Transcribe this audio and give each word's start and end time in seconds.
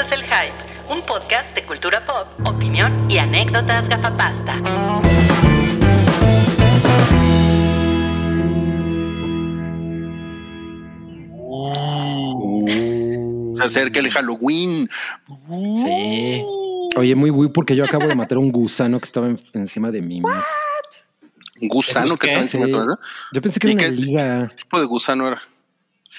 Esto 0.00 0.14
es 0.14 0.22
El 0.22 0.26
Hype, 0.26 0.54
un 0.88 1.02
podcast 1.02 1.54
de 1.54 1.62
cultura 1.66 2.02
pop, 2.06 2.26
opinión 2.46 3.10
y 3.10 3.18
anécdotas 3.18 3.86
gafapasta. 3.86 4.56
Se 13.58 13.62
acerca 13.62 14.00
el 14.00 14.10
Halloween. 14.10 14.88
Sí. 15.76 16.42
Oye, 16.96 17.14
muy 17.14 17.30
muy 17.30 17.48
porque 17.50 17.76
yo 17.76 17.84
acabo 17.84 18.06
de 18.06 18.14
matar 18.14 18.38
a 18.38 18.40
un 18.40 18.50
gusano 18.50 18.98
que 19.00 19.04
estaba 19.04 19.26
en- 19.26 19.38
encima 19.52 19.90
de 19.90 20.00
mí. 20.00 20.22
Un 21.60 21.68
gusano 21.68 22.16
que 22.16 22.26
estaba 22.26 22.44
encima 22.44 22.64
de 22.64 22.72
¿no? 22.72 22.98
Yo 23.34 23.42
pensé 23.42 23.60
que 23.60 23.68
¿Y 23.68 23.72
era 23.72 23.80
una 23.80 23.90
qué 23.90 24.02
liga. 24.02 24.46
¿Qué 24.48 24.54
tipo 24.54 24.80
de 24.80 24.86
gusano 24.86 25.28
era? 25.28 25.42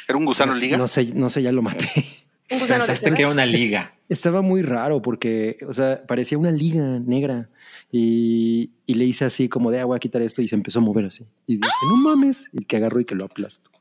¿Era 0.08 0.20
un 0.20 0.26
gusano 0.26 0.54
No, 0.54 0.60
liga? 0.60 0.78
No 0.78 0.88
sé, 0.88 1.06
no 1.16 1.30
sé, 1.30 1.42
ya 1.42 1.52
lo 1.52 1.64
maté. 1.64 2.21
Un 2.52 2.60
gusano 2.60 2.86
Pensaste 2.86 3.14
que 3.14 3.22
era 3.22 3.32
una 3.32 3.46
liga. 3.46 3.94
Estaba 4.10 4.42
muy 4.42 4.62
raro 4.62 5.02
porque, 5.02 5.58
o 5.68 5.74
sea, 5.74 6.06
parecía 6.06 6.38
una 6.38 6.52
liga 6.52 6.84
negra 7.00 7.50
y, 7.92 8.72
y 8.86 8.96
le 8.96 9.06
hice 9.06 9.24
así 9.26 9.48
como 9.48 9.72
de 9.72 9.80
agua 9.80 9.96
a 9.96 10.00
quitar 10.00 10.22
esto 10.22 10.42
y 10.42 10.48
se 10.50 10.56
empezó 10.56 10.80
a 10.80 10.82
mover 10.82 11.06
así. 11.06 11.26
Y 11.48 11.56
dije, 11.58 11.70
no 11.90 11.96
mames, 11.96 12.50
y 12.52 12.66
que 12.66 12.76
agarro 12.78 13.00
y 13.00 13.06
que 13.06 13.16
lo 13.16 13.24
aplasto. 13.26 13.72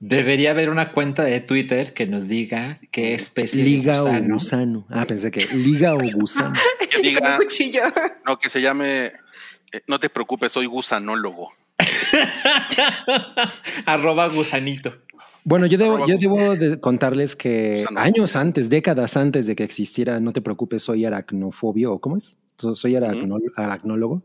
Debería 0.00 0.50
haber 0.50 0.68
una 0.68 0.92
cuenta 0.92 1.24
de 1.24 1.40
Twitter 1.40 1.94
que 1.94 2.06
nos 2.06 2.28
diga 2.28 2.78
qué 2.90 3.14
especie 3.14 3.64
Liga 3.64 3.94
de 3.94 4.00
o 4.00 4.04
gusano. 4.04 4.34
gusano. 4.34 4.86
Ah, 4.90 5.06
pensé 5.06 5.30
que 5.30 5.46
liga 5.56 5.94
o 5.94 5.98
gusano. 6.14 6.52
Que 6.90 7.00
diga, 7.00 7.38
Un 7.38 7.44
cuchillo. 7.44 7.82
no, 8.26 8.38
que 8.38 8.50
se 8.50 8.60
llame, 8.60 9.06
eh, 9.06 9.12
no 9.88 9.98
te 9.98 10.10
preocupes, 10.10 10.52
soy 10.52 10.66
gusanólogo. 10.66 11.52
Arroba 13.86 14.28
gusanito. 14.28 14.94
Bueno, 15.44 15.66
yo 15.66 15.76
debo, 15.76 16.06
yo 16.06 16.16
debo 16.18 16.56
de 16.56 16.80
contarles 16.80 17.36
que 17.36 17.76
Gusano. 17.80 18.00
años 18.00 18.34
antes, 18.34 18.70
décadas 18.70 19.16
antes 19.16 19.46
de 19.46 19.54
que 19.54 19.62
existiera, 19.64 20.18
no 20.20 20.32
te 20.32 20.40
preocupes, 20.40 20.82
soy 20.82 21.04
aracnofobio, 21.04 21.92
¿o 21.92 22.00
¿cómo 22.00 22.16
es? 22.16 22.38
So- 22.56 22.74
Soy 22.74 22.94
aracno- 22.96 23.38
aracnólogo. 23.56 24.22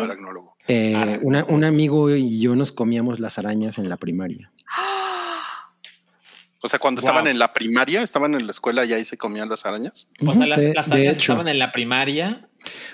Aracnólogo. 0.00 0.56
Eh, 0.68 1.18
una- 1.22 1.44
un 1.44 1.64
amigo 1.64 2.10
y 2.14 2.40
yo 2.40 2.56
nos 2.56 2.72
comíamos 2.72 3.20
las 3.20 3.38
arañas 3.38 3.78
en 3.78 3.88
la 3.88 3.96
primaria. 3.96 4.50
O 6.62 6.68
sea, 6.68 6.78
cuando 6.78 7.02
Wow. 7.02 7.08
estaban 7.10 7.26
en 7.26 7.38
la 7.38 7.52
primaria, 7.52 8.00
estaban 8.00 8.34
en 8.34 8.46
la 8.46 8.50
escuela 8.50 8.86
y 8.86 8.94
ahí 8.94 9.04
se 9.04 9.18
comían 9.18 9.50
las 9.50 9.66
arañas. 9.66 10.08
O 10.26 10.32
sea, 10.32 10.46
las, 10.46 10.62
de- 10.62 10.72
las 10.72 10.90
arañas 10.90 11.18
estaban 11.18 11.46
en 11.46 11.58
la 11.58 11.72
primaria. 11.72 12.48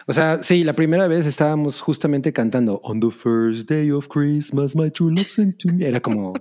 O 0.06 0.12
sea, 0.12 0.42
sí, 0.42 0.64
la 0.64 0.72
primera 0.74 1.06
vez 1.06 1.24
estábamos 1.24 1.80
justamente 1.80 2.32
cantando 2.32 2.80
On 2.82 2.98
the 2.98 3.12
first 3.12 3.70
day 3.70 3.92
of 3.92 4.08
Christmas, 4.08 4.74
my 4.74 4.90
true 4.90 5.12
love 5.12 5.28
sent 5.28 5.58
to 5.58 5.68
me. 5.72 5.86
Era 5.86 6.00
como 6.00 6.32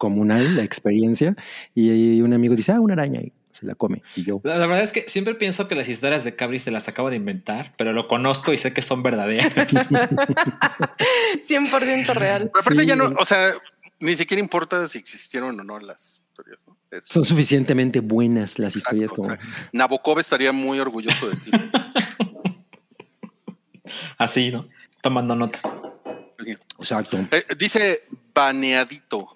comunal 0.00 0.56
la 0.56 0.62
experiencia. 0.64 1.36
Y 1.74 2.20
un 2.22 2.32
amigo 2.32 2.56
dice, 2.56 2.72
ah, 2.72 2.80
una 2.80 2.94
araña. 2.94 3.20
Y 3.20 3.32
se 3.52 3.66
la 3.66 3.74
come. 3.74 4.02
Y 4.16 4.24
yo, 4.24 4.40
La, 4.44 4.56
la 4.56 4.66
verdad 4.66 4.82
es 4.82 4.92
que 4.92 5.04
siempre 5.08 5.34
pienso 5.34 5.68
que 5.68 5.74
las 5.74 5.88
historias 5.88 6.24
de 6.24 6.34
Cabri 6.34 6.58
se 6.58 6.70
las 6.70 6.88
acabo 6.88 7.10
de 7.10 7.16
inventar, 7.16 7.74
pero 7.76 7.92
lo 7.92 8.08
conozco 8.08 8.52
y 8.52 8.56
sé 8.56 8.72
que 8.72 8.80
son 8.82 9.02
verdaderas. 9.02 9.52
100% 11.46 12.14
real. 12.14 12.48
Pero 12.52 12.60
aparte 12.60 12.80
Sí. 12.82 12.86
ya 12.86 12.96
no, 12.96 13.12
o 13.18 13.24
sea, 13.24 13.52
ni 14.00 14.14
siquiera 14.14 14.40
importa 14.40 14.86
si 14.88 14.98
existieron 14.98 15.58
o 15.60 15.64
no 15.64 15.78
las 15.78 16.22
historias. 16.28 16.66
¿no? 16.66 16.76
Es- 16.90 17.06
son 17.06 17.24
suficientemente 17.24 18.00
buenas 18.00 18.58
las 18.58 18.74
Exacto, 18.76 18.96
historias 18.96 19.12
o 19.12 19.16
como... 19.16 19.28
sea, 19.30 19.38
Nabokov 19.72 20.18
estaría 20.20 20.52
muy 20.52 20.78
orgulloso 20.80 21.28
de 21.28 21.36
ti. 21.36 21.50
Así, 24.18 24.50
¿no? 24.50 24.68
Tomando 25.02 25.34
nota. 25.34 25.58
Exacto. 26.78 27.18
Eh, 27.32 27.44
dice 27.58 28.04
baneadito. 28.34 29.30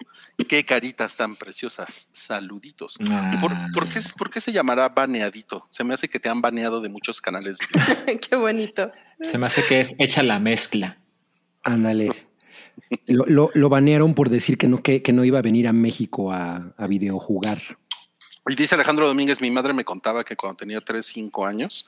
Qué 0.49 0.65
caritas 0.65 1.15
tan 1.15 1.35
preciosas. 1.35 2.07
Saluditos. 2.11 2.97
¿Y 2.99 3.37
por, 3.37 3.53
Ah. 3.53 3.67
por 3.73 3.87
qué, 3.89 3.99
por 4.17 4.29
qué 4.29 4.39
se 4.41 4.51
llamará 4.51 4.89
baneadito? 4.89 5.67
Se 5.69 5.83
me 5.83 5.93
hace 5.93 6.09
que 6.09 6.19
te 6.19 6.27
han 6.29 6.41
baneado 6.41 6.81
de 6.81 6.89
muchos 6.89 7.21
canales. 7.21 7.57
Qué 8.29 8.35
bonito. 8.35 8.91
Se 9.21 9.37
me 9.37 9.45
hace 9.45 9.63
que 9.65 9.79
es 9.79 9.95
hecha 9.97 10.23
la 10.23 10.39
mezcla. 10.39 10.97
Ándale. 11.63 12.11
Lo, 13.07 13.25
lo, 13.25 13.51
lo 13.53 13.69
banearon 13.69 14.13
por 14.13 14.29
decir 14.29 14.57
que 14.57 14.67
no, 14.67 14.83
que, 14.83 15.01
que 15.01 15.13
no 15.13 15.23
iba 15.23 15.39
a 15.39 15.41
venir 15.41 15.67
a 15.67 15.73
México 15.73 16.31
a, 16.33 16.73
a 16.77 16.87
videojugar. 16.87 17.57
Y 18.47 18.55
dice 18.55 18.75
Alejandro 18.75 19.07
Domínguez, 19.07 19.39
mi 19.41 19.49
madre 19.49 19.73
me 19.73 19.85
contaba 19.85 20.23
que 20.25 20.35
cuando 20.35 20.57
tenía 20.57 20.81
3, 20.81 21.03
5 21.05 21.45
años, 21.45 21.87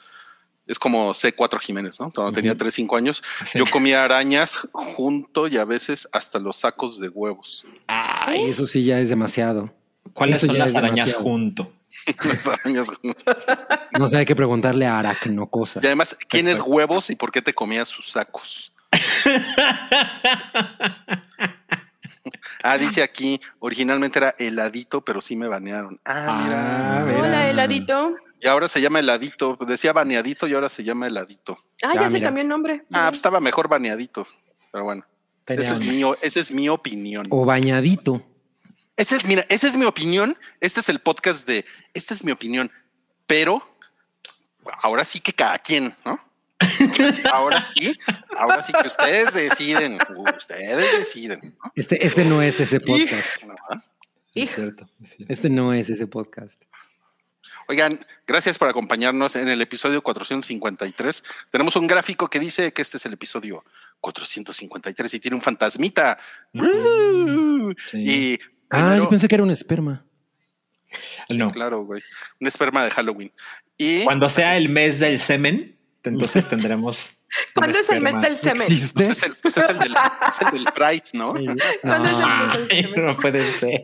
es 0.68 0.78
como 0.80 1.12
C4 1.14 1.60
Jiménez, 1.60 2.00
¿no? 2.00 2.12
Cuando 2.12 2.34
tenía 2.34 2.56
3, 2.56 2.74
5 2.74 2.96
años, 2.98 3.24
Sí. 3.46 3.58
yo 3.60 3.66
comía 3.72 4.04
arañas 4.04 4.60
junto 4.72 5.48
y 5.48 5.58
a 5.58 5.66
veces 5.66 6.08
hasta 6.12 6.40
los 6.40 6.58
sacos 6.58 7.00
de 7.00 7.10
huevos. 7.10 7.66
Ay, 7.88 8.50
eso 8.50 8.66
sí 8.66 8.84
ya 8.84 9.00
es 9.00 9.10
demasiado. 9.10 9.74
¿Cuáles 10.14 10.38
Eso 10.38 10.48
son 10.48 10.58
las 10.58 10.74
arañas 10.76 11.08
demasiado. 11.08 11.24
junto? 11.24 11.72
Las 12.24 12.48
arañas. 12.48 12.88
No 13.98 14.08
sé, 14.08 14.18
hay 14.18 14.26
que 14.26 14.36
preguntarle 14.36 14.86
a 14.86 15.00
Aracnocosa. 15.00 15.80
Y 15.82 15.86
además, 15.88 16.18
¿quién 16.30 16.48
es 16.48 16.62
huevos 16.62 17.10
y 17.10 17.16
por 17.16 17.32
qué 17.32 17.42
te 17.42 17.54
comías 17.54 17.88
sus 17.88 18.12
sacos? 18.12 18.72
ah, 22.64 22.78
dice 22.78 23.04
aquí, 23.04 23.40
originalmente 23.60 24.20
era 24.20 24.36
heladito, 24.38 25.04
pero 25.04 25.22
sí 25.22 25.36
me 25.36 25.48
banearon. 25.48 26.00
Ah, 26.06 26.42
mira. 26.44 27.00
Ah, 27.00 27.04
mira. 27.06 27.20
Hola, 27.20 27.50
heladito. 27.50 28.16
Y 28.40 28.48
ahora 28.48 28.68
se 28.68 28.82
llama 28.82 29.00
heladito. 29.00 29.58
Decía 29.68 29.94
baneadito 29.94 30.48
y 30.48 30.54
ahora 30.54 30.70
se 30.70 30.84
llama 30.84 31.08
heladito. 31.08 31.58
Ah, 31.84 31.92
Ya, 31.96 32.04
se 32.04 32.10
mira. 32.12 32.28
cambió 32.28 32.42
el 32.44 32.48
nombre. 32.48 32.84
Ah, 32.92 33.08
pues 33.10 33.18
estaba 33.18 33.40
mejor 33.40 33.68
baneadito. 33.68 34.28
Pero 34.72 34.84
bueno, 34.84 35.06
esa 35.48 35.74
es, 35.74 35.80
mi, 35.80 36.04
esa 36.22 36.40
es 36.40 36.52
mi 36.52 36.70
opinión. 36.70 37.26
O 37.30 37.46
bañadito. 37.46 38.24
Esa 38.96 39.16
es, 39.16 39.26
mira, 39.26 39.46
esa 39.50 39.68
es 39.68 39.76
mi 39.76 39.86
opinión. 39.86 40.38
Este 40.60 40.80
es 40.80 40.90
el 40.90 41.00
podcast 41.00 41.48
de, 41.48 41.66
esta 41.94 42.14
es 42.14 42.24
mi 42.24 42.32
opinión, 42.32 42.72
pero 43.28 43.62
ahora 44.82 45.06
sí 45.06 45.20
que 45.20 45.34
cada 45.34 45.58
quien, 45.60 45.94
¿no? 46.04 46.20
Ahora 47.32 47.62
sí, 47.62 47.96
ahora 48.36 48.64
sí 48.64 48.74
que 48.74 48.88
ustedes 48.88 49.36
deciden, 49.36 50.00
ustedes 50.18 50.98
deciden. 50.98 51.56
¿no? 51.64 51.72
Este, 51.76 52.04
este 52.04 52.26
no 52.26 52.42
es 52.42 52.60
ese 52.60 52.80
podcast. 52.80 53.44
¿No? 53.44 53.54
Es 54.34 54.56
cierto, 54.56 54.90
es 55.04 55.10
cierto. 55.12 55.32
Este 55.32 55.50
no 55.52 55.72
es 55.74 55.88
ese 55.92 56.08
podcast. 56.08 56.60
Oigan, 57.70 58.00
gracias 58.26 58.58
por 58.58 58.70
acompañarnos 58.70 59.36
en 59.36 59.48
el 59.50 59.62
episodio 59.62 60.02
453. 60.02 61.24
Tenemos 61.50 61.76
un 61.76 61.86
gráfico 61.88 62.30
que 62.30 62.40
dice 62.40 62.72
que 62.72 62.82
este 62.82 62.98
es 62.98 63.06
el 63.06 63.14
episodio 63.14 63.64
453 64.02 65.14
y 65.14 65.20
tiene 65.20 65.36
un 65.36 65.42
fantasmita. 65.42 66.18
Sí. 67.86 67.98
Y 67.98 68.40
Ah, 68.70 68.96
yo 68.98 69.08
pensé 69.08 69.28
que 69.30 69.36
era 69.36 69.44
un 69.44 69.52
esperma. 69.52 70.04
Sí, 71.30 71.38
No. 71.38 71.52
claro, 71.52 71.84
güey. 71.84 72.02
Un 72.40 72.48
esperma 72.48 72.84
de 72.84 72.92
Halloween. 72.92 73.32
Y 73.78 74.04
Cuando 74.04 74.30
sea 74.30 74.58
el 74.58 74.70
mes 74.70 75.00
del 75.00 75.20
semen, 75.20 75.78
entonces 76.04 76.46
tendremos. 76.50 77.18
¿Cuándo 77.54 77.78
es 77.80 77.90
el 77.90 78.02
mes 78.02 78.20
del 78.22 78.38
semen? 78.38 78.68
Pues 78.94 79.10
es, 79.10 79.24
el, 79.24 79.36
pues 79.36 79.58
es 79.58 79.68
el 79.70 79.78
del, 79.80 79.94
es 80.30 80.42
el 80.42 80.52
del 80.52 80.66
Pride, 80.74 81.04
¿no? 81.14 81.34
¿Cuándo 81.34 82.08
es 82.10 82.14
el 82.16 82.20
No. 82.22 82.48
mes 82.48 82.54
del 82.54 82.68
Ay, 82.72 82.82
semen? 82.84 83.06
no 83.06 83.18
puede 83.18 83.54
ser. 83.60 83.82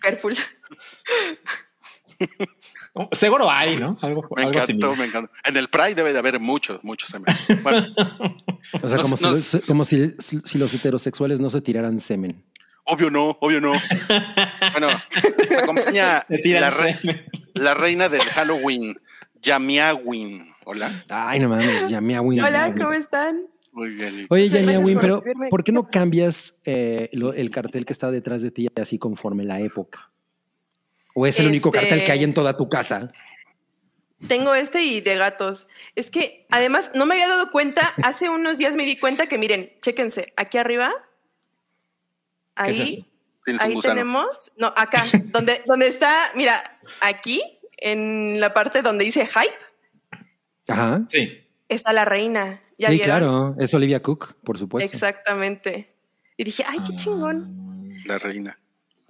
Careful. 0.00 0.36
Seguro 3.12 3.50
hay, 3.50 3.76
¿no? 3.76 3.96
Algo, 4.02 4.22
Me 4.36 4.42
algo 4.42 4.50
encantó, 4.52 4.66
similar. 4.66 4.98
me 4.98 5.04
encantó. 5.06 5.32
En 5.44 5.56
el 5.56 5.68
Pride 5.68 5.94
debe 5.94 6.12
de 6.12 6.18
haber 6.18 6.38
muchos, 6.40 6.82
muchos 6.84 7.08
semen. 7.10 7.34
Bueno, 7.62 7.86
O 8.82 8.88
sea, 8.88 8.98
Nos- 8.98 9.02
como, 9.02 9.16
si, 9.16 9.24
nos- 9.24 9.54
los- 9.54 9.66
como 9.66 9.84
si, 9.84 10.14
si 10.44 10.58
los 10.58 10.72
heterosexuales 10.74 11.40
no 11.40 11.48
se 11.50 11.60
tiraran 11.62 11.98
semen. 11.98 12.42
obvio 12.84 13.10
no, 13.10 13.36
obvio 13.40 13.60
no. 13.60 13.72
Bueno, 14.72 14.88
nos 15.50 15.58
acompaña 15.58 16.24
la, 16.28 16.70
re- 16.70 17.74
reina 17.74 18.08
del 18.08 18.20
Halloween, 18.20 18.94
Yamiawin. 19.40 20.52
Hola. 20.64 21.04
Ay, 21.08 21.40
no 21.40 21.48
mames, 21.48 21.90
llamé 21.90 22.14
a 22.16 22.20
Win. 22.20 22.40
Hola, 22.44 22.72
¿cómo 22.76 22.92
están? 22.92 23.42
Muy 23.72 23.88
bien. 23.94 24.26
Oye, 24.28 24.48
Yamia 24.50 24.78
Win, 24.78 24.98
pero. 25.00 25.24
¿por 25.50 25.64
qué 25.64 25.72
no 25.72 25.84
cambias 25.84 26.54
eh, 26.64 27.08
lo- 27.12 27.32
el 27.32 27.50
cartel 27.50 27.84
que 27.86 27.92
está 27.92 28.10
detrás 28.10 28.42
de 28.42 28.50
ti 28.50 28.68
así 28.80 28.98
conforme 28.98 29.44
la 29.44 29.60
época? 29.60 30.10
¿O 31.14 31.26
es 31.26 31.38
el 31.38 31.46
único 31.46 31.68
Este- 31.68 31.80
cartel 31.80 32.04
que 32.04 32.12
hay 32.12 32.24
en 32.24 32.34
toda 32.34 32.56
tu 32.56 32.68
casa? 32.68 33.08
Tengo 34.28 34.54
este 34.54 34.82
y 34.82 35.00
de 35.00 35.16
gatos. 35.16 35.66
Es 35.96 36.10
que 36.10 36.46
además 36.50 36.90
no 36.94 37.06
me 37.06 37.14
había 37.14 37.28
dado 37.28 37.50
cuenta, 37.50 37.92
hace 38.04 38.28
unos 38.28 38.56
días 38.58 38.76
me 38.76 38.84
di 38.84 38.96
cuenta 38.96 39.26
que 39.26 39.36
miren, 39.38 39.72
chéquense, 39.80 40.32
aquí 40.36 40.58
arriba, 40.58 40.92
¿Qué 42.64 42.70
es 42.70 42.78
ahí, 42.80 43.06
ahí 43.58 43.80
tenemos, 43.80 44.52
no, 44.56 44.72
acá, 44.76 45.04
donde, 45.32 45.62
donde 45.66 45.88
está, 45.88 46.30
mira, 46.36 46.62
aquí, 47.00 47.42
en 47.78 48.38
la 48.40 48.54
parte 48.54 48.82
donde 48.82 49.04
dice 49.04 49.26
hype, 49.26 50.20
Ajá. 50.68 51.02
Sí. 51.08 51.42
está 51.68 51.92
la 51.92 52.04
reina. 52.04 52.60
¿Ya 52.78 52.88
Sí, 52.88 52.94
vieron? 52.94 53.04
claro. 53.06 53.56
Es 53.58 53.74
Olivia 53.74 54.00
Cook, 54.02 54.34
por 54.44 54.58
supuesto. 54.58 54.92
Exactamente. 54.94 55.94
Y 56.36 56.44
dije, 56.44 56.64
ay, 56.66 56.78
Ah. 56.80 56.84
qué 56.88 56.94
chingón, 56.96 58.00
La 58.04 58.18
reina. 58.18 58.58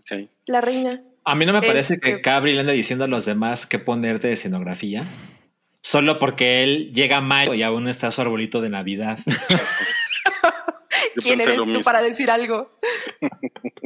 Ok. 0.00 0.28
la 0.46 0.60
reina. 0.60 1.02
A 1.24 1.34
mí 1.34 1.46
no 1.46 1.52
me 1.52 1.62
parece 1.62 1.94
Este- 1.94 2.16
que 2.16 2.20
Cabri 2.20 2.54
le 2.54 2.60
ande 2.60 2.72
diciendo 2.72 3.04
a 3.04 3.08
los 3.08 3.24
demás 3.24 3.66
qué 3.66 3.78
ponerte 3.78 4.28
de 4.28 4.34
escenografía. 4.34 5.06
Solo 5.80 6.19
porque 6.19 6.62
él 6.62 6.92
llega 6.92 7.19
a 7.19 7.20
mayo 7.20 7.54
y 7.54 7.62
aún 7.62 7.88
está 7.88 8.10
su 8.12 8.20
arbolito 8.20 8.60
de 8.60 8.70
Navidad. 8.70 9.19
¿Quién 11.16 11.40
eres 11.40 11.56
tú 11.56 11.66
mismo. 11.66 11.82
para 11.82 12.00
decir 12.02 12.30
algo? 12.30 12.70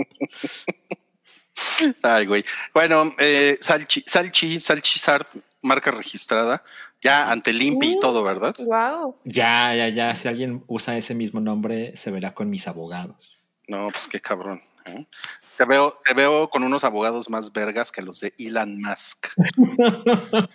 Ay, 2.02 2.26
güey. 2.26 2.44
Bueno, 2.74 3.12
eh, 3.18 3.56
Salchi, 3.60 4.02
Salchi, 4.06 4.58
Salchizard 4.58 5.26
marca 5.62 5.90
registrada, 5.90 6.62
ya 7.02 7.30
ante 7.30 7.50
el 7.50 7.60
INPI 7.60 7.92
y 7.92 7.96
Uh. 7.96 8.00
todo, 8.00 8.22
¿verdad? 8.22 8.54
Wow. 8.58 9.16
Ya, 9.24 9.74
ya, 9.74 9.88
ya. 9.88 10.14
Si 10.14 10.28
alguien 10.28 10.62
usa 10.66 10.96
ese 10.96 11.14
mismo 11.14 11.40
nombre, 11.40 11.96
se 11.96 12.10
verá 12.10 12.34
con 12.34 12.50
mis 12.50 12.68
abogados. 12.68 13.40
No, 13.68 13.88
pues 13.90 14.06
qué 14.06 14.20
cabrón. 14.20 14.62
¿eh? 14.84 15.06
Te 15.56 15.64
veo, 15.64 15.98
te 16.04 16.14
veo 16.14 16.48
con 16.50 16.62
unos 16.64 16.84
abogados 16.84 17.30
más 17.30 17.52
vergas 17.52 17.90
que 17.92 18.02
los 18.02 18.20
de 18.20 18.32
Elon 18.38 18.80
Musk. 18.80 19.28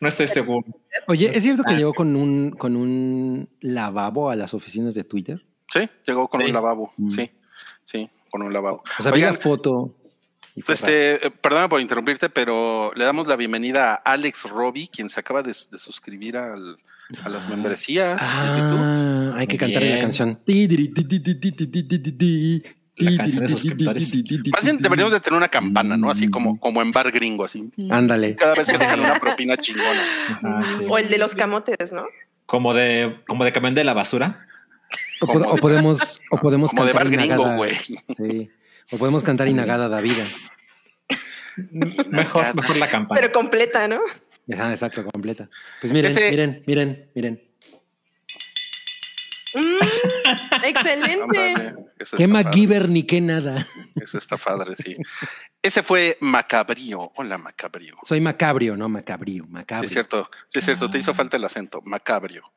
No 0.00 0.06
estoy 0.08 0.28
seguro. 0.28 0.64
Oye, 1.08 1.36
¿es 1.36 1.42
cierto 1.42 1.64
que 1.64 1.74
llegó 1.74 1.92
con 1.94 2.14
un, 2.14 2.52
con 2.52 2.76
un 2.76 3.48
lavabo 3.60 4.30
a 4.30 4.36
las 4.36 4.54
oficinas 4.54 4.94
de 4.94 5.02
Twitter? 5.02 5.44
Sí, 5.68 5.88
llegó 6.06 6.28
con 6.28 6.40
Sí. 6.42 6.46
un 6.46 6.52
lavabo. 6.52 6.92
Mm. 6.96 7.10
Sí, 7.10 7.30
sí, 7.82 8.08
con 8.30 8.42
un 8.42 8.52
lavabo. 8.52 8.84
O 9.00 9.02
sea, 9.02 9.10
vi 9.10 9.20
la 9.22 9.30
Oigan, 9.30 9.42
foto. 9.42 9.96
Este, 10.68 11.26
eh, 11.26 11.30
perdona 11.32 11.68
por 11.68 11.80
interrumpirte, 11.80 12.28
pero 12.28 12.92
le 12.94 13.04
damos 13.04 13.26
la 13.26 13.34
bienvenida 13.34 13.94
a 13.94 14.12
Alex 14.12 14.44
Robbie, 14.48 14.86
quien 14.86 15.08
se 15.08 15.18
acaba 15.18 15.42
de, 15.42 15.48
de 15.48 15.78
suscribir 15.80 16.36
al- 16.36 16.76
a 17.24 17.28
las 17.28 17.46
Ah. 17.46 17.48
membresías 17.48 18.20
de 18.20 18.58
YouTube. 18.60 18.78
Ah, 18.80 19.34
hay 19.38 19.46
que 19.48 19.58
cantarle 19.58 19.96
la 19.96 20.00
canción. 20.00 20.38
La 22.96 23.16
canción 23.16 23.40
de 23.42 23.48
suscriptores. 23.48 24.14
Más 24.52 24.64
bien 24.64 24.78
deberíamos 24.78 25.12
de 25.12 25.20
tener 25.20 25.36
una 25.36 25.48
campana, 25.48 25.96
¿no? 25.96 26.10
Así 26.10 26.28
como, 26.30 26.60
como 26.60 26.80
en 26.80 26.92
bar 26.92 27.10
gringo, 27.10 27.44
así. 27.44 27.70
Ándale. 27.90 28.36
Cada 28.36 28.54
vez 28.54 28.68
que 28.68 28.78
dejan 28.78 29.00
una 29.00 29.18
propina 29.18 29.56
chingona. 29.56 30.04
Ajá, 30.28 30.64
sí. 30.68 30.84
O 30.88 30.96
el 30.98 31.08
de 31.08 31.18
los 31.18 31.34
camotes, 31.34 31.92
¿no? 31.92 32.06
Como 32.46 32.72
de, 32.74 33.16
como 33.26 33.44
de 33.44 33.52
camión 33.52 33.74
de 33.74 33.82
la 33.84 33.94
basura. 33.94 34.46
O, 35.20 35.26
pod- 35.26 35.60
podemos, 35.60 36.20
o 36.30 36.38
podemos 36.38 36.70
Como 36.70 36.84
de 36.84 36.92
cantar 36.92 37.10
bar 37.10 37.16
gringo, 37.16 37.34
Inagada. 37.34 37.56
güey. 37.56 37.74
Sí. 37.74 38.50
O 38.92 38.98
podemos 38.98 39.24
cantar 39.24 39.48
Inagada 39.48 39.88
da 39.88 40.00
vida. 40.00 40.24
Mejor, 42.10 42.54
mejor 42.54 42.76
la 42.76 42.90
campaña. 42.90 43.20
Pero 43.20 43.32
completa, 43.32 43.88
¿no? 43.88 44.00
Ajá, 44.52 44.70
exacto, 44.70 45.04
completa. 45.06 45.48
Pues 45.80 45.92
miren, 45.92 46.10
Ese- 46.12 46.30
miren, 46.30 46.62
miren, 46.66 47.10
miren. 47.14 47.42
Mm, 49.54 49.84
excelente. 50.68 51.74
Qué 52.16 52.26
MacGyver 52.28 52.88
ni 52.88 53.04
qué 53.04 53.20
nada. 53.20 53.66
Ese 53.94 54.18
está 54.18 54.36
padre, 54.36 54.74
sí. 54.76 54.96
Ese 55.62 55.82
fue 55.82 56.16
Macabrío. 56.20 57.12
Hola, 57.16 57.38
Macabrío. 57.38 57.96
Soy 58.02 58.20
macabrio, 58.20 58.76
no 58.76 58.88
macabrio, 58.88 59.44
Sí, 59.44 59.50
macabrio. 59.50 59.86
es 59.86 59.92
cierto. 59.92 60.30
Sí, 60.48 60.58
es 60.58 60.64
cierto. 60.64 60.90
Te 60.90 60.98
hizo 60.98 61.12
Ah. 61.12 61.14
falta 61.14 61.36
el 61.36 61.44
acento. 61.44 61.80
Macabrio. 61.82 62.52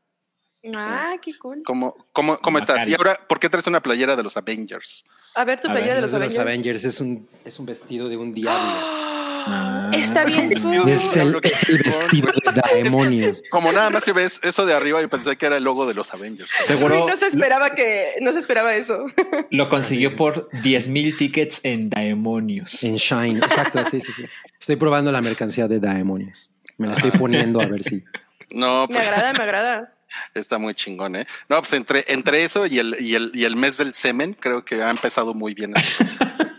Ah, 0.75 1.15
qué 1.21 1.37
cool. 1.37 1.61
¿Cómo, 1.65 2.07
cómo, 2.11 2.37
cómo 2.39 2.57
estás? 2.57 2.87
Y 2.87 2.93
ahora, 2.95 3.15
¿por 3.27 3.39
qué 3.39 3.47
traes 3.47 3.67
una 3.67 3.81
playera 3.81 4.15
de 4.15 4.23
los 4.23 4.35
Avengers? 4.35 5.05
A 5.35 5.45
ver, 5.45 5.61
tu 5.61 5.67
playera 5.67 5.93
ver, 5.93 5.95
de 5.97 6.01
los 6.01 6.11
de 6.11 6.19
los 6.19 6.35
Avengers. 6.35 6.41
Avengers 6.41 6.83
es 6.83 6.99
un, 6.99 7.29
es 7.45 7.59
un 7.59 7.65
vestido 7.65 8.09
de 8.09 8.17
un 8.17 8.33
diablo. 8.33 8.97
Ah, 9.49 9.91
Está 9.93 10.23
Es 10.23 10.35
bien 10.35 10.49
cool. 10.61 10.89
Es 10.89 11.15
el, 11.15 11.39
es 11.43 11.69
el 11.69 11.77
vestido 11.77 12.31
de 12.31 12.83
demonios. 12.83 13.43
Como 13.49 13.71
nada 13.71 13.89
más 13.89 14.03
si 14.03 14.11
ves 14.11 14.39
eso 14.43 14.65
de 14.65 14.73
arriba, 14.73 15.01
yo 15.01 15.09
pensé 15.09 15.35
que 15.37 15.45
era 15.45 15.57
el 15.57 15.63
logo 15.63 15.85
de 15.85 15.93
los 15.93 16.13
Avengers. 16.13 16.49
Seguro 16.61 17.07
no 17.07 17.15
se 17.15 17.27
esperaba 17.27 17.75
que, 17.75 18.15
no 18.21 18.33
se 18.33 18.39
esperaba 18.39 18.75
eso. 18.75 19.05
lo 19.51 19.69
consiguió 19.69 20.15
por 20.15 20.49
10 20.61 20.89
mil 20.89 21.15
tickets 21.15 21.59
en 21.63 21.89
Daemonios. 21.89 22.83
En 22.83 22.97
Shine, 22.97 23.37
exacto, 23.37 23.83
sí, 23.85 24.01
sí, 24.01 24.11
sí. 24.15 24.23
Estoy 24.59 24.75
probando 24.75 25.11
la 25.11 25.21
mercancía 25.21 25.67
de 25.67 25.79
demonios. 25.79 26.49
Me 26.77 26.87
la 26.87 26.93
estoy 26.93 27.11
poniendo 27.11 27.61
a 27.61 27.65
ver 27.65 27.83
si. 27.83 28.03
No, 28.49 28.87
Me 28.87 28.95
pues 28.95 29.07
agrada, 29.07 29.33
me 29.33 29.43
agrada. 29.43 29.93
está 30.33 30.57
muy 30.57 30.73
chingón, 30.73 31.15
¿eh? 31.15 31.27
No, 31.49 31.59
pues 31.59 31.73
entre, 31.73 32.05
entre 32.07 32.43
eso 32.43 32.65
y 32.65 32.79
el, 32.79 32.95
y, 32.99 33.15
el, 33.15 33.31
y 33.33 33.45
el 33.45 33.55
mes 33.55 33.77
del 33.77 33.93
semen, 33.93 34.33
creo 34.33 34.61
que 34.61 34.81
ha 34.81 34.89
empezado 34.89 35.33
muy 35.33 35.53
bien. 35.53 35.73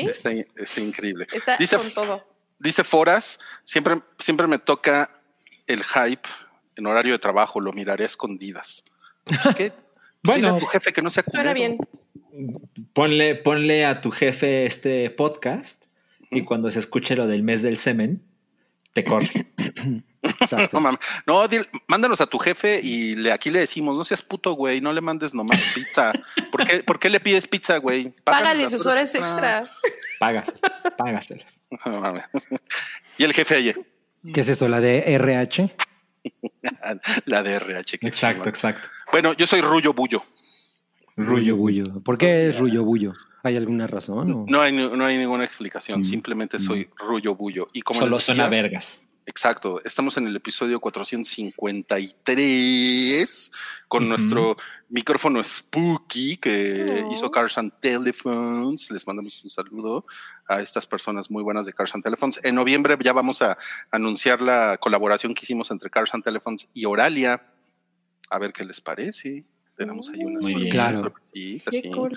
¿Sí? 0.00 0.06
Está, 0.06 0.30
está 0.32 0.80
increíble. 0.80 1.26
Está 1.32 1.56
Dice, 1.56 1.76
con 1.76 1.90
todo. 1.90 2.24
dice 2.58 2.84
Foras, 2.84 3.38
siempre, 3.62 3.96
siempre 4.18 4.46
me 4.46 4.58
toca 4.58 5.10
el 5.66 5.82
hype 5.84 6.28
en 6.76 6.86
horario 6.86 7.12
de 7.12 7.18
trabajo, 7.18 7.60
lo 7.60 7.72
miraré 7.72 8.04
a 8.04 8.06
escondidas. 8.06 8.84
Pues, 9.24 9.40
¿Qué? 9.56 9.72
Dile 10.22 10.40
Bueno, 10.42 10.56
a 10.56 10.58
tu 10.58 10.66
jefe 10.66 10.92
que 10.92 11.02
no 11.02 11.10
sea 11.10 11.22
culero. 11.22 11.42
Suena 11.44 11.54
bien. 11.54 11.78
ponle, 12.92 13.34
ponle 13.36 13.86
a 13.86 14.00
tu 14.00 14.10
jefe 14.10 14.66
este 14.66 15.08
podcast 15.10 15.84
y 16.30 16.42
cuando 16.42 16.70
se 16.70 16.80
escuche 16.80 17.14
lo 17.16 17.26
del 17.26 17.42
mes 17.42 17.62
del 17.62 17.76
semen, 17.76 18.22
te 18.92 19.04
corre. 19.04 19.46
No, 20.26 20.34
Exacto. 20.40 20.80
no 21.26 21.48
dile- 21.48 21.68
mándanos 21.88 22.20
a 22.20 22.26
tu 22.26 22.38
jefe 22.38 22.80
y 22.82 23.14
le, 23.16 23.32
aquí 23.32 23.50
le 23.50 23.60
decimos, 23.60 23.96
no 23.96 24.04
seas 24.04 24.22
puto, 24.22 24.52
güey, 24.52 24.80
no 24.80 24.92
le 24.92 25.00
mandes 25.00 25.34
nomás 25.34 25.60
pizza. 25.74 26.12
¿Por 26.50 26.64
qué, 26.66 26.82
por 26.82 26.98
qué 26.98 27.10
le 27.10 27.20
pides 27.20 27.46
pizza, 27.46 27.78
güey? 27.78 28.14
Págale 28.24 28.68
sus 28.70 28.86
horas 28.86 29.12
Ah, 29.14 29.18
extra. 29.18 29.70
Págaselas, 30.18 30.82
págaselas. 30.96 31.60
no 31.84 32.00
mames. 32.00 32.24
y 33.18 33.24
el 33.24 33.32
jefe 33.32 33.56
ayer, 33.56 33.80
¿Qué 34.34 34.40
es 34.40 34.48
esto? 34.48 34.68
¿La 34.68 34.80
de 34.80 35.04
RH? 35.14 35.74
la 37.26 37.42
de 37.42 37.52
RH. 37.54 37.98
qué 37.98 38.06
Exacto, 38.08 38.48
exacto. 38.48 38.88
Bueno, 39.12 39.32
yo 39.34 39.46
soy 39.46 39.60
Rullo 39.60 39.92
Bullo. 39.92 40.22
Rullo 41.16 41.56
Bullo. 41.56 42.00
¿Por 42.02 42.18
qué 42.18 42.48
es 42.48 42.58
Rullo 42.58 42.84
Bullo? 42.84 43.14
¿Hay 43.42 43.56
alguna 43.56 43.86
razón? 43.86 44.32
o? 44.32 44.44
No 44.48 44.60
hay, 44.60 44.72
no 44.72 45.04
hay 45.04 45.16
ninguna 45.18 45.44
explicación, 45.44 46.00
Mm. 46.00 46.04
simplemente 46.04 46.58
soy 46.58 46.90
Rullo 46.96 47.36
Bullo. 47.36 47.68
Y 47.72 47.82
como 47.82 48.00
Solo 48.00 48.16
decía, 48.16 48.48
vergas. 48.48 49.05
Exacto, 49.28 49.80
estamos 49.84 50.16
en 50.18 50.28
el 50.28 50.36
episodio 50.36 50.78
453 50.78 53.50
con 53.88 54.08
nuestro 54.08 54.56
micrófono 54.88 55.42
Spooky 55.42 56.36
que 56.36 57.02
Oh. 57.04 57.12
hizo 57.12 57.28
Cars 57.32 57.58
and 57.58 57.72
Telephones. 57.80 58.88
Les 58.92 59.04
mandamos 59.04 59.42
un 59.42 59.50
saludo 59.50 60.06
a 60.48 60.60
estas 60.60 60.86
personas 60.86 61.28
muy 61.28 61.42
buenas 61.42 61.66
de 61.66 61.72
Cars 61.72 61.92
and 61.96 62.04
Telephones. 62.04 62.38
En 62.44 62.54
noviembre 62.54 62.96
ya 63.02 63.12
vamos 63.12 63.42
a 63.42 63.58
anunciar 63.90 64.40
la 64.40 64.78
colaboración 64.78 65.34
que 65.34 65.44
hicimos 65.44 65.72
entre 65.72 65.90
Cars 65.90 66.14
and 66.14 66.22
Telephones 66.22 66.68
y 66.72 66.84
Oralia. 66.84 67.52
A 68.30 68.38
ver 68.38 68.52
qué 68.52 68.64
les 68.64 68.80
parece. 68.80 69.44
Tenemos 69.76 70.08
ahí 70.08 70.24
unas 70.24 70.42
Muy 70.42 70.54
bien. 70.54 70.70
Claro. 70.70 71.12
sí 71.32 71.60
cool. 71.92 72.12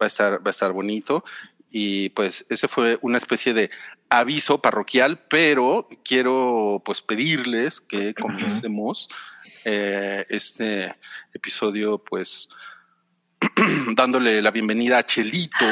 va 0.00 0.04
a 0.04 0.06
estar, 0.06 0.34
va 0.34 0.48
a 0.48 0.50
estar 0.50 0.72
bonito. 0.72 1.24
Y 1.72 2.10
pues 2.10 2.46
ese 2.48 2.68
fue 2.68 2.98
una 3.02 3.18
especie 3.18 3.54
de 3.54 3.70
aviso 4.08 4.60
parroquial, 4.60 5.20
pero 5.28 5.86
quiero 6.04 6.82
pues 6.84 7.00
pedirles 7.00 7.80
que 7.80 8.14
comencemos 8.14 9.08
eh, 9.64 10.24
este 10.28 10.94
episodio 11.32 11.98
pues 11.98 12.48
dándole 13.94 14.42
la 14.42 14.50
bienvenida 14.50 14.98
a 14.98 15.06
Chelito, 15.06 15.66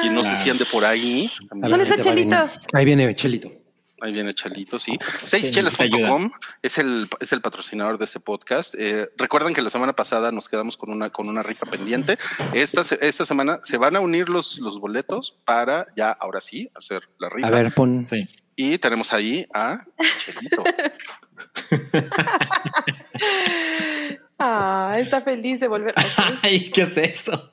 quien 0.00 0.14
no 0.14 0.24
sé 0.24 0.36
si 0.36 0.50
ande 0.50 0.64
por 0.64 0.84
ahí. 0.84 1.30
¿Dónde 1.50 1.84
está 1.84 2.00
Chelito? 2.00 2.50
Ahí 2.72 2.84
viene 2.84 3.14
Chelito. 3.14 3.61
Ahí 4.02 4.12
viene 4.12 4.34
Chelito, 4.34 4.80
sí. 4.80 4.98
Seischelas.com 5.22 6.32
es 6.60 6.78
el, 6.78 7.08
es 7.20 7.32
el 7.32 7.40
patrocinador 7.40 7.98
de 7.98 8.04
este 8.04 8.18
podcast. 8.18 8.74
Eh, 8.76 9.08
recuerden 9.16 9.54
que 9.54 9.62
la 9.62 9.70
semana 9.70 9.92
pasada 9.94 10.32
nos 10.32 10.48
quedamos 10.48 10.76
con 10.76 10.90
una, 10.90 11.10
con 11.10 11.28
una 11.28 11.44
rifa 11.44 11.66
pendiente. 11.66 12.18
Esta, 12.52 12.80
esta 12.80 13.24
semana 13.24 13.60
se 13.62 13.78
van 13.78 13.94
a 13.94 14.00
unir 14.00 14.28
los, 14.28 14.58
los 14.58 14.80
boletos 14.80 15.38
para 15.44 15.86
ya, 15.96 16.10
ahora 16.10 16.40
sí, 16.40 16.68
hacer 16.74 17.08
la 17.20 17.28
rifa. 17.28 17.46
A 17.46 17.50
ver, 17.52 17.72
pon. 17.72 18.04
Sí. 18.04 18.24
Y 18.56 18.78
tenemos 18.78 19.12
ahí 19.12 19.46
a 19.54 19.84
Chelito. 20.24 20.64
Ah, 24.44 24.96
está 24.98 25.20
feliz 25.20 25.60
de 25.60 25.68
volver. 25.68 25.94
Ay, 26.42 26.68
¿qué 26.72 26.82
es 26.82 26.96
eso? 26.96 27.48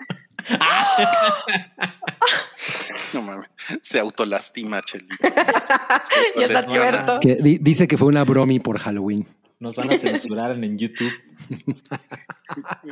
No 3.13 3.21
mames, 3.23 3.49
se 3.81 3.99
autolastima 3.99 4.81
Chelito. 4.83 5.15
ya 6.37 6.45
está. 6.45 7.13
Es 7.13 7.19
que 7.19 7.35
di- 7.35 7.57
dice 7.57 7.87
que 7.87 7.97
fue 7.97 8.07
una 8.07 8.23
bromi 8.23 8.59
por 8.59 8.77
Halloween. 8.77 9.27
Nos 9.59 9.75
van 9.75 9.91
a 9.91 9.97
censurar 9.97 10.51
en 10.51 10.77
YouTube. 10.77 11.11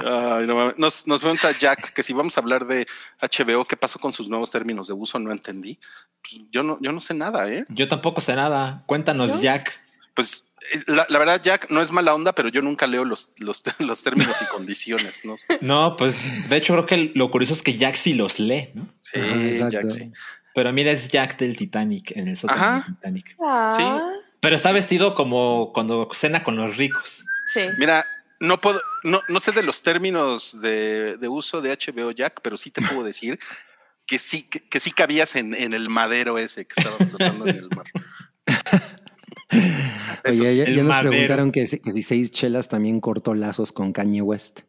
Ay, 0.03 0.47
no 0.47 0.55
mames. 0.55 0.77
Nos, 0.77 1.07
nos 1.07 1.21
pregunta 1.21 1.51
Jack 1.57 1.93
que 1.93 2.03
si 2.03 2.13
vamos 2.13 2.35
a 2.37 2.41
hablar 2.41 2.65
de 2.65 2.85
HBO, 3.21 3.63
¿qué 3.65 3.77
pasó 3.77 3.99
con 3.99 4.11
sus 4.11 4.27
nuevos 4.27 4.51
términos 4.51 4.87
de 4.87 4.93
uso? 4.93 5.19
No 5.19 5.31
entendí. 5.31 5.79
Pues 6.21 6.41
yo 6.51 6.63
no, 6.63 6.77
yo 6.81 6.91
no 6.91 6.99
sé 6.99 7.13
nada, 7.13 7.47
¿eh? 7.49 7.65
Yo 7.69 7.87
tampoco 7.87 8.19
sé 8.19 8.35
nada. 8.35 8.83
Cuéntanos, 8.87 9.29
¿No? 9.29 9.39
Jack. 9.41 9.79
Pues 10.17 10.43
eh, 10.73 10.81
la, 10.87 11.05
la 11.07 11.19
verdad, 11.19 11.41
Jack, 11.41 11.69
no 11.69 11.79
es 11.81 11.91
mala 11.93 12.13
onda, 12.13 12.33
pero 12.33 12.49
yo 12.49 12.61
nunca 12.61 12.87
leo 12.87 13.05
los, 13.05 13.31
los, 13.37 13.63
los 13.79 14.03
términos 14.03 14.35
y 14.41 14.45
condiciones, 14.51 15.23
¿no? 15.23 15.37
No, 15.61 15.95
pues 15.95 16.15
de 16.49 16.57
hecho 16.57 16.73
creo 16.73 16.85
que 16.85 17.11
lo 17.15 17.31
curioso 17.31 17.53
es 17.53 17.61
que 17.61 17.77
Jack 17.77 17.95
sí 17.95 18.15
los 18.15 18.39
lee, 18.39 18.71
¿no? 18.73 18.89
Sí, 19.01 19.19
Ajá, 19.21 19.43
exacto. 19.45 19.69
Jack, 19.69 19.89
sí. 19.91 20.11
Pero 20.53 20.73
mira, 20.73 20.91
es 20.91 21.07
Jack 21.07 21.37
del 21.37 21.55
Titanic, 21.55 22.11
en 22.17 22.27
el 22.27 22.35
sótano 22.35 22.59
Ajá. 22.61 22.73
del 22.87 22.95
Titanic. 22.95 23.35
Ah, 23.39 24.11
Pero 24.41 24.55
está 24.55 24.71
vestido 24.71 25.13
como 25.13 25.71
cuando 25.71 26.09
cena 26.13 26.43
con 26.43 26.55
los 26.57 26.75
ricos. 26.75 27.23
sí. 27.53 27.61
Mira, 27.77 28.05
no 28.39 28.59
puedo, 28.61 28.79
no, 29.03 29.21
no 29.29 29.39
sé 29.39 29.51
de 29.51 29.63
los 29.63 29.81
términos 29.81 30.61
de, 30.61 31.17
de 31.17 31.27
uso 31.27 31.59
de 31.61 31.71
HBO, 31.75 32.11
Jack, 32.11 32.41
pero 32.43 32.55
sí 32.57 32.69
te 32.69 32.81
puedo 32.83 33.03
decir 33.03 33.39
que 34.05 34.19
sí, 34.19 34.43
que, 34.43 34.61
que 34.67 34.79
sí 34.79 34.91
cabías 34.91 35.35
en, 35.35 35.53
en 35.55 35.73
el 35.73 35.89
madero 35.89 36.37
ese 36.37 36.65
que 36.65 36.73
estaba 36.77 36.97
flotando 36.97 37.47
en 37.47 37.57
el 37.57 37.69
mar. 37.75 37.85
Oye, 40.25 40.55
ya, 40.57 40.65
nos 40.67 40.83
madero. 40.85 41.09
preguntaron 41.11 41.51
que, 41.51 41.67
si- 41.67 41.79
que 41.79 41.91
si 41.91 42.01
seis 42.03 42.31
chelas 42.31 42.67
también 42.67 42.99
cortó 42.99 43.33
lazos 43.33 43.71
con 43.71 43.93
Kanye 43.93 44.21
West. 44.21 44.61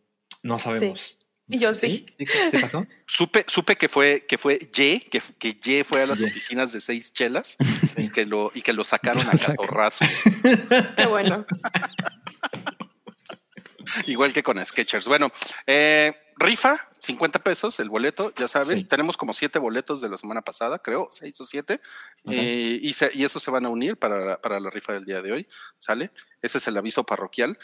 No 0.42 0.58
sabemos. 0.58 1.16
Y 1.50 1.58
yo 1.60 1.74
sí. 1.74 2.06
¿Sí? 2.18 2.26
¿Sí, 2.26 2.26
¿Sí 2.50 2.58
pasó? 2.58 2.86
Supe, 3.06 3.44
supe 3.48 3.76
que 3.76 3.88
fue, 3.88 4.26
que 4.28 4.36
fue 4.38 4.58
Ye, 4.72 5.00
que, 5.10 5.20
que 5.38 5.54
Ye 5.54 5.82
fue 5.82 6.02
a 6.02 6.06
las 6.06 6.18
Ye. 6.18 6.26
oficinas 6.26 6.72
de 6.72 6.80
seis 6.80 7.12
chelas 7.14 7.56
y 7.96 8.10
que 8.10 8.26
lo, 8.26 8.50
y 8.54 8.60
que 8.62 8.72
lo 8.74 8.84
sacaron 8.84 9.26
a 9.26 9.32
Lo 9.32 9.38
saca- 9.38 9.56
catorrazos. 9.56 10.06
Qué 10.96 11.06
bueno. 11.06 11.46
Igual 14.06 14.32
que 14.32 14.42
con 14.42 14.62
Sketchers. 14.64 15.08
Bueno, 15.08 15.32
eh, 15.66 16.12
rifa, 16.38 16.88
50 17.00 17.38
pesos 17.40 17.78
el 17.80 17.88
boleto, 17.90 18.32
ya 18.36 18.46
saben. 18.48 18.78
Sí. 18.78 18.84
Tenemos 18.84 19.16
como 19.16 19.32
siete 19.32 19.58
boletos 19.58 20.00
de 20.00 20.08
la 20.08 20.16
semana 20.16 20.42
pasada, 20.42 20.78
creo, 20.78 21.08
seis 21.10 21.40
o 21.40 21.44
siete. 21.44 21.80
Eh, 22.30 22.78
y, 22.82 22.92
se- 22.92 23.10
y 23.14 23.24
esos 23.24 23.42
se 23.42 23.50
van 23.50 23.66
a 23.66 23.68
unir 23.70 23.96
para, 23.96 24.40
para 24.40 24.60
la 24.60 24.70
rifa 24.70 24.92
del 24.92 25.04
día 25.04 25.20
de 25.22 25.32
hoy. 25.32 25.48
¿Sale? 25.78 26.10
Ese 26.42 26.58
es 26.58 26.66
el 26.68 26.76
aviso 26.76 27.04
parroquial. 27.04 27.58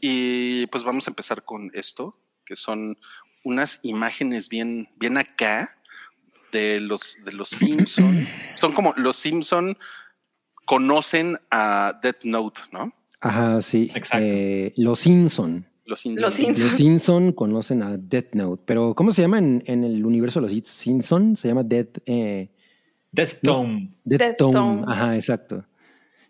Y 0.00 0.66
pues 0.68 0.84
vamos 0.84 1.06
a 1.06 1.10
empezar 1.10 1.44
con 1.44 1.70
esto, 1.74 2.18
que 2.44 2.54
son 2.56 2.98
unas 3.44 3.80
imágenes 3.82 4.48
bien, 4.48 4.88
bien 4.96 5.16
acá 5.18 5.78
de 6.52 6.80
los, 6.80 7.18
de 7.24 7.32
los 7.32 7.48
Simpson. 7.50 8.26
Son 8.56 8.72
como 8.72 8.94
los 8.96 9.16
Simpson 9.16 9.76
conocen 10.64 11.38
a 11.50 11.98
Death 12.02 12.24
Note, 12.24 12.60
¿no? 12.72 12.92
Ajá, 13.20 13.60
sí. 13.60 13.90
Exacto. 13.94 14.26
Eh, 14.26 14.72
los 14.76 15.00
Simpson. 15.00 15.66
Los 15.88 16.00
Simpson. 16.00 16.22
Los 16.22 16.74
Simpson. 16.74 17.32
Conocen 17.32 17.82
a 17.82 17.96
Death 17.96 18.34
Note, 18.34 18.62
pero 18.66 18.94
¿cómo 18.94 19.10
se 19.10 19.22
llama 19.22 19.38
en, 19.38 19.62
en 19.66 19.84
el 19.84 20.04
universo 20.04 20.40
de 20.40 20.48
los 20.48 20.68
Simpson? 20.68 21.34
Se 21.36 21.48
llama 21.48 21.62
Death, 21.62 21.98
eh, 22.04 22.50
Death 23.10 23.38
Tome. 23.42 23.94
Death, 24.04 24.20
Death 24.20 24.36
Tome. 24.36 24.52
Tome. 24.52 24.84
Ajá, 24.86 25.14
exacto. 25.14 25.64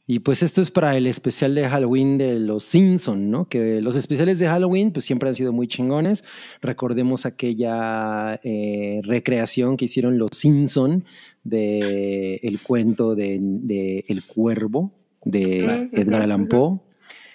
Y 0.06 0.20
pues 0.20 0.42
esto 0.42 0.62
es 0.62 0.70
para 0.70 0.96
el 0.96 1.06
especial 1.06 1.54
de 1.54 1.68
Halloween 1.68 2.16
de 2.16 2.38
los 2.38 2.62
Simpson, 2.62 3.30
¿no? 3.30 3.48
Que 3.48 3.82
los 3.82 3.96
especiales 3.96 4.38
de 4.38 4.46
Halloween 4.46 4.92
pues 4.92 5.04
siempre 5.04 5.28
han 5.28 5.34
sido 5.34 5.52
muy 5.52 5.66
chingones. 5.66 6.24
Recordemos 6.62 7.26
aquella 7.26 8.40
eh, 8.42 9.00
recreación 9.02 9.76
que 9.76 9.86
hicieron 9.86 10.18
los 10.18 10.30
Simpson 10.32 11.04
de 11.42 12.36
el 12.36 12.60
cuento 12.60 13.16
de, 13.16 13.38
de 13.40 14.04
El 14.08 14.24
Cuervo 14.24 14.92
de. 15.24 15.90
Edgar 15.92 16.22
Allan 16.22 16.46
Poe 16.46 16.78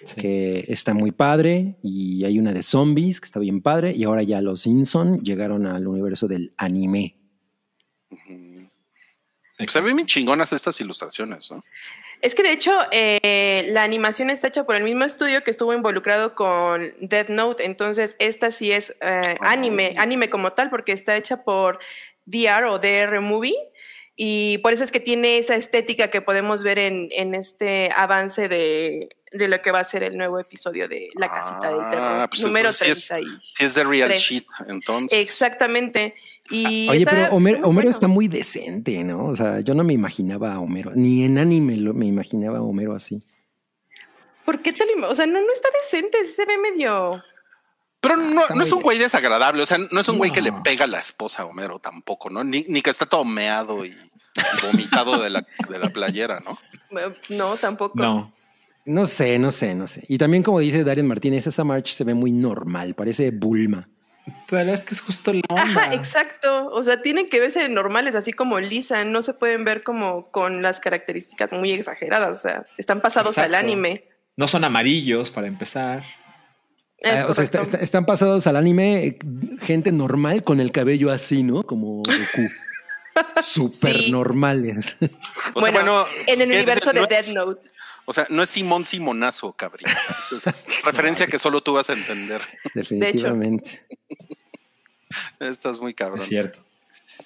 Sí. 0.04 0.20
que 0.20 0.64
está 0.68 0.94
muy 0.94 1.12
padre 1.12 1.76
y 1.82 2.24
hay 2.24 2.38
una 2.38 2.52
de 2.52 2.62
zombies 2.62 3.20
que 3.20 3.26
está 3.26 3.40
bien 3.40 3.62
padre 3.62 3.92
y 3.94 4.04
ahora 4.04 4.22
ya 4.22 4.40
los 4.40 4.62
Simpson 4.62 5.20
llegaron 5.22 5.66
al 5.66 5.86
universo 5.86 6.28
del 6.28 6.52
anime. 6.56 7.16
Ujú. 8.10 8.68
Se 9.68 9.80
ven 9.80 9.96
bien 9.96 10.06
chingonas 10.06 10.52
estas 10.52 10.80
ilustraciones, 10.80 11.50
¿no? 11.50 11.64
Es 12.20 12.34
que 12.34 12.42
de 12.42 12.52
hecho 12.52 12.72
eh, 12.90 13.68
la 13.72 13.82
animación 13.82 14.30
está 14.30 14.48
hecha 14.48 14.64
por 14.64 14.76
el 14.76 14.82
mismo 14.82 15.04
estudio 15.04 15.44
que 15.44 15.50
estuvo 15.50 15.74
involucrado 15.74 16.34
con 16.34 16.94
Death 17.00 17.28
Note, 17.28 17.64
entonces 17.64 18.16
esta 18.18 18.50
sí 18.50 18.72
es 18.72 18.96
eh, 19.00 19.36
anime, 19.40 19.94
anime 19.98 20.30
como 20.30 20.54
tal, 20.54 20.70
porque 20.70 20.92
está 20.92 21.16
hecha 21.16 21.44
por 21.44 21.78
DR 22.24 22.64
o 22.64 22.78
DR 22.78 23.20
Movie 23.20 23.56
y 24.16 24.58
por 24.58 24.72
eso 24.72 24.84
es 24.84 24.90
que 24.90 25.00
tiene 25.00 25.38
esa 25.38 25.54
estética 25.54 26.08
que 26.08 26.22
podemos 26.22 26.62
ver 26.62 26.78
en, 26.78 27.08
en 27.12 27.34
este 27.34 27.90
avance 27.94 28.48
de, 28.48 29.10
de 29.34 29.48
lo 29.48 29.60
que 29.60 29.70
va 29.72 29.80
a 29.80 29.84
ser 29.84 30.02
el 30.04 30.16
nuevo 30.16 30.38
episodio 30.38 30.88
de 30.88 31.10
La 31.16 31.30
Casita 31.30 31.68
del 31.70 31.80
Ah, 31.82 31.88
Terror, 31.90 32.28
pues 32.30 32.42
número 32.42 32.68
entonces 32.70 32.86
sí 32.86 32.92
es- 32.92 33.08
30. 33.08 33.20
y- 33.34 33.40
Si 33.56 33.64
es 33.64 33.74
de 33.74 33.84
real 33.84 34.08
Tres. 34.08 34.20
shit, 34.22 34.46
entonces. 34.68 35.18
Exactamente. 35.18 36.14
Y 36.50 36.88
Ah, 36.88 36.90
Oye, 36.92 36.98
está 37.00 37.10
pero 37.10 37.34
Homero, 37.34 37.58
muy 37.58 37.64
Homero 37.68 37.72
bueno. 37.74 37.90
está 37.90 38.08
muy 38.08 38.28
decente, 38.28 39.02
¿no? 39.04 39.26
O 39.26 39.36
sea, 39.36 39.60
yo 39.60 39.74
no 39.74 39.84
me 39.84 39.92
imaginaba 39.92 40.54
a 40.54 40.60
Homero, 40.60 40.92
ni 40.94 41.24
en 41.24 41.38
anime 41.38 41.76
lo- 41.76 41.94
me 41.94 42.06
imaginaba 42.06 42.58
a 42.58 42.62
Homero 42.62 42.94
así. 42.94 43.22
¿Por 44.44 44.60
qué 44.60 44.72
te 44.72 44.84
lo 44.96 45.08
O 45.10 45.14
sea, 45.14 45.26
no, 45.26 45.40
no 45.40 45.52
está 45.54 45.68
decente, 45.82 46.26
se 46.26 46.44
ve 46.44 46.58
medio... 46.58 47.22
Pero 48.00 48.18
no, 48.18 48.46
no 48.54 48.62
es 48.62 48.70
un 48.70 48.82
güey 48.82 48.98
desagradable, 48.98 49.62
o 49.62 49.66
sea, 49.66 49.78
no 49.78 49.98
es 50.00 50.08
un 50.10 50.18
güey 50.18 50.30
que 50.30 50.42
le 50.42 50.52
pega 50.52 50.84
a 50.84 50.86
la 50.86 50.98
esposa 50.98 51.42
a 51.42 51.46
Homero 51.46 51.78
tampoco, 51.78 52.28
¿no? 52.28 52.44
Ni, 52.44 52.66
ni 52.68 52.82
que 52.82 52.90
está 52.90 53.06
todo 53.06 53.24
meado 53.24 53.82
y, 53.86 53.96
vomitado 54.62 55.18
de 55.22 55.30
la, 55.30 55.46
de 55.70 55.78
la 55.78 55.88
playera, 55.90 56.40
¿no? 56.40 56.58
No, 57.30 57.56
tampoco. 57.56 57.94
No. 57.98 58.32
No 58.86 59.06
sé, 59.06 59.38
no 59.38 59.50
sé, 59.50 59.74
no 59.74 59.86
sé. 59.86 60.04
Y 60.08 60.18
también 60.18 60.42
como 60.42 60.60
dice 60.60 60.84
Darren 60.84 61.06
Martínez, 61.06 61.46
esa 61.46 61.64
March 61.64 61.88
se 61.94 62.04
ve 62.04 62.14
muy 62.14 62.32
normal, 62.32 62.94
parece 62.94 63.30
Bulma. 63.30 63.88
Pero 64.48 64.72
es 64.72 64.82
que 64.82 64.94
es 64.94 65.00
justo 65.02 65.32
la 65.32 65.40
onda. 65.48 65.62
Ajá, 65.62 65.94
exacto. 65.94 66.68
O 66.70 66.82
sea, 66.82 67.02
tienen 67.02 67.28
que 67.28 67.40
verse 67.40 67.68
normales, 67.68 68.14
así 68.14 68.32
como 68.32 68.58
Lisa. 68.60 69.04
No 69.04 69.20
se 69.22 69.34
pueden 69.34 69.64
ver 69.64 69.82
como 69.82 70.30
con 70.30 70.62
las 70.62 70.80
características 70.80 71.52
muy 71.52 71.70
exageradas. 71.72 72.32
O 72.38 72.40
sea, 72.48 72.66
están 72.78 73.00
pasados 73.00 73.36
al 73.38 73.54
anime. 73.54 74.04
No 74.36 74.48
son 74.48 74.64
amarillos 74.64 75.30
para 75.30 75.46
empezar. 75.46 76.02
Es 76.98 77.12
Ah, 77.20 77.26
o 77.28 77.34
sea, 77.34 77.44
está- 77.44 77.58
correcto. 77.58 77.76
está- 77.76 77.84
están 77.84 78.06
pasados 78.06 78.46
al 78.46 78.56
anime 78.56 79.18
gente 79.60 79.92
normal 79.92 80.42
con 80.42 80.58
el 80.60 80.72
cabello 80.72 81.10
así, 81.10 81.42
¿no? 81.42 81.62
Como 81.62 81.96
Goku. 81.98 82.48
Súper 83.42 83.92
Sí. 83.98 84.10
normales. 84.10 84.96
O 85.54 85.60
sea, 85.60 85.70
Bueno, 85.70 86.06
en 86.26 86.40
el 86.40 86.48
universo 86.50 86.92
de 86.92 87.00
No 87.00 87.06
es- 87.08 87.34
Note. 87.34 87.66
O 88.06 88.12
sea, 88.12 88.26
no 88.28 88.42
es 88.42 88.50
Simón 88.50 88.84
Simonazo, 88.84 89.52
cabrón. 89.52 89.90
Referencia 90.84 91.26
que 91.26 91.38
solo 91.38 91.62
tú 91.62 91.72
vas 91.72 91.88
a 91.90 91.94
entender. 91.94 92.42
Definitivamente. 92.74 93.86
Estás 95.40 95.80
muy 95.80 95.94
cabrón. 95.94 96.18
Es 96.18 96.26
cierto. 96.26 96.58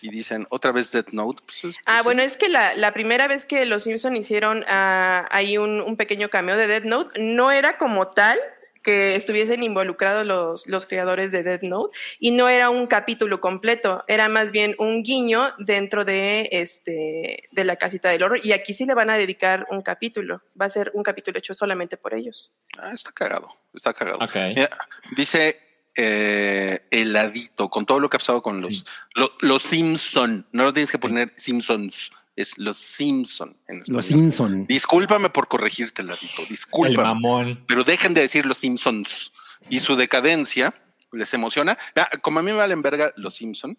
Y 0.01 0.11
dicen, 0.11 0.47
otra 0.51 0.71
vez 0.71 0.93
Death 0.93 1.11
Note. 1.11 1.43
Pues 1.45 1.65
es- 1.65 1.77
Ah, 1.87 1.95
pues, 1.97 2.05
bueno, 2.05 2.23
es 2.23 2.37
que 2.37 2.49
la, 2.49 2.75
la 2.75 2.93
primera 2.93 3.27
vez 3.27 3.47
que 3.47 3.65
los 3.67 3.85
Simpson 3.85 4.15
hicieron 4.17 4.65
ah, 4.69 5.27
ahí 5.31 5.59
un, 5.59 5.81
un 5.81 5.97
pequeño 5.97 6.29
cameo 6.29 6.57
de 6.57 6.67
Death 6.67 6.85
Note, 6.85 7.21
no 7.21 7.51
era 7.51 7.79
como 7.79 8.09
tal 8.09 8.39
que 8.83 9.15
estuviesen 9.17 9.63
involucrados 9.63 10.27
los, 10.27 10.67
los 10.67 10.87
creadores 10.87 11.33
de 11.33 11.43
Death 11.43 11.63
Note 11.63 11.97
y 12.19 12.31
no 12.31 12.49
era 12.49 12.71
un 12.71 12.87
capítulo 12.87 13.41
completo, 13.41 14.05
era 14.09 14.29
más 14.29 14.53
bien 14.53 14.75
un 14.79 15.03
guiño 15.03 15.53
dentro 15.59 16.05
de 16.05 16.49
este 16.53 17.45
de 17.51 17.65
la 17.65 17.77
casita 17.77 18.09
del 18.11 18.23
horror 18.23 18.41
y 18.45 18.53
aquí 18.53 18.75
sí 18.75 18.85
le 18.87 18.95
van 18.95 19.11
a 19.11 19.17
dedicar 19.19 19.67
un 19.71 19.83
capítulo, 19.83 20.43
va 20.61 20.67
a 20.67 20.71
ser 20.71 20.91
un 20.95 21.03
capítulo 21.03 21.39
hecho 21.39 21.55
solamente 21.55 21.97
por 21.97 22.15
ellos. 22.15 22.55
Ah, 22.79 22.93
está 22.95 23.13
cagado. 23.13 23.49
Está 23.75 23.93
cagado. 23.93 24.19
Mira, 24.55 24.71
dice 25.17 25.61
eh, 26.01 26.79
heladito, 26.91 27.69
con 27.69 27.85
todo 27.85 27.99
lo 28.01 28.09
que 28.09 28.17
ha 28.17 28.21
pasado 28.21 28.41
con 28.43 28.57
los, 28.61 28.79
Sí. 28.79 28.85
lo- 29.15 29.33
los 29.41 29.63
Simpson. 29.63 30.47
No 30.53 30.65
lo 30.65 30.73
tienes 30.73 30.91
que 30.93 30.99
poner 30.99 31.33
Simpsons, 31.37 32.11
es 32.41 32.57
los 32.59 32.79
Simpson 32.79 33.57
en 33.67 33.77
español. 33.81 33.97
Los 33.97 34.07
Simpson. 34.07 34.67
Discúlpame 34.67 35.31
por 35.31 35.49
corregirte, 35.49 36.03
heladito. 36.03 36.43
El 36.43 36.49
Discúlpame. 36.49 37.09
mamón. 37.09 37.65
Pero 37.67 37.85
dejen 37.85 38.15
de 38.15 38.21
decir 38.23 38.47
los 38.47 38.59
Simpsons 38.59 39.33
y 39.69 39.81
su 39.81 39.97
decadencia 39.97 40.75
les 41.13 41.33
emociona. 41.35 41.77
Ah, 41.97 42.09
Como 42.21 42.39
a 42.41 42.43
mí 42.43 42.51
me 42.53 42.59
valen 42.59 42.83
verga 42.83 43.13
los 43.17 43.35
Simpson. 43.35 43.77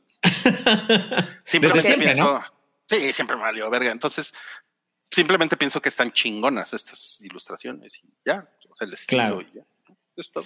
Simplemente 1.43 1.81
siempre, 1.87 2.05
pienso. 2.13 2.43
Sí, 2.87 3.13
siempre 3.13 3.35
me 3.35 3.43
valió 3.43 3.69
verga. 3.69 3.91
Entonces, 3.91 4.33
simplemente 5.11 5.57
pienso 5.57 5.81
que 5.81 5.89
están 5.89 6.11
chingonas 6.11 6.73
estas 6.73 7.21
ilustraciones 7.21 7.99
y 8.03 8.09
ya. 8.25 8.49
O 8.69 8.75
sea, 8.75 8.87
el 8.87 8.93
estilo 8.93 9.21
Claro. 9.21 9.41
y 9.41 9.47
ya. 9.55 9.61
Es 10.15 10.31
todo. 10.31 10.45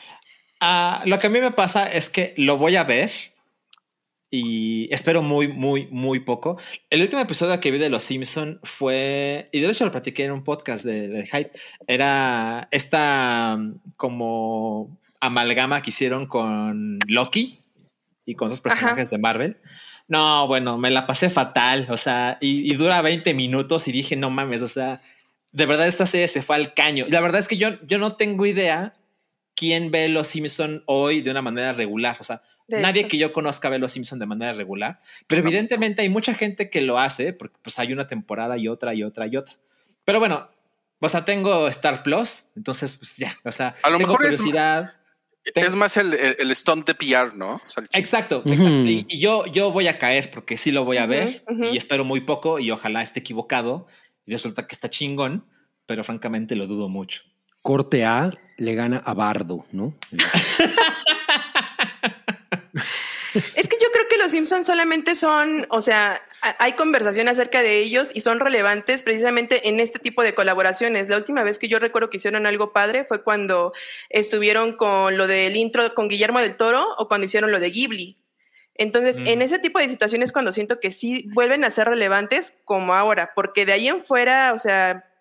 Ah, 0.60 1.04
lo 1.06 1.20
que 1.20 1.28
a 1.28 1.30
mí 1.30 1.40
me 1.42 1.52
pasa 1.52 1.88
es 1.92 2.10
que 2.10 2.34
lo 2.38 2.58
voy 2.58 2.76
a 2.76 2.84
ver 2.84 3.12
y 4.36 4.92
espero 4.92 5.22
muy, 5.22 5.48
muy, 5.48 5.86
muy 5.92 6.20
poco. 6.22 6.58
El 6.90 7.04
último 7.04 7.22
episodio 7.22 7.60
que 7.60 7.70
vi 7.70 7.78
de 7.78 7.92
Los 7.92 8.02
Simpson 8.02 8.60
fue, 8.64 9.48
y 9.52 9.60
de 9.60 9.70
hecho 9.70 9.86
lo 9.86 9.92
platiqué 9.92 10.26
en 10.26 10.32
un 10.32 10.44
podcast 10.44 10.84
de, 10.84 11.08
de 11.08 11.28
Hype, 11.28 11.52
era 11.86 12.68
esta 12.72 13.56
mm, 13.60 13.76
como 13.96 14.98
amalgama 15.20 15.84
que 15.84 15.92
hicieron 15.92 16.26
con 16.26 16.98
Loki 17.06 17.60
y 18.26 18.34
con 18.34 18.48
otros 18.48 18.60
personajes 18.60 19.12
de 19.12 19.20
Marvel. 19.20 19.58
No, 20.08 20.48
bueno, 20.48 20.80
me 20.80 20.90
la 20.90 21.06
pasé 21.06 21.30
fatal, 21.30 21.86
o 21.92 21.98
sea, 21.98 22.40
y, 22.42 22.72
y 22.72 22.76
dura 22.76 23.04
20 23.04 23.36
minutos 23.36 23.88
y 23.88 23.92
dije, 23.92 24.16
no 24.16 24.32
mames, 24.32 24.64
o 24.64 24.68
sea, 24.68 25.00
de 25.52 25.68
verdad 25.68 25.86
esta 25.86 26.08
serie 26.08 26.28
se 26.28 26.42
fue 26.42 26.56
al 26.56 26.74
caño. 26.74 27.06
La 27.08 27.22
verdad 27.22 27.40
es 27.40 27.48
que 27.48 27.58
yo, 27.58 27.80
yo 27.86 28.00
no 28.00 28.16
tengo 28.16 28.48
idea 28.48 28.96
quién 29.56 29.92
ve 29.92 30.10
Los 30.10 30.28
Simpson 30.28 30.84
hoy 30.88 31.22
de 31.22 31.32
una 31.32 31.42
manera 31.42 31.74
regular. 31.74 32.18
O 32.20 32.24
sea, 32.24 32.42
De 32.68 32.80
nadie 32.82 33.02
hecho. 33.02 33.10
que 33.10 33.18
yo 33.18 33.34
conozca 33.34 33.70
ve 33.70 33.80
Los 33.80 33.92
Simpson 33.92 34.20
de 34.20 34.26
manera 34.26 34.54
regular, 34.54 35.00
pero 35.28 35.42
evidentemente 35.42 36.02
hay 36.02 36.10
mucha 36.10 36.34
gente 36.34 36.70
que 36.70 36.82
lo 36.82 36.98
hace 37.00 37.34
porque 37.34 37.58
pues 37.62 37.78
hay 37.80 37.94
una 37.94 38.08
temporada 38.08 38.58
y 38.58 38.68
otra 38.68 38.94
y 38.94 39.04
otra 39.04 39.28
y 39.28 39.38
otra. 39.38 39.56
Pero 40.06 40.20
bueno, 40.20 40.50
o 41.00 41.10
sea, 41.10 41.26
tengo 41.26 41.68
Star 41.68 42.02
Plus, 42.04 42.46
entonces 42.56 42.96
pues 42.98 43.16
ya, 43.18 43.38
o 43.44 43.52
sea, 43.52 43.76
A 43.84 43.90
lo 43.90 43.98
tengo 43.98 44.12
mejor 44.14 44.26
es- 44.26 44.38
curiosidad. 44.38 44.94
Tengo- 45.54 45.68
Es 45.68 45.76
más 45.76 45.98
el, 45.98 46.14
el, 46.14 46.36
el 46.40 46.56
stunt 46.56 46.88
de 46.88 46.96
PR, 46.96 47.36
¿no? 47.36 47.56
O 47.56 47.70
sea, 47.70 47.84
el- 47.84 47.90
Exacto, 48.00 48.42
exacto. 48.46 48.74
Y, 48.86 49.06
y 49.10 49.20
yo, 49.20 49.46
yo 49.48 49.72
voy 49.72 49.88
a 49.88 50.00
caer 50.00 50.32
porque 50.32 50.58
sí 50.58 50.72
lo 50.72 50.86
voy 50.86 50.96
a 50.96 51.06
ver 51.06 51.44
y 51.70 51.76
espero 51.76 52.06
muy 52.06 52.22
poco 52.22 52.60
y 52.60 52.72
ojalá 52.72 53.02
esté 53.02 53.20
equivocado 53.20 53.86
y 54.26 54.32
resulta 54.32 54.66
que 54.68 54.74
está 54.74 54.90
chingón, 54.90 55.46
pero 55.86 56.06
francamente 56.06 56.56
lo 56.56 56.66
dudo 56.66 56.88
mucho. 56.88 57.24
Corte 57.64 58.06
A 58.06 58.30
le 58.58 58.76
gana 58.76 59.02
a 59.04 59.16
Bardo, 59.16 59.66
¿no? 59.72 59.96
Es 63.56 63.68
que 63.68 63.78
yo 63.82 63.88
creo 63.92 64.08
que 64.08 64.18
los 64.18 64.30
Simpsons 64.30 64.68
solamente 64.68 65.16
son, 65.16 65.66
o 65.70 65.82
sea, 65.82 66.22
hay 66.60 66.74
conversación 66.74 67.28
acerca 67.28 67.64
de 67.64 67.80
ellos 67.80 68.12
y 68.14 68.20
son 68.20 68.40
relevantes 68.40 69.02
precisamente 69.02 69.70
en 69.70 69.80
este 69.80 69.98
tipo 69.98 70.22
de 70.22 70.36
colaboraciones. 70.36 71.10
La 71.10 71.18
última 71.18 71.44
vez 71.44 71.58
que 71.58 71.68
yo 71.68 71.80
recuerdo 71.80 72.12
que 72.12 72.18
hicieron 72.18 72.46
algo 72.46 72.74
padre 72.74 73.06
fue 73.06 73.24
cuando 73.24 73.74
estuvieron 74.10 74.74
con 74.74 75.18
lo 75.18 75.26
del 75.26 75.56
intro 75.56 75.96
con 75.96 76.10
Guillermo 76.10 76.42
del 76.42 76.56
Toro 76.56 76.86
o 77.00 77.08
cuando 77.08 77.26
hicieron 77.26 77.52
lo 77.52 77.60
de 77.60 77.72
Ghibli. 77.72 78.18
Entonces, 78.76 79.18
en 79.26 79.42
ese 79.42 79.58
tipo 79.58 79.80
de 79.80 79.90
situaciones 79.90 80.32
cuando 80.32 80.52
siento 80.52 80.80
que 80.80 80.92
sí 80.92 81.28
vuelven 81.34 81.64
a 81.64 81.72
ser 81.72 81.88
relevantes 81.88 82.54
como 82.66 82.94
ahora, 82.94 83.32
porque 83.36 83.66
de 83.66 83.74
ahí 83.74 83.88
en 83.88 84.04
fuera, 84.04 84.52
o 84.54 84.58
sea, 84.58 85.13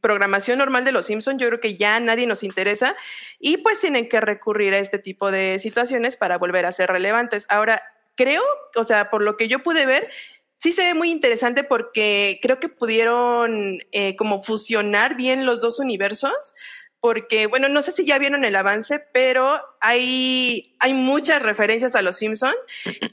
programación 0.00 0.58
normal 0.58 0.84
de 0.84 0.92
los 0.92 1.06
Simpsons, 1.06 1.40
yo 1.40 1.48
creo 1.48 1.60
que 1.60 1.76
ya 1.76 1.98
nadie 2.00 2.26
nos 2.26 2.42
interesa 2.42 2.96
y 3.38 3.58
pues 3.58 3.80
tienen 3.80 4.08
que 4.08 4.20
recurrir 4.20 4.74
a 4.74 4.78
este 4.78 4.98
tipo 4.98 5.30
de 5.30 5.58
situaciones 5.60 6.16
para 6.16 6.38
volver 6.38 6.66
a 6.66 6.72
ser 6.72 6.90
relevantes. 6.90 7.46
Ahora, 7.48 7.82
creo, 8.14 8.42
o 8.74 8.84
sea, 8.84 9.10
por 9.10 9.22
lo 9.22 9.36
que 9.36 9.48
yo 9.48 9.62
pude 9.62 9.86
ver, 9.86 10.08
sí 10.56 10.72
se 10.72 10.84
ve 10.84 10.94
muy 10.94 11.10
interesante 11.10 11.64
porque 11.64 12.38
creo 12.42 12.58
que 12.60 12.68
pudieron 12.68 13.78
eh, 13.92 14.16
como 14.16 14.42
fusionar 14.42 15.16
bien 15.16 15.46
los 15.46 15.60
dos 15.60 15.78
universos 15.78 16.54
porque, 17.00 17.46
bueno, 17.46 17.68
no 17.68 17.82
sé 17.82 17.92
si 17.92 18.04
ya 18.04 18.18
vieron 18.18 18.44
el 18.44 18.56
avance, 18.56 18.98
pero 19.12 19.60
hay, 19.80 20.74
hay 20.80 20.92
muchas 20.92 21.40
referencias 21.42 21.94
a 21.94 22.02
los 22.02 22.16
Simpson 22.16 22.54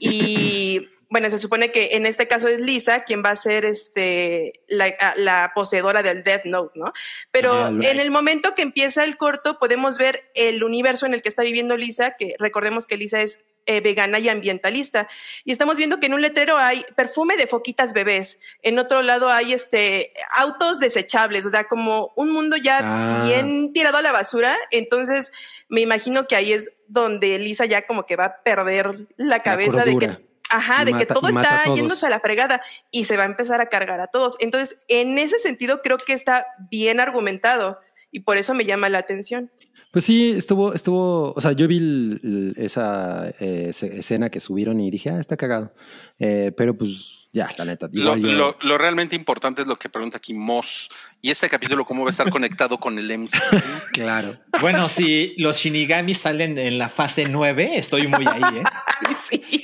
y, 0.00 0.80
bueno, 1.14 1.30
se 1.30 1.38
supone 1.38 1.70
que 1.70 1.90
en 1.92 2.06
este 2.06 2.26
caso 2.26 2.48
es 2.48 2.60
Lisa 2.60 3.04
quien 3.04 3.22
va 3.24 3.30
a 3.30 3.36
ser 3.36 3.64
este, 3.64 4.64
la, 4.66 5.52
poseedora 5.54 6.02
del 6.02 6.24
Death 6.24 6.44
Note, 6.44 6.76
¿no? 6.76 6.92
Pero 7.30 7.52
ah, 7.52 7.68
en 7.68 8.00
el 8.00 8.10
momento 8.10 8.56
que 8.56 8.62
empieza 8.62 9.04
el 9.04 9.16
corto 9.16 9.60
podemos 9.60 9.96
ver 9.96 10.28
el 10.34 10.64
universo 10.64 11.06
en 11.06 11.14
el 11.14 11.22
que 11.22 11.28
está 11.28 11.44
viviendo 11.44 11.76
Lisa, 11.76 12.10
que 12.18 12.34
recordemos 12.40 12.84
que 12.84 12.96
Lisa 12.96 13.22
es 13.22 13.38
eh, 13.66 13.80
vegana 13.80 14.18
y 14.18 14.28
ambientalista. 14.28 15.06
Y 15.44 15.52
estamos 15.52 15.76
viendo 15.76 16.00
que 16.00 16.06
en 16.06 16.14
un 16.14 16.20
letrero 16.20 16.56
hay 16.56 16.84
perfume 16.96 17.36
de 17.36 17.46
foquitas 17.46 17.92
bebés, 17.92 18.40
en 18.62 18.80
otro 18.80 19.00
lado 19.02 19.30
hay 19.30 19.52
este 19.52 20.12
autos 20.36 20.80
desechables, 20.80 21.46
o 21.46 21.50
sea, 21.50 21.68
como 21.68 22.12
un 22.16 22.32
mundo 22.32 22.56
ya 22.56 22.80
ah. 22.82 23.24
bien 23.24 23.72
tirado 23.72 23.98
a 23.98 24.02
la 24.02 24.10
basura. 24.10 24.56
Entonces, 24.72 25.30
me 25.68 25.80
imagino 25.80 26.26
que 26.26 26.34
ahí 26.34 26.52
es 26.52 26.72
donde 26.88 27.38
Lisa 27.38 27.66
ya 27.66 27.86
como 27.86 28.04
que 28.04 28.16
va 28.16 28.24
a 28.24 28.42
perder 28.42 29.06
la 29.16 29.44
cabeza 29.44 29.84
de 29.84 29.96
que 29.96 30.33
Ajá, 30.50 30.84
de 30.84 30.92
que 30.92 31.06
todo 31.06 31.28
está 31.28 31.64
yéndose 31.74 32.06
a 32.06 32.10
la 32.10 32.20
fregada 32.20 32.62
y 32.90 33.06
se 33.06 33.16
va 33.16 33.22
a 33.22 33.26
empezar 33.26 33.60
a 33.60 33.68
cargar 33.68 34.00
a 34.00 34.08
todos. 34.08 34.36
Entonces, 34.40 34.78
en 34.88 35.18
ese 35.18 35.38
sentido, 35.38 35.80
creo 35.82 35.96
que 35.96 36.12
está 36.12 36.46
bien 36.70 37.00
argumentado 37.00 37.78
y 38.10 38.20
por 38.20 38.36
eso 38.36 38.54
me 38.54 38.64
llama 38.64 38.88
la 38.88 38.98
atención. 38.98 39.50
Pues 39.90 40.04
sí, 40.04 40.32
estuvo, 40.32 40.74
estuvo, 40.74 41.32
o 41.34 41.40
sea, 41.40 41.52
yo 41.52 41.68
vi 41.68 42.52
esa 42.56 43.28
eh, 43.38 43.70
escena 43.70 44.28
que 44.28 44.40
subieron 44.40 44.80
y 44.80 44.90
dije, 44.90 45.10
ah, 45.10 45.20
está 45.20 45.36
cagado. 45.36 45.72
Eh, 46.18 46.52
pero 46.56 46.76
pues 46.76 47.24
ya, 47.34 47.48
la 47.58 47.64
neta. 47.64 47.88
Lo, 47.92 48.78
realmente 48.78 49.16
importante 49.16 49.62
es 49.62 49.66
lo 49.66 49.76
que 49.76 49.88
pregunta 49.88 50.18
aquí 50.18 50.34
Moss. 50.34 50.88
¿Y 51.20 51.32
este 51.32 51.48
capítulo 51.48 51.84
cómo 51.84 52.04
va 52.04 52.10
a 52.10 52.12
estar 52.12 52.30
conectado 52.30 52.78
con 52.78 52.96
el 52.96 53.10
MC? 53.18 53.32
claro. 53.92 54.36
Bueno, 54.60 54.88
si 54.88 55.34
los 55.36 55.56
Shinigami 55.56 56.14
salen 56.14 56.58
en 56.58 56.78
la 56.78 56.88
fase 56.88 57.26
9, 57.26 57.72
estoy 57.74 58.06
muy 58.06 58.24
ahí, 58.24 58.58
¿eh? 58.58 58.62
sí. 59.28 59.63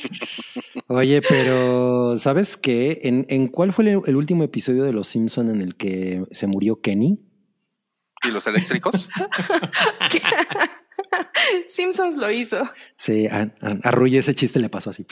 Oye, 0.86 1.20
pero 1.22 2.16
¿sabes 2.16 2.56
qué? 2.56 3.00
¿En, 3.02 3.26
en 3.28 3.48
cuál 3.48 3.72
fue 3.72 3.90
el, 3.90 4.00
el 4.06 4.16
último 4.16 4.44
episodio 4.44 4.84
de 4.84 4.92
Los 4.92 5.08
Simpson 5.08 5.50
en 5.50 5.62
el 5.62 5.76
que 5.76 6.24
se 6.30 6.46
murió 6.46 6.80
Kenny? 6.80 7.18
¿Y 8.22 8.30
los 8.30 8.46
eléctricos? 8.46 9.08
Simpsons 11.68 12.16
lo 12.16 12.30
hizo. 12.30 12.62
Sí, 12.96 13.26
a, 13.26 13.52
a, 13.62 14.06
ese 14.06 14.34
chiste 14.34 14.60
le 14.60 14.68
pasó 14.68 14.90
así. 14.90 15.06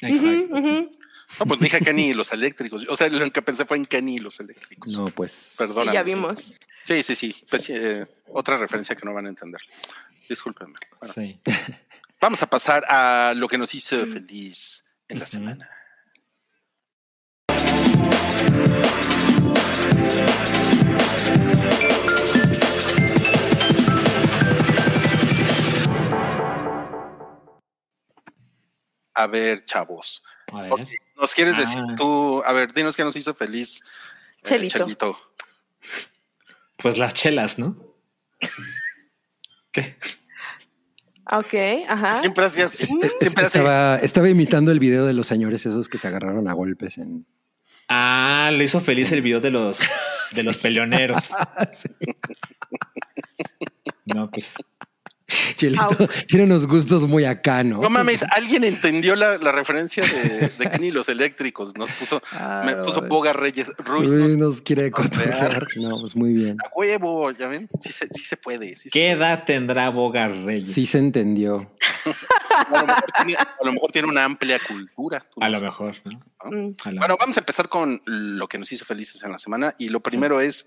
Exacto. 0.00 0.90
No, 1.38 1.46
pues 1.46 1.60
dije 1.60 1.80
Kenny 1.80 2.10
y 2.10 2.14
los 2.14 2.32
eléctricos. 2.32 2.86
O 2.88 2.96
sea, 2.96 3.08
lo 3.08 3.30
que 3.30 3.40
pensé 3.40 3.64
fue 3.64 3.78
en 3.78 3.86
Kenny 3.86 4.16
y 4.16 4.18
los 4.18 4.38
eléctricos. 4.40 4.92
No, 4.92 5.04
pues. 5.06 5.54
Perdón. 5.56 5.88
Sí, 5.88 5.94
ya 5.94 6.02
vimos. 6.02 6.58
Sí, 6.84 7.02
sí, 7.02 7.16
sí. 7.16 7.34
Pues, 7.48 7.70
eh, 7.70 8.06
otra 8.28 8.58
referencia 8.58 8.94
que 8.96 9.06
no 9.06 9.14
van 9.14 9.26
a 9.26 9.28
entender. 9.30 9.60
Discúlpenme. 10.28 10.78
sí. 11.14 11.40
Vamos 12.20 12.42
a 12.42 12.46
pasar 12.46 12.84
a 12.88 13.32
lo 13.34 13.48
que 13.48 13.58
nos 13.58 13.74
hizo 13.74 14.06
feliz 14.06 14.81
en 15.08 15.18
la 15.18 15.26
semana. 15.26 15.70
A 29.14 29.26
ver, 29.26 29.64
chavos. 29.64 30.22
¿Nos 31.16 31.34
quieres 31.34 31.56
decir 31.56 31.80
ah. 31.80 31.94
tú? 31.96 32.42
A 32.44 32.52
ver, 32.52 32.72
dinos 32.72 32.96
qué 32.96 33.04
nos 33.04 33.14
hizo 33.14 33.34
feliz. 33.34 33.82
Eh, 34.44 34.68
Chelito. 34.68 35.18
Pues 36.78 36.98
las 36.98 37.14
chelas, 37.14 37.58
¿no? 37.58 37.76
¿Qué? 39.72 39.96
Ok, 41.32 41.54
ajá. 41.88 42.20
Siempre 42.20 42.44
hacía 42.44 42.64
así. 42.64 42.84
estaba, 43.20 43.96
estaba, 43.96 44.28
imitando 44.28 44.70
el 44.70 44.78
video 44.78 45.06
de 45.06 45.14
los 45.14 45.26
señores 45.26 45.64
esos 45.64 45.88
que 45.88 45.96
se 45.96 46.06
agarraron 46.08 46.46
a 46.46 46.52
golpes 46.52 46.98
en. 46.98 47.26
Ah, 47.88 48.50
le 48.52 48.64
hizo 48.64 48.80
feliz 48.80 49.12
el 49.12 49.22
video 49.22 49.40
de 49.40 49.50
los 49.50 49.80
de 50.32 50.42
los 50.42 50.56
peleoneros. 50.58 51.30
No, 54.04 54.30
pues 54.30 54.54
Chelito 55.56 56.08
tiene 56.26 56.44
unos 56.44 56.66
gustos 56.66 57.02
muy 57.02 57.24
acá, 57.24 57.62
¿no? 57.64 57.80
No 57.80 57.90
mames, 57.90 58.24
alguien 58.30 58.64
entendió 58.64 59.16
la, 59.16 59.36
referencia 59.52 60.04
de, 60.04 60.48
de 60.58 60.70
Kenny 60.70 60.90
los 60.90 61.08
eléctricos. 61.08 61.76
Nos 61.76 61.90
puso, 61.92 62.22
me 62.64 62.76
puso 62.76 63.02
Boga 63.02 63.32
Reyes. 63.32 63.70
Ruiz, 63.78 64.36
nos, 64.36 64.60
quiere 64.60 64.90
controlar. 64.90 65.68
No, 65.76 66.00
pues 66.00 66.16
muy 66.16 66.32
bien. 66.32 66.56
A 66.60 66.70
huevo, 66.74 67.30
ya 67.32 67.48
ven, 67.48 67.68
sí 67.80 67.92
se, 67.92 68.08
sí 68.08 68.24
se 68.24 68.36
puede. 68.36 68.74
¿Qué 68.90 69.10
edad 69.10 69.44
tendrá 69.44 69.90
Boga 69.90 70.28
Reyes? 70.28 70.72
Sí 70.72 70.86
se 70.86 70.98
entendió. 70.98 71.70
a, 72.50 73.64
lo 73.64 73.72
mejor 73.72 73.92
tiene, 73.92 74.08
una 74.08 74.24
amplia 74.24 74.58
cultura. 74.66 75.24
A 75.40 75.48
lo 75.48 75.60
mejor. 75.60 75.94
Mm. 76.44 76.70
Bueno, 76.98 77.16
vamos 77.18 77.36
a 77.36 77.40
empezar 77.40 77.68
con 77.68 78.02
lo 78.06 78.48
que 78.48 78.58
nos 78.58 78.70
hizo 78.72 78.84
felices 78.84 79.22
en 79.22 79.32
la 79.32 79.38
semana. 79.38 79.74
Y 79.78 79.88
lo 79.88 80.00
primero 80.00 80.40
es 80.40 80.66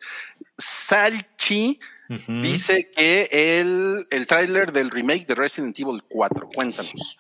Salchi 0.58 1.80
Dice 2.28 2.92
que 2.96 3.30
el, 3.32 4.06
el 4.12 4.28
tráiler 4.28 4.72
del 4.72 4.92
remake 4.92 5.26
de 5.26 5.36
Resident 5.36 5.80
Evil 5.80 6.04
4. 6.08 6.50
Cuéntanos. 6.54 7.20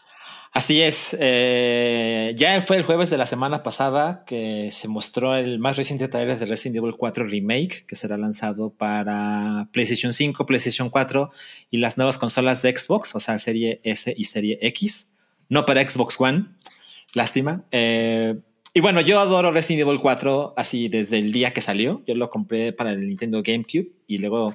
Así 0.56 0.82
es. 0.82 1.14
Eh, 1.20 2.34
ya 2.38 2.62
fue 2.62 2.78
el 2.78 2.84
jueves 2.84 3.10
de 3.10 3.18
la 3.18 3.26
semana 3.26 3.62
pasada 3.62 4.24
que 4.26 4.70
se 4.72 4.88
mostró 4.88 5.36
el 5.36 5.60
más 5.60 5.76
reciente 5.76 6.08
tráiler 6.08 6.40
de 6.40 6.46
Resident 6.46 6.78
Evil 6.78 6.96
4 6.98 7.26
Remake, 7.26 7.86
que 7.86 7.96
será 7.98 8.16
lanzado 8.16 8.70
para 8.70 9.68
PlayStation 9.74 10.14
5, 10.14 10.46
PlayStation 10.46 10.90
4 10.90 11.30
y 11.72 11.78
las 11.80 11.98
nuevas 11.98 12.18
consolas 12.18 12.62
de 12.62 12.74
Xbox, 12.74 13.14
o 13.16 13.20
sea, 13.20 13.38
Serie 13.38 13.82
S 13.84 14.14
y 14.16 14.24
Serie 14.24 14.58
X. 14.62 15.10
No 15.50 15.66
para 15.66 15.86
Xbox 15.86 16.16
One. 16.22 16.46
Lástima. 17.14 17.66
Eh, 17.72 18.36
y 18.78 18.82
bueno, 18.82 19.00
yo 19.00 19.22
adoro 19.22 19.54
Resident 19.54 19.88
Evil 19.88 20.02
4 20.02 20.54
así 20.58 20.90
desde 20.90 21.18
el 21.18 21.32
día 21.32 21.54
que 21.54 21.62
salió. 21.62 22.04
Yo 22.06 22.14
lo 22.14 22.30
compré 22.30 22.74
para 22.74 22.92
el 22.92 23.08
Nintendo 23.08 23.42
GameCube 23.42 23.94
y 24.06 24.18
luego 24.18 24.54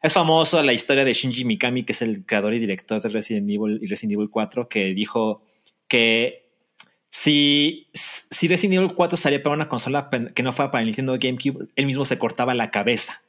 es 0.00 0.12
famoso 0.12 0.62
la 0.62 0.72
historia 0.72 1.04
de 1.04 1.12
Shinji 1.12 1.44
Mikami, 1.44 1.82
que 1.82 1.90
es 1.90 2.00
el 2.00 2.24
creador 2.24 2.54
y 2.54 2.60
director 2.60 3.02
de 3.02 3.08
Resident 3.08 3.50
Evil 3.50 3.80
y 3.82 3.88
Resident 3.88 4.12
Evil 4.12 4.30
4, 4.30 4.68
que 4.68 4.94
dijo 4.94 5.42
que 5.88 6.48
si, 7.10 7.88
si 7.92 8.46
Resident 8.46 8.74
Evil 8.74 8.94
4 8.94 9.16
salía 9.16 9.42
para 9.42 9.56
una 9.56 9.68
consola 9.68 10.10
que 10.32 10.44
no 10.44 10.52
fuera 10.52 10.70
para 10.70 10.82
el 10.82 10.86
Nintendo 10.86 11.18
GameCube, 11.20 11.66
él 11.74 11.86
mismo 11.86 12.04
se 12.04 12.18
cortaba 12.18 12.54
la 12.54 12.70
cabeza. 12.70 13.20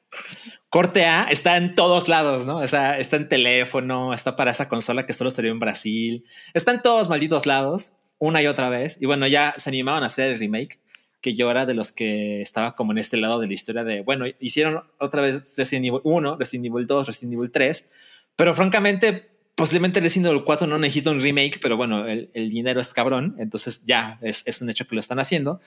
Corte 0.69 1.05
A 1.05 1.23
está 1.23 1.57
en 1.57 1.73
todos 1.73 2.07
lados, 2.09 2.45
¿no? 2.45 2.57
O 2.57 2.67
sea, 2.67 2.99
está 2.99 3.15
en 3.15 3.27
teléfono, 3.27 4.13
está 4.13 4.35
para 4.35 4.51
esa 4.51 4.69
consola 4.69 5.07
que 5.07 5.13
solo 5.13 5.31
salió 5.31 5.51
en 5.51 5.59
Brasil, 5.59 6.25
está 6.53 6.73
en 6.73 6.83
todos 6.83 7.09
malditos 7.09 7.47
lados 7.47 7.91
una 8.19 8.41
y 8.41 8.47
otra 8.47 8.69
vez. 8.69 8.97
Y 8.99 9.05
bueno, 9.05 9.27
ya 9.27 9.55
se 9.57 9.69
animaban 9.69 10.03
a 10.03 10.07
hacer 10.07 10.31
el 10.31 10.39
remake, 10.39 10.79
que 11.21 11.35
yo 11.35 11.49
era 11.49 11.65
de 11.65 11.73
los 11.73 11.91
que 11.91 12.41
estaba 12.41 12.75
como 12.75 12.91
en 12.91 12.99
este 12.99 13.17
lado 13.17 13.39
de 13.39 13.47
la 13.47 13.53
historia 13.53 13.83
de, 13.83 14.01
bueno, 14.01 14.25
hicieron 14.39 14.83
otra 14.99 15.21
vez 15.21 15.55
Resident 15.57 15.87
Evil 15.87 16.01
1, 16.03 16.37
Resident 16.37 16.67
Evil 16.67 16.87
2, 16.87 17.07
Resident 17.07 17.33
Evil 17.33 17.51
3, 17.51 17.89
pero 18.35 18.53
francamente, 18.53 19.29
posiblemente 19.55 19.99
Resident 19.99 20.27
Evil 20.27 20.43
4 20.43 20.67
no 20.67 20.77
necesita 20.77 21.11
un 21.11 21.21
remake, 21.21 21.59
pero 21.59 21.75
bueno, 21.75 22.05
el, 22.05 22.49
dinero 22.49 22.79
es 22.79 22.93
cabrón, 22.93 23.35
entonces 23.39 23.83
ya 23.83 24.19
es, 24.21 24.43
es 24.45 24.61
un 24.61 24.69
hecho 24.69 24.87
que 24.87 24.95
lo 24.95 25.01
están 25.01 25.19
haciendo. 25.19 25.59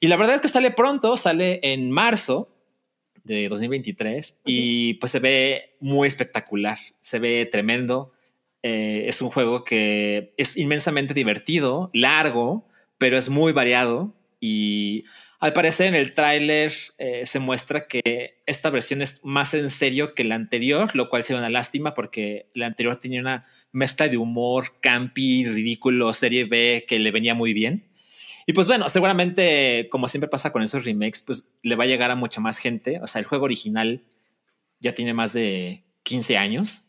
Y 0.00 0.08
la 0.08 0.16
verdad 0.16 0.36
es 0.36 0.42
que 0.42 0.48
sale 0.48 0.70
pronto, 0.70 1.16
sale 1.16 1.60
en 1.62 1.90
marzo 1.90 2.54
de 3.24 3.48
2023 3.48 4.40
y 4.44 4.94
pues 4.94 5.12
se 5.12 5.20
ve 5.20 5.76
muy 5.80 6.08
espectacular, 6.08 6.78
se 7.00 7.18
ve 7.18 7.46
tremendo. 7.46 8.12
Eh, 8.62 9.04
es 9.06 9.22
un 9.22 9.30
juego 9.30 9.64
que 9.64 10.34
es 10.36 10.56
inmensamente 10.56 11.14
divertido, 11.14 11.90
largo, 11.92 12.66
pero 12.98 13.16
es 13.16 13.28
muy 13.28 13.52
variado. 13.52 14.14
Y 14.40 15.04
al 15.40 15.52
parecer 15.52 15.86
en 15.86 15.94
el 15.94 16.14
tráiler 16.14 16.72
eh, 16.98 17.24
se 17.26 17.38
muestra 17.38 17.86
que 17.86 18.40
esta 18.46 18.70
versión 18.70 19.02
es 19.02 19.20
más 19.22 19.54
en 19.54 19.70
serio 19.70 20.14
que 20.14 20.24
la 20.24 20.34
anterior, 20.34 20.94
lo 20.96 21.08
cual 21.08 21.22
sería 21.22 21.40
una 21.40 21.50
lástima 21.50 21.94
porque 21.94 22.50
la 22.54 22.66
anterior 22.66 22.96
tenía 22.96 23.20
una 23.20 23.46
mezcla 23.72 24.08
de 24.08 24.16
humor, 24.16 24.80
campi, 24.80 25.44
ridículo, 25.44 26.12
serie 26.12 26.44
B 26.44 26.84
que 26.88 26.98
le 26.98 27.10
venía 27.10 27.34
muy 27.34 27.52
bien. 27.54 27.88
Y 28.46 28.54
pues 28.54 28.66
bueno, 28.66 28.88
seguramente, 28.88 29.88
como 29.90 30.08
siempre 30.08 30.28
pasa 30.28 30.52
con 30.52 30.62
esos 30.62 30.86
remakes, 30.86 31.20
pues 31.20 31.50
le 31.62 31.76
va 31.76 31.84
a 31.84 31.86
llegar 31.86 32.10
a 32.10 32.16
mucha 32.16 32.40
más 32.40 32.56
gente. 32.58 32.98
O 33.02 33.06
sea, 33.06 33.20
el 33.20 33.26
juego 33.26 33.44
original 33.44 34.04
ya 34.80 34.94
tiene 34.94 35.12
más 35.12 35.34
de 35.34 35.84
15 36.02 36.38
años. 36.38 36.87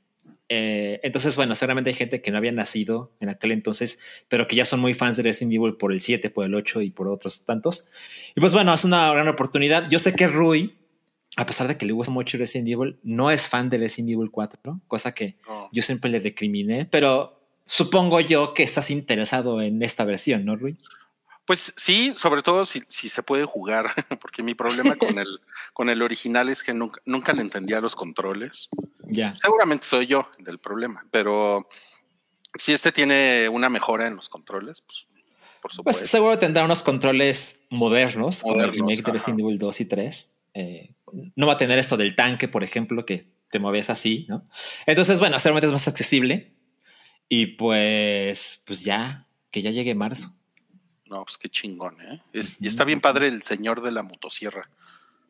Eh, 0.50 1.00
entonces, 1.04 1.36
bueno, 1.36 1.54
seguramente 1.56 1.92
hay 1.92 1.96
gente 1.96 2.22
que 2.22 2.32
no 2.32 2.38
había 2.38 2.52
nacido 2.52 3.12
en 3.20 3.30
aquel 3.30 3.52
entonces, 3.52 4.00
pero 4.28 4.48
que 4.48 4.56
ya 4.56 4.66
son 4.66 4.80
muy 4.80 4.94
fans 4.96 5.16
de 5.16 5.24
Resident 5.24 5.54
Evil 5.54 5.76
por 5.76 5.92
el 5.92 6.00
7, 6.00 6.30
por 6.32 6.44
el 6.46 6.56
8 6.56 6.82
y 6.82 6.90
por 6.90 7.08
otros 7.08 7.46
tantos. 7.46 7.86
Y 8.36 8.40
pues 8.40 8.52
bueno, 8.54 8.74
es 8.74 8.84
una 8.84 9.12
gran 9.14 9.28
oportunidad. 9.28 9.90
Yo 9.90 10.00
sé 10.00 10.14
que 10.14 10.28
Rui, 10.28 10.76
a 11.38 11.46
pesar 11.46 11.68
de 11.68 11.78
que 11.78 11.86
le 11.86 11.94
gusta 11.94 12.12
mucho 12.12 12.38
Resident 12.40 12.68
Evil, 12.68 12.98
no 13.04 13.30
es 13.30 13.48
fan 13.48 13.70
de 13.70 13.78
Resident 13.78 14.10
Evil 14.10 14.32
4, 14.32 14.82
cosa 14.88 15.14
que 15.14 15.38
Oh. 15.48 15.70
yo 15.72 15.84
siempre 15.84 16.10
le 16.10 16.20
recriminé, 16.20 16.86
pero 16.86 17.40
supongo 17.64 18.20
yo 18.20 18.56
que 18.56 18.64
estás 18.64 18.90
interesado 18.90 19.62
en 19.62 19.84
esta 19.84 20.04
versión, 20.04 20.44
¿no, 20.46 20.56
Rui? 20.56 20.78
Pues 21.50 21.74
sí, 21.78 22.14
sobre 22.16 22.44
todo 22.44 22.64
si, 22.64 22.84
si 22.88 23.10
se 23.10 23.24
puede 23.24 23.44
jugar, 23.44 23.88
porque 24.22 24.44
mi 24.44 24.54
problema 24.54 24.96
con 24.98 25.18
el, 25.18 25.42
con 25.74 25.90
el 25.90 26.04
original 26.04 26.48
es 26.48 26.62
que 26.62 26.76
nunca, 26.76 27.02
nunca 27.06 27.34
le 27.34 27.42
entendía 27.42 27.82
los 27.82 27.96
controles. 27.96 28.70
Ya. 29.08 29.34
Seguramente 29.34 29.88
soy 29.88 30.06
yo 30.06 30.30
el 30.38 30.46
del 30.46 30.60
problema, 30.60 31.08
pero 31.10 31.68
si 32.56 32.72
este 32.72 32.92
tiene 32.92 33.50
una 33.50 33.68
mejora 33.68 34.06
en 34.06 34.16
los 34.16 34.30
controles, 34.30 34.82
pues 34.82 35.08
por 35.60 35.72
Pues 35.72 35.74
supuesto. 35.74 36.06
seguro 36.06 36.38
tendrá 36.38 36.64
unos 36.64 36.84
controles 36.84 37.64
modernos, 37.72 38.44
como 38.44 38.54
el 38.54 38.68
Modernos, 38.68 38.78
remake 38.78 39.04
de. 39.08 39.12
Resident 39.12 39.40
Evil 39.40 39.58
2 39.58 39.82
y 39.82 39.86
3. 39.86 40.34
Eh, 40.54 40.94
no 41.36 41.48
va 41.48 41.54
a 41.54 41.58
tener 41.58 41.80
esto 41.80 41.98
del 41.98 42.16
tanque, 42.16 42.48
por 42.48 42.64
ejemplo, 42.64 43.08
que 43.08 43.28
te 43.50 43.58
mueves 43.58 43.90
así, 43.90 44.28
¿no? 44.30 44.48
Entonces, 44.86 45.20
bueno, 45.20 45.40
seguramente 45.40 45.66
es 45.66 45.72
más 45.74 45.88
accesible. 45.88 46.54
Y 47.28 47.48
pues, 47.48 48.62
pues 48.68 48.84
ya, 48.84 49.26
que 49.50 49.64
ya 49.64 49.72
llegue 49.72 49.96
marzo. 49.96 50.36
No, 51.10 51.24
pues 51.24 51.38
qué 51.38 51.50
chingón, 51.50 51.96
¿eh? 52.02 52.22
Es- 52.34 52.62
y 52.62 52.68
está 52.68 52.84
bien 52.86 53.02
padre 53.02 53.28
el 53.28 53.42
señor 53.42 53.82
de 53.82 53.92
la 53.92 54.04
motosierra. 54.04 54.70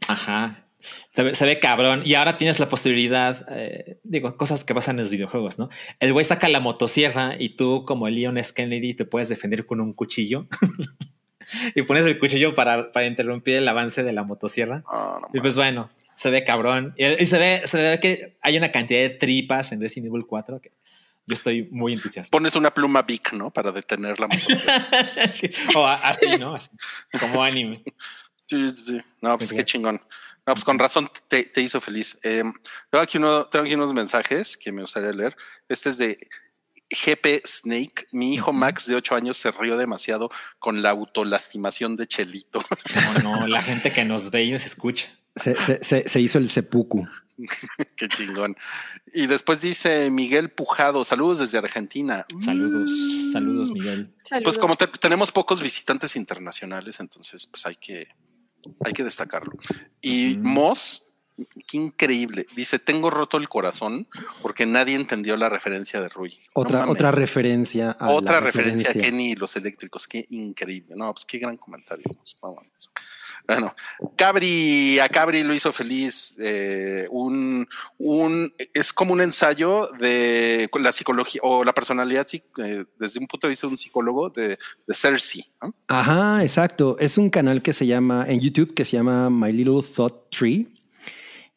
Ajá. 0.07 0.65
Se 1.09 1.23
ve, 1.23 1.35
se 1.35 1.45
ve 1.45 1.59
cabrón. 1.59 2.03
Y 2.05 2.13
ahora 2.13 2.37
tienes 2.37 2.57
la 2.59 2.69
posibilidad, 2.69 3.45
eh, 3.51 3.99
digo, 4.03 4.37
cosas 4.37 4.63
que 4.63 4.73
pasan 4.73 4.95
en 4.95 5.01
los 5.01 5.11
videojuegos, 5.11 5.59
¿no? 5.59 5.69
El 5.99 6.13
güey 6.13 6.23
saca 6.23 6.47
la 6.47 6.61
motosierra 6.61 7.35
y 7.37 7.49
tú, 7.49 7.83
como 7.85 8.07
Leon 8.07 8.37
S. 8.37 8.53
Kennedy, 8.53 8.93
te 8.93 9.03
puedes 9.05 9.27
defender 9.27 9.65
con 9.65 9.81
un 9.81 9.91
cuchillo. 9.93 10.47
y 11.75 11.81
pones 11.81 12.05
el 12.05 12.17
cuchillo 12.19 12.53
para, 12.53 12.91
para 12.91 13.07
interrumpir 13.07 13.55
el 13.55 13.67
avance 13.67 14.03
de 14.03 14.13
la 14.13 14.23
motosierra. 14.23 14.83
Ah, 14.87 15.19
no 15.21 15.27
Y 15.33 15.41
pues 15.41 15.55
bueno, 15.55 15.89
se 16.15 16.29
ve 16.29 16.43
cabrón. 16.45 16.93
Y, 16.97 17.05
y 17.21 17.25
se, 17.25 17.37
ve, 17.37 17.61
se 17.65 17.77
ve 17.81 17.99
que 18.01 18.37
hay 18.41 18.57
una 18.57 18.71
cantidad 18.71 19.01
de 19.01 19.09
tripas 19.09 19.71
en 19.71 19.81
Resident 19.81 20.13
Evil 20.13 20.25
4 20.25 20.61
que 20.61 20.71
yo 21.29 21.35
estoy 21.35 21.69
muy 21.71 21.93
entusiasta. 21.93 22.31
Pones 22.31 22.55
una 22.55 22.73
pluma 22.73 23.03
Bic, 23.03 23.33
¿no? 23.33 23.51
Para 23.51 23.71
detener 23.71 24.19
la 24.19 24.27
o 25.75 25.85
así, 25.85 26.37
¿no? 26.39 26.55
Así, 26.55 26.69
como 27.19 27.43
anime. 27.43 27.83
Sí, 28.47 28.67
sí, 28.69 28.83
sí. 28.83 29.01
No, 29.21 29.37
pues 29.37 29.53
qué 29.53 29.63
chingón. 29.63 30.01
No, 30.47 30.53
pues 30.55 30.65
con 30.65 30.79
razón 30.79 31.07
te, 31.27 31.43
te 31.43 31.61
hizo 31.61 31.79
feliz. 31.79 32.17
Eh, 32.23 32.41
tengo, 32.89 33.03
aquí 33.03 33.19
uno, 33.19 33.45
tengo 33.45 33.65
aquí 33.65 33.75
unos 33.75 33.93
mensajes 33.93 34.57
que 34.57 34.71
me 34.71 34.81
gustaría 34.81 35.11
leer. 35.11 35.37
Este 35.67 35.89
es 35.89 35.99
de 35.99 36.17
GP 36.89 37.45
Snake. 37.45 38.07
Mi 38.11 38.33
hijo. 38.33 38.51
Max, 38.53 38.85
de 38.87 38.95
8 38.95 39.15
años, 39.15 39.37
se 39.37 39.51
rió 39.51 39.77
demasiado 39.77 40.29
con 40.59 40.81
la 40.81 40.89
autolastimación 40.91 41.95
de 41.95 42.07
Chelito. 42.07 42.63
No, 43.23 43.37
no, 43.37 43.47
la 43.47 43.61
gente 43.61 43.91
que 43.93 44.03
nos 44.05 44.31
ve 44.31 44.43
y 44.45 44.51
nos 44.51 44.65
escucha. 44.65 45.09
Se, 45.35 45.55
se- 45.55 45.83
se- 45.83 46.09
se 46.09 46.19
hizo 46.19 46.37
el 46.37 46.49
seppuku. 46.49 47.07
qué 47.95 48.09
chingón. 48.09 48.57
Y 49.13 49.27
después 49.27 49.61
dice 49.61 50.09
Miguel 50.09 50.49
Pujado. 50.51 51.05
Saludos 51.05 51.39
desde 51.39 51.57
Argentina. 51.57 52.25
Saludos, 52.43 52.91
saludos, 53.31 53.71
Miguel. 53.71 54.13
Pues 54.43 54.57
como 54.57 54.75
te- 54.75 54.87
tenemos 54.87 55.31
pocos 55.31 55.61
visitantes 55.61 56.15
internacionales, 56.15 56.99
entonces 56.99 57.45
pues 57.47 57.65
hay 57.65 57.75
que, 57.75 58.09
hay 58.85 58.93
que 58.93 59.03
destacarlo. 59.03 59.53
Y. 60.01 60.37
Moss, 60.39 61.08
qué 61.67 61.77
increíble, 61.77 62.45
dice, 62.55 62.79
tengo 62.79 63.09
roto 63.09 63.37
el 63.37 63.49
corazón 63.49 64.07
porque 64.41 64.65
nadie 64.65 64.95
entendió 64.95 65.37
la 65.37 65.49
referencia 65.49 66.01
de 66.01 66.09
Rui. 66.09 66.39
Otra, 66.53 66.89
otra 66.89 67.11
referencia 67.11 67.91
a 67.91 68.11
Otra 68.11 68.35
la 68.35 68.39
referencia 68.41 68.89
a 68.89 68.93
Kenny 68.93 69.31
y 69.31 69.35
los 69.35 69.55
eléctricos, 69.55 70.07
qué 70.07 70.25
increíble. 70.29 70.95
No, 70.95 71.13
pues 71.13 71.25
qué 71.25 71.37
gran 71.37 71.57
comentario. 71.57 72.05
No 72.41 72.55
mames. 72.55 72.91
Bueno, 73.47 73.75
Cabri, 74.15 74.99
a 74.99 75.09
Cabri 75.09 75.41
lo 75.43 75.53
hizo 75.53 75.71
feliz. 75.71 76.35
eh, 76.39 77.07
un, 77.09 77.67
un, 77.97 78.53
es 78.73 78.93
como 78.93 79.13
un 79.13 79.21
ensayo 79.21 79.87
de 79.99 80.69
la 80.79 80.91
psicología 80.91 81.41
o 81.43 81.63
la 81.63 81.73
personalidad 81.73 82.27
eh, 82.31 82.85
desde 82.99 83.19
un 83.19 83.27
punto 83.27 83.47
de 83.47 83.49
vista 83.49 83.65
de 83.65 83.71
un 83.71 83.77
psicólogo 83.77 84.29
de, 84.29 84.49
de 84.85 84.93
Cersei. 84.93 85.49
¿no? 85.61 85.73
Ajá, 85.87 86.43
exacto. 86.43 86.97
Es 86.99 87.17
un 87.17 87.29
canal 87.29 87.61
que 87.61 87.73
se 87.73 87.87
llama 87.87 88.25
en 88.27 88.39
YouTube 88.39 88.73
que 88.75 88.85
se 88.85 88.97
llama 88.97 89.29
My 89.29 89.51
Little 89.51 89.81
Thought 89.81 90.29
Tree. 90.29 90.67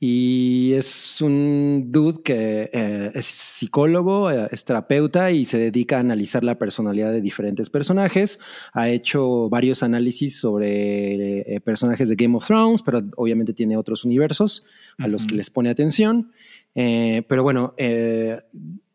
Y 0.05 0.73
es 0.73 1.21
un 1.21 1.93
dude 1.93 2.25
que 2.25 2.71
eh, 2.73 3.13
es 3.15 3.25
psicólogo, 3.25 4.33
eh, 4.33 4.49
es 4.51 4.65
terapeuta 4.65 5.31
y 5.31 5.45
se 5.45 5.61
dedica 5.61 5.97
a 5.99 6.01
analizar 6.01 6.43
la 6.43 6.59
personalidad 6.59 7.13
de 7.13 7.21
diferentes 7.21 7.71
personajes. 7.71 8.41
Ha 8.73 8.89
hecho 8.89 9.49
varios 9.49 9.85
análisis 9.85 10.41
sobre 10.41 11.55
eh, 11.55 11.61
personajes 11.61 12.09
de 12.09 12.17
Game 12.17 12.37
of 12.37 12.45
Thrones, 12.45 12.83
pero 12.83 13.01
obviamente 13.17 13.53
tiene 13.53 13.77
otros 13.77 14.05
universos 14.05 14.65
a 14.99 15.07
los 15.07 15.23
Ujú. 15.23 15.29
que 15.29 15.37
les 15.37 15.51
pone 15.51 15.71
atención. 15.71 16.33
Eh, 16.75 17.23
pero 17.29 17.45
bueno, 17.45 17.75
eh, 17.77 18.41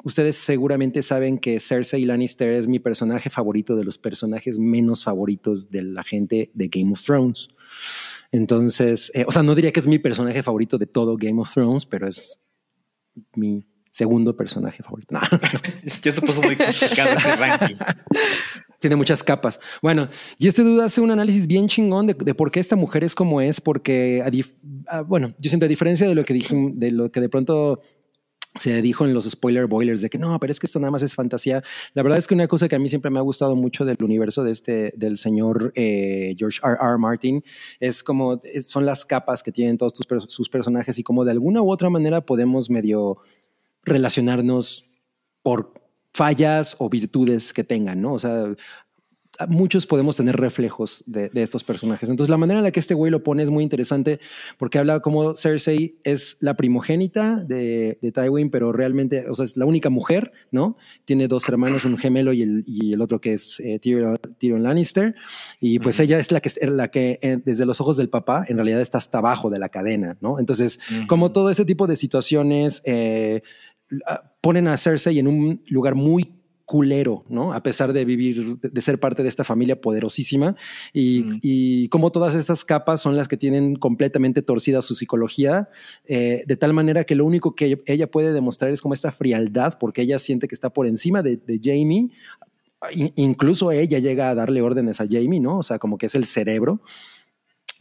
ustedes 0.03 0.35
seguramente 0.35 1.01
saben 1.03 1.37
que 1.37 1.61
Cersei 1.61 2.03
Lannister 2.03 2.51
es 2.51 2.67
mi 2.67 2.79
personaje 2.79 3.29
favorito 3.29 3.77
de 3.77 3.85
los 3.85 3.97
personajes 3.97 4.59
menos 4.59 5.05
favoritos 5.05 5.71
de 5.71 5.83
la 5.83 6.03
gente 6.03 6.51
de 6.53 6.67
Game 6.67 6.91
of 6.91 7.01
Thrones. 7.01 7.47
Entonces, 8.31 9.11
eh, 9.15 9.25
o 9.27 9.31
sea, 9.31 9.43
no 9.43 9.55
diría 9.55 9.71
que 9.71 9.79
es 9.79 9.87
mi 9.87 9.99
personaje 9.99 10.43
favorito 10.43 10.77
de 10.77 10.85
todo 10.87 11.15
Game 11.17 11.39
of 11.41 11.53
Thrones, 11.53 11.85
pero 11.85 12.07
es 12.07 12.39
mi 13.35 13.65
segundo 13.91 14.35
personaje 14.35 14.83
favorito. 14.83 15.15
No. 15.15 15.21
Se 15.87 16.21
puso 16.21 16.41
muy 16.41 16.55
complicado 16.55 17.09
este 17.17 17.35
ranking. 17.35 17.75
Tiene 18.79 18.95
muchas 18.95 19.23
capas. 19.23 19.59
Bueno, 19.81 20.07
y 20.37 20.47
este 20.47 20.61
duda 20.61 20.85
hace 20.85 21.01
un 21.01 21.09
análisis 21.09 21.47
bien 21.47 21.67
chingón 21.67 22.05
de, 22.05 22.13
de 22.13 22.35
por 22.35 22.51
qué 22.51 22.59
esta 22.59 22.75
mujer 22.75 23.03
es 23.03 23.15
como 23.15 23.41
es, 23.41 23.59
porque, 23.59 24.21
a 24.23 24.29
dif- 24.29 24.53
ah, 24.87 25.01
bueno, 25.01 25.33
yo 25.39 25.49
siento 25.49 25.65
a 25.65 25.69
diferencia 25.69 26.07
de 26.07 26.13
lo 26.13 26.23
que 26.25 26.35
dije, 26.35 26.55
de 26.73 26.91
lo 26.91 27.11
que 27.11 27.21
de 27.21 27.29
pronto 27.29 27.81
se 28.57 28.81
dijo 28.81 29.05
en 29.05 29.13
los 29.13 29.25
spoiler 29.29 29.67
boilers 29.67 30.01
de 30.01 30.09
que 30.09 30.17
no, 30.17 30.39
pero 30.39 30.51
es 30.51 30.59
que 30.59 30.65
esto 30.65 30.79
nada 30.79 30.91
más 30.91 31.01
es 31.03 31.15
fantasía. 31.15 31.63
La 31.93 32.03
verdad 32.03 32.19
es 32.19 32.27
que 32.27 32.33
una 32.33 32.47
cosa 32.47 32.67
que 32.67 32.75
a 32.75 32.79
mí 32.79 32.89
siempre 32.89 33.11
me 33.11 33.19
ha 33.19 33.21
gustado 33.21 33.55
mucho 33.55 33.85
del 33.85 33.97
universo 34.03 34.43
de 34.43 34.51
este, 34.51 34.93
del 34.95 35.17
señor 35.17 35.71
eh, 35.75 36.35
George 36.37 36.59
R. 36.63 36.77
R. 36.81 36.97
Martin 36.97 37.43
es 37.79 38.03
como 38.03 38.39
es- 38.43 38.67
son 38.67 38.85
las 38.85 39.05
capas 39.05 39.41
que 39.43 39.51
tienen 39.51 39.77
todos 39.77 39.93
tus, 39.93 40.07
sus 40.27 40.49
personajes 40.49 40.97
y 40.99 41.03
como 41.03 41.23
de 41.25 41.31
alguna 41.31 41.61
u 41.61 41.71
otra 41.71 41.89
manera 41.89 42.21
podemos 42.21 42.69
medio 42.69 43.17
relacionarnos 43.83 44.89
por 45.41 45.73
fallas 46.13 46.75
o 46.79 46.89
virtudes 46.89 47.53
que 47.53 47.63
tengan, 47.63 48.01
¿no? 48.01 48.13
O 48.13 48.19
sea, 48.19 48.53
muchos 49.47 49.85
podemos 49.85 50.15
tener 50.15 50.35
reflejos 50.35 51.03
de, 51.05 51.29
de 51.29 51.43
estos 51.43 51.63
personajes. 51.63 52.09
Entonces, 52.09 52.29
la 52.29 52.37
manera 52.37 52.59
en 52.59 52.63
la 52.63 52.71
que 52.71 52.79
este 52.79 52.93
güey 52.93 53.11
lo 53.11 53.23
pone 53.23 53.43
es 53.43 53.49
muy 53.49 53.63
interesante 53.63 54.19
porque 54.57 54.79
habla 54.79 54.99
como 54.99 55.35
Cersei 55.35 55.97
es 56.03 56.37
la 56.39 56.55
primogénita 56.55 57.37
de, 57.37 57.97
de 58.01 58.11
Tywin, 58.11 58.49
pero 58.49 58.71
realmente, 58.71 59.29
o 59.29 59.33
sea, 59.33 59.45
es 59.45 59.57
la 59.57 59.65
única 59.65 59.89
mujer, 59.89 60.31
¿no? 60.51 60.77
Tiene 61.05 61.27
dos 61.27 61.47
hermanos, 61.49 61.85
un 61.85 61.97
gemelo 61.97 62.33
y 62.33 62.41
el, 62.41 62.63
y 62.65 62.93
el 62.93 63.01
otro 63.01 63.21
que 63.21 63.33
es 63.33 63.59
eh, 63.59 63.79
Tyrion, 63.79 64.17
Tyrion 64.37 64.63
Lannister. 64.63 65.15
Y 65.59 65.79
pues 65.79 65.99
ella 65.99 66.19
es 66.19 66.31
la 66.31 66.41
que, 66.41 66.67
la 66.67 66.87
que 66.89 67.19
eh, 67.21 67.39
desde 67.43 67.65
los 67.65 67.81
ojos 67.81 67.97
del 67.97 68.09
papá, 68.09 68.45
en 68.47 68.57
realidad 68.57 68.81
está 68.81 68.97
hasta 68.97 69.19
abajo 69.19 69.49
de 69.49 69.59
la 69.59 69.69
cadena, 69.69 70.17
¿no? 70.21 70.39
Entonces, 70.39 70.79
como 71.07 71.31
todo 71.31 71.49
ese 71.49 71.65
tipo 71.65 71.87
de 71.87 71.95
situaciones 71.95 72.81
eh, 72.85 73.41
ah, 74.05 74.33
ponen 74.41 74.67
a 74.67 74.77
Cersei 74.77 75.19
en 75.19 75.27
un 75.27 75.61
lugar 75.69 75.95
muy 75.95 76.36
culero, 76.67 77.23
¿no? 77.29 77.53
A 77.53 77.63
pesar 77.63 77.93
de 77.93 78.03
vivir, 78.03 78.57
de, 78.59 78.81
ser 78.81 78.99
parte 78.99 79.23
de 79.23 79.29
esta 79.29 79.45
familia 79.45 79.79
poderosísima 79.79 80.53
y, 80.91 81.23
Mm. 81.23 81.39
y 81.41 81.87
como 81.87 82.11
todas 82.11 82.35
estas 82.35 82.65
capas 82.65 83.01
son 83.01 83.15
las 83.15 83.29
que 83.29 83.37
tienen 83.37 83.77
completamente 83.77 84.41
torcida 84.41 84.81
su 84.81 84.93
psicología, 84.93 85.69
eh, 86.05 86.43
de 86.45 86.57
tal 86.57 86.73
manera 86.73 87.05
que 87.05 87.15
lo 87.15 87.23
único 87.25 87.55
que 87.55 87.81
ella 87.85 88.11
puede 88.11 88.33
demostrar 88.33 88.69
es 88.71 88.81
como 88.81 88.93
esta 88.93 89.13
frialdad, 89.13 89.77
porque 89.79 90.01
ella 90.01 90.19
siente 90.19 90.49
que 90.49 90.55
está 90.55 90.69
por 90.69 90.87
encima 90.87 91.23
de, 91.23 91.37
de 91.37 91.57
Jamie. 91.63 92.09
In- 92.91 93.13
incluso 93.15 93.71
ella 93.71 93.99
llega 93.99 94.29
a 94.29 94.35
darle 94.35 94.61
órdenes 94.61 94.99
a 94.99 95.05
Jamie, 95.09 95.39
¿no? 95.39 95.59
O 95.59 95.63
sea, 95.63 95.79
como 95.79 95.97
que 95.97 96.07
es 96.07 96.15
el 96.15 96.25
cerebro. 96.25 96.81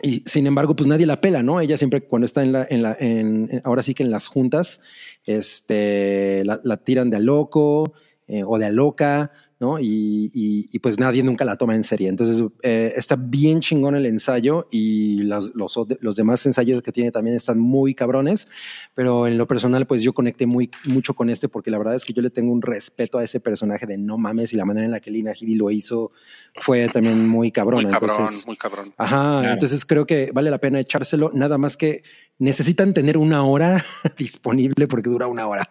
Y 0.01 0.23
sin 0.27 0.47
embargo, 0.47 0.77
pues 0.77 0.87
nadie 0.87 1.07
la 1.07 1.21
pela, 1.21 1.43
¿no? 1.43 1.61
Ella 1.61 1.77
siempre 1.77 2.03
cuando 2.03 2.25
está 2.27 2.43
en 2.45 2.53
la, 2.53 2.67
en 2.71 2.83
la, 2.85 2.97
en, 3.01 3.49
en- 3.51 3.63
ahora 3.65 3.83
sí 3.83 3.95
que 3.95 4.05
en 4.05 4.11
las 4.13 4.29
juntas, 4.29 4.81
este, 5.27 6.45
la, 6.45 6.61
la 6.63 6.77
tiran 6.77 7.11
de 7.11 7.17
a 7.17 7.21
loco 7.21 7.95
eh, 8.29 8.43
o 8.45 8.59
de 8.59 8.67
a 8.67 8.71
loca, 8.71 9.31
¿no? 9.59 9.79
Y, 9.79 10.31
y- 10.35 10.69
y, 10.71 10.79
pues 10.81 10.99
nadie 10.99 11.23
nunca 11.23 11.45
la 11.47 11.57
toma 11.57 11.75
en 11.75 11.83
serie. 11.83 12.09
Entonces 12.09 12.43
eh, 12.63 12.93
está 12.95 13.17
bien 13.17 13.61
chingón 13.61 13.97
el 13.97 14.05
ensayo 14.05 14.69
y 14.71 15.19
los, 15.23 15.53
los, 15.55 16.17
demás 16.17 16.45
ensayos 16.45 16.83
que 16.83 16.93
tiene 16.93 17.11
también 17.11 17.37
están 17.37 17.59
muy 17.59 17.95
cabrones, 17.95 18.49
pero 18.95 19.27
en 19.27 19.39
lo 19.39 19.47
personal 19.47 19.87
pues 19.87 20.03
yo 20.03 20.13
conecté 20.13 20.45
muy 20.45 20.69
mucho 20.89 21.15
con 21.15 21.31
este 21.31 21.49
porque 21.49 21.71
la 21.71 21.79
verdad 21.79 21.95
es 21.95 22.05
que 22.05 22.13
yo 22.13 22.21
le 22.21 22.29
tengo 22.29 22.53
un 22.53 22.61
respeto 22.61 23.17
a 23.17 23.25
ese 23.25 23.41
personaje 23.41 23.87
de 23.87 23.97
no 23.97 24.19
mames 24.19 24.53
y 24.53 24.57
la 24.57 24.67
manera 24.67 24.85
en 24.85 24.91
la 24.93 25.01
que 25.01 25.11
Lina 25.11 25.33
Headey 25.33 25.55
lo 25.55 25.71
hizo 25.71 26.11
fue 26.55 26.89
también 26.89 27.27
muy 27.27 27.51
cabrón. 27.51 27.85
muy 27.85 27.93
cabrón, 27.93 28.11
Entonces, 28.19 28.47
muy 28.47 28.57
cabrón. 28.57 28.93
Ajá, 28.99 29.39
Claro. 29.41 29.53
entonces 29.55 29.87
creo 29.87 30.07
que 30.07 30.33
vale 30.35 30.51
la 30.51 30.59
pena 30.59 30.81
echárselo, 30.81 31.31
nada 31.33 31.57
más 31.57 31.79
que 31.79 32.03
necesitan 32.39 32.93
tener 32.93 33.17
una 33.17 33.43
hora 33.47 33.83
disponible 34.19 34.87
porque 34.87 35.09
dura 35.09 35.27
una 35.29 35.47
hora. 35.47 35.67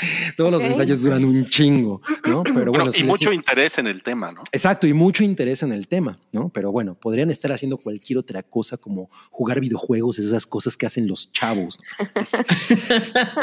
Todos 0.36 0.50
los 0.52 0.62
ensayos 0.62 1.02
duran 1.02 1.24
un 1.24 1.48
chingo, 1.48 2.00
¿no? 2.26 2.42
Pero 2.42 2.54
Bueno, 2.54 2.72
bueno, 2.72 2.88
y 2.90 2.92
si 2.92 3.04
mucho 3.04 3.30
les- 3.30 3.36
interés 3.36 3.78
en 3.78 3.86
el 3.86 4.02
tema, 4.02 4.32
¿no? 4.32 4.42
Exacto, 4.52 4.86
y 4.86 4.92
mucho 4.92 5.24
interés 5.24 5.62
en 5.62 5.72
el 5.72 5.88
tema, 5.88 6.18
¿no? 6.32 6.48
Pero 6.50 6.70
bueno, 6.72 6.94
podrían 6.94 7.30
estar 7.30 7.52
haciendo 7.52 7.76
cualquier 7.78 8.18
otra 8.18 8.42
cosa 8.42 8.76
como 8.76 9.10
jugar 9.30 9.60
videojuegos, 9.60 10.18
esas 10.18 10.46
cosas 10.46 10.76
que 10.76 10.86
hacen 10.86 11.06
los 11.06 11.32
chavos. 11.32 11.78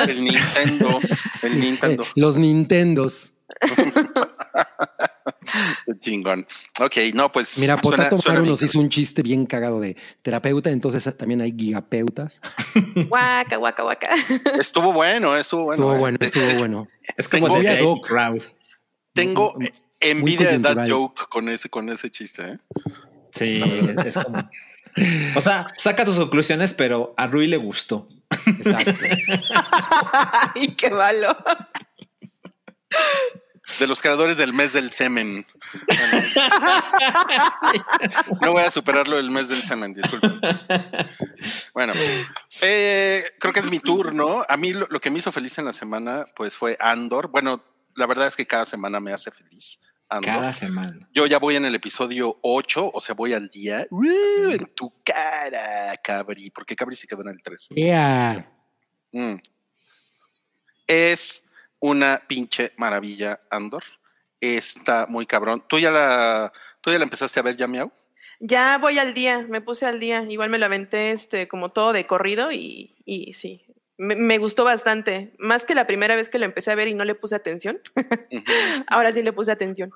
El 0.07 0.23
Nintendo, 0.23 0.99
el 1.43 1.59
Nintendo. 1.59 2.03
Eh, 2.03 2.07
los 2.15 2.37
Nintendos. 2.37 3.33
Chingón. 5.99 6.45
Ok, 6.79 6.97
no, 7.13 7.31
pues. 7.31 7.57
Mira, 7.59 7.75
suena- 7.81 7.81
Potato 7.97 8.17
suena 8.17 8.39
bien 8.39 8.51
nos 8.51 8.61
hizo 8.61 8.79
un 8.79 8.89
chiste 8.89 9.21
bien 9.21 9.45
cagado 9.45 9.79
de 9.79 9.95
terapeuta, 10.21 10.69
entonces 10.69 11.03
también 11.17 11.41
hay 11.41 11.53
gigapeutas. 11.57 12.41
Guaca, 13.09 13.57
guaca, 13.57 13.83
guaca. 13.83 14.09
Estuvo 14.59 14.91
bueno, 14.93 15.35
estuvo 15.37 15.63
bueno. 15.63 15.75
estuvo 15.75 15.95
eh. 15.95 15.99
bueno, 15.99 16.17
estuvo 16.21 16.45
bueno. 16.59 16.87
Es 17.17 17.27
como 17.29 17.47
Tengo- 17.47 17.59
de 17.61 17.77
Doc. 17.77 18.07
crowd. 18.07 18.41
Tengo 19.13 19.55
envidia 19.99 20.51
de 20.51 20.59
that 20.59 20.89
joke 20.89 21.27
con 21.29 21.47
ese, 21.49 21.69
con 21.69 21.89
ese 21.89 22.09
chiste, 22.09 22.43
¿eh? 22.43 22.59
Sí, 23.31 23.61
es 24.05 24.15
como. 24.15 24.49
O 25.35 25.41
sea, 25.41 25.67
saca 25.75 26.05
tus 26.05 26.17
conclusiones, 26.17 26.73
pero 26.73 27.13
a 27.17 27.27
Rui 27.27 27.47
le 27.47 27.57
gustó. 27.57 28.07
Exacto. 28.45 28.91
Ay, 30.53 30.67
qué 30.75 30.89
malo. 30.89 31.35
De 33.79 33.87
los 33.87 34.01
creadores 34.01 34.37
del 34.37 34.53
mes 34.53 34.73
del 34.73 34.91
semen. 34.91 35.45
Bueno. 35.87 36.27
no 38.41 38.51
voy 38.51 38.63
a 38.63 38.71
superarlo 38.71 39.17
el 39.17 39.31
mes 39.31 39.49
del 39.49 39.63
semen, 39.63 39.93
disculpen. 39.93 40.39
Bueno, 41.73 41.93
eh, 42.61 43.23
creo 43.39 43.53
que 43.53 43.59
es 43.59 43.69
mi 43.69 43.79
turno. 43.79 44.45
A 44.47 44.57
mí 44.57 44.73
lo, 44.73 44.87
lo 44.89 44.99
que 44.99 45.09
me 45.09 45.19
hizo 45.19 45.31
feliz 45.31 45.57
en 45.57 45.65
la 45.65 45.73
semana, 45.73 46.25
pues 46.35 46.55
fue 46.55 46.77
Andor. 46.79 47.27
Bueno, 47.27 47.63
la 47.95 48.05
verdad 48.05 48.27
es 48.27 48.35
que 48.35 48.45
cada 48.45 48.65
semana 48.65 48.99
me 48.99 49.11
hace 49.11 49.31
feliz. 49.31 49.79
Andor. 50.09 50.35
Cada 50.35 50.53
semana. 50.53 51.09
Yo 51.13 51.25
ya 51.25 51.39
voy 51.39 51.55
en 51.55 51.65
el 51.65 51.75
episodio 51.75 52.37
8, 52.41 52.91
o 52.93 53.01
sea, 53.01 53.15
voy 53.15 53.33
al 53.33 53.49
día. 53.49 53.87
¡Uh! 53.89 54.51
en 54.51 54.65
tu 54.75 54.93
cara, 55.03 55.95
Cabri, 56.03 56.51
porque 56.51 56.75
Cabri 56.75 56.95
se 56.95 57.07
quedó 57.07 57.21
en 57.21 57.29
el 57.29 57.41
3. 57.41 57.69
Yeah. 57.69 58.51
Mm. 59.11 59.35
Es 60.87 61.49
una 61.79 62.23
pinche 62.27 62.71
maravilla, 62.77 63.41
Andor. 63.49 63.83
Está 64.39 65.07
muy 65.07 65.25
cabrón. 65.25 65.63
¿Tú 65.67 65.79
ya 65.79 65.91
la, 65.91 66.51
tú 66.81 66.91
ya 66.91 66.97
la 66.97 67.03
empezaste 67.03 67.39
a 67.39 67.43
ver, 67.43 67.55
ya, 67.55 67.67
Miau? 67.67 67.91
Ya 68.39 68.77
voy 68.77 68.99
al 68.99 69.13
día, 69.13 69.45
me 69.49 69.61
puse 69.61 69.85
al 69.85 69.99
día. 69.99 70.25
Igual 70.27 70.49
me 70.49 70.57
lo 70.57 70.65
aventé 70.65 71.11
este, 71.11 71.47
como 71.47 71.69
todo 71.69 71.93
de 71.93 72.05
corrido 72.05 72.51
y, 72.51 72.95
y 73.05 73.33
sí. 73.33 73.65
Me, 73.97 74.15
me 74.15 74.37
gustó 74.37 74.63
bastante. 74.63 75.33
Más 75.39 75.63
que 75.63 75.75
la 75.75 75.87
primera 75.87 76.15
vez 76.15 76.29
que 76.29 76.39
lo 76.39 76.45
empecé 76.45 76.71
a 76.71 76.75
ver 76.75 76.87
y 76.87 76.93
no 76.93 77.05
le 77.05 77.15
puse 77.15 77.35
atención. 77.35 77.79
Ahora 78.87 79.13
sí 79.13 79.23
le 79.23 79.33
puse 79.33 79.51
atención. 79.51 79.91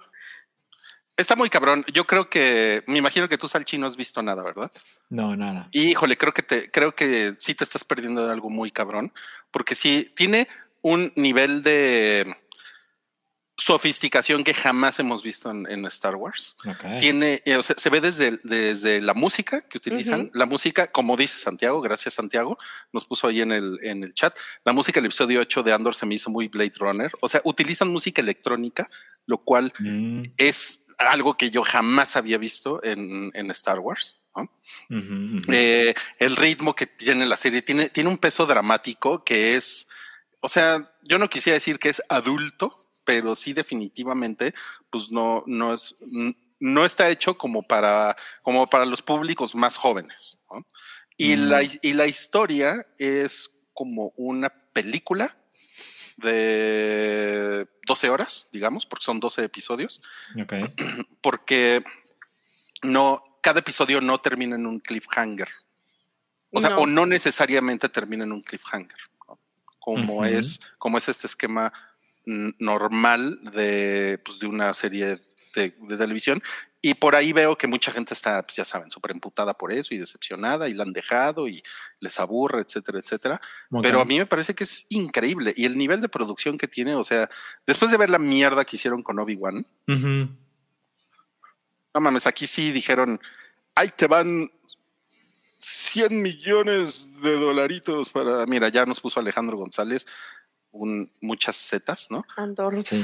Está 1.19 1.35
muy 1.35 1.49
cabrón. 1.49 1.83
Yo 1.93 2.07
creo 2.07 2.29
que, 2.29 2.81
me 2.87 2.97
imagino 2.97 3.27
que 3.27 3.37
tú, 3.37 3.49
Salchi, 3.49 3.77
no 3.77 3.87
has 3.87 3.97
visto 3.97 4.21
nada, 4.21 4.41
¿verdad? 4.41 4.71
No, 5.09 5.35
nada. 5.35 5.67
Híjole, 5.73 6.17
creo 6.17 6.33
que 6.33 6.43
te, 6.43 6.71
creo 6.71 6.95
que 6.95 7.33
sí 7.39 7.53
te 7.53 7.65
estás 7.65 7.83
perdiendo 7.83 8.25
de 8.25 8.31
algo 8.31 8.49
muy 8.49 8.71
cabrón, 8.71 9.11
porque 9.51 9.75
sí 9.75 10.13
tiene 10.15 10.47
un 10.81 11.11
nivel 11.15 11.63
de 11.63 12.35
sofisticación 13.57 14.45
que 14.45 14.53
jamás 14.53 14.99
hemos 14.99 15.21
visto 15.21 15.51
en, 15.51 15.69
en 15.69 15.85
Star 15.87 16.15
Wars. 16.15 16.55
Tiene, 16.97 17.41
eh, 17.45 17.57
o 17.57 17.63
sea, 17.63 17.75
se 17.77 17.89
ve 17.89 17.99
desde, 17.99 18.39
desde 18.43 19.01
la 19.01 19.13
música 19.13 19.61
que 19.61 19.77
utilizan, 19.77 20.29
la 20.33 20.45
música, 20.45 20.87
como 20.87 21.17
dice 21.17 21.37
Santiago, 21.37 21.81
gracias 21.81 22.13
Santiago, 22.13 22.57
nos 22.93 23.03
puso 23.03 23.27
ahí 23.27 23.41
en 23.41 23.51
el, 23.51 23.77
en 23.83 24.05
el 24.05 24.13
chat, 24.13 24.33
la 24.63 24.71
música 24.71 24.99
del 25.01 25.07
episodio 25.07 25.41
8 25.41 25.63
de 25.63 25.73
Andor 25.73 25.93
se 25.93 26.05
me 26.05 26.15
hizo 26.15 26.29
muy 26.29 26.47
Blade 26.47 26.71
Runner, 26.77 27.11
o 27.19 27.27
sea, 27.27 27.41
utilizan 27.43 27.89
música 27.89 28.21
electrónica, 28.21 28.89
lo 29.25 29.39
cual 29.39 29.73
Mm, 29.79 30.23
es 30.37 30.85
algo 30.97 31.37
que 31.37 31.49
yo 31.49 31.63
jamás 31.63 32.15
había 32.15 32.37
visto 32.37 32.83
en, 32.83 33.31
en 33.33 33.51
Star 33.51 33.79
Wars. 33.79 34.17
Eh, 35.51 35.93
el 36.17 36.35
ritmo 36.35 36.73
que 36.73 36.87
tiene 36.87 37.25
la 37.25 37.35
serie 37.35 37.61
tiene, 37.61 37.89
tiene 37.89 38.09
un 38.09 38.17
peso 38.17 38.45
dramático 38.45 39.23
que 39.23 39.55
es, 39.55 39.89
o 40.41 40.47
sea, 40.49 40.89
yo 41.03 41.17
no 41.17 41.29
quisiera 41.29 41.55
decir 41.55 41.79
que 41.79 41.89
es 41.89 42.01
adulto, 42.09 42.75
pero 43.05 43.35
sí 43.35 43.53
definitivamente, 43.53 44.53
pues 44.89 45.11
no, 45.11 45.43
no 45.47 45.73
es, 45.73 45.95
no 46.59 46.85
está 46.85 47.09
hecho 47.09 47.37
como 47.37 47.63
para, 47.63 48.15
como 48.43 48.69
para 48.69 48.85
los 48.85 49.01
públicos 49.01 49.55
más 49.55 49.77
jóvenes. 49.77 50.39
¿no? 50.51 50.65
Y, 51.17 51.35
Mm. 51.35 51.49
la, 51.49 51.63
y 51.63 51.93
la 51.93 52.07
historia 52.07 52.85
es 52.97 53.51
como 53.73 54.13
una 54.17 54.49
película 54.73 55.35
de 56.17 57.67
12 57.87 58.09
horas, 58.09 58.47
digamos, 58.51 58.85
porque 58.85 59.05
son 59.05 59.19
12 59.19 59.43
episodios 59.43 60.01
Ok. 60.39 60.53
porque 61.21 61.81
no, 62.83 63.23
cada 63.41 63.59
episodio 63.59 64.01
no 64.01 64.19
termina 64.21 64.55
en 64.55 64.65
un 64.65 64.79
cliffhanger. 64.79 65.49
O 66.51 66.61
sea, 66.61 66.71
No. 66.71 66.79
o 66.81 66.85
no 66.85 67.05
necesariamente 67.05 67.89
termina 67.89 68.23
en 68.23 68.31
un 68.31 68.41
cliffhanger, 68.41 68.97
como 69.79 70.25
es, 70.25 70.59
como 70.77 70.97
es 70.97 71.09
este 71.09 71.27
esquema 71.27 71.73
normal 72.25 73.39
de, 73.53 74.21
pues, 74.23 74.39
de 74.39 74.47
una 74.47 74.73
serie 74.73 75.17
de, 75.55 75.75
de 75.79 75.97
televisión. 75.97 76.41
Y 76.81 76.93
por 76.93 77.13
ahí 77.15 77.33
veo 77.33 77.57
que 77.57 77.67
mucha 77.67 77.91
gente 77.91 78.13
está, 78.13 78.41
pues 78.41 78.55
ya 78.55 78.63
saben, 78.63 78.89
súper 78.89 79.11
emputada 79.11 79.53
por 79.53 79.73
eso 79.73 79.93
y 79.93 79.97
decepcionada 79.97 80.69
y 80.69 80.73
la 80.73 80.83
han 80.83 80.93
dejado 80.93 81.49
y 81.49 81.61
les 81.99 82.17
aburre, 82.21 82.61
etcétera, 82.61 82.99
etcétera. 82.99 83.41
Pero 83.81 83.99
a 83.99 84.05
mí 84.05 84.17
me 84.17 84.25
parece 84.25 84.55
que 84.55 84.63
es 84.63 84.85
increíble. 84.87 85.53
Y 85.57 85.65
el 85.65 85.77
nivel 85.77 85.99
de 85.99 86.07
producción 86.07 86.57
que 86.57 86.69
tiene, 86.69 86.95
o 86.95 87.03
sea, 87.03 87.29
después 87.67 87.91
de 87.91 87.97
ver 87.97 88.09
la 88.09 88.19
mierda 88.19 88.63
que 88.63 88.77
hicieron 88.77 89.03
con 89.03 89.19
Obi-Wan, 89.19 89.65
no 91.93 92.01
mames, 92.01 92.27
aquí 92.27 92.47
sí 92.47 92.71
dijeron, 92.71 93.19
ahí 93.75 93.89
te 93.89 94.07
van 94.07 94.49
100 95.59 96.21
millones 96.21 97.21
de 97.21 97.33
dolaritos 97.33 98.09
para... 98.09 98.45
Mira, 98.45 98.69
ya 98.69 98.85
nos 98.85 99.01
puso 99.01 99.19
Alejandro 99.19 99.57
González 99.57 100.07
un, 100.71 101.11
muchas 101.21 101.55
setas, 101.55 102.09
¿no? 102.09 102.25
Andor. 102.35 102.81
Sí. 102.83 103.03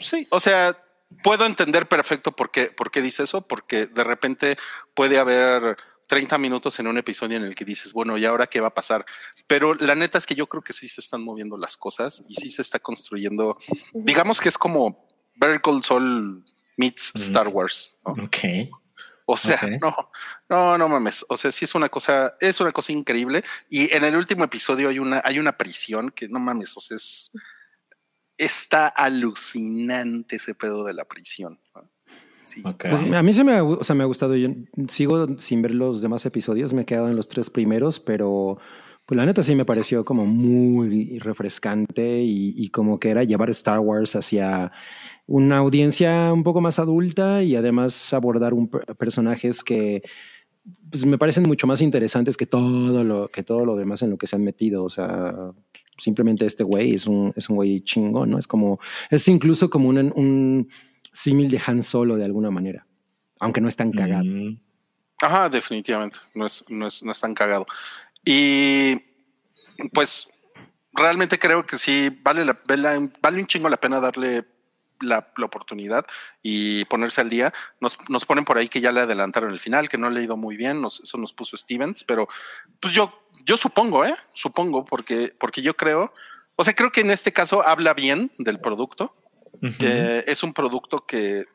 Sí, 0.00 0.26
o 0.30 0.40
sea, 0.40 0.76
puedo 1.22 1.46
entender 1.46 1.86
perfecto 1.86 2.32
por 2.32 2.50
qué, 2.50 2.66
por 2.66 2.90
qué 2.90 3.02
dice 3.02 3.22
eso, 3.22 3.42
porque 3.42 3.86
de 3.86 4.04
repente 4.04 4.56
puede 4.94 5.18
haber 5.18 5.76
30 6.08 6.38
minutos 6.38 6.80
en 6.80 6.88
un 6.88 6.98
episodio 6.98 7.36
en 7.36 7.44
el 7.44 7.54
que 7.54 7.64
dices, 7.64 7.92
bueno, 7.92 8.18
¿y 8.18 8.24
ahora 8.24 8.48
qué 8.48 8.60
va 8.60 8.68
a 8.68 8.74
pasar? 8.74 9.06
Pero 9.46 9.74
la 9.74 9.94
neta 9.94 10.18
es 10.18 10.26
que 10.26 10.34
yo 10.34 10.48
creo 10.48 10.62
que 10.62 10.72
sí 10.72 10.88
se 10.88 11.00
están 11.00 11.22
moviendo 11.22 11.56
las 11.56 11.76
cosas 11.76 12.24
y 12.28 12.34
sí 12.34 12.50
se 12.50 12.62
está 12.62 12.80
construyendo, 12.80 13.56
digamos 13.92 14.40
que 14.40 14.48
es 14.48 14.58
como 14.58 15.06
Better 15.36 15.60
Call 15.62 15.84
Saul 15.84 16.44
meets. 16.76 17.12
Star 17.14 17.48
Wars, 17.48 17.98
¿no? 18.04 18.24
Ok. 18.24 18.38
O 19.32 19.36
sea, 19.36 19.60
no, 19.80 19.94
no, 20.48 20.76
no 20.76 20.88
mames. 20.88 21.24
O 21.28 21.36
sea, 21.36 21.52
sí 21.52 21.64
es 21.64 21.76
una 21.76 21.88
cosa, 21.88 22.34
es 22.40 22.60
una 22.60 22.72
cosa 22.72 22.90
increíble. 22.90 23.44
Y 23.68 23.94
en 23.94 24.02
el 24.02 24.16
último 24.16 24.42
episodio 24.42 24.88
hay 24.88 24.98
una, 24.98 25.22
hay 25.24 25.38
una 25.38 25.56
prisión 25.56 26.10
que 26.10 26.28
no 26.28 26.40
mames, 26.40 26.76
o 26.76 26.80
sea, 26.80 26.96
es, 26.96 27.30
está 28.36 28.88
alucinante 28.88 30.34
ese 30.34 30.56
pedo 30.56 30.82
de 30.82 30.94
la 30.94 31.04
prisión. 31.04 31.60
Sí. 32.42 32.64
Pues 32.80 33.04
a 33.04 33.22
mí 33.22 33.32
se 33.32 33.44
me 33.44 33.54
ha, 33.54 33.62
o 33.62 33.84
sea, 33.84 33.94
me 33.94 34.02
ha 34.02 34.06
gustado. 34.06 34.34
Yo 34.34 34.48
sigo 34.88 35.38
sin 35.38 35.62
ver 35.62 35.76
los 35.76 36.02
demás 36.02 36.26
episodios, 36.26 36.72
me 36.72 36.82
he 36.82 36.86
quedado 36.86 37.08
en 37.08 37.14
los 37.14 37.28
tres 37.28 37.50
primeros, 37.50 38.00
pero 38.00 38.58
pues 39.10 39.16
la 39.16 39.26
neta 39.26 39.42
sí 39.42 39.56
me 39.56 39.64
pareció 39.64 40.04
como 40.04 40.24
muy 40.24 41.18
refrescante 41.18 42.22
y, 42.22 42.68
como 42.68 43.00
que 43.00 43.10
era 43.10 43.24
llevar 43.24 43.50
Star 43.50 43.80
Wars 43.80 44.14
hacia 44.14 44.70
una 45.26 45.58
audiencia 45.58 46.32
un 46.32 46.44
poco 46.44 46.60
más 46.60 46.78
adulta 46.78 47.42
y 47.42 47.56
además 47.56 48.14
abordar 48.14 48.54
un, 48.54 48.68
per- 48.68 48.94
personajes 48.94 49.64
que 49.64 50.04
pues, 50.88 51.04
me 51.06 51.18
parecen 51.18 51.42
mucho 51.42 51.66
más 51.66 51.80
interesantes 51.80 52.36
que 52.36 52.46
todo 52.46 53.02
lo 53.02 53.26
que 53.26 53.42
todo 53.42 53.64
lo 53.64 53.74
demás 53.74 54.00
en 54.02 54.10
lo 54.10 54.16
que 54.16 54.28
se 54.28 54.36
han 54.36 54.44
metido. 54.44 54.84
O 54.84 54.90
sea, 54.90 55.34
simplemente 55.98 56.46
este 56.46 56.62
güey 56.62 56.94
es 56.94 57.08
un, 57.08 57.32
es 57.34 57.50
un 57.50 57.56
güey 57.56 57.80
chingón, 57.80 58.30
¿no? 58.30 58.38
Es 58.38 58.46
como, 58.46 58.78
es 59.10 59.26
incluso 59.26 59.70
como 59.70 59.88
un, 59.88 59.98
un 60.14 60.68
símil 61.12 61.50
de 61.50 61.60
Han 61.66 61.82
Solo 61.82 62.14
de 62.14 62.26
alguna 62.26 62.52
manera, 62.52 62.86
aunque 63.40 63.60
no 63.60 63.66
es 63.66 63.74
tan 63.74 63.90
cagado. 63.90 64.22
Mm, 64.24 64.60
Ajá, 65.20 65.48
definitivamente. 65.48 66.18
No 66.34 66.46
es, 66.46 66.64
no 66.68 66.86
es, 66.86 67.02
no 67.02 67.12
es 67.12 67.20
tan 67.20 67.34
cagado. 67.34 67.66
Y 68.24 68.96
pues 69.92 70.28
realmente 70.92 71.38
creo 71.38 71.66
que 71.66 71.78
sí 71.78 72.10
vale 72.22 72.44
la, 72.44 72.60
vale, 72.68 73.10
vale 73.20 73.40
un 73.40 73.46
chingo 73.46 73.68
la 73.68 73.76
pena 73.78 74.00
darle 74.00 74.44
la, 75.00 75.32
la 75.36 75.46
oportunidad 75.46 76.04
y 76.42 76.84
ponerse 76.86 77.20
al 77.22 77.30
día. 77.30 77.52
Nos, 77.80 77.96
nos 78.10 78.26
ponen 78.26 78.44
por 78.44 78.58
ahí 78.58 78.68
que 78.68 78.80
ya 78.82 78.92
le 78.92 79.00
adelantaron 79.00 79.50
el 79.52 79.60
final, 79.60 79.88
que 79.88 79.96
no 79.96 80.06
ha 80.06 80.10
leído 80.10 80.36
muy 80.36 80.56
bien, 80.56 80.80
nos- 80.82 81.00
eso 81.00 81.16
nos 81.16 81.32
puso 81.32 81.56
Stevens, 81.56 82.04
pero 82.04 82.28
pues 82.80 82.92
yo, 82.92 83.26
yo 83.44 83.56
supongo, 83.56 84.04
¿eh? 84.04 84.14
Supongo, 84.34 84.84
porque, 84.84 85.34
porque 85.40 85.62
yo 85.62 85.74
creo, 85.74 86.12
o 86.56 86.64
sea, 86.64 86.74
creo 86.74 86.92
que 86.92 87.00
en 87.00 87.10
este 87.10 87.32
caso 87.32 87.66
habla 87.66 87.94
bien 87.94 88.30
del 88.38 88.60
producto, 88.60 89.14
que 89.78 90.24
es 90.26 90.42
un 90.42 90.52
producto 90.52 91.06
que 91.06 91.46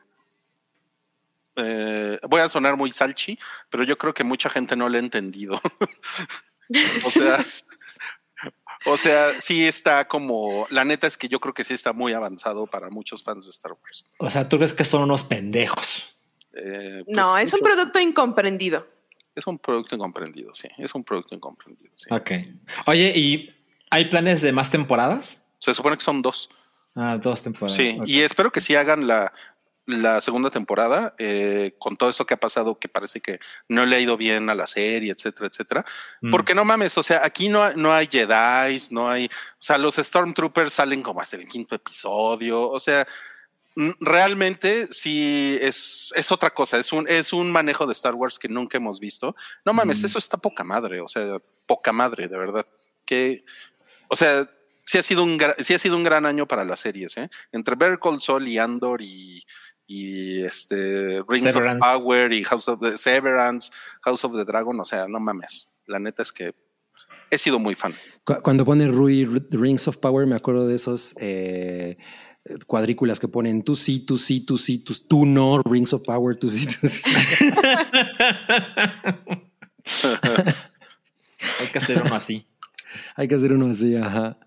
eh, 1.56 2.18
voy 2.28 2.40
a 2.40 2.48
sonar 2.48 2.76
muy 2.76 2.90
salchi, 2.90 3.38
pero 3.70 3.82
yo 3.84 3.96
creo 3.96 4.12
que 4.12 4.24
mucha 4.24 4.50
gente 4.50 4.76
no 4.76 4.88
lo 4.88 4.96
ha 4.96 5.00
entendido. 5.00 5.60
o 7.04 7.10
sea, 7.10 7.38
o 8.86 8.96
sea, 8.96 9.40
sí 9.40 9.66
está 9.66 10.06
como, 10.06 10.66
la 10.70 10.84
neta 10.84 11.06
es 11.06 11.16
que 11.16 11.28
yo 11.28 11.40
creo 11.40 11.54
que 11.54 11.64
sí 11.64 11.74
está 11.74 11.92
muy 11.92 12.12
avanzado 12.12 12.66
para 12.66 12.88
muchos 12.90 13.22
fans 13.22 13.44
de 13.44 13.50
Star 13.50 13.72
Wars. 13.72 14.04
O 14.18 14.30
sea, 14.30 14.48
tú 14.48 14.58
ves 14.58 14.72
que 14.72 14.84
son 14.84 15.02
unos 15.02 15.22
pendejos. 15.22 16.16
Eh, 16.52 17.02
pues, 17.04 17.16
No, 17.16 17.36
es 17.36 17.52
un 17.52 17.60
producto 17.60 17.98
incomprendido. 17.98 18.86
Es 19.34 19.46
un 19.46 19.58
producto 19.58 19.94
incomprendido, 19.94 20.54
sí. 20.54 20.68
Es 20.78 20.94
un 20.94 21.04
producto 21.04 21.34
incomprendido, 21.34 21.92
sí. 21.94 22.08
Ok. 22.10 22.30
Oye, 22.86 23.12
¿y 23.14 23.54
hay 23.90 24.06
planes 24.06 24.40
de 24.40 24.52
más 24.52 24.70
temporadas? 24.70 25.44
Se 25.58 25.74
supone 25.74 25.96
que 25.96 26.02
son 26.02 26.22
dos. 26.22 26.48
Ah, 26.94 27.18
dos 27.20 27.42
temporadas. 27.42 27.76
Sí, 27.76 27.98
y 28.06 28.20
espero 28.20 28.50
que 28.50 28.62
sí 28.62 28.74
hagan 28.74 29.06
la, 29.06 29.32
la 29.86 30.20
segunda 30.20 30.50
temporada 30.50 31.14
eh, 31.18 31.74
con 31.78 31.96
todo 31.96 32.10
esto 32.10 32.26
que 32.26 32.34
ha 32.34 32.40
pasado, 32.40 32.78
que 32.78 32.88
parece 32.88 33.20
que 33.20 33.38
no 33.68 33.86
le 33.86 33.96
ha 33.96 34.00
ido 34.00 34.16
bien 34.16 34.50
a 34.50 34.54
la 34.54 34.66
serie, 34.66 35.12
etcétera, 35.12 35.46
etcétera. 35.46 35.84
Mm. 36.22 36.30
Porque 36.32 36.54
no 36.54 36.64
mames, 36.64 36.98
o 36.98 37.02
sea, 37.02 37.22
aquí 37.24 37.48
no, 37.48 37.62
hay- 37.62 37.74
no 37.76 37.92
hay 37.94 38.08
Jedi, 38.10 38.76
no 38.90 39.08
hay, 39.08 39.26
o 39.26 39.62
sea, 39.62 39.78
los 39.78 39.94
Stormtroopers 39.96 40.72
salen 40.72 41.02
como 41.02 41.20
hasta 41.20 41.36
el 41.36 41.46
quinto 41.48 41.74
episodio, 41.76 42.68
o 42.68 42.80
sea, 42.80 43.06
mm, 43.76 43.90
realmente 44.00 44.88
sí 44.90 45.56
es, 45.60 46.12
es 46.16 46.32
otra 46.32 46.50
cosa, 46.50 46.78
es 46.78 46.92
un, 46.92 47.06
es 47.08 47.32
un 47.32 47.52
manejo 47.52 47.86
de 47.86 47.92
Star 47.92 48.14
Wars 48.14 48.38
que 48.38 48.48
nunca 48.48 48.78
hemos 48.78 48.98
visto. 48.98 49.36
No 49.64 49.72
mames, 49.72 50.02
Mm. 50.02 50.06
eso 50.06 50.18
está 50.18 50.36
poca 50.36 50.64
madre, 50.64 51.00
o 51.00 51.06
sea, 51.08 51.38
poca 51.66 51.92
madre, 51.92 52.26
de 52.28 52.36
verdad. 52.36 52.66
Que, 53.04 53.44
o 54.08 54.16
sea, 54.16 54.50
sí 54.84 54.98
ha 54.98 55.02
sido 55.02 55.22
un, 55.24 55.38
sí 55.58 55.74
ha 55.74 55.78
sido 55.78 55.96
un 55.96 56.04
gran 56.04 56.26
año 56.26 56.46
para 56.46 56.64
las 56.64 56.80
series, 56.80 57.16
¿eh? 57.16 57.28
Entre 57.52 57.74
Better 57.76 57.98
Call 58.00 58.22
Saul 58.22 58.46
y 58.48 58.56
Andor 58.58 59.02
y, 59.02 59.44
y 59.86 60.42
este 60.42 61.22
Rings 61.28 61.52
Severance. 61.52 61.86
of 61.86 61.92
Power 61.94 62.32
y 62.32 62.42
House 62.44 62.68
of 62.68 62.80
the 62.80 62.96
Severance, 62.98 63.70
House 64.02 64.24
of 64.24 64.34
the 64.36 64.44
Dragon, 64.44 64.78
o 64.80 64.84
sea, 64.84 65.06
no 65.08 65.18
mames. 65.20 65.68
La 65.86 65.98
neta 65.98 66.22
es 66.22 66.32
que 66.32 66.54
he 67.30 67.38
sido 67.38 67.58
muy 67.58 67.74
fan. 67.74 67.94
Cu- 68.24 68.40
Cuando 68.42 68.64
pone 68.64 68.86
Rui 68.88 69.24
Rings 69.50 69.86
of 69.88 69.98
Power, 69.98 70.26
me 70.26 70.36
acuerdo 70.36 70.66
de 70.66 70.74
esos 70.74 71.14
eh, 71.20 71.96
cuadrículas 72.66 73.20
que 73.20 73.28
ponen 73.28 73.62
tú 73.62 73.76
sí, 73.76 74.00
tú 74.00 74.18
sí, 74.18 74.40
tú 74.40 74.58
sí, 74.58 74.78
tú, 74.78 74.94
tú 75.08 75.26
no, 75.26 75.62
Rings 75.62 75.92
of 75.92 76.02
Power, 76.04 76.36
tú 76.36 76.50
sí, 76.50 76.66
tú 76.66 76.88
sí. 76.88 77.02
Hay 81.60 81.68
que 81.72 81.78
hacer 81.78 82.02
uno 82.02 82.14
así. 82.14 82.46
Hay 83.14 83.28
que 83.28 83.34
hacer 83.34 83.52
uno 83.52 83.66
así, 83.70 83.96
ajá. 83.96 84.38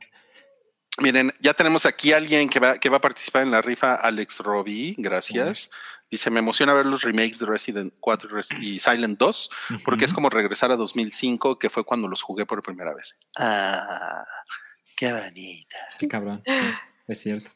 Miren, 1.02 1.34
ya 1.40 1.54
tenemos 1.54 1.86
aquí 1.86 2.14
a 2.14 2.18
alguien 2.18 2.50
que 2.50 2.60
va, 2.60 2.78
que 2.78 2.90
va 2.90 2.98
a 2.98 3.02
participar 3.02 3.44
en 3.44 3.52
la 3.52 3.62
rifa, 3.62 3.96
Alex 3.96 4.40
Robbie, 4.40 4.96
gracias. 4.98 5.70
Dice, 6.12 6.32
me 6.32 6.40
emociona 6.40 6.74
ver 6.74 6.88
los 6.88 7.04
remakes 7.04 7.40
de 7.40 7.46
Resident 7.46 7.94
4 8.00 8.42
y 8.62 8.80
Silent 8.80 9.20
2, 9.20 9.50
porque 9.86 10.06
es 10.06 10.14
como 10.14 10.30
regresar 10.30 10.72
a 10.72 10.76
2005, 10.76 11.60
que 11.60 11.70
fue 11.70 11.84
cuando 11.84 12.08
los 12.08 12.24
jugué 12.24 12.48
por 12.48 12.64
primera 12.64 12.96
vez. 12.96 13.16
Ah, 13.38 14.26
qué 14.96 15.14
bonita. 15.14 15.78
Qué 16.00 16.08
cabrón. 16.08 16.42
Sí, 16.46 16.54
es 17.08 17.22
cierto. 17.22 17.52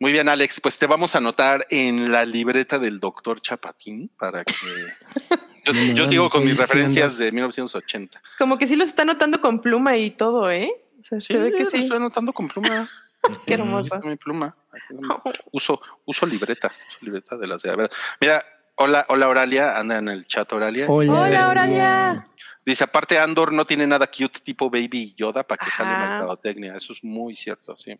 Muy 0.00 0.10
bien, 0.10 0.28
Alex, 0.28 0.60
pues 0.60 0.76
te 0.78 0.88
vamos 0.88 1.14
a 1.14 1.18
anotar 1.18 1.64
en 1.70 2.10
la 2.10 2.24
libreta 2.24 2.80
del 2.80 2.98
doctor 2.98 3.40
Chapatín 3.40 4.10
para 4.18 4.44
que... 4.44 4.54
Yo, 5.64 5.72
yo 5.72 6.08
sigo 6.08 6.28
con 6.28 6.44
mis 6.44 6.56
referencias 6.56 7.18
de 7.18 7.30
1980. 7.30 8.20
Como 8.36 8.58
que 8.58 8.66
sí 8.66 8.74
los 8.74 8.88
está 8.88 9.02
anotando 9.02 9.40
con 9.40 9.60
pluma 9.60 9.96
y 9.96 10.10
todo, 10.10 10.50
¿eh? 10.50 10.72
O 11.02 11.04
sea, 11.04 11.18
Sí, 11.20 11.32
se 11.32 11.38
ve 11.38 11.52
que 11.52 11.64
lo 11.64 11.70
sí. 11.70 11.78
estoy 11.78 11.96
anotando 11.96 12.32
con 12.32 12.46
pluma. 12.46 12.88
Qué 13.46 13.58
mi 13.58 14.16
pluma. 14.16 14.56
Uso, 15.52 15.80
uso 16.04 16.26
libreta, 16.26 16.72
uso 16.88 16.98
libreta 17.02 17.36
de 17.36 17.46
las 17.46 17.62
de 17.62 17.70
a 17.70 17.76
ver. 17.76 17.90
Mira, 18.20 18.44
hola, 18.76 19.04
hola 19.08 19.28
Oralia, 19.28 19.78
anda 19.78 19.98
en 19.98 20.08
el 20.08 20.26
chat 20.26 20.52
Oralia. 20.52 20.86
Hola. 20.88 21.12
Hola, 21.12 21.48
Oralia. 21.48 22.28
Dice, 22.64 22.84
aparte 22.84 23.18
Andor 23.18 23.52
no 23.52 23.64
tiene 23.64 23.86
nada 23.86 24.06
cute 24.06 24.40
tipo 24.40 24.70
Baby 24.70 25.14
Yoda 25.16 25.42
para 25.42 25.64
que 25.64 25.70
jale 25.70 25.90
Ajá. 25.90 26.08
mercadotecnia. 26.08 26.76
Eso 26.76 26.92
es 26.92 27.02
muy 27.02 27.36
cierto, 27.36 27.76
sí. 27.76 27.94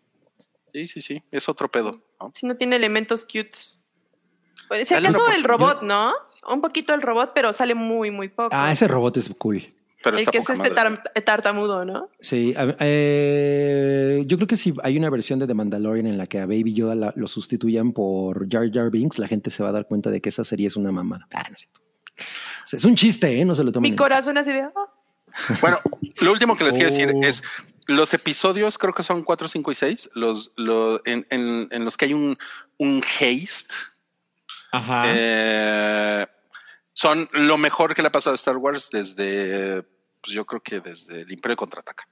Sí, 0.71 0.87
sí, 0.87 1.01
sí, 1.01 1.23
es 1.29 1.47
otro 1.47 1.69
pedo. 1.69 2.01
¿no? 2.19 2.31
Si 2.33 2.45
no 2.45 2.55
tiene 2.55 2.75
elementos 2.77 3.25
cutes. 3.25 3.79
Pues, 4.67 4.87
si 4.87 4.93
Dale 4.93 5.09
una 5.09 5.17
acaso 5.17 5.35
el 5.35 5.43
robot, 5.43 5.81
¿no? 5.83 6.13
Un 6.47 6.61
poquito 6.61 6.93
el 6.93 7.01
robot, 7.01 7.31
pero 7.35 7.53
sale 7.53 7.75
muy, 7.75 8.09
muy 8.11 8.29
poco. 8.29 8.49
Ah, 8.53 8.71
ese 8.71 8.87
robot 8.87 9.17
es 9.17 9.29
cool. 9.37 9.63
Pero 10.03 10.17
el 10.17 10.25
que 10.29 10.37
es 10.39 10.49
este 10.49 10.69
tar- 10.71 11.01
tartamudo, 11.23 11.85
¿no? 11.85 12.09
Sí, 12.19 12.53
eh, 12.79 14.23
yo 14.27 14.37
creo 14.37 14.47
que 14.47 14.57
si 14.57 14.73
hay 14.83 14.97
una 14.97 15.09
versión 15.09 15.39
de 15.39 15.47
The 15.47 15.53
Mandalorian 15.53 16.07
en 16.07 16.17
la 16.17 16.27
que 16.27 16.39
a 16.39 16.45
Baby 16.45 16.73
Yoda 16.73 16.95
la- 16.95 17.13
lo 17.15 17.27
sustituyan 17.27 17.93
por 17.93 18.49
Jar 18.49 18.69
Jar 18.71 18.89
Binks, 18.91 19.17
la 19.19 19.27
gente 19.27 19.49
se 19.49 19.63
va 19.63 19.69
a 19.69 19.71
dar 19.71 19.87
cuenta 19.87 20.09
de 20.11 20.21
que 20.21 20.29
esa 20.29 20.43
serie 20.43 20.67
es 20.67 20.75
una 20.75 20.91
mamada. 20.91 21.27
Ah, 21.33 21.43
no 21.47 21.53
es 21.53 21.59
cierto. 21.59 21.79
O 22.63 22.67
sea, 22.67 22.77
es 22.77 22.85
un 22.85 22.95
chiste, 22.95 23.39
¿eh? 23.39 23.45
No 23.45 23.55
se 23.55 23.63
lo 23.63 23.71
tomen. 23.71 23.91
Mi 23.91 23.95
corazón 23.97 24.37
así 24.37 24.51
de... 24.51 24.61
ah. 24.61 24.71
Bueno, 25.61 25.79
lo 26.21 26.31
último 26.31 26.55
que 26.55 26.63
les 26.63 26.75
quiero 26.75 26.89
decir 26.89 27.11
Oh. 27.15 27.19
es 27.25 27.41
los 27.87 28.13
episodios, 28.13 28.77
creo 28.77 28.93
que 28.93 29.03
son 29.03 29.23
4, 29.23 29.47
5 29.47 29.71
y 29.71 29.73
6, 29.73 30.09
los, 30.15 30.53
los, 30.57 31.01
en, 31.05 31.25
en- 31.31 31.67
en 31.71 31.85
los 31.85 31.97
que 31.97 32.05
hay 32.05 32.13
un, 32.13 32.37
un 32.77 33.01
haste. 33.03 33.73
Ajá. 34.71 35.03
eh, 35.07 36.27
son 36.93 37.27
lo 37.33 37.57
mejor 37.57 37.93
que 37.93 38.01
le 38.01 38.07
ha 38.07 38.11
pasado 38.11 38.33
a 38.33 38.35
Star 38.35 38.57
Wars 38.57 38.89
desde, 38.91 39.83
pues 40.21 40.33
yo 40.33 40.45
creo 40.45 40.61
que 40.61 40.79
desde 40.79 41.21
el 41.21 41.31
Imperio 41.31 41.57
Contraataca. 41.57 42.07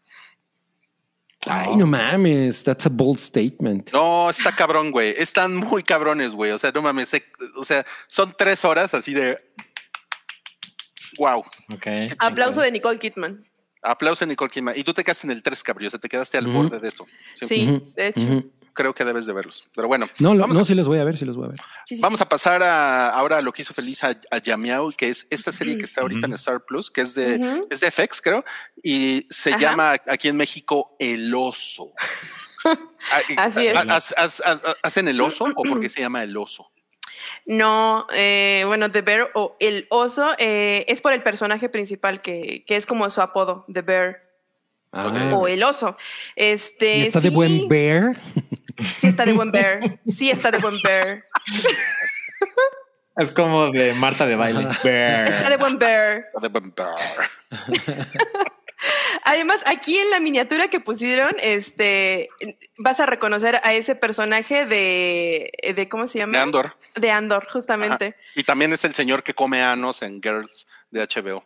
Ay, 1.48 1.76
no 1.76 1.88
mames, 1.88 2.63
that's 2.63 2.86
a 2.86 2.89
bold 2.89 3.20
statement. 3.20 3.91
No, 3.91 4.30
está 4.30 4.56
cabrón, 4.56 4.91
güey. 4.91 5.15
Están 5.17 5.56
muy 5.56 5.82
cabrones, 5.82 6.36
güey. 6.36 6.52
O 6.52 6.60
sea, 6.60 6.72
no 6.72 6.84
mames. 6.84 7.12
O 7.56 7.63
sea, 7.63 7.84
son 8.08 8.36
tres 8.38 8.63
horas 8.63 8.94
así 8.94 9.13
de. 9.15 9.44
Wow. 11.17 11.39
Ok. 11.74 11.88
Aplauso 12.20 12.62
de 12.62 12.72
Nicole 12.72 13.00
Kidman. 13.00 13.44
Aplauso, 13.82 14.26
Nicole 14.26 14.52
Kidman. 14.52 14.78
Y 14.78 14.84
tú 14.84 14.94
te 14.94 15.04
quedaste 15.04 15.26
en 15.26 15.32
el 15.32 15.41
3, 15.41 15.63
cabrón. 15.63 15.88
O 15.88 15.89
sea, 15.89 16.00
te 16.00 16.08
quedaste 16.08 16.38
al 16.38 16.48
borde 16.48 16.80
de 16.80 16.88
esto. 16.88 17.08
Sí, 17.36 17.82
de 17.96 18.08
hecho. 18.08 18.44
Creo 18.74 18.94
que 18.94 19.04
debes 19.06 19.26
de 19.26 19.34
verlos. 19.34 19.68
Pero 19.76 19.88
bueno, 19.88 20.08
No, 20.20 20.34
lo- 20.34 20.42
vamos, 20.42 20.56
no, 20.56 20.62
a, 20.62 20.66
sí 20.66 20.76
los 20.76 20.88
voy 20.88 21.00
a 21.00 21.04
ver, 21.04 21.18
sí 21.18 21.26
los 21.26 21.36
voy 21.36 21.46
a 21.46 21.50
ver. 21.50 21.60
Sí, 21.86 21.96
sí, 21.96 22.02
vamos 22.02 22.20
sí. 22.20 22.24
a 22.24 22.30
pasar 22.30 22.64
a, 22.64 23.10
ahora 23.10 23.38
a 23.38 23.42
lo 23.42 23.52
que 23.52 23.62
hizo 23.64 23.74
feliz 23.74 24.04
a, 24.04 24.18
a 24.32 24.38
Yamiao, 24.38 24.92
que 24.92 25.10
es 25.10 25.28
esta 25.30 25.52
serie 25.52 25.78
que 25.78 25.86
está 25.86 26.02
ahorita 26.02 26.28
en. 26.28 26.34
Star 26.34 26.64
Plus, 26.66 26.90
que 26.90 27.02
es 27.02 27.14
de, 27.16 27.64
es 27.70 27.80
de 27.82 27.92
FX, 27.92 28.22
creo. 28.22 28.44
Y 28.84 29.28
se 29.30 29.50
Ajá. 29.52 29.60
llama 29.60 29.96
aquí 30.08 30.28
en 30.30 30.38
México 30.38 30.96
El 31.00 31.34
Oso. 31.36 31.92
Ah, 32.64 33.22
Así 33.38 33.66
es. 33.68 33.76
¿Hacen 34.84 35.08
el 35.08 35.20
oso 35.20 35.46
o 35.56 35.64
por 35.64 35.80
qué 35.80 35.90
se 35.90 36.02
llama 36.02 36.22
el 36.24 36.38
oso? 36.38 36.72
No, 37.48 38.06
eh, 38.14 38.64
bueno, 38.68 38.92
The 38.92 39.02
Bear 39.02 39.32
o 39.34 39.58
el 39.60 39.88
oso 39.90 40.30
eh, 40.38 40.86
es 40.88 41.02
por 41.02 41.12
el 41.14 41.24
personaje 41.24 41.70
principal 41.70 42.22
que, 42.22 42.64
que 42.68 42.76
es 42.76 42.86
como 42.86 43.10
su 43.10 43.22
apodo, 43.22 43.66
The 43.74 43.82
Bear 43.82 44.31
Ah, 44.92 45.32
o 45.34 45.48
el 45.48 45.64
oso. 45.64 45.96
Este, 46.36 46.98
¿y 46.98 47.02
está 47.04 47.22
de 47.22 47.30
sí, 47.30 47.36
buen 47.36 47.68
bear? 47.68 48.18
Sí 49.00 49.08
está 49.08 49.26
de 49.26 49.34
buen 49.34 49.52
bear. 49.52 50.00
Sí 50.08 50.30
está 50.30 50.52
de 50.52 50.58
buen 50.58 50.76
bear. 50.82 51.24
Es 53.18 53.32
como 53.32 53.70
de 53.72 53.94
Marta 53.94 54.26
de 54.26 54.36
baile. 54.36 54.68
Está 54.70 55.50
de 55.50 55.58
buen 55.58 55.78
bear. 55.78 56.28
De 56.42 56.48
Bambar. 56.48 56.96
Además, 59.24 59.62
aquí 59.65 59.98
en 59.98 60.10
la 60.10 60.20
miniatura 60.20 60.67
que 60.70 60.80
pusieron, 60.80 61.36
este, 61.41 62.30
vas 62.78 63.00
a 63.00 63.06
reconocer 63.06 63.60
a 63.63 63.74
ese 63.74 63.96
personaje 63.96 64.65
de, 64.65 65.52
de 65.76 65.89
¿cómo 65.89 66.08
se 66.08 66.20
llama? 66.20 66.34
De 66.34 66.39
Andor. 66.39 66.78
De 66.96 67.12
Andor, 67.12 67.48
justamente. 67.52 68.15
Y 68.36 68.44
también 68.44 68.74
es 68.74 68.84
el 68.84 68.94
señor 68.94 69.24
que 69.24 69.34
come 69.34 69.62
anos 69.62 70.02
en 70.02 70.22
Girls 70.22 70.67
de 70.89 71.02
HBO. 71.08 71.44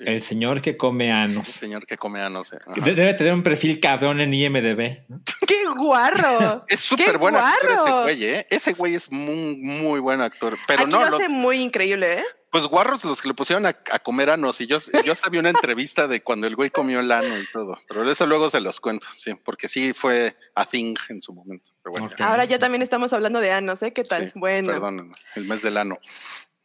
El 0.00 0.20
señor 0.22 0.62
que 0.62 0.76
come 0.78 1.06
El 1.08 1.12
anos. 1.12 1.48
señor 1.48 1.86
que 1.86 1.98
come 1.98 2.20
anos. 2.20 2.52
eh. 2.54 2.58
Ajá. 2.66 2.80
Debe 2.80 3.12
tener 3.14 3.34
un 3.34 3.42
perfil 3.42 3.80
cabrón 3.80 4.20
en 4.20 4.32
IMDB. 4.32 5.04
¡Qué 5.46 5.64
guarro! 5.76 6.64
Es 6.68 6.80
súper 6.80 7.18
buen 7.18 7.36
actor 7.36 7.70
ese 7.70 7.82
guarro! 7.82 8.02
güey, 8.02 8.24
¿eh? 8.24 8.46
Ese 8.48 8.72
güey 8.72 8.94
es 8.94 9.10
muy, 9.12 9.56
muy 9.56 10.00
buen 10.00 10.20
actor. 10.22 10.56
Pero 10.66 10.82
Aquí 10.82 10.90
no, 10.90 11.04
lo 11.04 11.10
lo- 11.10 11.16
hace 11.16 11.28
muy 11.28 11.60
increíble, 11.60 12.14
¿eh? 12.20 12.24
Pues 12.50 12.66
guarros 12.66 13.04
los 13.04 13.22
que 13.22 13.28
le 13.28 13.34
pusieron 13.34 13.66
a, 13.66 13.68
a 13.68 13.98
comer 14.00 14.30
anos. 14.30 14.60
Y 14.60 14.66
yo, 14.66 14.78
yo 15.04 15.12
vi 15.30 15.38
una 15.38 15.50
entrevista 15.50 16.08
de 16.08 16.22
cuando 16.22 16.46
el 16.46 16.56
güey 16.56 16.70
comió 16.70 17.00
el 17.00 17.12
ano 17.12 17.38
y 17.38 17.46
todo. 17.52 17.78
Pero 17.88 18.08
eso 18.10 18.26
luego 18.26 18.50
se 18.50 18.60
los 18.60 18.80
cuento, 18.80 19.06
sí, 19.14 19.34
porque 19.34 19.68
sí 19.68 19.92
fue 19.92 20.36
a 20.54 20.66
thing 20.66 20.94
en 21.08 21.22
su 21.22 21.32
momento. 21.32 21.70
Pero 21.82 21.92
bueno, 21.92 22.10
ya. 22.18 22.28
Ahora 22.28 22.44
ya 22.44 22.58
también 22.58 22.82
estamos 22.82 23.12
hablando 23.12 23.40
de 23.40 23.52
Anos, 23.52 23.82
¿eh? 23.82 23.92
¿Qué 23.92 24.04
tal? 24.04 24.26
Sí, 24.26 24.32
bueno. 24.34 24.72
Perdón, 24.72 25.12
el 25.36 25.44
mes 25.44 25.62
del 25.62 25.76
ano. 25.76 25.98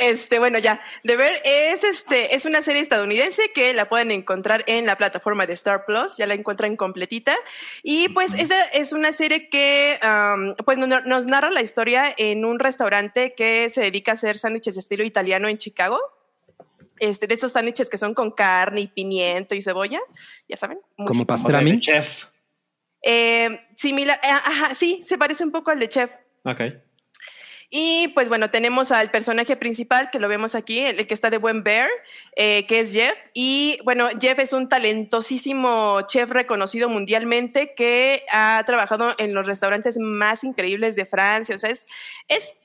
Este, 0.00 0.38
bueno, 0.38 0.58
ya. 0.58 0.80
De 1.02 1.16
ver 1.16 1.32
es 1.44 1.84
este, 1.84 2.34
es 2.34 2.46
una 2.46 2.62
serie 2.62 2.82
estadounidense 2.82 3.50
que 3.54 3.74
la 3.74 3.88
pueden 3.88 4.10
encontrar 4.10 4.64
en 4.66 4.86
la 4.86 4.96
plataforma 4.96 5.46
de 5.46 5.54
Star 5.54 5.84
Plus, 5.84 6.16
ya 6.16 6.26
la 6.26 6.34
encuentran 6.34 6.76
completita. 6.76 7.36
Y 7.82 8.08
pues 8.10 8.34
esa 8.34 8.62
es 8.64 8.92
una 8.92 9.12
serie 9.12 9.48
que 9.48 9.98
um, 10.02 10.54
pues 10.64 10.78
nos, 10.78 11.06
nos 11.06 11.26
narra 11.26 11.50
la 11.50 11.62
historia 11.62 12.14
en 12.16 12.44
un 12.44 12.58
restaurante 12.58 13.34
que 13.34 13.70
se 13.70 13.82
dedica 13.82 14.12
a 14.12 14.14
hacer 14.14 14.38
sándwiches 14.38 14.74
de 14.74 14.80
estilo 14.80 15.04
italiano 15.04 15.48
en 15.48 15.58
Chicago. 15.58 15.98
Este, 17.00 17.28
de 17.28 17.34
esos 17.34 17.52
sándwiches 17.52 17.88
que 17.88 17.98
son 17.98 18.12
con 18.12 18.32
carne 18.32 18.80
y 18.80 18.86
pimiento 18.88 19.54
y 19.54 19.62
cebolla, 19.62 20.00
ya 20.48 20.56
saben. 20.56 20.80
Como 21.06 21.26
pastrami. 21.26 21.78
chef. 21.78 22.24
Eh, 23.02 23.60
similar, 23.76 24.18
eh, 24.24 24.28
ajá, 24.28 24.74
sí, 24.74 25.02
se 25.04 25.16
parece 25.16 25.44
un 25.44 25.52
poco 25.52 25.70
al 25.70 25.78
de 25.78 25.88
Chef. 25.88 26.10
Ok. 26.42 26.60
Y 27.70 28.08
pues 28.08 28.30
bueno, 28.30 28.48
tenemos 28.50 28.90
al 28.92 29.10
personaje 29.10 29.54
principal 29.54 30.08
que 30.10 30.18
lo 30.18 30.28
vemos 30.28 30.54
aquí, 30.54 30.78
el, 30.78 31.06
que 31.06 31.12
está 31.12 31.28
de 31.28 31.36
buen 31.36 31.62
bear, 31.62 31.90
eh, 32.34 32.66
que 32.66 32.80
es 32.80 32.92
Jeff. 32.92 33.14
Y 33.34 33.78
bueno, 33.84 34.08
Jeff 34.18 34.38
es 34.38 34.54
un 34.54 34.70
talentosísimo 34.70 36.00
chef 36.06 36.30
reconocido 36.30 36.88
mundialmente 36.88 37.74
que 37.74 38.24
ha 38.32 38.62
trabajado 38.64 39.14
en 39.18 39.34
los 39.34 39.46
restaurantes 39.46 39.98
más 39.98 40.44
increíbles 40.44 40.96
de 40.96 41.04
Francia. 41.04 41.54
O 41.54 41.58
sea, 41.58 41.68
es, 41.68 41.86
es, 42.28 42.56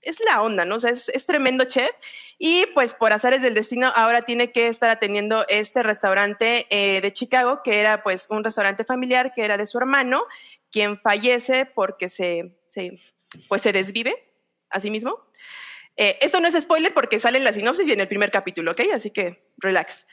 es 0.00 0.16
la 0.24 0.40
onda, 0.42 0.64
¿no? 0.64 0.76
O 0.76 0.80
sea, 0.80 0.92
es, 0.92 1.08
es 1.08 1.26
tremendo 1.26 1.64
chef. 1.64 1.90
Y 2.38 2.66
pues 2.66 2.94
por 2.94 3.12
azares 3.12 3.42
del 3.42 3.54
destino, 3.54 3.92
ahora 3.96 4.22
tiene 4.22 4.52
que 4.52 4.68
estar 4.68 4.90
atendiendo 4.90 5.44
este 5.48 5.82
restaurante 5.82 6.66
eh, 6.70 7.00
de 7.00 7.12
Chicago, 7.12 7.62
que 7.64 7.80
era 7.80 8.04
pues 8.04 8.28
un 8.30 8.44
restaurante 8.44 8.84
familiar 8.84 9.32
que 9.34 9.44
era 9.44 9.56
de 9.56 9.66
su 9.66 9.78
hermano, 9.78 10.22
quien 10.70 11.00
fallece 11.00 11.66
porque 11.66 12.10
se, 12.10 12.56
se 12.68 13.00
pues 13.48 13.62
se 13.62 13.72
desvive 13.72 14.25
a 14.70 14.80
sí 14.80 14.90
mismo. 14.90 15.26
Eh, 15.96 16.18
esto 16.20 16.40
no 16.40 16.48
es 16.48 16.62
spoiler 16.62 16.92
porque 16.92 17.18
sale 17.18 17.38
en 17.38 17.44
la 17.44 17.52
sinopsis 17.52 17.88
y 17.88 17.92
en 17.92 18.00
el 18.00 18.08
primer 18.08 18.30
capítulo, 18.30 18.72
¿ok? 18.72 18.82
Así 18.94 19.10
que 19.10 19.48
relax. 19.56 20.06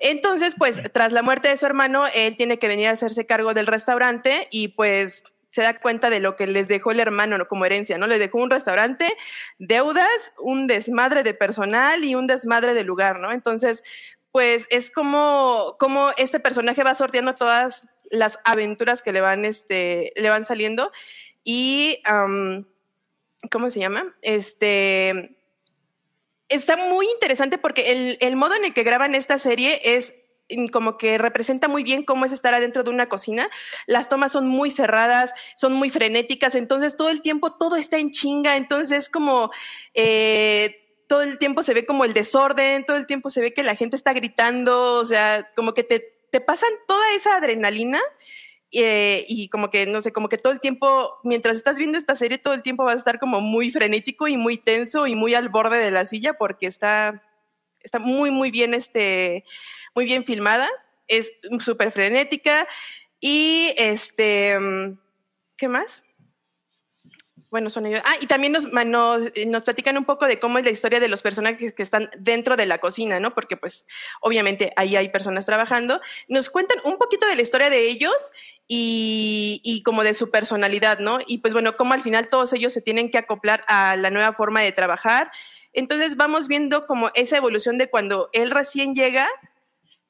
Entonces, 0.00 0.54
pues 0.56 0.82
tras 0.92 1.12
la 1.12 1.22
muerte 1.22 1.48
de 1.48 1.56
su 1.56 1.66
hermano, 1.66 2.06
él 2.14 2.36
tiene 2.36 2.58
que 2.58 2.68
venir 2.68 2.88
a 2.88 2.92
hacerse 2.92 3.26
cargo 3.26 3.54
del 3.54 3.66
restaurante 3.66 4.48
y 4.50 4.68
pues 4.68 5.22
se 5.50 5.62
da 5.62 5.80
cuenta 5.80 6.10
de 6.10 6.20
lo 6.20 6.36
que 6.36 6.46
les 6.46 6.68
dejó 6.68 6.90
el 6.90 7.00
hermano 7.00 7.38
¿no? 7.38 7.48
como 7.48 7.64
herencia, 7.64 7.98
¿no? 7.98 8.06
Le 8.06 8.18
dejó 8.18 8.38
un 8.38 8.50
restaurante, 8.50 9.16
deudas, 9.58 10.32
un 10.38 10.66
desmadre 10.66 11.22
de 11.22 11.34
personal 11.34 12.04
y 12.04 12.14
un 12.14 12.26
desmadre 12.26 12.74
de 12.74 12.84
lugar, 12.84 13.18
¿no? 13.18 13.32
Entonces, 13.32 13.82
pues 14.30 14.66
es 14.70 14.90
como, 14.90 15.76
como 15.78 16.10
este 16.16 16.38
personaje 16.38 16.84
va 16.84 16.94
sorteando 16.94 17.34
todas 17.34 17.84
las 18.10 18.38
aventuras 18.44 19.02
que 19.02 19.12
le 19.12 19.20
van, 19.20 19.44
este, 19.44 20.12
le 20.16 20.28
van 20.30 20.44
saliendo 20.44 20.90
y... 21.44 22.02
¿cómo 23.50 23.70
se 23.70 23.80
llama? 23.80 24.16
Este, 24.22 25.38
está 26.48 26.76
muy 26.76 27.08
interesante 27.10 27.58
porque 27.58 27.92
el, 27.92 28.18
el 28.20 28.36
modo 28.36 28.54
en 28.54 28.64
el 28.64 28.74
que 28.74 28.82
graban 28.82 29.14
esta 29.14 29.38
serie 29.38 29.80
es 29.82 30.14
mm, 30.50 30.68
como 30.68 30.98
que 30.98 31.18
representa 31.18 31.68
muy 31.68 31.82
bien 31.82 32.04
cómo 32.04 32.24
es 32.24 32.32
estar 32.32 32.54
adentro 32.54 32.82
de 32.82 32.90
una 32.90 33.08
cocina. 33.08 33.48
Las 33.86 34.08
tomas 34.08 34.32
son 34.32 34.48
muy 34.48 34.70
cerradas, 34.70 35.32
son 35.56 35.74
muy 35.74 35.90
frenéticas, 35.90 36.54
entonces 36.54 36.96
todo 36.96 37.10
el 37.10 37.22
tiempo 37.22 37.52
todo 37.52 37.76
está 37.76 37.98
en 37.98 38.10
chinga, 38.10 38.56
entonces 38.56 38.98
es 38.98 39.08
como... 39.08 39.50
eh, 39.94 40.84
todo 41.08 41.22
el 41.22 41.38
tiempo 41.38 41.62
se 41.62 41.72
ve 41.72 41.86
como 41.86 42.04
el 42.04 42.12
desorden, 42.12 42.84
todo 42.84 42.98
el 42.98 43.06
tiempo 43.06 43.30
se 43.30 43.40
ve 43.40 43.54
que 43.54 43.62
la 43.62 43.74
gente 43.74 43.96
está 43.96 44.12
gritando, 44.12 44.96
o 44.96 45.04
sea, 45.06 45.50
como 45.56 45.72
que 45.72 45.82
te, 45.82 46.00
te 46.30 46.40
pasan 46.40 46.68
toda 46.86 47.12
esa 47.12 47.36
adrenalina 47.36 47.98
eh, 48.72 49.24
y 49.28 49.48
como 49.48 49.70
que, 49.70 49.86
no 49.86 50.02
sé, 50.02 50.12
como 50.12 50.28
que 50.28 50.38
todo 50.38 50.52
el 50.52 50.60
tiempo, 50.60 51.18
mientras 51.24 51.56
estás 51.56 51.76
viendo 51.76 51.96
esta 51.96 52.16
serie, 52.16 52.38
todo 52.38 52.54
el 52.54 52.62
tiempo 52.62 52.84
vas 52.84 52.96
a 52.96 52.98
estar 52.98 53.18
como 53.18 53.40
muy 53.40 53.70
frenético 53.70 54.28
y 54.28 54.36
muy 54.36 54.58
tenso 54.58 55.06
y 55.06 55.14
muy 55.14 55.34
al 55.34 55.48
borde 55.48 55.78
de 55.78 55.90
la 55.90 56.04
silla 56.04 56.34
porque 56.34 56.66
está, 56.66 57.22
está 57.80 57.98
muy, 57.98 58.30
muy 58.30 58.50
bien, 58.50 58.74
este, 58.74 59.44
muy 59.94 60.04
bien 60.04 60.24
filmada, 60.24 60.68
es 61.06 61.32
súper 61.60 61.92
frenética 61.92 62.68
y 63.20 63.72
este, 63.78 64.58
mm, 64.58 64.98
¿qué 65.56 65.68
más? 65.68 66.04
Bueno, 67.50 67.70
son 67.70 67.86
ellos. 67.86 68.02
Ah, 68.04 68.16
y 68.20 68.26
también 68.26 68.52
nos, 68.52 68.70
nos, 68.74 69.22
eh, 69.34 69.46
nos 69.46 69.62
platican 69.62 69.96
un 69.96 70.04
poco 70.04 70.26
de 70.26 70.38
cómo 70.38 70.58
es 70.58 70.66
la 70.66 70.70
historia 70.70 71.00
de 71.00 71.08
los 71.08 71.22
personajes 71.22 71.72
que 71.72 71.82
están 71.82 72.10
dentro 72.18 72.56
de 72.56 72.66
la 72.66 72.76
cocina, 72.76 73.20
¿no? 73.20 73.34
Porque 73.34 73.56
pues 73.56 73.86
obviamente 74.20 74.72
ahí 74.76 74.96
hay 74.96 75.08
personas 75.08 75.46
trabajando. 75.46 75.98
Nos 76.28 76.50
cuentan 76.50 76.76
un 76.84 76.98
poquito 76.98 77.26
de 77.26 77.36
la 77.36 77.42
historia 77.42 77.70
de 77.70 77.88
ellos 77.88 78.12
y, 78.66 79.62
y 79.64 79.82
como 79.82 80.04
de 80.04 80.12
su 80.12 80.30
personalidad, 80.30 80.98
¿no? 80.98 81.20
Y 81.26 81.38
pues 81.38 81.54
bueno, 81.54 81.74
cómo 81.78 81.94
al 81.94 82.02
final 82.02 82.28
todos 82.28 82.52
ellos 82.52 82.74
se 82.74 82.82
tienen 82.82 83.10
que 83.10 83.16
acoplar 83.16 83.64
a 83.66 83.96
la 83.96 84.10
nueva 84.10 84.34
forma 84.34 84.60
de 84.60 84.72
trabajar. 84.72 85.30
Entonces 85.72 86.16
vamos 86.16 86.48
viendo 86.48 86.86
como 86.86 87.10
esa 87.14 87.38
evolución 87.38 87.78
de 87.78 87.88
cuando 87.88 88.28
él 88.34 88.50
recién 88.50 88.94
llega 88.94 89.26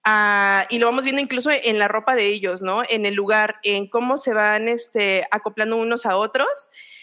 a- 0.04 0.66
y 0.70 0.78
lo 0.78 0.86
vamos 0.86 1.04
viendo 1.04 1.20
incluso 1.22 1.50
en 1.52 1.78
la 1.78 1.88
ropa 1.88 2.14
de 2.16 2.26
ellos, 2.26 2.62
¿no? 2.62 2.82
En 2.88 3.06
el 3.06 3.14
lugar, 3.14 3.56
en 3.62 3.88
cómo 3.88 4.18
se 4.18 4.32
van 4.34 4.68
este, 4.68 5.26
acoplando 5.30 5.76
unos 5.76 6.06
a 6.06 6.16
otros. 6.16 6.48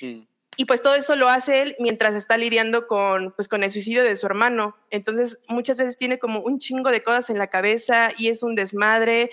Mm. 0.01 0.21
Y 0.57 0.65
pues 0.65 0.81
todo 0.81 0.95
eso 0.95 1.15
lo 1.15 1.27
hace 1.27 1.61
él 1.61 1.75
mientras 1.79 2.15
está 2.15 2.37
lidiando 2.37 2.87
con, 2.87 3.31
pues, 3.33 3.47
con 3.47 3.63
el 3.63 3.71
suicidio 3.71 4.03
de 4.03 4.15
su 4.15 4.25
hermano. 4.25 4.77
Entonces 4.89 5.37
muchas 5.47 5.77
veces 5.77 5.97
tiene 5.97 6.17
como 6.17 6.39
un 6.39 6.59
chingo 6.59 6.91
de 6.91 7.03
cosas 7.03 7.29
en 7.29 7.37
la 7.37 7.49
cabeza 7.49 8.11
y 8.17 8.29
es 8.29 8.41
un 8.41 8.55
desmadre, 8.55 9.31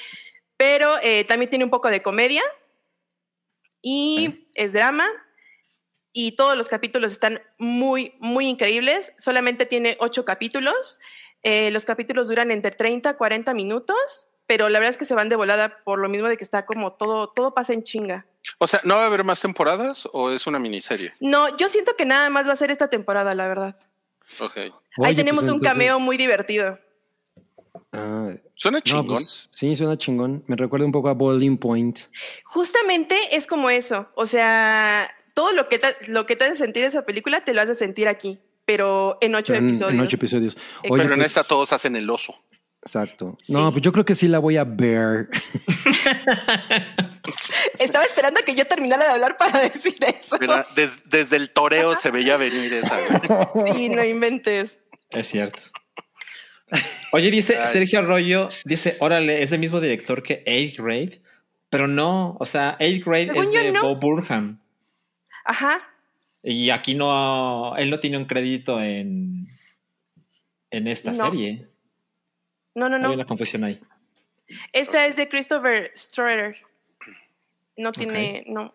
pero 0.56 0.96
eh, 1.02 1.24
también 1.24 1.50
tiene 1.50 1.64
un 1.64 1.70
poco 1.70 1.88
de 1.90 2.02
comedia 2.02 2.42
y 3.80 4.46
es 4.54 4.72
drama. 4.72 5.06
Y 6.14 6.32
todos 6.32 6.58
los 6.58 6.68
capítulos 6.68 7.12
están 7.12 7.40
muy, 7.58 8.14
muy 8.18 8.46
increíbles. 8.46 9.12
Solamente 9.18 9.64
tiene 9.64 9.96
ocho 9.98 10.24
capítulos. 10.24 10.98
Eh, 11.42 11.70
los 11.70 11.84
capítulos 11.84 12.28
duran 12.28 12.50
entre 12.50 12.70
30 12.70 13.10
a 13.10 13.16
40 13.16 13.54
minutos, 13.54 14.28
pero 14.46 14.68
la 14.68 14.78
verdad 14.78 14.92
es 14.92 14.98
que 14.98 15.04
se 15.04 15.14
van 15.14 15.28
de 15.28 15.36
volada 15.36 15.82
por 15.84 15.98
lo 15.98 16.08
mismo 16.08 16.28
de 16.28 16.36
que 16.36 16.44
está 16.44 16.66
como 16.66 16.92
todo, 16.92 17.30
todo 17.30 17.54
pasa 17.54 17.72
en 17.72 17.82
chinga. 17.82 18.26
O 18.58 18.66
sea, 18.66 18.80
¿no 18.84 18.96
va 18.96 19.04
a 19.04 19.06
haber 19.06 19.24
más 19.24 19.40
temporadas 19.40 20.08
o 20.12 20.30
es 20.30 20.46
una 20.46 20.58
miniserie? 20.58 21.12
No, 21.20 21.56
yo 21.56 21.68
siento 21.68 21.94
que 21.96 22.04
nada 22.06 22.28
más 22.30 22.48
va 22.48 22.52
a 22.52 22.56
ser 22.56 22.70
esta 22.70 22.88
temporada, 22.88 23.34
la 23.34 23.46
verdad. 23.46 23.76
Ok. 24.40 24.56
Ahí 24.56 24.70
Oye, 24.98 25.14
tenemos 25.14 25.40
pues, 25.44 25.50
un 25.52 25.56
entonces- 25.58 25.72
cameo 25.72 26.00
muy 26.00 26.16
divertido. 26.16 26.78
Ah, 27.92 28.30
Suena 28.56 28.78
no, 28.78 28.82
chingón. 28.82 29.06
pues, 29.06 29.48
sí, 29.52 29.76
suena 29.76 29.96
chingón. 29.98 30.44
Me 30.46 30.56
recuerda 30.56 30.86
un 30.86 30.92
poco 30.92 31.08
a 31.08 31.14
Boiling 31.14 31.58
Point. 31.58 32.00
Justamente 32.44 33.18
es 33.36 33.46
como 33.46 33.70
eso. 33.70 34.08
O 34.14 34.24
sea, 34.26 35.14
todo 35.34 35.52
lo 35.52 35.68
que 35.68 35.78
te, 35.78 35.88
lo 36.08 36.24
que 36.26 36.36
te 36.36 36.44
hace 36.44 36.56
sentir 36.56 36.84
esa 36.84 37.04
película 37.04 37.44
te 37.44 37.52
lo 37.54 37.60
hace 37.60 37.74
sentir 37.74 38.08
aquí, 38.08 38.38
pero 38.64 39.18
en 39.20 39.34
ocho 39.34 39.52
En, 39.54 39.64
en 39.64 39.68
episodios. 39.70 40.02
ocho 40.06 40.16
episodios. 40.16 40.54
Pero 40.82 40.94
Oye, 40.94 41.02
Pero 41.02 41.14
en 41.14 41.20
pues, 41.20 41.26
esta 41.28 41.44
todos 41.44 41.72
hacen 41.72 41.96
el 41.96 42.08
oso. 42.08 42.34
Exacto. 42.84 43.38
Sí. 43.42 43.52
No, 43.52 43.70
pues 43.70 43.82
yo 43.82 43.92
creo 43.92 44.04
que 44.04 44.14
sí 44.14 44.26
la 44.28 44.38
voy 44.40 44.56
a 44.56 44.64
ver. 44.64 45.28
Estaba 47.78 48.04
esperando 48.04 48.40
a 48.40 48.42
que 48.42 48.54
yo 48.54 48.66
terminara 48.66 49.04
de 49.04 49.10
hablar 49.12 49.36
para 49.36 49.60
decir 49.60 49.96
eso. 50.20 50.36
Mira, 50.40 50.66
des- 50.74 51.08
desde 51.08 51.36
el 51.36 51.50
toreo 51.50 51.94
se 51.94 52.10
veía 52.10 52.36
venir 52.36 52.72
esa. 52.74 52.98
güey. 53.54 53.72
Sí, 53.72 53.88
no 53.88 54.04
inventes. 54.04 54.80
Es 55.10 55.28
cierto. 55.28 55.58
Oye, 57.12 57.30
dice 57.30 57.58
Ay. 57.58 57.66
Sergio 57.66 57.98
Arroyo, 57.98 58.48
dice, 58.64 58.96
órale, 59.00 59.42
es 59.42 59.50
del 59.50 59.60
mismo 59.60 59.80
director 59.80 60.22
que 60.22 60.42
Eighth 60.46 60.78
Grade, 60.78 61.20
pero 61.68 61.86
no, 61.86 62.36
o 62.40 62.46
sea, 62.46 62.76
Eighth 62.80 63.04
Grade 63.04 63.26
Según 63.28 63.44
es 63.44 63.50
de 63.52 63.72
no. 63.72 63.82
Bob 63.82 64.00
Burnham 64.00 64.58
Ajá. 65.44 65.82
y 66.42 66.70
aquí 66.70 66.94
no, 66.94 67.74
él 67.76 67.90
no 67.90 68.00
tiene 68.00 68.16
un 68.16 68.24
crédito 68.24 68.80
en, 68.80 69.46
en 70.70 70.88
esta 70.88 71.12
No. 71.12 71.26
serie. 71.30 71.68
No, 72.74 72.88
no, 72.88 72.96
Hay 72.96 73.02
no. 73.02 73.12
una 73.12 73.24
confusión 73.26 73.64
ahí. 73.64 73.80
Esta 74.72 75.06
es 75.06 75.16
de 75.16 75.28
Christopher 75.28 75.92
Strutter. 75.96 76.56
No 77.76 77.92
tiene, 77.92 78.44
no. 78.48 78.74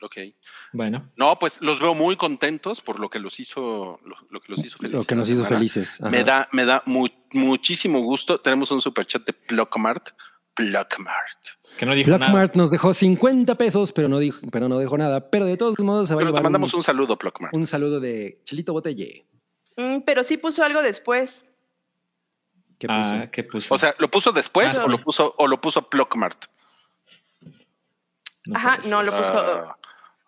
Ok. 0.00 0.16
Bueno, 0.72 1.10
No, 1.16 1.38
pues 1.40 1.60
los 1.60 1.80
veo 1.80 1.92
muy 1.94 2.16
contentos 2.16 2.80
por 2.80 3.00
lo 3.00 3.10
que 3.10 3.18
los 3.18 3.40
hizo, 3.40 3.98
lo, 4.04 4.16
lo 4.30 4.40
que 4.40 4.52
los 4.52 4.64
hizo 4.64 4.78
felices. 4.78 5.00
Lo 5.00 5.06
que 5.06 5.14
nos 5.16 5.28
hizo 5.28 5.38
semana. 5.42 5.56
felices. 5.56 6.00
Ajá. 6.00 6.10
Me 6.10 6.22
da, 6.22 6.48
me 6.52 6.64
da 6.64 6.82
mu- 6.86 7.08
muchísimo 7.32 8.00
gusto. 8.00 8.40
Tenemos 8.40 8.70
un 8.70 8.80
superchat 8.80 9.24
de 9.26 9.34
Blockmart. 9.48 10.10
Blockmart. 10.56 11.38
que 11.78 11.86
no 11.86 11.94
dijo 11.94 12.10
nada. 12.10 12.18
Blackmart 12.26 12.54
nos 12.56 12.70
dejó 12.70 12.92
50 12.94 13.54
pesos, 13.56 13.92
pero 13.92 14.08
no 14.08 14.18
dijo, 14.18 14.40
pero 14.52 14.68
no 14.68 14.78
dejó 14.78 14.96
nada. 14.98 15.30
Pero 15.30 15.46
de 15.46 15.56
todos 15.56 15.78
modos 15.80 16.08
se 16.08 16.14
va 16.14 16.20
a 16.20 16.22
Pero 16.22 16.30
te 16.30 16.32
llevar 16.32 16.42
mandamos 16.44 16.72
un, 16.74 16.78
un 16.78 16.82
saludo, 16.84 17.16
Blockmart. 17.16 17.54
un 17.54 17.66
saludo 17.66 17.98
de 18.00 18.40
Chilito 18.44 18.72
Botelle. 18.72 19.26
Mm, 19.76 20.00
pero 20.04 20.22
sí 20.24 20.36
puso 20.36 20.62
algo 20.64 20.80
después. 20.82 21.47
¿Qué 22.78 22.86
puso? 22.86 23.10
Ah, 23.14 23.26
¿qué 23.30 23.44
puso? 23.44 23.74
O 23.74 23.78
sea, 23.78 23.94
¿lo 23.98 24.10
puso 24.10 24.30
después 24.32 24.76
Ah, 24.76 24.80
o 24.80 24.84
sí. 24.84 24.90
lo 24.90 24.98
puso 25.02 25.34
o 25.36 25.46
lo 25.46 25.60
puso 25.60 25.88
Blockmart? 25.90 26.44
No 28.46 28.56
Ajá, 28.56 28.78
no, 28.86 29.02
lo 29.02 29.12
puso. 29.16 29.32
Ah, 29.32 29.76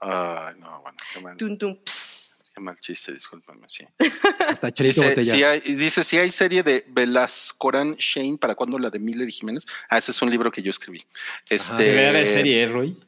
ah, 0.01 0.53
no, 0.59 0.80
bueno, 0.82 0.98
qué 1.14 1.20
mal, 1.20 1.36
Tum, 1.36 1.57
tum, 1.57 1.76
ps. 1.84 2.51
qué 2.55 2.61
mal 2.61 2.76
chiste, 2.76 3.12
discúlpame, 3.12 3.66
sí. 3.68 3.86
Hasta 4.48 4.68
Dice 4.70 5.09
Botella. 5.09 5.34
si, 5.34 5.44
hay, 5.44 5.61
dice, 5.61 6.05
si 6.05 6.18
hay 6.18 6.30
serie 6.30 6.62
de 6.62 6.84
Velascoran 6.88 7.94
Shane, 7.96 8.36
¿para 8.36 8.55
cuándo 8.55 8.78
la 8.78 8.90
de 8.90 8.98
Miller 8.98 9.28
y 9.28 9.32
Jiménez? 9.32 9.64
Ah, 9.88 9.98
ese 9.98 10.11
es 10.11 10.20
un 10.20 10.30
libro 10.30 10.51
que 10.51 10.61
yo 10.62 10.70
escribí. 10.70 11.07
Este, 11.48 11.74
Debe 11.82 12.09
haber 12.09 12.26
serie, 12.26 12.62
¿eh, 12.62 12.66
Roy. 12.66 13.01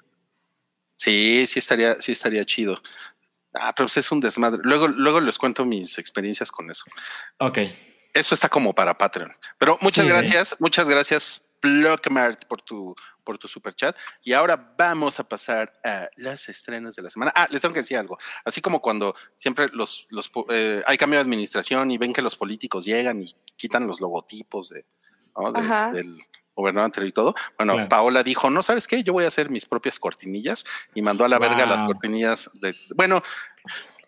Sí, 0.96 1.44
sí 1.46 1.58
estaría, 1.58 2.00
sí 2.00 2.12
estaría 2.12 2.44
chido. 2.44 2.80
Ah, 3.54 3.74
pero 3.74 3.86
pues 3.86 3.96
es 3.98 4.10
un 4.12 4.20
desmadre. 4.20 4.60
Luego, 4.64 4.88
luego 4.88 5.20
les 5.20 5.36
cuento 5.36 5.64
mis 5.66 5.98
experiencias 5.98 6.50
con 6.50 6.70
eso. 6.70 6.84
Ok. 7.38 7.58
Eso 8.12 8.34
está 8.34 8.48
como 8.48 8.74
para 8.74 8.96
Patreon. 8.96 9.34
Pero 9.58 9.78
muchas 9.80 10.04
Sí, 10.04 10.10
¿eh? 10.10 10.14
gracias, 10.14 10.56
muchas 10.60 10.88
gracias, 10.88 11.44
Blockmart, 11.62 12.44
por 12.46 12.60
tu, 12.60 12.94
por 13.24 13.38
tu 13.38 13.48
super 13.48 13.72
chat. 13.74 13.96
Y 14.22 14.32
ahora 14.32 14.74
vamos 14.76 15.18
a 15.20 15.24
pasar 15.24 15.72
a 15.84 16.08
las 16.16 16.48
estrenas 16.48 16.94
de 16.96 17.02
la 17.02 17.10
semana. 17.10 17.32
Ah, 17.34 17.46
les 17.50 17.62
tengo 17.62 17.72
que 17.72 17.80
decir 17.80 17.96
algo. 17.96 18.18
Así 18.44 18.60
como 18.60 18.80
cuando 18.82 19.14
siempre 19.34 19.68
los, 19.72 20.06
los 20.10 20.28
po- 20.28 20.46
eh, 20.50 20.82
hay 20.86 20.98
cambio 20.98 21.18
de 21.18 21.22
administración 21.22 21.90
y 21.90 21.98
ven 21.98 22.12
que 22.12 22.20
los 22.22 22.36
políticos 22.36 22.84
llegan 22.84 23.22
y 23.22 23.34
quitan 23.56 23.86
los 23.86 24.00
logotipos 24.00 24.70
de, 24.70 24.84
¿no? 25.36 25.52
de- 25.52 25.92
del 25.92 26.18
gobernador 26.54 26.86
anterior 26.86 27.08
y 27.08 27.12
todo. 27.12 27.34
Bueno, 27.56 27.74
Claro. 27.74 27.88
Paola 27.88 28.22
dijo, 28.22 28.50
no 28.50 28.62
sabes 28.62 28.86
qué, 28.86 29.02
yo 29.02 29.12
voy 29.14 29.24
a 29.24 29.28
hacer 29.28 29.48
mis 29.48 29.64
propias 29.64 29.98
cortinillas 29.98 30.64
y 30.94 31.00
mandó 31.00 31.24
a 31.24 31.28
la 31.28 31.38
verga 31.38 31.64
las 31.64 31.82
cortinillas 31.84 32.50
de, 32.54 32.74
bueno, 32.94 33.22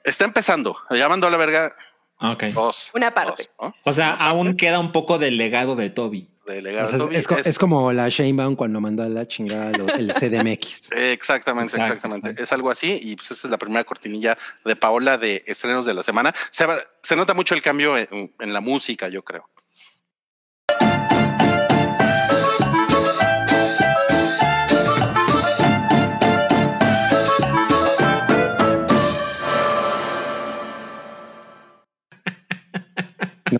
está 0.03 0.25
empezando, 0.27 0.77
ya 0.91 1.09
mandó 1.09 1.27
a 1.29 1.31
la 1.31 1.39
verga 1.39 1.75
Ok. 2.21 2.45
dos. 2.55 2.91
Una 2.95 3.12
parte. 3.12 3.45
dos, 3.59 3.69
¿no? 3.69 3.75
O 3.85 3.93
sea, 3.93 4.11
aún 4.15 4.57
queda 4.57 4.79
un 4.79 4.93
poco 4.93 5.19
del 5.19 5.37
legado 5.37 5.77
de 5.77 5.91
Toby. 5.91 6.31
De 6.47 6.59
O 6.59 6.61
legado. 6.61 6.89
sea, 6.89 6.97
es, 6.99 7.03
Toby 7.05 7.17
es 7.17 7.27
co- 7.27 7.37
es- 7.39 7.47
es 7.47 7.59
como 7.59 7.91
la 7.93 8.09
Shanebaum 8.11 8.55
cuando 8.55 8.79
mandó 8.81 9.03
a 9.03 9.09
la 9.09 9.27
chingada 9.27 9.71
lo- 9.79 9.89
el 9.89 10.12
CDMX. 10.12 10.91
Exactamente, 10.93 11.77
exactamente. 11.79 12.29
exacto. 12.29 12.43
Es 12.43 12.53
algo 12.53 12.71
así. 12.71 12.99
Y 13.03 13.17
pues 13.17 13.31
esta 13.31 13.47
es 13.47 13.51
la 13.51 13.57
primera 13.59 13.83
cortinilla 13.85 14.37
de 14.65 14.77
Paola 14.77 15.17
de 15.17 15.43
estrenos 15.47 15.87
de 15.87 15.95
la 15.95 16.03
semana. 16.03 16.35
Se, 16.51 16.67
va- 16.67 16.81
se 17.03 17.17
nota 17.17 17.33
mucho 17.33 17.55
el 17.55 17.62
cambio 17.62 17.97
en, 17.97 18.09
en 18.39 18.53
la 18.53 18.61
música, 18.61 19.09
yo 19.09 19.25
creo. 19.25 19.49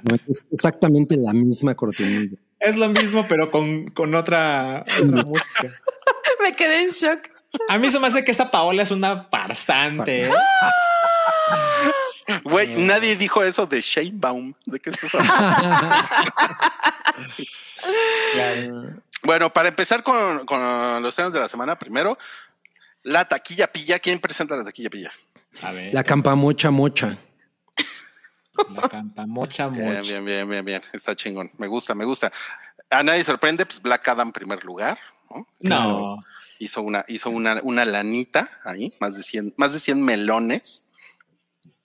No, 0.03 0.16
es 0.28 0.42
exactamente 0.51 1.16
la 1.16 1.32
misma 1.32 1.74
cortinilla. 1.74 2.36
Es 2.61 2.76
lo 2.76 2.88
mismo, 2.88 3.24
pero 3.28 3.51
con, 3.51 3.86
con 3.88 4.14
otra, 4.14 4.84
otra 5.01 5.24
música. 5.24 5.70
Me 6.42 6.57
quedé 6.57 6.82
en 6.82 6.90
shock. 6.90 7.28
A 7.68 7.78
mí 7.78 7.90
se 7.90 8.01
me 8.01 8.09
hace 8.09 8.24
que 8.24 8.32
esa 8.32 8.51
Paola 8.51 8.82
es 8.82 8.90
una 8.90 9.24
farsante. 9.24 10.26
¿eh? 10.26 10.32
Güey, 12.45 12.84
nadie 12.84 13.16
dijo 13.16 13.42
eso 13.42 13.66
de 13.66 13.82
Shane 13.82 14.12
Baum. 14.14 14.55
¿De 14.64 14.80
qué 14.80 14.90
estás 14.90 15.14
hablando? 15.14 15.97
bueno, 19.22 19.53
para 19.53 19.68
empezar 19.68 20.03
con, 20.03 20.47
con 20.47 21.03
los 21.03 21.11
estrenos 21.11 21.34
de 21.34 21.40
la 21.40 21.49
semana, 21.49 21.78
primero, 21.78 22.16
la 23.03 23.26
taquilla 23.26 23.70
pilla. 23.70 23.99
¿Quién 23.99 24.20
presenta 24.20 24.57
la 24.57 24.64
taquilla 24.64 24.88
pilla? 24.88 25.12
A 25.61 25.72
ver. 25.72 25.92
La 25.92 26.03
campamocha 26.03 26.70
mocha. 26.70 27.18
La 28.74 28.88
campa 28.88 29.26
mocha 29.26 29.68
Bien, 29.70 29.86
mocha. 29.86 30.00
bien, 30.02 30.24
bien, 30.24 30.48
bien, 30.48 30.64
bien. 30.64 30.82
Está 30.92 31.14
chingón. 31.16 31.50
Me 31.59 31.66
gusta, 31.66 31.94
me 31.94 32.05
gusta. 32.05 32.32
A 32.90 33.02
nadie 33.02 33.24
sorprende, 33.24 33.66
pues 33.66 33.80
Black 33.82 34.07
Adam 34.09 34.28
en 34.28 34.32
primer 34.32 34.64
lugar. 34.64 34.98
¿no? 35.30 35.46
No. 35.61 36.16
hizo 36.59 36.82
una, 36.82 37.05
hizo 37.09 37.30
una, 37.30 37.61
una 37.64 37.84
lanita 37.84 38.48
ahí, 38.64 38.92
más 39.00 39.16
de 39.16 39.22
100, 39.22 39.55
más 39.57 39.72
de 39.72 39.80
100 39.80 40.00
melones. 40.02 40.88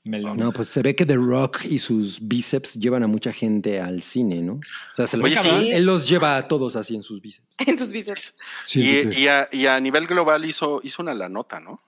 Melón. 0.04 0.38
No, 0.38 0.52
pues 0.52 0.70
se 0.70 0.82
ve 0.82 0.96
que 0.96 1.06
The 1.06 1.16
Rock 1.16 1.66
y 1.66 1.78
sus 1.78 2.20
bíceps 2.26 2.74
llevan 2.76 3.04
a 3.04 3.08
mucha 3.08 3.34
gente 3.34 3.82
al 3.82 4.02
cine, 4.02 4.42
¿no? 4.42 4.54
O 4.54 4.96
sea, 4.96 5.06
se 5.08 5.18
lo- 5.18 5.26
Oye, 5.26 5.36
sí. 5.36 5.72
él 5.72 5.86
los 5.86 6.08
lleva 6.08 6.38
a 6.38 6.48
todos 6.48 6.76
así 6.76 6.96
en 6.96 7.04
sus 7.04 7.22
bíceps. 7.22 7.48
En 7.68 7.78
sus 7.78 7.92
bíceps. 7.92 8.36
Sí, 8.66 8.80
y, 8.82 9.04
sí, 9.04 9.12
sí. 9.14 9.22
y 9.24 9.28
a, 9.28 9.50
y 9.52 9.66
a 9.68 9.80
nivel 9.80 10.08
global 10.08 10.46
hizo, 10.46 10.80
hizo 10.84 11.02
una 11.02 11.14
lanota, 11.14 11.60
¿no? 11.60 11.82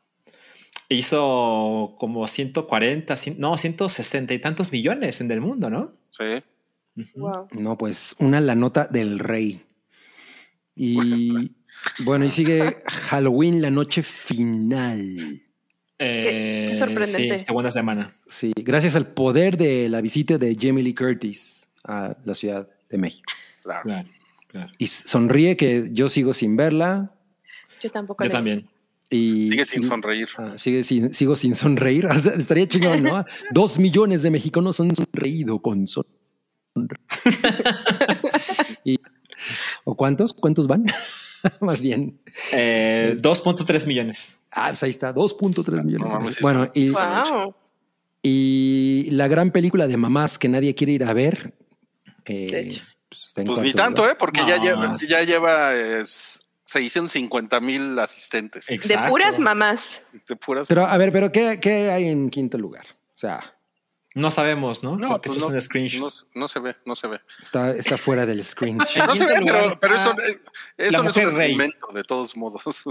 Hizo 0.93 1.95
como 1.97 2.27
140, 2.27 3.13
cien- 3.15 3.37
no, 3.37 3.55
160 3.55 4.33
y 4.33 4.39
tantos 4.39 4.71
millones 4.73 5.21
en 5.21 5.31
el 5.31 5.39
mundo, 5.39 5.69
¿no? 5.69 5.93
Sí. 6.11 6.43
Wow. 7.15 7.47
No, 7.57 7.77
pues 7.77 8.13
una 8.19 8.41
la 8.41 8.55
nota 8.55 8.87
del 8.91 9.17
rey. 9.19 9.61
Y 10.75 11.55
bueno, 12.03 12.25
y 12.25 12.29
sigue 12.29 12.83
Halloween, 12.85 13.61
la 13.61 13.71
noche 13.71 14.03
final. 14.03 15.41
Eh, 15.97 16.67
qué 16.71 16.75
sorprendente. 16.77 17.39
Sí, 17.39 17.45
segunda 17.45 17.71
semana. 17.71 18.13
Sí, 18.27 18.51
gracias 18.57 18.95
al 18.97 19.07
poder 19.07 19.55
de 19.57 19.87
la 19.87 20.01
visita 20.01 20.37
de 20.37 20.57
Jamie 20.59 20.83
Lee 20.83 20.93
Curtis 20.95 21.69
a 21.85 22.17
la 22.25 22.33
Ciudad 22.33 22.67
de 22.89 22.97
México. 22.97 23.31
Claro. 23.63 23.83
Claro, 23.83 24.09
claro. 24.47 24.71
Y 24.77 24.87
sonríe 24.87 25.55
que 25.55 25.87
yo 25.91 26.09
sigo 26.09 26.33
sin 26.33 26.57
verla. 26.57 27.13
Yo 27.81 27.89
tampoco. 27.89 28.23
Yo 28.25 28.29
también. 28.29 28.67
Y, 29.13 29.47
Sigue 29.47 29.65
sin 29.65 29.83
y- 29.83 29.85
sonreír. 29.87 30.29
ah, 30.37 30.53
sigue 30.55 30.83
sin- 30.83 31.13
sigo 31.13 31.35
sin 31.35 31.53
sonreír. 31.53 32.05
O 32.11 32.17
sea, 32.17 32.33
estaría 32.33 32.65
chingón, 32.67 33.03
¿no? 33.03 33.25
Dos 33.51 33.77
millones 33.77 34.21
de 34.23 34.31
mexicanos 34.31 34.79
han 34.79 34.95
sonreído 34.95 35.59
con 35.61 35.85
son. 35.85 36.05
Y- 38.83 38.99
¿O 39.83 39.95
cuántos? 39.95 40.33
¿Cuántos 40.33 40.67
van? 40.67 40.85
Más 41.59 41.81
bien. 41.81 42.19
Eh, 42.51 43.13
2.3 43.17 43.85
millones. 43.87 44.37
Ah, 44.51 44.67
pues 44.69 44.83
ahí 44.83 44.91
está, 44.91 45.13
2.3 45.13 45.83
millones. 45.83 46.07
No 46.13 46.31
sí 46.31 46.37
bueno, 46.41 46.69
y, 46.73 46.89
Wow. 46.91 47.55
y 48.21 49.09
la 49.11 49.27
gran 49.27 49.51
película 49.51 49.87
de 49.87 49.97
mamás 49.97 50.37
que 50.37 50.47
nadie 50.49 50.75
quiere 50.75 50.93
ir 50.93 51.03
a 51.03 51.13
ver. 51.13 51.53
eh, 52.25 52.47
De 52.51 52.59
hecho. 52.61 52.83
pues, 53.09 53.25
está 53.25 53.41
en 53.41 53.47
Pues 53.47 53.59
ni 53.61 53.73
tanto. 53.73 54.07
¿eh? 54.07 54.15
Porque 54.17 54.41
ya 54.47 54.57
No. 54.57 54.63
lleva, 54.63 54.97
ya 55.09 55.23
lleva 55.23 55.73
es, 55.75 56.45
650 56.71 57.59
mil 57.59 57.99
asistentes. 57.99 58.65
De 58.67 58.97
puras 59.09 59.39
mamás. 59.39 60.03
De 60.27 60.35
puras. 60.37 60.67
Pero 60.67 60.85
a 60.85 60.97
ver, 60.97 61.11
pero 61.11 61.31
¿qué, 61.31 61.59
qué 61.61 61.91
hay 61.91 62.05
en 62.07 62.29
quinto 62.29 62.57
lugar? 62.57 62.85
O 63.13 63.17
sea, 63.17 63.41
No 64.15 64.31
sabemos, 64.31 64.81
¿no? 64.83 64.95
no, 64.95 65.09
Porque 65.09 65.27
pues 65.29 65.39
no, 65.39 65.47
es 65.47 65.51
un 65.53 65.61
screenshot. 65.61 65.99
no, 66.33 66.41
no 66.41 66.47
se 66.47 66.59
ve, 66.59 66.75
no 66.85 66.95
se 66.95 67.07
ve. 67.07 67.19
está, 67.41 67.71
está 67.71 67.97
fuera 67.97 68.25
del 68.25 68.41
screen. 68.43 68.77
En 68.95 69.05
No 69.07 69.15
se 69.15 69.25
ve, 69.25 69.33
pero, 69.43 69.65
eso, 69.67 69.79
eso 70.77 70.91
La 70.97 71.03
no 71.03 71.09
es 71.09 71.15
un 71.17 71.23
Mujer 71.23 71.33
Rey. 71.33 71.51
argumento, 71.51 71.87
de 71.93 72.03
todos 72.03 72.35
modos. 72.37 72.63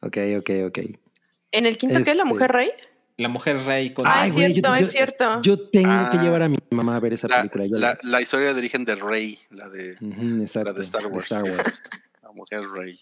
ok, 0.00 0.16
ok, 0.38 0.50
ok. 0.68 0.78
¿En 1.52 1.66
el 1.66 1.78
quinto 1.78 1.94
qué? 2.02 2.14
¿La 2.14 2.22
Este- 2.22 2.24
mujer 2.24 2.50
rey? 2.52 2.70
La 3.18 3.28
mujer 3.28 3.58
rey 3.64 3.94
con. 3.94 4.06
Ah, 4.06 4.26
es 4.26 4.34
güey, 4.34 4.52
cierto, 4.52 4.74
es 4.74 4.90
cierto. 4.92 5.40
Yo 5.42 5.68
tengo 5.70 5.88
Ah. 5.90 6.10
que 6.12 6.18
llevar 6.18 6.42
a 6.42 6.48
mi 6.48 6.58
mamá 6.70 6.96
a 6.96 7.00
ver 7.00 7.14
esa 7.14 7.28
La, 7.28 7.38
película. 7.38 7.64
yo 7.66 7.78
la- 7.78 7.98
la 8.02 8.20
historia 8.20 8.52
de 8.52 8.58
origen 8.58 8.84
de 8.84 8.94
Rey, 8.94 9.38
la 9.50 9.68
de 9.70 9.96
Ujú, 10.00 10.42
exacto, 10.42 10.70
la 10.70 10.72
de 10.78 10.82
Star 10.84 11.06
Wars. 11.06 11.24
Star 11.32 11.42
Wars. 11.44 11.82
la 12.22 12.32
mujer 12.32 12.60
Rey. 12.70 13.00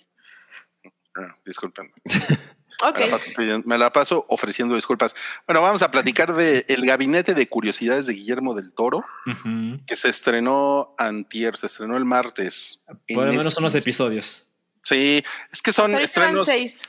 Ah, 1.17 1.37
disculpen. 1.45 1.91
Ok. 2.83 2.99
Me 2.99 3.05
la, 3.07 3.11
paso 3.11 3.27
pidiendo- 3.37 3.67
me 3.69 3.79
la 3.79 3.93
paso 3.93 4.27
ofreciendo 4.29 4.75
disculpas. 4.75 5.15
Bueno, 5.47 5.63
vamos 5.63 5.83
a 5.83 5.91
platicar 5.91 6.33
de 6.35 6.65
El 6.69 6.85
Gabinete 6.87 7.35
de 7.35 7.49
Curiosidades 7.49 8.07
de 8.07 8.15
Guillermo 8.15 8.55
del 8.55 8.73
Toro, 8.75 9.05
que 9.87 9.97
se 9.97 10.09
estrenó 10.09 10.95
antier, 10.99 11.57
se 11.57 11.67
estrenó 11.67 11.97
el 11.97 12.05
martes. 12.05 12.85
Por 13.09 13.27
lo 13.27 13.33
menos 13.33 13.47
unos 13.59 13.75
Netflix. 13.75 13.87
episodios. 13.87 14.49
Sí, 14.83 15.23
es 15.53 15.63
que 15.63 15.73
son 15.73 15.95
estrenos. 15.97 16.47
seis. 16.47 16.83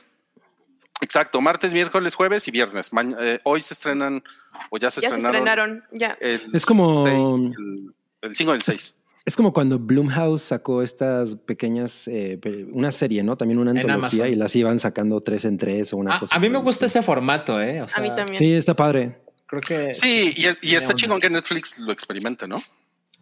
Exacto, 1.00 1.40
martes, 1.40 1.72
miércoles, 1.74 2.14
jueves 2.14 2.46
y 2.48 2.50
viernes. 2.50 2.92
Ma- 2.92 3.04
eh, 3.20 3.38
hoy 3.44 3.60
se 3.60 3.74
estrenan, 3.74 4.22
o 4.70 4.78
ya 4.78 4.90
se 4.90 5.00
Ya 5.00 5.08
se 5.10 5.14
estrenaron. 5.16 5.36
estrenaron. 5.36 5.84
Ya. 5.92 6.16
El 6.20 6.40
Es 6.54 6.64
como- 6.64 7.04
seis, 7.06 7.54
el, 7.58 7.92
el 8.22 8.36
5 8.36 8.52
del 8.52 8.62
6. 8.62 8.94
Es 9.26 9.34
como 9.34 9.52
cuando 9.52 9.78
Blumhouse 9.80 10.40
sacó 10.40 10.82
estas 10.82 11.34
pequeñas, 11.34 12.06
eh, 12.06 12.38
una 12.72 12.92
serie, 12.92 13.24
¿no? 13.24 13.36
También 13.36 13.58
una 13.58 13.72
antología 13.72 14.28
y 14.28 14.36
las 14.36 14.54
iban 14.54 14.78
sacando 14.78 15.20
tres 15.20 15.44
en 15.44 15.58
tres 15.58 15.92
o 15.92 15.96
una 15.96 16.16
A, 16.16 16.20
cosa. 16.20 16.34
a 16.34 16.38
mí 16.38 16.48
me 16.48 16.58
gusta 16.58 16.86
ese 16.86 17.02
formato, 17.02 17.60
¿eh? 17.60 17.82
O 17.82 17.88
sea, 17.88 17.98
a 18.04 18.06
mí 18.08 18.14
también. 18.14 18.38
Sí, 18.38 18.52
está 18.52 18.74
padre. 18.76 19.18
Creo 19.46 19.62
que. 19.62 19.92
Sí, 19.94 20.32
y, 20.36 20.42
y 20.68 20.74
está 20.76 20.90
onda. 20.90 20.94
chingón 20.94 21.20
que 21.20 21.28
Netflix 21.28 21.80
lo 21.80 21.90
experimente, 21.92 22.46
¿no? 22.46 22.62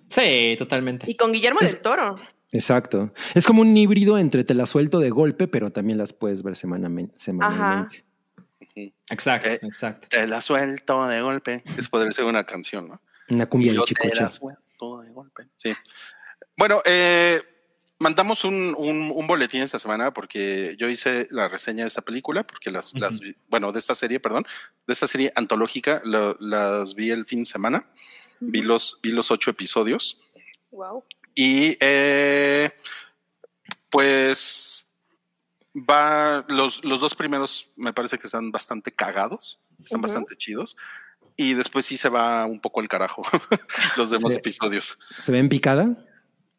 Sí, 0.09 0.55
totalmente. 0.59 1.11
Y 1.11 1.17
con 1.17 1.33
Guillermo 1.33 1.61
del 1.61 1.81
Toro. 1.81 2.19
Exacto. 2.55 3.13
Es 3.35 3.47
como 3.47 3.63
un 3.63 3.77
híbrido 3.77 4.17
entre 4.17 4.45
te 4.45 4.55
la 4.55 4.65
suelto 4.67 5.01
de 5.01 5.11
golpe, 5.11 5.49
pero 5.49 5.73
también 5.73 5.99
las 5.99 6.13
puedes 6.13 6.43
ver 6.43 6.55
semanamen- 6.55 7.13
semanalmente. 7.17 8.05
Exacto, 9.11 9.49
Eh, 9.49 9.59
exacto. 9.63 10.09
Te 10.09 10.27
la 10.27 10.41
suelto 10.41 11.07
de 11.07 11.21
golpe. 11.21 11.63
Eso 11.77 11.89
podría 11.91 12.13
ser 12.13 12.25
una 12.25 12.45
canción, 12.45 12.89
¿no? 12.89 13.01
Una 13.29 13.47
cumbia 13.47 13.73
Yo 13.73 13.81
de 13.83 13.87
te 13.87 13.95
chicoche. 13.95 14.23
la 14.23 14.31
suelto 14.31 15.03
de 15.03 15.11
golpe. 15.11 15.49
Sí. 15.57 15.73
Bueno, 16.57 16.81
eh, 16.85 17.43
mandamos 17.99 18.45
un, 18.45 18.75
un- 18.79 19.13
un 19.15 19.27
boletín 19.27 19.63
esta 19.63 19.79
semana 19.79 20.13
porque 20.13 20.77
yo 20.79 20.89
hice 20.89 21.27
la 21.31 21.49
reseña 21.49 21.85
de 21.85 21.89
esta 21.89 22.03
película, 22.03 22.45
porque 22.47 22.71
las, 22.71 22.95
las 22.95 23.19
vi- 23.21 23.37
bueno, 23.49 23.73
de 23.73 23.79
esta 23.81 23.95
serie, 23.95 24.21
perdón, 24.21 24.45
de 24.87 24.93
esta 24.93 25.07
serie 25.09 25.33
antológica, 25.37 26.01
lo- 26.05 26.37
las 26.41 26.95
vi 26.95 27.11
el 27.11 27.27
fin 27.27 27.41
de 27.41 27.45
semana. 27.47 27.87
Vi 28.41 28.63
los, 28.63 28.99
vi 29.03 29.11
los 29.13 29.31
ocho 29.31 29.51
episodios. 29.51 30.21
Wow. 30.71 31.05
Y 31.35 31.77
eh, 31.81 32.71
pues 33.91 34.89
va, 35.77 36.45
los, 36.49 36.85
los 36.85 37.01
dos 37.01 37.15
primeros 37.15 37.71
me 37.77 37.93
parece 37.93 38.19
que 38.19 38.27
están 38.27 38.51
bastante 38.51 38.93
cagados, 38.93 39.61
están 39.83 40.01
bastante 40.01 40.37
chidos. 40.37 40.77
Y 41.37 41.55
después 41.55 41.85
sí 41.85 41.97
se 41.97 42.09
va 42.09 42.45
un 42.47 42.61
poco 42.61 42.81
al 42.81 42.89
carajo 42.89 43.25
los 43.97 44.11
demás 44.11 44.33
episodios. 44.33 44.97
¿Se 45.19 45.33
ven 45.33 45.49
picada? 45.49 45.89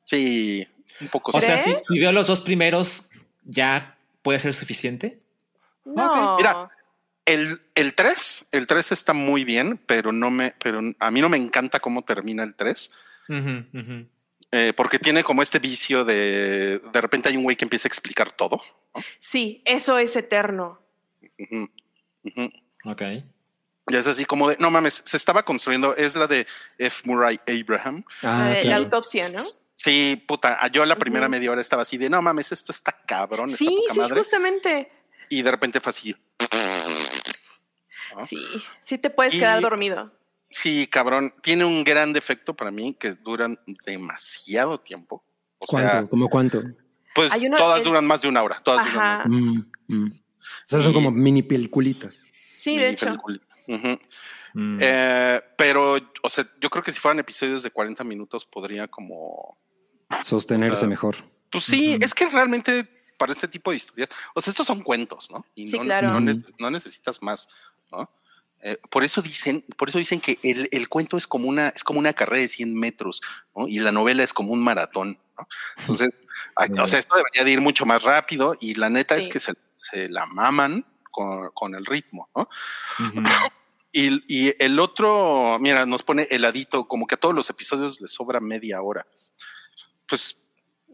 Sí, 0.03 0.67
un 0.99 1.07
poco 1.07 1.32
O 1.36 1.39
sí. 1.39 1.47
sea, 1.47 1.57
si, 1.57 1.73
si 1.82 1.99
veo 1.99 2.11
los 2.11 2.28
dos 2.28 2.41
primeros, 2.41 3.07
ya 3.45 3.97
puede 4.21 4.39
ser 4.39 4.53
suficiente. 4.53 5.21
No. 5.86 6.36
Mira, 6.38 6.69
El, 7.26 7.61
el 7.73 7.93
3, 7.95 8.49
el 8.51 8.67
3 8.67 8.91
está 8.91 9.13
muy 9.13 9.45
bien, 9.45 9.78
pero 9.86 10.11
no 10.11 10.30
me, 10.30 10.53
pero 10.61 10.82
a 10.99 11.11
mí 11.11 11.21
no 11.21 11.30
me 11.30 11.38
encanta 11.38 11.80
cómo 11.80 12.03
termina 12.03 12.43
el 12.43 12.53
3. 12.53 12.91
Ujú, 13.30 13.80
ujú. 13.80 14.07
Eh, 14.55 14.73
porque 14.73 14.99
tiene 14.99 15.23
como 15.23 15.41
este 15.41 15.59
vicio 15.59 16.05
de 16.05 16.79
de 16.79 17.01
repente 17.01 17.27
hay 17.29 17.35
un 17.37 17.43
güey 17.43 17.55
que 17.57 17.65
empieza 17.65 17.87
a 17.87 17.89
explicar 17.89 18.31
todo. 18.31 18.61
Sí, 19.19 19.61
eso 19.65 19.97
es 19.97 20.15
eterno. 20.15 20.79
Ujú, 21.37 21.69
ujú. 22.23 22.49
Ok. 22.85 23.01
Y 23.87 23.95
es 23.95 24.07
así 24.07 24.25
como 24.25 24.49
de 24.49 24.57
no 24.59 24.71
mames, 24.71 25.01
se 25.05 25.17
estaba 25.17 25.43
construyendo. 25.43 25.95
Es 25.95 26.15
la 26.15 26.25
de 26.27 26.47
F. 26.77 27.01
Murray 27.05 27.39
Abraham. 27.47 28.03
Ah, 28.23 28.51
la, 28.53 28.63
la 28.63 28.75
autopsia, 28.77 29.23
¿no? 29.33 29.41
Sí, 29.75 30.23
puta. 30.27 30.57
Yo 30.71 30.85
la 30.85 30.95
primera 30.95 31.27
media 31.29 31.51
hora 31.51 31.61
estaba 31.61 31.81
así 31.83 31.97
de 31.97 32.09
no 32.09 32.21
mames, 32.21 32.51
esto 32.51 32.71
está 32.71 32.91
cabrón, 32.91 33.49
está 33.51 33.57
Sí, 33.59 33.75
poca 33.81 33.93
sí, 33.93 33.99
madre. 33.99 34.15
justamente. 34.15 34.91
Y 35.29 35.41
de 35.41 35.51
repente 35.51 35.79
fue 35.81 35.89
así. 35.91 36.15
¿no? 38.15 38.25
Sí, 38.25 38.39
sí 38.81 38.97
te 38.97 39.09
puedes 39.09 39.33
Y- 39.33 39.39
quedar 39.39 39.61
dormido. 39.61 40.11
Sí, 40.49 40.87
cabrón. 40.87 41.33
Tiene 41.41 41.65
un 41.65 41.83
gran 41.83 42.13
defecto 42.13 42.53
para 42.55 42.71
mí 42.71 42.93
que 42.99 43.13
duran 43.13 43.59
demasiado 43.85 44.79
tiempo. 44.79 45.23
O 45.57 45.65
¿Cuánto? 45.65 45.89
sea, 45.91 46.07
¿Cómo 46.07 46.29
cuánto? 46.29 46.61
pues 47.13 47.31
todas 47.57 47.79
el- 47.79 47.85
duran 47.85 48.05
más 48.05 48.21
de 48.21 48.27
una 48.27 48.43
hora. 48.43 48.59
Todas 48.63 48.85
duran 48.85 48.95
más 48.97 49.19
Ajá. 49.21 49.29
Mm, 49.29 49.71
mm. 49.87 50.11
O 50.11 50.65
sea, 50.67 50.81
son 50.81 50.91
Y- 50.91 50.93
como 50.93 51.11
mini 51.11 51.41
peliculitas. 51.43 52.23
Sí, 52.55 52.77
de 52.77 52.89
hecho. 52.89 53.07
Ujú. 53.67 53.99
Mm. 54.53 54.77
Eh, 54.81 55.41
pero, 55.57 55.97
o 56.23 56.29
sea, 56.29 56.45
yo 56.61 56.69
creo 56.69 56.83
que 56.83 56.91
si 56.91 56.99
fueran 56.99 57.19
episodios 57.19 57.63
de 57.63 57.71
40 57.71 58.03
minutos 58.03 58.45
podría 58.45 58.87
como... 58.87 59.57
Sostenerse 60.23 60.87
mejor. 60.87 61.15
Pues 61.49 61.63
sí, 61.65 61.97
es 62.01 62.13
que 62.13 62.27
realmente 62.29 62.87
para 63.17 63.31
este 63.31 63.47
tipo 63.47 63.71
de 63.71 63.77
historias, 63.77 64.09
o 64.33 64.41
sea, 64.41 64.51
estos 64.51 64.67
son 64.67 64.81
cuentos, 64.81 65.29
¿no? 65.31 65.45
Y 65.55 65.67
Sí, 65.69 65.77
no, 65.77 65.83
claro. 65.83 66.09
no, 66.11 66.17
Ujú. 66.17 66.25
neces- 66.25 66.53
no 66.59 66.69
necesitas 66.69 67.21
más, 67.23 67.47
¿no? 67.91 68.09
Eh, 68.68 68.78
por 68.89 69.03
eso 69.03 69.22
dicen, 69.22 69.63
por 69.78 69.89
eso 69.89 69.97
dicen 69.97 70.20
que 70.20 70.39
el, 70.43 70.68
el 70.72 70.89
cuento 70.89 71.18
es 71.18 71.28
como 71.28 71.47
una, 71.47 71.70
es 71.70 71.84
como 71.84 71.99
una 71.99 72.13
carrera 72.13 72.41
de 72.41 72.49
100 72.49 72.74
metros, 72.74 73.22
¿no? 73.55 73.68
Y 73.68 73.80
la 73.80 73.91
novela 73.91 74.24
es 74.24 74.34
como 74.34 74.51
un 74.53 74.63
maratón, 74.63 75.20
¿no? 75.38 75.47
Entonces, 75.78 76.09
o 76.82 76.88
sea, 76.88 76.99
esto 76.99 77.16
debería 77.16 77.43
de 77.43 77.51
ir 77.51 77.61
mucho 77.61 77.86
más 77.86 78.03
rápido 78.03 78.55
y 78.59 78.74
la 78.74 78.89
neta 78.89 79.16
es 79.16 79.30
que 79.30 79.39
se, 79.39 79.53
se 79.76 80.09
la 80.09 80.26
maman 80.26 80.86
con, 81.11 81.51
con 81.51 81.76
el 81.76 81.86
ritmo, 81.86 82.30
¿no? 82.36 82.49
Y, 83.97 84.26
y 84.28 84.53
el 84.59 84.78
otro, 84.82 85.57
mira, 85.57 85.86
nos 85.86 86.03
pone 86.03 86.28
heladito, 86.30 86.86
como 86.86 87.07
que 87.07 87.16
a 87.16 87.18
todos 87.18 87.34
los 87.34 87.49
episodios 87.49 88.01
les 88.01 88.11
sobra 88.11 88.41
media 88.41 88.82
hora. 88.82 89.07
Pues, 90.05 90.36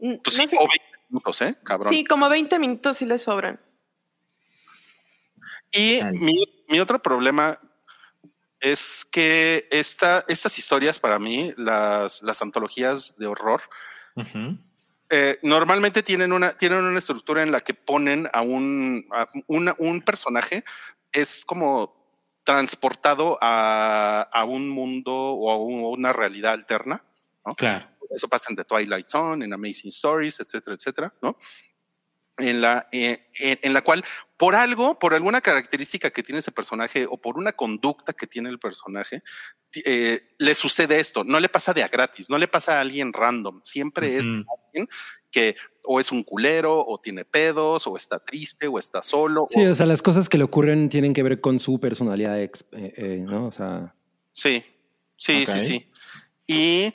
Mm, 0.01 0.15
pues 0.23 0.37
no 0.37 0.43
sí, 0.43 0.49
sé. 0.49 0.55
o 0.57 0.67
20 0.67 0.83
minutos, 1.09 1.41
¿eh? 1.41 1.55
Cabrón. 1.63 1.93
Sí, 1.93 2.03
como 2.03 2.27
20 2.27 2.59
minutos 2.59 2.97
sí 2.97 3.05
le 3.05 3.17
sobran. 3.19 3.59
Y 5.71 6.01
mi, 6.13 6.60
mi 6.71 6.79
otro 6.79 7.01
problema 7.01 7.59
es 8.59 9.05
que 9.11 9.67
esta, 9.71 10.23
estas 10.27 10.57
historias 10.57 10.99
para 10.99 11.19
mí, 11.19 11.53
las, 11.57 12.21
las 12.23 12.41
antologías 12.41 13.15
de 13.17 13.27
horror, 13.27 13.61
eh, 15.09 15.39
normalmente 15.41 16.03
tienen 16.03 16.31
una, 16.31 16.51
tienen 16.53 16.83
una 16.83 16.99
estructura 16.99 17.43
en 17.43 17.51
la 17.51 17.61
que 17.61 17.73
ponen 17.73 18.27
a 18.33 18.41
un, 18.41 19.05
a 19.11 19.29
una- 19.47 19.75
un 19.77 20.01
personaje, 20.01 20.63
es 21.11 21.43
como 21.45 21.99
transportado 22.43 23.37
a, 23.41 24.27
a 24.31 24.45
un 24.45 24.69
mundo 24.69 25.13
o 25.13 25.51
a 25.51 25.57
un- 25.57 25.83
una 25.99 26.13
realidad 26.13 26.53
alterna. 26.53 27.03
Claro. 27.55 27.87
Eso 28.13 28.27
pasa 28.27 28.47
en 28.49 28.55
The 28.57 28.65
Twilight 28.65 29.07
Zone, 29.07 29.45
en 29.45 29.53
Amazing 29.53 29.89
Stories, 29.89 30.39
etcétera, 30.39 30.75
etcétera, 30.75 31.13
¿no? 31.21 31.37
En 32.41 32.61
la, 32.61 32.87
eh, 32.91 33.27
en, 33.39 33.73
la 33.73 33.81
cual, 33.81 34.03
por 34.37 34.55
algo, 34.55 34.97
por 34.99 35.13
alguna 35.13 35.41
característica 35.41 36.09
que 36.11 36.23
tiene 36.23 36.39
ese 36.39 36.51
personaje 36.51 37.05
o 37.09 37.17
por 37.21 37.37
una 37.37 37.51
conducta 37.53 38.13
que 38.13 38.27
tiene 38.27 38.49
el 38.49 38.57
personaje, 38.59 39.21
eh, 39.85 40.27
le 40.37 40.55
sucede 40.55 40.99
esto. 40.99 41.23
No 41.23 41.39
le 41.39 41.47
pasa 41.49 41.73
de 41.73 41.83
a 41.83 41.87
gratis, 41.87 42.29
no 42.29 42.37
le 42.37 42.47
pasa 42.47 42.77
a 42.77 42.81
alguien 42.81 43.13
random. 43.13 43.61
Siempre 43.63 44.17
es 44.17 44.25
Ujú. 44.25 44.43
alguien 44.67 44.87
que 45.31 45.55
o 45.83 45.99
es 45.99 46.11
un 46.11 46.23
culero, 46.23 46.83
o 46.85 46.99
tiene 46.99 47.23
pedos, 47.25 47.87
o 47.87 47.95
está 47.97 48.19
triste, 48.19 48.67
o 48.67 48.77
está 48.77 49.01
solo. 49.01 49.45
Sí, 49.49 49.65
o- 49.65 49.71
o 49.71 49.75
sea, 49.75 49.85
las 49.85 50.01
cosas 50.01 50.27
que 50.29 50.37
le 50.37 50.43
ocurren 50.43 50.89
tienen 50.89 51.13
que 51.13 51.23
ver 51.23 51.39
con 51.41 51.57
su 51.59 51.79
personalidad, 51.79 52.39
ex- 52.41 52.65
eh, 52.73 52.93
eh, 52.97 53.17
¿no? 53.25 53.47
O 53.47 53.51
sea, 53.51 53.95
Sí, 54.33 54.63
sí, 55.17 55.43
Ok. 55.43 55.49
sí, 55.49 55.59
sí. 55.59 55.91
Y 56.47 56.93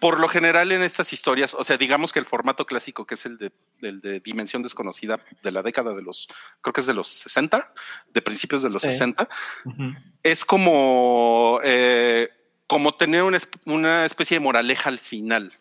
por 0.00 0.18
lo 0.18 0.28
general 0.28 0.72
en 0.72 0.82
estas 0.82 1.12
historias, 1.12 1.54
o 1.54 1.62
sea, 1.62 1.76
digamos 1.76 2.12
que 2.12 2.18
el 2.18 2.24
formato 2.24 2.66
clásico, 2.66 3.06
que 3.06 3.14
es 3.14 3.26
el 3.26 3.36
de, 3.38 3.52
el 3.82 4.00
de 4.00 4.20
Dimensión 4.20 4.62
Desconocida 4.62 5.20
de 5.42 5.52
la 5.52 5.62
década 5.62 5.94
de 5.94 6.02
los, 6.02 6.26
creo 6.62 6.72
que 6.72 6.80
es 6.80 6.86
de 6.86 6.94
los 6.94 7.08
60, 7.08 7.72
de 8.12 8.22
principios 8.22 8.62
de 8.62 8.70
los 8.70 8.80
Sí. 8.82 8.88
60, 8.90 9.28
Ujú. 9.66 9.92
es 10.22 10.44
como, 10.44 11.60
eh, 11.62 12.28
como 12.66 12.94
tener 12.94 13.22
una, 13.22 13.38
una 13.66 14.04
especie 14.06 14.36
de 14.36 14.40
moraleja 14.40 14.88
al 14.88 14.98
final 15.00 15.52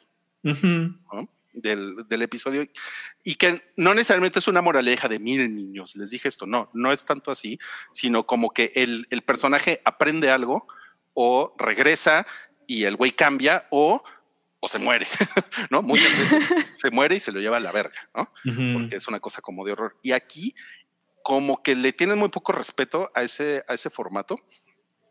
del, 1.54 2.08
del 2.08 2.22
episodio 2.22 2.68
y 3.24 3.36
que 3.36 3.62
no 3.76 3.94
necesariamente 3.94 4.40
es 4.40 4.48
una 4.48 4.62
moraleja 4.62 5.08
de 5.10 5.20
miren 5.20 5.56
niños, 5.56 5.96
les 5.96 6.12
dije 6.12 6.28
esto, 6.30 6.46
no, 6.46 6.70
no 6.74 6.92
es 6.94 7.04
tanto 7.06 7.32
así, 7.32 7.60
sino 7.92 8.26
como 8.26 8.52
que 8.52 8.72
el, 8.76 9.06
el 9.10 9.22
personaje 9.24 9.82
aprende 9.84 10.32
algo 10.32 10.68
o 11.14 11.54
regresa 11.58 12.26
y 12.68 12.86
el 12.86 12.96
güey 12.96 13.12
cambia 13.12 13.68
o, 13.72 14.02
o 14.62 14.68
se 14.68 14.78
muere, 14.80 15.08
¿no? 15.70 15.82
Muchas 15.82 16.18
veces 16.18 16.46
se 16.74 16.92
muere 16.92 17.16
y 17.16 17.20
se 17.20 17.32
lo 17.32 17.40
lleva 17.40 17.58
a 17.58 17.62
la 17.62 17.72
verga, 17.72 18.10
¿no? 18.16 18.32
Porque 18.74 18.96
es 18.98 19.08
una 19.08 19.20
cosa 19.20 19.42
como 19.42 19.66
de 19.66 19.72
horror. 19.74 19.98
Y 20.02 20.12
aquí 20.12 20.54
como 21.24 21.62
que 21.64 21.76
le 21.76 21.94
tienen 21.94 22.18
muy 22.18 22.30
poco 22.30 22.52
respeto 22.52 23.12
a 23.16 23.24
ese, 23.24 23.64
a 23.68 23.74
ese 23.74 23.90
formato 23.90 24.38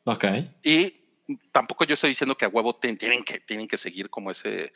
Ok. 0.05 0.25
y 0.63 1.05
tampoco 1.53 1.85
yo 1.85 1.95
estoy 1.95 2.09
diciendo 2.11 2.37
que 2.37 2.47
a 2.47 2.49
huevo 2.49 2.75
ten- 2.77 2.97
tienen 2.97 3.23
que, 3.23 3.41
tienen 3.41 3.69
que 3.69 3.77
seguir 3.77 4.09
como 4.11 4.31
ese, 4.31 4.73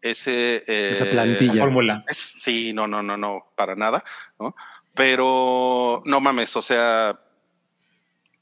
ese, 0.00 0.64
eh, 0.66 0.90
Esa 0.92 1.04
plantilla. 1.04 1.62
Fórmula. 1.62 2.04
es- 2.08 2.34
sí, 2.38 2.72
no, 2.72 2.86
no, 2.86 3.02
no, 3.02 3.16
no, 3.18 3.52
para 3.56 3.74
nada, 3.76 4.02
¿no? 4.38 4.54
Pero 4.94 6.02
no 6.06 6.20
mames, 6.20 6.56
o 6.56 6.62
sea, 6.62 7.20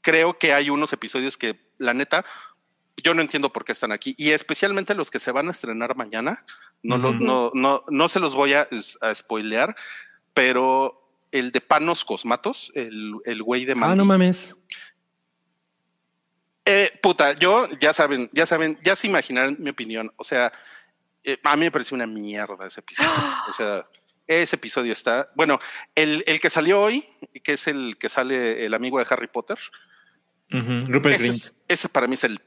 creo 0.01 0.37
que 0.37 0.53
hay 0.53 0.69
unos 0.69 0.93
episodios 0.93 1.37
que 1.37 1.59
la 1.77 1.93
neta, 1.93 2.25
yo 3.01 3.13
no 3.13 3.21
entiendo 3.21 3.51
por 3.51 3.65
qué 3.65 3.71
están 3.71 3.91
aquí 3.91 4.15
y 4.17 4.29
especialmente 4.31 4.95
los 4.95 5.09
que 5.11 5.19
se 5.19 5.31
van 5.31 5.47
a 5.47 5.51
estrenar 5.51 5.95
mañana, 5.95 6.43
no, 6.83 6.97
lo- 6.97 7.13
no, 7.13 7.51
no, 7.53 7.83
no 7.89 8.09
se 8.09 8.19
los 8.19 8.35
voy 8.35 8.53
a, 8.53 8.67
spoilear, 9.13 9.75
pero 10.33 10.95
el 11.31 11.51
de 11.51 11.61
Panos 11.61 12.05
Cosmatos, 12.05 12.71
el, 12.75 13.13
el 13.25 13.43
güey 13.43 13.65
de 13.65 13.73
ah, 13.73 13.75
Mandy, 13.75 13.97
no 13.97 14.05
mames. 14.05 14.55
eh, 16.65 16.91
puta, 17.01 17.33
yo 17.33 17.67
ya 17.79 17.93
saben, 17.93 18.29
ya 18.33 18.45
saben, 18.45 18.77
ya 18.83 18.95
se 18.95 19.07
imaginarán 19.07 19.57
mi 19.59 19.69
opinión. 19.71 20.11
O 20.17 20.23
sea, 20.23 20.51
eh, 21.23 21.37
a 21.43 21.55
mí 21.55 21.61
me 21.65 21.71
pareció 21.71 21.95
una 21.95 22.07
mierda 22.07 22.67
ese 22.67 22.79
episodio. 22.81 23.09
O 23.49 23.51
sea, 23.53 23.87
ese 24.27 24.55
episodio 24.57 24.93
está. 24.93 25.31
Bueno, 25.35 25.59
el, 25.95 26.23
el 26.27 26.39
que 26.39 26.51
salió 26.51 26.79
hoy, 26.81 27.07
que 27.43 27.53
es 27.53 27.67
el 27.67 27.97
que 27.97 28.09
sale 28.09 28.63
el 28.65 28.73
amigo 28.75 28.99
de 28.99 29.07
Harry 29.09 29.27
Potter. 29.27 29.57
Rupert 30.51 31.15
ese, 31.15 31.23
Grint. 31.23 31.35
es- 31.35 31.53
ese 31.67 31.89
para 31.89 32.07
mí 32.07 32.13
es 32.13 32.23
el 32.23 32.39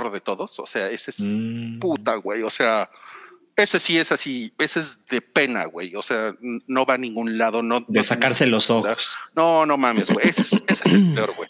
peor 0.00 0.12
de 0.12 0.20
todos. 0.20 0.58
O 0.58 0.66
sea, 0.66 0.88
ese 0.90 1.10
es 1.10 1.20
Mm. 1.20 1.78
puta, 1.78 2.14
güey. 2.16 2.42
O 2.42 2.50
sea, 2.50 2.90
ese 3.56 3.80
sí 3.80 3.98
es 3.98 4.12
así, 4.12 4.52
ese 4.58 4.80
es 4.80 5.04
de 5.06 5.20
pena, 5.20 5.64
güey. 5.66 5.94
O 5.96 6.02
sea, 6.02 6.34
no 6.40 6.86
va 6.86 6.94
a 6.94 6.98
ningún 6.98 7.38
lado. 7.38 7.62
No, 7.62 7.80
De 7.80 7.86
no 7.88 8.04
sacarse 8.04 8.46
los 8.46 8.70
ojos. 8.70 9.16
no, 9.34 9.66
no 9.66 9.76
mames, 9.76 10.10
güey. 10.10 10.28
Ese 10.28 10.42
es, 10.42 10.52
ese 10.52 10.62
es 10.68 10.86
el 10.86 11.14
peor, 11.14 11.34
güey. 11.36 11.48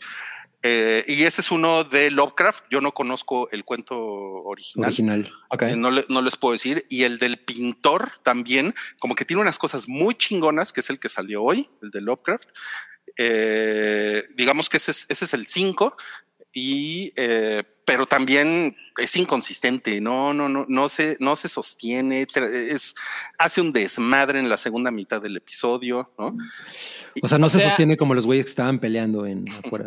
Eh, 0.62 1.04
y 1.06 1.22
ese 1.22 1.40
es 1.40 1.52
uno 1.52 1.84
de 1.84 2.10
Lovecraft. 2.10 2.64
Yo 2.68 2.80
no 2.80 2.92
conozco 2.92 3.48
el 3.52 3.64
cuento 3.64 3.96
original. 3.96 4.88
Original. 4.88 5.32
Ok. 5.50 5.62
Eh, 5.62 5.76
No, 5.76 5.90
le- 5.92 6.04
no 6.08 6.20
les 6.20 6.36
puedo 6.36 6.52
decir. 6.52 6.84
Y 6.88 7.04
el 7.04 7.18
del 7.20 7.36
pintor 7.36 8.10
también, 8.24 8.74
como 8.98 9.14
que 9.14 9.24
tiene 9.24 9.40
unas 9.42 9.56
cosas 9.58 9.86
muy 9.88 10.16
chingonas, 10.16 10.72
que 10.72 10.80
es 10.80 10.90
el 10.90 10.98
que 10.98 11.08
salió 11.08 11.44
hoy, 11.44 11.70
el 11.80 11.90
de 11.92 12.00
Lovecraft. 12.00 12.48
Eh, 13.16 14.24
digamos 14.34 14.68
que 14.68 14.76
ese 14.78 14.90
es, 14.92 15.06
ese 15.08 15.24
es 15.26 15.34
el 15.34 15.46
5. 15.46 15.96
Y, 16.52 17.12
eh, 17.16 17.62
pero 17.84 18.06
también 18.06 18.76
es 18.96 19.16
inconsistente, 19.16 20.00
no, 20.00 20.32
no, 20.34 20.48
no, 20.48 20.64
no 20.68 20.88
se, 20.88 21.16
no 21.20 21.36
se 21.36 21.48
sostiene, 21.48 22.26
es, 22.34 22.94
hace 23.38 23.60
un 23.60 23.72
desmadre 23.72 24.38
en 24.40 24.48
la 24.48 24.58
segunda 24.58 24.90
mitad 24.90 25.22
del 25.22 25.36
episodio, 25.36 26.12
¿no? 26.18 26.36
O 27.22 27.28
sea, 27.28 27.38
no 27.38 27.46
O 27.46 27.48
se 27.50 27.58
sea- 27.58 27.68
sostiene 27.68 27.96
como 27.96 28.14
los 28.14 28.26
güeyes 28.26 28.46
que 28.46 28.50
estaban 28.50 28.78
peleando 28.80 29.24
en 29.26 29.46
afuera. 29.64 29.86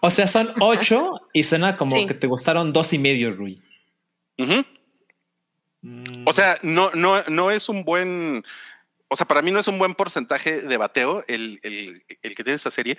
O 0.00 0.10
sea, 0.10 0.26
son 0.26 0.52
ocho 0.60 1.20
y 1.32 1.42
suena 1.42 1.76
como 1.76 1.96
Sí. 1.96 2.06
que 2.06 2.14
te 2.14 2.26
gustaron 2.26 2.72
dos 2.72 2.92
y 2.92 2.98
medio, 2.98 3.32
Rui. 3.34 3.60
Mm. 4.38 6.24
O 6.26 6.32
sea, 6.32 6.58
no, 6.62 6.90
no, 6.92 7.22
no 7.24 7.50
es 7.50 7.68
un 7.68 7.84
buen, 7.84 8.44
o 9.08 9.16
sea, 9.16 9.26
para 9.26 9.42
mí 9.42 9.50
no 9.50 9.58
es 9.60 9.66
un 9.68 9.78
buen 9.78 9.94
porcentaje 9.94 10.62
de 10.62 10.76
bateo 10.76 11.24
el, 11.26 11.58
el, 11.64 12.04
el 12.22 12.34
que 12.34 12.44
tiene 12.44 12.54
esta 12.54 12.70
serie. 12.70 12.96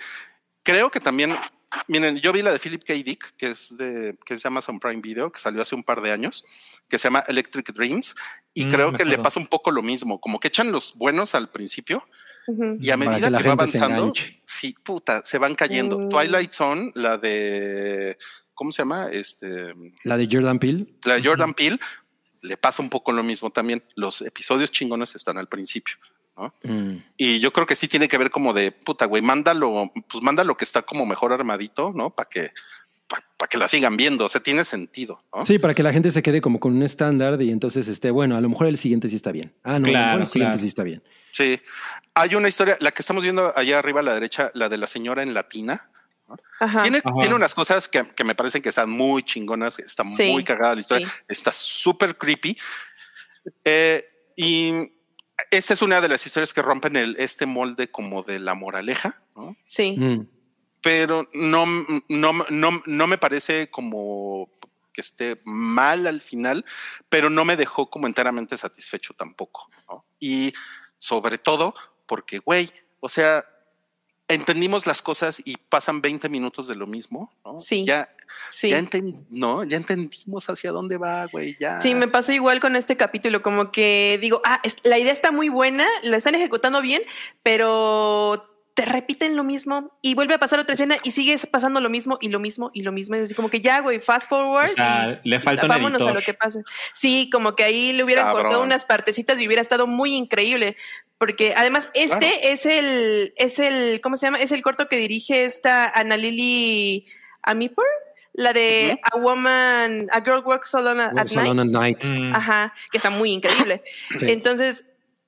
Creo 0.64 0.90
que 0.90 0.98
también, 0.98 1.36
miren, 1.86 2.16
yo 2.18 2.32
vi 2.32 2.42
la 2.42 2.52
de 2.52 2.58
Philip 2.58 2.82
K. 2.82 2.94
Dick, 2.94 3.36
que 3.36 3.50
es 3.50 3.76
de, 3.76 4.16
que 4.26 4.34
es 4.34 4.42
de 4.42 4.48
Amazon 4.48 4.80
Prime 4.80 5.00
Video, 5.00 5.30
que 5.30 5.38
salió 5.38 5.62
hace 5.62 5.76
un 5.76 5.84
par 5.84 6.00
de 6.00 6.10
años, 6.10 6.44
que 6.88 6.98
se 6.98 7.04
llama 7.04 7.24
Electric 7.28 7.72
Dreams, 7.72 8.16
y 8.52 8.66
Mm, 8.66 8.70
creo 8.70 8.92
que 8.92 9.04
le 9.04 9.18
pasa 9.18 9.38
un 9.38 9.46
poco 9.46 9.70
lo 9.70 9.82
mismo, 9.82 10.20
como 10.20 10.40
que 10.40 10.48
echan 10.48 10.72
los 10.72 10.94
buenos 10.96 11.36
al 11.36 11.50
principio 11.50 12.04
Ujú. 12.46 12.76
Y 12.80 12.90
a 12.90 12.96
medida 12.96 13.30
que 13.38 13.46
va 13.46 13.52
avanzando, 13.52 14.12
sí, 14.44 14.74
puta, 14.82 15.24
se 15.24 15.38
van 15.38 15.54
cayendo. 15.54 15.98
Mm. 15.98 16.08
Twilight 16.10 16.50
Zone, 16.50 16.92
la 16.94 17.16
de, 17.16 18.18
¿cómo 18.52 18.70
se 18.70 18.82
llama? 18.82 19.08
Este, 19.10 19.74
La 20.02 20.16
de 20.16 20.28
Jordan 20.30 20.58
Peele. 20.58 20.86
la 21.04 21.14
de 21.14 21.26
Jordan 21.26 21.54
Peele, 21.54 21.78
le 22.42 22.56
pasa 22.58 22.82
un 22.82 22.90
poco 22.90 23.12
lo 23.12 23.22
mismo 23.22 23.50
también. 23.50 23.82
Los 23.94 24.20
episodios 24.20 24.70
chingones 24.70 25.14
están 25.14 25.38
al 25.38 25.48
principio. 25.48 25.96
Mm. 26.62 26.96
Y 27.16 27.38
yo 27.40 27.52
creo 27.52 27.66
que 27.66 27.76
sí 27.76 27.88
tiene 27.88 28.08
que 28.08 28.18
ver 28.18 28.30
como 28.30 28.52
de 28.52 28.72
puta, 28.72 29.06
güey, 29.06 29.22
mándalo, 29.22 29.90
pues 30.10 30.22
mándalo 30.22 30.56
que 30.56 30.64
está 30.64 30.82
como 30.82 31.06
mejor 31.06 31.32
armadito, 31.32 31.92
¿no? 31.94 32.10
Para 32.10 32.28
que, 32.28 32.50
para 33.06 33.48
que 33.48 33.58
la 33.58 33.68
sigan 33.68 33.96
viendo. 33.96 34.24
O 34.24 34.28
sea, 34.28 34.40
tiene 34.42 34.64
sentido, 34.64 35.22
¿no? 35.34 35.46
Sí, 35.46 35.58
para 35.58 35.74
que 35.74 35.82
la 35.82 35.92
gente 35.92 36.10
se 36.10 36.22
quede 36.22 36.40
como 36.40 36.58
con 36.58 36.74
un 36.74 36.82
estándar 36.82 37.40
y 37.40 37.50
entonces 37.50 37.86
esté, 37.88 38.10
bueno, 38.10 38.36
a 38.36 38.40
lo 38.40 38.48
mejor 38.48 38.66
el 38.66 38.78
siguiente 38.78 39.08
sí 39.08 39.16
está 39.16 39.30
bien. 39.32 39.52
Ah, 39.62 39.78
no, 39.78 39.86
a 39.86 39.90
lo 39.90 39.98
mejor 39.98 40.20
el 40.22 40.26
siguiente 40.26 40.52
claro. 40.52 40.60
sí 40.62 40.66
está 40.68 40.82
bien. 40.82 41.02
Sí. 41.30 41.60
Hay 42.14 42.34
una 42.34 42.48
historia, 42.48 42.76
la 42.80 42.90
que 42.92 43.02
estamos 43.02 43.22
viendo 43.22 43.52
allá 43.56 43.78
arriba 43.78 44.00
a 44.00 44.04
la 44.04 44.14
derecha, 44.14 44.50
la 44.54 44.68
de 44.68 44.78
la 44.78 44.86
señora 44.86 45.22
en 45.22 45.34
latina. 45.34 45.88
Ajá. 46.58 46.82
Tiene, 46.82 46.98
Ajá. 47.04 47.14
tiene 47.20 47.34
unas 47.34 47.54
cosas 47.54 47.88
que, 47.88 48.04
que 48.14 48.24
me 48.24 48.34
parecen 48.34 48.62
que 48.62 48.70
están 48.70 48.88
muy 48.90 49.22
chingonas, 49.22 49.78
está 49.78 50.04
Sí, 50.16 50.32
muy 50.32 50.42
cagada 50.42 50.74
la 50.74 50.80
historia, 50.80 51.06
sí. 51.06 51.12
está 51.28 51.52
súper 51.52 52.16
creepy. 52.16 52.56
Eh, 53.64 54.04
y 54.36 54.72
esa 55.50 55.74
es 55.74 55.82
una 55.82 56.00
de 56.00 56.08
las 56.08 56.26
historias 56.26 56.52
que 56.52 56.62
rompen 56.62 56.96
el, 56.96 57.16
este 57.18 57.46
molde 57.46 57.90
como 57.90 58.22
de 58.22 58.38
la 58.38 58.54
moraleja, 58.54 59.22
¿no? 59.36 59.56
Sí. 59.64 59.96
Mm. 59.98 60.24
pero 60.80 61.26
no, 61.32 61.64
no, 62.08 62.32
no, 62.50 62.82
no 62.84 63.06
me 63.06 63.18
parece 63.18 63.70
como 63.70 64.50
que 64.92 65.00
esté 65.00 65.40
mal 65.44 66.06
al 66.06 66.20
final, 66.20 66.64
pero 67.08 67.28
no 67.28 67.44
me 67.44 67.56
dejó 67.56 67.90
como 67.90 68.06
enteramente 68.06 68.56
satisfecho 68.56 69.12
tampoco. 69.14 69.68
¿no? 69.88 70.06
Y 70.20 70.54
sobre 70.98 71.36
todo 71.36 71.74
porque, 72.06 72.38
güey, 72.38 72.70
o 73.00 73.08
sea, 73.08 73.44
entendimos 74.28 74.86
las 74.86 75.02
cosas 75.02 75.42
y 75.44 75.56
pasan 75.56 76.00
20 76.00 76.28
minutos 76.28 76.66
de 76.66 76.74
lo 76.74 76.86
mismo, 76.86 77.30
¿no? 77.44 77.58
Sí. 77.58 77.84
Ya, 77.86 78.08
Sí. 78.50 78.70
ya, 78.70 78.78
enten- 78.80 79.26
no, 79.30 79.64
ya 79.64 79.76
entendimos 79.76 80.48
hacia 80.48 80.72
dónde 80.72 80.96
va, 80.96 81.26
güey, 81.26 81.56
ya. 81.60 81.80
Sí, 81.80 81.94
me 81.94 82.08
pasó 82.08 82.32
igual 82.32 82.58
con 82.60 82.74
este 82.74 82.96
capítulo, 82.96 83.42
como 83.42 83.70
que 83.70 84.18
digo, 84.20 84.40
ah, 84.44 84.60
la 84.82 84.98
idea 84.98 85.12
está 85.12 85.30
muy 85.30 85.48
buena, 85.50 85.86
la 86.02 86.16
están 86.16 86.34
ejecutando 86.34 86.80
bien, 86.80 87.02
pero 87.42 88.53
te 88.74 88.84
repiten 88.84 89.36
lo 89.36 89.44
mismo 89.44 89.96
y 90.02 90.14
vuelve 90.16 90.34
a 90.34 90.38
pasar 90.38 90.58
otra 90.58 90.74
escena 90.74 90.96
y 91.04 91.12
sigues 91.12 91.46
pasando 91.46 91.80
lo 91.80 91.88
mismo 91.88 92.18
y 92.20 92.28
lo 92.28 92.40
mismo 92.40 92.72
y 92.74 92.82
lo 92.82 92.90
mismo. 92.90 93.14
Es 93.14 93.22
así 93.22 93.34
como 93.34 93.48
que 93.48 93.60
ya, 93.60 93.80
güey, 93.80 94.00
fast 94.00 94.28
forward. 94.28 94.64
O 94.70 94.74
sea, 94.74 95.20
y 95.22 95.28
le 95.28 95.38
falta 95.38 95.62
un 95.62 95.68
vámonos 95.68 96.02
a 96.02 96.12
lo 96.12 96.20
que 96.20 96.34
pase. 96.34 96.62
Sí, 96.92 97.30
como 97.32 97.54
que 97.54 97.62
ahí 97.62 97.92
le 97.92 98.02
hubieran 98.02 98.24
Cabrón. 98.26 98.42
cortado 98.42 98.62
unas 98.64 98.84
partecitas 98.84 99.40
y 99.40 99.46
hubiera 99.46 99.62
estado 99.62 99.86
muy 99.86 100.14
increíble. 100.14 100.76
Porque 101.18 101.54
además 101.56 101.88
este 101.94 102.18
Claro. 102.18 102.36
es 102.42 102.66
el, 102.66 103.32
es 103.36 103.58
el, 103.60 104.00
¿cómo 104.00 104.16
se 104.16 104.26
llama? 104.26 104.40
Es 104.40 104.50
el 104.50 104.62
corto 104.62 104.88
que 104.88 104.96
dirige 104.96 105.44
esta 105.44 105.88
Ana 105.88 106.16
Lily 106.16 107.06
Amipur, 107.42 107.86
la 108.32 108.52
de 108.52 108.98
A 109.12 109.16
Woman, 109.18 110.08
A 110.10 110.20
Girl 110.22 110.42
Works 110.44 110.74
Alone 110.74 111.00
at 111.00 111.12
Works 111.14 111.36
Night. 111.36 111.46
Alone 111.46 111.60
at 111.62 111.68
Night. 111.68 112.04
Mm. 112.04 112.34
Ajá, 112.34 112.74
que 112.90 112.96
está 112.98 113.10
muy 113.10 113.30
increíble. 113.30 113.82
Sí. 114.18 114.26
Entonces, 114.32 114.84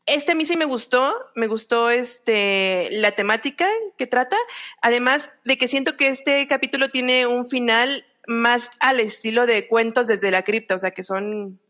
este 0.07 0.33
a 0.33 0.35
mí 0.35 0.47
sí 0.47 0.57
me 0.57 0.65
gustó, 0.65 1.15
me 1.35 1.47
gustó 1.47 1.91
este 1.91 2.89
la 2.93 3.13
temática 3.13 3.67
que 3.99 4.07
trata, 4.07 4.37
además 4.81 5.31
de 5.45 5.59
que 5.59 5.69
siento 5.69 5.97
que 5.97 6.09
este 6.09 6.47
capítulo 6.47 6.89
tiene 6.89 7.27
un 7.27 7.45
final 7.45 8.05
más 8.27 8.71
al 8.81 9.01
estilo 9.01 9.47
de 9.47 9.69
cuentos 9.69 10.07
desde 10.07 10.31
la 10.31 10.43
cripta, 10.43 10.75
o 10.75 10.79
sea, 10.79 10.91
que 10.93 11.03
son 11.03 11.61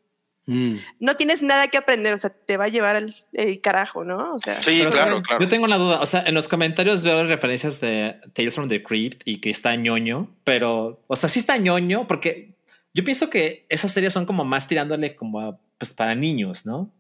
Mm. 0.49 0.77
no 1.01 1.17
tienes 1.17 1.43
nada 1.43 1.67
que 1.69 1.77
aprender, 1.77 2.15
o 2.15 2.19
sea, 2.19 2.31
te 2.31 2.57
va 2.57 2.67
a 2.67 2.69
llevar 2.69 2.95
al 2.95 3.13
el 3.33 3.61
carajo, 3.61 4.05
¿no? 4.05 4.35
O 4.35 4.39
sea, 4.39 4.63
Sí, 4.63 4.81
claro, 4.91 5.21
claro. 5.21 5.43
Yo 5.43 5.49
tengo 5.49 5.65
una 5.65 5.77
duda. 5.77 6.01
O 6.01 6.07
sea, 6.07 6.23
en 6.25 6.35
los 6.35 6.47
comentarios 6.47 7.03
veo 7.03 7.25
referencias 7.25 7.81
de 7.81 8.17
Tales 8.33 8.55
from 8.55 8.69
the 8.69 8.83
Crypt 8.83 9.23
y 9.25 9.41
que 9.41 9.51
está 9.51 9.75
ñoño, 9.75 10.31
pero, 10.45 11.03
o 11.09 11.17
sea, 11.17 11.29
sí 11.29 11.41
está 11.41 11.57
ñoño 11.57 12.07
porque 12.07 12.55
yo 12.95 13.03
pienso 13.03 13.29
que 13.29 13.67
esas 13.69 13.91
series 13.91 14.13
son 14.13 14.25
como 14.25 14.45
más 14.45 14.69
tirándole 14.69 15.17
como 15.17 15.41
a, 15.41 15.59
pues 15.79 15.93
para 15.93 16.15
niños, 16.15 16.65
¿no? 16.65 16.93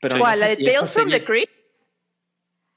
Pero 0.00 0.14
no 0.16 0.20
¿cuál? 0.20 0.34
sé 0.34 0.40
¿La 0.40 0.46
de 0.48 0.56
si 0.56 0.64
Tales 0.64 0.92
from 0.92 1.10
the 1.10 1.24
Crypt? 1.24 1.52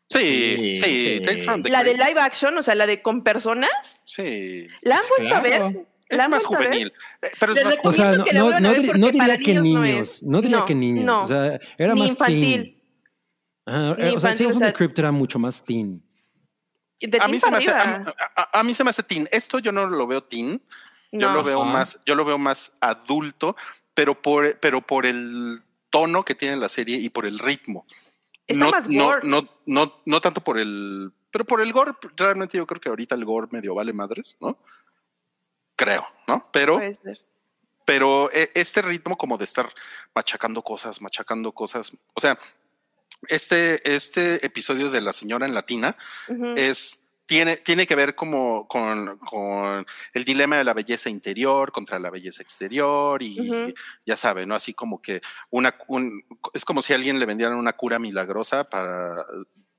Sí, 0.10 0.76
Sí. 0.76 1.22
Tales 1.24 1.46
from 1.46 1.64
the 1.64 1.70
¿La 1.70 1.84
de 1.84 1.94
Crypt. 1.94 2.08
live 2.08 2.20
action? 2.22 2.58
O 2.58 2.62
sea, 2.62 2.76
la 2.76 2.86
de 2.86 3.02
con 3.02 3.24
personas. 3.24 4.04
Sí. 4.06 4.68
¿La 4.82 4.98
han 4.98 5.04
vuelto 5.18 5.36
a 5.36 5.40
ver? 5.42 5.62
Es 6.10 6.18
¿La 6.18 6.26
han 6.26 6.32
más 6.32 6.44
vuelto 6.46 6.56
a 6.58 6.60
ver? 6.60 6.68
juvenil, 6.70 6.94
eh, 7.22 7.28
pero 7.40 7.52
es 7.54 7.58
Les 7.58 7.66
más 7.66 7.78
O 7.86 7.92
sea, 7.94 8.12
no, 8.12 8.26
no, 8.26 8.60
no 8.60 8.74
dir- 8.74 9.12
diría 9.12 9.38
que 9.38 9.54
niños 9.54 9.56
no 9.56 9.82
niños, 9.82 10.08
es. 10.18 10.24
no 10.24 10.42
diría 10.42 10.66
que 10.66 10.76
niños. 10.76 11.06
no. 11.06 11.24
O 11.24 11.28
sea, 11.28 11.60
era 11.78 11.94
Ni 11.94 12.02
más 12.02 12.10
infantil. 12.10 12.44
teen. 12.64 12.82
Ajá, 13.66 13.80
Ni 13.80 13.88
eh, 13.88 13.94
o 13.94 13.96
sea, 13.96 14.10
infantil, 14.12 14.22
Tales 14.22 14.42
o 14.42 14.50
from 14.50 14.60
sea- 14.60 14.68
the 14.68 14.74
Crypt 14.74 15.00
era 15.00 15.12
mucho 15.14 15.40
más 15.40 15.64
teen. 15.64 16.04
De 17.00 17.18
a 17.18 17.22
teen 17.22 17.32
mí 17.32 17.40
se 17.40 17.50
me 17.50 17.58
hace, 17.58 17.70
a, 17.72 18.14
a- 18.36 18.60
a 18.60 18.64
mí 18.64 18.74
se 18.74 18.84
me 18.84 18.90
hace 18.90 19.04
teen. 19.04 19.30
Esto 19.32 19.60
yo 19.60 19.72
no 19.72 19.88
lo 19.88 20.06
veo 20.08 20.22
teen. 20.24 20.62
Yo 21.14 21.32
lo 21.34 21.44
veo 21.44 21.64
más, 21.66 22.00
yo 22.06 22.16
lo 22.16 22.24
veo 22.26 22.38
más 22.38 22.74
adulto, 22.82 23.56
pero 23.94 24.22
por, 24.22 24.58
pero 24.60 24.82
por 24.82 25.06
el 25.06 25.62
tono 25.92 26.26
que 26.26 26.34
tiene 26.34 26.56
la 26.56 26.70
serie 26.70 26.98
y 26.98 27.10
por 27.10 27.28
el 27.28 27.38
ritmo. 27.38 27.86
Está 28.48 28.66
no, 28.66 28.72
más 28.72 28.90
no, 28.90 29.06
gore. 29.06 29.28
no, 29.28 29.48
no, 29.68 30.02
no 30.06 30.22
tanto 30.22 30.44
por 30.44 30.58
el, 30.58 31.12
pero 31.30 31.46
por 31.46 31.62
el 31.62 31.72
gore. 31.72 31.94
Realmente 32.18 32.58
yo 32.58 32.66
creo 32.66 32.82
que 32.82 32.90
ahorita 32.90 33.14
el 33.14 33.26
gore 33.26 33.48
medio 33.52 33.76
vale 33.76 33.94
madres, 33.94 34.38
¿no? 34.42 34.58
Creo, 35.76 36.08
¿no? 36.28 36.50
Pero, 36.52 36.80
pero 37.86 38.32
eh, 38.32 38.52
este 38.56 38.82
ritmo 38.82 39.18
como 39.18 39.38
de 39.38 39.44
estar 39.44 39.70
machacando 40.16 40.64
cosas, 40.64 41.02
machacando 41.02 41.52
cosas. 41.52 41.92
O 42.14 42.22
sea, 42.22 42.38
este, 43.28 43.94
este 43.94 44.46
episodio 44.46 44.90
de 44.90 45.02
la 45.02 45.14
señora 45.14 45.46
en 45.46 45.54
latina 45.54 45.96
es 46.56 47.01
tiene, 47.32 47.56
tiene 47.56 47.88
que 47.88 47.96
ver 47.96 48.14
como 48.14 48.68
con, 48.68 49.18
con 49.20 49.86
el 50.14 50.26
dilema 50.26 50.58
de 50.58 50.66
la 50.66 50.74
belleza 50.74 51.10
interior 51.10 51.72
contra 51.72 51.98
la 51.98 52.10
belleza 52.10 52.44
exterior 52.44 53.24
y 53.24 53.74
ya 54.06 54.18
sabe, 54.18 54.46
¿no? 54.46 54.54
Así 54.54 54.74
como 54.74 55.02
que 55.02 55.22
una 55.50 55.74
un- 55.88 56.22
es 56.54 56.66
como 56.66 56.82
si 56.82 56.92
a 56.92 56.98
alguien 56.98 57.20
le 57.20 57.26
vendieran 57.26 57.56
una 57.56 57.72
cura 57.72 58.00
milagrosa 58.00 58.70
para 58.70 59.26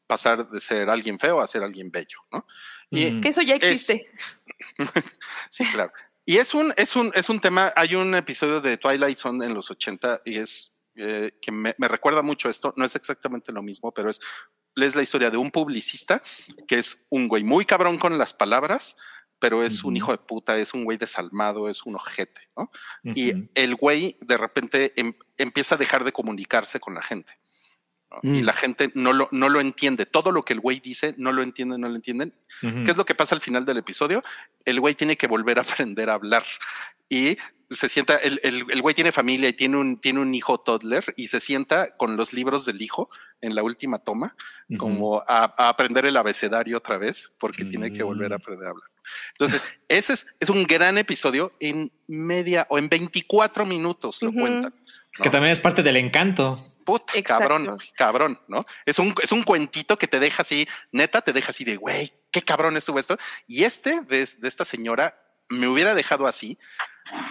pasar 0.07 0.49
de 0.49 0.61
ser 0.61 0.89
alguien 0.89 1.19
feo 1.19 1.43
a 1.43 1.47
ser 1.47 1.63
alguien 1.63 1.91
bello, 1.91 2.21
¿no? 2.31 2.47
Y. 2.89 3.21
Que 3.21 3.29
eso 3.29 3.43
ya 3.43 3.57
es- 3.57 3.63
existe. 3.63 4.11
sí, 5.51 5.65
claro. 5.73 5.93
Y 6.25 6.39
es 6.39 6.55
un, 6.55 6.73
es 6.79 6.97
un, 6.97 7.13
es 7.15 7.29
un 7.29 7.39
tema, 7.39 7.71
hay 7.77 7.97
un 7.97 8.15
episodio 8.15 8.63
de 8.63 8.79
Twilight 8.79 9.19
Zone 9.19 9.45
en 9.45 9.53
los 9.53 9.71
80 9.71 10.23
y 10.25 10.39
es 10.39 10.75
eh, 10.95 11.33
que 11.43 11.53
me, 11.53 11.75
me 11.77 11.89
recuerda 11.89 12.23
mucho 12.23 12.49
esto, 12.49 12.73
no 12.77 12.85
es 12.87 12.95
exactamente 12.97 13.53
lo 13.53 13.63
mismo, 13.63 13.93
pero 13.93 14.09
es, 14.09 14.21
es 14.77 14.97
la 14.97 15.03
historia 15.03 15.31
de 15.31 15.37
un 15.37 15.51
publicista 15.51 16.23
que 16.67 16.79
es 16.79 17.05
un 17.09 17.29
güey 17.29 17.45
muy 17.45 17.65
cabrón 17.65 17.99
con 17.99 18.17
las 18.19 18.33
palabras, 18.33 18.97
pero 19.39 19.65
es 19.65 19.83
un 19.83 19.97
hijo 19.97 20.13
de 20.13 20.19
puta, 20.19 20.57
es 20.57 20.73
un 20.73 20.85
güey 20.85 20.99
desalmado, 20.99 21.69
es 21.69 21.83
un 21.85 21.97
ojete, 21.97 22.49
¿no? 22.57 22.71
Y 23.03 23.33
el 23.55 23.75
güey 23.75 24.17
de 24.21 24.37
repente 24.37 24.93
em- 24.95 25.15
empieza 25.37 25.75
a 25.75 25.79
dejar 25.79 26.05
de 26.05 26.13
comunicarse 26.13 26.79
con 26.79 26.95
la 26.95 27.03
gente. 27.03 27.37
¿No? 28.23 28.35
Y 28.37 28.43
Mm. 28.43 28.45
la 28.47 28.53
gente 28.53 28.91
no 28.95 29.13
lo, 29.13 29.29
no 29.33 29.49
lo 29.49 29.61
entiende. 29.61 30.07
Todo 30.07 30.33
lo 30.33 30.43
que 30.45 30.53
el 30.53 30.61
güey 30.61 30.81
dice 30.81 31.15
no 31.19 31.33
lo 31.33 31.43
entienden, 31.43 31.81
no 31.81 31.89
lo 31.89 31.95
entienden. 31.97 32.35
¿Qué 32.61 32.91
es 32.93 32.97
lo 32.97 33.05
que 33.05 33.15
pasa 33.15 33.35
al 33.35 33.41
final 33.41 33.65
del 33.65 33.79
episodio? 33.79 34.23
El 34.65 34.79
güey 34.81 34.95
tiene 34.95 35.17
que 35.17 35.27
volver 35.27 35.59
a 35.59 35.63
aprender 35.87 36.11
a 36.11 36.15
hablar 36.15 36.45
y 37.09 37.37
se 37.69 37.89
sienta, 37.89 38.17
el, 38.17 38.39
el- 38.43 38.65
el 38.69 38.83
güey 38.83 38.95
tiene 38.95 39.13
familia 39.13 39.49
y 39.49 39.55
tiene 39.55 39.79
un, 39.79 39.99
tiene 39.99 40.21
un 40.21 40.35
hijo 40.35 40.59
toddler 40.61 41.05
y 41.17 41.29
se 41.29 41.41
sienta 41.41 41.97
con 41.97 42.17
los 42.19 42.33
libros 42.35 42.67
del 42.67 42.83
hijo 42.83 43.09
en 43.41 43.55
la 43.55 43.63
última 43.63 43.99
toma, 43.99 44.37
como 44.79 45.19
a, 45.27 45.55
a 45.57 45.69
aprender 45.71 46.05
el 46.07 46.17
abecedario 46.17 46.77
otra 46.79 46.99
vez 46.99 47.33
porque 47.39 47.65
tiene 47.65 47.91
que 47.93 48.03
volver 48.03 48.33
a 48.33 48.37
Mm. 48.37 48.41
aprender 48.41 48.67
a 48.67 48.71
hablar. 48.71 48.89
Entonces, 49.33 49.61
ese 49.89 50.13
es, 50.13 50.27
es 50.39 50.49
un 50.49 50.63
gran 50.65 50.97
episodio 50.97 51.53
en 51.59 51.91
media 52.07 52.67
o 52.71 52.79
en 52.79 52.89
24 52.89 53.65
minutos 53.67 54.23
lo 54.23 54.29
Ujú. 54.29 54.39
Que 55.21 55.31
también 55.31 55.53
es 55.53 55.61
parte 55.61 55.83
del 55.83 55.97
encanto. 55.97 56.59
Puta, 56.85 57.13
Exacto. 57.17 57.49
cabrón, 57.49 57.79
cabrón, 57.95 58.41
¿no? 58.49 58.65
Es 58.87 58.99
un, 58.99 59.15
es 59.23 59.31
un 59.31 59.43
cuentito 59.45 59.99
que 59.99 60.09
te 60.09 60.19
deja 60.19 60.43
así, 60.43 60.67
neta, 60.91 61.21
te 61.21 61.33
deja 61.33 61.51
así 61.51 61.65
de, 61.65 61.77
güey, 61.77 62.13
qué 62.31 62.43
cabrón 62.43 62.77
estuvo 62.77 62.99
esto. 62.99 63.17
Y 63.47 63.65
este 63.65 64.01
de, 64.01 64.27
de 64.39 64.49
esta 64.49 64.65
señora 64.65 65.17
me 65.49 65.69
hubiera 65.69 65.95
dejado 65.95 66.27
así, 66.27 66.59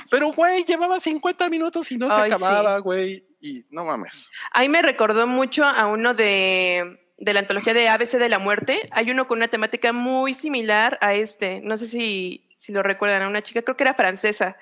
pero, 0.10 0.32
güey, 0.32 0.64
llevaba 0.66 1.00
50 1.00 1.50
minutos 1.50 1.92
y 1.92 1.98
no 1.98 2.10
se 2.10 2.16
Ay, 2.16 2.32
acababa, 2.32 2.78
güey, 2.80 3.26
y 3.40 3.66
no 3.70 3.84
mames. 3.84 4.30
Ahí 4.52 4.70
me 4.70 4.82
recordó 4.82 5.28
mucho 5.28 5.64
a 5.64 5.88
uno 5.88 6.14
de, 6.14 7.00
de 7.18 7.34
la 7.34 7.40
antología 7.40 7.74
de 7.74 7.90
ABC 7.90 8.12
de 8.18 8.30
la 8.30 8.40
muerte. 8.40 8.82
Hay 8.92 9.10
uno 9.12 9.28
con 9.28 9.40
una 9.40 9.48
temática 9.48 9.94
muy 9.94 10.34
similar 10.34 10.98
a 11.02 11.14
este. 11.14 11.62
No 11.62 11.78
sé 11.78 11.88
si, 11.88 12.50
si 12.58 12.72
lo 12.72 12.84
recuerdan, 12.84 13.24
a 13.24 13.28
una 13.28 13.42
chica, 13.42 13.62
creo 13.62 13.78
que 13.78 13.84
era 13.84 13.94
francesa, 13.94 14.58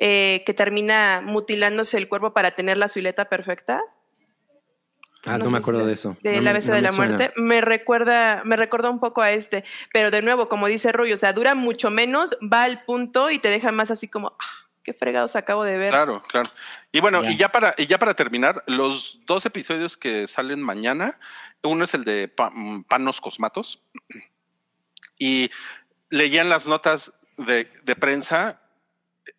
eh, 0.00 0.42
que 0.46 0.54
termina 0.54 1.20
mutilándose 1.24 1.96
el 1.98 2.08
cuerpo 2.08 2.32
para 2.32 2.52
tener 2.52 2.78
la 2.78 2.88
silueta 2.88 3.24
perfecta. 3.28 3.82
Ah, 5.26 5.36
no, 5.36 5.44
No 5.46 5.50
me 5.50 5.58
acuerdo 5.58 5.84
de 5.84 5.92
eso. 5.92 6.16
De 6.22 6.36
No 6.36 6.42
la 6.42 6.50
ABC 6.50 6.66
no 6.68 6.74
de 6.74 6.82
la 6.82 6.92
suena. 6.92 7.16
muerte. 7.16 7.32
Me 7.40 7.60
recuerda, 7.60 8.42
me 8.44 8.56
recuerda 8.56 8.88
un 8.88 9.00
poco 9.00 9.20
a 9.20 9.32
este. 9.32 9.64
Pero 9.92 10.10
de 10.12 10.22
nuevo, 10.22 10.48
como 10.48 10.68
dice 10.68 10.92
Rui, 10.92 11.12
o 11.12 11.16
sea, 11.16 11.32
dura 11.32 11.54
mucho 11.56 11.90
menos, 11.90 12.38
va 12.40 12.62
al 12.62 12.84
punto 12.84 13.28
y 13.30 13.38
te 13.40 13.50
deja 13.50 13.72
más 13.72 13.90
así 13.90 14.06
como, 14.06 14.28
ah, 14.38 14.68
qué 14.84 14.94
fregados 14.94 15.34
acabo 15.34 15.64
de 15.64 15.76
ver. 15.76 15.90
Claro, 15.90 16.22
claro. 16.28 16.48
Y 16.92 17.00
bueno, 17.00 17.24
y 17.28 17.36
ya 17.36 17.50
para, 17.50 17.74
y 17.76 17.86
ya 17.86 17.98
para 17.98 18.14
terminar, 18.14 18.62
los 18.68 19.18
dos 19.26 19.44
episodios 19.44 19.96
que 19.96 20.28
salen 20.28 20.62
mañana, 20.62 21.18
uno 21.64 21.84
es 21.84 21.92
el 21.94 22.04
de 22.04 22.28
Pa- 22.28 22.50
mm, 22.54 22.84
Panos 22.84 23.20
Cosmatos. 23.20 23.82
Y 25.18 25.50
leían 26.10 26.48
las 26.48 26.66
notas 26.68 27.12
de, 27.36 27.64
de 27.82 27.96
prensa. 27.96 28.57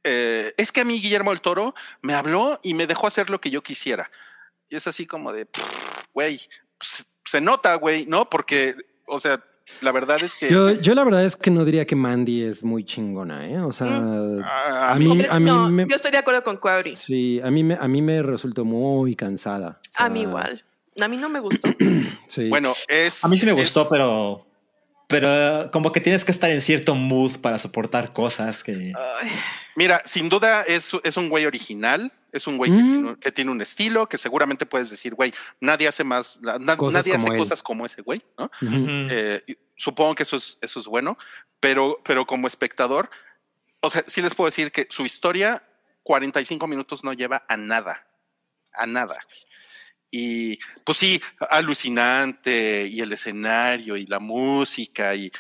Eh, 0.04 0.54
es 0.58 0.72
que 0.72 0.82
a 0.82 0.86
mí 0.86 1.00
Guillermo 1.02 1.32
del 1.32 1.42
Toro 1.42 1.74
me 2.02 2.14
habló 2.14 2.60
y 2.64 2.74
me 2.74 2.88
dejó 2.88 3.08
hacer 3.08 3.30
lo 3.30 3.40
que 3.42 3.50
yo 3.50 3.62
quisiera. 3.64 4.10
Y 4.70 4.76
es 4.76 4.88
así 4.88 5.06
como 5.08 5.32
de, 5.34 5.46
"Pff, 5.46 6.06
güey, 6.14 6.40
pues, 6.78 7.08
se 7.26 7.42
nota, 7.42 7.76
güey, 7.76 8.06
¿no? 8.06 8.30
Porque, 8.30 8.76
o 9.08 9.20
sea, 9.20 9.44
la 9.82 9.92
verdad 9.92 10.18
es 10.24 10.36
que 10.36 10.50
Yo, 10.50 10.72
yo 10.72 10.96
la 10.96 11.04
verdad 11.04 11.24
es 11.26 11.36
que 11.36 11.52
no 11.52 11.64
diría 11.64 11.86
que 11.86 11.96
Mandy 11.96 12.44
es 12.44 12.64
muy 12.64 12.84
chingona, 12.84 13.48
¿eh? 13.48 13.60
O 13.62 13.72
sea, 13.72 13.88
a, 14.44 14.92
a 14.92 14.96
mí, 14.96 15.26
a 15.30 15.40
mí 15.40 15.46
no, 15.46 15.70
me- 15.70 15.86
yo 15.88 15.96
estoy 15.96 16.12
de 16.12 16.18
acuerdo 16.18 16.44
con 16.44 16.58
Cuauhri. 16.58 16.96
sí, 16.96 17.40
a 17.44 17.52
mí 17.52 17.64
me, 17.64 17.76
a 17.76 17.88
mí 17.88 18.02
me 18.02 18.22
resultó 18.24 18.66
muy 18.66 19.16
cansada. 19.16 19.80
O 20.00 20.04
A 20.04 20.10
mí 20.10 20.22
igual. 20.22 20.64
A 21.00 21.08
mí 21.08 21.18
no 21.18 21.30
me 21.30 21.40
gustó. 21.40 21.70
Sí. 22.28 22.50
bueno, 22.50 22.74
es... 22.88 23.24
A 23.24 23.28
mí 23.28 23.38
sí 23.38 23.46
me 23.46 23.52
es- 23.54 23.58
gustó, 23.60 23.88
pero. 23.90 24.46
Pero 25.10 25.72
como 25.72 25.92
que 25.92 26.00
tienes 26.02 26.24
que 26.24 26.32
estar 26.32 26.52
en 26.52 26.62
cierto 26.62 26.94
mood 26.94 27.40
para 27.42 27.58
soportar 27.58 28.14
cosas 28.14 28.64
que. 28.64 28.94
Mira, 29.76 30.04
sin 30.06 30.30
duda 30.30 30.62
es, 30.62 30.92
es 31.04 31.18
un 31.18 31.30
güey 31.30 31.48
original, 31.48 32.12
es 32.32 32.46
un 32.46 32.58
güey 32.58 32.70
que, 32.70 32.78
Mm. 32.78 32.90
tiene, 33.02 33.16
que 33.20 33.32
tiene 33.32 33.52
un 33.52 33.60
estilo, 33.62 34.08
que 34.08 34.20
seguramente 34.20 34.68
puedes 34.68 34.92
decir, 34.92 35.16
güey, 35.16 35.34
nadie 35.62 35.88
hace 35.88 36.04
más, 36.04 36.40
na- 36.42 36.78
Cosas 36.78 37.06
nadie 37.08 37.16
hace 37.18 37.28
él. 37.32 37.38
cosas 37.40 37.64
como 37.64 37.88
ese 37.88 38.04
güey, 38.04 38.22
¿no? 38.38 38.52
Eh, 38.62 39.42
y 39.48 39.58
supongo 39.76 40.14
que 40.14 40.24
eso 40.24 40.36
es, 40.36 40.60
eso 40.62 40.80
es 40.80 40.86
bueno, 40.86 41.18
pero, 41.60 42.00
pero 42.04 42.28
como 42.28 42.46
espectador, 42.48 43.10
o 43.80 43.90
sea, 43.90 44.04
sí 44.06 44.22
les 44.22 44.36
puedo 44.36 44.46
decir 44.48 44.72
que 44.72 44.86
su 44.92 45.06
historia, 45.06 45.64
45 46.04 46.68
minutos 46.68 47.04
no 47.04 47.14
lleva 47.14 47.46
a 47.48 47.58
nada, 47.58 48.06
a 48.74 48.86
nada. 48.86 49.18
Y 50.12 50.58
pues 50.84 50.98
sí, 50.98 51.22
alucinante, 51.50 52.88
y 52.88 53.02
el 53.02 53.12
escenario, 53.12 53.96
y 53.96 54.06
la 54.06 54.20
música, 54.20 55.14
y 55.16 55.32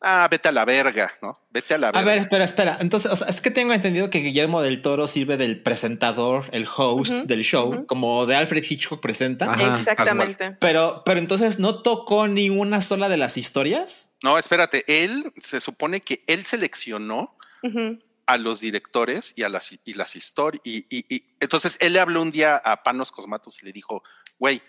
ah, 0.00 0.28
vete 0.30 0.48
a 0.48 0.52
la 0.52 0.64
verga, 0.64 1.12
¿no? 1.22 1.32
Vete 1.50 1.74
a 1.74 1.78
la 1.78 1.88
A 1.88 1.92
verga. 1.92 2.14
ver, 2.14 2.28
pero 2.30 2.44
espera. 2.44 2.76
Entonces, 2.80 3.10
o 3.10 3.16
sea, 3.16 3.26
es 3.28 3.40
que 3.40 3.50
tengo 3.50 3.72
entendido 3.72 4.10
que 4.10 4.18
Guillermo 4.20 4.62
del 4.62 4.82
Toro 4.82 5.06
sirve 5.06 5.36
del 5.36 5.62
presentador, 5.62 6.46
el 6.52 6.66
host 6.76 7.12
del 7.24 7.42
show, 7.42 7.86
como 7.86 8.26
de 8.26 8.36
Alfred 8.36 8.64
Hitchcock 8.68 9.00
presenta. 9.00 9.50
Ajá, 9.52 9.76
Exactamente. 9.78 10.56
Pero, 10.60 11.02
pero 11.04 11.18
entonces 11.18 11.58
no 11.58 11.82
tocó 11.82 12.28
ni 12.28 12.50
una 12.50 12.82
sola 12.82 13.08
de 13.08 13.16
las 13.16 13.36
historias. 13.36 14.12
No, 14.22 14.38
espérate, 14.38 14.84
él 15.04 15.32
se 15.40 15.60
supone 15.60 16.00
que 16.00 16.22
él 16.26 16.44
seleccionó 16.44 17.36
Ujú. 17.62 17.98
A 18.28 18.36
los 18.38 18.60
directores 18.60 19.32
y 19.36 19.42
a 19.42 19.48
las, 19.48 19.72
y 19.84 19.94
las 19.94 20.14
historias. 20.14 20.60
Y, 20.64 20.86
y- 20.90 21.04
y 21.14 21.24
entonces 21.40 21.76
él 21.80 21.94
le 21.94 22.00
habló 22.00 22.20
un 22.22 22.30
día 22.30 22.56
a 22.56 22.82
Panos 22.82 23.10
Cosmatos 23.10 23.62
y 23.62 23.66
le 23.66 23.72
dijo, 23.72 24.02
güey, 24.38 24.62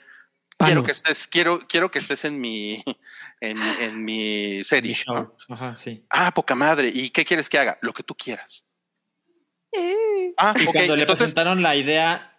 quiero 0.57 0.83
que 0.83 0.91
estés, 0.93 1.27
quiero, 1.27 1.59
quiero 1.67 1.91
que 1.91 1.99
estés 1.99 2.23
en 2.25 2.39
mi, 2.39 2.83
en, 3.41 3.61
en 3.61 4.03
mi 4.03 4.63
serie. 4.63 4.91
Mi 4.91 4.95
show. 4.95 5.35
¿no? 5.47 5.55
Ajá, 5.55 5.75
sí. 5.77 6.03
Ah, 6.09 6.33
poca 6.33 6.55
madre. 6.55 6.89
¿Y 6.93 7.09
qué 7.09 7.23
quieres 7.25 7.49
que 7.49 7.57
haga? 7.57 7.77
Lo 7.81 7.93
que 7.93 8.03
tú 8.03 8.15
quieras. 8.15 8.65
Eh, 9.71 10.33
Ah, 10.37 10.53
Y 10.57 10.65
ok. 10.65 10.71
cuando 10.73 10.95
le 10.95 11.01
Entonces, 11.03 11.23
presentaron 11.25 11.61
la 11.61 11.75
idea, 11.75 12.35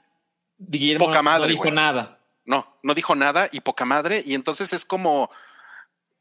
Guillermo 0.59 1.07
Poca 1.07 1.23
madre, 1.23 1.47
no 1.47 1.51
dijo 1.51 1.62
güey. 1.64 1.75
nada. 1.75 2.18
no, 2.45 2.79
no 2.83 2.95
dijo 2.95 3.14
nada 3.14 3.49
y 3.53 3.61
poca 3.61 3.85
madre. 3.85 4.23
Y 4.27 4.35
entonces 4.35 4.73
es 4.73 4.85
como, 4.85 5.31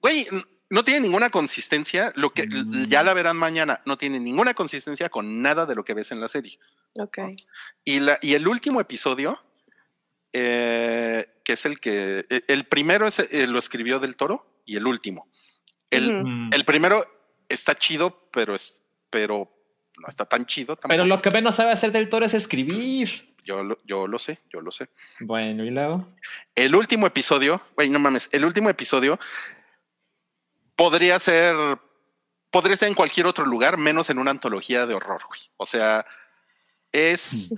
güey, 0.01 0.27
no 0.69 0.83
tiene 0.83 1.01
ninguna 1.01 1.29
consistencia. 1.29 2.11
Lo 2.15 2.29
que 2.31 2.45
Mm. 2.47 2.85
ya 2.87 3.03
la 3.03 3.13
verán 3.13 3.37
mañana, 3.37 3.81
no 3.85 3.97
tiene 3.97 4.19
ninguna 4.19 4.53
consistencia 4.53 5.09
con 5.09 5.41
nada 5.41 5.65
de 5.65 5.75
lo 5.75 5.83
que 5.83 5.93
ves 5.93 6.11
en 6.11 6.19
la 6.21 6.27
serie. 6.27 6.59
ok. 6.99 7.17
Y, 7.83 7.99
la, 7.99 8.17
y 8.21 8.33
el 8.35 8.47
último 8.47 8.79
episodio, 8.81 9.41
eh, 10.33 11.25
que 11.43 11.53
es 11.53 11.65
el 11.65 11.79
que, 11.79 12.25
eh, 12.29 12.41
el 12.47 12.65
primero 12.65 13.07
es, 13.07 13.19
eh, 13.19 13.47
lo 13.47 13.59
escribió 13.59 13.99
del 13.99 14.15
toro 14.15 14.61
y 14.65 14.75
el 14.77 14.85
último. 14.87 15.27
El. 15.89 16.23
Mm. 16.23 16.53
el 16.53 16.65
primero 16.65 17.05
está 17.47 17.73
chido, 17.75 18.29
pero 18.31 18.53
es, 18.53 18.83
pero 19.09 19.51
no 19.97 20.07
está 20.07 20.25
tan 20.25 20.45
chido. 20.45 20.75
Tampoco. 20.75 20.89
Pero 20.89 21.05
lo 21.05 21.21
que 21.21 21.31
menos 21.31 21.55
sabe 21.55 21.71
hacer 21.71 21.91
del 21.91 22.07
Toro 22.09 22.25
es 22.25 22.33
escribir. 22.35 23.35
yo, 23.43 23.63
lo, 23.63 23.79
yo 23.85 24.05
lo 24.07 24.19
sé, 24.19 24.37
yo 24.53 24.61
lo 24.61 24.71
sé. 24.71 24.87
Bueno, 25.19 25.65
y 25.65 25.71
luego. 25.71 26.07
El 26.55 26.75
último 26.75 27.07
episodio, 27.07 27.61
güey, 27.75 27.89
no 27.89 27.97
mames, 27.99 28.29
el 28.31 28.45
último 28.45 28.69
episodio 28.69 29.19
podría 30.79 31.19
ser, 31.19 31.53
podría 32.49 32.77
ser 32.77 32.87
en 32.87 32.95
cualquier 32.95 33.27
otro 33.27 33.43
lugar, 33.45 33.75
menos 33.75 34.09
en 34.09 34.17
una 34.17 34.31
antología 34.31 34.85
de 34.85 34.93
horror, 34.93 35.21
güey. 35.27 35.41
O 35.57 35.65
sea, 35.65 36.05
es. 36.93 37.53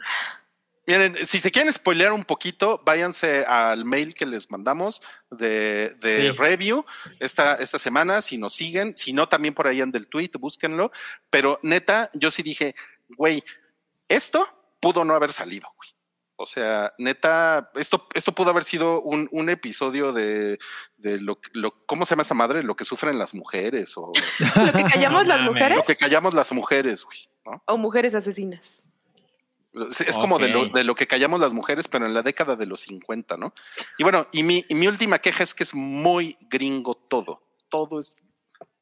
Miren, 0.87 1.15
si 1.27 1.37
se 1.37 1.51
quieren 1.51 1.71
spoilear 1.71 2.11
un 2.13 2.23
poquito, 2.25 2.81
váyanse 2.83 3.45
al 3.45 3.85
mail 3.85 4.15
que 4.15 4.25
les 4.25 4.49
mandamos 4.49 5.03
de, 5.29 5.95
de 5.99 6.21
Sí. 6.21 6.31
review 6.31 6.83
esta, 7.19 7.53
esta 7.55 7.77
semana, 7.77 8.23
si 8.23 8.39
nos 8.39 8.55
siguen, 8.55 8.97
si 8.97 9.13
no, 9.13 9.29
también 9.29 9.53
por 9.53 9.67
ahí 9.67 9.79
anda 9.81 9.99
el 9.99 10.07
tweet, 10.07 10.31
búsquenlo. 10.39 10.91
Pero 11.29 11.59
neta, 11.61 12.09
yo 12.15 12.31
sí 12.31 12.41
dije, 12.41 12.73
güey, 13.09 13.43
esto 14.09 14.47
pudo 14.79 15.05
no 15.05 15.13
haber 15.13 15.31
salido, 15.31 15.71
güey. 15.77 15.89
O 16.41 16.45
sea, 16.45 16.93
neta, 16.97 17.71
esto, 17.75 18.07
esto 18.13 18.33
pudo 18.33 18.49
haber 18.49 18.63
sido 18.63 19.01
un, 19.01 19.27
un 19.31 19.49
episodio 19.49 20.11
de, 20.13 20.57
de 20.97 21.19
lo, 21.19 21.39
que- 21.39 21.49
lo, 21.53 21.85
¿cómo 21.85 22.05
se 22.05 22.11
llama 22.11 22.23
esa 22.23 22.33
madre? 22.33 22.63
Lo 22.63 22.75
que 22.75 22.85
sufren 22.85 23.17
las 23.19 23.33
mujeres 23.33 23.93
o 23.97 24.11
Lo 24.65 24.71
que 24.73 24.83
callamos 24.85 25.27
No 25.27 25.35
las 25.35 25.41
mujeres 25.41 25.77
lo 25.77 25.83
que 25.83 25.95
callamos 25.95 26.33
las 26.33 26.51
mujeres, 26.51 27.03
güey, 27.03 27.19
¿no? 27.45 27.63
o 27.67 27.77
mujeres 27.77 28.15
asesinas. 28.15 28.83
Es, 29.73 30.01
es 30.01 30.17
como 30.17 30.37
de 30.37 30.49
lo, 30.49 30.65
de 30.65 30.83
lo 30.83 30.95
que 30.95 31.07
callamos 31.07 31.39
las 31.39 31.53
mujeres, 31.53 31.87
pero 31.87 32.05
en 32.05 32.13
la 32.13 32.21
década 32.23 32.57
de 32.57 32.65
los 32.65 32.81
50, 32.81 33.37
¿no? 33.37 33.53
Y 33.97 34.03
bueno, 34.03 34.27
y 34.33 34.43
mi, 34.43 34.65
y 34.67 34.75
mi 34.75 34.87
última 34.87 35.19
queja 35.19 35.43
es 35.43 35.53
que 35.55 35.63
es 35.63 35.73
muy 35.73 36.35
gringo 36.49 36.93
todo. 36.95 37.41
Todo 37.69 37.99
es 38.01 38.17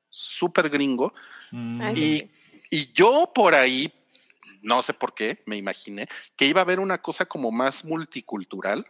súper 0.07 0.69
gringo. 0.69 1.13
Mm. 1.51 1.91
Y, 1.95 2.31
y 2.71 2.91
yo 2.91 3.31
por 3.35 3.53
ahí, 3.53 3.93
no 4.61 4.81
sé 4.81 4.93
por 4.93 5.13
qué, 5.13 5.43
me 5.45 5.57
imaginé 5.57 6.07
que 6.35 6.45
iba 6.45 6.61
a 6.61 6.63
haber 6.63 6.79
una 6.79 7.01
cosa 7.01 7.25
como 7.25 7.51
más 7.51 7.85
multicultural, 7.85 8.85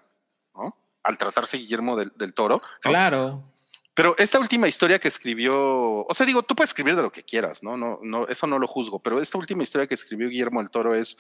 ¿no? 0.55 0.75
Al 1.03 1.17
tratarse 1.17 1.57
Guillermo 1.57 1.95
del, 1.95 2.11
del 2.15 2.33
Toro. 2.33 2.61
¿no? 2.83 2.91
Claro. 2.91 3.43
Pero 3.99 4.15
esta 4.17 4.39
última 4.39 4.65
historia 4.65 4.97
que 4.97 5.09
escribió, 5.09 5.53
o 6.05 6.13
sea, 6.13 6.25
digo, 6.25 6.41
tú 6.41 6.55
puedes 6.55 6.69
escribir 6.69 6.95
de 6.95 7.01
lo 7.01 7.11
que 7.11 7.21
quieras, 7.21 7.63
¿no? 7.63 7.75
No, 7.75 7.99
no, 8.01 8.27
eso 8.27 8.47
no 8.47 8.57
lo 8.57 8.65
juzgo, 8.65 8.99
pero 8.99 9.19
esta 9.19 9.37
última 9.37 9.61
historia 9.61 9.87
que 9.87 9.95
escribió 9.95 10.29
Guillermo 10.29 10.61
del 10.61 10.71
Toro 10.71 10.95
es, 10.95 11.17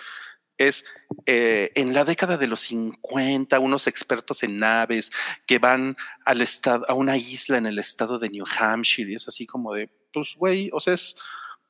es 0.57 0.85
eh, 1.25 1.71
en 1.75 1.93
la 1.93 2.05
década 2.05 2.37
de 2.37 2.47
los 2.47 2.61
50, 2.61 3.59
unos 3.59 3.85
expertos 3.87 4.43
en 4.43 4.59
naves 4.59 5.11
que 5.45 5.59
van 5.59 5.97
al 6.23 6.39
estado, 6.39 6.85
a 6.87 6.93
una 6.93 7.17
isla 7.17 7.57
en 7.57 7.65
el 7.65 7.79
estado 7.79 8.17
de 8.17 8.29
New 8.29 8.45
Hampshire, 8.57 9.11
y 9.11 9.15
es 9.15 9.27
así 9.27 9.45
como 9.45 9.73
de, 9.73 9.89
pues, 10.13 10.35
güey, 10.37 10.69
o 10.71 10.79
sea, 10.79 10.93
es, 10.93 11.17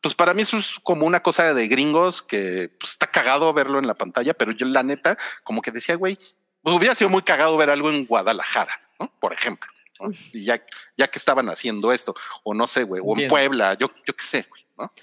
pues 0.02 0.16
para 0.16 0.34
mí 0.34 0.42
eso 0.44 0.58
es 0.58 0.80
como 0.84 1.06
una 1.06 1.22
cosa 1.22 1.54
de 1.54 1.68
gringos 1.68 2.22
que 2.22 2.70
pues, 2.80 2.94
está 2.94 3.08
cagado 3.08 3.54
verlo 3.54 3.80
en 3.80 3.88
la 3.88 3.96
pantalla, 3.96 4.34
pero 4.34 4.52
yo 4.52 4.66
la 4.66 4.84
neta, 4.84 5.18
como 5.44 5.62
que 5.62 5.72
decía, 5.72 5.96
güey, 5.96 6.18
pues, 6.62 6.76
hubiera 6.76 6.96
sido 6.96 7.10
muy 7.10 7.22
cagado 7.22 7.58
ver 7.58 7.70
algo 7.70 7.90
en 7.90 8.06
Guadalajara, 8.06 8.80
¿no? 9.00 9.12
Por 9.20 9.34
ejemplo. 9.34 9.70
¿no? 10.00 10.12
Y 10.34 10.46
ya, 10.46 10.64
ya 10.98 11.08
que 11.10 11.20
estaban 11.20 11.50
haciendo 11.50 11.92
esto, 11.92 12.16
o 12.44 12.54
no 12.54 12.68
sé, 12.68 12.84
güey, 12.84 13.02
o 13.06 13.20
en. 13.20 13.28
Puebla, 13.28 13.74
yo, 13.78 13.92
yo 14.06 14.16
qué 14.16 14.24
sé, 14.24 14.46
güey, 14.50 14.66
¿no? 14.78 14.94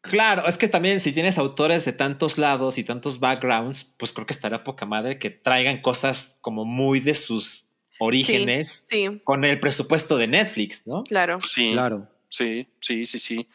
Claro, 0.00 0.46
es 0.46 0.58
que 0.58 0.66
también 0.66 1.00
si 1.00 1.12
tienes 1.12 1.38
autores 1.38 1.84
de 1.84 1.92
tantos 1.92 2.36
lados 2.36 2.76
y 2.76 2.82
tantos 2.82 3.20
backgrounds, 3.20 3.84
pues 3.84 4.12
creo 4.12 4.26
que 4.26 4.32
estará 4.32 4.64
poca 4.64 4.84
madre 4.84 5.18
que 5.18 5.30
traigan 5.30 5.80
cosas 5.80 6.36
como 6.40 6.64
muy 6.64 6.98
de 6.98 7.14
sus 7.14 7.66
orígenes 8.00 8.84
Sí, 8.90 9.20
con 9.22 9.44
el 9.44 9.60
presupuesto 9.60 10.16
de 10.16 10.26
Netflix, 10.26 10.86
¿no? 10.88 11.04
claro. 11.04 11.38
Sí, 11.40 11.70
Claro. 11.72 12.08
sí, 12.28 12.66
sí, 12.80 13.06
sí, 13.06 13.18
sí. 13.20 13.48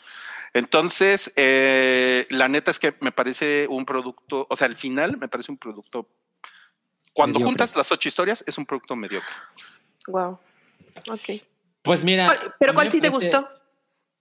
Entonces, 0.53 1.31
eh, 1.35 2.25
la 2.29 2.47
neta 2.47 2.71
es 2.71 2.79
que 2.79 2.95
me 3.01 3.11
parece 3.11 3.67
un 3.69 3.85
producto, 3.85 4.47
o 4.49 4.55
sea, 4.55 4.67
al 4.67 4.75
final 4.75 5.17
me 5.17 5.27
parece 5.27 5.51
un 5.51 5.57
producto. 5.57 6.09
Cuando 7.13 7.39
Mediocre. 7.39 7.51
juntas 7.51 7.75
las 7.75 7.91
ocho 7.91 8.07
historias, 8.07 8.43
es 8.47 8.57
un 8.57 8.65
producto 8.65 8.95
mediocre. 8.95 9.29
Wow. 10.07 10.39
Ok. 11.09 11.41
Pues 11.81 12.03
mira. 12.03 12.25
¿Cuál- 12.27 12.55
¿Pero 12.59 12.73
cuál 12.73 12.91
sí 12.91 12.97
me 12.97 13.01
te 13.01 13.11
parece- 13.11 13.31
gustó? 13.31 13.49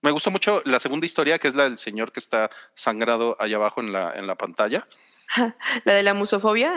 Me 0.03 0.11
gustó 0.11 0.31
mucho 0.31 0.63
la 0.67 0.79
segunda 0.79 1.05
historia, 1.07 1.39
que 1.39 1.49
es 1.49 1.55
la 1.55 1.65
del 1.65 1.79
señor 1.79 2.13
que 2.13 2.21
está 2.21 2.51
sangrado 2.75 3.37
allá 3.41 3.57
abajo 3.57 3.81
en 3.81 3.93
la, 3.93 4.13
en 4.15 4.27
la 4.27 4.35
pantalla. 4.37 4.87
La 5.85 5.95
de 5.95 6.03
la 6.05 6.15
musofobia. 6.15 6.75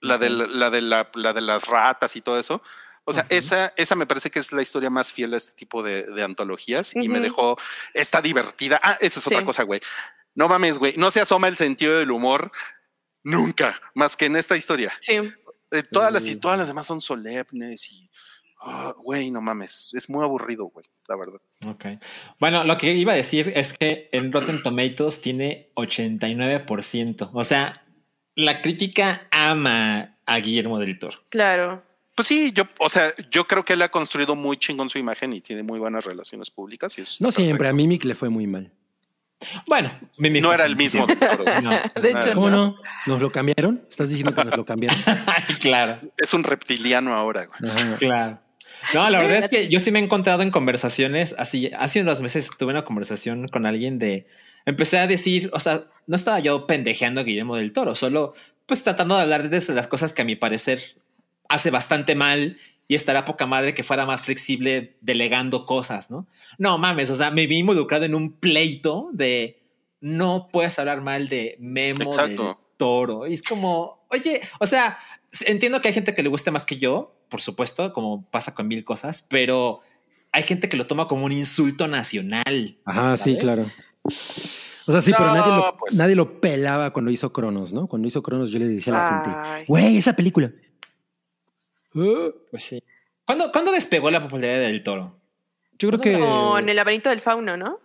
La 0.00 0.16
de, 0.18 0.30
la, 0.30 0.46
la 0.46 0.70
de, 0.70 0.80
la, 0.80 1.10
la 1.14 1.32
de 1.32 1.40
las 1.40 1.64
ratas 1.66 2.14
y 2.14 2.20
todo 2.20 2.38
eso. 2.38 2.62
O 3.04 3.12
sea, 3.12 3.26
esa, 3.28 3.72
esa 3.76 3.94
me 3.96 4.06
parece 4.06 4.30
que 4.30 4.38
es 4.38 4.50
la 4.52 4.62
historia 4.62 4.88
más 4.90 5.12
fiel 5.12 5.34
a 5.34 5.36
este 5.36 5.52
tipo 5.54 5.82
de, 5.82 6.04
de 6.04 6.22
antologías 6.22 6.94
y 6.96 7.08
me 7.08 7.20
dejó, 7.20 7.58
está 7.92 8.22
divertida. 8.22 8.80
Ah, 8.82 8.96
esa 9.00 9.20
es 9.20 9.26
otra 9.26 9.40
Sí. 9.40 9.44
cosa, 9.44 9.62
güey. 9.64 9.80
No 10.34 10.48
mames, 10.48 10.78
güey. 10.78 10.94
No 10.96 11.10
se 11.10 11.20
asoma 11.20 11.48
el 11.48 11.56
sentido 11.56 11.98
del 11.98 12.10
humor 12.10 12.50
nunca, 13.22 13.80
más 13.94 14.16
que 14.16 14.26
en 14.26 14.36
esta 14.36 14.56
historia. 14.56 14.92
Sí. 15.00 15.14
Eh, 15.70 15.82
todas, 15.90 16.12
las, 16.12 16.40
todas 16.40 16.58
las 16.58 16.66
demás 16.66 16.86
son 16.86 17.00
solemnes 17.00 17.90
y, 17.90 18.08
ah, 18.62 18.92
güey, 19.02 19.30
no 19.30 19.40
mames, 19.42 19.90
es 19.94 20.08
muy 20.08 20.24
aburrido, 20.24 20.64
güey, 20.66 20.86
la 21.08 21.16
verdad. 21.16 21.40
Ok. 21.66 21.84
Bueno, 22.38 22.64
lo 22.64 22.76
que 22.78 22.92
iba 22.92 23.12
a 23.12 23.16
decir 23.16 23.52
es 23.54 23.72
que 23.76 24.08
en 24.12 24.32
Rotten 24.32 24.62
Tomatoes 24.62 25.20
tiene 25.20 25.70
89%. 25.76 27.30
O 27.32 27.44
sea, 27.44 27.84
la 28.34 28.62
crítica 28.62 29.26
ama 29.30 30.16
a 30.26 30.36
Guillermo 30.38 30.78
del 30.78 30.98
Toro. 30.98 31.18
Claro. 31.28 31.82
Pues 32.14 32.28
sí, 32.28 32.52
yo, 32.52 32.64
o 32.78 32.88
sea, 32.88 33.12
yo 33.30 33.46
creo 33.46 33.64
que 33.64 33.72
él 33.72 33.82
ha 33.82 33.88
construido 33.88 34.36
muy 34.36 34.56
chingón 34.56 34.88
su 34.88 34.98
imagen 34.98 35.32
y 35.32 35.40
tiene 35.40 35.62
muy 35.62 35.78
buenas 35.78 36.04
relaciones 36.04 36.50
públicas. 36.50 36.96
Y 36.98 37.00
eso 37.02 37.16
No 37.24 37.30
siempre, 37.30 37.68
a. 37.68 37.72
Mimic 37.72 38.04
le 38.04 38.14
fue 38.14 38.28
muy 38.28 38.46
mal. 38.46 38.70
Bueno, 39.66 39.90
Mimi 40.16 40.40
No 40.40 40.52
era 40.52 40.64
el 40.64 40.76
mismo. 40.76 41.06
No, 41.62 41.70
De 42.00 42.10
hecho, 42.10 42.34
¿Cómo 42.34 42.50
no. 42.50 42.66
no? 42.68 42.74
¿Nos 43.06 43.20
lo 43.20 43.30
cambiaron? 43.32 43.84
¿Estás 43.90 44.08
diciendo 44.08 44.34
que 44.34 44.44
nos 44.44 44.56
lo 44.56 44.64
cambiaron? 44.64 44.98
claro, 45.60 46.00
Es 46.16 46.34
un 46.34 46.44
reptiliano 46.44 47.14
ahora, 47.14 47.46
güey. 47.46 47.70
Ajá. 47.70 47.96
claro. 47.96 48.38
No, 48.92 49.08
la 49.08 49.18
verdad 49.18 49.38
es 49.38 49.48
que 49.48 49.68
yo 49.68 49.80
sí 49.80 49.90
me 49.90 49.98
he 49.98 50.02
encontrado 50.02 50.42
en 50.42 50.50
conversaciones 50.50 51.34
así. 51.38 51.70
Hace 51.76 52.02
unos 52.02 52.20
meses 52.20 52.50
tuve 52.58 52.70
una 52.70 52.84
conversación 52.84 53.48
con 53.48 53.66
alguien 53.66 53.98
de. 53.98 54.26
Empecé 54.66 54.98
a 54.98 55.06
decir, 55.06 55.50
o 55.52 55.60
sea, 55.60 55.84
no 56.06 56.16
estaba 56.16 56.38
yo 56.40 56.66
pendejeando 56.66 57.20
a 57.20 57.24
Guillermo 57.24 57.56
del 57.56 57.72
Toro, 57.72 57.94
solo 57.94 58.34
pues 58.66 58.82
tratando 58.82 59.16
de 59.16 59.22
hablar 59.22 59.48
de 59.48 59.74
las 59.74 59.86
cosas 59.88 60.12
que 60.12 60.22
a 60.22 60.24
mi 60.24 60.36
parecer 60.36 60.80
hace 61.48 61.70
bastante 61.70 62.14
mal 62.14 62.58
y 62.86 62.94
estará 62.94 63.24
poca 63.24 63.46
madre 63.46 63.74
que 63.74 63.82
fuera 63.82 64.06
más 64.06 64.22
flexible 64.22 64.96
delegando 65.00 65.66
cosas, 65.66 66.10
¿no? 66.10 66.26
No 66.58 66.78
mames, 66.78 67.10
o 67.10 67.14
sea, 67.14 67.30
me 67.30 67.46
vi 67.46 67.58
involucrado 67.58 68.04
en 68.04 68.14
un 68.14 68.32
pleito 68.32 69.10
de 69.12 69.62
no 70.00 70.48
puedes 70.52 70.78
hablar 70.78 71.00
mal 71.00 71.28
de 71.28 71.56
Memo 71.58 72.02
Exacto. 72.04 72.44
del 72.44 72.54
Toro. 72.76 73.26
Y 73.26 73.34
es 73.34 73.42
como, 73.42 74.06
oye, 74.10 74.42
o 74.60 74.66
sea, 74.66 74.98
entiendo 75.46 75.80
que 75.80 75.88
hay 75.88 75.94
gente 75.94 76.14
que 76.14 76.22
le 76.22 76.28
guste 76.28 76.50
más 76.50 76.66
que 76.66 76.76
yo, 76.76 77.16
por 77.30 77.40
supuesto, 77.40 77.92
como 77.92 78.24
pasa 78.30 78.54
con 78.54 78.68
mil 78.68 78.84
cosas, 78.84 79.22
pero 79.28 79.80
hay 80.32 80.42
gente 80.42 80.68
que 80.68 80.76
lo 80.76 80.86
toma 80.86 81.06
como 81.06 81.24
un 81.24 81.32
insulto 81.32 81.88
nacional. 81.88 82.76
Ajá, 82.84 83.16
sí, 83.16 83.38
claro. 83.38 83.70
O 84.86 84.92
sea, 84.92 85.00
sí, 85.00 85.12
pero 85.16 85.32
nadie 85.32 85.52
lo, 85.52 85.76
pues. 85.78 85.94
nadie 85.94 86.14
lo 86.14 86.40
pelaba 86.40 86.92
cuando 86.92 87.10
hizo 87.10 87.32
Cronos, 87.32 87.72
¿no? 87.72 87.86
Cuando 87.86 88.06
hizo 88.06 88.22
Cronos 88.22 88.50
yo 88.50 88.58
le 88.58 88.66
decía 88.66 88.92
a 88.92 89.02
la 89.02 89.22
gente, 89.22 89.64
güey, 89.66 89.96
esa 89.96 90.14
película. 90.14 90.52
Ah, 91.94 92.30
Pues 92.50 92.64
sí. 92.64 92.82
¿Cuándo, 93.26 93.50
cuándo 93.52 93.72
despegó 93.72 94.10
la 94.10 94.22
popularidad 94.22 94.60
del 94.60 94.82
Toro? 94.82 95.18
Yo 95.78 95.88
creo 95.88 96.00
que... 96.00 96.12
Con 96.18 96.68
el 96.68 96.76
laberinto 96.76 97.08
del 97.10 97.20
fauno, 97.20 97.56
¿no? 97.56 97.80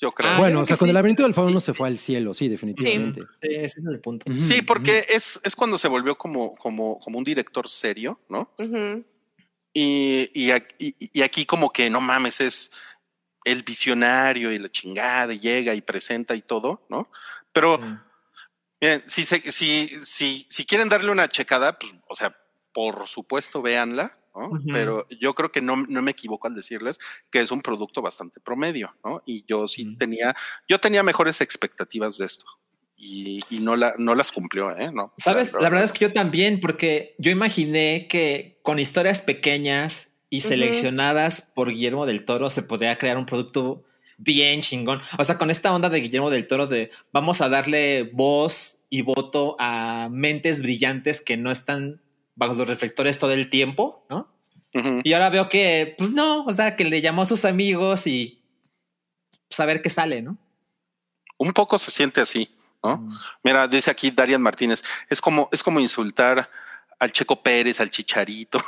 Yo 0.00 0.12
creo. 0.12 0.30
Ah, 0.30 0.38
bueno, 0.38 0.54
creo 0.58 0.62
o 0.62 0.66
sea, 0.66 0.76
con 0.76 0.86
sí. 0.86 0.90
el 0.90 0.94
laberinto 0.94 1.22
del 1.24 1.34
fauno 1.34 1.58
se 1.60 1.74
fue 1.74 1.88
al 1.88 1.98
cielo, 1.98 2.32
sí, 2.32 2.48
definitivamente. 2.48 3.20
Sí, 3.42 3.48
ese 3.50 3.80
es 3.80 3.86
el 3.86 4.00
punto. 4.00 4.30
Sí, 4.40 4.62
porque 4.62 5.04
es, 5.08 5.40
es 5.44 5.56
cuando 5.56 5.76
se 5.76 5.88
volvió 5.88 6.16
como, 6.16 6.54
como, 6.54 6.98
como 7.00 7.18
un 7.18 7.24
director 7.24 7.68
serio, 7.68 8.20
¿no? 8.28 8.52
Y, 9.72 10.30
y, 10.32 10.52
y- 10.78 10.94
y 11.12 11.22
aquí 11.22 11.44
como 11.44 11.72
que 11.72 11.90
no 11.90 12.00
mames, 12.00 12.40
es 12.40 12.72
el 13.44 13.62
visionario 13.62 14.52
y 14.52 14.58
la 14.58 14.70
chingada 14.70 15.32
y 15.34 15.40
llega 15.40 15.74
y 15.74 15.80
presenta 15.80 16.34
y 16.34 16.42
todo, 16.42 16.86
¿no? 16.88 17.10
Pero 17.52 17.78
miren, 18.80 19.02
si, 19.06 19.24
se- 19.24 19.50
si, 19.52 19.88
si, 20.04 20.46
si 20.48 20.64
quieren 20.64 20.88
darle 20.88 21.10
una 21.10 21.28
checada, 21.28 21.78
pues, 21.78 21.92
o 22.08 22.14
sea, 22.14 22.36
por 22.78 23.08
supuesto, 23.08 23.60
véanla, 23.60 24.16
¿no? 24.36 24.52
Pero 24.72 25.04
yo 25.20 25.34
creo 25.34 25.50
que 25.50 25.60
no, 25.60 25.74
no 25.88 26.00
me 26.00 26.12
equivoco 26.12 26.46
al 26.46 26.54
decirles 26.54 27.00
que 27.28 27.40
es 27.40 27.50
un 27.50 27.60
producto 27.60 28.00
bastante 28.02 28.38
promedio, 28.38 28.94
¿no? 29.04 29.20
Y 29.26 29.44
yo 29.48 29.66
sí 29.66 29.96
tenía, 29.96 30.36
yo 30.68 30.78
tenía 30.78 31.02
mejores 31.02 31.40
expectativas 31.40 32.18
de 32.18 32.26
esto. 32.26 32.44
Y, 32.96 33.40
y 33.50 33.58
no, 33.58 33.74
la, 33.74 33.94
no 33.98 34.14
las 34.14 34.30
cumplió, 34.30 34.70
¿eh? 34.76 34.90
No, 34.92 35.12
Sabes, 35.18 35.52
La- 35.54 35.62
la 35.62 35.68
verdad 35.70 35.84
es 35.86 35.92
que 35.92 36.04
yo 36.04 36.12
también, 36.12 36.60
porque 36.60 37.16
yo 37.18 37.32
imaginé 37.32 38.06
que 38.08 38.60
con 38.62 38.78
historias 38.78 39.22
pequeñas 39.22 40.10
y 40.30 40.42
seleccionadas 40.42 41.48
por 41.56 41.70
Guillermo 41.70 42.06
del 42.06 42.24
Toro 42.24 42.48
se 42.48 42.62
podía 42.62 42.96
crear 42.96 43.16
un 43.16 43.26
producto 43.26 43.82
bien 44.18 44.60
chingón. 44.60 45.00
O 45.18 45.24
sea, 45.24 45.36
con 45.36 45.50
esta 45.50 45.74
onda 45.74 45.88
de 45.90 45.98
Guillermo 46.00 46.30
del 46.30 46.46
Toro 46.46 46.68
de 46.68 46.90
vamos 47.12 47.40
a 47.40 47.48
darle 47.48 48.04
voz 48.12 48.78
y 48.88 49.02
voto 49.02 49.56
a 49.58 50.08
mentes 50.12 50.62
brillantes 50.62 51.20
que 51.20 51.36
no 51.36 51.50
están 51.50 52.00
bajo 52.38 52.54
los 52.54 52.68
reflectores 52.68 53.18
todo 53.18 53.32
el 53.32 53.50
tiempo, 53.50 54.06
¿no? 54.08 54.28
Y 55.02 55.12
ahora 55.12 55.28
veo 55.28 55.48
que, 55.48 55.96
pues 55.98 56.12
no, 56.12 56.44
o 56.44 56.52
sea, 56.52 56.76
que 56.76 56.84
le 56.84 57.00
llamó 57.00 57.22
a 57.22 57.26
sus 57.26 57.44
amigos 57.44 58.06
y 58.06 58.40
pues, 59.48 59.58
a 59.58 59.66
ver 59.66 59.82
qué 59.82 59.90
sale, 59.90 60.22
¿no? 60.22 60.38
Un 61.36 61.52
poco 61.52 61.80
se 61.80 61.90
siente 61.90 62.20
así, 62.20 62.48
¿no? 62.84 63.18
Mira, 63.42 63.66
dice 63.66 63.90
aquí 63.90 64.12
Darian 64.12 64.40
Martínez, 64.40 64.84
es 65.08 65.20
como, 65.20 65.48
es 65.50 65.64
como 65.64 65.80
insultar 65.80 66.48
al 67.00 67.10
Checo 67.10 67.42
Pérez, 67.42 67.80
al 67.80 67.90
Chicharito. 67.90 68.62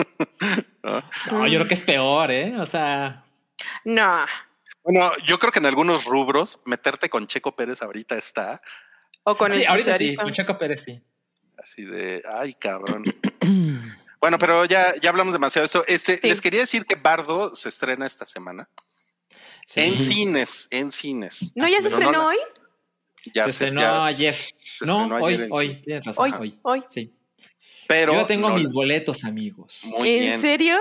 ¿no? 0.82 1.02
No, 1.30 1.46
yo 1.46 1.58
creo 1.58 1.68
que 1.68 1.74
es 1.74 1.82
peor, 1.82 2.30
¿eh? 2.30 2.56
O 2.58 2.64
sea, 2.64 3.24
No. 3.84 4.24
Bueno, 4.82 5.12
yo 5.26 5.38
creo 5.38 5.52
que 5.52 5.58
en 5.58 5.66
algunos 5.66 6.06
rubros 6.06 6.60
meterte 6.64 7.10
con 7.10 7.26
Checo 7.26 7.54
Pérez 7.54 7.82
ahorita 7.82 8.16
está 8.16 8.62
O 9.24 9.36
con 9.36 9.52
sí, 9.52 9.60
el 9.60 9.66
ahorita 9.66 9.98
sí, 9.98 10.14
con 10.14 10.32
Checo 10.32 10.56
Pérez 10.56 10.84
sí. 10.84 11.02
Así 11.62 11.84
de, 11.84 12.22
ay, 12.32 12.54
cabrón. 12.54 13.04
Bueno, 14.20 14.36
pero 14.36 14.66
ya, 14.66 14.92
ya 15.00 15.08
hablamos 15.08 15.32
demasiado 15.32 15.62
de 15.62 15.66
esto. 15.66 15.82
Este, 15.88 16.16
Sí. 16.20 16.28
les 16.28 16.42
quería 16.42 16.60
decir 16.60 16.84
que 16.84 16.94
Bardo 16.94 17.56
se 17.56 17.70
estrena 17.70 18.04
esta 18.04 18.26
semana 18.26 18.68
Sí. 19.66 19.80
en 19.80 19.98
cines, 19.98 20.68
en 20.70 20.92
cines. 20.92 21.52
¿No 21.54 21.66
ya 21.66 21.78
se 21.78 21.84
Pero 21.84 21.96
estrenó 21.96 22.26
hoy? 22.26 22.36
Ya 23.32 23.44
se 23.44 23.48
sé, 23.52 23.64
estrenó 23.64 23.80
ya 23.80 24.04
ayer. 24.04 24.34
se 24.34 24.84
No, 24.84 25.04
estrenó 25.04 25.24
hoy, 25.24 25.34
ayer 25.34 25.48
hoy, 25.50 25.68
cine. 25.68 25.80
tienes 25.82 26.04
razón, 26.04 26.32
Hoy, 26.34 26.38
hoy. 26.38 26.58
hoy. 26.60 26.84
Sí. 26.90 27.14
Pero 27.88 28.12
Yo 28.12 28.26
tengo 28.26 28.50
no- 28.50 28.56
mis 28.56 28.74
boletos, 28.74 29.24
amigos. 29.24 29.84
muy 29.86 30.10
¿En 30.10 30.20
bien. 30.20 30.40
serio? 30.42 30.76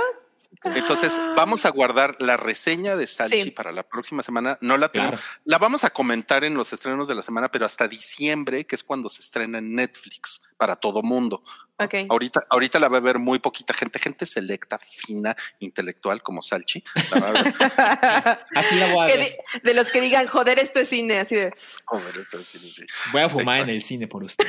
Entonces, 0.63 1.15
Ah. 1.19 1.33
vamos 1.37 1.65
a 1.65 1.69
guardar 1.69 2.15
la 2.19 2.35
reseña 2.35 2.95
de 2.97 3.07
Salchi 3.07 3.41
Sí. 3.43 3.51
para 3.51 3.71
la 3.71 3.83
próxima 3.83 4.23
semana. 4.23 4.57
No 4.61 4.77
la 4.77 4.89
tenemos. 4.91 5.19
Claro. 5.19 5.39
La 5.45 5.57
vamos 5.57 5.83
a 5.83 5.89
comentar 5.91 6.43
en 6.43 6.53
los 6.55 6.73
estrenos 6.73 7.07
de 7.07 7.15
la 7.15 7.21
semana, 7.21 7.49
pero 7.49 7.65
hasta 7.65 7.87
diciembre, 7.87 8.65
que 8.65 8.75
es 8.75 8.83
cuando 8.83 9.09
se 9.09 9.21
estrena 9.21 9.59
en 9.59 9.73
Netflix 9.73 10.41
para 10.57 10.75
todo 10.75 11.01
mundo. 11.01 11.43
Ok. 11.77 11.93
Ahorita, 12.09 12.41
ahorita 12.49 12.77
la 12.79 12.89
va 12.89 12.97
a 12.97 13.01
ver 13.01 13.19
muy 13.19 13.39
poquita 13.39 13.73
gente, 13.73 13.99
gente 13.99 14.25
selecta, 14.25 14.77
fina, 14.79 15.33
intelectual 15.59 16.21
como 16.21 16.41
Salchi. 16.41 16.83
La 17.11 17.19
va 17.21 17.29
a 17.29 17.31
ver. 17.31 17.53
Así 18.55 18.75
la 18.75 18.93
voy 18.93 19.03
a 19.09 19.15
ver. 19.15 19.19
de, 19.19 19.37
de 19.63 19.73
los 19.73 19.89
que 19.89 20.01
digan, 20.01 20.27
joder, 20.27 20.59
esto 20.59 20.79
es 20.81 20.89
cine, 20.89 21.19
así 21.19 21.35
de 21.35 21.53
Joder, 21.85 22.17
esto 22.17 22.43
sí, 22.43 22.59
sí. 22.69 22.83
Voy 23.13 23.21
a 23.21 23.29
fumar 23.29 23.55
Exacto. 23.55 23.63
en 23.69 23.75
el 23.77 23.81
cine 23.81 24.07
por 24.07 24.23
usted. 24.25 24.45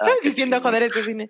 Ah, 0.00 0.08
diciendo, 0.22 0.60
joder, 0.60 0.82
esto 0.84 0.98
es 1.00 1.06
cine. 1.06 1.28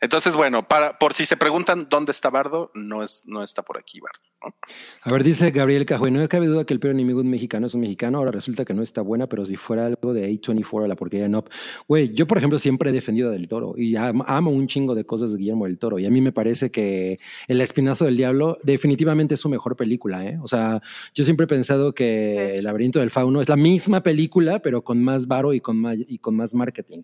Entonces, 0.00 0.36
bueno, 0.36 0.66
para, 0.68 0.98
por 0.98 1.14
si 1.14 1.24
se 1.26 1.36
preguntan 1.36 1.88
dónde 1.90 2.12
está 2.12 2.30
Bardo, 2.30 2.70
no 2.74 3.02
es, 3.02 3.24
no 3.26 3.42
está 3.42 3.62
por 3.62 3.78
aquí, 3.78 4.00
Bardo. 4.00 4.18
¿no? 4.42 4.54
A 5.02 5.12
ver, 5.12 5.24
dice 5.24 5.50
Gabriel 5.50 5.86
Cajue, 5.86 6.10
no 6.10 6.26
cabe 6.28 6.46
duda 6.46 6.64
que 6.64 6.74
el 6.74 6.80
peor 6.80 6.94
enemigo 6.94 7.20
de 7.20 7.24
un 7.24 7.30
mexicano 7.30 7.66
es 7.66 7.74
un 7.74 7.80
mexicano, 7.80 8.18
ahora 8.18 8.30
resulta 8.30 8.64
que 8.64 8.74
no 8.74 8.82
está 8.82 9.00
buena, 9.00 9.26
pero 9.26 9.44
si 9.44 9.56
fuera 9.56 9.86
algo 9.86 10.12
de 10.12 10.30
A24 10.30 10.84
a 10.84 10.88
la 10.88 10.96
porquería 10.96 11.28
no. 11.28 11.44
Güey, 11.88 12.10
yo 12.14 12.26
por 12.26 12.38
ejemplo 12.38 12.58
siempre 12.58 12.90
he 12.90 12.92
defendido 12.92 13.30
a 13.30 13.32
del 13.32 13.48
Toro 13.48 13.74
y 13.76 13.96
am- 13.96 14.22
amo 14.26 14.50
un 14.50 14.66
chingo 14.66 14.94
de 14.94 15.04
cosas 15.04 15.32
de 15.32 15.38
Guillermo 15.38 15.64
del 15.64 15.78
Toro 15.78 15.98
y 15.98 16.06
a 16.06 16.10
mí 16.10 16.20
me 16.20 16.32
parece 16.32 16.70
que 16.70 17.18
El 17.48 17.60
Espinazo 17.60 18.04
del 18.04 18.16
Diablo 18.16 18.58
definitivamente 18.62 19.34
es 19.34 19.40
su 19.40 19.48
mejor 19.48 19.76
película, 19.76 20.24
¿eh? 20.24 20.38
O 20.42 20.46
sea, 20.48 20.82
yo 21.14 21.24
siempre 21.24 21.44
he 21.44 21.48
pensado 21.48 21.94
que. 21.94 22.58
El 22.58 22.64
laberinto 22.64 23.00
del 23.00 23.10
fauno 23.10 23.40
es 23.40 23.48
la 23.48 23.56
misma 23.56 24.02
película, 24.02 24.60
pero 24.60 24.82
con 24.84 25.02
más 25.02 25.26
varo 25.26 25.52
y 25.54 25.60
con 25.60 25.76
más, 25.78 25.96
y 25.98 26.18
con 26.18 26.36
más 26.36 26.54
marketing. 26.54 27.02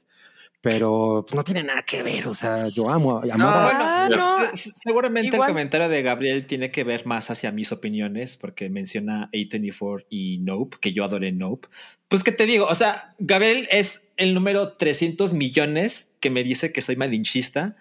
Pero 0.62 1.24
pues, 1.26 1.34
no 1.34 1.42
tiene 1.42 1.62
nada 1.62 1.82
que 1.82 2.02
ver, 2.02 2.28
o 2.28 2.34
sea, 2.34 2.68
yo 2.68 2.90
amo, 2.90 3.22
amaba- 3.32 3.70
Ah, 3.72 4.06
Bueno, 4.08 4.38
no. 4.40 4.44
es- 4.52 4.72
seguramente 4.76 5.28
Igual. 5.34 5.48
el 5.48 5.54
comentario 5.54 5.88
de 5.88 6.02
Gabriel 6.02 6.44
tiene 6.46 6.70
que 6.70 6.84
ver 6.84 7.06
más 7.06 7.30
hacia 7.30 7.50
mis 7.50 7.72
opiniones, 7.72 8.36
porque 8.36 8.68
menciona 8.68 9.30
A24 9.32 10.04
y 10.10 10.36
Nope, 10.38 10.76
que 10.78 10.92
yo 10.92 11.02
adoré 11.04 11.32
Nope. 11.32 11.68
Pues 12.08 12.22
que 12.22 12.32
te 12.32 12.44
digo, 12.44 12.66
o 12.66 12.74
sea, 12.74 13.14
Gabriel 13.18 13.68
es 13.70 14.02
el 14.18 14.34
número 14.34 14.72
300 14.74 15.32
millones 15.32 16.08
que 16.20 16.28
me 16.28 16.42
dice 16.44 16.72
que 16.72 16.82
soy 16.82 16.96
malinchista. 16.96 17.76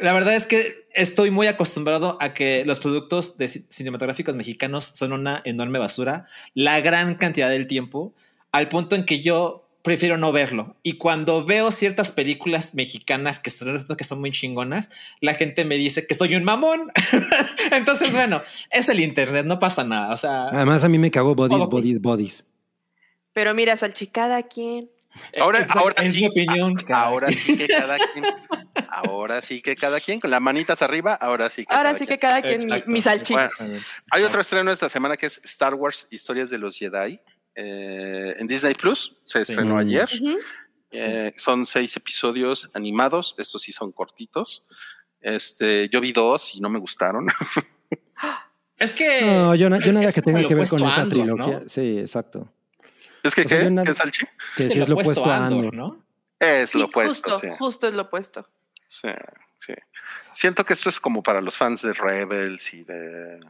La 0.00 0.12
verdad 0.12 0.34
es 0.34 0.46
que 0.46 0.74
estoy 0.92 1.30
muy 1.30 1.46
acostumbrado 1.46 2.16
a 2.20 2.34
que 2.34 2.64
los 2.64 2.80
productos 2.80 3.36
de 3.38 3.46
ci- 3.46 3.64
cinematográficos 3.68 4.34
mexicanos 4.34 4.90
son 4.94 5.12
una 5.12 5.40
enorme 5.44 5.78
basura 5.78 6.26
la 6.54 6.80
gran 6.80 7.14
cantidad 7.14 7.48
del 7.48 7.68
tiempo, 7.68 8.12
al 8.50 8.68
punto 8.68 8.96
en 8.96 9.04
que 9.04 9.20
yo 9.20 9.67
prefiero 9.88 10.18
no 10.18 10.32
verlo. 10.32 10.76
Y 10.82 10.98
cuando 10.98 11.44
veo 11.46 11.70
ciertas 11.72 12.10
películas 12.10 12.74
mexicanas 12.74 13.40
que 13.40 13.48
son, 13.50 13.84
que 13.96 14.04
son 14.04 14.20
muy 14.20 14.30
chingonas, 14.30 14.90
la 15.20 15.32
gente 15.34 15.64
me 15.64 15.76
dice 15.76 16.06
que 16.06 16.14
soy 16.14 16.34
un 16.36 16.44
mamón. 16.44 16.92
Entonces, 17.72 18.12
bueno, 18.12 18.42
es 18.70 18.88
el 18.90 19.00
internet, 19.00 19.46
no 19.46 19.58
pasa 19.58 19.84
nada. 19.84 20.12
O 20.12 20.16
sea, 20.16 20.48
Además 20.48 20.84
a 20.84 20.88
mí 20.88 20.98
me 20.98 21.10
cagó 21.10 21.34
Bodies. 21.34 21.66
Bodies, 21.66 22.00
Bodies. 22.02 22.44
Pero 23.32 23.54
mira, 23.54 23.76
salchicada, 23.78 24.42
¿quién? 24.42 24.90
Ahora, 25.40 25.60
Exacto, 25.60 25.80
ahora 25.80 25.94
es 26.02 26.12
sí, 26.12 26.20
mi 26.20 26.26
opinión. 26.28 26.74
a- 26.90 27.02
ahora 27.02 27.28
sí 27.30 27.56
que 27.56 27.66
cada 27.66 27.96
quien, 28.12 28.24
ahora 28.90 29.40
sí 29.40 29.62
que 29.62 29.74
cada 29.74 30.00
quien, 30.00 30.20
con 30.20 30.30
las 30.30 30.40
manitas 30.40 30.82
arriba, 30.82 31.14
ahora 31.14 31.48
sí 31.50 31.64
que 31.64 31.74
Ahora 31.74 31.90
cada 31.92 31.98
sí 31.98 32.06
quien. 32.06 32.16
que 32.16 32.20
cada 32.20 32.42
quien, 32.42 32.58
mi, 32.58 32.64
Exacto. 32.64 32.90
mi 32.90 33.02
salchi. 33.02 33.32
Bueno, 33.32 33.50
Hay 34.10 34.22
otro 34.22 34.40
estreno 34.42 34.70
esta 34.70 34.88
semana 34.88 35.16
que 35.16 35.26
es 35.26 35.40
Star 35.44 35.74
Wars 35.74 36.06
Historias 36.10 36.50
de 36.50 36.58
los 36.58 36.76
Jedi 36.78 37.20
eh, 37.54 38.34
en 38.38 38.46
Disney 38.46 38.74
Plus. 38.74 39.16
Se 39.24 39.42
estrenó 39.42 39.78
ayer. 39.78 40.08
Eh, 40.90 41.32
Son 41.36 41.66
seis 41.66 41.96
episodios 41.96 42.70
animados. 42.74 43.34
Estos 43.38 43.62
sí 43.62 43.72
son 43.72 43.92
cortitos. 43.92 44.66
Este, 45.20 45.88
yo 45.88 46.00
vi 46.00 46.12
dos 46.12 46.54
y 46.54 46.60
no 46.60 46.68
me 46.70 46.78
gustaron. 46.78 47.26
Es 48.78 48.92
que. 48.92 49.22
No, 49.22 49.54
yo, 49.56 49.68
na- 49.68 49.80
yo 49.80 49.92
nada 49.92 50.06
es 50.06 50.14
que 50.14 50.22
tenga 50.22 50.46
que 50.46 50.54
ver 50.54 50.68
con 50.68 50.78
esa 50.78 51.00
Andor, 51.00 51.18
trilogía. 51.18 51.58
¿no? 51.60 51.68
Sí, 51.68 51.98
exacto. 51.98 52.48
es 53.24 53.34
que, 53.34 53.40
O 53.42 53.48
sea, 53.48 53.58
¿qué? 53.64 53.70
nada- 53.70 53.84
¿Qué, 53.86 53.94
Salchi? 53.94 54.24
Que 54.56 54.62
Es 54.62 54.68
sí 54.68 54.72
el 54.74 54.82
es 54.82 54.88
lo 54.88 54.94
opuesto 54.94 55.24
a 55.24 55.36
Andor, 55.46 55.58
Andor. 55.64 55.74
¿no? 55.74 56.04
Es 56.38 56.76
lo 56.76 56.84
opuesto, 56.84 57.28
justo, 57.32 57.40
sí. 57.40 57.48
justo 57.58 57.88
es 57.88 57.94
lo 57.94 58.02
opuesto. 58.02 58.48
Sí, 58.86 59.08
sí. 59.58 59.72
Siento 60.32 60.64
que 60.64 60.74
esto 60.74 60.88
es 60.90 61.00
como 61.00 61.24
para 61.24 61.40
los 61.42 61.56
fans 61.56 61.82
de 61.82 61.92
Rebels 61.92 62.72
y 62.72 62.84
de 62.84 63.40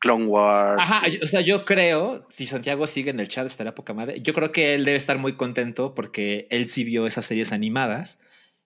Clone 0.00 0.26
Wars. 0.26 0.80
Ajá, 0.82 1.08
y- 1.08 1.18
o 1.22 1.26
sea, 1.28 1.40
yo 1.42 1.64
creo, 1.64 2.26
si 2.30 2.46
Santiago 2.46 2.86
sigue 2.86 3.10
en 3.10 3.20
el 3.20 3.28
chat, 3.28 3.46
estará 3.46 3.74
poca 3.74 3.92
madre. 3.94 4.20
Yo 4.22 4.32
creo 4.34 4.50
que 4.50 4.74
él 4.74 4.84
debe 4.84 4.96
estar 4.96 5.18
muy 5.18 5.36
contento 5.36 5.94
porque 5.94 6.48
él 6.50 6.70
sí 6.70 6.84
vio 6.84 7.06
esas 7.06 7.26
series 7.26 7.52
animadas 7.52 8.18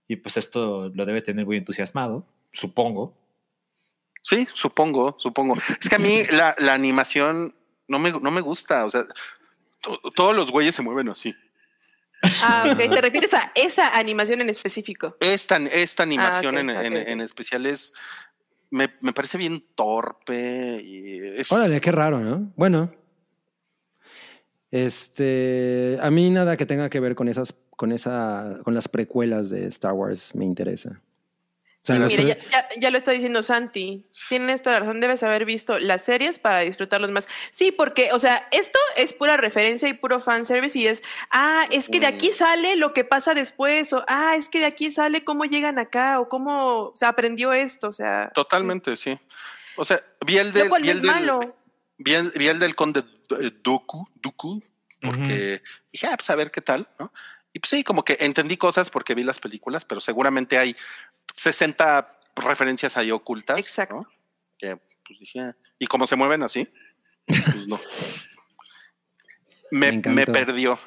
y 0.09 0.17
pues 0.17 0.37
esto 0.37 0.91
lo 0.95 1.05
debe 1.07 1.23
tener 1.23 1.45
muy 1.45 1.57
entusiasmado, 1.57 2.27
supongo. 2.53 3.17
Sí, 4.23 4.47
supongo, 4.53 5.17
supongo. 5.19 5.55
Es 5.81 5.89
que 5.89 5.97
a 5.97 5.99
mí 5.99 6.23
la, 6.31 6.55
la 6.59 6.73
animación 6.75 7.55
no 7.89 7.99
me, 7.99 8.11
no 8.13 8.31
me 8.31 8.41
gusta. 8.41 8.85
O 8.87 8.91
sea, 8.91 9.05
to- 9.83 10.01
todos 10.15 10.35
los 10.35 10.51
güeyes 10.51 10.75
se 10.75 10.83
mueven 10.83 11.09
así. 11.11 11.35
Ah, 12.43 12.65
ok. 12.73 12.79
Te 12.79 13.01
refieres 13.03 13.35
a 13.35 13.53
esa 13.55 13.99
animación 13.99 14.41
en 14.41 14.49
específico. 14.49 15.17
Esta, 15.21 15.57
esta 15.59 16.05
animación 16.05 16.55
ok, 16.57 16.61
en, 16.61 16.71
en- 16.71 17.09
en 17.09 17.21
especial 17.21 17.67
es. 17.67 17.93
Me, 18.75 18.91
me 19.03 19.13
parece 19.13 19.39
bien 19.39 19.65
torpe 19.77 20.83
y 20.83 21.19
es. 21.37 21.53
Órale, 21.53 21.81
qué 21.81 21.93
raro, 21.93 22.19
¿no? 22.19 22.53
Bueno. 22.57 22.91
Este, 24.73 25.97
a 26.03 26.11
mí 26.11 26.29
nada 26.31 26.57
que 26.57 26.67
tenga 26.67 26.91
que 26.91 26.99
ver 26.99 27.15
con 27.15 27.29
esas, 27.29 27.55
con 27.77 27.93
esa, 27.93 28.59
con 28.65 28.75
las 28.75 28.89
precuelas 28.89 29.49
de 29.51 29.67
Star 29.69 29.93
Wars 29.93 30.35
me 30.35 30.45
interesa. 30.45 31.01
O 31.85 31.87
sea, 31.87 31.99
Mira, 31.99 32.23
ya, 32.23 32.39
ya- 32.51 32.69
ya 32.79 32.91
lo 32.91 32.97
está 32.97 33.11
diciendo 33.11 33.43
Santi. 33.43 34.07
Tienes 34.31 34.63
toda 34.63 34.81
la 34.81 34.87
razón, 34.87 35.03
debes 35.03 35.23
haber 35.23 35.45
visto 35.45 35.79
las 35.79 36.03
series 36.03 36.39
para 36.39 36.61
disfrutarlos 36.61 37.11
más. 37.11 37.29
Sí, 37.51 37.73
porque, 37.73 38.11
o 38.13 38.19
sea, 38.19 38.49
esto 38.53 38.79
es 38.97 39.13
pura 39.13 39.37
referencia 39.37 39.87
y 39.87 39.93
puro 39.93 40.19
fanservice 40.19 40.79
y 40.79 40.87
es, 40.87 41.03
ah, 41.31 41.67
es 41.71 41.91
que 41.91 42.01
de 42.01 42.07
aquí 42.07 42.33
sale 42.33 42.77
lo 42.77 42.95
que 42.95 43.05
pasa 43.05 43.35
después, 43.35 43.93
o 43.93 44.03
ah, 44.09 44.35
es 44.35 44.49
que 44.49 44.61
de 44.61 44.65
aquí 44.65 44.91
sale 44.91 45.25
cómo 45.25 45.45
llegan 45.45 45.79
acá, 45.79 46.21
o 46.21 46.29
cómo 46.31 46.93
se 46.95 47.05
aprendió 47.05 47.53
esto, 47.53 47.89
o 47.89 47.93
sea. 47.93 48.31
Totalmente, 48.35 48.97
sí. 48.97 49.19
O 49.77 49.85
sea, 49.85 50.03
vi 50.25 50.39
el 50.39 50.55
del. 50.55 50.71
Vi 50.81 50.89
el 50.89 51.03
del, 51.03 51.11
malo. 51.11 51.55
vi 51.99 52.15
el, 52.15 52.31
vi 52.31 52.49
el 52.49 52.59
del 52.61 52.75
conde 52.75 53.05
eh, 53.41 53.51
Doku, 53.63 54.09
Dooku, 54.15 54.63
porque 55.03 55.61
dije, 55.93 56.07
ah, 56.07 56.17
pues 56.17 56.31
a 56.31 56.35
ver 56.35 56.51
qué 56.51 56.63
tal, 56.63 56.89
¿no? 56.99 57.13
Y 57.53 57.61
pues 57.61 57.71
sí, 57.71 57.85
como 57.85 58.05
que 58.05 58.17
entendí 58.21 58.57
cosas 58.57 58.91
porque 58.91 59.15
vi 59.15 59.23
las 59.23 59.39
películas, 59.39 59.85
pero 59.85 60.01
seguramente 60.01 60.59
hay 60.59 60.75
60 61.33 62.19
referencias 62.37 62.97
ahí 62.97 63.11
ocultas. 63.11 63.59
Exacto. 63.59 63.97
¿no? 63.97 64.09
Que 64.59 64.77
pues 65.07 65.19
dije, 65.21 65.55
y 65.79 65.87
como 65.87 66.07
se 66.07 66.17
mueven 66.17 66.43
así, 66.43 66.69
pues 67.27 67.67
no. 67.67 67.81
Me 69.71 69.91
me, 69.93 70.25
perdió, 70.27 70.79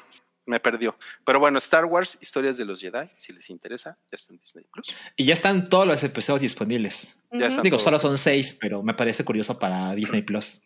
me 0.46 0.60
perdió. 0.60 0.96
Pero 1.26 1.40
bueno, 1.40 1.58
Star 1.58 1.84
Wars, 1.84 2.16
Historias 2.22 2.56
de 2.56 2.64
los 2.64 2.80
Jedi, 2.80 3.10
si 3.18 3.32
les 3.34 3.50
interesa, 3.50 3.98
ya 4.10 4.16
está 4.16 4.32
en 4.32 4.38
Disney 4.38 4.64
Plus. 4.72 4.94
Y 5.16 5.26
ya 5.26 5.34
están 5.34 5.68
todos 5.68 5.86
los 5.86 6.02
episodios 6.04 6.40
disponibles. 6.40 7.18
Ya 7.30 7.48
están 7.48 7.64
Digo, 7.64 7.76
todos. 7.76 7.84
solo 7.84 7.98
son 7.98 8.16
seis, 8.16 8.56
pero 8.58 8.82
me 8.82 8.94
parece 8.94 9.24
curioso 9.24 9.58
para 9.58 9.94
Disney 9.94 10.22
Plus. 10.22 10.62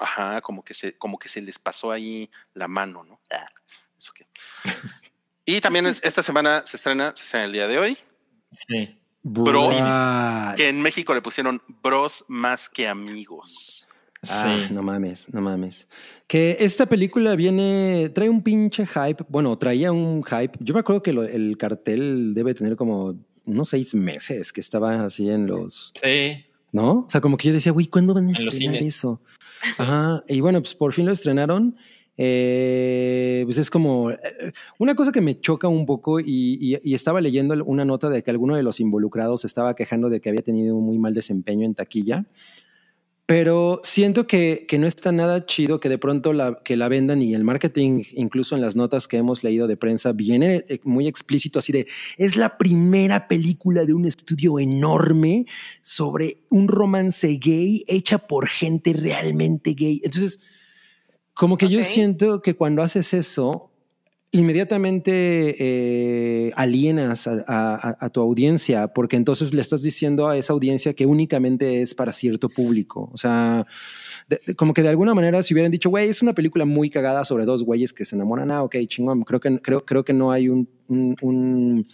Ajá, 0.00 0.40
como 0.40 0.64
que 0.64 0.72
se, 0.74 0.96
como 0.96 1.18
que 1.18 1.28
se 1.28 1.40
les 1.42 1.58
pasó 1.58 1.90
ahí 1.90 2.30
la 2.52 2.68
mano, 2.68 3.02
¿no? 3.02 3.20
Ah, 3.30 3.48
eso 3.98 4.12
qué. 4.12 4.26
Y 5.46 5.60
también 5.60 5.84
es- 5.86 6.02
esta 6.04 6.22
semana 6.22 6.64
se 6.64 6.76
estrena, 6.76 7.12
se 7.14 7.24
estrena 7.24 7.44
el 7.46 7.52
día 7.52 7.66
de 7.68 7.78
hoy, 7.78 7.98
Sí. 8.68 8.96
Bros. 9.22 9.74
Que 10.56 10.68
en 10.68 10.82
México 10.82 11.14
le 11.14 11.20
pusieron 11.22 11.60
Bros 11.82 12.24
más 12.28 12.68
que 12.68 12.86
amigos. 12.88 13.88
Ah, 14.30 14.56
Sí. 14.68 14.72
no 14.74 14.82
mames, 14.82 15.32
no 15.34 15.40
mames. 15.42 15.86
Que 16.26 16.56
esta 16.60 16.86
película 16.86 17.34
viene, 17.36 18.10
trae 18.14 18.28
un 18.30 18.42
pinche 18.42 18.86
hype. 18.86 19.24
Bueno, 19.28 19.56
traía 19.58 19.92
un 19.92 20.22
hype. 20.24 20.58
Yo 20.60 20.72
me 20.74 20.80
acuerdo 20.80 21.02
que 21.02 21.12
lo- 21.12 21.24
el 21.24 21.56
cartel 21.58 22.32
debe 22.34 22.54
tener 22.54 22.76
como 22.76 23.16
unos 23.44 23.68
seis 23.68 23.94
meses 23.94 24.52
que 24.52 24.60
estaba 24.62 25.04
así 25.04 25.28
en 25.28 25.46
los, 25.46 25.92
Sí. 26.02 26.44
¿no? 26.72 27.00
O 27.00 27.06
sea, 27.08 27.20
como 27.20 27.36
que 27.36 27.48
yo 27.48 27.54
decía, 27.54 27.72
güey, 27.72 27.86
¿cuándo 27.86 28.14
van 28.14 28.28
a 28.28 28.32
En 28.32 28.44
los 28.46 28.54
estrenar 28.54 28.78
cines. 28.80 28.94
eso? 28.96 29.20
Ajá. 29.78 30.22
Y 30.28 30.40
bueno, 30.40 30.60
pues 30.62 30.74
por 30.74 30.92
fin 30.94 31.04
lo 31.06 31.12
estrenaron. 31.12 31.76
Eh, 32.16 33.42
pues 33.44 33.58
es 33.58 33.70
como 33.70 34.10
eh, 34.10 34.18
una 34.78 34.94
cosa 34.94 35.10
que 35.10 35.20
me 35.20 35.40
choca 35.40 35.66
un 35.66 35.84
poco 35.84 36.20
y, 36.20 36.78
estaba 36.94 37.20
leyendo 37.20 37.54
una 37.64 37.84
nota 37.84 38.08
de 38.08 38.22
que 38.22 38.30
alguno 38.30 38.56
de 38.56 38.62
los 38.62 38.78
involucrados 38.80 39.44
estaba 39.44 39.74
quejando 39.74 40.08
de 40.08 40.20
que 40.20 40.28
había 40.28 40.42
tenido 40.42 40.76
un 40.76 40.84
muy 40.84 40.98
mal 40.98 41.14
desempeño 41.14 41.66
en 41.66 41.74
taquilla. 41.74 42.24
Pero 43.26 43.80
siento 43.82 44.26
que, 44.26 44.66
que 44.68 44.78
no 44.78 44.86
está 44.86 45.10
nada 45.10 45.46
chido 45.46 45.80
que 45.80 45.88
de 45.88 45.96
pronto 45.96 46.34
la, 46.34 46.60
que 46.62 46.76
la 46.76 46.88
vendan 46.88 47.22
y 47.22 47.34
el 47.34 47.42
marketing, 47.42 48.02
incluso 48.12 48.54
en 48.54 48.60
las 48.60 48.76
notas 48.76 49.08
que 49.08 49.16
hemos 49.16 49.42
leído 49.42 49.66
de 49.66 49.78
prensa, 49.78 50.12
viene 50.12 50.66
eh, 50.68 50.78
muy 50.84 51.08
explícito 51.08 51.58
así 51.58 51.72
de, 51.72 51.86
es 52.18 52.36
la 52.36 52.58
primera 52.58 53.26
película 53.26 53.86
de 53.86 53.94
un 53.94 54.04
estudio 54.04 54.58
enorme 54.58 55.46
sobre 55.80 56.36
un 56.50 56.68
romance 56.68 57.26
gay 57.40 57.82
hecha 57.88 58.18
por 58.18 58.46
gente 58.46 58.92
realmente 58.92 59.72
gay. 59.72 60.02
Entonces, 60.04 60.40
como 61.34 61.56
que 61.58 61.68
yo 61.68 61.80
Ok. 61.80 61.84
siento 61.84 62.40
que 62.42 62.54
cuando 62.54 62.82
haces 62.82 63.12
eso, 63.14 63.70
inmediatamente 64.32 65.54
eh, 65.58 66.52
alienas 66.56 67.26
a, 67.28 67.44
a- 67.46 67.96
a 68.00 68.10
tu 68.10 68.20
audiencia, 68.20 68.88
porque 68.88 69.16
entonces 69.16 69.54
le 69.54 69.60
estás 69.60 69.82
diciendo 69.82 70.28
a 70.28 70.36
esa 70.36 70.52
audiencia 70.52 70.94
que 70.94 71.06
únicamente 71.06 71.82
es 71.82 71.94
para 71.94 72.12
cierto 72.12 72.48
público. 72.48 73.10
O 73.12 73.16
sea, 73.16 73.66
de- 74.28 74.40
de- 74.46 74.54
como 74.56 74.74
que 74.74 74.82
de 74.82 74.88
alguna 74.88 75.14
manera 75.14 75.42
si 75.42 75.54
hubieran 75.54 75.70
dicho, 75.72 75.90
güey, 75.90 76.08
es 76.08 76.22
una 76.22 76.32
película 76.34 76.64
muy 76.64 76.90
cagada 76.90 77.24
sobre 77.24 77.44
dos 77.44 77.62
güeyes 77.64 77.92
que 77.92 78.04
se 78.04 78.16
enamoran, 78.16 78.50
ah, 78.50 78.62
ok, 78.64 78.76
chingón, 78.86 79.22
creo 79.22 79.40
que, 79.40 79.58
creo, 79.60 79.84
creo 79.84 80.04
que 80.04 80.12
no 80.12 80.32
hay 80.32 80.48
un, 80.48 80.68
un- 80.88 81.16
un- 81.22 81.86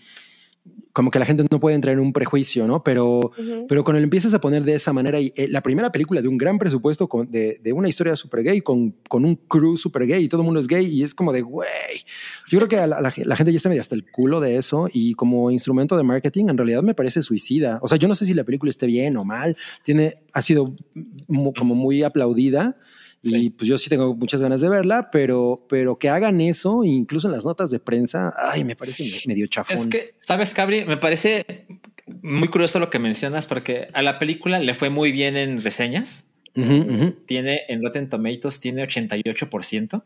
como 0.93 1.11
que 1.13 1.21
la 1.21 1.25
gente 1.25 1.45
no 1.51 1.61
puede 1.61 1.77
entrar 1.77 1.95
en 1.95 2.01
un 2.01 2.13
prejuicio, 2.13 2.67
¿no? 2.67 2.83
Pero, 2.83 3.31
pero 3.69 3.85
cuando 3.85 4.01
lo 4.01 4.05
empiezas 4.05 4.35
a 4.35 4.41
poner 4.41 4.65
de 4.65 4.75
esa 4.75 4.93
manera, 4.93 5.21
y 5.21 5.33
eh, 5.37 5.47
la 5.49 5.63
primera 5.63 5.93
película 5.93 6.21
de 6.21 6.27
un 6.29 6.37
gran 6.37 6.59
presupuesto 6.59 7.09
con- 7.09 7.31
de, 7.31 7.61
de 7.63 7.73
una 7.73 7.89
historia 7.89 8.17
súper 8.17 8.43
gay, 8.43 8.61
con, 8.61 8.95
con 9.09 9.25
un 9.25 9.37
crew 9.37 9.77
súper 9.77 10.05
gay 10.07 10.25
y 10.25 10.29
todo 10.29 10.41
el 10.41 10.45
mundo 10.47 10.59
es 10.59 10.67
gay, 10.67 10.85
y 10.87 11.05
es 11.05 11.15
como 11.15 11.33
de, 11.33 11.43
güey, 11.43 11.69
yo 12.51 12.59
creo 12.59 12.69
que 12.69 12.77
la, 12.77 13.01
la- 13.01 13.13
la 13.17 13.37
gente 13.37 13.53
ya 13.53 13.57
está 13.57 13.69
medio 13.69 13.81
hasta 13.81 13.95
el 13.95 14.11
culo 14.11 14.41
de 14.41 14.57
eso, 14.57 14.89
y 14.93 15.15
como 15.15 15.51
instrumento 15.53 15.97
de 15.97 16.03
marketing, 16.03 16.47
en 16.49 16.59
realidad 16.59 16.83
me 16.83 16.95
parece 16.95 17.23
suicida. 17.23 17.79
O 17.83 17.89
sea, 17.89 17.97
yo 17.97 18.09
no 18.09 18.17
sé 18.17 18.27
si 18.27 18.35
la 18.35 18.43
película 18.45 18.69
esté 18.71 18.87
bien 18.87 19.17
o 19.17 19.25
mal, 19.25 19.57
tiene, 19.85 20.15
ha 20.33 20.43
sido 20.43 20.75
como 21.57 21.75
muy 21.77 22.03
aplaudida. 22.03 22.77
Y 23.23 23.29
Sí. 23.29 23.51
pues 23.51 23.69
yo 23.69 23.77
sí 23.77 23.91
tengo 23.91 24.15
muchas 24.15 24.41
ganas 24.41 24.61
de 24.63 24.69
verla, 24.71 25.11
pero, 25.13 25.67
pero 25.69 25.99
que 25.99 26.09
hagan 26.09 26.41
eso, 26.41 26.85
incluso 26.85 27.29
en 27.29 27.33
las 27.33 27.45
notas 27.45 27.71
de 27.71 27.79
prensa, 27.79 28.33
ay, 28.37 28.65
me 28.65 28.77
parece 28.77 29.05
me- 29.05 29.35
medio 29.35 29.47
chafón. 29.47 29.77
Es 29.77 29.87
que, 29.87 30.15
¿sabes, 30.17 30.55
Cabri? 30.55 30.85
Me 30.87 30.97
parece 30.97 31.67
muy 32.23 32.49
curioso 32.49 32.79
lo 32.79 32.89
que 32.89 32.99
mencionas 32.99 33.47
porque 33.47 33.89
a 33.93 34.01
la 34.03 34.19
película 34.19 34.59
le 34.59 34.73
fue 34.75 34.89
muy 34.91 35.13
bien 35.13 35.37
en 35.37 35.61
reseñas. 35.63 36.27
Tiene 37.27 37.61
en 37.69 37.83
Rotten 37.83 38.09
Tomatoes, 38.09 38.59
tiene 38.61 38.83
88%. 38.83 40.03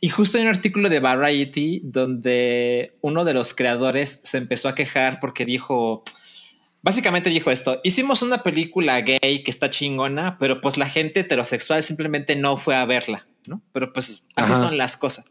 Y 0.00 0.08
justo 0.08 0.36
hay 0.38 0.44
un 0.44 0.48
artículo 0.50 0.88
de 0.88 0.98
Variety 0.98 1.80
donde 1.84 2.94
uno 3.02 3.24
de 3.24 3.34
los 3.34 3.54
creadores 3.54 4.20
se 4.24 4.38
empezó 4.38 4.68
a 4.68 4.74
quejar 4.74 5.20
porque 5.20 5.44
dijo, 5.44 6.02
básicamente 6.82 7.30
dijo 7.30 7.50
esto, 7.50 7.80
hicimos 7.84 8.22
una 8.22 8.42
película 8.42 9.00
gay 9.00 9.42
que 9.42 9.50
está 9.50 9.70
chingona, 9.70 10.38
pero 10.38 10.60
pues 10.60 10.76
la 10.76 10.86
gente 10.86 11.20
heterosexual 11.20 11.82
simplemente 11.82 12.36
no 12.36 12.56
fue 12.56 12.76
a 12.76 12.84
verla, 12.84 13.26
¿no? 13.46 13.62
Pero 13.72 13.92
pues 13.92 14.24
así 14.34 14.52
Ajá. 14.52 14.60
son 14.60 14.78
las 14.78 14.96
cosas. 14.96 15.24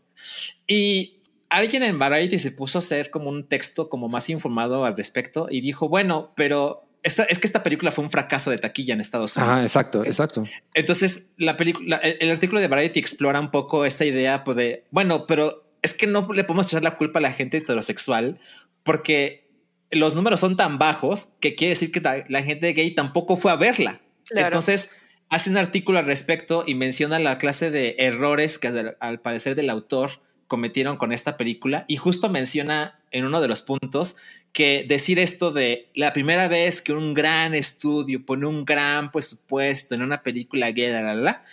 Y 0.67 1.21
alguien 1.49 1.83
en 1.83 1.99
Variety 1.99 2.39
se 2.39 2.51
puso 2.51 2.77
a 2.77 2.79
hacer 2.79 3.09
como 3.09 3.29
un 3.29 3.47
texto 3.47 3.89
como 3.89 4.09
más 4.09 4.29
informado 4.29 4.85
al 4.85 4.95
respecto 4.95 5.47
y 5.49 5.61
dijo, 5.61 5.89
bueno, 5.89 6.33
pero 6.35 6.85
esta, 7.01 7.23
es 7.23 7.39
que 7.39 7.47
esta 7.47 7.63
película 7.63 7.91
fue 7.91 8.03
un 8.03 8.11
fracaso 8.11 8.51
de 8.51 8.57
taquilla 8.57 8.93
en 8.93 8.99
Estados 8.99 9.35
Unidos. 9.35 9.53
Ajá, 9.53 9.63
exacto, 9.63 10.01
¿ok? 10.01 10.07
exacto. 10.07 10.43
Entonces, 10.73 11.27
la 11.37 11.55
película, 11.57 11.97
el, 11.97 12.17
el 12.19 12.31
artículo 12.31 12.59
de 12.59 12.67
Variety 12.67 12.99
explora 12.99 13.39
un 13.39 13.51
poco 13.51 13.85
esta 13.85 14.05
idea 14.05 14.43
pues, 14.43 14.57
de, 14.57 14.85
bueno, 14.91 15.25
pero 15.25 15.69
es 15.81 15.93
que 15.93 16.07
no 16.07 16.27
le 16.33 16.43
podemos 16.43 16.67
echar 16.67 16.83
la 16.83 16.97
culpa 16.97 17.19
a 17.19 17.21
la 17.21 17.31
gente 17.31 17.57
heterosexual 17.57 18.39
porque 18.83 19.48
los 19.91 20.15
números 20.15 20.39
son 20.39 20.55
tan 20.55 20.77
bajos 20.77 21.29
que 21.39 21.55
quiere 21.55 21.71
decir 21.73 21.91
que 21.91 22.01
la 22.27 22.43
gente 22.43 22.73
gay 22.73 22.91
tampoco 22.91 23.37
fue 23.37 23.51
a 23.51 23.55
verla. 23.55 24.01
Claro. 24.25 24.47
Entonces, 24.47 24.89
hace 25.29 25.49
un 25.49 25.57
artículo 25.57 25.99
al 25.99 26.05
respecto 26.05 26.63
y 26.65 26.75
menciona 26.75 27.19
la 27.19 27.37
clase 27.37 27.71
de 27.71 27.95
errores 27.99 28.59
que 28.59 28.67
al, 28.67 28.97
al 28.99 29.21
parecer 29.21 29.55
del 29.55 29.69
autor 29.69 30.21
cometieron 30.47 30.97
con 30.97 31.11
esta 31.11 31.37
película 31.37 31.85
y 31.87 31.97
justo 31.97 32.29
menciona 32.29 32.99
en 33.11 33.25
uno 33.25 33.41
de 33.41 33.47
los 33.47 33.61
puntos 33.61 34.15
que 34.51 34.85
decir 34.87 35.19
esto 35.19 35.51
de 35.51 35.89
la 35.93 36.11
primera 36.11 36.47
vez 36.47 36.81
que 36.81 36.93
un 36.93 37.13
gran 37.13 37.53
estudio 37.53 38.25
pone 38.25 38.47
un 38.47 38.65
gran 38.65 39.11
presupuesto 39.11 39.93
en 39.95 40.01
una 40.01 40.23
película 40.23 40.71
gay, 40.71 40.91
la, 40.91 41.01
la, 41.01 41.15
la, 41.15 41.43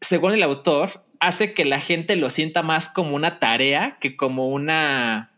según 0.00 0.32
el 0.32 0.42
autor, 0.42 1.04
hace 1.20 1.54
que 1.54 1.64
la 1.64 1.80
gente 1.80 2.16
lo 2.16 2.30
sienta 2.30 2.62
más 2.62 2.88
como 2.88 3.16
una 3.16 3.38
tarea 3.38 3.98
que 4.00 4.16
como 4.16 4.48
una 4.48 5.32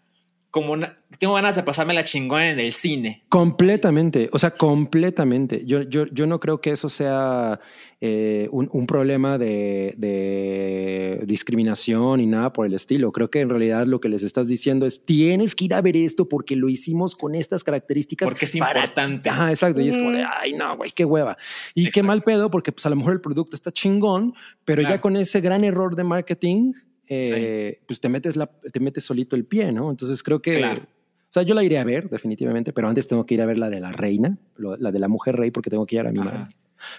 como 0.60 0.72
una, 0.72 0.98
tengo 1.18 1.34
ganas 1.34 1.56
de 1.56 1.62
pasarme 1.62 1.94
la 1.94 2.04
chingona 2.04 2.50
en 2.50 2.60
el 2.60 2.72
cine. 2.72 3.24
Completamente, 3.28 4.28
o 4.32 4.38
sea, 4.38 4.50
completamente. 4.50 5.64
Yo, 5.66 5.82
yo, 5.82 6.06
yo 6.06 6.26
no 6.26 6.38
creo 6.38 6.60
que 6.60 6.70
eso 6.70 6.88
sea 6.88 7.60
eh, 8.00 8.48
un, 8.52 8.68
un, 8.72 8.86
problema 8.86 9.38
de, 9.38 9.94
de, 9.96 11.22
discriminación 11.26 12.20
y 12.20 12.26
nada 12.26 12.52
por 12.52 12.66
el 12.66 12.74
estilo. 12.74 13.10
Creo 13.10 13.30
que 13.30 13.40
en 13.40 13.48
realidad 13.48 13.86
lo 13.86 14.00
que 14.00 14.08
les 14.08 14.22
estás 14.22 14.48
diciendo 14.48 14.86
es 14.86 15.04
tienes 15.04 15.54
que 15.54 15.64
ir 15.64 15.74
a 15.74 15.80
ver 15.80 15.96
esto 15.96 16.28
porque 16.28 16.54
lo 16.54 16.68
hicimos 16.68 17.16
con 17.16 17.34
estas 17.34 17.64
características. 17.64 18.28
Porque 18.28 18.44
es 18.44 18.54
importante. 18.54 19.28
Ajá, 19.28 19.50
exacto. 19.50 19.80
Y 19.80 19.88
es 19.88 19.96
como 19.96 20.12
de, 20.12 20.24
ay, 20.24 20.52
no, 20.52 20.76
güey, 20.76 20.90
qué 20.92 21.04
hueva. 21.04 21.36
Y 21.74 21.82
exacto. 21.82 21.94
qué 21.94 22.02
mal 22.04 22.22
pedo 22.22 22.50
porque 22.50 22.70
pues 22.70 22.86
a 22.86 22.90
lo 22.90 22.96
mejor 22.96 23.14
el 23.14 23.20
producto 23.20 23.56
está 23.56 23.70
chingón, 23.70 24.34
pero 24.64 24.82
claro. 24.82 24.94
ya 24.94 25.00
con 25.00 25.16
ese 25.16 25.40
gran 25.40 25.64
error 25.64 25.96
de 25.96 26.04
marketing 26.04 26.72
eh, 27.08 27.70
sí. 27.72 27.78
pues 27.86 28.00
te 28.00 28.08
metes, 28.08 28.36
la, 28.36 28.46
te 28.46 28.80
metes 28.80 29.04
solito 29.04 29.36
el 29.36 29.44
pie, 29.44 29.72
¿no? 29.72 29.90
Entonces 29.90 30.22
creo 30.22 30.40
que... 30.40 30.52
Claro. 30.52 30.82
O 30.82 31.30
sea, 31.30 31.42
yo 31.42 31.54
la 31.54 31.62
iré 31.62 31.78
a 31.78 31.84
ver, 31.84 32.08
definitivamente, 32.08 32.72
pero 32.72 32.88
antes 32.88 33.06
tengo 33.06 33.26
que 33.26 33.34
ir 33.34 33.42
a 33.42 33.46
ver 33.46 33.58
la 33.58 33.68
de 33.68 33.80
la 33.80 33.92
reina, 33.92 34.38
la 34.56 34.90
de 34.90 34.98
la 34.98 35.08
mujer 35.08 35.36
rey, 35.36 35.50
porque 35.50 35.68
tengo 35.68 35.84
que 35.84 35.96
ir 35.96 36.06
a 36.06 36.10
mi 36.10 36.20
madre. 36.20 36.46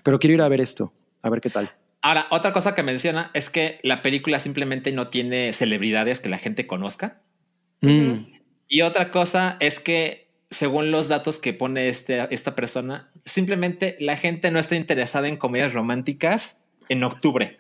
Pero 0.03 0.19
quiero 0.19 0.36
ir 0.36 0.41
a 0.44 0.48
ver 0.48 0.61
esto, 0.61 0.94
a 1.23 1.31
ver 1.31 1.41
qué 1.41 1.49
tal. 1.49 1.72
Ahora, 2.02 2.27
otra 2.30 2.53
cosa 2.53 2.76
que 2.76 2.84
menciona 2.84 3.31
es 3.34 3.49
que 3.49 3.80
la 3.81 4.03
película 4.03 4.38
simplemente 4.38 4.91
no 4.91 5.07
tiene 5.07 5.52
celebridades 5.52 6.22
que 6.22 6.30
la 6.30 6.38
gente 6.38 6.68
conozca. 6.68 7.22
Mm. 7.81 8.26
Y 8.68 8.81
otra 8.81 9.10
cosa 9.10 9.57
es 9.60 9.80
que, 9.80 10.30
según 10.52 10.91
los 10.91 11.07
datos 11.07 11.40
que 11.40 11.53
pone 11.53 11.90
este, 11.90 12.27
esta 12.34 12.56
persona, 12.56 13.11
simplemente 13.26 13.98
la 13.99 14.15
gente 14.15 14.52
no 14.52 14.60
está 14.60 14.76
interesada 14.76 15.27
en 15.27 15.38
comedias 15.38 15.73
románticas 15.73 16.61
en 16.88 17.03
octubre. 17.03 17.57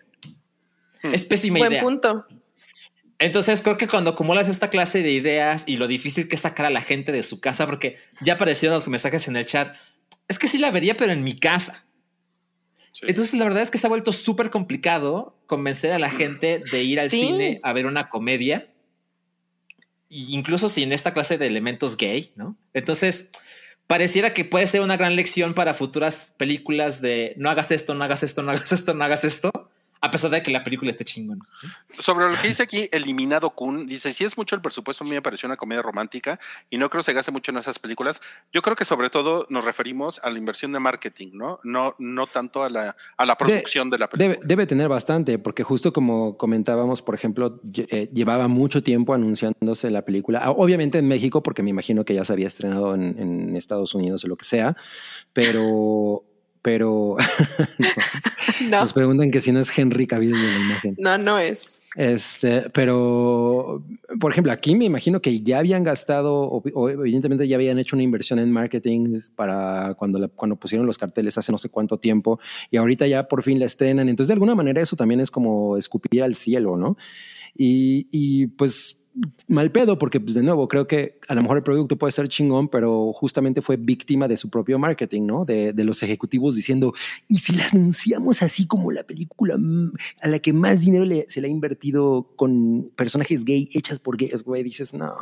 Hmm. 1.03 1.13
Es 1.13 1.25
pésima 1.25 1.59
Buen 1.59 1.71
idea. 1.71 1.83
punto. 1.83 2.25
Entonces 3.19 3.61
creo 3.61 3.77
que 3.77 3.87
cuando 3.87 4.11
acumulas 4.11 4.47
esta 4.47 4.69
clase 4.69 5.03
de 5.03 5.11
ideas 5.11 5.63
y 5.67 5.75
lo 5.75 5.87
difícil 5.87 6.27
que 6.29 6.35
es 6.35 6.41
sacar 6.41 6.65
a 6.65 6.69
la 6.69 6.81
gente 6.81 7.11
de 7.11 7.21
su 7.23 7.41
casa, 7.41 7.65
porque 7.65 7.97
ya 8.21 8.33
aparecieron 8.33 8.75
los 8.75 8.87
mensajes 8.87 9.27
en 9.27 9.35
el 9.35 9.45
chat, 9.45 9.75
es 10.29 10.39
que 10.39 10.47
sí 10.47 10.57
la 10.57 10.71
vería, 10.71 10.95
pero 10.95 11.11
en 11.11 11.23
mi 11.23 11.37
casa. 11.37 11.85
Sí. 12.93 13.05
Entonces 13.07 13.33
la 13.37 13.43
verdad 13.43 13.61
es 13.61 13.71
que 13.71 13.77
se 13.77 13.87
ha 13.87 13.89
vuelto 13.89 14.13
súper 14.13 14.49
complicado 14.49 15.37
convencer 15.47 15.91
a 15.91 15.99
la 15.99 16.09
gente 16.09 16.63
de 16.71 16.83
ir 16.83 16.99
al 16.99 17.09
Sí. 17.11 17.19
cine 17.27 17.59
a 17.61 17.73
ver 17.73 17.85
una 17.85 18.09
comedia, 18.09 18.69
incluso 20.07 20.69
sin 20.69 20.91
esta 20.91 21.13
clase 21.13 21.37
de 21.37 21.47
elementos 21.47 21.97
gay, 21.97 22.31
¿no? 22.35 22.55
Entonces 22.73 23.27
pareciera 23.85 24.33
que 24.33 24.45
puede 24.45 24.65
ser 24.67 24.81
una 24.81 24.97
gran 24.97 25.15
lección 25.15 25.53
para 25.53 25.73
futuras 25.73 26.33
películas 26.37 27.01
de 27.01 27.33
no 27.37 27.49
hagas 27.49 27.69
esto, 27.71 27.93
no 27.93 28.03
hagas 28.03 28.23
esto, 28.23 28.43
no 28.43 28.51
hagas 28.51 28.71
esto, 28.71 28.93
no 28.93 29.03
hagas 29.03 29.23
esto. 29.25 29.68
A 30.01 30.11
pesar 30.11 30.31
de 30.31 30.41
que 30.41 30.51
la 30.51 30.63
película 30.63 30.91
esté 30.91 31.03
chingón. 31.03 31.41
Sobre 31.97 32.29
lo 32.29 32.39
que 32.39 32.47
dice 32.47 32.63
aquí, 32.63 32.87
Eliminado 32.91 33.49
Kun, 33.49 33.85
dice, 33.85 34.13
si 34.13 34.23
es 34.23 34.37
mucho 34.37 34.55
el 34.55 34.61
presupuesto, 34.61 35.03
a 35.03 35.07
mí 35.07 35.11
me 35.11 35.21
pareció 35.21 35.47
una 35.47 35.57
comedia 35.57 35.81
romántica 35.81 36.39
y 36.69 36.77
no 36.77 36.89
creo 36.89 36.99
que 36.99 37.05
se 37.05 37.13
gaste 37.13 37.31
mucho 37.31 37.51
en 37.51 37.57
esas 37.57 37.79
películas. 37.79 38.21
Yo 38.53 38.61
creo 38.61 38.75
que 38.75 38.85
sobre 38.85 39.09
todo 39.09 39.45
nos 39.49 39.65
referimos 39.65 40.19
a 40.23 40.29
la 40.29 40.37
inversión 40.37 40.71
de 40.71 40.79
marketing, 40.79 41.31
¿no? 41.33 41.59
No, 41.63 41.95
no 41.99 42.27
tanto 42.27 42.63
a 42.63 42.69
la, 42.69 42.95
a 43.17 43.25
la 43.25 43.37
producción 43.37 43.89
de, 43.89 43.95
de 43.95 43.99
la 43.99 44.09
película. 44.09 44.35
Debe, 44.35 44.47
debe, 44.47 44.67
tener 44.67 44.87
bastante, 44.87 45.37
porque 45.37 45.63
justo 45.63 45.91
como 45.91 46.37
comentábamos, 46.37 47.01
por 47.01 47.15
ejemplo, 47.15 47.61
eh, 47.75 48.09
llevaba 48.13 48.47
mucho 48.47 48.83
tiempo 48.83 49.13
anunciándose 49.13 49.91
la 49.91 50.05
película, 50.05 50.49
obviamente 50.51 50.97
en 50.97 51.07
México, 51.07 51.43
porque 51.43 51.63
me 51.63 51.71
imagino 51.71 52.05
que 52.05 52.13
ya 52.13 52.23
se 52.23 52.33
había 52.33 52.47
estrenado 52.47 52.95
en, 52.95 53.15
en 53.19 53.55
Estados 53.55 53.93
Unidos 53.95 54.23
o 54.23 54.27
lo 54.27 54.37
que 54.37 54.45
sea, 54.45 54.75
pero 55.33 56.28
pero 56.61 57.17
no. 58.69 58.81
nos 58.81 58.93
preguntan 58.93 59.31
que 59.31 59.41
si 59.41 59.51
no 59.51 59.59
es 59.59 59.77
Henry 59.77 60.07
Cavill 60.07 60.33
en 60.33 60.41
la 60.41 60.65
imagen. 60.65 60.95
No, 60.97 61.17
no 61.17 61.39
es. 61.39 61.81
Este, 61.95 62.69
pero, 62.69 63.83
por 64.19 64.31
ejemplo, 64.31 64.51
aquí 64.51 64.75
me 64.75 64.85
imagino 64.85 65.21
que 65.21 65.41
ya 65.41 65.59
habían 65.59 65.83
gastado, 65.83 66.43
o, 66.43 66.61
o 66.73 66.89
evidentemente 66.89 67.47
ya 67.47 67.55
habían 67.55 67.79
hecho 67.79 67.95
una 67.95 68.03
inversión 68.03 68.39
en 68.39 68.51
marketing 68.51 69.21
para 69.35 69.95
cuando, 69.95 70.19
la, 70.19 70.27
cuando 70.27 70.55
pusieron 70.55 70.85
los 70.85 70.97
carteles 70.97 71.37
hace 71.37 71.51
no 71.51 71.57
sé 71.57 71.69
cuánto 71.69 71.97
tiempo 71.97 72.39
y 72.69 72.77
ahorita 72.77 73.07
ya 73.07 73.27
por 73.27 73.41
fin 73.43 73.59
la 73.59 73.65
estrenan. 73.65 74.07
Entonces, 74.07 74.27
de 74.27 74.33
alguna 74.33 74.55
manera, 74.55 74.81
eso 74.81 74.95
también 74.95 75.19
es 75.19 75.31
como 75.31 75.77
escupir 75.77 76.23
al 76.23 76.35
cielo, 76.35 76.77
¿no? 76.77 76.95
Y, 77.55 78.07
y 78.11 78.47
pues 78.47 78.98
mal 79.47 79.71
pedo, 79.71 79.97
porque 79.97 80.19
pues 80.19 80.35
de 80.35 80.43
nuevo 80.43 80.67
creo 80.67 80.87
que 80.87 81.19
a 81.27 81.35
lo 81.35 81.41
mejor 81.41 81.57
el 81.57 81.63
producto 81.63 81.97
puede 81.97 82.11
ser 82.11 82.27
chingón, 82.27 82.69
pero 82.69 83.11
justamente 83.13 83.61
fue 83.61 83.75
víctima 83.77 84.27
de 84.27 84.37
su 84.37 84.49
propio 84.49 84.77
marketing, 84.77 85.23
¿no? 85.25 85.45
De, 85.45 85.73
de 85.73 85.83
los 85.83 86.03
ejecutivos 86.03 86.55
diciendo, 86.55 86.93
¿y 87.27 87.39
si 87.39 87.55
la 87.55 87.67
anunciamos 87.67 88.41
así 88.41 88.67
como 88.67 88.91
la 88.91 89.03
película 89.03 89.57
a 90.21 90.27
la 90.27 90.39
que 90.39 90.53
más 90.53 90.81
dinero 90.81 91.05
le, 91.05 91.25
se 91.29 91.41
le 91.41 91.47
ha 91.47 91.51
invertido 91.51 92.31
con 92.35 92.91
personajes 92.95 93.43
gay 93.43 93.69
hechas 93.73 93.99
por 93.99 94.17
gays, 94.17 94.43
güey? 94.43 94.63
Dices, 94.63 94.93
no. 94.93 95.15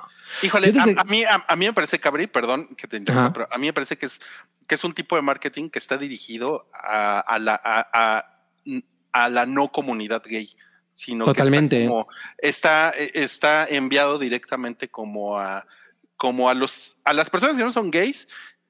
Híjole, 0.43 0.73
a, 0.77 1.01
a, 1.01 1.03
mí, 1.05 1.23
a, 1.23 1.45
a, 1.47 1.55
mí 1.55 1.65
me 1.65 1.73
parece, 1.73 1.99
Cabri, 1.99 2.27
perdón 2.27 2.67
que 2.75 2.87
te 2.87 2.97
interrumpa, 2.97 3.33
pero 3.33 3.47
a 3.49 3.57
mí 3.57 3.67
me 3.67 3.73
parece 3.73 3.97
que 3.97 4.05
es, 4.05 4.19
que 4.67 4.75
es 4.75 4.83
un 4.83 4.93
tipo 4.93 5.15
de 5.15 5.21
marketing 5.21 5.69
que 5.69 5.79
está 5.79 5.97
dirigido 5.97 6.69
a, 6.73 7.19
a 7.19 7.39
la, 7.39 7.59
a, 7.63 8.25
a 9.13 9.29
la 9.29 9.45
no 9.45 9.71
comunidad 9.71 10.23
gay 10.25 10.49
sino 10.97 11.25
Totalmente. 11.25 11.77
que 11.77 11.83
está, 11.83 11.89
como, 11.89 12.07
está, 12.39 12.89
está, 12.89 13.67
enviado 13.67 14.17
directamente 14.17 14.89
como 14.89 15.37
a, 15.37 15.67
como 16.17 16.49
a 16.49 16.55
los 16.55 16.97
a 17.05 17.13
las 17.13 17.29
personas 17.29 17.55
que 17.55 17.63
no 17.63 17.71
son 17.71 17.91
gays, 17.91 18.27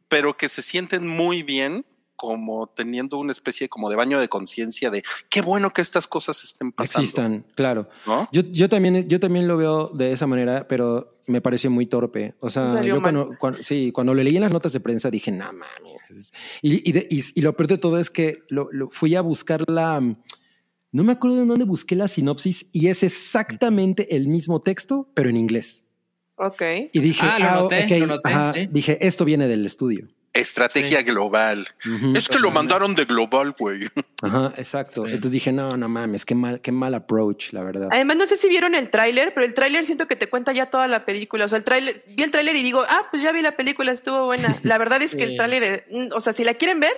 pero 0.10 0.36
que 0.36 0.50
se 0.50 0.62
sienten 0.62 1.08
muy 1.08 1.42
bien 1.42 1.86
como 2.18 2.68
teniendo 2.68 3.18
una 3.18 3.32
especie 3.32 3.70
como 3.70 3.90
de 3.90 3.96
baño 3.96 4.20
de 4.20 4.28
conciencia 4.28 4.90
de 4.90 5.04
qué 5.30 5.42
bueno 5.42 5.72
que 5.72 5.82
estas 5.82 6.08
cosas 6.08 6.44
estén 6.44 6.74
pasando. 6.74 7.04
Existan, 7.04 7.46
claro. 7.56 7.88
¿No? 8.06 8.28
Yo, 8.34 8.42
yo, 8.42 8.68
también, 8.68 9.08
yo 9.08 9.20
también 9.20 9.48
lo 9.48 9.56
veo 9.56 9.88
de 9.90 10.12
esa 10.12 10.28
manera, 10.28 10.68
pero 10.68 11.22
me 11.28 11.42
pareció 11.42 11.70
muy 11.70 11.86
torpe. 11.86 12.34
O 12.40 12.50
sea, 12.50 12.82
yo 12.82 13.02
cuando, 13.02 13.32
cuando, 13.40 13.64
sí, 13.64 13.92
cuando 13.94 14.14
le 14.14 14.24
leí 14.24 14.36
en 14.36 14.42
las 14.42 14.52
notas 14.52 14.74
de 14.74 14.80
prensa 14.80 15.10
dije, 15.10 15.32
no 15.32 15.46
mames. 15.46 16.32
Y, 16.62 16.90
y, 16.90 16.92
de, 16.92 17.08
y, 17.10 17.24
y, 17.36 17.42
lo 17.42 17.56
peor 17.56 17.68
de 17.68 17.78
todo 17.78 18.00
es 18.00 18.10
que 18.10 18.44
lo, 18.50 18.68
lo 18.72 18.90
fui 18.90 19.16
a 19.16 19.22
buscar 19.22 19.64
la 19.70 20.02
no 20.92 21.04
me 21.04 21.14
acuerdo 21.14 21.38
de 21.38 21.46
dónde 21.46 21.66
busqué 21.66 21.96
la 21.96 22.08
sinopsis 22.08 22.68
y 22.72 22.88
es 22.88 23.04
exactamente 23.04 24.16
el 24.16 24.28
mismo 24.28 24.62
texto, 24.62 25.10
pero 25.14 25.30
en 25.30 25.38
inglés. 25.38 25.86
Ok. 26.36 26.62
Y 26.94 27.00
dije, 27.00 27.26
ah, 27.26 27.40
lo 27.40 27.62
noté, 27.64 27.84
okay. 27.84 28.00
lo 28.00 28.08
noté, 28.08 28.30
Ajá, 28.30 28.54
sí. 28.54 28.68
dije, 28.72 28.98
esto 29.06 29.26
viene 29.26 29.48
del 29.48 29.66
estudio. 29.66 30.08
Estrategia 30.34 31.00
sí. 31.00 31.04
global. 31.06 31.68
Uh 31.84 31.90
-huh. 31.90 32.18
Es 32.18 32.30
que 32.30 32.38
lo 32.38 32.52
mandaron 32.52 32.94
de 32.94 33.06
global, 33.06 33.56
güey. 33.58 33.90
Ajá, 34.22 34.54
exacto. 34.56 35.06
Sí. 35.06 35.14
Entonces 35.14 35.32
dije, 35.32 35.52
no, 35.52 35.76
no 35.76 35.90
mames, 35.90 36.26
qué 36.26 36.36
mal, 36.36 36.62
qué 36.62 36.72
mal 36.72 36.94
approach, 36.94 37.54
la 37.54 37.64
verdad. 37.64 37.90
Además, 37.92 38.18
no 38.18 38.28
sé 38.28 38.38
si 38.38 38.48
vieron 38.48 38.76
el 38.76 38.92
tráiler, 38.92 39.34
pero 39.34 39.48
el 39.48 39.56
tráiler 39.56 39.86
siento 39.86 40.06
que 40.06 40.16
te 40.16 40.28
cuenta 40.28 40.54
ya 40.54 40.68
toda 40.68 40.88
la 40.88 41.06
película. 41.06 41.46
O 41.46 41.48
sea, 41.48 41.58
el 41.58 41.64
tráiler, 41.64 42.04
vi 42.16 42.22
el 42.22 42.30
tráiler 42.30 42.56
y 42.56 42.62
digo, 42.62 42.84
ah, 42.88 43.08
pues 43.10 43.24
ya 43.24 43.32
vi 43.32 43.42
la 43.42 43.58
película, 43.58 43.92
estuvo 43.92 44.26
buena. 44.26 44.56
La 44.64 44.78
verdad 44.78 45.02
es 45.02 45.16
que 45.16 45.24
el 45.24 45.38
tráiler, 45.38 45.86
o 46.16 46.22
sea, 46.22 46.34
si 46.34 46.44
la 46.44 46.54
quieren 46.54 46.80
ver, 46.80 46.94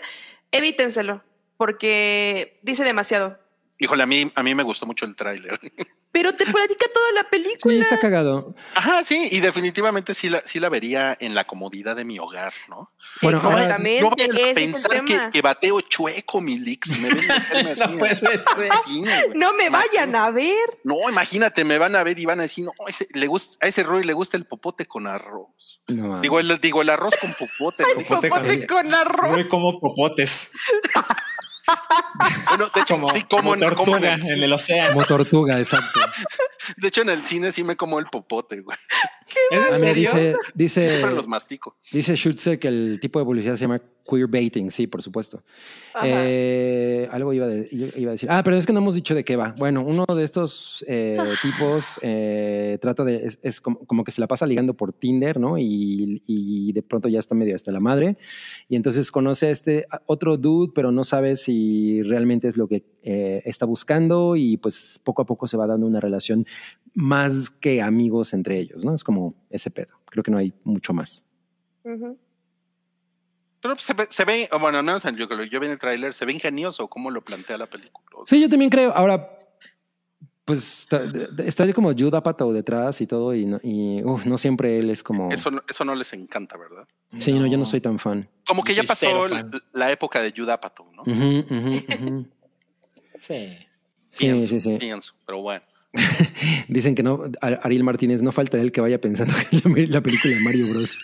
evítenselo, 0.51 1.23
porque 1.55 2.59
dice 2.61 2.83
demasiado. 2.83 3.38
Híjole, 3.81 4.03
a 4.03 4.05
mí, 4.05 4.29
a 4.35 4.43
mí 4.43 4.53
me 4.55 4.63
gustó 4.63 4.85
mucho 4.85 5.05
el 5.05 5.15
tráiler. 5.15 5.57
Pero 6.11 6.33
te 6.33 6.43
platica 6.45 6.85
toda 6.93 7.11
la 7.13 7.29
película. 7.29 7.73
Sí, 7.75 7.79
está 7.79 7.97
cagado. 7.97 8.55
Ajá, 8.73 9.03
sí, 9.03 9.29
y 9.31 9.39
definitivamente 9.39 10.13
sí 10.13 10.27
la, 10.27 10.41
sí 10.43 10.59
la 10.59 10.67
vería 10.67 11.15
en 11.19 11.33
la 11.33 11.45
comodidad 11.45 11.95
de 11.95 12.03
mi 12.03 12.19
hogar, 12.19 12.51
¿no? 12.67 12.91
Bueno, 13.21 13.37
Exactamente, 13.37 14.01
no 14.01 14.09
vayan 14.09 14.31
a 14.31 14.53
pensar 14.53 15.05
que, 15.05 15.19
que, 15.31 15.41
bateo 15.41 15.81
chueco, 15.81 16.41
mi 16.41 16.57
lix, 16.57 16.91
y 16.91 16.99
me 16.99 17.09
ven 17.09 17.29
así, 17.67 17.83
no, 17.95 18.05
así, 18.71 19.03
no, 19.35 19.53
me 19.53 19.69
vayan 19.69 20.15
a 20.15 20.31
ver. 20.31 20.79
No, 20.83 21.09
imagínate, 21.09 21.63
me 21.63 21.77
van 21.77 21.95
a 21.95 22.03
ver 22.03 22.17
y 22.19 22.25
van 22.25 22.39
a 22.39 22.43
decir, 22.43 22.65
no, 22.65 22.71
ese, 22.87 23.07
le 23.13 23.27
gusta, 23.27 23.63
a 23.65 23.69
ese 23.69 23.83
Roy 23.83 24.03
le 24.03 24.13
gusta 24.13 24.35
el 24.35 24.45
popote 24.45 24.85
con 24.87 25.05
arroz. 25.05 25.81
No, 25.87 26.19
digo, 26.21 26.39
el, 26.39 26.59
digo, 26.59 26.81
el 26.81 26.89
arroz 26.89 27.13
con 27.21 27.33
popote. 27.33 27.83
Ay, 27.85 28.03
popote, 28.03 28.29
popote 28.29 28.67
con, 28.67 28.83
con 28.83 28.95
arroz. 28.95 29.35
Roy 29.35 29.47
como 29.47 29.79
popotes. 29.79 30.49
Bueno, 32.47 32.69
de 32.73 32.81
hecho, 32.81 32.95
como, 32.95 33.09
sí, 33.09 33.23
como, 33.23 33.41
como 33.41 33.53
en, 33.53 33.59
tortuga 33.61 33.85
como 33.85 33.97
en, 33.97 34.03
el, 34.05 34.31
en 34.31 34.43
el 34.43 34.53
océano. 34.53 34.93
Como 34.93 35.05
tortuga, 35.05 35.59
exacto. 35.59 35.99
De 36.77 36.87
hecho, 36.87 37.01
en 37.01 37.09
el 37.09 37.23
cine 37.23 37.51
sí 37.51 37.63
me 37.63 37.75
como 37.75 37.99
el 37.99 38.05
popote, 38.07 38.61
güey. 38.61 38.77
¿Qué 39.27 39.57
a 39.57 39.77
mí 39.77 39.93
dice, 39.93 40.35
dice, 40.53 40.89
Siempre 40.89 41.13
los 41.13 41.27
mastico. 41.27 41.77
Dice 41.91 42.15
Schutzer 42.15 42.59
que 42.59 42.67
el 42.67 42.99
tipo 42.99 43.19
de 43.19 43.25
publicidad 43.25 43.55
se 43.55 43.61
llama 43.61 43.81
queerbaiting, 44.09 44.71
sí, 44.71 44.87
por 44.87 45.01
supuesto. 45.01 45.43
Eh, 46.03 47.07
algo 47.11 47.33
iba, 47.33 47.47
de, 47.47 47.67
iba, 47.71 48.09
a 48.09 48.13
decir. 48.13 48.29
Ah, 48.31 48.41
pero 48.43 48.55
es 48.57 48.65
que 48.65 48.73
no 48.73 48.79
hemos 48.79 48.95
dicho 48.95 49.13
de 49.13 49.23
qué 49.23 49.35
va. 49.35 49.53
Bueno, 49.57 49.83
uno 49.85 50.05
de 50.05 50.23
estos 50.23 50.83
eh, 50.87 51.17
tipos 51.41 51.99
eh, 52.01 52.77
trata 52.81 53.03
de. 53.03 53.17
Es, 53.25 53.39
es 53.41 53.61
como, 53.61 53.79
como, 53.85 54.03
que 54.03 54.11
se 54.11 54.21
la 54.21 54.27
pasa 54.27 54.45
ligando 54.45 54.73
por 54.73 54.93
Tinder, 54.93 55.39
¿no? 55.39 55.57
Y, 55.57 56.23
y, 56.25 56.71
de 56.73 56.81
pronto 56.81 57.09
ya 57.09 57.19
está 57.19 57.35
medio 57.35 57.55
hasta 57.55 57.71
la 57.71 57.79
madre. 57.79 58.17
Y 58.67 58.75
entonces 58.75 59.11
conoce 59.11 59.47
a 59.47 59.51
este 59.51 59.85
otro 60.05 60.37
dude, 60.37 60.71
pero 60.73 60.91
no 60.91 61.03
sabe 61.03 61.35
si 61.35 62.01
realmente 62.03 62.47
es 62.47 62.57
lo 62.57 62.67
que 62.67 62.83
eh, 63.03 63.41
está 63.45 63.65
buscando. 63.65 64.35
Y 64.35 64.57
pues 64.57 64.99
poco 65.03 65.21
a 65.21 65.25
poco 65.25 65.47
se 65.47 65.57
va 65.57 65.67
dando 65.67 65.85
una 65.85 65.99
relación 65.99 66.45
más 66.93 67.49
que 67.49 67.81
amigos 67.81 68.33
entre 68.33 68.57
ellos, 68.59 68.83
¿no? 68.85 68.95
Es 68.95 69.03
como 69.03 69.35
ese 69.49 69.69
pedo. 69.69 69.99
Creo 70.05 70.23
que 70.23 70.31
no 70.31 70.37
hay 70.37 70.53
mucho 70.63 70.93
más. 70.93 71.25
Uh 71.83 71.89
-huh. 71.89 72.17
Pero 73.61 73.75
se 73.77 73.93
ve, 73.93 74.07
se 74.09 74.25
ve, 74.25 74.49
bueno, 74.59 74.81
no 74.81 74.99
sé, 74.99 75.11
yo, 75.15 75.27
yo 75.43 75.59
vi 75.59 75.65
en 75.67 75.73
el 75.73 75.79
tráiler, 75.79 76.13
se 76.13 76.25
ve 76.25 76.33
ingenioso 76.33 76.87
cómo 76.87 77.11
lo 77.11 77.21
plantea 77.23 77.57
la 77.57 77.67
película. 77.67 78.05
Sí, 78.25 78.39
yo 78.39 78.49
también 78.49 78.69
creo. 78.71 78.93
Ahora, 78.95 79.35
Pues 80.45 80.79
está, 80.79 81.03
está 81.45 81.71
como 81.73 81.91
Jude 81.91 82.17
Apatow 82.17 82.51
detrás 82.51 82.99
y 83.01 83.05
todo, 83.07 83.35
y 83.35 83.45
no, 83.45 83.59
y, 83.61 84.01
uf, 84.03 84.25
no 84.25 84.35
siempre 84.37 84.79
él 84.79 84.89
es 84.89 85.03
como. 85.03 85.31
Eso, 85.31 85.51
no- 85.51 85.61
eso 85.69 85.85
no 85.85 85.93
les 85.93 86.11
encanta, 86.13 86.57
¿verdad? 86.57 86.87
Sí, 87.19 87.33
no, 87.33 87.45
yo 87.45 87.57
no 87.57 87.65
soy 87.65 87.81
tan 87.81 87.99
fan. 87.99 88.27
Como 88.47 88.63
que 88.63 88.73
Yo 88.73 88.81
ya 88.81 88.87
pasó 88.87 89.27
la, 89.27 89.47
la 89.73 89.91
época 89.91 90.21
de 90.21 90.33
Judapato, 90.35 90.87
¿no? 90.95 91.03
Ujú, 91.03 91.39
ujú, 91.55 91.77
ujú. 91.77 92.27
Sí. 93.19 93.57
Sí, 94.11 94.25
pienso, 94.25 94.47
sí, 94.47 94.59
sí. 94.59 94.77
pienso, 94.79 95.13
pero 95.25 95.39
bueno. 95.41 95.61
Dicen 96.67 96.95
que 96.95 97.03
no, 97.03 97.23
Ar- 97.41 97.59
Ariel 97.63 97.83
Martínez, 97.83 98.21
no 98.21 98.31
falta 98.31 98.57
el 98.59 98.71
que 98.71 98.81
vaya 98.81 99.01
pensando 99.01 99.33
que 99.49 99.57
es 99.57 99.65
la, 99.65 99.71
la 99.87 100.01
película 100.01 100.35
de 100.35 100.41
Mario 100.41 100.67
Bros. 100.73 100.99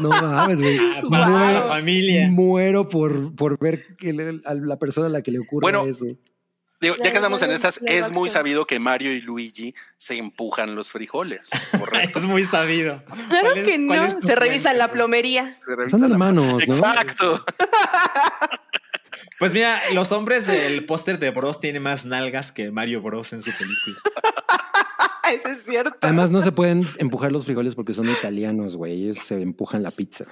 No 0.00 0.08
mames, 0.10 0.60
güey. 0.60 0.78
Ah, 0.78 1.02
para 1.10 1.28
Wow. 1.28 1.38
la 1.54 1.62
familia. 1.62 2.28
Muero 2.30 2.88
por, 2.88 3.34
por 3.34 3.58
ver 3.58 3.96
que 3.96 4.12
le- 4.12 4.40
a 4.44 4.54
la 4.54 4.78
persona 4.78 5.06
a 5.06 5.10
la 5.10 5.22
que 5.22 5.30
le 5.30 5.38
ocurre 5.40 5.62
Bueno, 5.62 5.86
eso. 5.86 6.06
Digo, 6.80 6.96
ya 7.02 7.10
que 7.10 7.16
estamos 7.16 7.40
en 7.40 7.50
estas, 7.52 7.80
es 7.86 8.10
muy 8.10 8.28
sabido 8.28 8.66
que 8.66 8.78
Mario 8.78 9.12
y 9.14 9.20
Luigi 9.22 9.74
se 9.96 10.18
empujan 10.18 10.74
los 10.74 10.90
frijoles, 10.90 11.48
¿correcto? 11.78 12.18
Es 12.18 12.26
muy 12.26 12.44
sabido. 12.44 13.02
Claro 13.30 13.48
¿Cuál 13.50 13.58
es- 13.58 13.64
que 13.68 13.78
no. 13.78 14.20
Se 14.20 14.34
revisa 14.34 14.74
la 14.74 14.90
plomería. 14.90 15.58
Se 15.66 15.76
revisa 15.76 15.98
Son 15.98 16.08
la- 16.08 16.14
hermanos, 16.14 16.46
¿no? 16.66 16.74
Exacto. 16.74 17.44
Pues 19.44 19.52
mira, 19.52 19.78
los 19.92 20.10
hombres 20.10 20.46
del 20.46 20.86
póster 20.86 21.18
de 21.18 21.28
Bros 21.28 21.60
tienen 21.60 21.82
más 21.82 22.06
nalgas 22.06 22.50
que 22.50 22.70
Mario 22.70 23.02
Bros 23.02 23.34
en 23.34 23.42
su 23.42 23.50
película. 23.50 23.98
Eso 25.30 25.48
es 25.48 25.64
cierto. 25.64 25.98
Además, 26.00 26.30
no 26.30 26.40
se 26.40 26.50
pueden 26.50 26.88
empujar 26.96 27.30
los 27.30 27.44
frijoles 27.44 27.74
porque 27.74 27.92
son 27.92 28.08
italianos, 28.08 28.74
güey. 28.74 29.04
Ellos 29.04 29.18
se 29.18 29.42
empujan 29.42 29.82
la 29.82 29.90
pizza. 29.90 30.24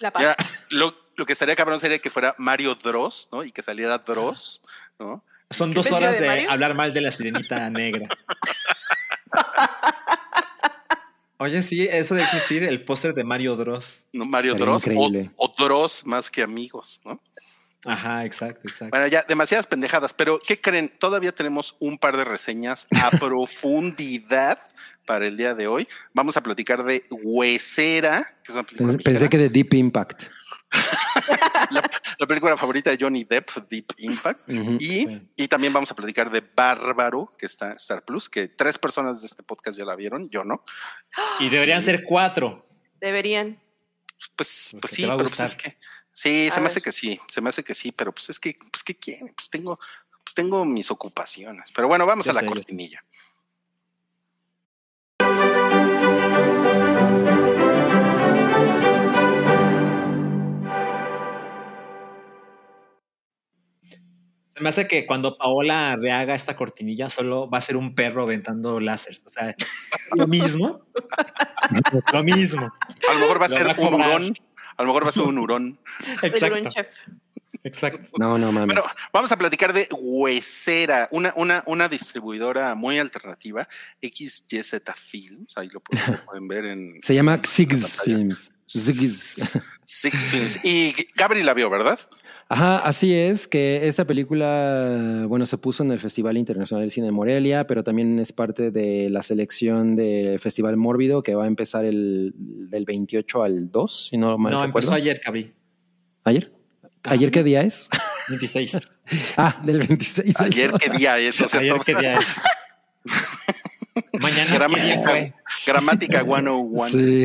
La 0.00 0.10
paz. 0.10 0.20
Ya, 0.20 0.36
lo, 0.70 0.96
lo 1.14 1.26
que 1.26 1.34
estaría 1.34 1.54
cabrón 1.54 1.78
sería 1.78 2.00
que 2.00 2.10
fuera 2.10 2.34
Mario 2.38 2.74
Dross, 2.74 3.28
¿no? 3.30 3.44
Y 3.44 3.52
que 3.52 3.62
saliera 3.62 3.98
Dross, 3.98 4.60
¿no? 4.98 5.22
Son 5.48 5.72
dos 5.72 5.88
¿Vestido 5.88 5.98
horas 5.98 6.18
de 6.18 6.48
hablar 6.48 6.74
mal 6.74 6.92
de 6.92 7.02
la 7.02 7.12
sirenita 7.12 7.70
negra. 7.70 8.08
Oye, 11.38 11.62
sí, 11.62 11.86
eso 11.88 12.16
de 12.16 12.24
existir 12.24 12.64
el 12.64 12.82
póster 12.82 13.14
de 13.14 13.22
Mario 13.22 13.54
Dross. 13.54 14.06
¿no? 14.12 14.24
Mario 14.24 14.54
Estaría 14.54 14.72
Dross 14.72 14.88
o, 15.36 15.36
o 15.36 15.54
Dross 15.56 16.04
más 16.04 16.32
que 16.32 16.42
amigos, 16.42 17.00
¿no? 17.04 17.20
Ajá, 17.86 18.24
exacto, 18.24 18.60
exacto. 18.68 18.90
Bueno, 18.90 19.06
ya 19.06 19.24
demasiadas 19.26 19.66
pendejadas, 19.66 20.12
pero 20.14 20.38
¿qué 20.38 20.60
creen? 20.60 20.88
Todavía 20.98 21.32
tenemos 21.32 21.76
un 21.78 21.98
par 21.98 22.16
de 22.16 22.24
reseñas 22.24 22.86
a 23.02 23.10
profundidad 23.18 24.58
para 25.06 25.26
el 25.26 25.36
día 25.36 25.54
de 25.54 25.66
hoy. 25.66 25.86
Vamos 26.12 26.36
a 26.36 26.42
platicar 26.42 26.84
de 26.84 27.04
Huesera, 27.10 28.24
que 28.42 28.50
es 28.52 28.54
una 28.54 28.64
película 28.64 28.92
Pensé, 28.92 29.04
pensé 29.10 29.28
que 29.28 29.38
de 29.38 29.48
Deep 29.48 29.74
Impact. 29.74 30.24
la, 31.70 31.88
la 32.18 32.26
película 32.26 32.56
favorita 32.56 32.90
de 32.90 32.98
Johnny 33.00 33.24
Depp, 33.24 33.50
Deep 33.70 33.86
Impact. 33.98 34.48
Y, 34.48 34.78
Sí. 34.78 35.28
y 35.36 35.48
también 35.48 35.72
vamos 35.72 35.90
a 35.90 35.94
platicar 35.94 36.30
de 36.30 36.42
Bárbaro, 36.54 37.32
que 37.38 37.46
está 37.46 37.70
en 37.70 37.76
Star 37.76 38.04
Plus, 38.04 38.28
que 38.28 38.48
tres 38.48 38.78
personas 38.78 39.20
de 39.20 39.26
este 39.28 39.42
podcast 39.42 39.78
ya 39.78 39.84
la 39.84 39.94
vieron, 39.94 40.28
yo 40.28 40.42
no. 40.44 40.64
Y 41.38 41.48
deberían 41.48 41.82
ser 41.82 42.02
cuatro. 42.02 42.66
Deberían. 43.00 43.60
Pues, 44.34 44.74
pues 44.80 44.92
sí, 44.92 45.02
pero 45.02 45.18
pues 45.18 45.38
es 45.40 45.54
que 45.54 45.76
sí, 46.16 46.48
A 46.48 46.50
se 46.50 46.60
me 46.60 46.66
hace 46.68 46.80
que 46.80 46.92
sí, 46.92 47.20
se 47.28 47.40
me 47.42 47.50
hace 47.50 47.62
que 47.62 47.74
sí, 47.74 47.92
pero 47.92 48.10
pues 48.10 48.30
es 48.30 48.40
que, 48.40 48.58
pues 48.72 48.82
¿qué 48.82 48.94
quieren? 48.96 49.32
Pues 49.36 49.50
tengo, 49.50 49.78
pues 50.24 50.34
tengo 50.34 50.64
mis 50.64 50.90
ocupaciones. 50.90 51.70
Pero 51.74 51.88
bueno, 51.88 52.06
vamos 52.06 52.24
Yo 52.24 52.32
a 52.32 52.34
la 52.34 52.40
sé, 52.40 52.46
cortinilla. 52.46 53.04
Se 64.48 64.62
me 64.62 64.70
hace 64.70 64.88
que 64.88 65.04
cuando 65.04 65.36
Paola 65.36 65.96
rehaga 66.00 66.34
esta 66.34 66.56
cortinilla 66.56 67.10
solo 67.10 67.50
va 67.50 67.58
a 67.58 67.60
ser 67.60 67.76
un 67.76 67.94
perro 67.94 68.22
aventando 68.22 68.80
láseres. 68.80 69.22
O 69.26 69.28
sea, 69.28 69.54
lo 70.16 70.26
mismo. 70.26 70.80
lo 72.14 72.24
mismo. 72.24 72.72
A 73.10 73.12
lo 73.12 73.20
mejor 73.20 73.42
va 73.42 73.44
a 73.44 73.48
Lo 73.50 73.54
ser 73.54 73.66
va 73.66 73.72
a 73.72 73.74
un 73.78 73.90
cobrar. 73.90 74.22
A 74.76 74.82
lo 74.82 74.88
mejor 74.88 75.04
va 75.04 75.10
a 75.10 75.12
ser 75.12 75.22
un 75.22 75.38
hurón. 75.38 75.78
El 76.22 76.34
Exacto. 76.34 76.68
Chef. 76.68 76.86
Exacto. 77.64 78.08
No, 78.18 78.38
no 78.38 78.52
mames. 78.52 78.76
Bueno, 78.76 78.90
vamos 79.12 79.32
a 79.32 79.36
platicar 79.36 79.72
de 79.72 79.88
Huesera, 79.90 81.08
una, 81.10 81.32
una, 81.36 81.64
una 81.66 81.88
distribuidora 81.88 82.74
muy 82.76 82.98
alternativa, 82.98 83.68
XYZ 84.00 84.82
Films, 84.94 85.56
ahí 85.56 85.68
lo 85.68 85.80
pueden, 86.26 86.48
ver 86.48 86.66
en... 86.66 87.00
Se 87.02 87.14
llama 87.14 87.40
Six. 87.42 88.02
Films. 88.02 88.52
Six. 88.66 89.58
Six 89.84 90.28
Films. 90.28 90.60
Y 90.62 90.94
Gabri 91.16 91.42
la 91.42 91.54
vio, 91.54 91.68
¿verdad? 91.68 91.98
Ajá, 92.48 92.78
así 92.78 93.12
es, 93.12 93.48
que 93.48 93.88
esta 93.88 94.06
película, 94.06 95.24
bueno, 95.26 95.46
se 95.46 95.58
puso 95.58 95.82
en 95.82 95.90
el 95.90 95.98
Festival 95.98 96.36
Internacional 96.36 96.82
del 96.84 96.92
Cine 96.92 97.06
de 97.06 97.12
Morelia, 97.12 97.66
pero 97.66 97.82
también 97.82 98.20
es 98.20 98.32
parte 98.32 98.70
de 98.70 99.10
la 99.10 99.22
selección 99.22 99.96
del 99.96 100.38
Festival 100.38 100.76
Mórbido, 100.76 101.24
que 101.24 101.34
va 101.34 101.44
a 101.44 101.46
empezar 101.48 101.84
el, 101.84 102.32
del 102.36 102.84
28 102.84 103.42
al 103.42 103.70
2, 103.72 104.06
si 104.10 104.16
no 104.16 104.38
mal 104.38 104.52
No, 104.52 104.64
recuerdo. 104.64 104.88
empezó 104.88 104.92
ayer, 104.92 105.20
Cabri. 105.20 105.52
¿Ayer? 106.22 106.52
¿Ayer 107.02 107.30
qué 107.32 107.42
día 107.42 107.62
es? 107.62 107.88
26. 108.28 108.78
Ah, 109.36 109.60
del 109.64 109.78
26. 109.78 110.34
Ayer 110.40 110.72
qué 110.80 110.90
día 110.90 111.16
es, 111.18 111.40
o 111.40 111.46
sea, 111.46 111.60
ayer 111.60 111.76
qué 111.84 111.94
día 111.94 112.14
es. 112.16 112.26
Mañana 114.20 114.54
Gramática, 114.54 115.34
gramática 115.66 116.20
101. 116.24 116.88
Sí. 116.88 117.24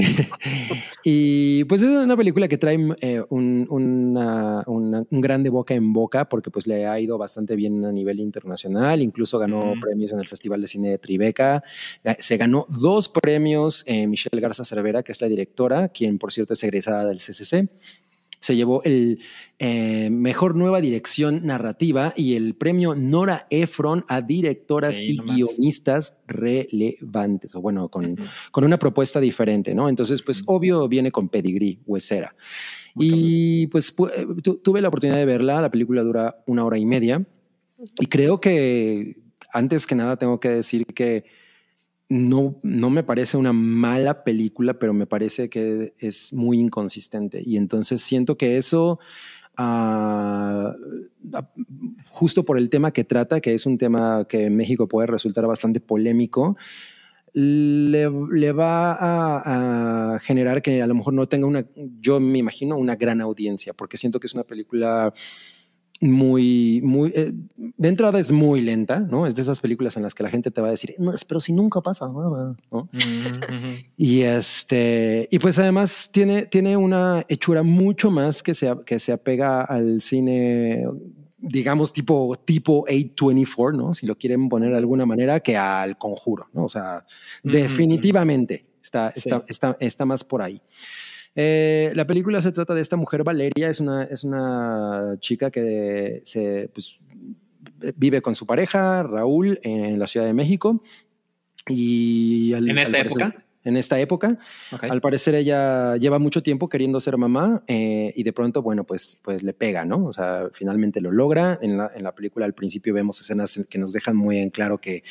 Y 1.03 1.63
pues 1.65 1.81
es 1.81 1.89
una 1.89 2.15
película 2.15 2.47
que 2.47 2.57
trae 2.57 2.77
eh, 3.01 3.23
un, 3.29 3.67
una, 3.69 4.63
una- 4.67 5.03
un 5.09 5.21
gran 5.21 5.43
de 5.43 5.49
boca 5.49 5.73
en 5.73 5.93
boca 5.93 6.29
porque 6.29 6.51
pues 6.51 6.67
le 6.67 6.85
ha 6.85 6.99
ido 6.99 7.17
bastante 7.17 7.55
bien 7.55 7.83
a 7.85 7.91
nivel 7.91 8.19
internacional, 8.19 9.01
incluso 9.01 9.39
ganó 9.39 9.73
premios 9.81 10.11
en 10.13 10.19
el 10.19 10.27
Festival 10.27 10.61
de 10.61 10.67
Cine 10.67 10.89
de 10.91 10.97
Tribeca, 10.97 11.63
se 12.19 12.37
ganó 12.37 12.65
dos 12.69 13.09
premios 13.09 13.83
eh, 13.87 14.07
Michelle 14.07 14.39
Garza 14.41 14.63
Cervera, 14.65 15.03
que 15.03 15.11
es 15.11 15.21
la 15.21 15.27
directora, 15.27 15.89
quien 15.89 16.17
por 16.19 16.31
cierto 16.31 16.53
es 16.53 16.63
egresada 16.63 17.05
del 17.05 17.17
CCC. 17.17 17.67
Se 18.41 18.55
llevó 18.55 18.81
el 18.83 19.19
eh, 19.59 20.09
mejor 20.09 20.55
nueva 20.55 20.81
dirección 20.81 21.45
narrativa 21.45 22.11
y 22.17 22.33
el 22.33 22.55
premio 22.55 22.95
Nora 22.95 23.45
Ephron 23.51 24.03
a 24.07 24.21
directoras 24.23 24.95
Sí, 24.95 25.11
y 25.11 25.17
no 25.17 25.25
guionistas 25.25 26.15
relevantes, 26.25 27.53
o 27.53 27.61
bueno, 27.61 27.87
con, 27.89 28.13
Ujú. 28.13 28.23
con 28.49 28.63
una 28.63 28.79
propuesta 28.79 29.19
diferente, 29.19 29.75
¿no? 29.75 29.87
Entonces, 29.89 30.23
pues 30.23 30.41
obvio 30.47 30.87
viene 30.87 31.11
con 31.11 31.29
pedigrí, 31.29 31.81
huesera. 31.85 32.35
Y 32.95 33.67
pues 33.67 33.95
pu- 33.95 34.09
eh, 34.13 34.25
tu- 34.41 34.57
tuve 34.57 34.81
la 34.81 34.87
oportunidad 34.87 35.19
de 35.19 35.25
verla, 35.25 35.61
la 35.61 35.69
película 35.69 36.01
dura 36.01 36.41
una 36.47 36.65
hora 36.65 36.79
y 36.79 36.85
media, 36.85 37.23
y 37.99 38.07
creo 38.07 38.41
que 38.41 39.17
antes 39.53 39.85
que 39.85 39.93
nada 39.93 40.17
tengo 40.17 40.39
que 40.39 40.49
decir 40.49 40.83
que 40.87 41.25
no, 42.11 42.59
no 42.61 42.89
me 42.89 43.03
parece 43.03 43.37
una 43.37 43.53
mala 43.53 44.25
película, 44.25 44.73
pero 44.73 44.93
me 44.93 45.07
parece 45.07 45.49
que 45.49 45.93
es 45.97 46.33
muy 46.33 46.59
inconsistente. 46.59 47.41
Y 47.45 47.55
entonces 47.55 48.01
siento 48.01 48.37
que 48.37 48.57
eso, 48.57 48.99
ah, 49.55 50.75
ah, 51.33 51.49
justo 52.09 52.43
por 52.43 52.57
el 52.57 52.69
tema 52.69 52.91
que 52.91 53.05
trata, 53.05 53.39
que 53.39 53.53
es 53.53 53.65
un 53.65 53.77
tema 53.77 54.25
que 54.27 54.47
en 54.47 54.57
México 54.57 54.89
puede 54.89 55.07
resultar 55.07 55.47
bastante 55.47 55.79
polémico, 55.79 56.57
le, 57.31 58.09
le 58.09 58.51
va 58.51 58.91
a, 58.91 60.15
a 60.15 60.19
generar 60.19 60.61
que 60.61 60.81
a 60.81 60.87
lo 60.87 60.95
mejor 60.95 61.13
no 61.13 61.29
tenga 61.29 61.47
una, 61.47 61.65
yo 62.01 62.19
me 62.19 62.39
imagino, 62.39 62.75
una 62.75 62.97
gran 62.97 63.21
audiencia, 63.21 63.73
porque 63.73 63.95
siento 63.95 64.19
que 64.19 64.27
es 64.27 64.33
una 64.33 64.43
película 64.43 65.13
muy, 66.01 66.81
muy, 66.83 67.11
eh, 67.15 67.31
de 67.55 67.87
entrada 67.87 68.19
es 68.19 68.31
muy 68.31 68.59
lenta, 68.61 68.99
¿no? 68.99 69.27
Es 69.27 69.35
de 69.35 69.43
esas 69.43 69.59
películas 69.59 69.95
en 69.97 70.03
las 70.03 70.15
que 70.15 70.23
la 70.23 70.29
gente 70.29 70.49
te 70.49 70.59
va 70.59 70.67
a 70.67 70.71
decir, 70.71 70.95
no, 70.97 71.13
pero 71.27 71.39
si 71.39 71.53
nunca 71.53 71.79
pasa 71.81 72.07
nada, 72.11 72.55
¿no? 72.71 72.89
Y 73.95 74.21
este, 74.21 75.27
y 75.31 75.37
pues 75.39 75.59
además 75.59 76.09
tiene, 76.11 76.47
tiene 76.47 76.75
una 76.75 77.23
hechura 77.27 77.61
mucho 77.61 78.09
más 78.09 78.41
que 78.41 78.53
se, 78.55 78.71
que 78.85 78.97
se 78.97 79.11
apega 79.11 79.61
al 79.61 80.01
cine, 80.01 80.85
digamos, 81.37 81.93
tipo, 81.93 82.35
tipo 82.45 82.83
824, 82.87 83.77
¿no? 83.77 83.93
Si 83.93 84.07
lo 84.07 84.17
quieren 84.17 84.49
poner 84.49 84.71
de 84.71 84.77
alguna 84.77 85.05
manera, 85.05 85.39
que 85.39 85.55
al 85.55 85.97
conjuro, 85.99 86.47
¿no? 86.53 86.63
O 86.65 86.69
sea, 86.69 87.05
definitivamente 87.43 88.65
está, 88.81 89.09
está, 89.15 89.37
Sí. 89.39 89.45
está, 89.49 89.77
está 89.79 90.05
más 90.05 90.23
por 90.23 90.41
ahí. 90.41 90.61
Eh, 91.35 91.91
la 91.95 92.05
película 92.05 92.41
se 92.41 92.51
trata 92.51 92.73
de 92.73 92.81
esta 92.81 92.97
mujer 92.97 93.23
Valeria, 93.23 93.69
es 93.69 93.79
una, 93.79 94.03
es 94.03 94.23
una 94.23 95.15
chica 95.19 95.49
que 95.51 96.21
se, 96.25 96.69
pues, 96.73 96.99
vive 97.95 98.21
con 98.21 98.35
su 98.35 98.45
pareja, 98.45 99.03
Raúl, 99.03 99.59
en 99.63 99.97
la 99.99 100.07
Ciudad 100.07 100.25
de 100.25 100.33
México. 100.33 100.83
Y 101.67 102.53
al- 102.53 102.69
¿En 102.69 102.77
esta 102.77 102.97
al 102.97 103.03
parecer- 103.05 103.21
época? 103.27 103.45
En 103.63 103.77
esta 103.77 103.99
época. 103.99 104.39
Al 104.81 105.01
parecer 105.01 105.35
ella 105.35 105.95
lleva 105.97 106.17
mucho 106.17 106.41
tiempo 106.41 106.67
queriendo 106.67 106.99
ser 106.99 107.15
mamá 107.17 107.63
eh, 107.67 108.11
y 108.15 108.23
de 108.23 108.33
pronto, 108.33 108.63
bueno, 108.63 108.85
pues, 108.85 109.19
pues 109.21 109.43
le 109.43 109.53
pega, 109.53 109.85
¿no? 109.85 110.05
O 110.05 110.11
sea, 110.13 110.47
finalmente 110.51 110.99
lo 110.99 111.11
logra. 111.11 111.59
En 111.61 111.77
la, 111.77 111.91
en 111.95 112.01
la 112.01 112.15
película 112.15 112.47
al 112.47 112.55
principio 112.55 112.91
vemos 112.91 113.21
escenas 113.21 113.59
que 113.69 113.77
nos 113.77 113.93
dejan 113.93 114.15
muy 114.15 114.39
en 114.39 114.49
claro 114.49 114.79
que 114.79 115.03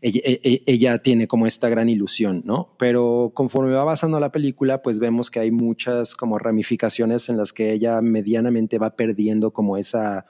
ella, 0.00 0.20
e, 0.24 0.40
e, 0.44 0.62
ella, 0.66 0.98
tiene 0.98 1.26
como 1.26 1.46
esta 1.46 1.68
gran 1.68 1.88
ilusión, 1.88 2.42
¿no? 2.44 2.74
Pero 2.78 3.32
conforme 3.34 3.72
va 3.72 3.82
avanzando 3.82 4.20
la 4.20 4.30
película, 4.30 4.80
pues 4.80 5.00
vemos 5.00 5.28
que 5.30 5.40
hay 5.40 5.50
muchas 5.50 6.14
como 6.14 6.38
ramificaciones 6.38 7.28
en 7.28 7.36
las 7.36 7.52
que 7.52 7.72
ella 7.72 8.00
medianamente 8.00 8.78
va 8.78 8.94
perdiendo 8.94 9.52
como 9.52 9.76
esa, 9.76 10.26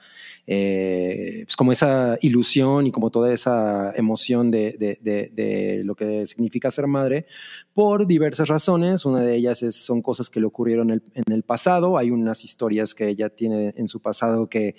eh, 0.47 1.43
pues 1.45 1.55
como 1.55 1.71
esa 1.71 2.17
ilusión 2.21 2.87
y 2.87 2.91
como 2.91 3.11
toda 3.11 3.31
esa 3.31 3.93
emoción 3.95 4.49
de, 4.49 5.81
lo 5.85 5.95
que 5.95 6.25
significa 6.25 6.71
ser 6.71 6.87
madre 6.87 7.27
por 7.73 8.07
diversas 8.07 8.47
razones. 8.47 9.05
Una 9.05 9.21
de 9.21 9.35
ellas 9.35 9.61
es, 9.61 9.75
son 9.75 10.01
cosas 10.01 10.31
que 10.31 10.39
le 10.39 10.47
ocurrieron 10.47 10.89
en 10.89 10.95
el, 10.95 11.03
en 11.13 11.33
el 11.33 11.43
pasado. 11.43 11.99
Hay 11.99 12.09
unas 12.09 12.43
historias 12.43 12.95
que 12.95 13.07
ella 13.07 13.29
tiene 13.29 13.75
en 13.77 13.87
su 13.87 14.01
pasado 14.01 14.49
que, 14.49 14.75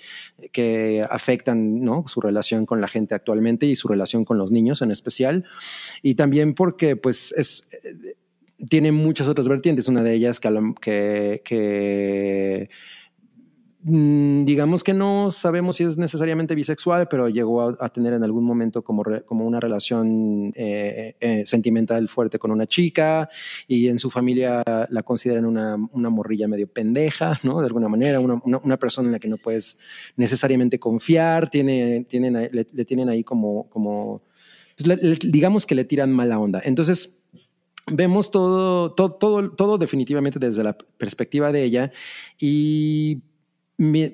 que 0.50 1.06
afectan 1.08 1.80
¿no? 1.80 2.04
su 2.08 2.20
relación 2.20 2.66
con 2.66 2.80
la 2.80 2.88
gente 2.88 3.14
actualmente 3.14 3.66
y 3.66 3.76
su 3.76 3.86
relación 3.86 4.24
con 4.24 4.36
los 4.36 4.50
niños 4.50 4.79
en 4.84 4.90
especial. 4.90 5.44
Y 6.02 6.14
también 6.14 6.54
porque 6.54 6.96
pues 6.96 7.32
es 7.36 7.68
tiene 8.68 8.92
muchas 8.92 9.28
otras 9.28 9.48
vertientes. 9.48 9.88
Una 9.88 10.02
de 10.02 10.14
ellas 10.14 10.38
que, 10.38 11.40
que, 11.44 12.68
Mm, 13.82 14.44
digamos 14.44 14.84
que 14.84 14.92
no 14.92 15.30
sabemos 15.30 15.76
si 15.76 15.84
es 15.84 15.96
necesariamente 15.96 16.54
bisexual, 16.54 17.08
pero 17.08 17.30
llegó 17.30 17.62
a, 17.62 17.88
tener 17.88 18.12
en 18.12 18.22
algún 18.22 18.44
momento 18.44 18.82
como, 18.82 19.02
como 19.24 19.46
una 19.46 19.58
relación 19.58 20.52
eh, 20.54 21.16
eh, 21.18 21.44
sentimental 21.46 22.06
fuerte 22.08 22.38
con 22.38 22.50
una 22.50 22.66
chica 22.66 23.30
y 23.66 23.88
en 23.88 23.98
su 23.98 24.10
familia 24.10 24.62
la 24.90 25.02
consideran 25.02 25.46
una, 25.46 25.76
una 25.92 26.10
morrilla 26.10 26.46
medio 26.46 26.68
pendeja, 26.70 27.40
¿no? 27.42 27.60
De 27.60 27.66
alguna 27.66 27.88
manera, 27.88 28.20
una, 28.20 28.40
una, 28.44 28.58
una, 28.58 28.76
persona 28.76 29.08
en 29.08 29.12
la 29.12 29.18
que 29.18 29.28
no 29.28 29.38
puedes 29.38 29.78
necesariamente 30.16 30.78
confiar, 30.78 31.48
tiene, 31.48 32.04
tienen, 32.06 32.34
le, 32.34 32.66
le 32.70 32.84
tienen 32.84 33.08
ahí 33.08 33.24
como, 33.24 33.70
como 33.70 34.22
pues 34.82 35.02
le, 35.02 35.18
digamos 35.30 35.66
que 35.66 35.74
le 35.74 35.84
tiran 35.84 36.12
mala 36.12 36.38
onda. 36.38 36.60
Entonces, 36.64 37.20
vemos 37.86 38.30
todo, 38.30 38.92
todo, 38.92 39.12
todo, 39.12 39.50
todo 39.52 39.78
definitivamente 39.78 40.38
desde 40.38 40.62
la 40.62 40.76
perspectiva 40.76 41.52
de 41.52 41.64
ella 41.64 41.92
y 42.38 43.22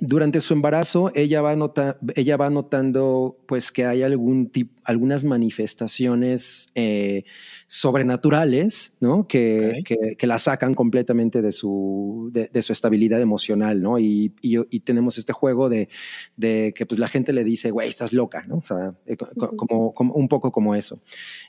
durante 0.00 0.40
su 0.40 0.54
embarazo 0.54 1.10
ella 1.16 1.42
va, 1.42 1.56
nota, 1.56 1.98
ella 2.14 2.36
va 2.36 2.50
notando 2.50 3.36
pues 3.46 3.72
que 3.72 3.84
hay 3.84 4.04
algún 4.04 4.50
tipo, 4.50 4.80
algunas 4.84 5.24
manifestaciones 5.24 6.68
eh, 6.76 7.24
sobrenaturales, 7.66 8.94
¿no? 9.00 9.26
Que, 9.26 9.70
okay. 9.70 9.82
que, 9.82 10.16
que, 10.16 10.26
la 10.28 10.38
sacan 10.38 10.72
completamente 10.72 11.42
de 11.42 11.50
su, 11.50 12.30
de, 12.32 12.48
de 12.52 12.62
su 12.62 12.72
estabilidad 12.72 13.20
emocional, 13.20 13.82
¿no? 13.82 13.98
Y, 13.98 14.32
y, 14.40 14.56
y, 14.70 14.80
tenemos 14.80 15.18
este 15.18 15.32
juego 15.32 15.68
de, 15.68 15.88
de 16.36 16.72
que 16.72 16.86
pues 16.86 17.00
la 17.00 17.08
gente 17.08 17.32
le 17.32 17.42
dice, 17.42 17.72
güey, 17.72 17.88
estás 17.88 18.12
loca, 18.12 18.44
¿no? 18.46 18.58
O 18.58 18.64
sea, 18.64 18.94
eh, 19.04 19.16
como, 19.16 19.92
como, 19.94 20.14
un 20.14 20.28
poco 20.28 20.52
como 20.52 20.76
eso. 20.76 21.02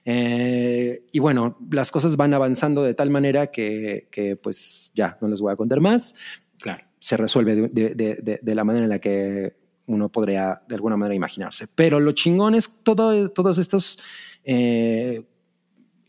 Eh, 0.05 1.03
y 1.11 1.19
bueno, 1.19 1.59
las 1.69 1.91
cosas 1.91 2.17
van 2.17 2.33
avanzando 2.33 2.81
de 2.81 2.95
tal 2.95 3.11
manera 3.11 3.51
que, 3.51 4.07
que 4.09 4.35
pues 4.35 4.91
ya, 4.95 5.19
no 5.21 5.27
les 5.27 5.39
voy 5.39 5.53
a 5.53 5.55
contar 5.55 5.81
más. 5.81 6.15
Claro 6.59 6.86
se 6.99 7.17
resuelve 7.17 7.55
de, 7.55 7.95
de, 7.95 8.39
de, 8.41 8.55
la 8.55 8.63
manera 8.63 8.85
en 8.85 8.89
la 8.89 8.99
que 8.99 9.55
uno 9.85 10.09
podría 10.09 10.61
de 10.67 10.75
alguna 10.75 10.97
manera 10.97 11.15
imaginarse. 11.15 11.67
Pero 11.75 11.99
lo 11.99 12.11
chingón 12.11 12.55
es 12.55 12.79
todo, 12.83 13.29
todos 13.29 13.57
estos 13.57 13.99
eh, 14.43 15.23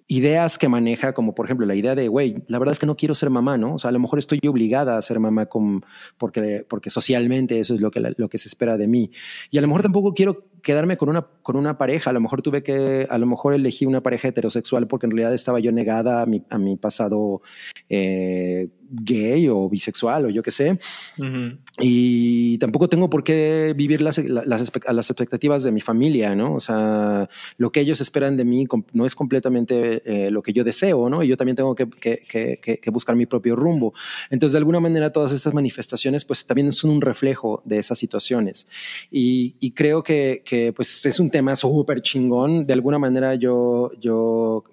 ideas 0.09 0.57
que 0.57 0.69
maneja, 0.69 1.13
como 1.13 1.35
por 1.35 1.45
ejemplo 1.47 1.67
la 1.67 1.75
idea 1.75 1.95
de, 1.95 2.09
güey, 2.09 2.43
la 2.49 2.59
verdad 2.59 2.73
es 2.73 2.79
que 2.79 2.87
no 2.87 2.97
quiero 2.97 3.15
ser 3.15 3.29
mamá, 3.29 3.59
¿no? 3.59 3.75
O 3.75 3.79
sea, 3.79 3.91
a 3.91 3.93
lo 3.93 4.01
mejor 4.01 4.19
estoy 4.19 4.41
obligada 4.49 4.97
a 4.97 5.03
ser 5.03 5.21
mamá 5.21 5.47
con, 5.47 5.85
porque, 6.17 6.65
porque 6.69 6.89
socialmente 6.89 7.61
eso 7.61 7.75
es 7.75 7.81
lo 7.81 7.91
que, 7.91 8.01
lo 8.17 8.29
que 8.29 8.39
se 8.39 8.49
espera 8.49 8.79
de 8.79 8.89
mí. 8.89 9.11
Y 9.51 9.59
a 9.59 9.61
lo 9.61 9.69
mejor 9.69 9.83
tampoco 9.83 10.15
quiero 10.15 10.47
quedarme 10.63 10.97
con 10.97 11.09
una, 11.09 11.27
con 11.43 11.57
una 11.57 11.79
pareja, 11.79 12.11
a 12.11 12.13
lo 12.13 12.21
mejor 12.21 12.43
tuve 12.43 12.63
que, 12.63 13.07
a 13.09 13.19
lo 13.19 13.27
mejor 13.27 13.55
elegí 13.55 13.87
una 13.87 14.03
pareja 14.03 14.29
heterosexual 14.29 14.87
porque 14.87 15.07
en 15.07 15.13
realidad 15.13 15.35
estaba 15.35 15.61
yo 15.61 15.73
negada 15.73 16.23
a 16.23 16.27
mi, 16.27 16.43
a 16.51 16.59
mi 16.59 16.77
pasado 16.77 17.43
eh, 17.89 18.69
gay 18.91 19.49
o 19.49 19.69
bisexual 19.69 20.27
o 20.27 20.31
yo 20.31 20.43
qué 20.43 20.51
sé. 20.51 20.79
Uh 21.19 21.23
-huh. 21.23 21.59
Y 21.81 22.59
tampoco 22.59 22.89
tengo 22.89 23.09
por 23.11 23.23
qué 23.23 23.75
vivir 23.77 24.03
las, 24.03 24.19
las, 24.19 24.47
las, 24.47 25.11
expectativas 25.11 25.63
de 25.63 25.71
mi 25.71 25.81
familia, 25.81 26.35
¿no? 26.35 26.55
O 26.55 26.61
sea, 26.61 27.29
lo 27.57 27.71
que 27.71 27.81
ellos 27.81 28.01
esperan 28.01 28.37
de 28.37 28.45
mí 28.45 28.67
no 28.93 29.07
es 29.07 29.15
completamente 29.15 30.03
eh, 30.05 30.31
lo 30.31 30.43
que 30.43 30.53
yo 30.53 30.65
deseo, 30.65 31.09
¿no? 31.09 31.23
Y 31.23 31.29
yo 31.29 31.37
también 31.37 31.57
tengo 31.57 31.75
que, 31.75 31.89
que, 31.89 32.23
que, 32.29 32.59
que, 32.81 32.91
buscar 32.91 33.15
mi 33.15 33.27
propio 33.27 33.55
rumbo. 33.55 33.93
Entonces, 34.31 34.53
de 34.55 34.59
alguna 34.59 34.81
manera, 34.81 35.13
todas 35.13 35.33
estas 35.33 35.55
manifestaciones, 35.55 36.25
pues 36.25 36.47
también 36.47 36.73
son 36.73 36.91
un 36.91 37.01
reflejo 37.01 37.63
de 37.65 37.79
esas 37.79 37.99
situaciones. 37.99 38.67
Y, 39.11 39.55
y 39.61 39.73
creo 39.73 40.03
que, 40.03 40.43
que, 40.49 40.73
pues, 40.73 41.05
es 41.05 41.21
un 41.21 41.29
tema 41.29 41.55
súper 41.57 42.01
chingón. 42.01 42.67
De 42.67 42.73
alguna 42.73 42.99
manera, 42.99 43.35
yo, 43.35 43.91
yo 44.01 44.65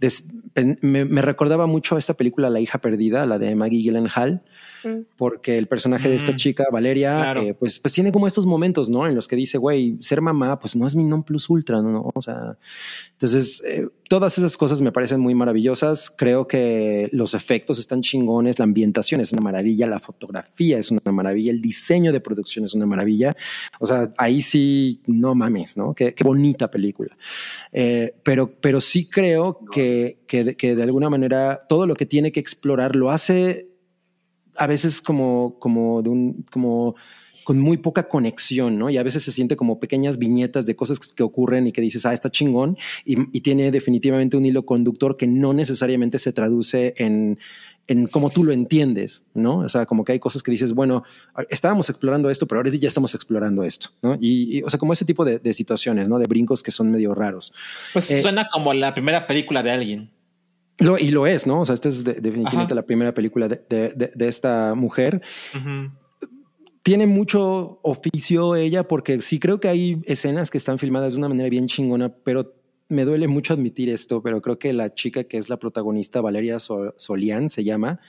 des, 0.00 0.26
me, 0.80 1.04
me 1.04 1.20
recordaba 1.20 1.66
mucho 1.66 1.96
a 1.96 1.98
esta 1.98 2.14
película 2.14 2.48
La 2.48 2.58
hija 2.58 2.78
perdida, 2.78 3.26
la 3.26 3.38
de 3.38 3.54
Maggie 3.54 3.82
Gyllenhaal, 3.82 4.42
mm. 4.82 5.00
porque 5.18 5.58
el 5.58 5.66
personaje 5.66 6.08
mm. 6.08 6.10
de 6.10 6.16
esta 6.16 6.36
chica, 6.36 6.64
Valeria, 6.72 7.16
claro. 7.16 7.42
eh, 7.42 7.52
pues, 7.52 7.78
pues 7.78 7.92
tiene 7.92 8.12
como 8.12 8.26
estos 8.26 8.46
momentos, 8.46 8.88
¿no? 8.88 9.06
En 9.06 9.14
los 9.14 9.28
que 9.28 9.36
dice, 9.36 9.58
güey, 9.58 9.98
ser 10.00 10.22
mamá, 10.22 10.58
pues 10.58 10.74
no 10.74 10.86
es 10.86 10.96
mi 10.96 11.04
non 11.04 11.22
plus 11.22 11.50
ultra, 11.50 11.82
¿no? 11.82 12.10
O 12.14 12.22
sea, 12.22 12.56
entonces, 13.12 13.62
eh, 13.66 13.86
todas 14.08 14.38
esas 14.38 14.56
cosas 14.56 14.80
me 14.80 14.92
parecen 14.92 15.20
muy 15.20 15.34
maravillosas. 15.34 16.10
Creo 16.10 16.46
que 16.46 17.08
los 17.12 17.34
efectos 17.34 17.78
están 17.78 18.02
chingones, 18.02 18.58
la 18.58 18.64
ambientación 18.64 19.20
es 19.20 19.32
una 19.32 19.42
maravilla, 19.42 19.86
la 19.86 19.98
fotografía 19.98 20.78
es 20.78 20.90
una 20.90 21.12
maravilla, 21.12 21.50
el 21.50 21.60
diseño 21.60 22.12
de 22.12 22.20
producción 22.20 22.64
es 22.64 22.74
una 22.74 22.86
maravilla. 22.86 23.34
O 23.80 23.86
sea, 23.86 24.12
ahí 24.18 24.42
sí, 24.42 25.02
no 25.06 25.34
mames, 25.34 25.76
¿no? 25.76 25.94
Qué, 25.94 26.14
bonita 26.22 26.70
película. 26.70 27.16
Eh, 27.72 28.14
pero, 28.22 28.50
pero 28.50 28.80
sí 28.80 29.08
creo 29.08 29.60
que, 29.72 30.20
que, 30.26 30.56
que 30.56 30.74
de 30.74 30.82
alguna 30.82 31.10
manera 31.10 31.62
todo 31.68 31.86
lo 31.86 31.94
que 31.94 32.06
tiene 32.06 32.32
que 32.32 32.40
explorar 32.40 32.96
lo 32.96 33.10
hace 33.10 33.68
a 34.56 34.66
veces 34.66 35.00
como, 35.00 35.58
como 35.58 36.02
de 36.02 36.10
un, 36.10 36.44
como 36.50 36.94
con 37.44 37.58
muy 37.58 37.76
poca 37.76 38.08
conexión, 38.08 38.78
¿no? 38.78 38.90
Y 38.90 38.96
a 38.96 39.02
veces 39.02 39.22
se 39.22 39.32
siente 39.32 39.56
como 39.56 39.78
pequeñas 39.78 40.18
viñetas 40.18 40.66
de 40.66 40.74
cosas 40.74 40.98
que 40.98 41.22
ocurren 41.22 41.66
y 41.66 41.72
que 41.72 41.80
dices, 41.80 42.04
ah, 42.06 42.12
está 42.12 42.30
chingón, 42.30 42.76
y, 43.04 43.16
y 43.36 43.40
tiene 43.42 43.70
definitivamente 43.70 44.36
un 44.36 44.46
hilo 44.46 44.64
conductor 44.64 45.16
que 45.16 45.26
no 45.26 45.52
necesariamente 45.52 46.18
se 46.18 46.32
traduce 46.32 46.94
en, 46.96 47.38
en 47.86 48.06
cómo 48.06 48.30
tú 48.30 48.44
lo 48.44 48.52
entiendes, 48.52 49.24
¿no? 49.34 49.58
O 49.58 49.68
sea, 49.68 49.86
como 49.86 50.04
que 50.04 50.12
hay 50.12 50.18
cosas 50.18 50.42
que 50.42 50.50
dices, 50.50 50.72
bueno, 50.72 51.04
estábamos 51.50 51.90
explorando 51.90 52.30
esto, 52.30 52.46
pero 52.46 52.60
ahora 52.60 52.70
ya 52.70 52.88
estamos 52.88 53.14
explorando 53.14 53.62
esto, 53.62 53.90
¿no? 54.02 54.16
Y, 54.20 54.58
y 54.58 54.62
o 54.62 54.70
sea, 54.70 54.78
como 54.78 54.92
ese 54.92 55.04
tipo 55.04 55.24
de, 55.24 55.38
de, 55.38 55.52
situaciones, 55.52 56.08
¿no? 56.08 56.18
De 56.18 56.26
brincos 56.26 56.62
que 56.62 56.70
son 56.70 56.90
medio 56.90 57.14
raros. 57.14 57.52
Pues 57.92 58.10
eh, 58.10 58.22
suena 58.22 58.48
como 58.50 58.72
la 58.72 58.94
primera 58.94 59.26
película 59.26 59.62
de 59.62 59.70
alguien. 59.70 60.10
Lo, 60.78 60.98
y 60.98 61.10
lo 61.10 61.26
es, 61.26 61.46
¿no? 61.46 61.60
O 61.60 61.64
sea, 61.66 61.74
esta 61.74 61.88
es 61.88 62.02
de, 62.02 62.14
definitivamente 62.14 62.72
Ajá. 62.72 62.76
la 62.76 62.86
primera 62.86 63.14
película 63.14 63.48
de, 63.48 63.62
de, 63.68 64.12
de 64.14 64.28
esta 64.28 64.74
mujer. 64.74 65.22
Uh 65.54 65.58
-huh 65.58 65.90
tiene 66.84 67.06
mucho 67.06 67.80
oficio 67.82 68.56
ella 68.56 68.86
porque 68.86 69.22
sí 69.22 69.40
creo 69.40 69.58
que 69.58 69.68
hay 69.68 70.02
escenas 70.04 70.50
que 70.50 70.58
están 70.58 70.78
filmadas 70.78 71.14
de 71.14 71.18
una 71.18 71.30
manera 71.30 71.48
bien 71.48 71.66
chingona, 71.66 72.14
pero 72.14 72.54
me 72.90 73.06
duele 73.06 73.26
mucho 73.26 73.54
admitir 73.54 73.88
esto, 73.88 74.22
pero 74.22 74.42
creo 74.42 74.58
que 74.58 74.72
la 74.74 74.92
chica 74.92 75.24
que 75.24 75.38
es 75.38 75.48
la 75.48 75.58
protagonista, 75.58 76.20
Valeria 76.20 76.58
Solián 76.58 77.48
se 77.48 77.64
llama, 77.64 78.00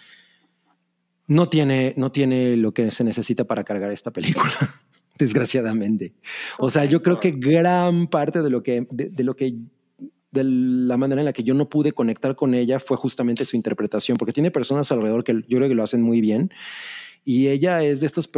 no 1.26 1.48
tiene, 1.48 1.94
no 1.96 2.12
tiene 2.12 2.58
lo 2.58 2.74
que 2.74 2.92
se 2.92 3.06
necesita 3.06 3.46
para 3.46 3.64
cargar 3.64 3.92
esta 3.92 4.12
película. 4.12 4.52
desgraciadamente. 5.18 6.14
O 6.60 6.70
sea, 6.70 6.84
yo 6.84 7.02
creo 7.02 7.22
que 7.22 7.32
gran 7.32 8.08
parte 8.08 8.42
de 8.42 8.50
lo 8.50 8.62
que, 8.62 8.86
de, 8.92 9.10
de 9.10 9.24
lo 9.24 9.38
que 9.38 9.56
de 10.32 10.44
la 10.44 10.98
manera 10.98 11.22
en 11.22 11.26
la 11.26 11.32
que 11.32 11.46
yo 11.46 11.54
no 11.54 11.70
pude 11.70 11.94
conectar 11.94 12.36
con 12.36 12.54
ella 12.54 12.82
fue 12.82 12.98
justamente 12.98 13.46
su 13.46 13.56
interpretación, 13.56 14.18
porque 14.18 14.34
tiene 14.34 14.52
personas 14.52 14.92
alrededor 14.92 15.24
que 15.24 15.34
yo 15.48 15.58
creo 15.60 15.70
que 15.70 15.76
lo 15.76 15.84
hacen 15.84 16.02
muy 16.02 16.20
bien 16.20 16.52
y 17.26 17.48
ella 17.48 17.84
es 17.84 18.00
de 18.02 18.06
estos 18.06 18.30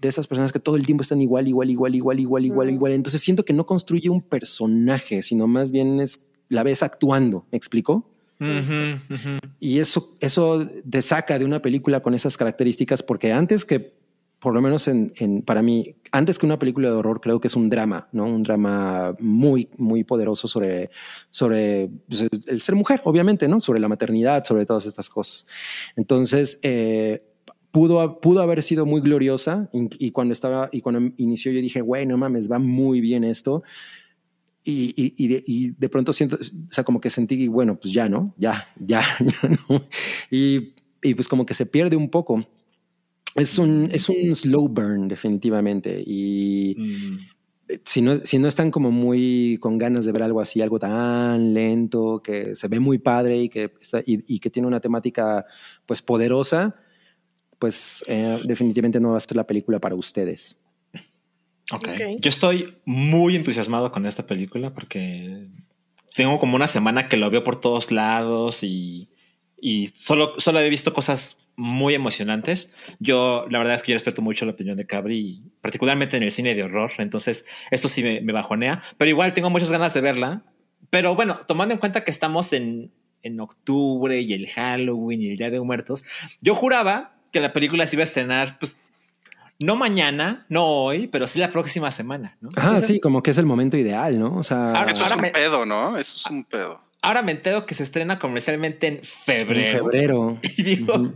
de 0.00 0.08
estas 0.08 0.26
personas 0.26 0.52
que 0.52 0.60
todo 0.60 0.76
el 0.76 0.84
tiempo 0.84 1.02
están 1.02 1.20
igual, 1.22 1.48
igual, 1.48 1.70
igual, 1.70 1.94
igual, 1.94 2.20
igual, 2.20 2.44
igual, 2.44 2.70
igual. 2.70 2.92
Entonces 2.92 3.22
siento 3.22 3.44
que 3.44 3.54
no 3.54 3.64
construye 3.66 4.10
un 4.10 4.20
personaje, 4.20 5.22
sino 5.22 5.48
más 5.48 5.72
bien 5.72 5.98
es 5.98 6.30
la 6.50 6.62
ves 6.62 6.82
actuando. 6.82 7.46
¿Me 7.50 7.56
explico? 7.56 8.08
Uh 8.40 8.44
-huh, 8.44 9.00
uh 9.10 9.14
-huh. 9.14 9.38
Y 9.58 9.78
eso, 9.80 10.16
eso 10.20 10.68
te 10.88 11.02
saca 11.02 11.38
de 11.38 11.44
una 11.44 11.60
película 11.60 12.00
con 12.00 12.14
esas 12.14 12.36
características, 12.36 13.02
porque 13.02 13.32
antes 13.32 13.64
que, 13.64 13.94
por 14.38 14.54
lo 14.54 14.60
menos 14.60 14.86
en, 14.86 15.12
en, 15.16 15.42
para 15.42 15.62
mí, 15.62 15.96
antes 16.12 16.38
que 16.38 16.46
una 16.46 16.58
película 16.58 16.88
de 16.88 16.94
horror, 16.94 17.20
creo 17.20 17.40
que 17.40 17.48
es 17.48 17.56
un 17.56 17.68
drama, 17.68 18.08
¿no? 18.12 18.26
Un 18.26 18.44
drama 18.44 19.16
muy, 19.18 19.68
muy 19.76 20.04
poderoso 20.04 20.46
sobre, 20.46 20.90
sobre 21.30 21.90
pues, 22.06 22.28
el 22.46 22.60
ser 22.60 22.76
mujer, 22.76 23.00
obviamente, 23.04 23.48
¿no? 23.48 23.58
Sobre 23.58 23.80
la 23.80 23.88
maternidad, 23.88 24.44
sobre 24.44 24.64
todas 24.64 24.86
estas 24.86 25.10
cosas. 25.10 25.46
Entonces, 25.96 26.60
eh, 26.62 27.27
pudo, 27.78 28.20
pudo 28.20 28.40
haber 28.40 28.60
sido 28.64 28.86
muy 28.86 29.00
gloriosa 29.00 29.70
y, 29.72 30.06
y, 30.06 30.10
cuando 30.10 30.32
estaba 30.32 30.68
y 30.72 30.80
cuando 30.80 31.12
inició 31.16 31.52
yo 31.52 31.60
dije, 31.60 31.80
güey, 31.80 32.06
no 32.06 32.16
mames, 32.16 32.50
va 32.50 32.58
muy 32.58 33.00
bien 33.00 33.22
esto. 33.22 33.62
Y, 34.64 34.92
y, 34.96 35.14
y, 35.16 35.28
de, 35.28 35.44
y, 35.46 35.70
de, 35.70 35.88
pronto 35.88 36.12
siento, 36.12 36.36
o 36.36 36.72
sea, 36.72 36.82
como 36.82 37.00
que 37.00 37.08
sentí, 37.08 37.46
bueno, 37.46 37.78
pues 37.78 37.94
ya, 37.94 38.08
¿no? 38.08 38.34
Ya, 38.36 38.66
ya, 38.80 39.02
ya, 39.20 39.48
¿no? 39.68 39.86
Y, 40.28 40.74
pues 41.14 41.28
como 41.28 41.46
que 41.46 41.54
se 41.54 41.66
pierde 41.66 41.94
un 41.94 42.10
poco. 42.10 42.44
Es 43.36 43.60
un, 43.60 43.88
es 43.92 44.08
un 44.08 44.34
slow 44.34 44.68
burn, 44.68 45.06
definitivamente. 45.06 46.02
Y, 46.04 46.74
mm. 46.76 47.78
si 47.84 48.02
no, 48.02 48.16
si 48.16 48.40
no 48.40 48.48
están 48.48 48.72
como 48.72 48.90
muy 48.90 49.56
con 49.60 49.78
ganas 49.78 50.04
de 50.04 50.10
ver 50.10 50.24
algo 50.24 50.40
así, 50.40 50.60
algo 50.60 50.80
tan 50.80 51.54
lento, 51.54 52.20
que 52.24 52.56
se 52.56 52.66
ve 52.66 52.80
muy 52.80 52.98
padre 52.98 53.40
y 53.40 53.48
que, 53.48 53.72
está, 53.80 54.02
y 54.04 54.40
que 54.40 54.50
tiene 54.50 54.66
una 54.66 54.80
temática 54.80 55.46
pues 55.86 56.02
poderosa, 56.02 56.74
pues 57.58 58.04
eh, 58.06 58.40
definitivamente 58.44 59.00
no 59.00 59.12
va 59.12 59.18
a 59.18 59.20
ser 59.20 59.36
la 59.36 59.46
película 59.46 59.78
para 59.78 59.94
ustedes. 59.94 60.58
Okay. 61.70 62.14
Ok. 62.14 62.20
Yo 62.20 62.28
estoy 62.28 62.78
muy 62.84 63.36
entusiasmado 63.36 63.92
con 63.92 64.06
esta 64.06 64.26
película 64.26 64.72
porque 64.72 65.48
tengo 66.14 66.38
como 66.38 66.56
una 66.56 66.66
semana 66.66 67.08
que 67.08 67.16
lo 67.16 67.30
veo 67.30 67.44
por 67.44 67.60
todos 67.60 67.92
lados 67.92 68.62
y, 68.62 69.10
y 69.60 69.88
solo, 69.88 70.34
solo 70.38 70.60
he 70.60 70.70
visto 70.70 70.94
cosas 70.94 71.38
muy 71.56 71.94
emocionantes. 71.94 72.72
Yo, 73.00 73.46
la 73.50 73.58
verdad 73.58 73.74
es 73.74 73.82
que 73.82 73.92
yo 73.92 73.96
respeto 73.96 74.22
mucho 74.22 74.46
la 74.46 74.52
opinión 74.52 74.76
de 74.76 74.86
Cabri, 74.86 75.42
particularmente 75.60 76.16
en 76.16 76.22
el 76.22 76.32
cine 76.32 76.54
de 76.54 76.62
horror. 76.62 76.92
Entonces, 76.98 77.44
esto 77.70 77.88
sí 77.88 78.02
me, 78.02 78.20
me 78.20 78.32
bajonea, 78.32 78.80
pero 78.96 79.10
igual 79.10 79.32
tengo 79.32 79.50
muchas 79.50 79.70
ganas 79.70 79.92
de 79.92 80.00
verla. 80.00 80.44
Pero 80.88 81.14
bueno, 81.14 81.38
tomando 81.46 81.74
en 81.74 81.80
cuenta 81.80 82.04
que 82.04 82.10
estamos 82.10 82.52
en, 82.52 82.92
en 83.22 83.40
octubre 83.40 84.20
y 84.20 84.32
el 84.32 84.48
Halloween 84.48 85.20
y 85.20 85.30
el 85.30 85.36
Día 85.36 85.50
de 85.50 85.60
Muertos, 85.60 86.04
yo 86.40 86.54
juraba 86.54 87.17
que 87.32 87.40
la 87.40 87.52
película 87.52 87.86
se 87.86 87.96
iba 87.96 88.02
a 88.02 88.04
estrenar, 88.04 88.58
pues, 88.58 88.76
no 89.58 89.74
mañana, 89.76 90.46
no 90.48 90.64
hoy, 90.66 91.08
pero 91.08 91.26
sí 91.26 91.38
la 91.40 91.50
próxima 91.50 91.90
semana, 91.90 92.36
¿no? 92.40 92.50
Ah, 92.56 92.80
sí, 92.80 93.00
como 93.00 93.22
que 93.22 93.32
es 93.32 93.38
el 93.38 93.46
momento 93.46 93.76
ideal, 93.76 94.18
¿no? 94.18 94.36
O 94.36 94.42
sea, 94.42 94.72
Ahora- 94.72 94.92
Eso 94.92 95.04
es 95.04 95.12
un 95.12 95.20
me- 95.20 95.30
pedo, 95.30 95.66
¿no? 95.66 95.96
Eso 95.98 96.14
es 96.16 96.26
un 96.26 96.44
pedo. 96.44 96.80
Ahora 97.00 97.22
me 97.22 97.30
entero 97.32 97.64
que 97.64 97.74
se 97.76 97.84
estrena 97.84 98.18
comercialmente 98.18 98.86
en 98.88 98.94
en 98.96 99.04
febrero. 99.04 99.84
febrero. 99.84 100.38
Y 100.56 100.62
digo, 100.62 101.12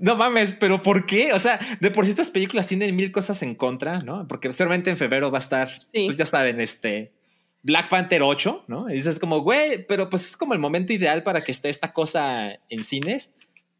no 0.00 0.16
mames, 0.16 0.54
pero 0.58 0.82
¿por 0.82 1.04
qué? 1.06 1.32
O 1.34 1.38
sea, 1.38 1.58
de 1.80 1.90
por 1.90 2.04
sí 2.06 2.10
estas 2.12 2.30
películas 2.30 2.66
tienen 2.66 2.94
mil 2.96 3.12
cosas 3.12 3.42
en 3.42 3.54
contra, 3.54 3.98
¿no? 4.00 4.26
Porque 4.26 4.52
seguramente 4.52 4.88
en 4.90 4.96
febrero 4.96 5.30
va 5.30 5.38
a 5.38 5.40
estar, 5.40 5.68
pues 5.92 6.16
ya 6.16 6.24
saben, 6.26 6.60
este 6.62 7.12
Black 7.62 7.88
Panther 7.90 8.22
8, 8.22 8.64
¿no? 8.68 8.88
Y 8.88 8.94
dices 8.94 9.18
como, 9.18 9.40
güey, 9.40 9.86
pero 9.86 10.08
pues 10.08 10.24
es 10.30 10.36
como 10.36 10.54
el 10.54 10.58
momento 10.60 10.92
ideal 10.94 11.22
para 11.22 11.42
que 11.44 11.52
esté 11.52 11.68
esta 11.68 11.92
cosa 11.92 12.52
en 12.70 12.84
cines. 12.84 13.30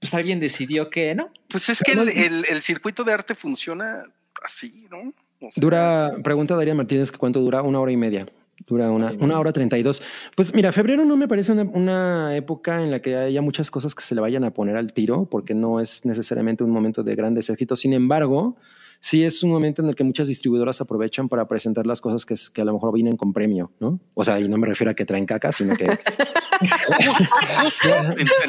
Pues 0.00 0.14
alguien 0.14 0.38
decidió 0.40 0.90
que 0.90 1.14
no. 1.14 1.30
Pues 1.48 1.68
es 1.68 1.82
que 1.82 1.92
el, 1.92 2.08
el- 2.08 2.44
el 2.48 2.62
circuito 2.62 3.04
de 3.04 3.12
arte 3.12 3.34
funciona 3.34 4.04
así, 4.44 4.86
¿no? 4.90 5.12
O 5.40 5.50
sea, 5.50 5.60
Dura, 5.60 6.12
pregunta 6.22 6.56
Darían 6.56 6.76
Martínez 6.76 7.10
que 7.10 7.18
cuánto 7.18 7.40
dura, 7.40 7.62
una 7.62 7.80
hora 7.80 7.92
y 7.92 7.96
media. 7.96 8.26
Dura 8.66 8.90
una, 8.90 9.12
una 9.20 9.38
hora 9.38 9.52
treinta 9.52 9.78
y 9.78 9.84
dos. 9.84 10.02
Pues 10.34 10.52
mira, 10.52 10.72
febrero 10.72 11.04
no 11.04 11.16
me 11.16 11.28
parece 11.28 11.52
una, 11.52 11.62
una 11.62 12.34
época 12.36 12.82
en 12.82 12.90
la 12.90 13.00
que 13.00 13.14
haya 13.16 13.40
muchas 13.40 13.70
cosas 13.70 13.94
que 13.94 14.02
se 14.02 14.14
le 14.16 14.20
vayan 14.20 14.42
a 14.44 14.52
poner 14.52 14.76
al 14.76 14.92
tiro, 14.92 15.26
porque 15.30 15.54
no 15.54 15.80
es 15.80 16.04
necesariamente 16.04 16.64
un 16.64 16.70
momento 16.70 17.04
de 17.04 17.14
grandes 17.14 17.48
éxitos. 17.50 17.80
Sin 17.80 17.92
embargo, 17.92 18.56
sí 19.00 19.24
es 19.24 19.42
un 19.42 19.50
momento 19.50 19.82
en 19.82 19.88
el 19.88 19.94
que 19.94 20.04
muchas 20.04 20.28
distribuidoras 20.28 20.80
aprovechan 20.80 21.28
para 21.28 21.46
presentar 21.48 21.86
las 21.86 22.00
cosas 22.00 22.26
que, 22.26 22.34
es- 22.34 22.50
que 22.50 22.60
a 22.60 22.64
lo 22.64 22.72
mejor 22.72 22.92
vienen 22.92 23.16
con 23.16 23.32
premio, 23.32 23.72
¿no? 23.80 24.00
O 24.14 24.24
sea, 24.24 24.38
y 24.40 24.48
no 24.48 24.56
me 24.58 24.66
refiero 24.66 24.90
a 24.90 24.94
que 24.94 25.04
traen 25.04 25.26
caca, 25.26 25.52
sino 25.52 25.76
que 25.76 25.86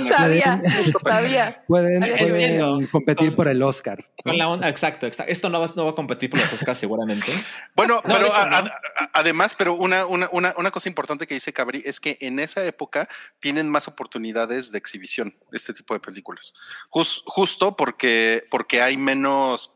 Sabía, 0.07 0.61
sabía. 1.03 1.63
pueden, 1.67 2.88
competir 2.88 3.27
Con- 3.30 3.35
por 3.35 3.47
el 3.47 3.61
Oscar. 3.61 4.09
Con 4.23 4.38
la 4.38 4.47
onda, 4.47 4.69
exacto, 4.69 5.05
exacto. 5.05 5.31
Esto 5.31 5.49
no 5.49 5.59
va, 5.61 5.67
no 5.76 5.85
va 5.85 5.91
a 5.91 5.95
competir 5.95 6.30
por 6.30 6.39
los 6.39 6.51
Oscars 6.51 6.77
seguramente. 6.80 7.31
Bueno, 7.76 7.95
No, 7.95 8.01
pero 8.15 8.19
de 8.19 8.26
hecho, 8.27 8.35
a- 8.35 8.49
no. 8.49 8.55
a- 8.55 8.59
a- 8.59 9.09
además, 9.13 9.55
pero 9.57 9.76
una, 9.76 10.05
una, 10.05 10.30
una, 10.31 10.53
una 10.57 10.71
cosa 10.71 10.89
importante 10.89 11.27
que 11.27 11.34
dice 11.35 11.53
Cabri 11.53 11.81
es 11.85 11.99
que 11.99 12.17
en 12.21 12.39
esa 12.39 12.65
época 12.65 13.07
tienen 13.39 13.69
más 13.69 13.88
oportunidades 13.88 14.71
de 14.71 14.77
exhibición, 14.77 15.35
este 15.51 15.73
tipo 15.73 15.93
de 15.93 15.99
películas. 15.99 16.53
Jus- 16.89 17.23
justo 17.26 17.76
porque, 17.76 18.43
porque 18.49 18.81
hay 18.81 18.97
menos 18.97 19.76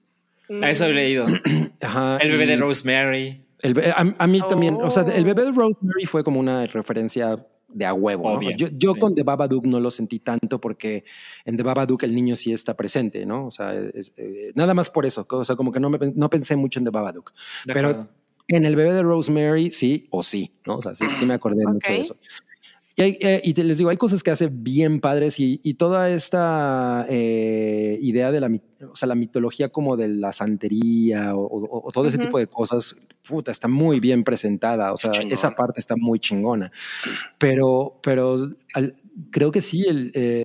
A 0.61 0.69
eso 0.69 0.85
he 0.85 0.93
leído. 0.93 1.25
Ajá, 1.81 2.17
El 2.17 2.31
bebé 2.31 2.43
y 2.43 2.47
de 2.47 2.55
Rosemary. 2.57 3.45
el 3.61 3.79
a, 3.95 4.15
a 4.17 4.27
mí 4.27 4.41
también, 4.49 4.75
o 4.81 4.89
sea, 4.91 5.03
Oh. 5.03 5.11
el 5.11 5.23
bebé 5.25 5.43
de 5.45 5.51
Rosemary 5.51 6.05
fue 6.05 6.23
como 6.23 6.39
una 6.39 6.65
referencia 6.67 7.45
de 7.73 7.85
a 7.85 7.93
huevo. 7.93 8.41
¿no? 8.41 8.51
Yo, 8.51 8.67
yo 8.73 8.93
sí. 8.95 8.99
con 8.99 9.15
The 9.15 9.23
Babadook 9.23 9.65
no 9.65 9.79
lo 9.79 9.89
sentí 9.91 10.19
tanto 10.19 10.59
porque 10.59 11.05
en 11.45 11.55
The 11.55 11.63
Babadook 11.63 12.03
el 12.03 12.13
niño 12.13 12.35
sí 12.35 12.51
está 12.51 12.75
presente, 12.75 13.25
¿no? 13.25 13.45
O 13.47 13.51
sea, 13.51 13.73
es- 13.93 14.11
eh, 14.17 14.51
nada 14.55 14.73
más 14.73 14.89
por 14.89 15.05
eso. 15.05 15.25
O 15.29 15.45
sea, 15.45 15.55
como 15.55 15.71
que 15.71 15.79
no, 15.79 15.89
me, 15.89 15.97
no 16.15 16.29
pensé 16.29 16.55
mucho 16.57 16.79
en 16.79 16.85
The 16.85 16.91
Babadook. 16.91 17.31
De 17.65 17.73
Pero- 17.73 17.89
acuerdo. 17.89 18.09
En 18.47 18.65
el 18.65 18.75
bebé 18.75 18.91
de 18.91 19.01
Rosemary, 19.03 19.71
sí 19.71 20.07
o 20.09 20.23
sí, 20.23 20.51
¿no? 20.65 20.75
O 20.77 20.81
sea, 20.81 20.93
sí, 20.93 21.05
sí 21.17 21.25
me 21.25 21.33
acordé 21.35 21.65
mucho 21.65 21.89
de 21.89 22.01
eso. 22.01 22.17
Y, 23.01 23.03
hay- 23.03 23.17
eh, 23.19 23.41
y 23.43 23.53
te- 23.55 23.63
les 23.63 23.79
digo, 23.79 23.89
hay 23.89 23.97
cosas 23.97 24.21
que 24.21 24.29
hace 24.29 24.47
bien 24.51 24.99
padres 24.99 25.39
y, 25.39 25.59
y 25.63 25.73
toda 25.73 26.09
esta 26.11 27.05
eh, 27.09 27.97
idea 28.01 28.31
de 28.31 28.39
la, 28.41 28.51
o 28.91 28.95
sea, 28.95 29.07
la 29.07 29.15
mitología 29.15 29.69
como 29.69 29.97
de 29.97 30.07
la 30.07 30.31
santería 30.33 31.35
o, 31.35 31.41
o- 31.41 31.87
o 31.87 31.91
todo 31.91 32.07
ese 32.07 32.17
tipo 32.19 32.37
de 32.37 32.45
cosas, 32.47 32.95
puta, 33.27 33.49
está 33.49 33.67
muy 33.67 33.99
bien 33.99 34.23
presentada. 34.23 34.93
O 34.93 34.97
sea, 34.97 35.11
esa 35.33 35.49
parte 35.55 35.79
está 35.79 35.95
muy 35.97 36.19
chingona. 36.19 36.71
Pero, 37.37 37.99
pero 38.03 38.37
al- 38.73 38.95
creo 39.31 39.51
que 39.51 39.61
sí, 39.61 39.85
el, 39.87 40.11
eh, 40.15 40.43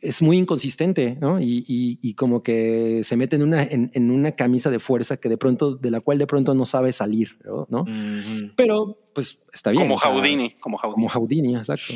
es 0.00 0.22
muy 0.22 0.38
inconsistente, 0.38 1.16
¿no? 1.20 1.40
Y, 1.40 1.64
y- 1.66 1.98
y 2.02 2.14
como 2.14 2.42
que 2.42 3.00
se 3.04 3.16
mete 3.16 3.36
en 3.36 3.42
una, 3.42 3.62
en, 3.62 3.90
en 3.94 4.10
una 4.10 4.32
camisa 4.32 4.70
de 4.70 4.78
fuerza 4.78 5.16
que 5.16 5.28
de 5.28 5.36
pronto, 5.36 5.74
de 5.76 5.90
la 5.90 6.00
cual 6.00 6.18
de 6.18 6.26
pronto 6.26 6.54
no 6.54 6.64
sabe 6.64 6.92
salir, 6.92 7.38
¿no? 7.68 7.84
Pero, 8.56 8.98
pues, 9.14 9.40
está 9.52 9.70
bien. 9.72 9.82
como 9.84 9.96
Houdini, 9.98 10.56
como 10.60 10.78
Houdini. 10.78 10.94
Como 10.94 11.08
Houdini, 11.08 11.56
exacto. 11.56 11.94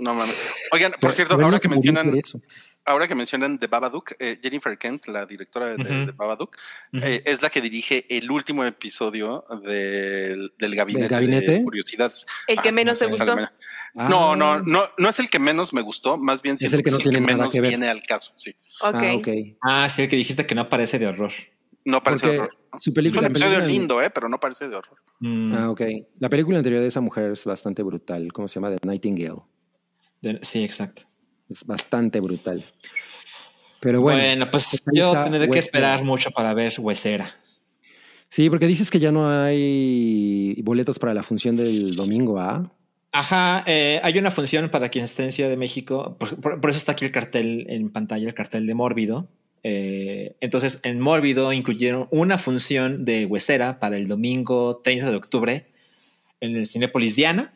No 0.00 0.14
mames. 0.14 0.36
Oigan, 0.72 0.92
por 0.92 1.00
Pero- 1.00 1.14
cierto, 1.14 1.34
ahora 1.34 1.58
que 1.58 1.68
mencionan, 1.68 2.16
eso. 2.16 2.40
Ahora 2.84 3.08
que 3.08 3.14
mencionan 3.14 3.58
The 3.58 3.66
Babadook, 3.66 4.12
eh, 4.18 4.38
Jennifer 4.42 4.76
Kent, 4.78 5.06
la 5.08 5.26
directora 5.26 5.76
de, 5.76 6.06
de 6.06 6.12
Babadook, 6.12 6.56
eh, 6.92 7.22
es 7.24 7.40
la 7.42 7.50
que 7.50 7.60
dirige 7.60 8.04
el 8.14 8.30
último 8.30 8.64
episodio 8.64 9.44
del, 9.62 10.52
del 10.58 10.74
gabinete, 10.74 11.08
gabinete? 11.08 11.50
de 11.52 11.64
curiosidades. 11.64 12.26
El 12.46 12.60
que 12.60 12.68
Ah, 12.68 12.72
menos 12.72 12.98
te 12.98 13.08
no 13.08 13.16
sé. 13.16 13.24
gustó. 13.24 13.36
No, 13.36 13.48
Ah, 14.32 14.36
no, 14.36 14.60
no, 14.60 14.82
no 14.98 15.08
es 15.08 15.18
el 15.20 15.30
que 15.30 15.38
menos 15.38 15.72
me 15.72 15.80
gustó, 15.80 16.16
más 16.16 16.42
bien 16.42 16.58
siento 16.58 16.76
el 16.78 16.82
que 16.82 16.90
no 16.90 16.96
es 16.98 17.06
el 17.06 17.12
que 17.12 17.20
menos 17.20 17.52
que 17.52 17.60
ver. 17.60 17.68
viene 17.70 17.88
al 17.88 18.02
caso. 18.02 18.32
Sí, 18.36 18.50
Ok. 18.80 18.94
Ah, 18.94 19.14
ok. 19.14 19.28
Ah, 19.62 19.88
sí, 19.88 20.02
el 20.02 20.08
que 20.08 20.16
dijiste 20.16 20.46
que 20.46 20.54
no 20.56 20.68
parece 20.68 20.98
de 20.98 21.06
horror. 21.06 21.30
no 21.84 22.02
parece 22.02 22.22
Porque 22.26 22.38
horror. 22.40 22.56
su 22.80 22.90
Es 22.90 22.94
película. 22.94 23.20
un 23.20 23.26
episodio 23.26 23.52
película- 23.60 23.72
lindo, 23.72 24.02
eh, 24.02 24.10
pero 24.10 24.28
no 24.28 24.40
parece 24.40 24.68
de 24.68 24.74
horror. 24.74 24.98
Mm, 25.20 25.54
Ah, 25.54 25.70
ok. 25.70 25.82
La 26.18 26.28
película 26.28 26.56
anterior 26.58 26.80
de 26.82 26.88
esa 26.88 27.00
mujer 27.00 27.30
es 27.32 27.44
bastante 27.44 27.82
brutal. 27.84 28.32
¿Cómo 28.32 28.48
se 28.48 28.54
llama? 28.56 28.74
The 28.74 28.84
Nightingale. 28.86 29.42
de- 30.22 30.40
sí, 30.42 30.64
exacto. 30.64 31.02
Es 31.48 31.64
bastante 31.64 32.20
brutal. 32.20 32.64
Pero 33.80 34.00
bueno. 34.00 34.18
Bueno, 34.18 34.50
pues 34.50 34.68
pues 34.84 34.96
yo 34.96 35.12
tendré 35.22 35.48
que 35.50 35.58
esperar 35.58 36.02
mucho 36.04 36.30
para 36.30 36.54
ver 36.54 36.72
Huesera. 36.78 37.36
Sí, 38.28 38.48
porque 38.50 38.66
dices 38.66 38.90
que 38.90 38.98
ya 38.98 39.12
no 39.12 39.28
hay 39.30 40.60
boletos 40.62 40.98
para 40.98 41.14
la 41.14 41.22
función 41.22 41.56
del 41.56 41.94
domingo, 41.94 42.40
¿ah? 42.40 42.70
Ajá, 43.12 43.62
eh, 43.66 44.00
hay 44.02 44.18
una 44.18 44.32
función 44.32 44.70
para 44.70 44.88
quien 44.88 45.04
esté 45.04 45.22
en 45.22 45.30
Ciudad 45.30 45.48
de 45.50 45.56
México, 45.56 46.16
por, 46.18 46.34
por- 46.40 46.60
por 46.60 46.70
eso 46.70 46.78
está 46.78 46.92
aquí 46.92 47.04
el 47.04 47.12
cartel 47.12 47.66
en 47.68 47.90
pantalla, 47.90 48.26
el 48.26 48.34
cartel 48.34 48.66
de 48.66 48.74
Mórbido. 48.74 49.28
Eh, 49.62 50.34
entonces, 50.40 50.80
en 50.82 50.98
Mórbido 51.00 51.52
incluyeron 51.52 52.08
una 52.10 52.38
función 52.38 53.04
de 53.04 53.24
Huesera 53.26 53.78
para 53.78 53.96
el 53.96 54.08
domingo 54.08 54.80
30 54.82 55.10
de 55.10 55.16
octubre 55.16 55.66
en 56.40 56.56
el 56.56 56.66
Cinépolis 56.66 57.14
Diana. 57.14 57.54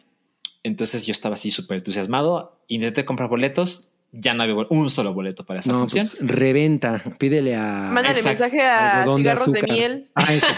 Entonces 0.69 1.07
yo 1.07 1.13
estaba 1.13 1.35
así 1.35 1.51
súper 1.51 1.79
entusiasmado, 1.79 2.61
intenté 2.69 3.05
comprar 3.05 3.29
boletos, 3.29 3.88
ya 4.13 4.33
no 4.35 4.43
había 4.43 4.55
un 4.71 4.91
solo 4.91 5.13
boleto 5.13 5.45
para 5.45 5.61
esa 5.61 5.71
No, 5.73 5.81
función. 5.81 6.07
pues 6.09 6.27
reventa. 6.31 7.03
Pídele 7.19 7.55
a. 7.57 7.91
Mándale 7.93 8.21
Exacto. 8.21 8.29
mensaje 8.45 8.63
a 8.63 9.03
algodón 9.03 9.23
de 9.23 9.31
cigarros 9.31 9.53
de, 9.53 9.59
azúcar. 9.59 9.77
miel. 9.77 10.09
Ah, 10.15 10.33
eso. 10.35 10.47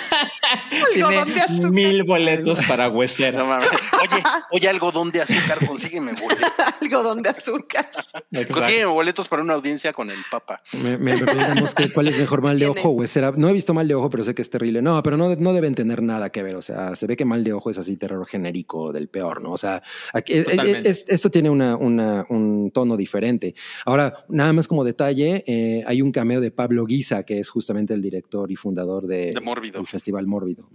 Algodón 0.95 1.29
de 1.29 1.35
Tiene 1.35 1.43
azúcar. 1.53 1.71
mil 1.71 2.03
boletos 2.05 2.61
para 2.67 2.89
No 2.89 3.47
mames. 3.47 3.69
Oye, 3.71 4.23
oye, 4.53 4.69
algodón 4.69 5.11
de 5.13 5.23
azúcar, 5.23 5.59
consígueme 5.67 6.13
boletos. 6.13 6.51
Algodón 6.81 7.23
de 7.23 7.31
azúcar. 7.31 7.91
Exacto. 8.33 8.55
Consígueme 8.55 8.87
boletos 8.87 9.29
para 9.29 9.43
una 9.43 9.55
audiencia 9.55 9.93
con 9.93 10.11
el 10.11 10.19
Papa. 10.31 10.61
Me, 10.83 10.97
me 10.99 11.17
preguntamos 11.19 11.75
que 11.75 11.93
cuál 11.93 12.09
es 12.09 12.19
mejor 12.19 12.43
mal 12.43 12.59
de 12.59 12.67
ojo 12.67 12.91
Huesera. 12.91 13.33
No 13.37 13.49
he 13.49 13.53
visto 13.53 13.75
mal 13.75 13.87
de 13.87 13.95
ojo, 13.95 14.11
pero 14.11 14.25
sé 14.25 14.35
que 14.35 14.43
es 14.43 14.51
terrible. 14.51 14.83
No, 14.83 15.03
pero 15.03 15.17
no, 15.17 15.35
no 15.37 15.53
deben 15.53 15.75
tener 15.75 16.03
nada 16.03 16.31
que 16.31 16.43
ver. 16.43 16.57
O 16.57 16.63
sea, 16.63 16.97
se 16.97 17.07
ve 17.07 17.17
que 17.17 17.25
mal 17.25 17.45
de 17.45 17.53
ojo 17.53 17.71
es 17.71 17.79
así 17.79 17.97
terror 17.97 18.27
genérico 18.27 18.93
del 18.93 19.09
peor, 19.09 19.43
¿no? 19.43 19.53
O 19.53 19.59
sea, 19.59 19.83
aquí- 20.13 20.35
eh, 20.35 20.83
es- 20.85 21.05
esto 21.09 21.31
tiene 21.31 21.51
una, 21.51 21.77
una- 21.77 22.25
un 22.29 22.71
tono 22.73 22.97
diferente. 22.97 23.40
Ahora, 23.85 24.25
nada 24.29 24.53
más 24.53 24.69
como 24.69 24.85
detalle, 24.85 25.43
eh, 25.47 25.83
hay 25.87 26.03
un 26.03 26.13
cameo 26.13 26.41
de 26.41 26.51
Pablo 26.51 26.85
Guisa, 26.87 27.23
que 27.25 27.39
es 27.41 27.49
justamente 27.51 27.95
el 27.95 28.03
director 28.03 28.51
y 28.51 28.57
fundador 28.57 29.07
de, 29.07 29.33
De 29.33 29.41
Mórbido. 29.41 29.79
del 29.79 29.87
Festival 29.87 30.27
Mórbido. 30.27 30.69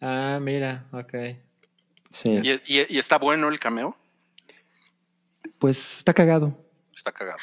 Ah, 0.00 0.38
mira, 0.42 0.86
ok. 0.92 1.14
Sí, 2.10 2.30
¿Y, 2.30 2.50
y- 2.78 2.86
y 2.90 2.98
está 2.98 3.18
bueno 3.18 3.48
el 3.48 3.58
cameo? 3.58 3.96
pues 5.58 5.98
está 5.98 6.12
cagado. 6.12 6.56
Está 6.94 7.12
cagado. 7.12 7.38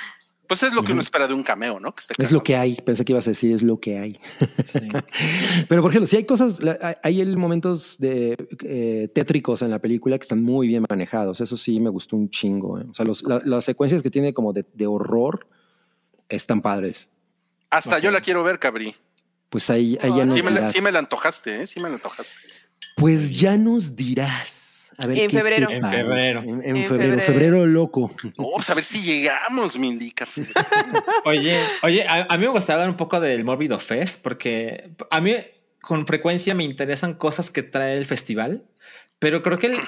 Pues 0.49 0.63
es 0.63 0.73
lo 0.73 0.83
que 0.83 0.91
uno 0.93 1.01
espera 1.01 1.27
de 1.27 1.35
un 1.35 1.43
cameo, 1.43 1.79
¿no? 1.79 1.93
Que 1.93 1.99
esté 2.01 2.15
Es 2.21 2.31
lo 2.31 2.41
que 2.43 2.55
hay. 2.55 2.73
Pensé 2.75 3.05
que 3.05 3.13
ibas 3.13 3.27
a 3.27 3.31
decir 3.31 3.53
es 3.53 3.61
lo 3.61 3.79
que 3.79 3.99
hay. 3.99 4.19
Sí. 4.65 4.79
Pero 5.69 5.81
por 5.83 5.91
ejemplo, 5.91 6.07
si 6.07 6.17
hay 6.17 6.25
cosas, 6.25 6.59
hay- 7.03 7.23
momentos 7.35 7.97
de 7.99 8.35
eh, 8.63 9.09
tétricos 9.13 9.61
en 9.61 9.69
la 9.69 9.77
película 9.79 10.17
que 10.17 10.23
están 10.23 10.41
muy 10.43 10.67
bien 10.67 10.83
manejados. 10.89 11.39
Eso 11.39 11.55
sí 11.55 11.79
me 11.79 11.91
gustó 11.91 12.15
un 12.15 12.31
chingo. 12.31 12.79
eh. 12.79 12.85
O 12.89 12.93
sea, 12.95 13.05
los- 13.05 13.21
la- 13.21 13.41
las 13.45 13.63
secuencias 13.63 14.01
que 14.01 14.09
tiene 14.09 14.33
como 14.33 14.51
de, 14.51 14.65
de 14.73 14.87
horror 14.87 15.47
están 16.27 16.61
padres. 16.63 17.09
Hasta 17.69 17.99
yo 17.99 18.09
la 18.09 18.19
quiero 18.21 18.43
ver, 18.43 18.57
Cabri. 18.57 18.95
Pues 19.49 19.69
ahí, 19.69 19.99
ahí 20.01 20.11
ya 20.17 20.25
nos 20.25 20.33
Sí 20.33 20.41
me, 20.41 20.49
la, 20.49 20.67
sí 20.67 20.81
me 20.81 20.91
la 20.91 20.97
antojaste, 20.99 21.61
¿eh? 21.61 21.67
Sí 21.67 21.79
me 21.79 21.89
la 21.89 21.95
antojaste. 21.95 22.35
Pues 22.97 23.31
ya 23.31 23.55
nos 23.55 23.95
dirás. 23.95 24.58
A 25.01 25.07
ver, 25.07 25.17
En 25.17 25.21
¿qué 25.23 25.27
te 25.29 25.37
febrero. 25.37 25.69
En 25.71 25.89
febrero. 25.89 26.39
En, 26.41 26.49
en 26.63 26.75
En 26.77 26.85
febrero. 26.85 26.87
febrero. 26.87 27.21
Febrero 27.21 27.65
loco. 27.65 28.11
Vamos 28.37 28.69
a 28.69 28.73
ver 28.73 28.83
si 28.83 29.01
llegamos, 29.01 29.77
Milica. 29.79 30.27
Oye, 31.25 31.59
oye, 31.83 32.05
a, 32.07 32.25
a 32.29 32.37
mí 32.37 32.45
me 32.45 32.51
gustaría 32.51 32.75
hablar 32.75 32.89
un 32.89 32.97
poco 32.97 33.19
del 33.19 33.43
Mórbido 33.43 33.79
Fest, 33.79 34.21
porque 34.21 34.89
a 35.09 35.21
mí 35.21 35.35
con 35.81 36.05
frecuencia 36.05 36.53
me 36.55 36.63
interesan 36.63 37.13
cosas 37.13 37.49
que 37.49 37.63
trae 37.63 37.97
el 37.97 38.05
festival, 38.05 38.63
pero 39.19 39.41
creo 39.41 39.57
que 39.57 39.67
el- 39.67 39.79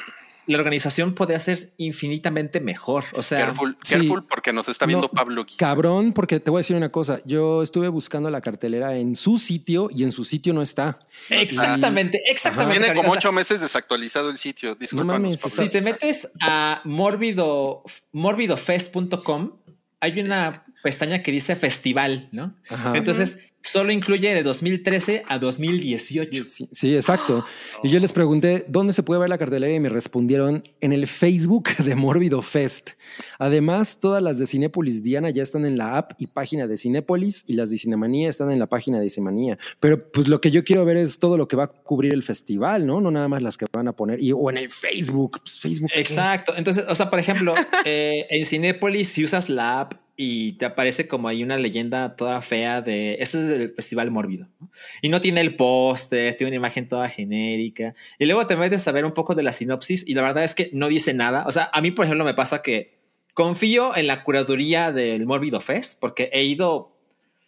la 0.52 0.58
organización 0.58 1.14
podría 1.16 1.40
ser 1.40 1.72
infinitamente 1.78 2.60
mejor. 2.60 3.06
O 3.14 3.24
sea, 3.24 3.40
Careful, 3.40 3.78
sí. 3.82 3.94
careful, 3.96 4.26
porque 4.26 4.54
nos 4.54 4.68
está 4.70 4.86
viendo 4.86 5.08
No, 5.08 5.12
Pablo 5.12 5.44
Guisa. 5.46 5.58
Cabrón, 5.58 6.14
porque 6.14 6.40
te 6.40 6.52
voy 6.52 6.60
a 6.60 6.62
decir 6.62 6.76
una 6.76 6.92
cosa. 6.92 7.22
Yo 7.26 7.64
estuve 7.64 7.88
buscando 7.88 8.30
la 8.30 8.42
cartelera 8.42 8.96
en 8.98 9.16
su 9.16 9.38
sitio 9.38 9.90
y 9.94 10.04
en 10.04 10.12
su 10.12 10.24
sitio 10.26 10.54
no 10.54 10.62
está. 10.62 11.00
exactamente, 11.30 12.22
exactamente. 12.30 12.80
Tiene 12.86 12.96
como 12.96 13.12
ocho 13.14 13.32
meses 13.32 13.62
desactualizado 13.62 14.30
el 14.30 14.38
sitio. 14.38 14.76
Disculpa. 14.76 15.14
mames, 15.14 15.40
Si 15.40 15.70
te 15.70 15.82
metes 15.82 16.30
a 16.42 16.82
morbido, 16.84 17.84
morbidofest.com, 18.12 19.52
hay 20.00 20.20
una 20.20 20.66
pestaña 20.82 21.24
que 21.24 21.32
dice 21.32 21.56
festival, 21.56 22.30
¿no? 22.32 22.54
Ajá. 22.70 22.94
Entonces, 22.96 23.38
solo 23.64 23.92
incluye 23.92 24.34
de 24.34 24.44
2013 24.44 25.24
a 25.28 25.40
2018. 25.40 26.46
Sí, 26.46 26.68
sí, 26.72 26.96
exacto. 26.96 27.46
Y 27.84 27.90
yo 27.90 28.00
les 28.00 28.14
pregunté 28.14 28.66
dónde 28.68 28.94
se 28.94 29.04
puede 29.04 29.20
ver 29.20 29.30
la 29.30 29.38
cartelera 29.38 29.74
y 29.74 29.80
me 29.80 29.90
respondieron 29.90 30.64
en 30.80 30.94
el 30.94 31.08
Facebook 31.08 31.70
de 31.78 31.96
Mórbido 31.96 32.42
Fest. 32.42 32.92
Además, 33.40 34.00
todas 34.00 34.22
las 34.22 34.40
de 34.40 34.48
Cinépolis 34.48 35.04
Diana 35.04 35.30
ya 35.30 35.44
están 35.44 35.66
en 35.66 35.78
la 35.78 35.98
app 35.98 36.14
y 36.20 36.28
página 36.28 36.68
de 36.68 36.78
Cinépolis 36.78 37.44
y 37.48 37.54
las 37.54 37.70
de 37.70 37.78
Cinemanía 37.78 38.30
están 38.30 38.52
en 38.52 38.60
la 38.60 38.68
página 38.68 39.00
de 39.00 39.10
Cinemanía. 39.10 39.58
Pero 39.80 40.06
pues 40.14 40.28
lo 40.28 40.42
que 40.42 40.52
yo 40.52 40.64
quiero 40.64 40.86
ver 40.86 40.98
es 40.98 41.20
todo 41.20 41.38
lo 41.38 41.48
que 41.48 41.56
va 41.56 41.66
a 41.66 41.68
cubrir 41.68 42.14
el 42.14 42.24
festival, 42.24 42.86
¿no? 42.86 43.02
No 43.02 43.12
nada 43.12 43.28
más 43.28 43.42
las 43.42 43.58
que 43.58 43.66
van 43.72 43.88
a 43.88 43.94
poner. 43.94 44.22
Y, 44.22 44.32
o 44.32 44.50
en 44.50 44.58
el 44.58 44.70
Facebook. 44.70 45.40
Pues, 45.42 45.60
Facebook. 45.60 45.90
¿qué? 45.94 46.00
Exacto. 46.00 46.54
Entonces, 46.56 46.86
o 46.88 46.96
sea, 46.96 47.10
por 47.10 47.20
ejemplo, 47.20 47.54
eh, 47.86 48.26
en 48.30 48.46
Cinépolis, 48.46 49.10
si 49.10 49.24
usas 49.24 49.50
la 49.50 49.82
app 49.82 50.01
y 50.16 50.54
te 50.54 50.66
aparece 50.66 51.08
como 51.08 51.28
ahí 51.28 51.44
una 51.44 51.58
leyenda 51.58 52.16
toda 52.16 52.42
fea 52.42 52.82
de 52.82 53.16
eso 53.20 53.40
es 53.40 53.48
del 53.48 53.74
Festival 53.74 54.12
Mórbido. 54.12 54.48
¿no? 54.60 54.70
Y 55.02 55.10
no 55.10 55.22
tiene 55.22 55.42
el 55.42 55.56
póster, 55.56 56.36
tiene 56.36 56.50
una 56.50 56.58
imagen 56.58 56.88
toda 56.88 57.10
genérica. 57.10 57.96
Y 58.20 58.26
luego 58.26 58.46
te 58.48 58.56
metes 58.56 58.88
a 58.88 58.92
ver 58.92 59.06
un 59.06 59.14
poco 59.14 59.36
de 59.36 59.44
la 59.44 59.54
sinopsis 59.54 60.08
y 60.08 60.14
la 60.14 60.22
verdad 60.22 60.44
es 60.44 60.56
que 60.56 60.70
no 60.74 60.88
dice 60.90 61.14
nada. 61.14 61.46
O 61.48 61.52
sea, 61.52 61.70
a 61.74 61.82
mí, 61.82 61.92
por 61.92 62.06
ejemplo, 62.06 62.26
me 62.26 62.34
pasa 62.34 62.62
que 62.62 63.00
confío 63.34 63.96
en 63.96 64.08
la 64.08 64.24
curaduría 64.24 64.92
del 64.92 65.26
Mórbido 65.26 65.62
Fest 65.62 66.00
porque 66.00 66.30
he 66.34 66.44
ido, 66.44 66.98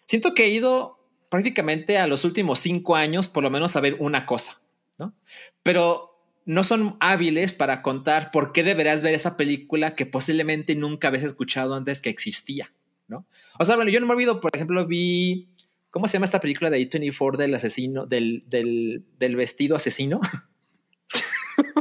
siento 0.07 0.34
que 0.34 0.45
he 0.45 0.49
ido 0.49 0.99
prácticamente 1.30 1.98
a 1.98 2.07
los 2.07 2.26
últimos 2.26 2.60
cinco 2.60 2.95
años 2.95 3.27
por 3.27 3.44
lo 3.44 3.49
menos 3.49 3.76
a 3.76 3.81
ver 3.81 3.98
una 3.99 4.26
cosa, 4.26 4.61
¿no? 4.98 5.14
Pero 5.64 6.12
no 6.45 6.64
son 6.64 6.98
hábiles 6.99 7.53
para 7.53 7.82
contar 7.82 8.32
por 8.32 8.52
qué 8.52 8.64
deberás 8.64 9.02
ver 9.02 9.14
esa 9.14 9.38
película 9.38 9.94
que 9.95 10.06
posiblemente 10.06 10.76
nunca 10.76 11.07
habías 11.07 11.24
escuchado 11.24 11.76
antes 11.76 12.02
que 12.02 12.10
existía, 12.10 12.74
¿no? 13.07 13.26
O 13.60 13.65
sea, 13.65 13.76
bueno, 13.76 13.91
yo 13.91 13.99
no 13.99 14.06
me 14.06 14.14
olvido, 14.14 14.41
por 14.41 14.52
ejemplo, 14.53 14.86
vi, 14.86 15.49
¿cómo 15.90 16.07
se 16.07 16.14
llama 16.14 16.26
esta 16.26 16.40
película 16.40 16.70
de 16.70 16.80
A24 16.90 17.38
del 17.38 17.56
asesino, 17.56 18.06
del, 18.06 18.44
del, 18.48 19.03
del 19.20 19.36
vestido 19.36 19.76
asesino? 19.76 20.20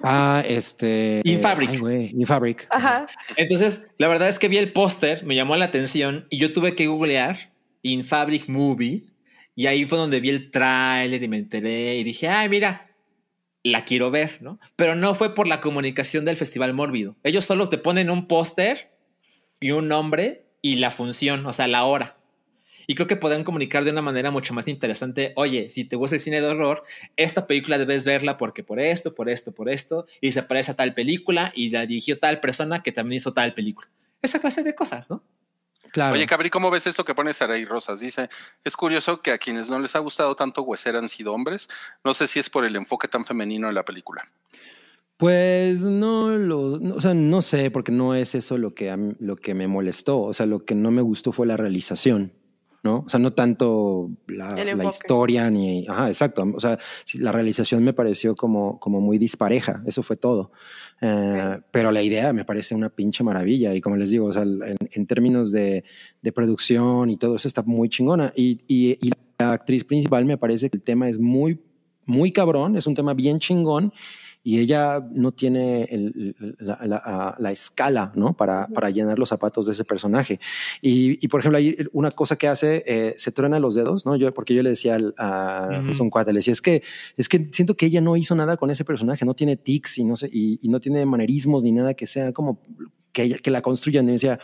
Ah, 0.03 0.43
este. 0.47 1.21
In 1.25 1.41
Fabric. 1.41 1.71
ay, 1.71 2.11
In 2.13 2.27
Fabric. 2.27 2.67
Ajá. 2.71 3.07
Entonces, 3.37 3.87
la 3.99 4.09
verdad 4.09 4.29
es 4.29 4.39
que 4.39 4.49
vi 4.49 4.59
el 4.59 4.73
póster, 4.73 5.25
me 5.25 5.35
llamó 5.35 5.57
la 5.57 5.67
atención 5.67 6.27
y 6.29 6.39
yo 6.39 6.53
tuve 6.53 6.75
que 6.75 6.89
googlear 6.89 7.53
In 7.83 8.05
Fabric 8.05 8.49
Movie 8.49 9.05
y 9.55 9.67
ahí 9.67 9.85
fue 9.85 9.99
donde 9.99 10.21
vi 10.21 10.31
el 10.31 10.51
tráiler 10.51 11.23
y 11.23 11.29
me 11.29 11.39
enteré 11.39 11.97
y 11.97 12.05
dije, 12.05 12.29
ay, 12.29 12.49
mira, 12.49 12.91
la 13.63 13.85
quiero 13.85 14.11
ver, 14.11 14.39
¿no? 14.41 14.59
Pero 14.77 14.95
no 14.95 15.15
fue 15.15 15.35
por 15.35 15.47
la 15.47 15.61
comunicación 15.61 16.25
del 16.25 16.37
Festival 16.37 16.75
Mórbido. 16.75 17.17
Ellos 17.23 17.45
solo 17.45 17.69
te 17.69 17.79
ponen 17.79 18.11
un 18.11 18.27
póster 18.27 18.93
y 19.61 19.71
un 19.71 19.89
nombre 19.89 20.47
y 20.61 20.77
la 20.77 20.91
función, 20.91 21.47
o 21.47 21.53
sea, 21.53 21.69
la 21.69 21.85
hora. 21.85 22.17
Y 22.87 22.95
creo 22.97 23.07
que 23.07 23.17
podrán 23.17 23.45
comunicar 23.45 23.85
de 23.85 23.93
una 23.93 24.03
manera 24.03 24.31
mucho 24.31 24.55
más 24.55 24.67
interesante, 24.67 25.33
oye, 25.37 25.71
si 25.71 25.85
te 25.85 25.95
gusta 25.95 26.17
el 26.17 26.21
cine 26.21 26.41
de 26.41 26.49
horror, 26.49 26.83
esta 27.17 27.47
película 27.47 27.79
debes 27.79 28.05
verla 28.05 28.37
porque 28.37 28.65
por 28.65 28.81
esto, 28.81 29.15
por 29.15 29.29
esto, 29.29 29.53
por 29.53 29.69
esto, 29.69 30.07
y 30.21 30.33
se 30.33 30.43
parece 30.43 30.73
a 30.73 30.77
tal 30.77 30.93
película 30.93 31.53
y 31.55 31.71
la 31.71 31.87
dirigió 31.87 32.19
tal 32.19 32.41
persona 32.41 32.83
que 32.83 32.91
también 32.91 33.19
hizo 33.19 33.33
tal 33.33 33.55
película. 33.55 33.89
Esa 34.21 34.41
clase 34.41 34.65
de 34.65 34.75
cosas, 34.75 35.11
¿no? 35.11 35.23
Claro. 35.93 36.15
Oye, 36.15 36.27
Cabri, 36.27 36.49
¿cómo 36.49 36.71
ves 36.71 36.87
esto 36.87 37.05
que 37.05 37.15
pone 37.15 37.35
Saray 37.35 37.67
Rosas? 37.67 38.01
Dice, 38.01 38.31
es 38.65 38.77
curioso 38.77 39.21
que 39.21 39.31
a 39.31 39.39
quienes 39.39 39.69
no 39.69 39.79
les 39.79 39.95
ha 39.95 39.99
gustado 39.99 40.35
tanto 40.35 40.63
Hueser 40.63 40.97
han 40.97 41.09
sido 41.09 41.35
hombres. 41.35 41.69
No 42.03 42.15
sé 42.15 42.27
si 42.27 42.39
es 42.39 42.49
por 42.49 42.65
el 42.65 42.77
enfoque 42.77 43.09
tan 43.09 43.27
femenino 43.27 43.67
de 43.67 43.75
la 43.75 43.85
película. 43.85 44.27
Pues 45.19 45.85
no 45.85 46.31
lo, 46.31 46.81
no, 46.81 46.97
o 46.97 47.01
sea, 47.01 47.15
no 47.15 47.43
sé, 47.43 47.71
porque 47.71 47.93
no 47.93 48.15
es 48.15 48.35
eso 48.35 48.59
lo 48.59 48.75
que, 48.75 49.15
lo 49.21 49.37
que 49.37 49.55
me 49.55 49.69
molestó. 49.69 50.21
O 50.21 50.33
sea, 50.33 50.47
lo 50.47 50.65
que 50.65 50.75
no 50.75 50.91
me 50.91 51.03
gustó 51.03 51.31
fue 51.31 51.47
la 51.47 51.57
realización, 51.57 52.33
¿no? 52.83 53.05
O 53.07 53.09
sea, 53.09 53.21
no 53.21 53.33
tanto 53.33 54.11
la, 54.27 54.55
la 54.65 54.85
historia 54.85 55.49
ni, 55.51 55.87
ajá, 55.87 56.09
exacto. 56.09 56.45
O 56.55 56.59
sea, 56.59 56.79
la 57.15 57.31
realización 57.31 57.85
me 57.85 57.93
pareció 57.93 58.35
como, 58.35 58.81
como 58.81 59.01
muy 59.01 59.19
dispareja. 59.19 59.83
Eso 59.87 60.03
fue 60.03 60.17
todo. 60.17 60.51
Eh, 61.01 61.61
Pero 61.71 61.93
la 61.93 62.03
idea 62.03 62.33
me 62.33 62.45
parece 62.45 62.75
una 62.75 62.89
pinche 62.89 63.23
maravilla. 63.23 63.75
Y 63.75 63.81
como 63.81 63.97
les 63.97 64.11
digo, 64.11 64.27
o 64.27 64.33
sea, 64.33 64.43
en, 64.43 64.77
en 64.91 65.07
términos 65.07 65.53
de, 65.53 65.85
de 66.23 66.33
producción 66.33 67.09
y 67.11 67.17
todo 67.17 67.37
eso 67.37 67.47
está 67.47 67.63
muy 67.63 67.89
chingona. 67.89 68.33
Y, 68.35 68.61
y, 68.67 68.99
y 69.01 69.13
la 69.39 69.53
actriz 69.53 69.85
principal 69.85 70.25
me 70.25 70.39
parece 70.39 70.69
que 70.69 70.77
el 70.77 70.83
tema 70.83 71.09
es 71.09 71.19
muy, 71.19 71.61
muy 72.05 72.33
cabrón. 72.33 72.77
Es 72.77 72.89
un 72.89 72.95
tema 72.95 73.15
bien 73.15 73.39
chingón 73.39 73.93
y 74.45 74.59
ella 74.59 75.01
no 75.13 75.33
tiene 75.33 75.85
el- 75.85 76.35
la, 76.59 76.79
la- 76.85 77.37
la 77.39 77.53
escala 77.53 78.13
¿no? 78.17 78.35
para, 78.37 78.67
para 78.69 78.91
llenar 78.91 79.19
los 79.19 79.29
zapatos 79.29 79.67
de 79.67 79.73
ese 79.73 79.85
personaje. 79.85 80.41
Y, 80.81 81.25
y, 81.25 81.29
por 81.29 81.41
ejemplo, 81.41 81.59
hay 81.59 81.77
una 81.93 82.11
cosa 82.11 82.37
que 82.37 82.49
hace, 82.49 82.83
eh, 82.87 83.15
se 83.17 83.31
truena 83.31 83.61
los 83.61 83.75
dedos, 83.75 84.05
¿no? 84.05 84.17
Yo, 84.17 84.33
porque 84.35 84.55
yo 84.55 84.63
le 84.63 84.71
decía 84.71 84.97
al- 84.97 85.15
a 85.17 85.77
Ujú. 85.79 85.87
justo 85.89 86.03
un 86.03 86.11
cuate, 86.11 86.33
le 86.33 86.41
decía, 86.41 86.53
es 86.53 86.61
que, 86.63 86.83
es 87.17 87.29
que 87.29 87.49
siento 87.53 87.77
que 87.77 87.87
ella 87.87 88.01
no 88.01 88.17
hizo 88.17 88.35
nada 88.35 88.57
con 88.57 88.71
ese 88.71 88.85
personaje, 88.85 89.25
no 89.25 89.35
tiene 89.35 89.57
tics 89.57 89.99
y 89.99 90.05
no, 90.05 90.17
sé, 90.17 90.29
y, 90.33 90.59
y 90.61 90.69
no 90.69 90.81
tiene 90.81 91.05
manerismos 91.07 91.63
ni 91.63 91.73
nada 91.73 91.95
que 91.95 92.07
sea 92.07 92.33
como 92.33 92.61
que, 93.13 93.23
ella- 93.25 93.39
que 93.39 93.51
la 93.51 93.63
construyan. 93.63 94.05
Y 94.05 94.07
me 94.07 94.13
decía, 94.13 94.39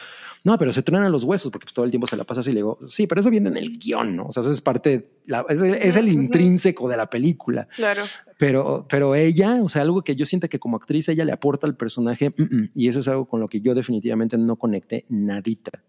no, 0.45 0.57
pero 0.59 0.73
se 0.73 0.82
truenan 0.82 1.11
los 1.11 1.24
huesos 1.24 1.51
porque 1.51 1.65
pues, 1.65 1.74
todo 1.74 1.85
el 1.85 1.90
tiempo 1.90 2.07
se 2.07 2.16
la 2.16 2.24
pasa 2.24 2.40
así. 2.40 2.51
Le 2.53 2.57
digo, 2.59 2.78
sí, 2.89 3.07
pero 3.07 3.20
eso 3.20 3.31
viene 3.31 3.49
en 3.49 3.57
el 3.57 3.78
guion, 3.78 4.15
¿no? 4.16 4.27
O 4.27 4.32
sea, 4.32 4.43
eso 4.43 4.51
es 4.53 4.61
parte, 4.61 5.09
la- 5.27 5.45
es, 5.49 5.61
el, 5.61 5.74
es 5.74 5.97
intrínseco 5.97 6.89
de 6.89 6.97
la 6.97 7.09
película. 7.11 7.66
Claro. 7.77 8.03
Pero, 8.39 8.86
pero 8.89 9.15
ella, 9.15 9.57
o 9.62 9.69
sea, 9.69 9.82
algo 9.82 10.03
que 10.03 10.15
yo 10.15 10.24
siento 10.24 10.49
que 10.49 10.59
como 10.59 10.77
actriz 10.77 11.09
ella 11.09 11.24
le 11.24 11.32
aporta 11.32 11.66
al 11.66 11.77
personaje, 11.77 12.31
mm, 12.31 12.43
mm, 12.43 12.70
y 12.74 12.89
eso 12.89 13.01
es 13.01 13.09
algo 13.09 13.27
con 13.27 13.40
lo 13.40 13.49
que 13.49 13.61
yo 13.61 13.74
definitivamente 13.74 14.39
no 14.39 14.57
conecté 14.57 15.05
nadita. 15.09 15.82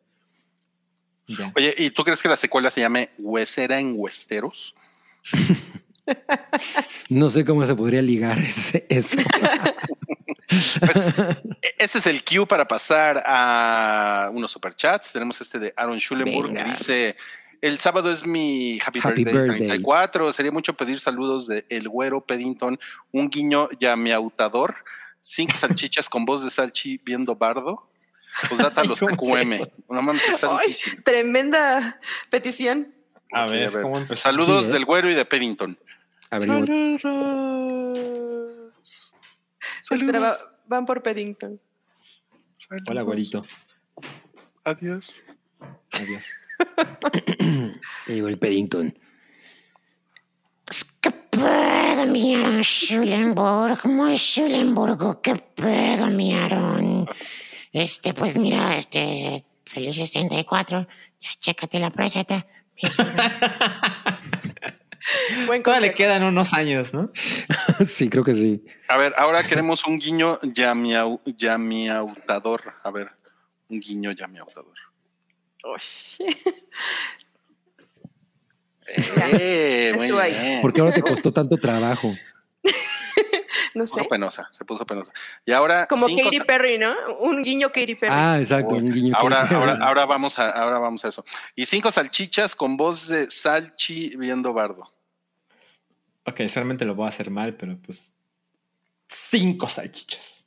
Ya. 1.27 1.53
Oye, 1.55 1.75
¿y 1.77 1.91
tú 1.91 2.03
crees 2.03 2.23
que 2.23 2.27
la 2.29 2.35
secuela 2.37 2.71
se 2.71 2.81
llame 2.81 3.09
Huesera 3.19 3.79
en 3.79 3.93
Huesteros? 3.95 4.73
No 7.09 7.29
sé 7.29 7.45
cómo 7.45 7.63
se 7.67 7.75
podría 7.75 8.01
ligar 8.01 8.39
ese- 8.39 8.85
eso. 8.89 9.17
Pues, 10.79 11.13
e- 11.61 11.75
ese 11.77 11.97
es 11.99 12.07
el 12.07 12.23
cue 12.23 12.45
para 12.47 12.67
pasar 12.67 13.21
a 13.25 14.29
unos 14.33 14.51
superchats. 14.51 15.13
Tenemos 15.13 15.39
este 15.41 15.59
de 15.59 15.73
Aaron 15.77 15.99
Schulenburg 15.99 16.47
Venga. 16.49 16.63
que 16.63 16.69
dice: 16.71 17.15
El 17.61 17.77
sábado 17.79 18.11
es 18.11 18.25
mi 18.25 18.79
Happy, 18.85 18.99
Happy 19.03 19.23
Birthday, 19.23 19.33
birthday. 19.47 19.57
34. 19.67 20.33
Sería 20.33 20.51
mucho 20.51 20.73
pedir 20.73 20.99
saludos 20.99 21.47
de 21.47 21.65
El 21.69 21.87
Güero 21.89 22.21
Peddington, 22.21 22.79
un 23.11 23.29
guiño 23.29 23.69
llameautador, 23.79 24.75
cinco 25.21 25.55
salchichas 25.57 26.09
con 26.09 26.25
voz 26.25 26.43
de 26.43 26.49
salchi 26.49 26.99
viendo 27.03 27.35
bardo. 27.35 27.85
Pues 28.47 28.61
data 28.61 28.83
los 28.85 28.99
¿Cómo 28.99 29.15
TQM. 29.17 29.67
No 29.89 30.01
mames, 30.01 30.27
está 30.27 30.47
Ay, 30.57 30.67
difícil. 30.67 31.03
Tremenda 31.03 31.99
petición. 32.29 32.93
A 33.33 33.45
Ok, 33.45 33.51
ver, 33.51 33.81
¿cómo 33.81 33.97
empezó? 33.97 34.21
Saludos 34.23 34.63
Sí, 34.65 34.69
¿eh? 34.69 34.73
del 34.73 34.85
Güero 34.85 35.09
y 35.09 35.13
de 35.13 35.25
Peddington. 35.25 35.77
Averiguo. 39.89 40.09
Espera, 40.09 40.19
va- 40.19 40.37
van 40.67 40.85
por 40.85 41.01
Paddington. 41.03 41.59
Hola, 42.87 43.01
güerito. 43.01 43.43
Adiós. 44.63 45.13
Adiós. 45.91 46.25
Llegó 48.07 48.27
el 48.27 48.37
Paddington. 48.37 48.97
¿Qué 51.01 51.11
pedo, 51.11 52.05
mi 52.07 52.35
Aaron 52.35 52.61
Schulenburg? 52.63 53.85
Muy 53.87 54.17
Schulenburgo, 54.17 55.21
¿qué 55.21 55.35
pedo, 55.35 56.07
mi 56.07 56.33
Aaron? 56.33 57.07
Este, 57.71 58.13
pues 58.13 58.35
mira, 58.37 58.77
este, 58.77 59.45
feliz 59.65 59.95
64. 59.95 60.87
Ya 61.21 61.29
chécate 61.39 61.79
la 61.79 61.89
próstata. 61.91 62.45
Buen 65.47 65.63
Todavía 65.63 65.79
le 65.89 65.93
quedan 65.93 66.23
unos 66.23 66.53
años, 66.53 66.93
¿no? 66.93 67.09
sí, 67.85 68.09
creo 68.09 68.23
que 68.23 68.33
sí. 68.33 68.63
A 68.87 68.97
ver, 68.97 69.13
ahora 69.17 69.43
queremos 69.43 69.85
un 69.85 69.99
guiño 69.99 70.39
yamiau- 70.41 71.21
yamiautador. 71.37 72.73
A 72.83 72.91
ver, 72.91 73.09
un 73.69 73.79
guiño 73.79 74.11
yamiautador. 74.11 74.73
Uy. 75.63 76.27
Eh, 79.31 79.91
muy 79.95 80.05
estuvo 80.05 80.19
ahí. 80.19 80.31
bien. 80.33 80.61
¿Por 80.61 80.73
qué 80.73 80.81
ahora 80.81 80.93
te 80.93 81.01
costó 81.03 81.31
tanto 81.31 81.57
trabajo? 81.57 82.15
No 83.75 83.85
Se 83.85 83.93
sé. 83.93 83.97
puso 83.99 84.07
penosa, 84.09 84.49
se 84.51 84.65
puso 84.65 84.85
penosa. 84.85 85.11
Y 85.45 85.51
ahora 85.51 85.85
Como 85.87 86.07
cinco 86.07 86.23
Katy 86.25 86.39
Perry, 86.41 86.77
¿no? 86.77 86.93
Un 87.19 87.43
guiño 87.43 87.69
Katy 87.69 87.95
Perry. 87.95 88.13
Ah, 88.15 88.37
exacto, 88.39 88.75
un 88.75 88.91
guiño. 88.91 89.15
Ahora, 89.15 89.47
ahora, 89.49 89.77
ahora 89.81 90.05
vamos 90.05 90.37
a, 90.39 90.49
ahora 90.49 90.77
vamos 90.79 91.03
a 91.05 91.09
eso. 91.09 91.23
Y 91.55 91.65
cinco 91.65 91.91
salchichas 91.91 92.55
con 92.55 92.77
voz 92.77 93.07
de 93.07 93.29
Salchi 93.29 94.15
viendo 94.17 94.53
bardo. 94.53 94.91
Ok, 96.25 96.41
solamente 96.47 96.85
lo 96.85 96.95
voy 96.95 97.05
a 97.05 97.09
hacer 97.09 97.29
mal, 97.29 97.55
pero 97.55 97.77
pues. 97.81 98.11
Cinco 99.07 99.67
salchichas. 99.67 100.45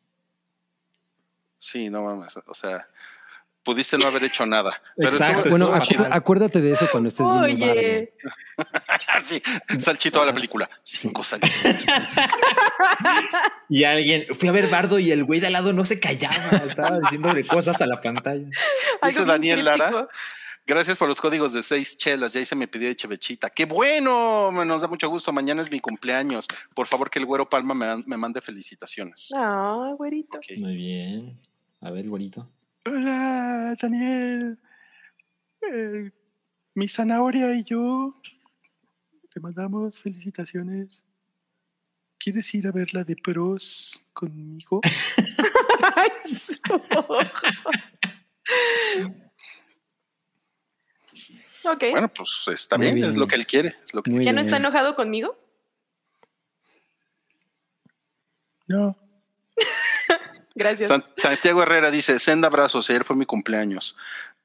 Sí, 1.58 1.88
no 1.90 2.02
mames. 2.04 2.36
O 2.46 2.54
sea, 2.54 2.86
pudiste 3.62 3.96
no 3.98 4.06
haber 4.06 4.24
hecho 4.24 4.44
nada. 4.46 4.80
Pero 4.96 5.10
Exacto, 5.10 5.38
estuvo- 5.38 5.50
Bueno, 5.50 5.64
estuvo 5.66 5.78
acu- 5.80 5.88
chido. 5.88 6.04
acu- 6.04 6.16
acuérdate 6.16 6.60
de 6.60 6.72
eso 6.72 6.88
cuando 6.90 7.08
estés 7.08 7.26
viendo 7.26 7.66
Oye, 7.66 8.14
sí, 9.24 9.42
Salchi 9.78 10.10
toda 10.10 10.26
la 10.26 10.34
película. 10.34 10.68
Cinco 10.82 11.24
salchichas. 11.24 11.76
Y 13.68 13.84
alguien. 13.84 14.26
Fui 14.34 14.48
a 14.48 14.52
ver 14.52 14.68
Bardo 14.68 14.98
y 14.98 15.10
el 15.10 15.24
güey 15.24 15.40
de 15.40 15.46
al 15.46 15.54
lado 15.54 15.72
no 15.72 15.84
se 15.84 15.98
callaba. 15.98 16.58
Estaba 16.68 17.00
diciéndole 17.00 17.46
cosas 17.46 17.80
a 17.80 17.86
la 17.86 18.00
pantalla. 18.00 18.46
Dice 19.02 19.24
Daniel 19.24 19.64
Lara. 19.64 20.08
Gracias 20.66 20.96
por 20.96 21.08
los 21.08 21.20
códigos 21.20 21.52
de 21.54 21.62
seis 21.62 21.96
chelas. 21.96 22.32
Ya 22.32 22.40
hice 22.40 22.54
mi 22.54 22.66
pedido 22.66 22.88
de 22.88 22.96
chevechita. 22.96 23.50
¡Qué 23.50 23.64
bueno! 23.64 24.52
Me 24.52 24.64
nos 24.64 24.82
da 24.82 24.88
mucho 24.88 25.08
gusto. 25.08 25.32
Mañana 25.32 25.62
es 25.62 25.70
mi 25.70 25.80
cumpleaños. 25.80 26.46
Por 26.74 26.86
favor, 26.86 27.10
que 27.10 27.18
el 27.18 27.26
güero 27.26 27.48
Palma 27.48 27.74
me, 27.74 28.04
me 28.06 28.16
mande 28.16 28.40
felicitaciones. 28.40 29.30
Ah, 29.36 29.92
güerito. 29.96 30.38
Muy 30.58 30.76
bien. 30.76 31.38
A 31.80 31.90
ver, 31.90 32.06
bonito. 32.06 32.46
Hola, 32.84 33.74
Daniel. 33.80 34.58
Eh, 35.62 36.10
mi 36.74 36.88
zanahoria 36.88 37.54
y 37.54 37.64
yo 37.64 38.20
te 39.32 39.40
mandamos 39.40 40.00
felicitaciones. 40.00 41.04
¿Quieres 42.18 42.52
ir 42.54 42.66
a 42.66 42.72
ver 42.72 42.94
la 42.94 43.02
de 43.02 43.16
pros 43.16 44.04
conmigo? 44.12 44.80
Ay, 45.96 46.10
su 46.28 46.54
ojo. 46.96 47.18
ok. 51.64 51.84
bueno, 51.90 52.08
pues 52.12 52.48
está 52.52 52.76
bien, 52.76 52.94
bien. 52.94 53.10
es 53.10 53.16
lo 53.16 53.26
que 53.26 53.34
él 53.36 53.46
quiere. 53.46 53.76
Es 53.84 53.94
lo 53.94 54.02
que 54.02 54.10
¿Ya 54.22 54.32
no 54.32 54.40
está 54.40 54.58
enojado 54.58 54.94
conmigo? 54.94 55.36
No. 58.68 58.96
Gracias. 60.54 60.88
San- 60.88 61.04
Santiago 61.16 61.62
Herrera 61.62 61.90
dice: 61.90 62.18
Senda 62.18 62.48
abrazos, 62.48 62.88
ayer 62.90 63.04
fue 63.04 63.16
mi 63.16 63.26
cumpleaños. 63.26 63.96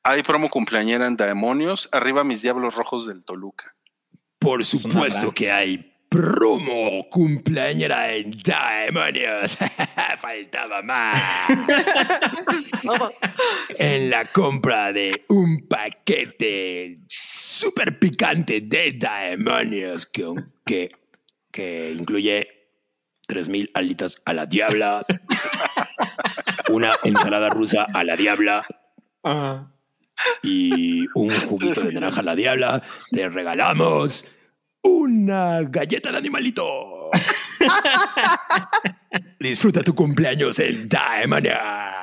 Hay 0.01 0.23
promo 0.23 0.49
cumpleañera 0.49 1.05
en 1.05 1.17
Demonios. 1.17 1.89
Arriba 1.91 2.23
mis 2.23 2.41
diablos 2.41 2.75
rojos 2.75 3.05
del 3.05 3.23
Toluca. 3.25 3.76
Por 4.47 4.63
supuesto 4.63 5.29
que 5.33 5.51
hay 5.51 5.93
promo 6.07 7.09
cumpleañera 7.09 8.13
en 8.15 8.31
Demonios. 8.31 9.57
Faltaba 10.19 10.81
más. 10.81 11.21
En 13.77 14.09
la 14.09 14.31
compra 14.31 14.93
de 14.93 15.25
un 15.27 15.67
paquete 15.67 16.99
súper 17.09 17.99
picante 17.99 18.61
de 18.61 18.93
Demonios 18.93 20.05
que, 20.05 20.33
que, 20.65 20.91
que 21.51 21.91
incluye 21.91 22.47
3000 23.27 23.71
alitas 23.73 24.21
a 24.23 24.31
la 24.31 24.45
diabla, 24.45 25.05
una 26.69 26.93
ensalada 27.03 27.49
rusa 27.49 27.85
a 27.93 28.05
la 28.05 28.15
diabla 28.15 28.65
y 30.41 31.05
un 31.15 31.29
juguito 31.31 31.81
de 31.81 31.91
naranja 31.91 32.21
a 32.21 32.23
la 32.23 32.35
diabla, 32.35 32.81
te 33.11 33.27
regalamos 33.27 34.25
una 34.87 35.61
galleta 35.63 36.11
de 36.11 36.17
animalito. 36.17 36.65
Disfruta 39.39 39.83
tu 39.83 39.93
cumpleaños 39.93 40.57
en 40.59 40.89
Demonios. 40.89 41.55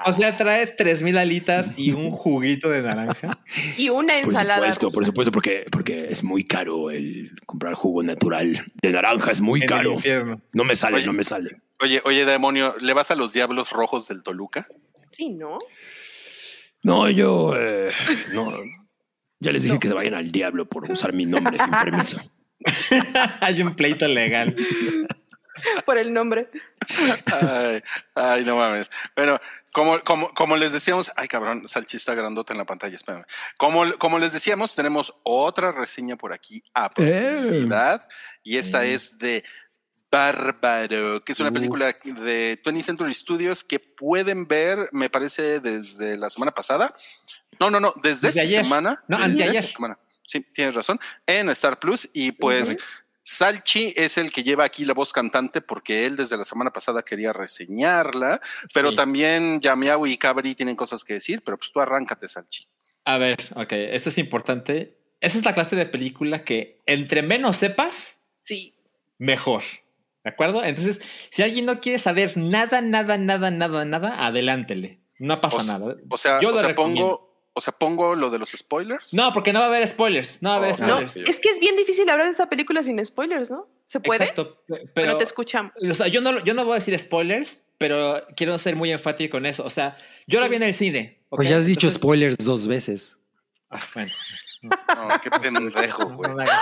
O 0.06 0.12
sea, 0.12 0.36
trae 0.36 0.66
3000 0.68 1.18
alitas 1.18 1.72
y 1.76 1.92
un 1.92 2.10
juguito 2.10 2.68
de 2.70 2.82
naranja. 2.82 3.40
y 3.76 3.88
una 3.88 4.14
Por 4.14 4.24
ensalada. 4.24 4.56
supuesto, 4.72 4.90
por 4.90 5.04
supuesto, 5.04 5.32
porque, 5.32 5.64
porque 5.70 6.06
es 6.10 6.22
muy 6.22 6.44
caro 6.44 6.90
el 6.90 7.32
comprar 7.46 7.74
jugo 7.74 8.02
natural 8.02 8.64
de 8.82 8.92
naranja, 8.92 9.30
es 9.32 9.40
muy 9.40 9.60
en 9.60 9.64
el 9.64 9.68
caro. 9.68 9.92
infierno. 9.94 10.40
No 10.52 10.64
me 10.64 10.76
sale, 10.76 10.96
Oye. 10.98 11.06
no 11.06 11.12
me 11.12 11.24
sale. 11.24 11.62
Oye, 11.80 12.00
oye, 12.04 12.24
demonio, 12.24 12.74
¿le 12.80 12.92
vas 12.92 13.10
a 13.10 13.14
los 13.14 13.32
diablos 13.32 13.70
rojos 13.70 14.06
del 14.08 14.22
Toluca? 14.22 14.64
Sí, 15.10 15.30
¿no? 15.30 15.58
No, 16.82 17.08
yo 17.10 17.54
eh, 17.56 17.90
no. 18.34 18.52
Ya 19.40 19.52
les 19.52 19.62
dije 19.64 19.78
que 19.78 19.88
se 19.88 19.94
vayan 19.94 20.14
al 20.14 20.30
diablo 20.30 20.66
por 20.68 20.90
usar 20.90 21.12
mi 21.12 21.26
nombre 21.26 21.58
sin 21.58 21.70
permiso. 21.70 22.18
Hay 23.40 23.62
un 23.62 23.74
pleito 23.74 24.06
legal. 24.08 24.54
Por 25.86 25.98
el 25.98 26.12
nombre. 26.12 26.50
Ay, 27.40 27.82
ay, 28.14 28.44
no 28.44 28.56
mames. 28.56 28.88
Bueno, 29.16 29.40
como, 29.72 29.98
como, 30.00 30.28
como 30.34 30.56
les 30.56 30.72
decíamos, 30.72 31.10
ay 31.16 31.26
cabrón, 31.26 31.66
salchista 31.66 32.14
grandota 32.14 32.52
en 32.52 32.58
la 32.58 32.64
pantalla, 32.64 32.96
espérame. 32.96 33.24
Como, 33.56 33.92
como 33.98 34.18
les 34.18 34.32
decíamos, 34.32 34.74
tenemos 34.74 35.14
otra 35.22 35.72
reseña 35.72 36.16
por 36.16 36.32
aquí 36.32 36.62
a 36.74 36.90
profundidad 36.90 38.06
y 38.42 38.58
esta 38.58 38.84
es 38.84 39.18
de 39.18 39.42
Bárbaro, 40.10 41.24
que 41.24 41.32
es 41.32 41.40
una 41.40 41.48
Uf. 41.48 41.54
película 41.54 41.86
de 41.86 42.60
20th 42.62 42.82
Century 42.82 43.14
Studios 43.14 43.64
que 43.64 43.80
pueden 43.80 44.46
ver, 44.46 44.88
me 44.92 45.10
parece, 45.10 45.58
desde 45.60 46.16
la 46.16 46.30
semana 46.30 46.52
pasada. 46.52 46.94
No, 47.58 47.70
no, 47.70 47.80
no, 47.80 47.94
desde, 47.96 48.28
Desde 48.28 48.28
esta 48.28 48.42
ayer. 48.42 48.64
semana. 48.64 49.02
No, 49.08 49.16
desde 49.16 49.30
anteayer. 49.32 49.64
esta 49.64 49.76
semana. 49.76 49.98
Sí, 50.24 50.40
tienes 50.40 50.74
razón. 50.74 50.98
En 51.26 51.48
Star 51.50 51.78
Plus 51.78 52.08
y 52.12 52.32
pues 52.32 52.76
Salchi 53.22 53.94
es 53.96 54.18
el 54.18 54.30
que 54.32 54.42
lleva 54.42 54.64
aquí 54.64 54.84
la 54.84 54.92
voz 54.94 55.12
cantante 55.12 55.60
porque 55.62 56.04
él 56.06 56.16
desde 56.16 56.36
la 56.36 56.44
semana 56.44 56.72
pasada 56.72 57.02
quería 57.02 57.32
reseñarla, 57.32 58.40
pero 58.74 58.90
Sí. 58.90 58.96
también 58.96 59.60
Yamiao 59.60 60.06
y 60.06 60.18
Cabri 60.18 60.54
tienen 60.54 60.76
cosas 60.76 61.04
que 61.04 61.14
decir, 61.14 61.42
pero 61.44 61.56
pues 61.58 61.72
tú 61.72 61.80
arráncate, 61.80 62.28
Salchi. 62.28 62.66
A 63.04 63.18
ver, 63.18 63.36
ok, 63.54 63.72
esto 63.72 64.08
es 64.10 64.18
importante. 64.18 64.98
Esa 65.20 65.38
es 65.38 65.44
la 65.44 65.54
clase 65.54 65.74
de 65.76 65.86
película 65.86 66.44
que 66.44 66.80
entre 66.86 67.22
menos 67.22 67.56
sepas, 67.56 68.20
Sí. 68.42 68.74
mejor. 69.18 69.62
¿De 70.22 70.30
acuerdo? 70.30 70.62
Entonces, 70.64 71.00
si 71.30 71.42
alguien 71.42 71.66
no 71.66 71.80
quiere 71.80 71.98
saber 71.98 72.36
nada, 72.36 72.80
nada, 72.80 73.18
nada, 73.18 73.50
nada, 73.50 73.84
nada, 73.84 74.26
adelántele. 74.26 75.00
No 75.18 75.40
pasa 75.40 75.56
O 75.58 75.62
nada. 75.64 75.96
O 76.08 76.16
sea, 76.18 76.40
Yo 76.40 76.48
o 76.48 76.52
lo 76.52 76.58
sea 76.58 76.68
recomiendo. 76.68 77.18
pongo, 77.18 77.33
o 77.56 77.60
sea, 77.60 77.72
pongo 77.72 78.14
lo 78.16 78.30
de 78.30 78.38
los 78.38 78.50
spoilers. 78.50 79.14
No, 79.14 79.32
porque 79.32 79.52
no 79.52 79.60
va 79.60 79.66
a 79.66 79.68
haber 79.68 79.86
spoilers. 79.86 80.42
No 80.42 80.50
va 80.50 80.54
a 80.56 80.58
haber 80.58 80.74
Oh, 80.74 80.86
No, 80.86 80.86
spoilers. 81.08 81.12
sí. 81.14 81.24
es 81.26 81.40
que 81.40 81.50
es 81.50 81.60
bien 81.60 81.76
difícil 81.76 82.08
hablar 82.10 82.26
de 82.26 82.32
esa 82.32 82.48
película 82.48 82.82
sin 82.82 83.02
spoilers, 83.04 83.50
¿no? 83.50 83.68
¿Se 83.84 84.00
puede? 84.00 84.24
Exacto. 84.24 84.62
Pero, 84.66 84.84
Pero 84.94 85.16
te 85.16 85.24
escuchamos. 85.24 85.72
o 85.88 85.94
sea, 85.94 86.08
yo 86.08 86.20
no, 86.20 86.42
yo 86.44 86.52
no 86.54 86.64
voy 86.64 86.72
a 86.72 86.74
decir 86.76 86.98
spoilers, 86.98 87.62
pero 87.78 88.24
quiero 88.36 88.58
ser 88.58 88.76
muy 88.76 88.90
enfático 88.92 89.32
con 89.36 89.46
eso. 89.46 89.64
O 89.64 89.70
sea, 89.70 89.96
yo 90.26 90.40
la 90.40 90.48
vi 90.48 90.56
en 90.56 90.62
el 90.64 90.74
cine. 90.74 91.20
Pues 91.28 91.48
ya 91.48 91.56
has 91.58 91.66
dicho 91.66 91.86
Entonces- 91.88 92.00
spoilers 92.00 92.38
dos 92.38 92.66
veces. 92.66 93.18
Ah, 93.70 93.80
bueno. 93.94 94.12
No, 94.62 95.08
qué 95.22 95.30
pendejo, 95.30 96.04
No, 96.08 96.16
güey. 96.16 96.30
no 96.30 96.36
pues. 96.36 96.52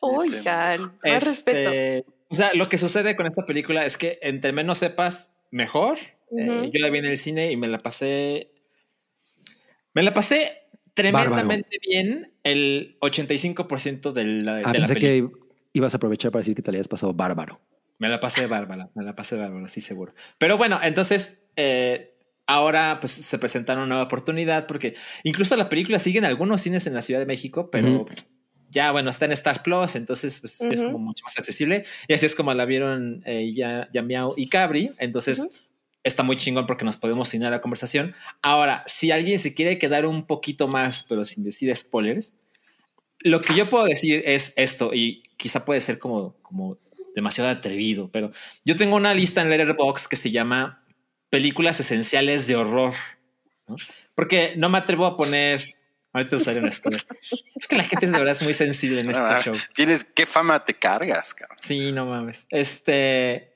Oigan, 0.00 0.80
más 0.82 0.92
Este, 1.02 1.24
respeto. 1.30 2.06
O 2.28 2.34
sea, 2.34 2.52
lo 2.54 2.68
que 2.68 2.78
sucede 2.78 3.16
con 3.16 3.26
esta 3.26 3.46
película 3.46 3.84
es 3.84 3.96
que 3.96 4.18
entre 4.22 4.52
menos 4.52 4.78
sepas, 4.78 5.32
mejor. 5.50 5.98
Eh, 6.36 6.50
Ujú. 6.50 6.64
yo 6.66 6.80
la 6.80 6.90
vi 6.90 6.98
en 6.98 7.04
el 7.06 7.16
cine 7.18 7.50
y 7.50 7.56
me 7.56 7.68
la 7.68 7.78
pasé. 7.78 8.50
Me 9.96 10.02
la 10.02 10.12
pasé 10.12 10.68
tremendamente 10.92 11.78
bien 11.80 12.30
el 12.42 12.98
85% 13.00 14.12
de 14.12 14.24
la, 14.26 14.56
de 14.56 14.60
Ah, 14.62 14.66
la 14.66 14.72
pensé 14.72 14.94
película. 14.94 15.38
que 15.40 15.46
ibas 15.72 15.94
a 15.94 15.96
aprovechar 15.96 16.30
para 16.30 16.40
decir 16.42 16.54
que 16.54 16.60
te 16.60 16.70
la 16.70 16.76
habías 16.76 16.86
pasado 16.86 17.14
bárbaro. 17.14 17.62
Me 17.98 18.10
la 18.10 18.20
pasé 18.20 18.46
bárbara, 18.46 18.90
me 18.94 19.02
la 19.02 19.16
pasé 19.16 19.36
bárbara, 19.36 19.68
sí, 19.68 19.80
seguro. 19.80 20.12
Pero 20.36 20.58
bueno, 20.58 20.78
entonces 20.82 21.38
eh, 21.56 22.14
ahora 22.46 22.98
pues 23.00 23.12
se 23.12 23.38
presentaron 23.38 23.84
una 23.84 23.94
nueva 23.94 24.04
oportunidad 24.04 24.66
porque 24.66 24.96
incluso 25.24 25.56
la 25.56 25.70
película 25.70 25.98
sigue 25.98 26.18
en 26.18 26.26
algunos 26.26 26.60
cines 26.60 26.86
en 26.86 26.92
la 26.92 27.00
Ciudad 27.00 27.20
de 27.20 27.26
México, 27.26 27.70
pero 27.70 27.88
Ujú. 28.02 28.06
ya 28.70 28.92
bueno, 28.92 29.08
está 29.08 29.24
en 29.24 29.32
Star 29.32 29.62
Plus, 29.62 29.96
entonces 29.96 30.40
pues 30.40 30.60
es 30.60 30.80
Ujú. 30.80 30.92
como 30.92 30.98
mucho 31.06 31.24
más 31.24 31.38
accesible. 31.38 31.84
Y 32.06 32.12
así 32.12 32.26
es 32.26 32.34
como 32.34 32.52
la 32.52 32.66
vieron 32.66 33.22
eh, 33.24 33.50
ya, 33.54 33.88
ya 33.94 34.02
Miau 34.02 34.34
y 34.36 34.50
Cabri. 34.50 34.90
Entonces 34.98 35.38
Ujú. 35.38 35.50
Está 36.06 36.22
muy 36.22 36.36
chingón 36.36 36.66
porque 36.66 36.84
nos 36.84 36.96
podemos 36.96 37.32
unir 37.34 37.48
a 37.48 37.50
la 37.50 37.60
conversación. 37.60 38.14
Ahora, 38.42 38.82
si 38.86 39.10
alguien 39.10 39.38
se 39.40 39.54
quiere 39.54 39.78
quedar 39.78 40.06
un 40.06 40.26
poquito 40.26 40.68
más, 40.68 41.04
pero 41.08 41.24
sin 41.24 41.44
decir 41.44 41.74
spoilers, 41.74 42.32
lo 43.20 43.40
que 43.40 43.54
yo 43.54 43.68
puedo 43.68 43.84
decir 43.84 44.22
es 44.24 44.52
esto, 44.56 44.94
y 44.94 45.22
quizá 45.36 45.64
puede 45.64 45.80
ser 45.80 45.98
como, 45.98 46.34
como 46.42 46.78
demasiado 47.14 47.50
atrevido, 47.50 48.10
pero 48.12 48.30
yo 48.64 48.76
tengo 48.76 48.96
una 48.96 49.14
lista 49.14 49.42
en 49.42 49.50
Letterboxd 49.50 50.06
que 50.06 50.16
se 50.16 50.30
llama 50.30 50.82
películas 51.30 51.80
esenciales 51.80 52.46
de 52.46 52.56
horror, 52.56 52.92
¿no? 53.66 53.76
porque 54.14 54.54
no 54.56 54.68
me 54.68 54.78
atrevo 54.78 55.06
a 55.06 55.16
poner. 55.16 55.62
Ahorita 56.12 56.38
sale 56.38 56.60
un 56.60 56.70
spoiler. 56.70 57.04
Es 57.56 57.66
que 57.68 57.76
la 57.76 57.84
gente 57.84 58.06
de 58.06 58.18
verdad 58.18 58.34
es 58.36 58.42
muy 58.42 58.54
sensible 58.54 59.00
en 59.00 59.10
este 59.10 59.22
Ah, 59.22 59.42
show. 59.44 59.54
Tienes 59.74 60.04
qué 60.04 60.24
fama 60.24 60.64
te 60.64 60.72
cargas, 60.72 61.34
cabrón. 61.34 61.58
Sí, 61.60 61.92
no 61.92 62.06
mames. 62.06 62.46
Este. 62.48 63.55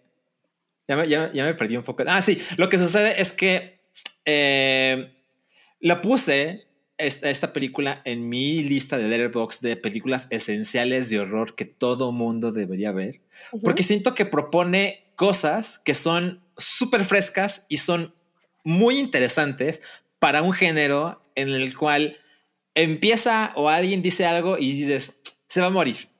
Ya 0.90 0.96
me, 0.96 1.08
ya, 1.08 1.32
ya 1.32 1.44
me 1.44 1.54
perdí 1.54 1.76
un 1.76 1.84
poco. 1.84 2.02
Ah, 2.08 2.20
sí. 2.20 2.42
Lo 2.56 2.68
que 2.68 2.76
sucede 2.76 3.20
es 3.20 3.32
que 3.32 3.80
eh, 4.24 5.14
la 5.78 6.02
puse 6.02 6.66
esta, 6.98 7.30
esta 7.30 7.52
película 7.52 8.02
en 8.04 8.28
mi 8.28 8.64
lista 8.64 8.98
de 8.98 9.06
Letterboxd 9.06 9.60
de 9.62 9.76
películas 9.76 10.26
esenciales 10.30 11.08
de 11.08 11.20
horror 11.20 11.54
que 11.54 11.64
todo 11.64 12.10
mundo 12.10 12.50
debería 12.50 12.90
ver. 12.90 13.20
Porque 13.62 13.84
siento 13.84 14.16
que 14.16 14.26
propone 14.26 15.12
cosas 15.14 15.78
que 15.78 15.94
son 15.94 16.42
súper 16.58 17.04
frescas 17.04 17.64
y 17.68 17.76
son 17.76 18.12
muy 18.64 18.98
interesantes 18.98 19.80
para 20.18 20.42
un 20.42 20.52
género 20.52 21.20
en 21.36 21.50
el 21.50 21.76
cual 21.78 22.16
empieza 22.74 23.52
o 23.54 23.68
alguien 23.68 24.02
dice 24.02 24.26
algo 24.26 24.58
y 24.58 24.72
dices, 24.72 25.16
se 25.46 25.60
va 25.60 25.68
a 25.68 25.70
morir 25.70 26.10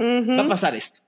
va 0.00 0.42
a 0.44 0.48
pasar 0.48 0.74
esto, 0.74 1.00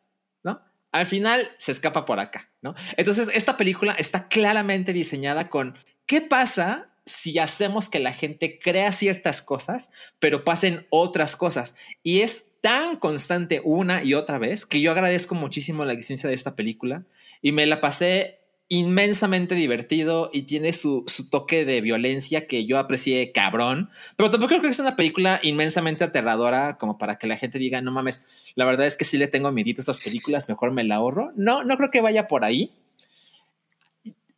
¿no? 0.42 0.60
Al 0.90 1.06
final 1.06 1.50
se 1.58 1.72
escapa 1.72 2.04
por 2.04 2.20
acá, 2.20 2.50
Entonces, 2.96 3.28
esta 3.34 3.56
película 3.56 3.92
está 3.92 4.28
claramente 4.28 4.92
diseñada 4.92 5.50
con 5.50 5.78
qué 6.06 6.20
pasa 6.20 6.88
si 7.04 7.38
hacemos 7.38 7.88
que 7.88 7.98
la 7.98 8.12
gente 8.12 8.58
crea 8.58 8.92
ciertas 8.92 9.42
cosas, 9.42 9.90
pero 10.18 10.44
pasen 10.44 10.86
otras 10.90 11.36
cosas. 11.36 11.74
Y 12.02 12.20
es 12.20 12.46
tan 12.60 12.96
constante 12.96 13.60
una 13.64 14.04
y 14.04 14.14
otra 14.14 14.38
vez 14.38 14.66
que 14.66 14.80
yo 14.80 14.92
agradezco 14.92 15.34
muchísimo 15.34 15.84
la 15.84 15.92
existencia 15.92 16.28
de 16.28 16.36
esta 16.36 16.54
película 16.54 17.04
y 17.42 17.50
me 17.50 17.66
la 17.66 17.80
pasé 17.80 18.41
inmensamente 18.72 19.54
divertido 19.54 20.30
y 20.32 20.44
tiene 20.44 20.72
su, 20.72 21.04
su 21.06 21.28
toque 21.28 21.66
de 21.66 21.82
violencia 21.82 22.46
que 22.46 22.64
yo 22.64 22.78
aprecié 22.78 23.30
cabrón, 23.30 23.90
pero 24.16 24.30
tampoco 24.30 24.48
creo 24.48 24.62
que 24.62 24.68
es 24.68 24.78
una 24.78 24.96
película 24.96 25.40
inmensamente 25.42 26.04
aterradora 26.04 26.78
como 26.78 26.96
para 26.96 27.18
que 27.18 27.26
la 27.26 27.36
gente 27.36 27.58
diga, 27.58 27.82
no 27.82 27.92
mames, 27.92 28.24
la 28.54 28.64
verdad 28.64 28.86
es 28.86 28.96
que 28.96 29.04
sí 29.04 29.18
le 29.18 29.28
tengo 29.28 29.52
miedito 29.52 29.80
a 29.80 29.82
estas 29.82 30.00
películas, 30.00 30.48
mejor 30.48 30.70
me 30.70 30.84
la 30.84 30.94
ahorro. 30.94 31.32
No, 31.36 31.64
no 31.64 31.76
creo 31.76 31.90
que 31.90 32.00
vaya 32.00 32.28
por 32.28 32.46
ahí. 32.46 32.72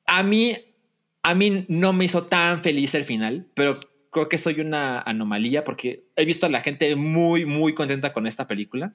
A 0.05 0.24
mí, 0.24 0.56
a 1.23 1.32
mí 1.36 1.65
no 1.69 1.93
me 1.93 2.06
hizo 2.06 2.24
tan 2.24 2.61
feliz 2.65 2.93
el 2.97 3.05
final, 3.05 3.47
pero 3.55 3.78
creo 4.11 4.28
que 4.28 4.36
soy 4.36 4.59
una 4.59 4.98
anomalía 4.98 5.62
porque 5.62 6.09
he 6.16 6.24
visto 6.24 6.47
a 6.47 6.51
la 6.51 6.61
gente 6.61 6.97
muy, 6.97 7.44
muy 7.44 7.73
contenta 7.73 8.12
con 8.12 8.27
esta 8.27 8.48
película. 8.48 8.94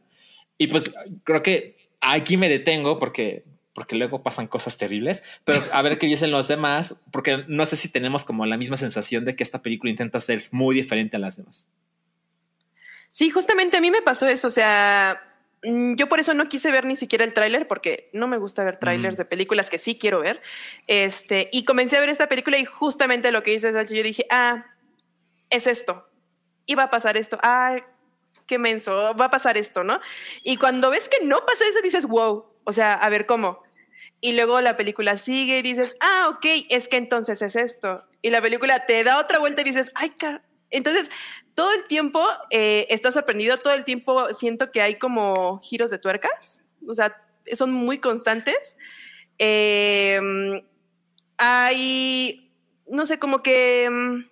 Y 0.57 0.67
pues 0.67 0.91
creo 1.23 1.41
que 1.43 1.77
aquí 2.01 2.35
me 2.35 2.49
detengo 2.49 2.99
porque, 2.99 3.45
porque 3.73 3.95
luego 3.95 4.23
pasan 4.23 4.47
cosas 4.47 4.77
terribles, 4.77 5.23
pero 5.45 5.61
a 5.71 5.81
ver 5.81 5.97
qué 5.97 6.07
dicen 6.07 6.31
los 6.31 6.47
demás, 6.47 6.95
porque 7.11 7.45
no 7.47 7.65
sé 7.65 7.75
si 7.75 7.89
tenemos 7.89 8.23
como 8.25 8.45
la 8.45 8.57
misma 8.57 8.77
sensación 8.77 9.25
de 9.25 9.35
que 9.35 9.43
esta 9.43 9.61
película 9.61 9.89
intenta 9.91 10.19
ser 10.19 10.41
muy 10.51 10.75
diferente 10.75 11.17
a 11.17 11.19
las 11.19 11.37
demás. 11.37 11.67
Sí, 13.07 13.29
justamente 13.29 13.77
a 13.77 13.81
mí 13.81 13.91
me 13.91 14.01
pasó 14.01 14.27
eso. 14.27 14.47
O 14.47 14.51
sea, 14.51 15.21
mm, 15.63 15.95
yo 15.95 16.07
por 16.09 16.19
eso 16.19 16.33
no 16.33 16.47
quise 16.49 16.71
ver 16.71 16.85
ni 16.85 16.95
siquiera 16.95 17.25
el 17.25 17.33
tráiler 17.33 17.67
porque 17.67 18.09
no 18.13 18.27
me 18.27 18.37
gusta 18.37 18.63
ver 18.63 18.77
trailers 18.77 19.15
Mm. 19.15 19.17
de 19.19 19.25
películas 19.25 19.69
que 19.69 19.77
sí 19.79 19.97
quiero 19.97 20.19
ver. 20.21 20.41
Este, 20.87 21.49
y 21.51 21.65
comencé 21.65 21.97
a 21.97 22.01
ver 22.01 22.09
esta 22.09 22.27
película 22.29 22.57
y 22.57 22.65
justamente 22.65 23.31
lo 23.31 23.43
que 23.43 23.51
dice 23.51 23.71
Sachi, 23.71 23.95
yo 23.95 24.03
dije, 24.03 24.25
ah, 24.29 24.65
es 25.49 25.67
esto. 25.67 26.05
Va 26.77 26.83
a 26.83 26.89
pasar 26.91 27.17
esto. 27.17 27.37
Ah, 27.41 27.77
qué 28.45 28.57
menso, 28.59 29.15
va 29.19 29.25
a 29.25 29.29
pasar 29.31 29.57
esto, 29.57 29.83
¿no? 29.83 29.99
Y 30.43 30.57
cuando 30.57 30.89
ves 30.91 31.09
que 31.09 31.25
no 31.25 31.45
pasa 31.45 31.65
eso, 31.69 31.81
dices, 31.81 32.05
wow. 32.05 32.45
O 32.69 32.71
sea, 32.71 32.93
a 32.93 33.09
ver 33.09 33.25
cómo. 33.25 33.63
Y 34.21 34.33
luego 34.33 34.61
la 34.61 34.77
película 34.77 35.17
sigue 35.17 35.57
y 35.57 35.61
dices, 35.63 35.95
ah, 36.01 36.29
ok, 36.35 36.45
es 36.69 36.87
que 36.87 36.97
entonces 36.97 37.41
es 37.41 37.55
esto. 37.55 38.05
Y 38.21 38.29
la 38.29 38.41
película 38.41 38.85
te 38.85 39.03
da 39.03 39.19
otra 39.19 39.39
vuelta 39.39 39.61
y 39.61 39.65
dices, 39.65 39.91
ay, 39.95 40.11
car 40.11 40.43
entonces, 40.71 41.09
todo 41.55 41.71
el 41.73 41.85
tiempo 41.85 42.23
eh, 42.51 42.85
estás 42.89 43.13
sorprendido, 43.15 43.57
todo 43.57 43.73
el 43.73 43.83
tiempo 43.83 44.33
siento 44.33 44.71
que 44.71 44.81
hay 44.81 44.99
como 44.99 45.59
giros 45.59 45.89
de 45.89 45.97
tuercas, 45.97 46.63
o 46.87 46.93
sea, 46.93 47.15
son 47.55 47.73
muy 47.73 47.99
constantes. 47.99 48.77
Eh, 49.39 50.21
hay, 51.37 52.53
no 52.87 53.05
sé, 53.05 53.17
como 53.17 53.41
que 53.41 53.89
mm, 53.89 54.25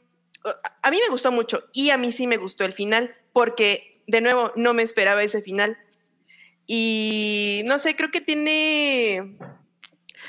a 0.84 0.92
mí 0.92 1.00
me 1.02 1.10
gustó 1.10 1.32
mucho 1.32 1.64
y 1.74 1.90
a 1.90 1.98
mí 1.98 2.12
sí 2.12 2.28
me 2.28 2.38
gustó 2.38 2.66
el 2.66 2.74
final, 2.74 3.16
porque 3.34 4.04
de 4.06 4.22
nuevo 4.22 4.52
no 4.56 4.74
me 4.74 4.84
esperaba 4.84 5.24
ese 5.24 5.42
final. 5.42 5.78
Y 6.68 7.62
no 7.66 7.80
sé, 7.80 7.96
creo 7.96 8.12
que 8.12 8.22
tiene, 8.22 9.38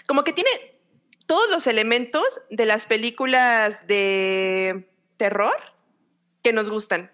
como 0.06 0.23
que 0.23 0.32
tiene 0.32 0.51
todos 1.27 1.51
los 1.51 1.66
elementos 1.66 2.24
de 2.48 2.65
las 2.65 2.86
películas 2.86 3.86
de 3.89 4.89
terror 5.16 5.56
que 6.43 6.52
nos 6.52 6.70
gustan. 6.70 7.10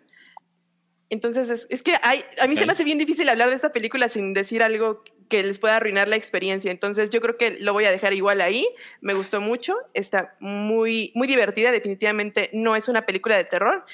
Entonces, 1.11 1.49
es, 1.49 1.67
es 1.71 1.83
que 1.83 1.95
hay, 2.03 2.23
a 2.41 2.47
mí 2.47 2.57
se 2.57 2.63
Ok. 2.63 2.67
me 2.67 2.73
hace 2.73 2.85
bien 2.85 2.99
difícil 2.99 3.29
hablar 3.29 3.49
de 3.49 3.57
esta 3.57 3.73
película 3.73 4.09
sin 4.09 4.35
decir 4.35 4.63
algo 4.63 5.03
que 5.29 5.43
les 5.43 5.59
pueda 5.59 5.77
arruinar 5.77 6.07
la 6.09 6.17
experiencia. 6.17 6.71
Entonces, 6.71 7.09
yo 7.11 7.21
creo 7.21 7.37
que 7.39 7.59
lo 7.61 7.73
voy 7.73 7.87
a 7.87 7.91
dejar 7.91 8.13
igual 8.13 8.41
ahí. 8.41 8.67
Me 9.01 9.15
gustó 9.15 9.41
mucho. 9.41 9.77
Está 9.95 10.37
muy, 10.39 11.13
muy 11.15 11.27
divertida. 11.27 11.73
Definitivamente 11.73 12.51
no 12.53 12.77
es 12.77 12.89
una 12.89 13.07
película 13.07 13.37
de 13.37 13.45
terror. 13.45 13.85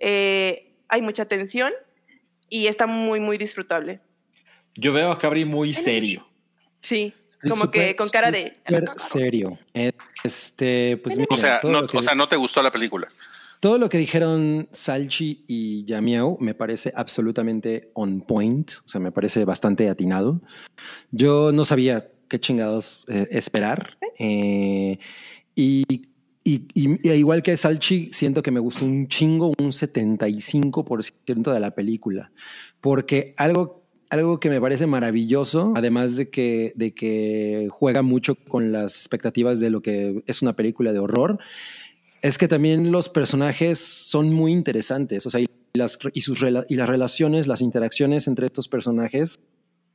Eh, 0.00 0.72
hay 0.88 1.02
mucha 1.02 1.26
tensión 1.26 1.72
y 2.48 2.66
está 2.66 2.86
muy, 2.86 3.20
muy 3.20 3.38
disfrutable. 3.38 4.00
Yo 4.76 4.92
veo 4.92 5.10
a 5.10 5.18
Cabri 5.18 5.44
muy 5.44 5.72
serio. 5.74 6.26
Sí, 6.80 7.12
Estoy 7.30 7.50
como 7.50 7.70
que 7.70 7.96
con 7.96 8.08
cara 8.10 8.30
de... 8.30 8.56
súper 8.66 8.84
serio. 8.98 9.58
Este, 10.24 10.96
pues 10.98 11.16
mira, 11.16 11.28
O 11.30 11.36
sea, 11.36 11.60
todo 11.60 11.72
no, 11.72 11.80
lo 11.82 11.88
que- 11.88 11.96
o 11.98 12.02
sea, 12.02 12.14
no 12.14 12.28
te 12.28 12.36
gustó 12.36 12.62
la 12.62 12.70
película. 12.70 13.08
Todo 13.60 13.76
lo 13.76 13.88
que 13.90 13.98
dijeron 13.98 14.68
Salchi 14.72 15.44
y 15.46 15.84
Yamiao 15.84 16.38
me 16.40 16.54
parece 16.54 16.92
absolutamente 16.94 17.90
on 17.94 18.22
point, 18.22 18.70
o 18.84 18.88
sea, 18.88 19.00
me 19.02 19.12
parece 19.12 19.44
bastante 19.44 19.88
atinado. 19.90 20.40
Yo 21.10 21.52
no 21.52 21.66
sabía 21.66 22.08
qué 22.28 22.40
chingados 22.40 23.04
eh, 23.08 23.28
esperar. 23.32 23.98
eh, 24.18 24.98
y, 25.54 25.84
y- 26.42 26.68
y- 26.74 27.08
y 27.08 27.12
igual 27.12 27.42
que 27.42 27.54
Salchi, 27.56 28.10
siento 28.12 28.42
que 28.42 28.50
me 28.50 28.60
gustó 28.60 28.84
un 28.86 29.08
chingo, 29.08 29.52
un 29.58 29.72
75% 29.72 31.52
de 31.52 31.60
la 31.60 31.70
película. 31.74 32.32
Porque 32.80 33.34
algo, 33.36 33.79
algo 34.10 34.40
que 34.40 34.50
me 34.50 34.60
parece 34.60 34.86
maravilloso, 34.86 35.72
además 35.76 36.16
de 36.16 36.30
que, 36.30 36.72
de 36.74 36.92
que 36.92 37.68
juega 37.70 38.02
mucho 38.02 38.34
con 38.34 38.72
las 38.72 38.96
expectativas 38.96 39.60
de 39.60 39.70
lo 39.70 39.82
que 39.82 40.22
es 40.26 40.42
una 40.42 40.54
película 40.54 40.92
de 40.92 40.98
horror, 40.98 41.38
es 42.20 42.36
que 42.36 42.48
también 42.48 42.92
los 42.92 43.08
personajes 43.08 43.78
son 43.78 44.32
muy 44.32 44.52
interesantes, 44.52 45.24
o 45.26 45.30
sea, 45.30 45.40
y 45.40 45.48
las, 45.72 45.98
y 46.12 46.20
sus 46.22 46.42
y 46.42 46.76
las 46.76 46.88
relaciones, 46.88 47.46
las 47.46 47.60
interacciones 47.60 48.26
entre 48.26 48.46
estos 48.46 48.68
personajes 48.68 49.40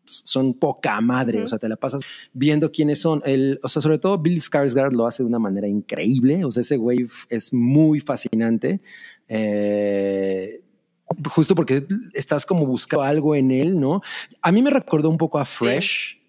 son 0.06 0.54
poca 0.54 1.02
madre, 1.02 1.44
o 1.44 1.48
sea, 1.48 1.58
te 1.58 1.68
la 1.68 1.76
pasas 1.76 2.04
viendo 2.32 2.72
quiénes 2.72 3.02
son. 3.02 3.22
El, 3.26 3.60
o 3.64 3.68
sea, 3.68 3.82
sobre 3.82 3.98
todo 4.00 4.18
Bill 4.18 4.40
Skarsgård 4.40 4.92
lo 4.92 5.08
hace 5.08 5.24
de 5.24 5.28
una 5.28 5.40
manera 5.40 5.68
increíble, 5.68 6.46
o 6.46 6.52
sea, 6.52 6.62
ese 6.62 6.78
güey 6.78 7.06
es 7.30 7.54
muy 7.54 8.00
fascinante. 8.00 8.82
Eh, 9.28 10.62
justo 11.34 11.56
porque 11.56 11.86
estás 12.14 12.46
como 12.46 12.66
buscando 12.66 13.04
algo 13.04 13.36
en 13.36 13.52
él, 13.52 13.80
¿no? 13.80 14.02
A 14.42 14.52
mí 14.52 14.62
me 14.62 14.70
recordó 14.70 15.10
un 15.10 15.18
poco 15.18 15.38
a 15.40 15.46
Fresh. 15.46 16.20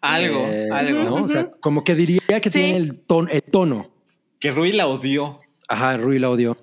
Algo, 0.00 0.46
eh, 0.46 0.68
algo. 0.72 1.02
¿no? 1.04 1.24
O 1.24 1.28
sea, 1.28 1.50
como 1.50 1.82
que 1.82 1.94
diría 1.94 2.20
que 2.40 2.50
Sí. 2.50 2.58
tiene 2.58 2.76
el, 2.76 3.00
ton- 3.00 3.28
el 3.30 3.42
tono. 3.42 3.90
Que 4.38 4.50
Rui 4.52 4.72
la 4.72 4.86
odió. 4.86 5.40
Ajá, 5.68 5.96
Rui 5.96 6.18
la 6.20 6.30
odió. 6.30 6.56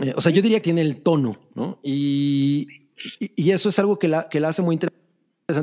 Eh, 0.00 0.14
o 0.16 0.20
sea, 0.20 0.30
yo 0.32 0.40
diría 0.42 0.58
que 0.58 0.64
tiene 0.64 0.80
el 0.80 1.02
tono, 1.02 1.36
¿no? 1.54 1.80
Y, 1.82 2.68
y, 3.18 3.32
y 3.36 3.50
eso 3.50 3.68
es 3.68 3.78
algo 3.80 3.98
que 3.98 4.06
la, 4.08 4.28
que 4.28 4.38
la 4.40 4.48
hace 4.48 4.62
muy 4.62 4.74
interesante 4.76 5.01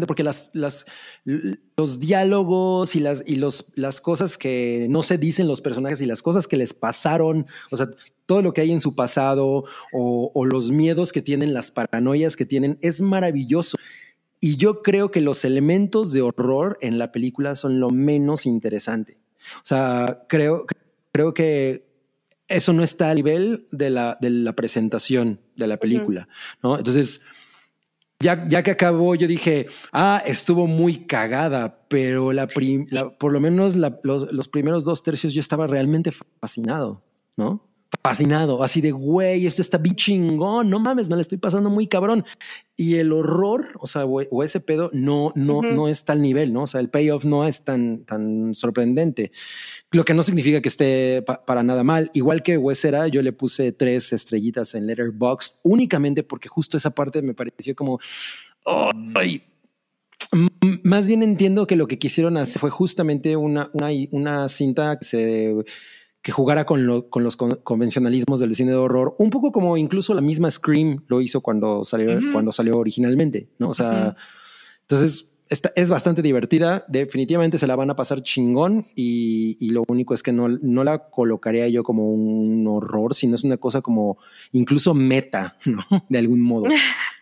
porque 0.07 0.23
las, 0.23 0.49
las, 0.53 0.85
los 1.25 1.99
diálogos 1.99 2.95
y, 2.95 2.99
las, 2.99 3.23
y 3.25 3.35
los, 3.35 3.71
las 3.75 4.01
cosas 4.01 4.37
que 4.37 4.87
no 4.89 5.01
se 5.01 5.17
dicen 5.17 5.47
los 5.47 5.61
personajes 5.61 6.01
y 6.01 6.05
las 6.05 6.21
cosas 6.21 6.47
que 6.47 6.57
les 6.57 6.73
pasaron, 6.73 7.47
o 7.71 7.77
sea, 7.77 7.89
todo 8.25 8.41
lo 8.41 8.53
que 8.53 8.61
hay 8.61 8.71
en 8.71 8.81
su 8.81 8.95
pasado 8.95 9.65
o, 9.93 10.31
o 10.33 10.45
los 10.45 10.71
miedos 10.71 11.11
que 11.11 11.21
tienen, 11.21 11.53
las 11.53 11.71
paranoias 11.71 12.35
que 12.35 12.45
tienen, 12.45 12.77
es 12.81 13.01
maravilloso. 13.01 13.77
Y 14.41 14.55
yo 14.55 14.81
creo 14.81 15.11
que 15.11 15.21
los 15.21 15.43
elementos 15.43 16.11
de 16.11 16.21
horror 16.21 16.77
en 16.81 16.97
la 16.97 17.11
película 17.11 17.55
son 17.55 17.79
lo 17.79 17.89
menos 17.89 18.45
interesante. 18.45 19.17
O 19.57 19.65
sea, 19.65 20.23
creo, 20.27 20.65
creo 21.11 21.33
que 21.33 21.89
eso 22.47 22.73
no 22.73 22.83
está 22.83 23.11
a 23.11 23.13
nivel 23.13 23.67
de 23.71 23.89
la, 23.89 24.17
de 24.19 24.29
la 24.29 24.53
presentación 24.53 25.39
de 25.55 25.67
la 25.67 25.77
película, 25.77 26.27
¿no? 26.63 26.77
Entonces, 26.77 27.21
ya, 28.21 28.45
ya 28.47 28.63
que 28.63 28.71
acabó, 28.71 29.15
yo 29.15 29.27
dije, 29.27 29.67
ah, 29.93 30.21
estuvo 30.25 30.67
muy 30.67 31.05
cagada, 31.05 31.85
pero 31.87 32.33
la, 32.33 32.47
prim- 32.47 32.85
la- 32.91 33.09
por 33.17 33.31
lo 33.31 33.39
menos 33.39 33.75
la- 33.75 33.97
los, 34.03 34.31
los 34.33 34.47
primeros 34.47 34.83
dos 34.83 35.03
tercios 35.03 35.33
yo 35.33 35.39
estaba 35.39 35.67
realmente 35.67 36.11
fascinado, 36.41 37.03
¿no? 37.37 37.68
Fascinado, 38.03 38.63
así 38.63 38.81
de, 38.81 38.91
güey, 38.91 39.47
esto 39.47 39.63
está 39.63 39.79
bien 39.79 39.95
chingón, 39.95 40.69
no 40.69 40.79
mames, 40.79 41.09
me 41.09 41.15
la 41.15 41.23
estoy 41.23 41.39
pasando 41.39 41.69
muy 41.71 41.87
cabrón. 41.87 42.23
Y 42.77 42.95
el 42.95 43.11
horror, 43.11 43.71
o 43.79 43.87
sea, 43.87 44.05
o, 44.05 44.21
o 44.29 44.43
ese 44.43 44.59
pedo, 44.59 44.91
no, 44.93 45.33
no, 45.35 45.61
no 45.75 45.87
es 45.87 46.05
tal 46.05 46.21
nivel, 46.21 46.53
¿no? 46.53 46.63
O 46.63 46.67
sea, 46.67 46.81
el 46.81 46.89
payoff 46.89 47.25
no 47.25 47.45
es 47.47 47.63
tan, 47.63 48.05
tan 48.05 48.53
sorprendente. 48.53 49.31
Lo 49.91 50.05
que 50.05 50.13
no 50.13 50.21
significa 50.23 50.61
que 50.61 50.69
esté 50.69 51.23
pa- 51.23 51.43
para 51.45 51.63
nada 51.63 51.83
mal. 51.83 52.11
Igual 52.13 52.43
que 52.43 52.57
Huesera, 52.57 53.07
yo 53.07 53.21
le 53.23 53.33
puse 53.33 53.71
tres 53.71 54.13
estrellitas 54.13 54.75
en 54.75 54.85
Letterboxd 54.85 55.55
únicamente 55.63 56.21
porque 56.23 56.47
justo 56.47 56.77
esa 56.77 56.91
parte 56.91 57.21
me 57.23 57.33
pareció 57.33 57.75
como. 57.75 57.99
¡Ay! 59.15 59.43
M- 60.31 60.79
Más 60.83 61.07
bien 61.07 61.23
entiendo 61.23 61.65
que 61.65 61.75
lo 61.75 61.87
que 61.87 61.97
quisieron 61.97 62.37
hacer 62.37 62.59
fue 62.59 62.69
justamente 62.69 63.35
una, 63.35 63.71
una, 63.73 63.89
una 64.11 64.47
cinta 64.47 64.97
que 64.99 65.05
se 65.05 65.55
que 66.21 66.31
jugara 66.31 66.65
con, 66.65 66.85
lo- 66.85 67.09
con 67.09 67.23
los 67.23 67.35
con- 67.37 67.59
convencionalismos 67.63 68.39
del 68.39 68.55
cine 68.55 68.71
de 68.71 68.77
horror, 68.77 69.15
un 69.19 69.29
poco 69.29 69.51
como 69.51 69.77
incluso 69.77 70.13
la 70.13 70.21
misma 70.21 70.51
Scream 70.51 71.03
lo 71.07 71.21
hizo 71.21 71.41
cuando 71.41 71.85
salió, 71.85 72.19
cuando 72.33 72.51
salió 72.51 72.77
originalmente, 72.77 73.47
¿no? 73.57 73.69
O 73.69 73.73
sea, 73.73 74.15
entonces 74.81 75.31
esta, 75.47 75.71
es 75.75 75.89
bastante 75.89 76.21
divertida, 76.21 76.85
definitivamente 76.89 77.57
se 77.57 77.65
la 77.67 77.75
van 77.75 77.89
a 77.89 77.95
pasar 77.95 78.21
chingón 78.21 78.85
y, 78.95 79.57
y 79.59 79.69
lo 79.71 79.83
único 79.87 80.13
es 80.13 80.21
que 80.21 80.31
no, 80.31 80.47
no 80.47 80.83
la 80.83 81.09
colocaría 81.09 81.67
yo 81.69 81.83
como 81.83 82.11
un 82.11 82.67
horror, 82.67 83.15
sino 83.15 83.33
es 83.35 83.43
una 83.43 83.57
cosa 83.57 83.81
como 83.81 84.17
incluso 84.51 84.93
meta, 84.93 85.57
¿no? 85.65 85.81
De 86.09 86.19
algún 86.19 86.41
modo. 86.41 86.65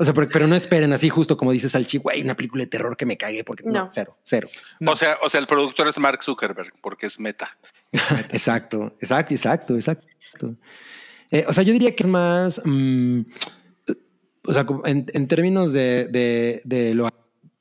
O 0.00 0.04
sea, 0.04 0.14
pero, 0.14 0.28
pero 0.32 0.46
no 0.46 0.56
esperen 0.56 0.92
así 0.94 1.10
justo 1.10 1.36
como 1.36 1.52
dice 1.52 1.68
Salchi, 1.68 1.98
güey, 1.98 2.22
una 2.22 2.34
película 2.34 2.64
de 2.64 2.68
terror 2.70 2.96
que 2.96 3.04
me 3.04 3.18
cague 3.18 3.44
porque 3.44 3.64
no, 3.64 3.72
No. 3.84 3.88
cero, 3.92 4.16
cero. 4.22 4.48
No. 4.80 4.92
O 4.92 4.96
sea, 4.96 5.18
o 5.22 5.28
sea, 5.28 5.38
el 5.40 5.46
productor 5.46 5.88
es 5.88 5.98
Mark 5.98 6.22
Zuckerberg 6.24 6.72
porque 6.80 7.06
es 7.06 7.20
meta. 7.20 7.58
Exacto, 8.30 8.96
exacto, 9.00 9.34
exacto, 9.34 9.74
exacto. 9.76 10.06
Eh, 11.30 11.44
o 11.46 11.52
sea, 11.52 11.62
yo 11.64 11.72
diría 11.74 11.94
que 11.94 12.02
es 12.04 12.08
más, 12.08 12.60
mm, 12.64 13.20
o 14.46 14.52
sea, 14.54 14.64
en, 14.86 15.04
en 15.12 15.28
términos 15.28 15.72
de, 15.74 16.08
de, 16.10 16.62
de 16.64 16.94
lo 16.94 17.08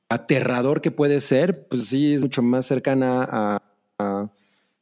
aterrador 0.07 0.81
que 0.81 0.91
puede 0.91 1.19
ser, 1.19 1.67
pues 1.67 1.87
sí, 1.87 2.13
es 2.13 2.21
mucho 2.21 2.41
más 2.41 2.65
cercana 2.65 3.23
a, 3.29 3.61
a, 3.99 4.29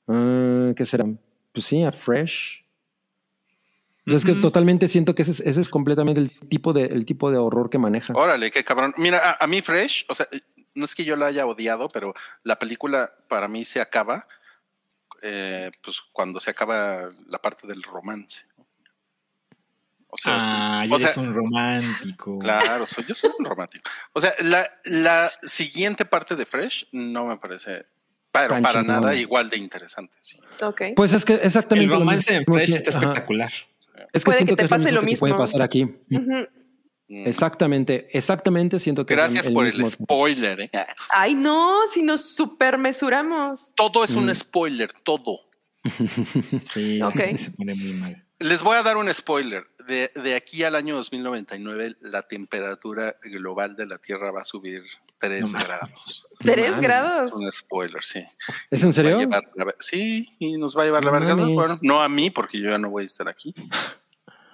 a- 0.07 0.73
¿qué 0.75 0.85
será? 0.85 1.05
Pues 1.51 1.65
sí, 1.65 1.83
a 1.83 1.91
Fresh. 1.91 2.63
O 4.07 4.09
sea, 4.09 4.17
Es 4.17 4.25
que 4.25 4.33
totalmente 4.35 4.87
siento 4.87 5.13
que 5.15 5.21
ese 5.23 5.31
es, 5.31 5.39
ese 5.41 5.59
es 5.61 5.69
completamente 5.69 6.21
el 6.21 6.29
tipo 6.29 6.71
de, 6.73 6.85
el 6.85 7.05
tipo 7.05 7.29
de 7.29 7.37
horror 7.37 7.69
que 7.69 7.77
maneja. 7.77 8.13
Órale, 8.15 8.49
qué 8.51 8.63
cabrón. 8.63 8.93
Mira, 8.97 9.19
a, 9.39 9.43
a 9.43 9.47
mí 9.47 9.61
Fresh, 9.61 10.05
o 10.07 10.15
sea, 10.15 10.27
no 10.75 10.85
es 10.85 10.95
que 10.95 11.03
yo 11.03 11.15
la 11.17 11.25
haya 11.27 11.45
odiado, 11.45 11.87
pero 11.89 12.13
la 12.43 12.57
película 12.57 13.11
para 13.27 13.47
mí 13.47 13.65
se 13.65 13.81
acaba, 13.81 14.27
eh, 15.21 15.71
pues 15.83 16.01
cuando 16.13 16.39
se 16.39 16.49
acaba 16.51 17.09
la 17.27 17.39
parte 17.39 17.67
del 17.67 17.83
romance. 17.83 18.45
¿no? 18.57 18.65
O 20.09 20.17
sea, 20.17 20.33
Ah, 20.37 20.85
o 20.89 20.95
eres 20.97 21.13
sea, 21.13 21.21
un 21.23 21.33
romántico. 21.33 22.39
claro, 22.39 22.85
soy, 22.85 23.03
yo 23.05 23.13
soy 23.15 23.31
un 23.37 23.43
romántico. 23.45 23.89
O 24.13 24.21
sea, 24.21 24.33
la, 24.39 24.65
la 24.85 25.31
siguiente 25.43 26.05
parte 26.05 26.35
de 26.35 26.45
Fresh 26.45 26.87
no 26.93 27.25
me 27.25 27.37
parece, 27.37 27.85
pero 28.31 28.49
Tan 28.53 28.63
para 28.63 28.81
chingón. 28.81 29.01
nada 29.01 29.15
igual 29.15 29.49
de 29.49 29.57
interesante. 29.57 30.17
sí. 30.21 30.39
Ok. 30.61 30.81
Pues 30.95 31.11
es 31.13 31.25
que 31.25 31.33
exactamente 31.35 31.93
El 31.93 31.99
romance 31.99 32.31
en 32.33 32.39
mismo, 32.39 32.53
Fresh 32.55 32.67
sí, 32.67 32.73
está 32.75 32.91
ajá. 32.91 32.99
espectacular. 32.99 33.51
Es 34.13 34.23
que 34.23 34.25
Puede 34.25 34.37
siento 34.39 34.55
que 34.55 34.63
que, 34.63 34.63
te 34.63 34.69
pase 34.69 34.85
mismo 34.85 35.01
lo 35.01 35.07
que 35.07 35.17
puede 35.17 35.33
mismo. 35.33 35.43
pasar 35.45 35.61
aquí. 35.61 35.85
Exactamente, 37.09 38.09
exactamente 38.17 38.79
siento 38.79 39.05
que 39.05 39.15
Gracias 39.15 39.47
el 39.47 39.53
por 39.53 39.65
el 39.65 39.71
mismo- 39.77 39.89
spoiler. 39.89 40.59
¿eh? 40.61 40.71
Ay, 41.09 41.35
no, 41.35 41.87
si 41.93 42.01
nos 42.01 42.21
super 42.35 42.77
mesuramos. 42.77 43.71
Todo 43.75 44.03
es 44.03 44.13
un 44.15 44.25
Mm. 44.27 44.35
spoiler, 44.35 44.91
todo. 45.03 45.39
Sí, 46.73 47.01
Ok. 47.01 47.15
se 47.37 47.51
pone 47.51 47.75
muy 47.75 47.93
mal. 47.93 48.23
Les 48.39 48.61
voy 48.61 48.75
a 48.77 48.83
dar 48.83 48.97
un 48.97 49.11
spoiler. 49.13 49.63
De, 49.87 50.11
de 50.21 50.35
aquí 50.35 50.63
al 50.63 50.75
año 50.75 50.95
2099, 50.97 51.95
la 52.01 52.23
temperatura 52.23 53.15
global 53.23 53.75
de 53.77 53.85
la 53.85 53.97
Tierra 53.99 54.31
va 54.31 54.41
a 54.41 54.43
subir 54.43 54.83
3 55.19 55.41
No 55.41 55.47
mames. 55.59 55.67
grados. 55.67 56.27
Tres 56.39 56.69
mames. 56.71 56.81
grados. 56.81 57.25
Es 57.27 57.33
un 57.33 57.51
spoiler, 57.51 58.03
sí. 58.03 58.23
¿Es 58.69 58.83
en 58.83 58.93
serio? 58.93 59.19
la 59.55 59.75
sí, 59.79 60.35
y 60.39 60.57
nos 60.57 60.77
va 60.77 60.83
a 60.83 60.85
llevar 60.85 61.03
la 61.05 61.11
No 61.11 61.19
verga. 61.19 61.35
Bueno, 61.35 61.77
no 61.81 62.01
a 62.01 62.09
mí, 62.09 62.29
porque 62.29 62.59
yo 62.59 62.69
ya 62.69 62.77
no 62.77 62.89
voy 62.89 63.03
a 63.03 63.05
estar 63.05 63.27
aquí. 63.27 63.53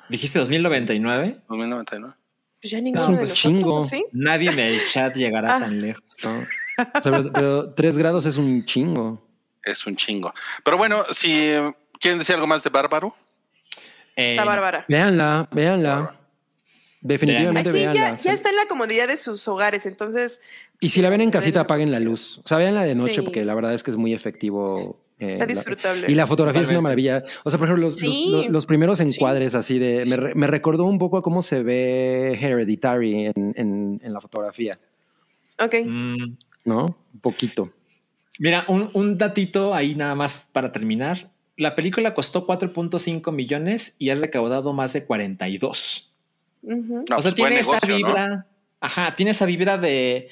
Dijiste 0.10 0.40
2099. 0.40 1.42
2099. 1.48 2.14
Pues 2.62 2.72
ya 2.72 2.80
ninguno 2.82 3.04
Es 3.04 3.10
un 3.10 3.18
de 3.18 3.28
chingo. 3.60 3.82
¿sí? 3.82 4.06
Nadie 4.14 4.50
en 4.52 4.60
el 4.60 4.88
chat 4.88 5.16
llegará 5.16 5.58
Ah. 5.58 5.60
tan 5.60 5.82
lejos. 5.82 6.04
No. 6.24 6.32
O 6.40 7.02
sea, 7.02 7.12
pero, 7.12 7.32
pero 7.34 7.74
tres 7.74 7.98
grados 7.98 8.26
es 8.26 8.38
un 8.38 8.64
chingo. 8.66 9.28
Es 9.64 9.86
un 9.86 9.96
chingo. 9.96 10.34
Pero 10.64 10.78
bueno, 10.78 11.04
si 11.12 11.52
quieren 12.00 12.20
decir 12.20 12.36
algo 12.36 12.48
más 12.48 12.64
de 12.64 12.70
Bárbaro, 12.70 13.16
Eh, 14.16 14.32
Está 14.36 14.46
bárbara. 14.46 14.86
Véanla, 14.88 15.48
véanla. 15.52 16.16
Definitivamente 17.04 17.72
sí, 17.72 17.80
ya, 17.80 18.14
está 18.34 18.50
en 18.50 18.56
la 18.56 18.66
comodidad 18.68 19.08
de 19.10 19.18
sus 19.18 19.46
hogares, 19.48 19.86
entonces 19.86 20.42
Y 20.80 20.90
si 20.90 21.02
la 21.02 21.10
ven 21.10 21.22
en 21.22 21.32
casita, 21.32 21.60
apaguen 21.62 21.92
la 21.92 22.00
luz. 22.00 22.40
O 22.44 22.48
sea, 22.48 22.58
véanla 22.58 22.84
de 22.84 22.96
noche 22.96 23.16
Sí. 23.16 23.22
porque 23.22 23.44
la 23.46 23.54
verdad 23.54 23.74
es 23.74 23.84
que 23.84 23.92
es 23.92 23.98
muy 23.98 24.14
efectivo. 24.14 25.00
eh, 25.20 25.28
está 25.28 25.46
la- 25.46 25.54
disfrutable. 25.54 26.08
y 26.12 26.16
la 26.16 26.28
fotografía 26.28 26.64
es 26.64 26.70
una 26.70 26.82
maravilla. 26.82 27.24
O 27.44 27.50
sea, 27.50 27.58
por 27.60 27.68
ejemplo, 27.68 27.86
los, 27.86 27.96
Sí. 27.96 28.26
los- 28.30 28.44
los- 28.46 28.52
los 28.52 28.66
primeros 28.66 28.98
Sí. 28.98 29.06
encuadres 29.06 29.54
así 29.56 29.80
de... 29.80 30.06
Me, 30.06 30.18
re- 30.18 30.36
me 30.36 30.48
recordó 30.48 30.84
un 30.86 30.98
poco 30.98 31.18
a 31.18 31.22
cómo 31.22 31.42
se 31.42 31.62
ve 31.64 32.38
Hereditary 32.42 33.28
en, 33.28 33.54
en- 33.56 34.02
en 34.04 34.14
la 34.14 34.20
fotografía, 34.20 34.78
Ok. 35.60 35.76
mm, 35.86 36.34
¿no? 36.66 36.86
Un 37.14 37.20
poquito. 37.22 37.72
Mira, 38.40 38.66
un, 38.68 38.90
un 38.94 39.18
datito 39.18 39.74
ahí 39.76 39.96
nada 39.96 40.16
más 40.16 40.50
para 40.52 40.72
terminar. 40.72 41.30
La 41.56 41.76
película 41.76 42.14
costó 42.16 42.46
4.5 42.48 43.32
millones 43.32 43.96
y 44.00 44.10
ha 44.10 44.16
recaudado 44.16 44.74
más 44.74 44.92
de 44.94 45.06
42. 45.06 46.10
No, 46.64 47.18
o 47.18 47.22
sea, 47.22 47.32
pues, 47.32 47.36
tiene 47.36 47.60
esa 47.60 47.80
vibra. 47.86 48.48
Ajá, 48.80 49.16
tiene 49.16 49.32
esa 49.32 49.46
vibra 49.46 49.78
de. 49.78 50.30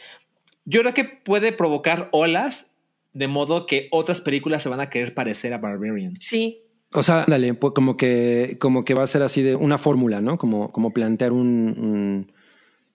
Yo 0.65 0.81
creo 0.81 0.93
que 0.93 1.03
puede 1.05 1.51
provocar 1.51 2.09
olas 2.11 2.67
de 3.13 3.27
modo 3.27 3.65
que 3.65 3.87
otras 3.91 4.21
películas 4.21 4.63
se 4.63 4.69
van 4.69 4.79
a 4.79 4.89
querer 4.89 5.13
parecer 5.13 5.53
a 5.53 5.57
Barbarian. 5.57 6.15
Sí. 6.17 6.61
O 6.93 7.03
sea, 7.03 7.25
dale, 7.27 7.53
pues 7.53 7.73
como 7.73 7.95
que, 7.97 8.57
como 8.59 8.83
que 8.83 8.93
va 8.93 9.03
a 9.03 9.07
ser 9.07 9.21
así 9.23 9.41
de 9.41 9.55
una 9.55 9.77
fórmula, 9.77 10.21
¿no? 10.21 10.37
Como, 10.37 10.71
como 10.71 10.91
plantear 10.93 11.31
un, 11.31 11.47
un- 11.77 12.31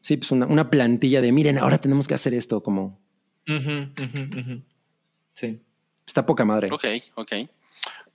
sí, 0.02 0.16
pues 0.18 0.30
una, 0.30 0.46
una 0.46 0.68
plantilla 0.70 1.20
de 1.22 1.32
miren, 1.32 1.58
ahora 1.58 1.78
tenemos 1.78 2.06
que 2.06 2.14
hacer 2.14 2.34
esto, 2.34 2.62
como 2.62 3.00
Ujú, 3.48 3.72
ujú, 4.02 4.40
ujú. 4.40 4.62
Sí. 5.32 5.60
está 6.06 6.26
poca 6.26 6.44
madre. 6.44 6.68
Ok, 6.72 6.84
ok. 7.14 7.32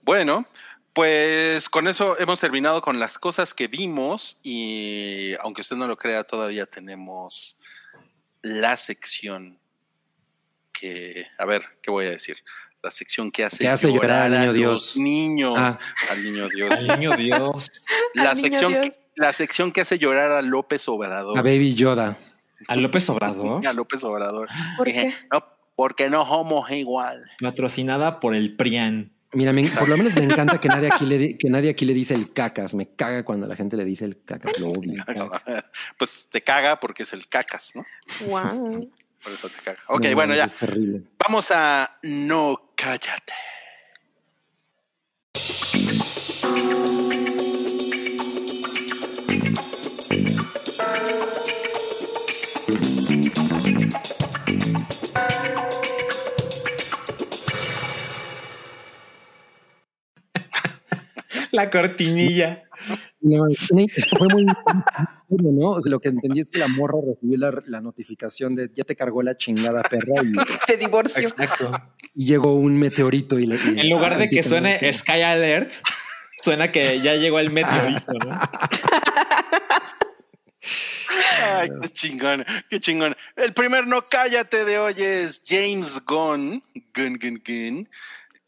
Bueno, 0.04 0.46
pues 0.94 1.70
con 1.70 1.88
eso 1.88 2.18
hemos 2.20 2.40
terminado 2.40 2.82
con 2.82 3.00
las 3.00 3.18
cosas 3.18 3.54
que 3.54 3.68
vimos 3.68 4.40
y 4.44 5.34
aunque 5.42 5.62
usted 5.62 5.76
no 5.78 5.88
lo 5.88 5.98
crea, 5.98 6.24
todavía 6.24 6.66
tenemos 6.66 7.58
la 8.42 8.76
sección 8.78 9.60
que, 10.74 11.26
a 11.38 11.46
ver, 11.46 11.64
¿qué 11.82 11.92
voy 11.92 12.08
a 12.08 12.12
decir? 12.12 12.38
La 12.84 12.90
sección 12.90 13.32
que 13.32 13.44
hace, 13.46 13.64
llorar 13.94 14.24
al 14.24 14.34
a 14.34 14.40
niño 14.40 14.46
los 14.48 14.56
Dios. 14.56 14.98
niños, 14.98 15.54
Ah. 15.56 15.78
al 16.10 16.24
niño 16.24 16.50
Dios. 16.50 16.72
Al 16.72 16.88
niño 16.88 17.16
Dios. 17.16 17.70
la 18.16 18.32
Al 18.32 18.38
niño 18.38 18.50
sección, 18.50 18.82
Dios. 18.82 19.00
la 19.16 19.34
sección 19.34 19.72
que 19.72 19.82
hace 19.82 20.00
llorar 20.00 20.32
a 20.32 20.42
López 20.42 20.88
Obrador. 20.88 21.38
A 21.38 21.42
Baby 21.44 21.76
Yoda. 21.76 22.18
A 22.68 22.76
López 22.76 23.08
Obrador, 23.10 23.66
A 23.68 23.74
López 23.74 24.04
Obrador. 24.04 24.50
¿Por 24.78 24.88
Dije, 24.88 25.10
qué? 25.10 25.28
no, 25.32 25.46
porque 25.76 26.10
no 26.10 26.26
somos 26.26 26.70
igual. 26.72 27.24
patrocinada 27.40 28.20
por 28.20 28.34
el 28.36 28.56
PRIAN. 28.56 29.14
Mira, 29.34 29.54
me- 29.54 29.68
por 29.70 29.88
lo 29.88 29.96
menos 29.98 30.14
me 30.16 30.24
encanta 30.24 30.60
que 30.60 30.68
nadie 30.68 30.90
aquí 30.92 31.06
le 31.06 31.38
que 31.38 31.50
nadie 31.50 31.70
aquí 31.70 31.86
le 31.86 31.94
dice 31.94 32.14
el 32.14 32.34
cacas. 32.34 32.74
Me 32.76 32.94
caga 32.96 33.24
cuando 33.24 33.48
la 33.48 33.56
gente 33.56 33.78
le 33.78 33.86
dice 33.86 34.06
el 34.06 34.22
cacas. 34.24 34.60
Lo 34.60 34.72
odio. 34.72 35.04
Pues 35.98 36.28
te 36.30 36.42
caga 36.42 36.80
porque 36.80 37.04
es 37.04 37.14
el 37.14 37.28
cacas, 37.28 37.72
¿no? 37.76 37.86
Wow. 38.28 38.92
Por 39.24 39.34
eso 39.34 39.50
te 39.50 39.62
caga. 39.64 39.80
Ok, 39.88 40.06
No, 40.06 40.16
bueno, 40.16 40.34
ya. 40.36 40.46
Es 40.46 40.56
terrible. 40.56 41.04
Vamos 41.20 41.52
a 41.52 41.98
No 42.04 42.74
Cállate. 42.76 43.34
La 61.54 61.70
cortinilla. 61.70 62.64
No, 63.20 63.46
fue 64.18 64.28
muy 64.34 64.46
¿no? 65.30 65.70
O 65.72 65.82
sea, 65.82 65.90
lo 65.92 66.00
que 66.00 66.10
entendí 66.10 66.42
es 66.42 66.48
que 66.48 66.58
la 66.60 66.68
morra 66.68 66.98
recibió 67.08 67.38
la, 67.38 67.62
la 67.68 67.80
notificación 67.82 68.56
de 68.56 68.72
ya 68.74 68.84
te 68.84 68.96
cargó 68.96 69.22
la 69.22 69.38
chingada 69.38 69.84
perra 69.84 70.24
y, 70.24 70.34
Se 70.68 70.78
divorció. 70.78 71.28
Exacto. 71.30 71.72
y 72.16 72.26
llegó 72.26 72.56
un 72.56 72.78
meteorito 72.80 73.38
y 73.38 73.46
le. 73.46 73.56
y- 73.58 73.80
En 73.80 73.90
lugar 73.90 74.18
de 74.18 74.30
que 74.30 74.42
suene. 74.44 74.80
Sky 74.92 75.22
Alert, 75.22 75.72
suena 76.42 76.72
que 76.72 77.00
ya 77.02 77.16
llegó 77.16 77.40
el 77.40 77.52
meteorito, 77.52 78.14
¿no? 78.26 78.40
Ay, 81.44 81.70
qué 81.82 81.90
chingón, 81.90 82.46
qué 82.70 82.80
chingón. 82.80 83.16
El 83.36 83.54
primer 83.54 83.88
no 83.88 84.08
cállate 84.08 84.64
de 84.66 84.80
hoy 84.80 84.94
es 84.98 85.42
James 85.46 86.02
Gunn, 86.06 86.64
Gunn, 86.96 87.20
Gunn, 87.22 87.42
Gunn. 87.46 87.90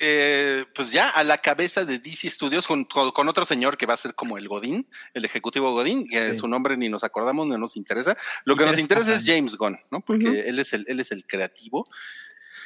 Eh, 0.05 0.65
pues 0.75 0.91
ya 0.91 1.07
a 1.09 1.23
la 1.23 1.37
cabeza 1.37 1.85
de 1.85 1.97
DC 1.97 2.29
Studios 2.29 2.67
con, 2.67 2.83
con- 2.83 3.29
otro 3.29 3.45
señor 3.45 3.77
que 3.77 3.85
va 3.85 3.93
a 3.93 3.97
ser 3.97 4.15
como 4.15 4.37
el 4.37 4.49
Godín, 4.49 4.85
el 5.13 5.23
ejecutivo 5.23 5.71
Godín, 5.71 6.05
que 6.09 6.31
Sí. 6.31 6.35
su 6.37 6.47
nombre 6.49 6.75
ni 6.75 6.89
nos 6.89 7.05
acordamos, 7.05 7.47
no 7.47 7.57
nos 7.57 7.77
interesa. 7.77 8.17
Lo 8.43 8.57
que 8.57 8.65
nos 8.65 8.77
Interesa 8.77 9.15
es. 9.15 9.25
James 9.25 9.55
Gunn, 9.55 9.77
¿no? 9.91 10.01
Porque 10.01 10.41
él, 10.45 10.59
es 10.59 10.73
el, 10.73 10.83
él 10.89 10.99
es 10.99 11.11
el 11.13 11.25
creativo. 11.25 11.87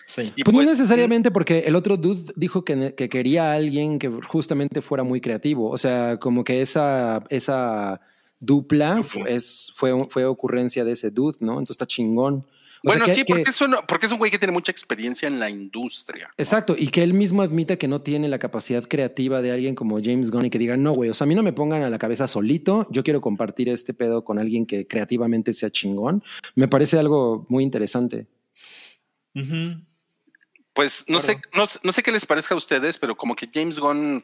Sí. 0.07 0.33
Y 0.35 0.43
Pues, 0.43 0.55
no 0.55 0.63
necesariamente 0.63 1.29
porque 1.29 1.59
el 1.59 1.75
otro 1.75 1.95
dude 1.95 2.33
dijo 2.35 2.65
que, 2.65 2.95
quería 2.95 3.51
a 3.51 3.53
alguien 3.55 3.99
que 3.99 4.09
justamente 4.09 4.81
fuera 4.81 5.03
muy 5.03 5.21
creativo. 5.21 5.69
O 5.69 5.77
sea, 5.77 6.17
como 6.17 6.43
que 6.43 6.63
esa, 6.63 7.23
esa 7.29 8.01
dupla 8.39 9.03
es, 9.27 9.71
fue, 9.75 9.91
fue 10.09 10.25
ocurrencia 10.25 10.83
de 10.83 10.93
ese 10.93 11.11
dude, 11.11 11.37
¿no? 11.41 11.53
Entonces 11.59 11.75
está 11.75 11.85
chingón. 11.85 12.47
Sea, 12.83 12.91
Bueno, 12.93 13.05
que- 13.05 13.13
sí, 13.13 13.23
que- 13.23 13.33
porque, 13.33 13.49
es 13.49 13.61
un, 13.61 13.75
porque 13.87 14.05
es 14.05 14.11
un 14.11 14.17
güey 14.19 14.29
que 14.31 14.37
tiene 14.37 14.51
mucha 14.51 14.71
experiencia 14.71 15.27
en 15.27 15.39
la 15.39 15.49
industria. 15.49 16.29
Exacto, 16.37 16.75
y 16.77 16.87
que 16.89 17.01
él 17.03 17.13
mismo 17.13 17.41
admita 17.41 17.75
que 17.77 17.87
no 17.87 18.01
tiene 18.01 18.27
la 18.27 18.39
capacidad 18.39 18.83
creativa 18.87 19.41
de 19.41 19.51
alguien 19.51 19.73
como 19.75 19.99
James 20.01 20.29
Gunn 20.31 20.45
y 20.45 20.49
que 20.49 20.59
diga, 20.59 20.77
no, 20.77 20.93
güey, 20.93 21.09
o 21.09 21.13
sea, 21.13 21.25
a 21.25 21.27
mí 21.27 21.35
no 21.35 21.43
me 21.43 21.53
pongan 21.53 21.81
a 21.83 21.89
la 21.89 21.97
cabeza 21.97 22.27
solito, 22.27 22.87
yo 22.91 23.03
quiero 23.03 23.19
compartir 23.21 23.69
este 23.69 23.93
pedo 23.93 24.23
con 24.23 24.37
alguien 24.39 24.65
que 24.65 24.85
creativamente 24.87 25.53
sea 25.53 25.69
chingón. 25.69 26.23
Me 26.55 26.67
parece 26.67 26.99
algo 26.99 27.45
muy 27.49 27.63
interesante. 27.63 28.27
Pues 30.73 31.05
no, 31.07 31.19
Claro. 31.19 31.39
sé, 31.41 31.57
no, 31.57 31.67
sé- 31.67 31.79
no 31.83 31.91
sé 31.91 32.03
qué 32.03 32.11
les 32.11 32.25
parezca 32.25 32.53
a 32.53 32.57
ustedes, 32.57 32.97
pero 32.97 33.15
como 33.15 33.35
que 33.35 33.49
James 33.51 33.79
Gunn, 33.79 34.23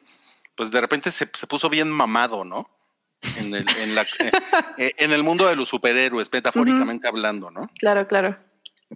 pues 0.55 0.69
de 0.71 0.80
repente 0.81 1.09
se, 1.11 1.27
se 1.34 1.47
puso 1.47 1.69
bien 1.69 1.89
mamado, 1.89 2.43
¿no? 2.43 2.69
En 3.39 3.53
el, 3.53 3.65
en, 3.81 3.95
la- 3.95 4.05
eh, 4.77 4.91
en 4.97 5.11
el 5.11 5.23
mundo 5.23 5.47
de 5.47 5.55
los 5.55 5.69
superhéroes, 5.69 6.29
metafóricamente 6.31 7.07
hablando, 7.07 7.49
¿no? 7.51 7.69
Claro, 7.79 8.07
claro. 8.07 8.37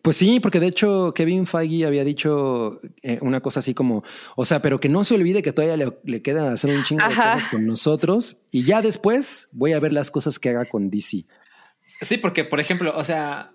Pues 0.04 0.16
sí, 0.18 0.40
porque 0.40 0.60
de 0.60 0.68
hecho 0.68 1.12
Kevin 1.16 1.48
Feige 1.48 1.86
había 1.88 2.04
dicho 2.04 2.82
eh, 3.02 3.18
una 3.22 3.42
cosa 3.42 3.62
así 3.62 3.74
como, 3.74 4.04
o 4.36 4.46
sea, 4.46 4.62
pero 4.62 4.80
que 4.80 4.90
no 4.90 5.04
se 5.04 5.16
olvide 5.16 5.42
que 5.42 5.54
todavía 5.54 5.76
le, 5.78 5.98
le 6.04 6.22
quedan 6.22 6.52
hacer 6.54 6.70
un 6.70 6.84
chingo 6.84 7.04
de 7.08 7.16
cosas 7.16 7.48
con 7.48 7.66
nosotros 7.66 8.38
y 8.52 8.64
ya 8.64 8.84
después 8.84 9.50
voy 9.54 9.74
a 9.74 9.80
ver 9.80 9.94
las 9.94 10.12
cosas 10.12 10.38
que 10.38 10.50
haga 10.50 10.66
con 10.66 10.92
DC. 10.92 11.26
Sí, 12.02 12.18
porque, 12.18 12.44
por 12.44 12.60
ejemplo, 12.60 12.94
o 12.96 13.04
sea, 13.04 13.54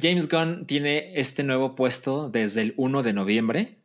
James 0.00 0.26
Gunn 0.28 0.64
tiene 0.66 1.12
este 1.20 1.42
nuevo 1.44 1.74
puesto 1.74 2.30
desde 2.30 2.62
el 2.62 2.72
1 2.78 3.02
de 3.02 3.12
noviembre, 3.12 3.78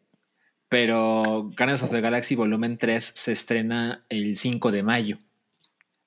pero 0.69 1.49
Guardians 1.57 1.83
of 1.83 1.91
the 1.91 1.99
Galaxy 1.99 2.35
Volumen 2.35 2.77
3 2.77 3.11
se 3.13 3.31
estrena 3.33 4.05
el 4.07 4.35
5 4.37 4.71
de 4.71 4.83
mayo. 4.83 5.17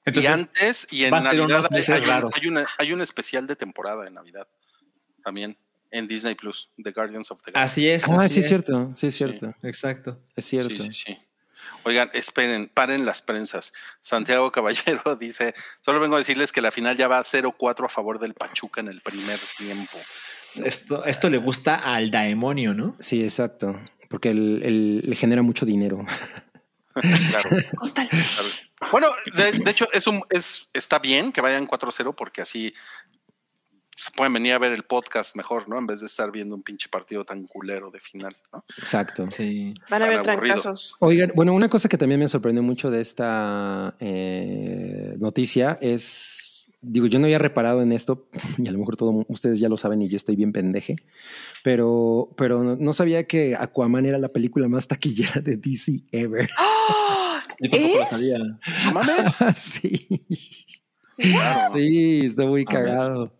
Y 0.06 0.26
antes 0.26 0.86
y 0.90 1.04
en 1.04 1.10
Navidad 1.10 1.66
hay, 1.70 1.80
un, 1.80 2.26
hay 2.34 2.46
una- 2.48 2.66
hay 2.78 2.92
un 2.92 3.00
especial 3.00 3.46
de 3.46 3.56
temporada 3.56 4.04
de 4.04 4.10
Navidad 4.10 4.46
también 5.22 5.56
en 5.90 6.08
Disney 6.08 6.34
Plus, 6.34 6.70
The 6.82 6.90
Guardians 6.90 7.30
of 7.30 7.42
the 7.42 7.52
Galaxy. 7.52 7.80
así 7.82 7.88
es. 7.88 8.08
Ah, 8.08 8.22
así 8.24 8.34
sí 8.34 8.40
es 8.40 8.48
cierto, 8.48 8.90
sí 8.94 9.06
es 9.08 9.14
cierto, 9.14 9.54
Exacto. 9.62 10.18
es 10.34 10.44
cierto. 10.44 10.82
Sí, 10.82 10.94
sí, 10.94 11.04
sí. 11.06 11.18
Oigan, 11.84 12.10
esperen, 12.14 12.68
paren 12.72 13.04
las 13.04 13.22
prensas. 13.22 13.72
Santiago 14.00 14.50
Caballero 14.52 15.16
dice, 15.20 15.54
solo 15.80 16.00
vengo 16.00 16.14
a 16.16 16.18
decirles 16.18 16.50
que 16.52 16.60
la 16.60 16.70
final 16.72 16.96
ya 16.96 17.08
va 17.08 17.20
0-4 17.22 17.84
a 17.84 17.88
favor 17.88 18.18
del 18.18 18.34
Pachuca 18.34 18.80
en 18.80 18.88
el 18.88 19.00
primer 19.00 19.38
tiempo. 19.58 19.98
Esto, 20.64 21.04
esto 21.04 21.28
le 21.30 21.38
gusta 21.38 21.76
al 21.76 22.10
demonio, 22.10 22.72
¿no? 22.74 22.96
Sí, 23.00 23.22
exacto, 23.22 23.78
porque 24.08 24.32
le 24.34 25.14
genera 25.16 25.42
mucho 25.42 25.64
dinero. 25.66 26.04
Claro. 27.30 27.50
Bueno, 28.90 29.08
de, 29.34 29.52
de 29.52 29.70
hecho, 29.70 29.88
es 29.92 30.06
un, 30.06 30.22
es, 30.28 30.68
está 30.72 30.98
bien 30.98 31.32
que 31.32 31.40
vayan 31.40 31.66
4-0 31.66 32.14
porque 32.14 32.42
así 32.42 32.74
se 34.02 34.10
pueden 34.10 34.32
venir 34.32 34.52
a 34.52 34.58
ver 34.58 34.72
el 34.72 34.82
podcast 34.82 35.36
mejor, 35.36 35.68
¿no? 35.68 35.78
En 35.78 35.86
vez 35.86 36.00
de 36.00 36.06
estar 36.06 36.32
viendo 36.32 36.56
un 36.56 36.62
pinche 36.62 36.88
partido 36.88 37.24
tan 37.24 37.46
culero 37.46 37.90
de 37.90 38.00
final, 38.00 38.34
¿no? 38.52 38.64
Exacto. 38.78 39.30
Sí. 39.30 39.74
Van 39.88 40.02
a 40.02 40.06
Tan 40.06 40.14
haber 40.14 40.22
trancazos. 40.22 40.96
Oigan, 40.98 41.30
bueno, 41.36 41.52
una 41.52 41.68
cosa 41.68 41.88
que 41.88 41.96
también 41.96 42.18
me 42.18 42.28
sorprendió 42.28 42.64
mucho 42.64 42.90
de 42.90 43.00
esta 43.00 43.94
eh, 44.00 45.14
noticia 45.18 45.78
es, 45.80 46.68
digo, 46.80 47.06
yo 47.06 47.20
no 47.20 47.26
había 47.26 47.38
reparado 47.38 47.80
en 47.80 47.92
esto, 47.92 48.26
y 48.58 48.66
a 48.66 48.72
lo 48.72 48.78
mejor 48.78 48.96
todos 48.96 49.24
ustedes 49.28 49.60
ya 49.60 49.68
lo 49.68 49.76
saben 49.76 50.02
y 50.02 50.08
yo 50.08 50.16
estoy 50.16 50.34
bien 50.34 50.52
pendeje, 50.52 50.96
pero, 51.62 52.30
pero 52.36 52.64
no, 52.64 52.74
no 52.74 52.92
sabía 52.92 53.28
que 53.28 53.54
Aquaman 53.54 54.06
era 54.06 54.18
la 54.18 54.30
película 54.30 54.68
más 54.68 54.88
taquillera 54.88 55.40
de 55.40 55.56
DC 55.56 56.02
ever. 56.10 56.50
¡Ah! 56.58 56.71
Yo 57.60 57.70
tampoco 57.70 57.96
lo 57.96 58.02
¿Es? 58.02 58.08
sabía. 58.08 58.38
No 58.38 58.92
mames. 58.92 59.44
sí, 59.56 60.24
Claro. 61.16 61.74
sí, 61.74 62.20
está 62.26 62.44
muy 62.46 62.64
cagado. 62.64 63.32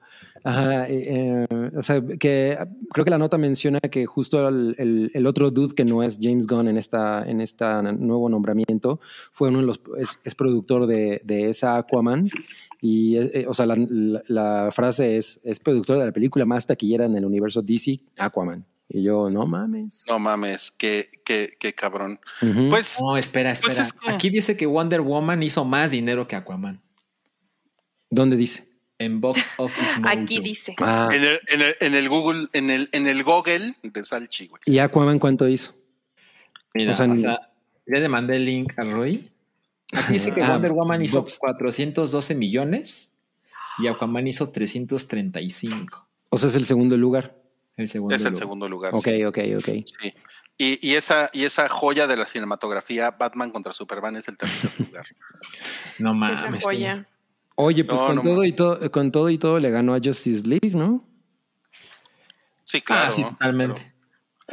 Ajá, 0.45 0.89
eh, 0.89 1.47
eh, 1.49 1.71
o 1.77 1.83
sea, 1.83 2.03
que 2.19 2.59
creo 2.93 3.05
que 3.05 3.11
la 3.13 3.19
nota 3.19 3.39
menciona 3.39 3.79
que 3.79 4.07
justo 4.07 4.49
el, 4.49 4.75
el- 4.77 5.11
el 5.15 5.27
otro 5.29 5.53
dude 5.53 5.73
que 5.75 5.85
no 5.85 6.03
es 6.03 6.19
James 6.21 6.49
Gunn 6.49 6.67
en 6.67 6.77
esta 6.79 7.23
en 7.25 7.41
esta 7.41 7.81
nuevo 7.83 8.29
nombramiento 8.29 8.99
fue 9.33 9.51
uno 9.51 9.61
de 9.61 9.67
los 9.67 9.81
es, 9.99 10.19
es 10.25 10.35
productor 10.35 10.89
de, 10.89 11.21
de 11.25 11.49
esa 11.49 11.77
Aquaman 11.77 12.29
y 12.81 13.19
eh, 13.19 13.31
eh, 13.35 13.45
o 13.49 13.55
sea 13.55 13.67
la, 13.67 13.77
la- 13.77 14.23
la 14.27 14.71
frase 14.73 15.17
es 15.17 15.41
es 15.45 15.61
productor 15.61 15.99
de 16.01 16.07
la 16.07 16.13
película 16.13 16.45
más 16.45 16.67
taquillera 16.67 17.05
en 17.05 17.15
el 17.17 17.25
universo 17.25 17.63
DC 17.63 18.01
Aquaman 18.19 18.67
y 18.95 19.03
yo 19.05 19.31
no 19.31 19.47
mames. 19.47 20.05
No 20.07 20.19
mames, 20.19 20.71
qué, 20.71 21.11
qué, 21.25 21.57
qué 21.59 21.73
cabrón. 21.73 22.21
Pues, 22.69 22.99
No, 23.01 23.17
espera, 23.17 23.51
Pues 23.51 23.79
espera. 23.79 23.83
es 23.83 23.93
que- 23.95 24.11
Aquí 24.11 24.29
dice 24.31 24.57
que 24.57 24.67
Wonder 24.67 25.01
Woman 25.01 25.43
hizo 25.43 25.65
más 25.65 25.91
dinero 25.91 26.27
que 26.29 26.37
Aquaman 26.37 26.83
¿dónde 28.11 28.37
dice? 28.37 28.69
en 28.99 29.21
Box 29.21 29.49
Office 29.57 29.97
Mojo. 29.99 30.09
Aquí 30.09 30.39
dice. 30.41 30.75
Ah, 30.81 31.09
en 31.11 31.25
el, 31.25 31.41
en 31.49 31.61
el, 31.63 31.75
en 31.81 31.95
el 31.95 32.09
Google, 32.09 32.47
en 32.53 32.71
el, 32.71 32.89
en 32.93 33.09
el 33.09 33.25
Google 33.25 33.75
de 33.83 34.05
Salchi, 34.05 34.47
güey. 34.47 34.61
y 34.67 34.79
Aquaman 34.79 35.19
cuánto 35.19 35.49
hizo? 35.49 35.75
Mira, 36.75 36.93
O 36.93 36.95
sea, 36.95 37.11
o 37.11 37.17
sea, 37.19 37.39
ya 37.87 37.99
le 38.01 38.09
mandé 38.09 38.37
el 38.37 38.45
link 38.45 38.73
a 38.79 38.85
Roy. 38.85 39.29
Aquí 39.93 40.13
dice 40.13 40.33
que 40.33 40.43
Ah, 40.43 40.51
Wonder 40.53 40.71
Woman 40.73 41.03
hizo 41.03 41.21
Box. 41.23 41.37
412 41.39 42.35
millones 42.37 43.13
y 43.79 43.89
Aquaman 43.89 44.27
hizo 44.29 44.51
335. 44.51 46.07
O 46.31 46.39
sea, 46.39 46.49
es 46.49 46.55
el 46.57 46.65
segundo 46.65 46.97
lugar. 46.97 47.35
El 47.77 47.89
segundo. 47.89 48.15
Es 48.15 48.23
el 48.23 48.29
lugar. 48.31 48.39
segundo 48.39 48.69
lugar. 48.69 48.95
Ok, 48.95 49.05
sí. 49.05 49.25
ok, 49.25 49.39
ok. 49.57 49.65
Sí. 49.65 50.15
Y, 50.59 50.87
y 50.87 50.95
esa, 50.95 51.31
y 51.33 51.45
esa 51.45 51.69
joya 51.69 52.07
de 52.07 52.17
la 52.17 52.27
cinematografía, 52.27 53.11
Batman 53.11 53.51
contra 53.51 53.73
Superman, 53.73 54.17
es 54.17 54.29
el 54.29 54.37
tercer 54.37 54.71
lugar. 54.79 55.07
No 55.99 56.15
mames. 56.15 56.63
joya. 56.63 57.07
Oye, 57.55 57.85
pues 57.85 58.01
No, 58.01 58.07
con 58.07 58.17
no 58.17 58.23
todo 58.23 58.45
y 58.45 58.53
todo, 58.53 58.91
con 58.91 59.13
todo 59.13 59.31
y 59.31 59.39
todo 59.39 59.59
le 59.59 59.71
ganó 59.71 59.95
a 59.95 59.99
Justice 60.03 60.47
League, 60.47 60.77
¿no? 60.77 61.07
Sí, 62.65 62.81
claro. 62.81 63.09
ah, 63.09 63.11
sí, 63.11 63.23
totalmente. 63.25 63.93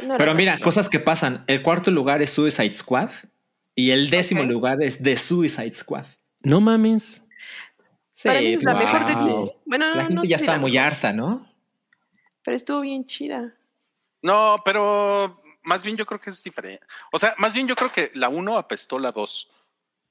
No 0.06 0.16
Pero 0.16 0.34
mira, 0.34 0.58
cosas 0.60 0.88
que 0.88 1.00
pasan. 1.00 1.44
El 1.46 1.62
cuarto 1.62 1.90
lugar 1.90 2.22
es 2.22 2.30
Suicide 2.30 2.72
Squad 2.72 3.10
y 3.74 3.90
el 3.90 4.10
décimo 4.10 4.42
lugar 4.42 4.82
es 4.82 5.02
The 5.02 5.16
Suicide 5.16 5.74
Squad. 5.74 6.04
No 6.42 6.60
mames. 6.60 7.22
Sí, 8.12 8.28
Para 8.28 8.40
mí 8.40 8.54
es 8.54 8.62
la 8.62 8.74
mejor 8.74 9.06
de 9.06 9.14
wow. 9.14 9.44
DC. 9.44 9.56
Bueno, 9.64 9.88
no, 9.90 9.94
La 9.94 10.02
no 10.02 10.08
gente 10.08 10.28
ya 10.28 10.36
está 10.36 10.58
muy 10.58 10.76
harta, 10.76 11.12
¿no? 11.12 11.49
Pero 12.42 12.56
estuvo 12.56 12.80
bien 12.80 13.04
chida. 13.04 13.54
No, 14.22 14.60
pero 14.64 15.36
más 15.64 15.82
bien 15.84 15.96
yo 15.96 16.04
creo 16.06 16.20
que 16.20 16.30
es 16.30 16.42
diferente. 16.42 16.84
O 17.12 17.18
sea, 17.18 17.34
más 17.38 17.54
bien 17.54 17.66
yo 17.66 17.74
creo 17.74 17.90
que 17.90 18.10
la 18.14 18.28
1 18.28 18.58
apestó 18.58 18.98
la 18.98 19.12
2. 19.12 19.50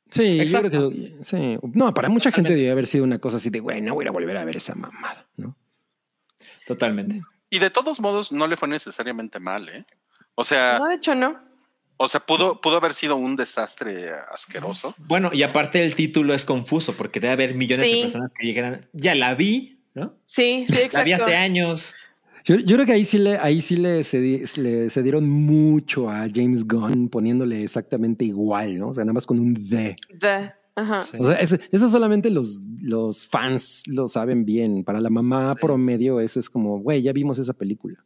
Sí, 0.09 0.39
Exacto. 0.41 0.69
yo 0.69 0.89
creo 0.89 0.91
que 1.17 1.23
sí. 1.23 1.57
No, 1.73 1.93
para 1.93 2.09
mucha 2.09 2.31
gente 2.31 2.55
debe 2.55 2.71
haber 2.71 2.87
sido 2.87 3.03
una 3.03 3.19
cosa 3.19 3.37
así 3.37 3.49
de, 3.51 3.59
güey, 3.59 3.81
no 3.81 3.93
voy 3.93 4.07
a 4.07 4.11
volver 4.11 4.35
a 4.37 4.45
ver 4.45 4.57
esa 4.57 4.73
mamada, 4.73 5.27
¿no? 5.37 5.55
Totalmente. 6.65 7.21
Y 7.49 7.59
de 7.59 7.69
todos 7.69 7.99
modos 7.99 8.31
no 8.31 8.47
le 8.47 8.57
fue 8.57 8.67
necesariamente 8.67 9.39
mal, 9.39 9.69
¿eh? 9.69 9.85
O 10.35 10.43
sea, 10.43 10.79
No, 10.79 10.87
de 10.87 10.95
hecho 10.95 11.13
no. 11.15 11.39
o 11.97 12.07
sea, 12.09 12.19
pudo, 12.25 12.61
pudo 12.61 12.77
haber 12.77 12.93
sido 12.93 13.15
un 13.15 13.35
desastre 13.35 14.11
asqueroso. 14.31 14.95
Bueno, 14.97 15.31
y 15.33 15.43
aparte 15.43 15.83
el 15.83 15.95
título 15.95 16.33
es 16.33 16.45
confuso 16.45 16.95
porque 16.95 17.19
debe 17.19 17.33
haber 17.33 17.55
millones 17.55 17.85
Sí. 17.85 17.95
de 17.97 18.01
personas 18.03 18.31
que 18.31 18.45
llegarán, 18.47 18.87
ya 18.93 19.13
la 19.15 19.35
vi, 19.35 19.83
¿no? 19.93 20.15
Sí, 20.25 20.65
sí, 20.67 20.73
La 20.93 21.03
vi 21.03 21.11
exacto. 21.11 21.25
hace 21.25 21.35
años. 21.35 21.95
Yo, 22.49 22.55
yo 22.57 22.75
creo 22.77 22.85
que 22.85 22.93
ahí 22.93 23.05
sí 23.05 23.17
le, 23.19 23.37
ahí 23.37 23.61
sí 23.61 23.75
le, 23.77 23.99
cedi- 24.01 24.57
le 24.57 24.89
cedieron 24.89 25.29
mucho 25.29 26.09
a 26.09 26.27
James 26.33 26.65
Gunn 26.67 27.07
poniéndole 27.09 27.61
exactamente 27.63 28.25
igual, 28.25 28.79
¿no? 28.79 28.89
O 28.89 28.93
sea, 28.93 29.05
nada 29.05 29.13
más 29.13 29.25
con 29.27 29.39
un 29.39 29.53
D. 29.53 29.95
The. 30.19 30.51
Ajá. 30.75 31.01
Sí. 31.01 31.17
O 31.19 31.25
sea, 31.25 31.35
eso 31.39 31.89
solamente 31.89 32.29
los, 32.31 32.59
los 32.81 33.27
fans 33.27 33.83
lo 33.85 34.07
saben 34.07 34.45
bien. 34.45 34.83
Para 34.83 34.99
la 34.99 35.09
mamá 35.11 35.53
Sí. 35.53 35.59
promedio, 35.61 36.19
eso 36.21 36.39
es 36.39 36.49
como, 36.49 36.79
güey, 36.79 37.01
ya 37.03 37.13
vimos 37.13 37.37
esa 37.37 37.53
película. 37.53 38.03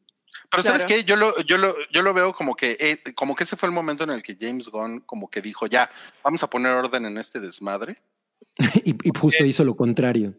Pero 0.52 0.62
sabes 0.64 0.86
qué, 0.86 1.04
yo 1.04 1.16
lo, 1.16 1.40
yo 1.44 1.58
lo, 1.58 1.74
yo 1.92 2.02
lo 2.02 2.14
veo 2.14 2.34
como 2.34 2.56
que, 2.56 2.78
eh, 2.80 2.98
como 3.16 3.34
que 3.36 3.44
ese 3.46 3.56
fue 3.56 3.70
el 3.70 3.74
momento 3.74 4.04
en 4.04 4.10
el 4.12 4.22
que 4.22 4.36
James 4.40 4.68
Gunn 4.70 5.00
como 5.06 5.30
que 5.30 5.42
dijo, 5.42 5.68
ya, 5.68 5.90
vamos 6.24 6.44
a 6.44 6.50
poner 6.50 6.74
orden 6.74 7.06
en 7.06 7.18
este 7.18 7.40
desmadre. 7.40 8.02
y, 8.84 8.92
y 8.92 9.12
justo 9.18 9.46
hizo 9.46 9.64
lo 9.64 9.76
contrario. 9.76 10.34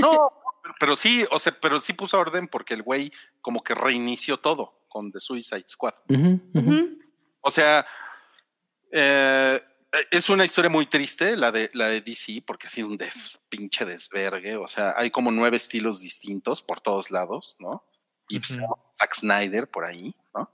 No, 0.00 0.30
pero, 0.78 0.96
sí, 0.96 1.24
o 1.30 1.38
sea, 1.38 1.56
pero 1.60 1.80
sí 1.80 1.92
puso 1.92 2.18
orden 2.18 2.46
porque 2.48 2.74
el 2.74 2.82
güey 2.82 3.10
como 3.40 3.62
que 3.62 3.74
reinició 3.74 4.38
todo 4.38 4.84
con 4.88 5.10
The 5.12 5.20
Suicide 5.20 5.66
Squad. 5.66 5.94
O 7.42 7.50
sea, 7.50 7.86
eh, 8.92 9.62
es 10.10 10.28
una 10.28 10.44
historia 10.44 10.70
muy 10.70 10.86
triste 10.86 11.36
la 11.36 11.50
de 11.52 11.70
la 11.74 11.88
de 11.88 12.00
DC 12.00 12.42
porque 12.46 12.66
ha 12.66 12.70
sido 12.70 12.88
un 12.88 12.96
des, 12.96 13.38
pinche 13.48 13.84
desvergue. 13.84 14.56
O 14.56 14.68
sea, 14.68 14.94
hay 14.96 15.10
como 15.10 15.30
nueve 15.30 15.56
estilos 15.56 16.00
distintos 16.00 16.62
por 16.62 16.80
todos 16.80 17.10
lados, 17.10 17.56
¿no? 17.60 17.84
Y 18.28 18.38
pues. 18.38 18.58
Zack 18.98 19.14
Snyder 19.14 19.68
por 19.70 19.84
ahí, 19.84 20.14
¿no? 20.34 20.52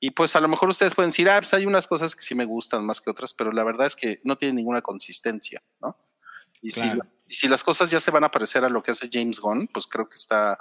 Y 0.00 0.10
pues 0.10 0.36
a 0.36 0.40
lo 0.40 0.46
mejor 0.46 0.68
ustedes 0.68 0.94
pueden 0.94 1.10
decir, 1.10 1.28
ah, 1.28 1.40
pues 1.40 1.52
hay 1.54 1.66
unas 1.66 1.86
cosas 1.88 2.14
que 2.14 2.22
sí 2.22 2.34
me 2.36 2.44
gustan 2.44 2.84
más 2.86 3.00
que 3.00 3.10
otras, 3.10 3.34
pero 3.34 3.50
la 3.50 3.64
verdad 3.64 3.88
es 3.88 3.96
que 3.96 4.20
no 4.22 4.36
tiene 4.38 4.54
ninguna 4.54 4.80
consistencia, 4.80 5.60
¿no? 5.80 5.96
Y, 6.62 6.70
Claro. 6.70 6.96
la- 6.98 7.08
y 7.28 7.34
si 7.34 7.46
las 7.48 7.62
cosas 7.62 7.90
ya 7.90 8.00
se 8.00 8.10
van 8.10 8.24
a 8.24 8.30
parecer 8.30 8.64
a 8.64 8.68
lo 8.68 8.82
que 8.82 8.90
hace 8.92 9.08
James 9.12 9.38
Gunn, 9.40 9.68
pues 9.72 9.86
creo 9.86 10.08
que 10.08 10.14
está, 10.14 10.58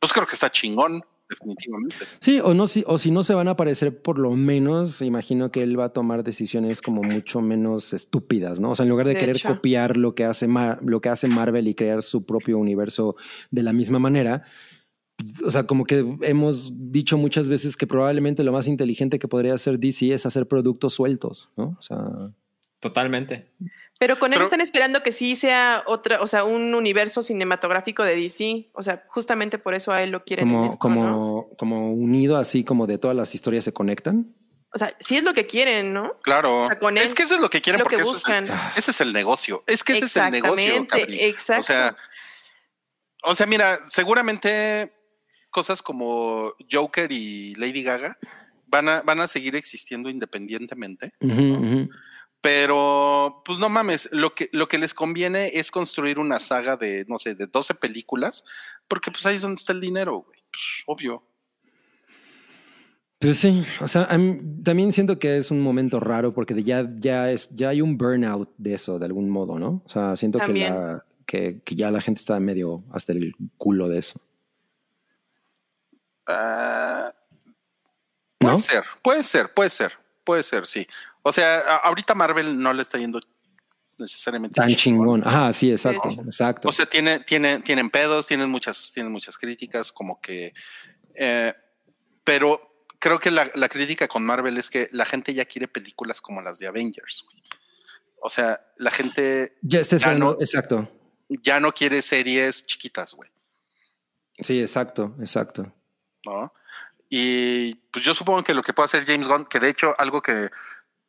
pues 0.00 0.12
creo 0.12 0.26
que 0.26 0.34
está 0.34 0.50
chingón, 0.50 1.02
definitivamente. 1.30 1.96
Sí, 2.20 2.40
o 2.40 2.54
no, 2.54 2.66
si, 2.66 2.84
o 2.86 2.96
si 2.98 3.10
no 3.10 3.22
se 3.22 3.34
van 3.34 3.48
a 3.48 3.52
aparecer, 3.52 4.00
por 4.02 4.18
lo 4.18 4.30
menos 4.32 5.02
imagino 5.02 5.50
que 5.50 5.62
él 5.62 5.78
va 5.78 5.86
a 5.86 5.92
tomar 5.92 6.24
decisiones 6.24 6.80
como 6.82 7.02
mucho 7.02 7.40
menos 7.40 7.92
estúpidas, 7.92 8.60
¿no? 8.60 8.70
O 8.70 8.74
sea, 8.74 8.84
en 8.84 8.90
lugar 8.90 9.06
de, 9.06 9.14
De 9.14 9.20
querer 9.20 9.36
hecho. 9.36 9.48
copiar 9.48 9.96
lo 9.96 10.14
que 10.14 10.24
hace 10.24 10.48
Mar- 10.48 10.80
lo 10.82 11.00
que 11.00 11.08
hace 11.10 11.28
Marvel 11.28 11.68
y 11.68 11.74
crear 11.74 12.02
su 12.02 12.24
propio 12.24 12.58
universo 12.58 13.14
de 13.50 13.62
la 13.62 13.72
misma 13.72 13.98
manera. 13.98 14.42
O 15.44 15.50
sea, 15.50 15.66
como 15.66 15.84
que 15.84 16.16
hemos 16.22 16.72
dicho 16.92 17.18
muchas 17.18 17.48
veces 17.48 17.76
que 17.76 17.86
probablemente 17.88 18.44
lo 18.44 18.52
más 18.52 18.68
inteligente 18.68 19.18
que 19.18 19.26
podría 19.28 19.52
hacer 19.54 19.78
DC 19.78 20.14
es 20.14 20.24
hacer 20.26 20.46
productos 20.46 20.94
sueltos, 20.94 21.50
¿no? 21.56 21.76
O 21.78 21.82
sea, 21.82 21.98
Totalmente. 22.80 23.50
Pero 23.98 24.18
con 24.18 24.32
él 24.32 24.36
Pero- 24.38 24.44
están 24.46 24.60
esperando 24.60 25.02
que 25.02 25.10
sí 25.10 25.34
sea 25.34 25.82
otra, 25.86 26.20
o 26.22 26.26
sea, 26.28 26.44
un 26.44 26.72
universo 26.74 27.20
cinematográfico 27.20 28.04
de 28.04 28.14
DC. 28.16 28.70
O 28.74 28.82
sea, 28.82 29.04
justamente 29.08 29.58
por 29.58 29.74
eso 29.74 29.90
a 29.92 30.02
él 30.02 30.10
lo 30.10 30.22
quieren 30.24 30.48
en 30.48 30.54
como, 30.54 30.64
esto, 30.66 30.78
como, 30.78 31.04
¿no? 31.04 31.48
como 31.58 31.92
unido 31.92 32.36
así 32.36 32.62
como 32.62 32.86
de 32.86 32.98
todas 32.98 33.16
las 33.16 33.34
historias 33.34 33.64
se 33.64 33.72
conectan. 33.72 34.34
O 34.72 34.78
sea, 34.78 34.92
sí 35.00 35.16
es 35.16 35.24
lo 35.24 35.32
que 35.34 35.46
quieren, 35.46 35.92
¿no? 35.94 36.12
Claro. 36.22 36.64
O 36.64 36.68
sea, 36.68 36.78
con 36.78 36.96
es 36.98 37.14
que 37.14 37.22
eso 37.24 37.34
es 37.34 37.40
lo 37.40 37.50
que 37.50 37.60
quieren 37.60 37.78
lo 37.80 37.84
porque 37.84 37.96
que 37.96 38.02
eso 38.02 38.14
es 38.14 38.24
el- 38.28 38.44
buscan. 38.44 38.58
ese 38.76 38.90
es 38.92 39.00
el 39.00 39.12
negocio. 39.12 39.64
Es 39.66 39.82
que 39.82 39.94
ese 39.94 40.04
es 40.04 40.16
el 40.16 40.30
negocio. 40.30 40.64
Exactamente, 40.64 41.00
Cabri. 41.16 41.20
exacto. 41.24 41.60
O 41.60 41.62
sea, 41.64 41.96
o 43.24 43.34
sea, 43.34 43.46
mira, 43.46 43.78
seguramente 43.88 44.92
cosas 45.50 45.82
como 45.82 46.52
Joker 46.70 47.10
y 47.10 47.54
Lady 47.56 47.82
Gaga 47.82 48.16
van 48.66 48.88
a, 48.88 49.02
van 49.02 49.20
a 49.20 49.26
seguir 49.26 49.56
existiendo 49.56 50.08
independientemente. 50.10 51.12
Pero 52.40 53.42
pues 53.44 53.58
no 53.58 53.68
mames, 53.68 54.08
lo 54.12 54.34
que, 54.34 54.48
lo 54.52 54.68
que 54.68 54.78
les 54.78 54.94
conviene 54.94 55.48
es 55.54 55.70
construir 55.70 56.18
una 56.18 56.38
saga 56.38 56.76
de, 56.76 57.04
no 57.08 57.18
sé, 57.18 57.34
de 57.34 57.46
12 57.46 57.74
películas, 57.74 58.44
porque 58.86 59.10
pues 59.10 59.26
ahí 59.26 59.36
es 59.36 59.42
donde 59.42 59.58
está 59.58 59.72
el 59.72 59.80
dinero, 59.80 60.24
güey. 60.26 60.38
Pues, 60.50 60.64
obvio. 60.86 61.22
Pues 63.18 63.38
sí, 63.38 63.64
o 63.80 63.88
sea, 63.88 64.06
también 64.06 64.92
siento 64.92 65.18
que 65.18 65.38
es 65.38 65.50
un 65.50 65.60
momento 65.60 65.98
raro 65.98 66.32
porque 66.32 66.62
ya, 66.62 66.88
ya, 66.98 67.32
es, 67.32 67.48
ya 67.50 67.70
hay 67.70 67.80
un 67.80 67.98
burnout 67.98 68.54
de 68.58 68.74
eso 68.74 69.00
de 69.00 69.06
algún 69.06 69.28
modo, 69.28 69.58
¿no? 69.58 69.82
O 69.84 69.88
sea, 69.88 70.16
siento 70.16 70.38
que, 70.38 70.52
la, 70.52 71.04
que, 71.26 71.60
que 71.64 71.74
ya 71.74 71.90
la 71.90 72.00
gente 72.00 72.20
está 72.20 72.38
medio 72.38 72.84
hasta 72.92 73.12
el 73.12 73.34
culo 73.56 73.88
de 73.88 73.98
eso. 73.98 74.20
Ah, 76.28 77.12
puede 78.38 78.54
¿No? 78.54 78.60
ser, 78.60 78.84
puede 79.02 79.24
ser, 79.24 79.52
puede 79.52 79.70
ser, 79.70 79.92
puede 80.22 80.42
ser, 80.44 80.66
sí. 80.66 80.86
O 81.28 81.32
sea, 81.32 81.76
ahorita 81.78 82.14
Marvel 82.14 82.58
no 82.58 82.72
le 82.72 82.82
está 82.82 82.98
yendo 82.98 83.20
necesariamente 83.98 84.54
Tan 84.54 84.74
chingón. 84.74 85.22
Ajá, 85.26 85.52
sí, 85.52 85.70
exacto, 85.70 86.08
exacto. 86.24 86.68
O 86.68 86.72
sea, 86.72 86.86
tiene, 86.86 87.20
tiene, 87.20 87.60
tienen 87.60 87.90
pedos, 87.90 88.26
tienen 88.26 88.50
muchas, 88.50 88.92
tienen 88.92 89.12
muchas 89.12 89.36
críticas, 89.36 89.92
como 89.92 90.20
que. 90.20 90.54
eh, 91.14 91.54
pero 92.24 92.60
creo 92.98 93.18
que 93.18 93.30
la, 93.30 93.50
la 93.54 93.68
crítica 93.68 94.08
con 94.08 94.24
Marvel 94.24 94.58
es 94.58 94.70
que 94.70 94.88
la 94.92 95.06
gente 95.06 95.34
ya 95.34 95.44
quiere 95.44 95.68
películas 95.68 96.20
como 96.20 96.40
las 96.40 96.58
de 96.58 96.66
Avengers. 96.66 97.24
güey. 97.24 97.42
O 98.20 98.30
sea, 98.30 98.60
la 98.76 98.90
gente 98.90 99.56
ya 99.62 99.80
está 99.80 99.96
esperando, 99.96 100.32
no. 100.32 100.40
exacto. 100.40 100.90
ya 101.28 101.60
no 101.60 101.72
quiere 101.72 102.02
series 102.02 102.66
chiquitas, 102.66 103.14
güey. 103.14 103.30
Sí, 104.40 104.60
exacto, 104.60 105.14
exacto. 105.20 105.72
¿no? 106.24 106.52
Y 107.08 107.74
pues 107.90 108.04
yo 108.04 108.14
supongo 108.14 108.44
que 108.44 108.54
lo 108.54 108.62
que 108.62 108.72
puede 108.72 108.86
hacer 108.86 109.06
James 109.06 109.28
Gunn, 109.28 109.46
que 109.46 109.60
de 109.60 109.70
hecho 109.70 109.94
algo 109.98 110.20
que 110.20 110.50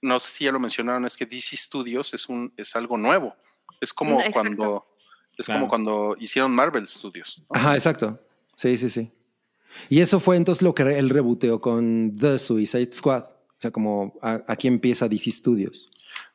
no 0.01 0.19
sé 0.19 0.31
si 0.31 0.43
ya 0.45 0.51
lo 0.51 0.59
mencionaron, 0.59 1.05
es 1.05 1.17
que 1.17 1.26
DC 1.26 1.55
Studios 1.57 2.13
es 2.13 2.27
un 2.30 2.53
es 2.57 2.76
algo 2.76 2.97
nuevo. 2.97 3.35
Es 3.81 3.93
como 3.93 4.17
Mm, 4.17 4.19
exacto. 4.21 4.34
cuando 4.34 4.88
es 5.38 5.45
Claro. 5.45 5.59
como 5.61 5.69
cuando 5.69 6.15
hicieron 6.19 6.51
Marvel 6.53 6.88
Studios. 6.88 7.39
¿no? 7.49 7.55
Ajá, 7.55 7.73
exacto. 7.76 8.19
Sí, 8.55 8.77
sí, 8.77 8.89
sí. 8.89 9.11
Y 9.88 10.01
eso 10.01 10.19
fue 10.19 10.35
entonces 10.35 10.61
lo 10.61 10.73
que 10.73 10.84
él 10.84 11.09
reboteó 11.09 11.61
con 11.61 12.15
The 12.19 12.39
Suicide 12.39 12.91
Squad. 12.91 13.23
O 13.26 13.55
sea, 13.61 13.71
como 13.71 14.17
a- 14.21 14.41
aquí 14.47 14.67
empieza 14.67 15.07
DC 15.07 15.31
Studios. 15.31 15.89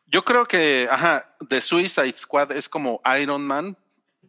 Yo 0.06 0.24
creo 0.24 0.46
que, 0.46 0.86
ajá, 0.90 1.34
The 1.48 1.60
Suicide 1.60 2.12
Squad 2.12 2.52
es 2.52 2.68
como 2.68 3.00
Iron 3.20 3.42
Man, 3.46 3.76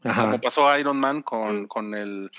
Ajá. 0.04 0.24
como 0.26 0.42
pasó 0.42 0.78
Iron 0.80 0.98
Man 1.00 1.22
con, 1.22 1.64
Mm. 1.64 1.68
con 1.68 1.94
el 1.94 2.32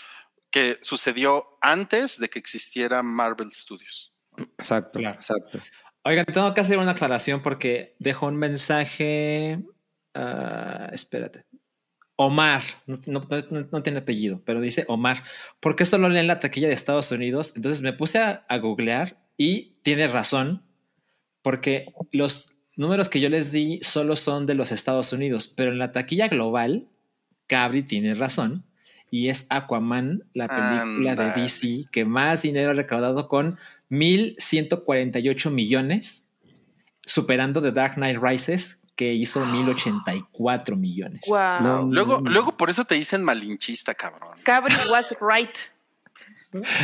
que 0.51 0.79
sucedió 0.83 1.59
antes 1.61 2.19
de 2.19 2.29
que 2.29 2.39
existiera 2.39 3.03
Marvel 3.03 3.53
Studios. 3.53 4.13
Exacto, 4.59 4.99
Claro. 4.99 5.17
exacto. 5.17 5.61
Oigan, 6.07 6.25
tengo 6.27 6.55
que 6.55 6.61
hacer 6.61 6.79
una 6.79 6.93
aclaración 6.93 7.43
porque 7.43 7.97
dejó 7.99 8.27
un 8.27 8.37
mensaje. 8.37 9.61
ah, 10.15 10.89
espérate. 10.93 11.45
Omar, 12.19 12.63
no, 12.87 12.97
no- 13.07 13.27
no- 13.51 13.69
no 13.71 13.83
tiene 13.83 13.99
apellido, 13.99 14.41
pero 14.47 14.61
dice 14.61 14.85
Omar. 14.89 15.23
¿Por 15.61 15.77
qué 15.77 15.85
solo 15.85 16.09
leen 16.09 16.27
la 16.29 16.39
taquilla 16.39 16.69
de 16.69 16.75
Estados 16.75 17.11
Unidos? 17.13 17.53
Entonces 17.57 17.83
me 17.83 17.93
puse 17.93 18.19
a, 18.21 18.47
a 18.49 18.57
googlear 18.59 19.19
y 19.37 19.75
tiene 19.83 20.09
razón, 20.09 20.63
porque 21.43 21.93
los 22.13 22.51
números 22.77 23.09
que 23.11 23.21
yo 23.21 23.29
les 23.29 23.53
di 23.53 23.81
solo 23.83 24.17
son 24.17 24.47
de 24.47 24.55
los 24.55 24.73
Estados 24.73 25.13
Unidos, 25.13 25.53
pero 25.55 25.73
en 25.73 25.79
la 25.79 25.93
taquilla 25.93 26.29
global, 26.29 26.89
Cabri 27.49 27.83
tiene 27.83 28.15
razón. 28.15 28.65
Y 29.11 29.29
es 29.29 29.47
Aquaman, 29.51 30.25
la 30.35 30.49
película 30.49 31.15
de. 31.15 31.43
DC 31.43 31.83
que 31.93 32.05
más 32.05 32.43
dinero 32.43 32.71
ha 32.71 32.75
recaudado 32.75 33.29
con 33.29 33.57
1.148 33.91 35.51
millones, 35.51 36.27
superando 37.05 37.63
The 37.63 37.73
Dark 37.73 37.95
Knight 37.95 38.19
Rises, 38.21 38.81
que 38.95 39.13
hizo 39.13 39.45
1.084 39.45 40.77
millones. 40.77 41.23
Wow. 41.29 41.61
No. 41.61 41.83
Luego, 41.91 42.21
luego 42.25 42.57
por 42.57 42.71
eso 42.71 42.85
te 42.85 42.95
dicen 42.95 43.23
malinchista, 43.23 43.95
cabrón. 43.95 44.39
Cabri 44.43 44.75
was 44.91 45.15
right. 45.21 45.51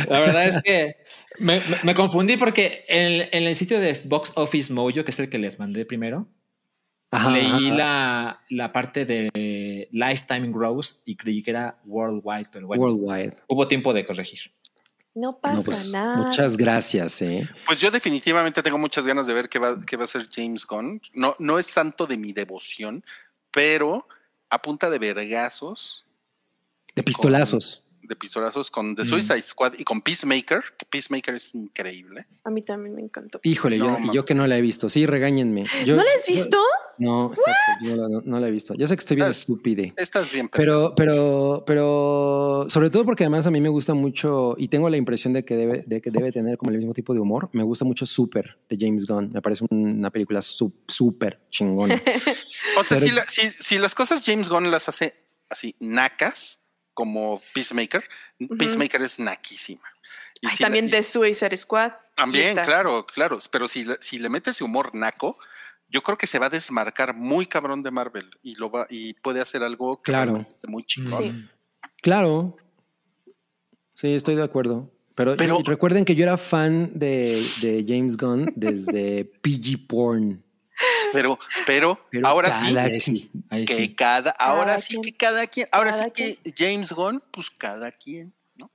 La 0.07 0.19
verdad 0.19 0.45
es 0.47 0.61
que 0.61 0.97
me, 1.39 1.59
me- 1.61 1.77
me 1.83 1.95
confundí 1.95 2.37
porque 2.37 2.85
en, 2.87 3.27
en 3.31 3.47
el 3.47 3.55
sitio 3.55 3.79
de 3.79 3.99
Box 4.05 4.31
Office 4.35 4.71
Mojo, 4.71 5.03
que 5.03 5.09
es 5.09 5.19
el 5.19 5.29
que 5.29 5.39
les 5.39 5.57
mandé 5.57 5.85
primero, 5.85 6.27
Ajá, 7.09 7.31
leí 7.31 7.45
ajá. 7.47 7.59
la, 7.59 8.39
la 8.49 8.71
parte 8.71 9.05
de 9.05 9.87
Lifetime 9.91 10.51
Gross 10.51 11.01
y 11.05 11.15
creí 11.15 11.41
que 11.41 11.51
era 11.51 11.79
worldwide, 11.85 12.49
pero 12.51 12.67
bueno, 12.67 12.83
Worldwide. 12.83 13.37
hubo 13.47 13.67
tiempo 13.67 13.93
de 13.93 14.05
corregir. 14.05 14.51
No 15.15 15.37
pasa 15.37 15.55
No, 15.55 15.63
pues, 15.63 15.91
nada. 15.91 16.17
muchas 16.17 16.57
gracias, 16.57 17.21
¿eh? 17.21 17.47
Pues 17.67 17.79
yo 17.79 17.91
definitivamente 17.91 18.63
tengo 18.63 18.79
muchas 18.79 19.05
ganas 19.05 19.27
de 19.27 19.33
ver 19.33 19.47
qué 19.47 19.59
va, 19.59 19.77
qué 19.85 19.95
va 19.95 20.03
a 20.03 20.05
hacer 20.05 20.25
James 20.31 20.65
Gunn. 20.65 21.01
No, 21.13 21.35
no 21.37 21.59
es 21.59 21.67
santo 21.67 22.07
de 22.07 22.17
mi 22.17 22.33
devoción, 22.33 23.05
pero 23.51 24.07
a 24.49 24.61
punta 24.61 24.89
de 24.89 24.97
vergazos, 24.99 26.05
De 26.95 27.03
pistolazos. 27.03 27.82
De 28.03 28.15
pistolazos 28.15 28.69
con 28.71 28.95
The 28.95 29.03
Mm. 29.03 29.05
Suicide 29.05 29.41
Squad 29.41 29.73
y 29.77 29.83
con 29.83 30.01
Peacemaker, 30.01 30.61
que 30.77 30.85
Peacemaker 30.85 31.35
es 31.35 31.53
increíble. 31.55 32.25
A 32.43 32.49
mí 32.49 32.61
también 32.61 32.95
me 32.95 33.01
encantó. 33.01 33.39
Híjole, 33.43 33.77
No, 33.77 33.99
yo, 34.07 34.13
yo 34.13 34.25
que 34.25 34.33
no 34.35 34.45
la 34.47 34.57
he 34.57 34.61
visto. 34.61 34.89
Sí, 34.89 35.05
regáñenme. 35.05 35.65
Yo- 35.85 35.95
¿No 35.95 36.03
la 36.03 36.09
has 36.17 36.27
yo- 36.27 36.33
visto? 36.35 36.57
no, 36.99 37.29
exacto, 37.31 37.55
yo 37.81 37.95
no, 37.97 38.07
la- 38.07 38.21
no 38.23 38.39
la 38.39 38.47
he 38.47 38.51
visto. 38.51 38.73
Ya 38.75 38.87
sé 38.87 38.95
que 38.95 38.99
estoy 39.01 39.15
bien 39.15 39.29
estúpide. 39.29 39.93
Estás 39.97 40.31
bien, 40.31 40.49
Pero, 40.49 40.93
pero, 40.95 41.63
pero, 41.65 42.65
sobre 42.69 42.89
todo 42.89 43.05
porque 43.05 43.23
además 43.23 43.47
a 43.47 43.51
mí 43.51 43.59
me 43.61 43.69
gusta 43.69 43.93
mucho 43.93 44.55
y 44.57 44.67
tengo 44.67 44.89
la 44.89 44.97
impresión 44.97 45.33
de 45.33 45.43
que 45.45 45.55
debe, 45.55 45.83
de 45.87 46.01
que 46.01 46.11
debe 46.11 46.31
tener 46.31 46.57
como 46.57 46.71
el 46.71 46.77
mismo 46.77 46.93
tipo 46.93 47.13
de 47.13 47.19
humor. 47.19 47.49
Me 47.53 47.63
gusta 47.63 47.85
mucho 47.85 48.05
Super 48.05 48.57
de 48.69 48.77
James 48.79 49.05
Gunn. 49.05 49.31
Me 49.33 49.41
parece 49.41 49.65
una 49.69 50.09
película 50.11 50.41
súper 50.41 51.39
chingona. 51.49 51.95
O 52.77 52.83
sea, 52.83 52.97
Pero- 52.97 53.09
si, 53.09 53.15
la- 53.15 53.25
si- 53.27 53.51
si 53.59 53.77
las 53.77 53.93
cosas 53.95 54.23
James 54.25 54.49
Gunn 54.49 54.71
las 54.71 54.89
hace 54.89 55.13
así 55.49 55.75
nacas, 55.79 56.62
como 56.93 57.41
Peacemaker, 57.53 58.03
Peacemaker 58.57 59.01
es 59.01 59.19
naquísima. 59.19 59.83
Y 60.41 60.47
Ay, 60.47 60.55
si 60.57 60.63
también 60.63 60.89
de 60.89 61.03
Suicide 61.03 61.55
Squad. 61.57 61.91
También, 62.15 62.55
claro, 62.57 63.05
claro. 63.05 63.37
Pero 63.51 63.67
si, 63.67 63.85
le- 63.85 63.97
si 64.01 64.19
le 64.19 64.29
metes 64.29 64.61
humor 64.61 64.93
naco, 64.93 65.37
yo 65.89 66.03
creo 66.03 66.17
que 66.17 66.27
se 66.27 66.37
va 66.39 66.47
a 66.47 66.49
desmarcar 66.49 67.15
muy 67.15 67.45
cabrón 67.45 67.81
de 67.83 67.91
Marvel 67.91 68.29
y 68.41 68.55
lo 68.55 68.69
va 68.69 68.85
y 68.89 69.13
puede 69.13 69.39
hacer 69.41 69.63
algo 69.63 70.01
Claro. 70.01 70.45
muy 70.67 70.83
chingón. 70.85 71.23
Sí. 71.23 71.49
claro. 72.01 72.57
Sí, 73.95 74.13
estoy 74.13 74.35
de 74.35 74.43
acuerdo. 74.43 74.91
Pero, 75.15 75.35
recuerden 75.63 76.05
que 76.05 76.15
yo 76.15 76.23
era 76.23 76.37
fan 76.37 76.91
de, 76.97 77.39
de 77.61 77.85
James 77.87 78.17
Gunn 78.17 78.51
desde 78.55 79.25
PG 79.41 79.87
Porn. 79.87 80.42
Pero, 81.13 81.39
pero, 81.65 82.05
Pero 82.09 82.27
ahora 82.27 82.53
sí, 82.53 82.75
Ahí 82.77 82.99
sí, 82.99 83.31
ahí 83.49 83.65
que 83.65 83.75
sí. 83.77 83.95
cada, 83.95 84.31
ahora 84.31 84.65
Cada 84.65 84.79
sí 84.79 84.87
quien. 84.89 85.01
que 85.03 85.13
cada 85.13 85.47
quien, 85.47 85.67
ahora 85.71 85.91
Cada 85.91 86.03
sí 86.05 86.11
que 86.11 86.53
James 86.57 86.91
Gunn, 86.91 87.23
pues 87.31 87.49
cada 87.51 87.91
quien, 87.91 88.33
¿no? 88.55 88.69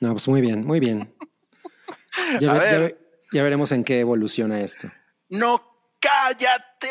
No, 0.00 0.12
pues 0.12 0.26
muy 0.28 0.40
bien, 0.40 0.64
muy 0.66 0.80
bien. 0.80 1.12
Ya, 2.40 2.50
A 2.52 2.54
ve- 2.58 2.64
ya 2.70 2.78
ver. 2.78 2.80
ve- 2.80 2.98
ya 3.32 3.42
veremos 3.42 3.70
en 3.72 3.84
qué 3.84 4.00
evoluciona 4.00 4.60
esto. 4.60 4.90
No 5.28 5.62
cállate. 6.00 6.88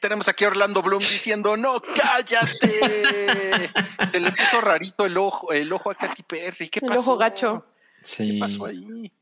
Tenemos 0.00 0.26
aquí 0.28 0.44
a 0.44 0.48
Orlando 0.48 0.82
Bloom 0.82 0.98
diciendo, 1.00 1.56
no, 1.56 1.80
cállate. 1.80 2.68
Se 4.12 4.18
le 4.20 4.32
puso 4.32 4.60
rarito 4.60 5.04
el 5.06 5.16
ojo, 5.16 5.52
el 5.52 5.72
ojo 5.72 5.90
a 5.90 5.94
Katy 5.94 6.22
Perry. 6.24 6.68
¿Qué 6.68 6.80
El 6.82 6.88
pasó? 6.88 7.00
ojo 7.00 7.16
gacho. 7.18 7.66
¿Qué 8.00 8.04
Sí. 8.06 8.38
pasó 8.40 8.66
ahí? 8.66 9.12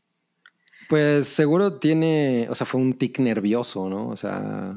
Pues 0.90 1.26
seguro 1.28 1.74
tiene, 1.78 2.48
o 2.50 2.54
sea, 2.56 2.66
fue 2.66 2.80
un 2.80 2.94
tic 2.94 3.20
nervioso, 3.20 3.88
¿no? 3.88 4.08
O 4.08 4.16
sea, 4.16 4.76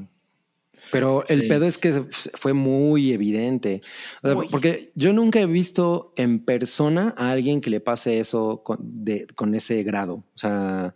pero 0.91 1.23
el 1.27 1.41
Sí. 1.41 1.47
pedo 1.47 1.65
es 1.65 1.79
que 1.79 2.03
fue 2.35 2.53
muy 2.53 3.13
evidente. 3.13 3.81
O 4.21 4.27
sea, 4.29 4.37
porque 4.51 4.91
yo 4.93 5.11
nunca 5.11 5.39
he 5.39 5.47
visto 5.47 6.13
en 6.15 6.45
persona 6.45 7.15
a 7.17 7.31
alguien 7.31 7.61
que 7.61 7.71
le 7.71 7.79
pase 7.79 8.19
eso 8.19 8.61
con, 8.63 8.77
de- 9.03 9.25
con 9.33 9.55
ese 9.55 9.81
grado. 9.81 10.17
O 10.17 10.37
sea, 10.37 10.93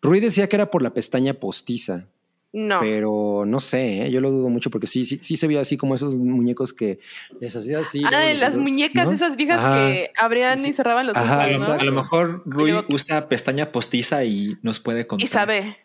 Rui 0.00 0.20
decía 0.20 0.48
que 0.48 0.56
era 0.56 0.70
por 0.70 0.80
la 0.80 0.94
pestaña 0.94 1.34
postiza, 1.34 2.06
No. 2.52 2.80
pero 2.80 3.44
no 3.46 3.60
sé, 3.60 4.06
¿eh? 4.06 4.10
yo 4.10 4.20
lo 4.20 4.30
dudo 4.32 4.48
mucho 4.48 4.70
porque 4.70 4.88
sí, 4.88 5.04
sí, 5.04 5.18
sí 5.22 5.36
se 5.36 5.46
veía 5.46 5.60
así 5.60 5.76
como 5.76 5.94
esos 5.94 6.16
muñecos 6.18 6.72
que 6.72 6.98
les 7.40 7.54
hacía 7.54 7.78
así. 7.78 8.02
ah, 8.12 8.18
de 8.18 8.34
las 8.34 8.56
muñecas 8.56 9.06
¿no? 9.06 9.12
esas 9.12 9.36
viejas 9.36 9.60
Ajá. 9.60 9.76
que 9.78 10.10
abrían 10.18 10.58
Sí. 10.58 10.70
y 10.70 10.72
cerraban 10.72 11.06
los 11.06 11.16
Ajá, 11.16 11.42
A 11.44 11.46
lo, 11.46 11.56
ojos, 11.56 11.68
¿no? 11.68 11.74
a 11.74 11.84
lo 11.84 11.92
mejor 11.92 12.42
Rui 12.46 12.72
luego- 12.72 12.88
usa 12.92 13.28
pestaña 13.28 13.70
postiza 13.70 14.24
y 14.24 14.56
nos 14.62 14.80
puede 14.80 15.06
contar. 15.06 15.24
Y 15.24 15.28
sabe. 15.28 15.76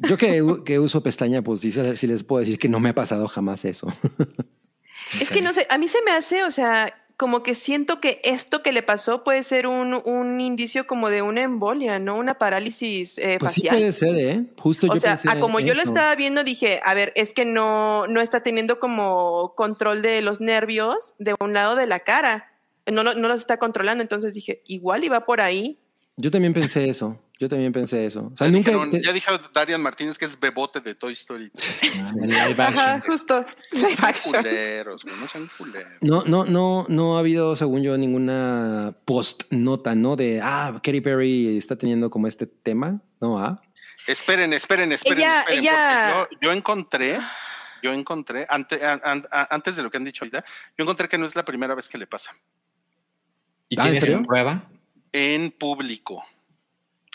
Yo 0.00 0.18
que, 0.18 0.44
que 0.66 0.78
uso 0.78 1.02
pestaña 1.02 1.40
postiza, 1.40 1.96
sí 1.96 2.06
les 2.06 2.22
puedo 2.22 2.40
decir 2.40 2.58
que 2.58 2.68
no 2.68 2.78
me 2.78 2.90
ha 2.90 2.94
pasado 2.94 3.26
jamás 3.28 3.64
eso. 3.64 3.90
Es 5.20 5.30
que 5.30 5.40
no 5.40 5.52
sé, 5.54 5.66
a 5.70 5.78
mí 5.78 5.88
se 5.88 6.02
me 6.04 6.10
hace, 6.10 6.44
o 6.44 6.50
sea, 6.50 6.92
como 7.16 7.42
que 7.42 7.54
siento 7.54 8.00
que 8.00 8.20
esto 8.24 8.62
que 8.62 8.72
le 8.72 8.82
pasó 8.82 9.24
puede 9.24 9.42
ser 9.42 9.66
un, 9.66 10.00
un 10.04 10.40
indicio 10.40 10.86
como 10.86 11.08
de 11.08 11.22
una 11.22 11.42
embolia, 11.42 11.98
¿no? 11.98 12.16
Una 12.18 12.34
parálisis 12.34 13.16
eh, 13.18 13.36
Pues 13.40 13.52
sí 13.52 13.62
facial. 13.62 13.76
puede 13.76 13.92
ser, 13.92 14.16
¿eh? 14.16 14.44
Justo 14.58 14.86
O 14.90 14.94
yo 14.94 15.00
sea, 15.00 15.12
pensé 15.12 15.30
a 15.30 15.40
como 15.40 15.58
yo 15.60 15.74
lo 15.74 15.80
estaba 15.82 16.14
viendo, 16.14 16.44
dije, 16.44 16.80
a 16.84 16.92
ver, 16.94 17.12
es 17.16 17.32
que 17.32 17.44
no, 17.46 18.06
no 18.06 18.20
está 18.20 18.42
teniendo 18.42 18.78
como 18.80 19.54
control 19.56 20.02
de 20.02 20.20
los 20.20 20.40
nervios 20.40 21.14
de 21.18 21.34
un 21.40 21.54
lado 21.54 21.74
de 21.74 21.86
la 21.86 22.00
cara. 22.00 22.52
No, 22.84 23.02
lo- 23.02 23.14
no 23.14 23.28
los 23.28 23.40
está 23.40 23.58
controlando. 23.58 24.02
Entonces 24.02 24.34
dije, 24.34 24.62
igual 24.66 25.02
iba 25.02 25.24
por 25.24 25.40
ahí. 25.40 25.78
Yo 26.16 26.30
también 26.30 26.52
pensé 26.54 26.88
eso. 26.88 27.18
Yo 27.38 27.50
también 27.50 27.70
pensé 27.70 28.06
eso. 28.06 28.30
O 28.32 28.36
sea, 28.36 28.46
Ya, 28.46 28.52
nunca. 28.52 28.70
dijeron- 28.70 28.90
te- 28.90 29.02
ya 29.02 29.12
dijo 29.12 29.30
Darian 29.52 29.82
Martínez 29.82 30.16
que 30.16 30.24
es 30.24 30.40
bebote 30.40 30.80
de 30.80 30.94
Toy 30.94 31.12
Story. 31.12 31.50
Ah, 32.32 32.46
live 32.48 32.62
Ajá, 32.62 33.02
justo. 33.06 33.44
Live 33.72 33.96
action. 34.02 34.42
Culeros, 34.42 35.02
güey, 35.04 35.16
no 35.16 35.28
sean 35.28 35.50
culeros. 35.58 35.92
No, 36.00 36.24
no, 36.24 36.44
no, 36.44 36.86
no 36.88 37.16
ha 37.16 37.20
habido, 37.20 37.54
según 37.56 37.82
yo, 37.82 37.96
ninguna 37.98 38.96
post 39.04 39.42
nota, 39.50 39.94
¿no? 39.94 40.16
De 40.16 40.40
ah, 40.42 40.80
Katy 40.82 41.00
Perry 41.02 41.58
está 41.58 41.76
teniendo 41.76 42.08
como 42.10 42.26
este 42.26 42.46
tema. 42.46 43.00
No, 43.20 43.38
ah. 43.38 43.60
Esperen, 44.06 44.52
esperen, 44.54 44.92
esperen. 44.92 45.18
Ella- 45.18 45.40
esperen, 45.40 45.60
ella- 45.60 46.14
porque 46.14 46.36
Yo, 46.40 46.48
yo 46.48 46.52
encontré, 46.52 47.18
yo 47.82 47.92
encontré, 47.92 48.46
ante- 48.48 48.82
an- 48.84 49.00
an- 49.04 49.26
an- 49.30 49.46
antes 49.50 49.76
de 49.76 49.82
lo 49.82 49.90
que 49.90 49.96
han 49.98 50.04
dicho 50.04 50.24
ahorita, 50.24 50.42
yo 50.78 50.82
encontré 50.84 51.06
que 51.08 51.18
no 51.18 51.26
es 51.26 51.34
la 51.36 51.44
primera 51.44 51.74
vez 51.74 51.88
que 51.88 51.98
le 51.98 52.06
pasa. 52.06 52.30
¿Y 53.68 53.78
Ah, 53.80 53.88
¿en 53.90 53.98
tienes 53.98 54.26
prueba? 54.26 54.62
En 55.12 55.50
público. 55.50 56.24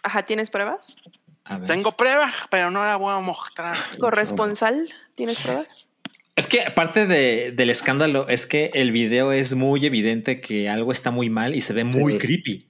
Ajá, 0.04 0.24
¿tienes 0.24 0.50
pruebas? 0.50 0.96
A 1.44 1.58
ver. 1.58 1.68
Tengo 1.68 1.92
pruebas, 1.94 2.34
pero 2.50 2.72
no 2.72 2.84
la 2.84 2.96
voy 2.98 3.14
a 3.14 3.20
mostrar. 3.20 3.78
¿Corresponsal? 4.00 4.90
¿Tienes 5.16 5.40
pruebas? 5.40 5.90
Es 6.36 6.48
que 6.48 6.62
aparte 6.64 7.08
de- 7.08 7.52
del 7.52 7.70
escándalo, 7.70 8.28
es 8.28 8.46
que 8.46 8.72
el 8.74 8.92
video 8.92 9.32
es 9.32 9.54
muy 9.54 9.86
evidente 9.86 10.40
que 10.42 10.70
algo 10.70 10.92
está 10.92 11.12
muy 11.12 11.30
mal 11.30 11.56
y 11.56 11.62
se 11.62 11.74
ve 11.74 11.84
muy 11.84 12.14
Sí. 12.14 12.20
creepy. 12.20 12.68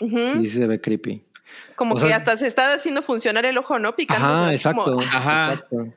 Ujú. 0.00 0.16
Sí, 0.34 0.46
sí 0.48 0.58
se 0.58 0.66
ve 0.66 0.80
creepy. 0.80 1.22
Como 1.76 1.94
O 1.94 1.98
que 1.98 2.06
sea- 2.06 2.16
hasta 2.16 2.36
se 2.36 2.46
está 2.46 2.74
haciendo 2.74 3.02
funcionar 3.02 3.44
el 3.44 3.58
ojo, 3.58 3.78
¿no? 3.78 3.94
Picando. 3.94 4.24
Ajá, 4.26 4.38
como- 4.38 4.50
exacto. 4.50 4.96
Ajá. 5.12 5.52
exacto. 5.52 5.94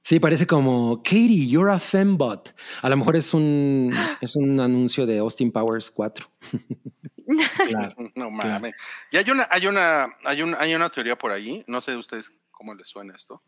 Sí, 0.00 0.20
parece 0.20 0.46
como 0.46 1.02
Katie, 1.02 1.48
you're 1.48 1.70
a 1.70 1.80
fembot. 1.80 2.54
A 2.80 2.88
lo 2.88 2.96
mejor 2.96 3.16
es 3.16 3.34
un, 3.34 3.92
es 4.20 4.36
un 4.36 4.58
anuncio 4.60 5.04
de 5.04 5.18
Austin 5.18 5.50
Powers 5.52 5.90
4. 5.90 6.26
Claro. 7.26 7.94
No 8.14 8.30
mames. 8.30 8.74
Y 9.10 9.16
hay 9.16 9.30
una, 9.30 9.48
hay 9.50 9.66
una, 9.66 10.16
hay 10.24 10.42
una, 10.42 10.58
hay 10.58 10.74
una 10.74 10.90
teoría 10.90 11.16
por 11.16 11.32
ahí. 11.32 11.64
No 11.66 11.80
sé 11.80 11.92
de 11.92 11.96
ustedes 11.98 12.30
cómo 12.50 12.74
les 12.74 12.88
suena 12.88 13.14
esto. 13.14 13.42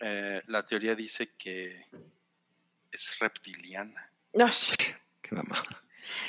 Eh, 0.00 0.42
la 0.46 0.64
teoría 0.64 0.94
dice 0.94 1.32
que 1.38 1.86
es 2.90 3.18
reptiliana. 3.18 4.10
No. 4.34 4.50
Qué 5.22 5.34
mamá. 5.34 5.62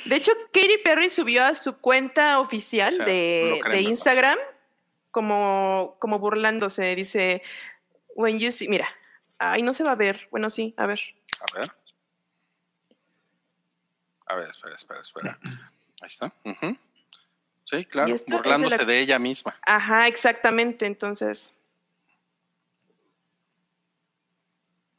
De 0.06 0.16
hecho, 0.16 0.32
Katy 0.52 0.78
Perry 0.82 1.10
subió 1.10 1.44
a 1.44 1.54
su 1.54 1.78
cuenta 1.78 2.40
oficial 2.40 2.94
O 2.94 2.96
sea, 2.96 3.06
de, 3.06 3.54
lo 3.56 3.60
creen, 3.60 3.76
de 3.76 3.82
¿no? 3.82 3.90
Instagram 3.90 4.38
como, 5.10 5.96
como 5.98 6.18
burlándose. 6.18 6.94
Dice, 6.96 7.42
when 8.14 8.38
you 8.38 8.50
see, 8.50 8.68
mira, 8.68 8.88
ay, 9.38 9.62
no 9.62 9.72
se 9.72 9.84
va 9.84 9.92
a 9.92 9.96
ver. 9.96 10.28
Bueno, 10.30 10.50
sí, 10.50 10.74
a 10.76 10.86
ver. 10.86 11.00
A 11.40 11.58
ver. 11.58 11.70
A 14.26 14.34
ver, 14.36 14.50
espera, 14.50 14.74
espera, 14.74 15.00
espera. 15.00 15.38
Ahí 16.00 16.06
está. 16.08 16.32
Sí, 17.64 17.84
claro. 17.84 18.14
De 18.14 18.22
Burlándose 18.34 18.78
la- 18.78 18.84
de 18.84 19.00
ella 19.00 19.18
misma. 19.18 19.54
Ajá, 19.66 20.08
exactamente. 20.08 20.86
Entonces, 20.86 21.52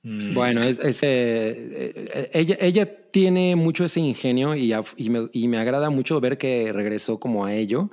Mm. 0.02 0.34
Bueno, 0.34 0.64
es, 0.64 0.80
es, 0.80 1.04
eh, 1.04 1.92
eh, 2.14 2.30
ella, 2.34 2.58
ella 2.62 3.12
tiene 3.12 3.56
mucho 3.58 3.84
ese 3.84 4.00
ingenio 4.00 4.56
y, 4.56 4.74
me, 5.10 5.28
y 5.34 5.48
me 5.50 5.58
agrada 5.58 5.90
mucho 5.90 6.22
ver 6.22 6.38
que 6.38 6.72
regresó 6.72 7.20
como 7.20 7.46
a 7.46 7.54
ello, 7.54 7.90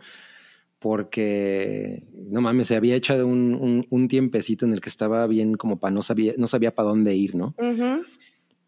porque 0.78 2.04
no 2.14 2.40
mames, 2.40 2.68
se 2.68 2.76
había 2.76 2.94
echado 2.94 3.26
un, 3.26 3.54
un, 3.54 3.86
un 3.90 4.08
tiempecito 4.08 4.64
en 4.66 4.72
el 4.72 4.80
que 4.80 4.88
estaba 4.88 5.26
bien 5.26 5.54
como 5.54 5.78
para 5.80 5.92
no 5.92 6.00
sabía, 6.02 6.34
no 6.36 6.46
sabía 6.46 6.72
para 6.74 6.90
dónde 6.90 7.14
ir, 7.16 7.34
¿no? 7.34 7.54
ujú. 7.58 8.04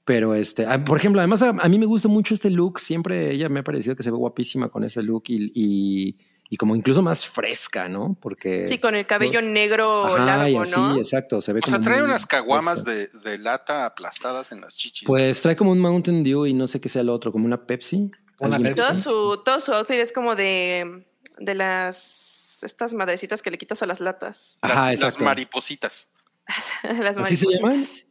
Pero 0.08 0.34
este, 0.34 0.64
ah, 0.64 0.82
por 0.82 0.96
ejemplo, 0.96 1.20
además 1.20 1.42
a, 1.42 1.50
a 1.50 1.68
mí 1.68 1.78
me 1.78 1.84
gusta 1.84 2.08
mucho 2.08 2.32
este 2.32 2.48
look, 2.48 2.80
siempre 2.80 3.30
ella 3.30 3.50
me 3.50 3.60
ha 3.60 3.62
parecido 3.62 3.94
que 3.94 4.02
se 4.02 4.10
ve 4.10 4.16
guapísima 4.16 4.70
con 4.70 4.82
ese 4.82 5.02
look 5.02 5.24
y, 5.26 5.52
y, 5.54 6.16
y 6.48 6.56
como 6.56 6.74
incluso 6.74 7.02
más 7.02 7.26
fresca, 7.26 7.90
¿no? 7.90 8.16
Porque... 8.18 8.64
sí, 8.66 8.78
con 8.78 8.94
el 8.94 9.06
cabello 9.06 9.42
negro 9.42 10.06
Ajá, 10.06 10.48
y 10.48 10.52
largo, 10.54 10.62
así, 10.62 10.80
¿no? 10.80 10.96
exacto, 10.96 11.42
se 11.42 11.52
ve 11.52 11.60
O 11.62 11.68
sea, 11.68 11.80
trae 11.80 12.02
unas 12.02 12.24
caguamas 12.24 12.86
de, 12.86 13.08
de 13.22 13.36
lata 13.36 13.84
aplastadas 13.84 14.50
en 14.50 14.62
las 14.62 14.78
chichis. 14.78 15.06
Pues 15.06 15.42
trae 15.42 15.56
como 15.56 15.72
un 15.72 15.78
Mountain 15.78 16.24
Dew 16.24 16.46
y 16.46 16.54
no 16.54 16.66
sé 16.66 16.80
qué 16.80 16.88
sea 16.88 17.02
lo 17.02 17.12
otro, 17.12 17.30
como 17.30 17.44
una 17.44 17.66
Pepsi. 17.66 18.10
Una 18.40 18.56
¿Alguien 18.56 18.76
Pepsi. 18.76 19.02
Todo 19.02 19.34
su, 19.34 19.42
todo 19.44 19.60
su 19.60 19.74
outfit 19.74 19.98
es 19.98 20.14
como 20.14 20.34
de, 20.36 21.06
de 21.36 21.54
las 21.54 22.60
estas 22.62 22.94
madrecitas 22.94 23.42
que 23.42 23.50
le 23.50 23.58
quitas 23.58 23.82
a 23.82 23.86
las 23.86 24.00
latas. 24.00 24.58
las, 24.62 24.72
Ajá, 24.72 24.84
las 24.86 24.94
exacto. 24.94 25.24
maripositas. 25.24 26.10
las 26.82 27.18
¿Así 27.18 27.36
se 27.36 27.44
maripositas. 27.46 27.60
llaman? 27.60 28.07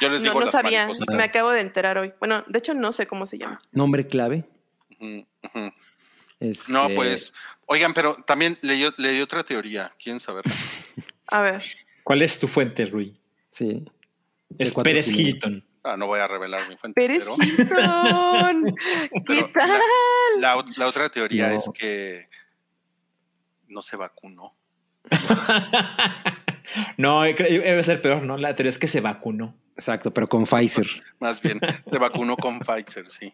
Yo 0.00 0.08
les 0.10 0.22
No, 0.22 0.30
digo 0.30 0.40
no 0.40 0.46
las 0.46 0.52
sabía. 0.52 0.80
maripositas. 0.80 1.16
Me 1.16 1.22
acabo 1.24 1.50
de 1.50 1.60
enterar 1.60 1.98
hoy. 1.98 2.12
Bueno, 2.18 2.44
de 2.46 2.58
hecho 2.58 2.74
no 2.74 2.92
sé 2.92 3.06
cómo 3.06 3.26
se 3.26 3.38
llama. 3.38 3.60
Nombre 3.72 4.06
clave. 4.06 4.44
Ujú. 5.00 5.26
Este, 6.40 6.72
No, 6.72 6.88
pues, 6.94 7.32
oigan, 7.66 7.94
pero 7.94 8.14
también 8.14 8.58
leí, 8.62 8.86
leí 8.98 9.20
otra 9.22 9.42
teoría. 9.42 9.92
¿Quieren 9.98 10.20
saberla? 10.20 10.52
A 11.28 11.40
ver. 11.40 11.62
¿Cuál 12.04 12.22
es 12.22 12.38
tu 12.38 12.46
fuente, 12.46 12.84
Rui? 12.86 13.18
Sí. 13.50 13.84
Es 14.58 14.74
C4 14.74 14.82
Pérez. 14.84 15.08
Hilton. 15.08 15.64
Ah, 15.82 15.96
no 15.96 16.06
voy 16.08 16.20
a 16.20 16.26
revelar 16.28 16.68
mi 16.68 16.76
fuente. 16.76 17.00
Pérez 17.00 17.24
pero 17.24 17.36
Hilton. 17.42 18.74
¿Qué 19.26 19.42
tal? 19.54 19.80
la, 20.38 20.56
ot- 20.56 20.76
la 20.76 20.86
otra 20.88 21.08
teoría 21.08 21.48
No. 21.50 21.58
es 21.58 21.70
que 21.74 22.28
no 23.68 23.82
se 23.82 23.96
vacunó. 23.96 24.54
no, 26.96 27.24
cre- 27.26 27.62
debe 27.62 27.82
ser 27.82 28.02
peor, 28.02 28.22
¿no? 28.22 28.36
La 28.36 28.54
teoría 28.56 28.70
es 28.70 28.78
que 28.78 28.88
se 28.88 29.00
vacunó. 29.00 29.54
Exacto, 29.76 30.12
pero 30.12 30.28
con 30.28 30.44
Pfizer. 30.46 30.86
Más 31.20 31.40
bien, 31.42 31.60
se 31.88 31.98
vacunó 31.98 32.36
con 32.36 32.58
Pfizer, 32.60 33.08
sí. 33.10 33.30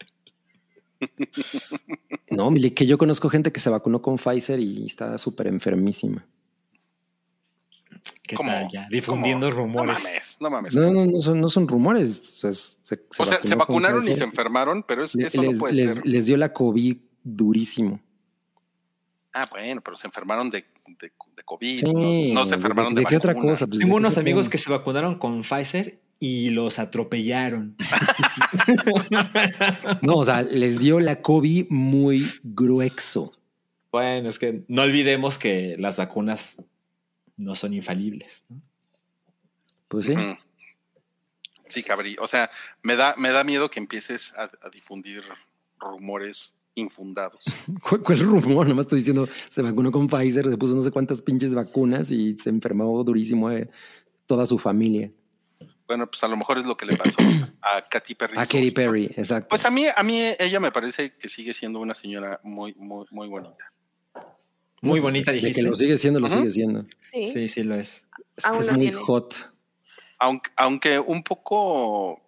No, 2.31 2.51
Mili, 2.51 2.71
que 2.73 2.87
yo 2.87 2.99
conozco 2.99 3.29
gente 3.29 3.53
que 3.53 3.61
se 3.61 3.71
vacunó 3.71 4.01
con 4.03 4.17
Pfizer 4.17 4.59
y 4.61 4.87
está 4.87 5.17
súper 5.19 5.47
enfermísima. 5.47 6.25
¿Qué 8.25 8.37
¿Cómo? 8.37 8.51
tal 8.51 8.69
ya? 8.73 8.89
Difundiendo 8.91 9.49
¿Cómo? 9.51 9.63
rumores. 9.63 9.99
No 9.99 10.05
mames, 10.05 10.37
no 10.41 10.51
mames. 10.51 10.77
No, 10.77 10.93
no, 10.93 11.07
no 11.13 11.21
son, 11.21 11.41
no 11.41 11.49
son 11.49 11.69
rumores. 11.69 12.19
o 12.19 12.25
sea, 12.25 12.51
es- 12.51 12.79
se, 12.83 13.01
o 13.19 13.27
sea, 13.27 13.43
se 13.43 13.55
vacunaron 13.55 14.07
y 14.09 14.15
se 14.15 14.25
enfermaron, 14.25 14.83
pero 14.83 15.05
es- 15.05 15.15
Le- 15.15 15.27
eso 15.27 15.43
les, 15.43 15.53
no 15.53 15.59
puede 15.59 15.75
les- 15.75 15.95
ser. 15.95 16.07
les 16.07 16.27
dio 16.27 16.37
la 16.37 16.53
COVID 16.53 16.97
durísimo. 17.23 18.01
Ah, 19.33 19.47
bueno, 19.51 19.81
pero 19.81 19.97
se 19.97 20.07
enfermaron 20.07 20.51
de, 20.51 20.65
de, 20.87 21.13
de 21.37 21.43
COVID. 21.45 21.81
Sí, 21.81 22.33
no, 22.33 22.41
no 22.41 22.47
se 22.47 22.55
enfermaron 22.55 22.95
de, 22.95 23.01
¿De 23.03 23.07
qué 23.07 23.17
otra 23.17 23.35
cosa? 23.35 23.67
Pues, 23.67 23.79
¿de 23.79 23.85
Tengo 23.85 23.97
unos 23.97 24.19
amigos 24.19 24.49
que 24.49 24.59
se 24.59 24.71
vacunaron 24.71 25.19
con 25.19 25.43
Pfizer 25.43 26.01
y 26.23 26.51
los 26.51 26.79
atropellaron. 26.79 27.77
No, 30.03 30.19
o 30.19 30.25
sea, 30.25 30.43
les 30.43 30.79
dio 30.79 31.01
la 31.01 31.21
COVID 31.21 31.67
muy 31.69 32.25
grueso. 32.45 33.33
bueno, 33.91 34.29
es 34.29 34.39
que 34.39 34.63
no 34.69 34.83
olvidemos 34.83 35.37
que 35.37 35.75
las 35.79 35.97
vacunas 35.97 36.63
no 37.37 37.57
son 37.57 37.75
infalibles. 37.75 38.45
¿no? 38.49 38.61
Pues 39.89 40.07
sí. 40.07 40.15
Sí, 41.67 41.83
cabrí. 41.83 42.17
O 42.21 42.29
sea, 42.29 42.51
me 42.83 42.95
da, 42.95 43.17
me 43.19 43.31
da 43.31 43.43
miedo 43.43 43.69
que 43.69 43.81
empieces 43.81 44.33
a, 44.37 44.49
a 44.63 44.71
difundir 44.71 45.25
rumores 45.81 46.57
infundados. 46.77 47.43
¿Cuál, 47.89 48.03
cuál 48.03 48.21
rumor? 48.21 48.69
Nomás 48.69 48.85
estoy 48.85 49.01
diciendo, 49.01 49.29
se 49.49 49.63
vacunó 49.63 49.91
con 49.91 50.07
Pfizer, 50.07 50.49
se 50.49 50.57
puso 50.57 50.77
no 50.77 50.83
sé 50.83 50.93
cuántas 50.93 51.21
pinches 51.21 51.53
vacunas 51.53 52.13
y 52.13 52.39
se 52.39 52.51
enfermó 52.51 53.03
durísimo 53.03 53.51
eh, 53.51 53.69
toda 54.27 54.47
su 54.47 54.59
familia. 54.59 55.11
Bueno, 55.93 56.11
pues 56.11 56.25
a 56.25 56.29
lo 56.29 56.39
mejor 56.39 56.57
es 56.59 56.65
lo 56.65 56.75
que 56.75 56.87
le 56.87 56.97
pasó 56.97 57.17
a 57.61 57.83
Katy 57.87 58.15
Perry. 58.15 58.33
A 58.39 58.47
Katy 58.47 58.71
Perry, 58.71 59.13
exacto. 59.15 59.49
Pues 59.51 59.63
a 59.67 59.71
mí, 59.71 59.85
a 59.95 60.03
mí 60.03 60.23
ella 60.39 60.59
me 60.59 60.73
parece 60.73 61.15
que 61.19 61.29
sigue 61.29 61.53
siendo 61.53 61.81
una 61.81 61.95
señora 61.95 62.41
muy, 62.45 62.73
muy, 62.79 63.05
muy 63.11 63.29
bonita. 63.29 63.71
Muy 64.81 65.01
bonita, 65.01 65.31
de 65.33 65.37
dijiste. 65.37 65.61
que 65.61 65.69
lo 65.69 65.75
sigue 65.75 65.99
siendo, 65.99 66.19
lo 66.19 66.31
sigue 66.31 66.49
siendo. 66.51 66.87
Sí. 67.13 67.27
Sí, 67.27 67.49
sí 67.49 67.63
lo 67.63 67.75
es. 67.75 68.07
Es, 68.37 68.47
Aún 68.47 68.61
es 68.61 68.67
lo 68.69 68.73
muy 68.73 68.87
tiene. 68.87 69.03
hot. 69.03 69.35
Aunque, 70.19 70.51
aunque 70.57 70.99
un 70.99 71.23
poco 71.23 72.23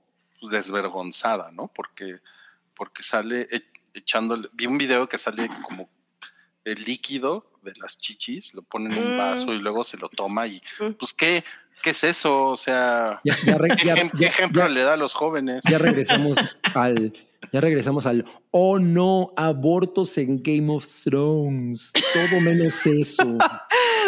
desvergonzada, 0.51 1.51
¿no? 1.53 1.69
Porque, 1.75 2.19
porque 2.77 3.03
sale 3.03 3.49
e- 3.51 3.65
echándole, 3.95 4.51
vi 4.53 4.67
un 4.67 4.77
video 4.77 5.09
que 5.09 5.17
sale 5.17 5.49
como 5.67 5.89
el 6.65 6.85
líquido 6.85 7.51
de 7.63 7.73
las 7.81 7.97
chichis, 7.97 8.53
lo 8.55 8.61
pone 8.63 8.95
en 8.95 9.03
un 9.03 9.15
Mm. 9.15 9.19
vaso 9.19 9.55
y 9.55 9.59
luego 9.59 9.83
se 9.85 9.97
lo 9.97 10.09
toma 10.11 10.47
y 10.47 10.61
Mm. 10.81 10.93
pues 10.99 11.15
qué, 11.15 11.43
qué 11.83 11.91
es 11.91 12.05
eso, 12.05 12.47
o 12.49 12.57
sea, 12.57 13.21
Ya, 13.25 13.37
ya 13.45 13.59
re- 13.59 13.77
¿qué, 13.77 13.87
ya- 13.87 13.95
ejemplo 14.29 14.63
ya- 14.63 14.69
le 14.69 14.83
da 14.83 14.95
a 14.95 14.97
los 14.97 15.15
jóvenes? 15.15 15.63
ya 15.69 15.79
regresamos 15.79 16.37
al. 16.75 17.13
Ya 17.53 17.61
regresamos 17.61 18.07
al. 18.07 18.25
Oh 18.51 18.79
no, 18.79 19.33
abortos 19.37 20.17
en 20.19 20.43
Game 20.43 20.73
of 20.73 20.87
Thrones. 21.03 21.93
Todo 22.13 22.41
menos 22.41 22.85
eso. 22.87 23.37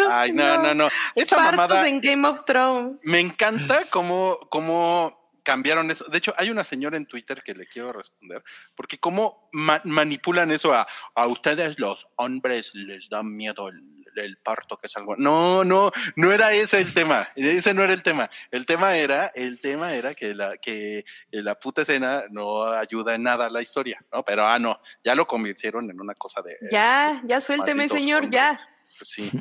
Ay, 0.09 0.31
no, 0.31 0.61
no, 0.61 0.73
no. 0.73 0.89
Esa 1.15 1.35
Partos 1.35 1.55
mamada 1.57 1.87
en 1.87 2.01
Game 2.01 2.27
of 2.27 2.43
Thrones. 2.45 2.97
me 3.03 3.19
encanta 3.19 3.85
cómo, 3.89 4.39
cómo 4.49 5.21
cambiaron 5.43 5.89
eso. 5.91 6.05
De 6.05 6.17
hecho, 6.17 6.33
hay 6.37 6.49
una 6.49 6.63
señora 6.63 6.97
en 6.97 7.05
Twitter 7.05 7.41
que 7.43 7.53
le 7.53 7.67
quiero 7.67 7.93
responder, 7.93 8.43
porque 8.75 8.97
cómo 8.99 9.49
ma- 9.53 9.81
manipulan 9.85 10.51
eso 10.51 10.73
a, 10.73 10.85
a 11.15 11.27
ustedes 11.27 11.79
los 11.79 12.07
hombres 12.15 12.73
les 12.73 13.07
da 13.07 13.23
miedo 13.23 13.69
el, 13.69 13.81
el 14.23 14.37
parto, 14.37 14.77
que 14.77 14.87
es 14.87 14.97
algo. 14.97 15.15
No, 15.17 15.63
no, 15.63 15.91
no 16.15 16.31
era 16.31 16.51
ese 16.53 16.79
el 16.79 16.93
tema. 16.93 17.27
Ese 17.35 17.73
no 17.73 17.83
era 17.83 17.93
el 17.93 18.03
tema. 18.03 18.29
El 18.51 18.65
tema 18.65 18.95
era, 18.95 19.27
el 19.35 19.59
tema 19.59 19.93
era 19.93 20.13
que 20.15 20.33
la, 20.33 20.57
que 20.57 21.05
la 21.31 21.55
puta 21.59 21.81
escena 21.83 22.23
no 22.29 22.63
ayuda 22.65 23.15
en 23.15 23.23
nada 23.23 23.45
a 23.45 23.49
la 23.49 23.61
historia, 23.61 24.03
¿no? 24.11 24.23
Pero 24.23 24.45
ah, 24.45 24.59
no, 24.59 24.79
ya 25.03 25.15
lo 25.15 25.27
convirtieron 25.27 25.89
en 25.89 25.99
una 26.01 26.13
cosa 26.15 26.41
de. 26.41 26.53
eh, 26.53 26.57
Ya, 26.71 27.21
ya 27.25 27.41
suélteme, 27.41 27.87
señor, 27.89 28.23
hombres. 28.23 28.41
ya. 28.41 28.69
Pues 28.97 29.09
sí. 29.09 29.31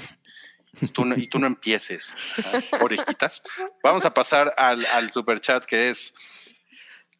Y 0.81 0.89
tú 0.89 1.07
no, 1.07 1.15
y 1.17 1.27
tú 1.27 1.39
no 1.39 1.47
empieces, 1.47 2.13
¿ah? 2.45 2.61
orejitas. 2.83 3.43
Vamos 3.83 4.05
a 4.05 4.13
pasar 4.13 4.53
al, 4.59 4.85
al 4.87 5.11
super 5.11 5.41
chat 5.41 5.65
que 5.65 5.89
es. 5.89 6.15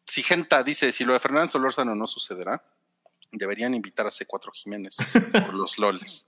Sigenta 0.05 0.63
dice: 0.63 0.91
Si 0.91 1.03
lo 1.03 1.13
de 1.13 1.19
Fernando 1.19 1.47
Solórzano 1.47 1.95
no 1.95 2.07
sucederá, 2.07 2.63
deberían 3.31 3.73
invitar 3.73 4.05
a 4.05 4.09
C4 4.09 4.51
Jiménez 4.53 4.97
por 5.31 5.53
los 5.53 5.77
LOLs. 5.79 6.27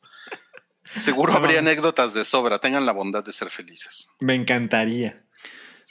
Seguro 0.97 1.33
habría 1.33 1.59
anécdotas 1.59 2.13
de 2.13 2.25
sobra. 2.25 2.59
Tengan 2.59 2.85
la 2.85 2.91
bondad 2.91 3.23
de 3.23 3.31
ser 3.31 3.49
felices. 3.49 4.07
Me 4.19 4.35
encantaría. 4.35 5.23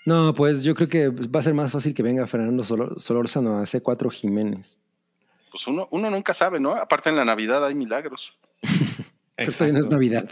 No, 0.04 0.34
pues 0.34 0.62
yo 0.64 0.74
creo 0.74 0.88
que 0.88 1.08
va 1.08 1.40
a 1.40 1.42
ser 1.42 1.54
más 1.54 1.70
fácil 1.70 1.94
que 1.94 2.02
venga 2.02 2.26
Fernando 2.26 2.62
Solor- 2.64 2.98
Solórzano 2.98 3.58
a 3.58 3.62
C4 3.62 4.10
Jiménez. 4.10 4.78
Pues 5.50 5.66
uno, 5.66 5.86
uno 5.90 6.10
nunca 6.10 6.34
sabe, 6.34 6.60
¿no? 6.60 6.72
Aparte 6.74 7.08
en 7.10 7.16
la 7.16 7.24
Navidad 7.24 7.64
hay 7.64 7.74
milagros. 7.74 8.38
Pero 9.36 9.52
todavía 9.52 9.74
no 9.74 9.80
es. 9.80 9.88
Navidad. 9.88 10.30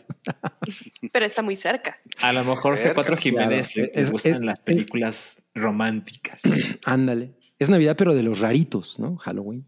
Pero 1.12 1.26
está 1.26 1.42
muy 1.42 1.54
cerca. 1.56 1.98
A 2.20 2.32
lo 2.32 2.44
mejor 2.44 2.76
Cerca, 2.76 3.02
C4 3.04 3.16
Jiménez 3.18 3.70
claro. 3.72 3.90
le 3.94 4.02
Es- 4.02 4.10
gustan 4.10 4.34
es- 4.34 4.40
las 4.40 4.58
es- 4.58 4.64
películas 4.64 5.42
románticas. 5.54 6.42
Ándale. 6.84 7.34
Es 7.58 7.68
Navidad, 7.70 7.96
pero 7.96 8.14
de 8.14 8.22
los 8.22 8.40
raritos, 8.40 8.98
¿no? 8.98 9.16
Halloween. 9.18 9.64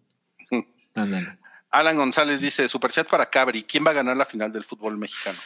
Ándale. 0.94 1.37
Alan 1.70 1.96
González 1.96 2.40
dice: 2.40 2.68
Superchat 2.68 3.08
para 3.08 3.28
Cabri. 3.28 3.62
¿Quién 3.62 3.84
va 3.86 3.90
a 3.90 3.94
ganar 3.94 4.16
la 4.16 4.24
final 4.24 4.52
del 4.52 4.64
fútbol 4.64 4.96
mexicano? 4.98 5.38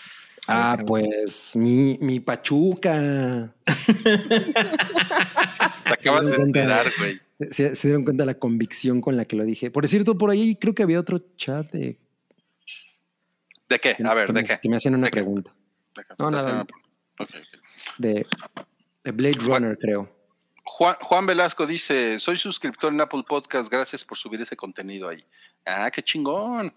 Ah, 0.49 0.71
cabrón. 0.77 0.87
pues 0.87 1.55
mi, 1.57 1.99
mi 2.01 2.19
Pachuca. 2.21 3.53
Te 5.85 5.93
acabas 5.93 6.31
de 6.31 6.37
enterar, 6.37 6.93
güey. 6.99 7.21
Se, 7.51 7.71
dieron 7.83 8.05
cuenta 8.05 8.25
la 8.25 8.35
convicción 8.35 9.01
con 9.01 9.17
la 9.17 9.25
que 9.25 9.37
lo 9.37 9.45
dije. 9.45 9.71
Por 9.71 9.87
cierto, 9.89 10.17
por 10.17 10.31
ahí 10.31 10.57
creo 10.57 10.75
que 10.75 10.83
había 10.83 11.01
otro 11.01 11.19
chat 11.37 11.71
de, 11.73 11.99
¿De 13.69 13.79
qué? 13.79 13.97
A 14.05 14.15
ver, 14.15 14.27
que, 14.27 14.33
¿de 14.33 14.43
me, 14.43 14.49
qué? 14.49 14.59
que 14.61 14.69
me 14.69 14.77
hacían 14.77 14.95
una 14.95 15.09
pregunta. 15.09 15.53
¿De 15.97 16.03
qué? 16.05 16.15
No, 16.19 16.31
nada. 16.31 16.49
se 16.49 16.55
me- 16.55 16.61
Ok, 16.61 16.69
ok. 17.21 17.29
De, 17.99 18.27
de 19.05 19.11
Blade 19.13 19.39
Runner, 19.41 19.79
creo. 19.79 20.09
Juan, 20.65 20.97
Juan 21.01 21.27
Velasco 21.27 21.67
dice, 21.67 22.19
soy 22.19 22.39
suscriptor 22.39 22.93
en 22.93 23.01
Apple 23.01 23.25
Podcast, 23.29 23.71
gracias 23.71 24.05
por 24.05 24.17
subir 24.17 24.41
ese 24.41 24.57
contenido 24.57 25.09
ahí. 25.09 25.25
Ah, 25.65 25.91
qué 25.91 26.03
chingón. 26.03 26.75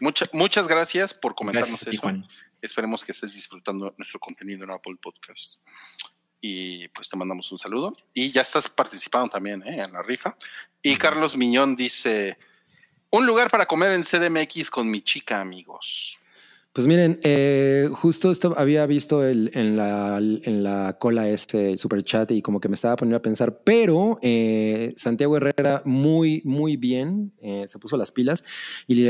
Mucha- 0.00 0.28
muchas 0.32 0.66
gracias 0.68 1.12
por 1.12 1.34
comentarnos 1.34 1.70
Gracias, 1.70 1.88
a 1.88 1.90
ti, 1.90 1.96
eso. 1.96 2.02
Juan. 2.02 2.26
Esperemos 2.62 3.04
que 3.04 3.12
estés 3.12 3.34
disfrutando 3.34 3.92
nuestro 3.96 4.20
contenido 4.20 4.64
en 4.64 4.70
Apple 4.70 4.96
Podcast. 5.02 5.60
Y 6.40 6.88
pues 6.88 7.08
te 7.08 7.16
mandamos 7.16 7.50
un 7.52 7.58
saludo. 7.58 7.96
Y 8.14 8.30
ya 8.30 8.42
estás 8.42 8.68
participando 8.68 9.28
también 9.28 9.62
¿eh? 9.66 9.82
en 9.82 9.92
la 9.92 10.02
rifa. 10.02 10.36
Y 10.82 10.96
Carlos 10.96 11.36
Miñón 11.36 11.76
dice, 11.76 12.38
un 13.10 13.26
lugar 13.26 13.50
para 13.50 13.66
comer 13.66 13.92
en 13.92 14.04
CDMX 14.04 14.70
con 14.70 14.90
mi 14.90 15.02
chica, 15.02 15.40
amigos. 15.40 16.18
Pues 16.80 16.88
miren, 16.88 17.20
eh, 17.24 17.90
justo 17.92 18.30
esto 18.30 18.54
había 18.56 18.86
visto 18.86 19.22
el, 19.22 19.50
en, 19.52 19.76
la, 19.76 20.16
en 20.16 20.62
la 20.62 20.96
cola 20.98 21.28
este 21.28 21.76
super 21.76 22.02
chat 22.02 22.30
y 22.30 22.40
como 22.40 22.58
que 22.58 22.70
me 22.70 22.74
estaba 22.74 22.96
poniendo 22.96 23.18
a 23.18 23.20
pensar, 23.20 23.60
pero 23.64 24.18
eh, 24.22 24.94
Santiago 24.96 25.36
Herrera 25.36 25.82
muy, 25.84 26.40
muy 26.46 26.78
bien, 26.78 27.32
eh, 27.42 27.64
se 27.66 27.78
puso 27.78 27.98
las 27.98 28.12
pilas 28.12 28.44
y, 28.86 29.06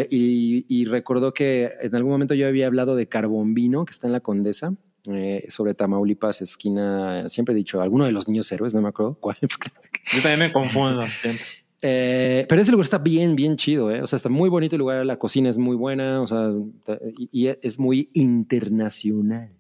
y- 0.69 0.85
recordó 0.87 1.33
que 1.33 1.71
en 1.81 1.95
algún 1.95 2.11
momento 2.11 2.35
yo 2.35 2.49
había 2.49 2.67
hablado 2.67 2.97
de 2.97 3.07
Carbombino, 3.07 3.85
que 3.85 3.93
está 3.93 4.09
en 4.09 4.15
la 4.15 4.21
Condesa, 4.21 4.75
eh, 5.05 5.45
sobre 5.49 5.75
Tamaulipas, 5.75 6.43
esquina, 6.43 7.29
siempre 7.29 7.53
he 7.53 7.57
dicho, 7.57 7.81
alguno 7.81 8.05
de 8.05 8.11
los 8.11 8.27
niños 8.27 8.51
héroes, 8.51 8.75
no 8.75 8.83
me 8.83 8.89
acuerdo 8.89 9.15
cuál. 9.21 9.37
Yo 10.13 10.23
también 10.23 10.41
me 10.41 10.53
confundo. 10.53 11.07
siempre. 11.23 11.45
Eh, 11.83 12.45
pero 12.49 12.61
ese 12.61 12.71
lugar 12.73 12.85
está 12.85 12.99
bien, 12.99 13.35
bien 13.37 13.57
chido, 13.57 13.91
¿eh? 13.91 14.03
O 14.03 14.07
sea, 14.07 14.17
está 14.17 14.29
muy 14.29 14.51
bonito 14.51 14.77
el 14.77 14.81
lugar, 14.81 15.07
la 15.07 15.19
cocina 15.19 15.49
es 15.49 15.57
muy 15.57 15.77
buena, 15.77 16.21
o 16.21 16.27
sea, 16.27 16.51
y, 17.17 17.29
y 17.33 17.57
es 17.63 17.79
muy 17.79 18.11
internacional. 18.13 19.51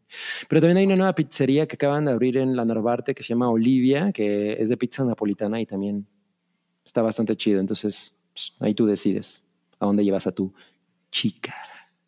Pero 0.49 0.61
también 0.61 0.79
hay 0.79 0.87
una 0.87 0.97
nueva 0.97 1.15
pizzería 1.15 1.67
que 1.67 1.77
acaban 1.77 2.05
de 2.05 2.13
abrir 2.13 2.37
en 2.37 2.57
la 2.57 2.65
Narvarte 2.65 3.15
que 3.15 3.23
se 3.23 3.29
llama 3.31 3.49
Olivia, 3.49 4.13
que 4.13 4.53
es 4.61 4.69
de 4.69 4.77
pizza 4.77 5.05
napolitana 5.05 5.61
y 5.61 5.67
también 5.67 6.07
está 6.85 7.01
bastante 7.01 7.37
chido. 7.37 7.61
Entonces, 7.61 8.15
pues, 8.33 8.53
ahí 8.61 8.75
tú 8.75 8.87
decides 8.87 9.45
a 9.79 9.87
dónde 9.87 10.05
llevas 10.05 10.27
a 10.27 10.33
tu 10.33 10.53
chica 11.11 11.55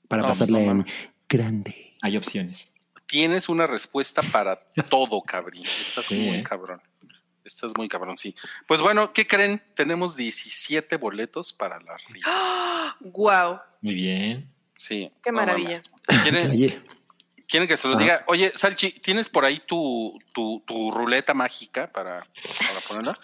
para 0.09 0.23
No, 0.23 0.29
pasarla 0.29 0.59
no 0.61 0.71
en 0.71 0.87
grande. 1.29 1.95
Hay 2.03 2.17
opciones. 2.17 2.75
Tienes 3.07 3.49
una 3.49 3.67
respuesta 3.67 4.21
para 4.33 4.57
todo, 4.91 5.23
cabrín. 5.23 5.65
Estás 5.65 6.07
Sí, 6.07 6.17
muy 6.17 6.39
¿eh? 6.39 6.43
cabrón. 6.43 6.81
Estás 7.45 7.73
muy 7.77 7.89
cabrón, 7.89 8.17
sí. 8.17 8.35
Pues 8.67 8.81
bueno, 8.81 9.13
¿qué 9.13 9.27
creen? 9.27 9.63
Tenemos 9.75 10.17
17 10.17 10.97
boletos 10.97 11.53
para 11.53 11.81
la 11.81 11.97
rifa. 12.09 12.97
Wow, 13.01 13.61
Muy 13.81 13.95
bien. 13.95 14.49
Sí. 14.75 15.11
Qué 15.23 15.31
no 15.33 15.37
maravilla. 15.39 15.81
¿Quieren, 17.49 17.69
que 17.69 17.77
se 17.77 17.87
los 17.87 17.99
Ah. 17.99 18.01
diga? 18.01 18.25
Oye, 18.29 18.51
Salchi, 18.55 18.93
¿tienes 18.93 19.29
por 19.29 19.45
ahí 19.45 19.61
tu, 19.67 20.19
tu, 20.33 20.63
tu 20.67 20.91
ruleta 20.91 21.35
mágica 21.35 21.87
para, 21.93 22.21
para 22.21 22.81
ponerla? 22.89 23.15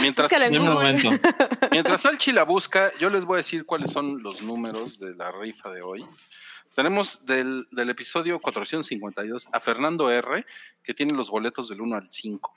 Mientras, 0.00 0.30
mientras 1.70 2.00
Salchi 2.02 2.32
la 2.32 2.42
busca, 2.42 2.92
yo 2.98 3.08
les 3.08 3.24
voy 3.24 3.36
a 3.36 3.38
decir 3.38 3.64
cuáles 3.64 3.90
son 3.90 4.22
los 4.22 4.42
números 4.42 4.98
de 4.98 5.14
la 5.14 5.32
rifa 5.32 5.70
de 5.70 5.80
hoy. 5.82 6.04
Tenemos 6.74 7.24
del, 7.24 7.66
del 7.70 7.88
episodio 7.90 8.38
452 8.40 9.48
a 9.52 9.58
Fernando 9.60 10.10
R, 10.10 10.44
que 10.82 10.92
tiene 10.92 11.14
los 11.14 11.30
boletos 11.30 11.68
del 11.70 11.80
1 11.80 11.96
al 11.96 12.08
5. 12.08 12.54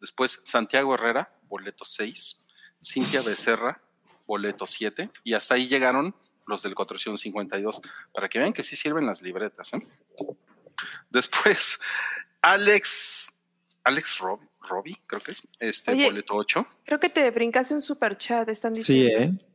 Después 0.00 0.40
Santiago 0.44 0.94
Herrera, 0.94 1.32
boleto 1.48 1.84
6. 1.84 2.46
Cintia 2.82 3.20
Becerra, 3.22 3.80
boleto 4.26 4.66
7. 4.66 5.10
Y 5.24 5.34
hasta 5.34 5.54
ahí 5.54 5.68
llegaron 5.68 6.14
los 6.46 6.62
del 6.62 6.74
452, 6.74 7.80
para 8.12 8.28
que 8.28 8.38
vean 8.38 8.52
que 8.52 8.62
sí 8.62 8.74
sirven 8.74 9.06
las 9.06 9.22
libretas. 9.22 9.72
¿eh? 9.74 9.86
Después, 11.10 11.78
Alex, 12.42 13.32
Alex 13.84 14.18
Rob, 14.18 14.40
Robbie, 14.62 15.00
creo 15.06 15.20
que 15.20 15.32
es, 15.32 15.46
este 15.58 15.92
Oye. 15.92 16.06
boleto 16.06 16.34
8. 16.34 16.66
creo 16.84 16.98
que 17.00 17.08
te 17.08 17.30
brincaste 17.30 17.74
un 17.74 17.82
super 17.82 18.16
chat, 18.16 18.48
están 18.48 18.74
sí, 18.76 19.02
diciendo. 19.02 19.38
¿eh? 19.40 19.46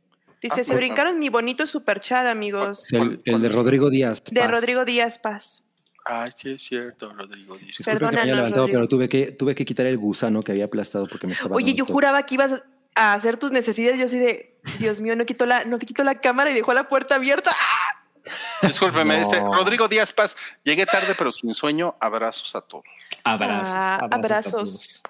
Dice, 0.41 0.61
Ah, 0.61 0.63
se 0.63 0.75
brincaron 0.75 1.17
mi 1.17 1.29
bonito 1.29 1.65
super 1.65 1.99
chat, 1.99 2.27
amigos. 2.27 2.91
El, 2.93 3.19
el 3.25 3.41
de 3.41 3.49
Rodrigo 3.49 3.89
Díaz. 3.89 4.23
De 4.25 4.41
Paz. 4.41 4.51
Rodrigo 4.51 4.85
Díaz 4.85 5.17
Paz. 5.17 5.63
Ay, 6.05 6.31
sí 6.35 6.51
es 6.51 6.61
cierto, 6.61 7.11
Rodrigo. 7.13 7.55
Disculpe 7.57 7.97
que 7.97 8.15
me 8.15 8.21
haya 8.21 8.35
levantado, 8.35 8.63
Rodrigo. 8.67 8.77
pero 8.79 8.87
tuve 8.87 9.09
que, 9.09 9.31
tuve 9.31 9.55
que 9.55 9.65
quitar 9.65 9.87
el 9.87 9.97
gusano 9.97 10.41
que 10.43 10.51
había 10.51 10.65
aplastado 10.65 11.07
porque 11.07 11.25
me 11.25 11.33
estaba. 11.33 11.55
Oye, 11.55 11.73
yo 11.73 11.85
juraba 11.85 12.23
que 12.25 12.35
ibas 12.35 12.63
a 12.95 13.13
hacer 13.13 13.37
tus 13.37 13.51
necesidades. 13.51 13.99
Yo 13.99 14.05
así 14.05 14.19
de, 14.19 14.59
Dios 14.77 15.01
mío, 15.01 15.15
no 15.15 15.25
quitó 15.25 15.45
la, 15.47 15.65
no 15.65 15.79
te 15.79 15.85
quitó 15.87 16.03
la 16.03 16.21
cámara 16.21 16.51
y 16.51 16.53
dejó 16.53 16.73
la 16.73 16.87
puerta 16.87 17.15
abierta. 17.15 17.51
¡Ah! 17.51 18.27
Discúlpeme, 18.61 19.17
No. 19.17 19.21
este, 19.23 19.39
Rodrigo 19.39 19.87
Díaz 19.87 20.13
Paz, 20.13 20.37
llegué 20.63 20.85
tarde 20.85 21.15
pero 21.17 21.31
sin 21.31 21.53
sueño, 21.53 21.95
abrazos 21.99 22.55
a 22.55 22.61
todos. 22.61 22.83
Abrazos. 23.23 23.73
Ah, 23.75 23.95
abrazos. 24.11 24.21
abrazos. 24.21 25.01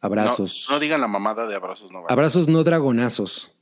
Abrazos. 0.00 0.66
No, 0.68 0.74
no 0.74 0.80
digan 0.80 1.00
la 1.00 1.08
mamada 1.08 1.46
de 1.46 1.54
abrazos, 1.56 1.90
no. 1.90 2.04
Abrazos, 2.08 2.48
no 2.48 2.62
dragonazos. 2.64 3.52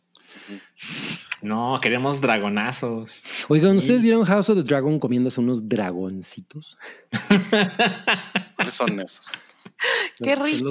No, 1.44 1.78
queremos 1.80 2.20
dragonazos. 2.20 3.22
Oigan, 3.48 3.76
¿ustedes 3.76 4.00
vieron 4.00 4.24
House 4.24 4.48
of 4.48 4.56
the 4.56 4.62
Dragon 4.62 4.98
comiéndose 4.98 5.40
unos 5.40 5.68
dragoncitos? 5.68 6.78
¿Cuáles 8.56 8.74
son 8.74 8.98
esos? 9.00 9.30
Qué 10.22 10.36
los 10.36 10.44
rico. 10.50 10.70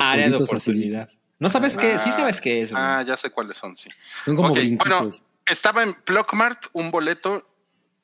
Área 0.00 0.28
de 0.28 0.36
oportunidad. 0.36 1.08
No 1.38 1.48
sabes 1.48 1.76
qué, 1.76 1.98
sí 1.98 2.10
sabes 2.10 2.40
qué 2.40 2.60
es. 2.62 2.72
güey. 2.72 2.82
Ah, 2.84 3.02
ya 3.06 3.16
sé 3.16 3.30
cuáles 3.30 3.56
son, 3.56 3.74
sí. 3.76 3.88
Son 4.24 4.36
como 4.36 4.48
Ok, 4.48 4.56
brinquitos. 4.56 4.88
bueno, 4.88 5.08
estaba 5.46 5.82
en 5.82 5.96
Blockmart, 6.04 6.66
un 6.72 6.90
boleto 6.90 7.46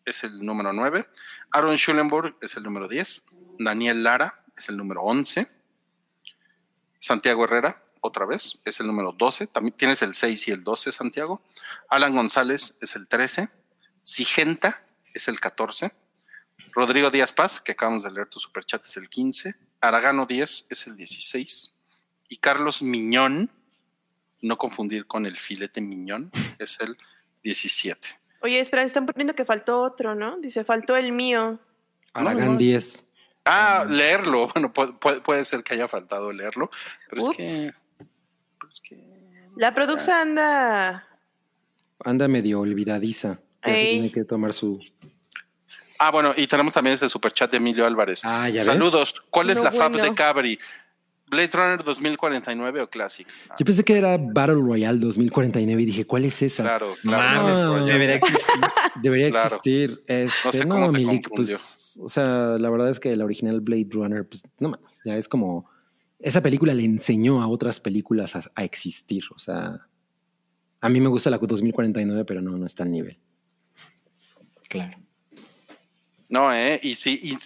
es 0.04 0.22
el 0.24 0.38
número 0.38 0.72
9. 0.72 1.06
Aaron 1.50 1.76
Schulenburg 1.76 2.36
es 2.40 2.56
el 2.56 2.62
número 2.62 2.88
10. 2.88 3.24
Daniel 3.58 4.02
Lara 4.04 4.42
es 4.56 4.68
el 4.68 4.76
número 4.76 5.02
11. 5.02 5.48
Santiago 6.98 7.44
Herrera, 7.44 7.82
otra 8.06 8.24
vez, 8.26 8.60
es 8.64 8.80
el 8.80 8.86
número 8.86 9.12
12. 9.12 9.46
También 9.48 9.76
tienes 9.76 10.02
el 10.02 10.14
6 10.14 10.48
y 10.48 10.50
el 10.52 10.62
12, 10.64 10.92
Santiago. 10.92 11.42
Alan 11.88 12.14
González 12.14 12.76
es 12.80 12.96
el 12.96 13.08
13. 13.08 13.48
Sigenta 14.02 14.84
es 15.14 15.28
el 15.28 15.40
14. 15.40 15.92
Rodrigo 16.72 17.10
Díaz 17.10 17.32
Paz, 17.32 17.60
que 17.60 17.72
acabamos 17.72 18.02
de 18.02 18.10
leer 18.10 18.28
tu 18.28 18.38
superchat, 18.38 18.84
es 18.84 18.96
el 18.96 19.08
15. 19.08 19.54
Aragano 19.80 20.26
10 20.26 20.66
es 20.70 20.86
el 20.86 20.96
16. 20.96 21.72
Y 22.28 22.36
Carlos 22.38 22.82
Miñón, 22.82 23.50
no 24.42 24.58
confundir 24.58 25.06
con 25.06 25.26
el 25.26 25.36
filete 25.36 25.80
miñón, 25.80 26.30
es 26.58 26.78
el 26.80 26.96
17. 27.42 28.08
Oye, 28.42 28.60
espera, 28.60 28.82
están 28.82 29.06
poniendo 29.06 29.34
que 29.34 29.44
faltó 29.44 29.80
otro, 29.80 30.14
¿no? 30.14 30.38
Dice, 30.38 30.64
faltó 30.64 30.96
el 30.96 31.12
mío. 31.12 31.58
Aragán 32.12 32.52
no. 32.52 32.58
10. 32.58 33.04
Ah, 33.44 33.84
leerlo. 33.88 34.48
Bueno, 34.54 34.72
puede, 34.72 34.92
puede- 34.94 35.20
puede 35.20 35.44
ser 35.44 35.62
que 35.64 35.74
haya 35.74 35.88
faltado 35.88 36.32
leerlo, 36.32 36.70
pero 37.08 37.24
Ups. 37.24 37.38
es 37.38 37.48
que. 37.48 37.74
Pero 38.88 39.00
es 39.00 39.10
que- 39.10 39.50
La 39.56 39.74
produxa 39.74 40.20
anda. 40.20 41.06
Anda 42.04 42.28
medio 42.28 42.60
olvidadiza. 42.60 43.40
Ya 43.64 43.74
se 43.74 43.80
Ey. 43.80 43.90
tiene 43.94 44.12
que 44.12 44.24
tomar 44.24 44.52
su. 44.52 44.80
Ah, 45.98 46.10
bueno, 46.10 46.34
y 46.36 46.46
tenemos 46.46 46.74
también 46.74 46.94
este 46.94 47.08
superchat 47.08 47.50
de 47.50 47.56
Emilio 47.56 47.86
Álvarez. 47.86 48.22
Ah, 48.24 48.48
ya 48.50 48.56
ves. 48.56 48.64
Saludos. 48.64 49.14
¿Cuál 49.30 49.48
es 49.50 49.56
No, 49.58 49.64
la 49.64 49.72
fab 49.72 49.90
bueno. 49.92 50.06
de 50.06 50.14
Cabri? 50.14 50.58
¿Blade 51.28 51.50
Runner 51.54 51.82
2049 51.82 52.82
o 52.82 52.88
Classic? 52.90 53.26
Ah, 53.48 53.56
Yo 53.58 53.64
pensé 53.64 53.82
que 53.82 53.96
era 53.98 54.16
Battle 54.16 54.56
Royale 54.56 54.98
2049 54.98 55.82
y 55.82 55.86
dije, 55.86 56.04
¿cuál 56.06 56.24
es 56.26 56.40
esa? 56.42 56.62
claro, 56.62 56.94
No 57.02 57.12
claro. 57.12 57.48
no, 57.48 57.78
no, 57.78 57.86
debería 57.86 58.16
existir. 58.16 58.60
Debería 59.02 59.30
Claro. 59.30 59.46
existir. 59.56 60.04
Este, 60.06 60.38
No 60.44 60.52
sé 60.52 60.64
no, 60.66 60.74
cómo 60.76 60.90
te 60.92 60.98
Milik, 60.98 61.28
pues, 61.34 61.98
o 62.00 62.08
sea, 62.08 62.56
la 62.58 62.70
verdad 62.70 62.90
es 62.90 63.00
que 63.00 63.16
la 63.16 63.24
original 63.24 63.60
Blade 63.60 63.88
Runner, 63.90 64.24
pues, 64.28 64.44
no 64.60 64.68
mames, 64.68 65.00
ya 65.04 65.16
es 65.16 65.26
como, 65.26 65.68
esa 66.18 66.42
película 66.42 66.74
le 66.74 66.84
enseñó 66.84 67.42
a 67.42 67.48
otras 67.48 67.80
películas 67.80 68.36
a, 68.36 68.42
a 68.54 68.64
existir, 68.64 69.24
o 69.34 69.38
sea, 69.38 69.86
a 70.80 70.88
mí 70.88 71.00
me 71.00 71.08
gusta 71.08 71.30
la 71.30 71.38
2049, 71.38 72.24
pero 72.24 72.40
no, 72.40 72.56
no 72.56 72.66
está 72.66 72.82
al 72.82 72.92
nivel. 72.92 73.18
Claro. 74.68 74.98
No, 76.28 76.52
¿eh? 76.52 76.80
Y 76.82 76.94
si, 76.94 77.14
y, 77.22 77.36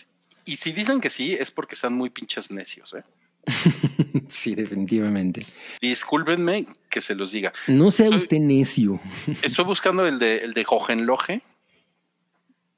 y 0.45 0.57
si 0.57 0.73
dicen 0.73 1.01
que 1.01 1.11
sí, 1.11 1.33
es 1.33 1.51
porque 1.51 1.75
están 1.75 1.95
muy 1.95 2.11
pinches 2.11 2.51
necios, 2.51 2.95
¿eh? 2.95 3.05
sí, 4.29 4.55
definitivamente. 4.55 5.47
Discúlpenme 5.81 6.67
que 6.89 7.01
se 7.01 7.15
los 7.15 7.33
diga. 7.33 7.53
No 7.67 7.91
sea 7.91 8.11
usted 8.11 8.39
necio. 8.39 9.01
Estoy 9.43 9.65
buscando 9.65 10.07
el 10.07 10.19
de, 10.19 10.39
el 10.39 10.55
de 10.55 10.67
Hohenlohe. 10.69 11.43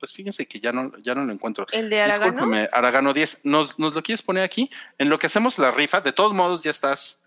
Pues 0.02 0.14
fíjense 0.14 0.48
que 0.48 0.58
ya 0.58 0.72
no, 0.72 0.90
ya 1.00 1.14
no 1.14 1.24
lo 1.24 1.32
encuentro. 1.32 1.64
El 1.70 1.88
de 1.88 2.00
Aragano. 2.02 2.32
Discúlpeme, 2.32 2.68
Aragano 2.72 3.12
10. 3.14 3.42
¿Nos, 3.44 3.78
¿Nos 3.78 3.94
lo 3.94 4.02
quieres 4.02 4.20
poner 4.20 4.42
aquí? 4.42 4.68
En 4.98 5.08
lo 5.08 5.16
que 5.20 5.28
hacemos 5.28 5.60
la 5.60 5.70
rifa, 5.70 6.00
de 6.00 6.10
todos 6.12 6.34
modos 6.34 6.64
ya 6.64 6.72
estás 6.72 7.22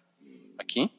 aquí. 0.59 0.91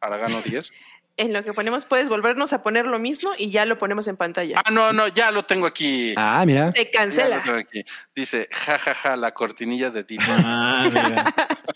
Aragano 0.00 0.42
10. 0.44 0.72
En 1.18 1.32
lo 1.32 1.44
que 1.44 1.52
ponemos, 1.52 1.84
puedes 1.84 2.08
volvernos 2.08 2.52
a 2.52 2.64
poner 2.64 2.84
lo 2.86 2.98
mismo 2.98 3.30
y 3.38 3.52
ya 3.52 3.64
lo 3.64 3.78
ponemos 3.78 4.08
en 4.08 4.16
pantalla. 4.16 4.60
Ah, 4.64 4.72
no, 4.72 4.92
no, 4.92 5.06
ya 5.06 5.30
lo 5.30 5.44
tengo 5.44 5.66
aquí. 5.68 6.14
Ah, 6.16 6.42
mira. 6.44 6.72
Se 6.72 6.82
Ya 6.82 6.84
lo 6.84 6.90
cancela. 6.98 7.42
tengo 7.44 7.58
aquí. 7.58 7.84
Dice, 8.12 8.48
jajaja, 8.50 8.94
ja, 8.94 9.10
ja, 9.10 9.16
la 9.16 9.32
cortinilla 9.32 9.90
de 9.90 10.02
Deep. 10.02 10.20
Ah, 10.26 10.82
mira. 10.92 11.32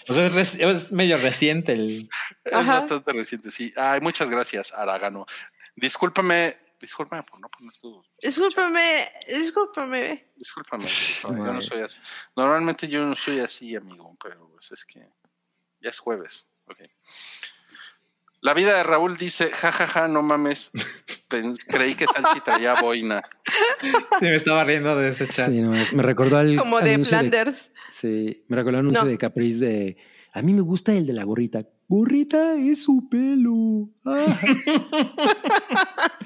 O 0.09 0.13
sea, 0.15 0.27
es, 0.27 0.57
es 0.57 0.91
medio 0.91 1.17
reciente 1.19 1.75
el. 1.75 2.09
Es 2.43 2.53
Ajá. 2.53 2.81
bastante 2.81 3.13
reciente, 3.13 3.53
sí. 3.53 3.73
Ay, 3.77 4.01
muchas 4.01 4.31
gracias, 4.31 4.73
Aragano. 4.73 5.27
Discúlpame, 5.77 6.57
discúlpame 6.81 7.23
por 7.23 7.41
no 7.41 7.49
poner 7.49 7.77
tu. 7.79 8.03
Discúlpame, 8.23 9.09
discúlpame. 9.27 10.33
Discúlpame. 10.37 10.85
yo 11.47 11.53
no 11.53 11.63
soy 11.63 11.83
así. 11.83 12.01
Normalmente 12.37 12.89
yo 12.89 13.05
no 13.05 13.15
soy 13.15 13.41
así, 13.41 13.75
amigo, 13.77 14.15
pero 14.23 14.49
pues 14.51 14.73
es 14.73 14.85
que 14.85 15.01
ya 15.81 15.91
es 15.91 15.99
jueves. 15.99 16.49
Ok. 16.67 16.79
La 18.41 18.53
vida 18.53 18.77
de 18.77 18.83
Raúl 18.83 19.17
dice, 19.17 19.51
jajaja, 19.51 20.07
no 20.07 20.23
mames. 20.23 20.71
Creí 21.69 21.95
que 21.95 22.07
Salchi 22.07 22.41
traía 22.41 22.75
boina. 22.75 23.23
Sí, 23.81 24.25
me 24.27 24.37
estaba 24.37 24.65
riendo 24.65 24.97
de 24.97 25.09
ese 25.11 25.27
chat. 25.29 25.51
Sí, 25.51 25.61
no, 25.61 25.71
me 25.71 26.03
recordó 26.03 26.39
al 26.39 26.57
Como 26.57 26.81
de 26.81 27.05
Flanders. 27.05 27.71
sí, 27.89 28.45
me 28.49 28.57
recordó 28.57 28.79
el 28.79 28.85
anuncio 28.87 29.03
No. 29.05 29.09
de 29.11 29.19
Caprice 29.19 29.65
de, 29.65 29.97
a 30.33 30.41
mí 30.43 30.55
me 30.55 30.63
gusta 30.63 30.93
el 30.95 31.07
de 31.07 31.13
la 31.13 31.25
gorrita. 31.25 31.67
Gorrita 31.89 32.55
es 32.55 32.83
su 32.85 33.09
pelo. 33.09 33.89
Ah. 34.05 34.27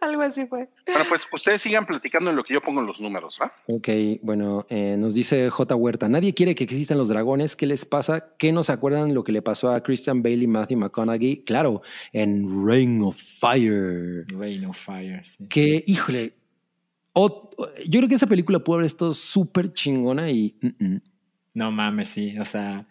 Algo 0.00 0.22
así 0.22 0.46
fue. 0.46 0.68
Bueno, 0.86 1.04
pues 1.08 1.26
ustedes 1.32 1.60
sigan 1.62 1.84
platicando 1.84 2.30
en 2.30 2.36
lo 2.36 2.44
que 2.44 2.54
yo 2.54 2.60
pongo 2.60 2.80
los 2.82 3.00
números, 3.00 3.38
¿va? 3.40 3.52
Ok, 3.66 3.88
bueno, 4.22 4.66
eh, 4.70 4.96
nos 4.98 5.14
dice 5.14 5.50
J. 5.50 5.74
Huerta, 5.76 6.08
nadie 6.08 6.32
quiere 6.34 6.54
que 6.54 6.64
existan 6.64 6.98
los 6.98 7.08
dragones, 7.08 7.56
¿qué 7.56 7.66
les 7.66 7.84
pasa? 7.84 8.34
¿Qué 8.38 8.52
nos 8.52 8.70
acuerdan 8.70 9.14
lo 9.14 9.24
que 9.24 9.32
le 9.32 9.42
pasó 9.42 9.70
a 9.70 9.82
Christian 9.82 10.22
Bale 10.22 10.36
y 10.36 10.46
Matthew 10.46 10.78
McConaughey? 10.78 11.44
Claro, 11.44 11.82
en 12.12 12.66
Reign 12.66 13.02
of 13.02 13.16
Fire. 13.38 14.24
Rain 14.28 14.64
of 14.66 14.78
Fire. 14.78 15.22
sí. 15.26 15.46
Que, 15.48 15.84
híjole, 15.86 16.34
ot- 17.14 17.50
yo 17.86 18.00
creo 18.00 18.08
que 18.08 18.14
esa 18.14 18.26
película 18.26 18.58
pudo 18.60 18.76
haber 18.76 18.86
estado 18.86 19.12
súper 19.14 19.72
chingona 19.72 20.30
y... 20.30 20.56
mm, 20.60 20.84
mm. 20.86 21.00
No 21.52 21.72
mames, 21.72 22.06
sí. 22.08 22.38
O 22.38 22.44
sea, 22.44 22.86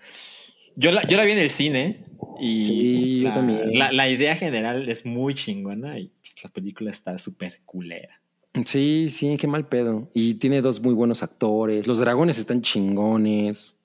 yo 0.79 0.91
la, 0.91 1.05
yo 1.07 1.17
la 1.17 1.23
vi 1.25 1.33
en 1.33 1.39
el 1.39 1.49
cine 1.49 2.05
y 2.39 2.63
Sí, 2.63 3.19
yo 3.21 3.27
la, 3.29 3.33
también. 3.33 3.77
La, 3.77 3.91
la 3.91 4.09
idea 4.09 4.35
general 4.35 4.87
es 4.89 5.05
muy 5.05 5.35
chingona 5.35 5.99
y 5.99 6.07
pues, 6.21 6.35
la 6.43 6.49
película 6.49 6.89
está 6.89 7.17
súper 7.17 7.61
culera. 7.65 8.21
Sí, 8.65 9.07
sí, 9.09 9.37
qué 9.37 9.47
mal 9.47 9.67
pedo. 9.67 10.09
Y 10.13 10.35
tiene 10.35 10.61
dos 10.61 10.81
muy 10.81 10.93
buenos 10.93 11.21
actores. 11.21 11.85
Los 11.85 11.99
dragones 11.99 12.37
están 12.37 12.61
chingones. 12.61 13.75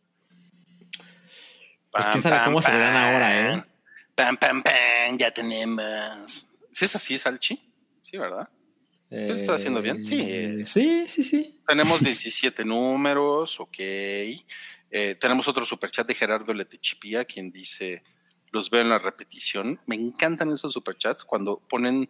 Pues 1.90 2.06
Pam, 2.06 2.12
quién 2.12 2.22
sabe 2.22 2.36
pam, 2.36 2.44
cómo 2.46 2.62
se 2.62 2.70
verán 2.72 2.96
ahora, 2.96 3.52
¿eh? 3.52 3.64
Pam, 4.14 4.36
pam, 4.36 4.62
pam, 4.62 5.18
ya 5.18 5.30
tenemos. 5.30 6.48
¿Sí 6.72 6.84
es 6.84 6.96
así, 6.96 7.18
Salchi? 7.18 7.60
Sí, 8.02 8.16
¿verdad? 8.16 8.48
lo 9.10 9.34
estoy 9.36 9.54
haciendo 9.54 9.80
bien? 9.80 10.02
Sí. 10.02 10.18
Eh, 10.20 10.62
Sí, 10.64 11.04
sí, 11.06 11.22
sí. 11.22 11.60
Tenemos 11.68 12.02
17 12.02 12.64
números, 12.64 13.60
ok. 13.60 13.78
Eh, 14.96 15.16
tenemos 15.16 15.48
otro 15.48 15.64
superchat 15.64 16.06
de 16.06 16.14
Gerardo 16.14 16.54
Letechipía, 16.54 17.24
quien 17.24 17.50
dice, 17.50 18.04
los 18.52 18.70
veo 18.70 18.80
en 18.80 18.88
la 18.90 19.00
repetición. 19.00 19.80
Me 19.86 19.96
encantan 19.96 20.52
esos 20.52 20.72
superchats 20.72 21.24
cuando 21.24 21.58
ponen 21.68 22.08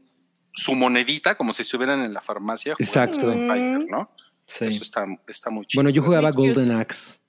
su 0.53 0.75
monedita 0.75 1.35
como 1.35 1.55
si 1.55 1.63
estuvieran 1.63 2.05
en 2.05 2.13
la 2.13 2.21
farmacia. 2.21 2.75
jugando 2.75 2.85
Exacto. 2.85 3.33
Fighter, 3.33 3.87
¿no? 3.91 4.11
Sí. 4.47 4.67
Eso 4.67 4.83
está, 4.83 5.07
está 5.27 5.49
muy 5.49 5.65
chido. 5.65 5.79
Bueno, 5.83 5.89
yo 5.89 6.03
jugaba. 6.03 6.31
Golden 6.31 6.73
Axe. 6.73 7.21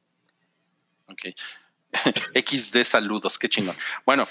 Ok. 1.08 1.34
XD 2.36 2.84
saludos, 2.84 3.40
qué 3.40 3.48
chingón. 3.48 3.78
Bueno, 4.06 4.28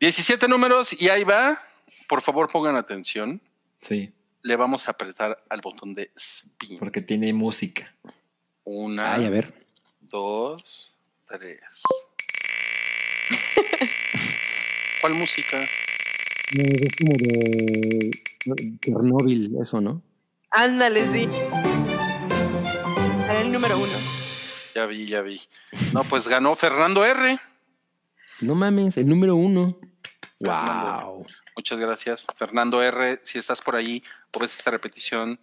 17 0.00 0.48
números 0.48 1.00
y 1.00 1.08
ahí 1.08 1.22
va. 1.22 1.62
Por 2.08 2.20
favor, 2.20 2.50
pongan 2.50 2.74
atención. 2.74 3.40
Sí, 3.80 4.12
Le 4.42 4.56
vamos 4.56 4.88
a 4.88 4.90
apretar 4.90 5.44
al 5.48 5.60
botón 5.60 5.94
de 5.94 6.10
spin. 6.16 6.80
porque 6.80 7.00
tiene 7.00 7.32
música. 7.32 7.94
Una, 8.64 9.14
Ay, 9.14 9.26
a 9.26 9.30
ver. 9.30 9.63
Dos, 10.14 10.94
tres. 11.24 11.82
¿Cuál 15.00 15.14
música? 15.14 15.60
Es 16.52 16.92
como 16.96 17.14
de 17.18 18.12
Chernobyl, 18.80 19.56
eso, 19.60 19.80
¿no? 19.80 20.00
Ándale, 20.50 21.10
sí. 21.10 21.28
Era 23.24 23.40
el 23.40 23.50
número 23.50 23.76
uno. 23.76 23.92
Ya 24.72 24.86
vi, 24.86 25.06
ya 25.06 25.22
vi. 25.22 25.40
No, 25.92 26.04
pues 26.04 26.28
ganó 26.28 26.54
Fernando 26.54 27.04
R. 27.04 27.36
No 28.40 28.54
mames, 28.54 28.96
el 28.96 29.08
número 29.08 29.34
uno. 29.34 29.76
Fernando. 30.38 31.06
Wow. 31.06 31.26
Muchas 31.56 31.80
gracias. 31.80 32.24
Fernando 32.36 32.80
R, 32.80 33.18
si 33.24 33.38
estás 33.38 33.60
por 33.60 33.74
ahí 33.74 34.00
o 34.32 34.38
ves 34.38 34.56
esta 34.56 34.70
repetición, 34.70 35.40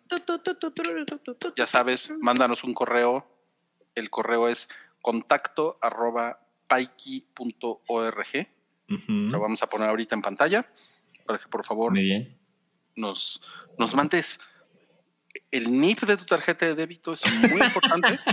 ya 1.58 1.66
sabes, 1.66 2.14
mándanos 2.22 2.64
un 2.64 2.74
correo. 2.74 3.41
El 3.96 4.10
correo 4.10 4.48
es 4.50 4.70
contacto 5.02 5.78
arroba 5.82 6.40
paiki.org. 6.68 8.48
Ujú. 8.90 9.12
Lo 9.12 9.40
vamos 9.40 9.64
a 9.64 9.68
poner 9.68 9.90
ahorita 9.90 10.16
en 10.16 10.22
pantalla 10.22 10.66
para 11.26 11.40
que 11.40 11.48
por 11.48 11.64
favor 11.64 11.92
Muy 11.92 12.04
bien. 12.04 12.38
nos, 12.96 13.42
nos 13.78 13.94
mandes 13.96 14.40
el 15.52 15.80
NIP 15.80 16.02
de 16.02 16.18
tu 16.18 16.26
tarjeta 16.26 16.66
de 16.66 16.76
débito. 16.76 17.14
Es 17.14 17.24
muy 17.50 17.62
importante. 17.62 18.20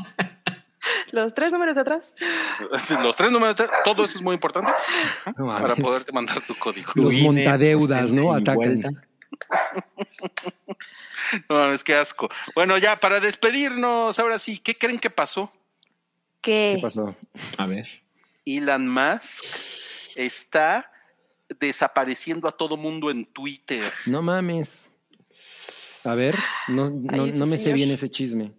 Los 1.11 1.35
tres 1.35 1.53
números 1.53 1.75
de 1.75 1.81
atrás. 1.83 2.15
Los 3.03 3.17
tres 3.17 3.31
números, 3.31 3.57
de- 3.57 3.69
todo 3.85 4.05
eso 4.05 4.17
es 4.19 4.23
muy 4.23 4.35
importante 4.35 4.71
No 5.37 5.47
para 5.47 5.75
poderte 5.75 6.13
mandar 6.13 6.41
tu 6.47 6.55
código. 6.57 6.93
Los 6.95 7.15
montadeudas, 7.17 8.13
¿no? 8.13 8.33
Atacan. 8.33 8.81
No, 11.49 11.73
es 11.73 11.85
que 11.85 11.95
asco. 11.95 12.29
Bueno, 12.55 12.79
ya 12.79 12.99
para 13.01 13.21
despedirnos, 13.21 14.19
ahora 14.19 14.39
sí, 14.39 14.59
¿qué 14.59 14.77
creen 14.77 14.99
que 14.99 15.11
pasó? 15.11 15.53
¿Qué? 16.41 16.75
¿Qué 16.77 16.83
pasó? 16.83 17.15
A 17.59 17.67
ver. 17.67 17.89
Elon 18.47 18.89
Musk 18.89 19.45
está 20.17 20.91
desapareciendo 21.61 22.49
a 22.49 22.53
todo 22.53 22.77
mundo 22.77 23.11
en 23.11 23.27
Twitter. 23.27 23.85
No 24.07 24.23
mames. 24.23 24.89
A 26.05 26.15
ver, 26.15 26.35
no, 26.69 26.89
no, 26.91 27.27
no 27.27 27.47
me 27.47 27.59
sé 27.59 27.73
bien 27.73 27.91
ese 27.91 28.09
chisme. 28.09 28.53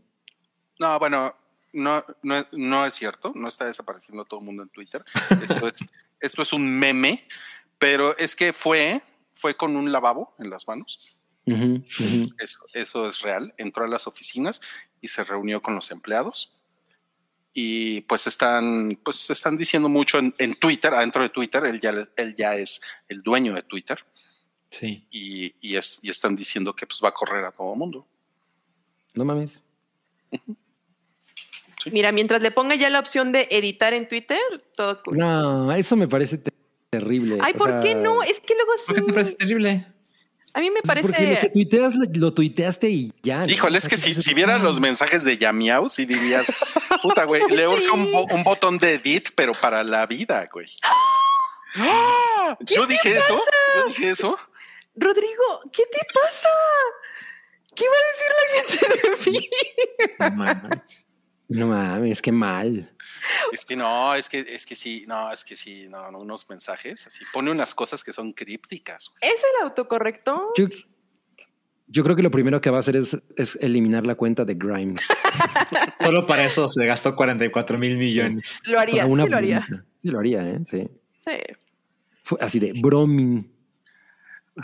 No, 0.77 0.99
bueno, 0.99 1.35
no, 1.73 2.03
no, 2.21 2.35
es- 2.35 2.47
no 2.51 2.85
es 2.85 2.93
cierto, 2.93 3.31
no 3.35 3.47
está 3.47 3.65
desapareciendo 3.65 4.21
a 4.23 4.25
todo 4.25 4.39
el 4.41 4.45
mundo 4.45 4.63
en 4.63 4.69
Twitter. 4.69 5.03
Esto 5.41 5.67
es, 5.67 5.75
esto 6.19 6.41
es 6.41 6.53
un 6.53 6.69
meme, 6.69 7.25
pero 7.77 8.15
es 8.17 8.35
que 8.35 8.51
fue, 8.53 9.01
fue 9.39 9.55
con 9.55 9.75
un 9.75 9.91
lavabo 9.91 10.35
en 10.39 10.49
las 10.49 10.67
manos. 10.67 11.15
Eso, 11.45 12.59
eso 12.73 13.07
es 13.07 13.21
real. 13.21 13.53
Entró 13.57 13.85
a 13.85 13.87
las 13.87 14.05
oficinas 14.05 14.61
y 15.01 15.07
se 15.07 15.23
reunió 15.23 15.61
con 15.61 15.73
los 15.75 15.89
empleados. 15.91 16.53
Y 17.53 18.01
pues 18.01 18.27
están, 18.27 18.99
pues 19.03 19.29
están 19.29 19.57
diciendo 19.57 19.89
mucho 19.89 20.19
en, 20.19 20.33
en 20.37 20.53
Twitter, 20.55 20.93
adentro 20.93 21.23
de 21.23 21.29
Twitter, 21.29 21.65
él 21.65 21.79
ya, 21.79 21.91
él 22.17 22.35
ya 22.37 22.55
es 22.55 22.81
el 23.07 23.23
dueño 23.23 23.55
de 23.55 23.63
Twitter 23.63 23.97
Sí. 24.69 25.07
y, 25.09 25.55
y, 25.59 25.75
es- 25.75 25.99
y 26.03 26.09
están 26.11 26.35
diciendo 26.35 26.75
que 26.75 26.85
pues 26.85 26.99
va 27.03 27.09
a 27.09 27.13
correr 27.13 27.43
a 27.45 27.51
todo 27.51 27.73
el 27.73 27.79
mundo. 27.79 28.05
No 29.15 29.25
mames. 29.25 29.63
Mira, 31.91 32.11
mientras 32.11 32.41
le 32.43 32.51
ponga 32.51 32.75
ya 32.75 32.89
la 32.89 32.99
opción 32.99 33.31
de 33.31 33.47
editar 33.49 33.93
en 33.93 34.07
Twitter, 34.07 34.37
todo 34.75 35.01
cool. 35.03 35.17
No, 35.17 35.71
eso 35.73 35.95
me 35.95 36.07
parece 36.07 36.37
terrible. 36.89 37.37
Ay, 37.41 37.53
O 37.55 37.57
¿por 37.57 37.69
sea, 37.69 37.79
qué 37.81 37.95
no? 37.95 38.23
Es 38.23 38.39
que 38.39 38.53
luego 38.55 38.71
¿Por 38.85 38.95
qué 38.95 39.01
te 39.01 39.13
parece 39.13 39.31
sí. 39.31 39.37
terrible? 39.37 39.85
A 40.55 40.59
mí 40.61 40.71
me 40.71 40.81
Porque 40.81 41.01
lo 41.03 41.07
que 41.09 41.13
parece. 41.13 41.49
tuiteas 41.49 41.95
lo, 41.95 42.05
lo 42.11 42.33
tuiteaste 42.33 42.89
y 42.89 43.13
ya. 43.21 43.39
¿no? 43.39 43.45
Híjole, 43.45 43.77
es 43.77 43.87
que 43.87 43.97
si, 43.97 44.15
si 44.15 44.33
vieras 44.33 44.61
los 44.61 44.79
mensajes 44.79 45.23
de 45.23 45.37
Yamiao, 45.37 45.89
sí 45.89 46.05
dirías, 46.07 46.51
puta, 47.03 47.25
güey, 47.25 47.43
le 47.49 47.67
urge 47.67 47.89
un, 47.91 48.11
bo- 48.11 48.25
un 48.33 48.43
botón 48.43 48.79
de 48.79 48.95
edit, 48.95 49.29
pero 49.35 49.53
para 49.53 49.83
la 49.83 50.07
vida, 50.07 50.49
güey. 50.51 50.67
¡Ah! 51.75 52.57
Yo 52.61 52.87
dije 52.87 53.15
eso, 53.17 53.39
yo 53.75 53.85
dije 53.89 54.09
eso. 54.09 54.39
Rodrigo, 54.95 55.61
¿qué 55.71 55.83
te 55.85 55.99
pasa? 56.13 56.49
¿Qué 57.75 57.85
va 57.87 57.95
a 57.95 58.07
decir 58.09 58.31
la 58.33 58.97
gente 58.97 59.07
de 59.07 59.31
mí? 59.31 59.49
No 61.49 61.67
mames. 61.67 62.21
Qué 62.21 62.31
mal. 62.31 62.91
Es 63.51 63.65
que 63.65 63.75
no, 63.75 64.13
es 64.13 64.29
que, 64.29 64.39
es 64.39 64.65
que 64.65 64.75
sí, 64.75 65.05
no, 65.07 65.31
es 65.31 65.43
que 65.43 65.55
sí, 65.55 65.87
no, 65.89 66.11
no, 66.11 66.19
unos 66.19 66.47
mensajes 66.47 67.07
así. 67.07 67.25
Pone 67.33 67.51
unas 67.51 67.73
cosas 67.73 68.03
que 68.03 68.13
son 68.13 68.33
crípticas. 68.33 69.09
güey. 69.09 69.33
¿Es 69.33 69.39
el 69.39 69.65
autocorrecto? 69.65 70.53
Yo, 70.55 70.67
yo 71.87 72.03
creo 72.03 72.15
que 72.15 72.21
lo 72.21 72.29
primero 72.29 72.61
que 72.61 72.69
va 72.69 72.77
a 72.77 72.79
hacer 72.81 72.95
es, 72.95 73.17
es 73.35 73.57
eliminar 73.61 74.05
la 74.05 74.13
cuenta 74.13 74.45
de 74.45 74.53
Grimes. 74.53 75.01
Solo 75.99 76.27
para 76.27 76.45
eso 76.45 76.69
se 76.69 76.85
gastó 76.85 77.15
44 77.15 77.79
mil 77.79 77.97
millones. 77.97 78.59
Lo 78.65 78.79
haría, 78.79 79.05
sí 79.05 79.09
lo 79.09 79.37
haría. 79.37 79.67
Sí, 80.01 80.09
lo 80.09 80.19
haría, 80.19 80.47
¿eh? 80.47 80.59
Sí. 80.65 80.87
Sí. 81.25 81.37
Fue 82.23 82.37
así 82.41 82.59
de 82.59 82.73
broming. 82.79 83.43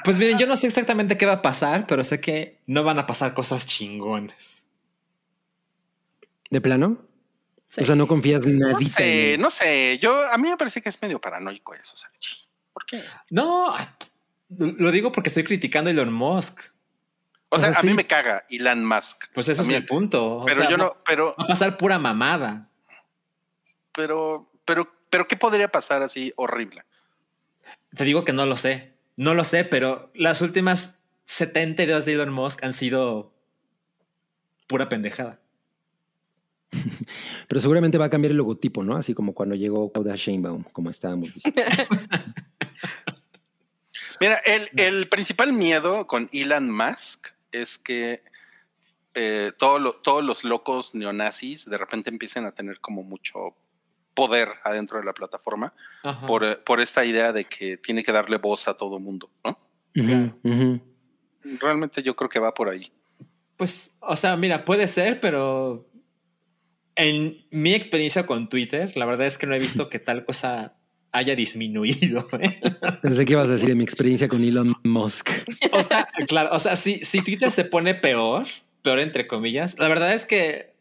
Pues 0.04 0.18
miren, 0.18 0.38
yo 0.38 0.46
no 0.46 0.56
sé 0.56 0.68
exactamente 0.68 1.18
qué 1.18 1.26
va 1.26 1.34
a 1.34 1.42
pasar, 1.42 1.88
pero 1.88 2.04
sé 2.04 2.20
que 2.20 2.62
no 2.68 2.84
van 2.84 3.00
a 3.00 3.08
pasar 3.08 3.34
cosas 3.34 3.66
chingones. 3.66 4.65
¿De 6.56 6.62
plano? 6.62 6.98
Sí. 7.68 7.82
O 7.82 7.86
sea, 7.86 7.96
no 7.98 8.08
confías 8.08 8.46
No 8.46 8.70
nadita 8.70 8.90
sé, 8.92 9.34
en- 9.34 9.42
no 9.42 9.50
sé. 9.52 10.00
Yo, 10.02 10.22
a 10.32 10.38
mí 10.38 10.48
me 10.50 10.56
parece 10.56 10.82
que 10.82 10.88
es 10.88 11.02
medio 11.02 11.20
paranoico 11.20 11.74
eso, 11.74 11.98
¿sabes? 11.98 12.48
¿Por 12.72 12.86
qué? 12.86 13.04
No, 13.30 13.76
lo 14.48 14.90
digo 14.92 15.12
porque 15.12 15.28
estoy 15.28 15.44
criticando 15.44 15.90
a 15.90 15.92
Elon 15.92 16.14
Musk. 16.14 16.62
O 17.50 17.60
sea, 17.60 17.72
O 17.72 17.72
sea, 17.74 17.82
a 17.82 17.84
mí 17.84 17.94
me 17.94 18.08
caga 18.08 18.46
Elon 18.50 18.86
Musk. 18.86 19.26
Pues 19.34 19.50
eso 19.50 19.64
A 19.64 19.66
es 19.66 19.68
mí- 19.68 19.76
el 19.76 19.86
punto. 19.86 20.38
O 20.38 20.46
Pero 20.46 20.62
sea, 20.62 20.70
yo 20.70 20.78
no, 20.78 20.96
pero, 21.06 21.36
Va 21.38 21.44
a 21.44 21.48
pasar 21.48 21.76
pura 21.76 22.00
mamada. 22.00 22.66
pero, 23.94 24.50
pero, 24.64 24.90
pero, 25.10 25.28
¿qué 25.28 25.36
podría 25.36 25.68
pasar 25.68 26.04
así 26.04 26.32
horrible? 26.38 26.84
Te 27.98 28.06
digo 28.06 28.24
que 28.24 28.32
no 28.32 28.46
lo 28.46 28.56
sé. 28.56 28.94
No 29.18 29.34
lo 29.34 29.44
sé, 29.44 29.66
pero 29.66 30.10
las 30.16 30.40
últimas 30.40 30.94
70 31.26 31.84
ideas 31.84 32.06
de 32.06 32.14
Elon 32.14 32.32
Musk 32.32 32.64
han 32.64 32.72
sido 32.74 33.34
pura 34.68 34.88
pendejada. 34.88 35.38
Pero 37.48 37.62
seguramente 37.62 37.98
va 37.98 38.06
a 38.06 38.10
cambiar 38.10 38.32
el 38.32 38.38
logotipo, 38.38 38.84
¿no? 38.84 38.96
Así 38.96 39.14
como 39.14 39.34
cuando 39.34 39.56
llegó 39.56 39.92
Claudia 39.92 40.16
Sheinbaum, 40.16 40.64
como 40.72 40.90
estábamos 40.90 41.34
diciendo. 41.34 41.62
Mira, 44.20 44.42
el, 44.46 44.70
el 44.78 45.08
principal 45.10 45.52
miedo 45.54 46.08
con 46.08 46.30
Elon 46.32 46.72
Musk 46.72 47.28
es 47.52 47.78
que 47.78 48.24
eh, 49.14 49.52
todo 49.58 49.80
lo- 49.80 49.94
todos 49.96 50.24
los 50.24 50.44
locos 50.44 50.96
neonazis 50.96 51.70
de 51.70 51.78
repente 51.78 52.10
empiecen 52.10 52.46
a 52.46 52.52
tener 52.52 52.80
como 52.80 53.04
mucho 53.04 53.56
poder 54.14 54.50
adentro 54.64 54.98
de 55.00 55.06
la 55.06 55.14
plataforma 55.14 55.74
por, 56.28 56.64
por 56.64 56.80
esta 56.80 57.04
idea 57.06 57.34
de 57.34 57.46
que 57.46 57.76
tiene 57.78 58.04
que 58.04 58.12
darle 58.14 58.38
voz 58.38 58.68
a 58.70 58.76
todo 58.76 59.00
mundo, 59.00 59.30
¿no? 59.44 59.58
Ujú. 60.44 60.82
Realmente 61.60 62.02
yo 62.02 62.16
creo 62.16 62.30
que 62.30 62.40
va 62.40 62.54
por 62.54 62.70
ahí. 62.70 62.92
Pues, 63.58 63.92
o 64.00 64.16
sea, 64.16 64.36
mira, 64.38 64.64
puede 64.66 64.88
ser, 64.88 65.20
pero 65.20 65.86
en 66.96 67.46
mi 67.52 67.74
experiencia 67.74 68.26
con 68.26 68.50
Twitter, 68.50 68.96
la 68.96 69.06
verdad 69.06 69.28
es 69.28 69.38
que 69.38 69.48
no 69.48 69.54
he 69.54 69.60
visto 69.60 69.90
que 69.90 70.00
tal 70.00 70.26
cosa 70.26 70.76
haya 71.12 71.36
disminuido. 71.36 72.28
¿eh? 72.40 72.60
Pensé 73.02 73.26
que 73.26 73.34
ibas 73.34 73.50
a 73.50 73.54
decir 73.54 73.70
de 73.70 73.76
mi 73.76 73.84
experiencia 73.84 74.28
con 74.28 74.44
Elon 74.44 74.76
Musk. 74.84 75.30
O 75.72 75.82
sea, 75.82 76.08
claro, 76.28 76.50
o 76.54 76.60
sea, 76.60 76.76
si, 76.76 77.04
si 77.06 77.22
Twitter 77.22 77.52
se 77.52 77.66
pone 77.66 77.96
peor, 77.96 78.46
peor 78.82 79.00
entre 79.00 79.28
comillas, 79.28 79.78
la 79.80 79.88
verdad 79.88 80.14
es 80.14 80.26
que, 80.26 80.76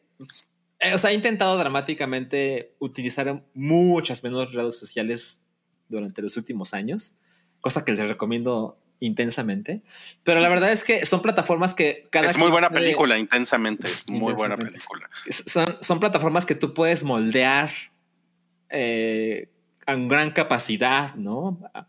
eh, 0.80 0.94
o 0.94 0.98
sea, 0.98 1.10
he 1.10 1.14
intentado 1.14 1.56
dramáticamente 1.56 2.74
utilizar 2.78 3.44
muchas 3.54 4.22
menos 4.22 4.52
redes 4.52 4.78
sociales 4.78 5.42
durante 5.88 6.22
los 6.22 6.36
últimos 6.36 6.74
años, 6.74 7.14
cosa 7.60 7.84
que 7.84 7.92
les 7.92 8.08
recomiendo 8.08 8.78
intensamente, 9.06 9.82
pero 10.22 10.40
la 10.40 10.48
verdad 10.48 10.72
es 10.72 10.85
que 10.85 11.05
son 11.06 11.22
plataformas 11.22 11.74
que 11.74 12.05
cada 12.10 12.26
es 12.31 12.36
muy 12.36 12.51
buena 12.51 12.70
puede- 12.70 12.82
película, 12.85 13.18
intensamente, 13.18 13.89
es 13.89 14.09
muy 14.09 14.32
buena 14.32 14.56
película. 14.56 15.09
son, 15.28 15.76
son 15.81 16.01
plataformas 16.01 16.47
que 16.47 16.55
tú 16.55 16.74
puedes 16.74 17.05
moldear 17.05 17.70
eh, 18.70 19.48
a 19.86 19.94
gran 19.94 20.31
capacidad, 20.32 21.14
¿no? 21.14 21.60
A, 21.74 21.86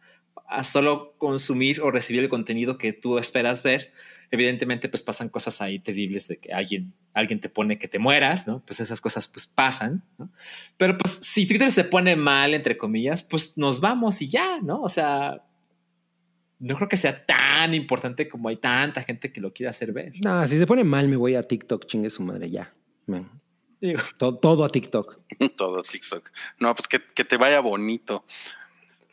a 0.48 0.64
solo 0.64 1.16
consumir 1.18 1.82
o 1.82 1.90
recibir 1.90 2.22
el 2.24 2.30
contenido 2.30 2.78
que 2.78 2.94
tú 2.94 3.18
esperas 3.18 3.64
ver. 3.64 3.92
Evidentemente, 4.32 4.90
pues 4.90 5.02
pasan 5.02 5.30
cosas 5.30 5.62
ahí 5.62 5.80
terribles 5.80 6.28
de 6.28 6.38
que 6.38 6.52
alguien, 6.54 6.94
alguien 7.14 7.40
te 7.40 7.50
pone 7.50 7.80
que 7.80 7.88
te 7.88 8.00
mueras, 8.00 8.46
¿no? 8.46 8.60
Pues 8.66 8.80
esas 8.80 9.00
cosas 9.02 9.28
pues 9.28 9.48
pasan, 9.48 10.04
¿no? 10.18 10.30
Pero 10.78 10.98
pues 10.98 11.20
si 11.24 11.48
Twitter 11.48 11.72
se 11.72 11.84
pone 11.84 12.16
mal, 12.16 12.54
entre 12.54 12.78
comillas, 12.78 13.24
pues 13.24 13.58
nos 13.58 13.80
vamos 13.80 14.22
y 14.22 14.28
ya, 14.28 14.60
¿no? 14.62 14.82
O 14.82 14.90
sea, 14.90 15.42
no 16.66 16.76
creo 16.76 16.90
que 16.90 16.98
sea 16.98 17.26
tan 17.26 17.74
importante 17.74 18.28
como 18.28 18.50
hay 18.50 18.58
tanta 18.58 19.02
gente 19.04 19.32
que 19.32 19.40
lo 19.42 19.54
quiere 19.54 19.70
hacer 19.70 19.92
ver. 19.94 20.14
No, 20.24 20.48
si 20.48 20.58
se 20.58 20.66
pone 20.68 20.84
mal, 20.84 21.08
me 21.08 21.16
voy 21.16 21.36
a 21.36 21.44
TikTok, 21.44 21.86
chingue 21.86 22.10
su 22.10 22.24
madre, 22.24 22.50
ya. 22.50 22.74
Man. 23.08 23.30
Digo, 23.80 24.02
To- 24.18 24.36
todo 24.38 24.64
a 24.66 24.70
TikTok. 24.70 25.20
Todo 25.58 25.84
TikTok. 25.84 26.32
No, 26.60 26.74
pues 26.74 26.88
que, 26.88 27.00
que 27.14 27.24
te 27.24 27.38
vaya 27.38 27.60
bonito. 27.60 28.26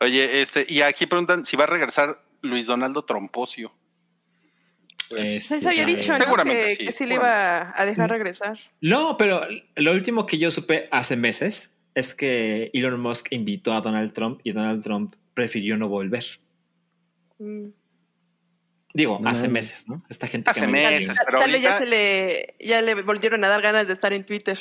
Oye, 0.01 0.41
este, 0.41 0.65
y 0.69 0.81
aquí 0.83 1.07
preguntan 1.07 1.45
si 1.45 1.57
va 1.57 1.65
a 1.65 1.67
regresar 1.67 2.25
Luis 2.43 2.67
Donaldo 2.67 3.05
Tromposio. 3.05 3.73
Pues, 5.11 5.45
Sí, 5.47 5.61
Se 5.61 5.69
había 5.69 5.85
sí. 5.87 5.95
dicho, 5.97 6.13
¿no? 6.13 6.19
Seguramente 6.19 6.67
que, 6.69 6.77
sí, 6.77 6.85
que 6.87 6.93
sí 6.93 7.07
le 7.07 7.15
iba 7.15 7.75
a 7.79 7.85
dejar 7.87 8.09
regresar. 8.11 8.59
No, 8.81 9.17
pero 9.19 9.43
lo 9.77 9.93
último 9.93 10.27
que 10.27 10.39
yo 10.39 10.51
supe 10.51 10.89
hace 10.91 11.17
meses 11.17 11.75
es 11.95 12.15
que 12.15 12.71
Elon 12.73 12.99
Musk 12.99 13.27
invitó 13.33 13.75
a 13.75 13.81
Donald 13.83 14.13
Trump 14.15 14.41
y 14.43 14.53
Donald 14.53 14.83
Trump 14.83 15.15
prefirió 15.35 15.77
no 15.77 15.89
volver. 15.89 16.25
Mm. 17.43 17.73
Digo, 18.95 19.19
No 19.21 19.29
hace 19.31 19.49
meses, 19.49 19.89
¿no? 19.89 20.05
Esta 20.11 20.27
gente 20.29 20.51
Hace 20.51 20.61
que 20.61 20.67
meses. 20.67 21.17
pero 21.25 21.39
tal 21.41 21.51
vez 21.51 21.63
ya 21.63 21.79
ahorita- 21.79 21.85
se 21.85 21.87
le, 21.91 22.57
ya 22.61 22.83
le 22.83 22.95
volvieron 23.03 23.43
a 23.43 23.49
dar 23.49 23.63
ganas 23.63 23.87
de 23.87 23.95
estar 23.95 24.13
en 24.13 24.23
Twitter. 24.25 24.59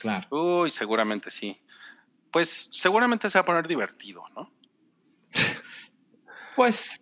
Claro. 0.00 0.26
Uy, 0.62 0.70
seguramente 0.70 1.30
sí. 1.30 1.60
Pues 2.30 2.68
seguramente 2.72 3.28
se 3.28 3.38
va 3.38 3.42
a 3.42 3.44
poner 3.46 3.68
divertido, 3.68 4.22
¿no? 4.34 4.50
Pues 6.56 7.00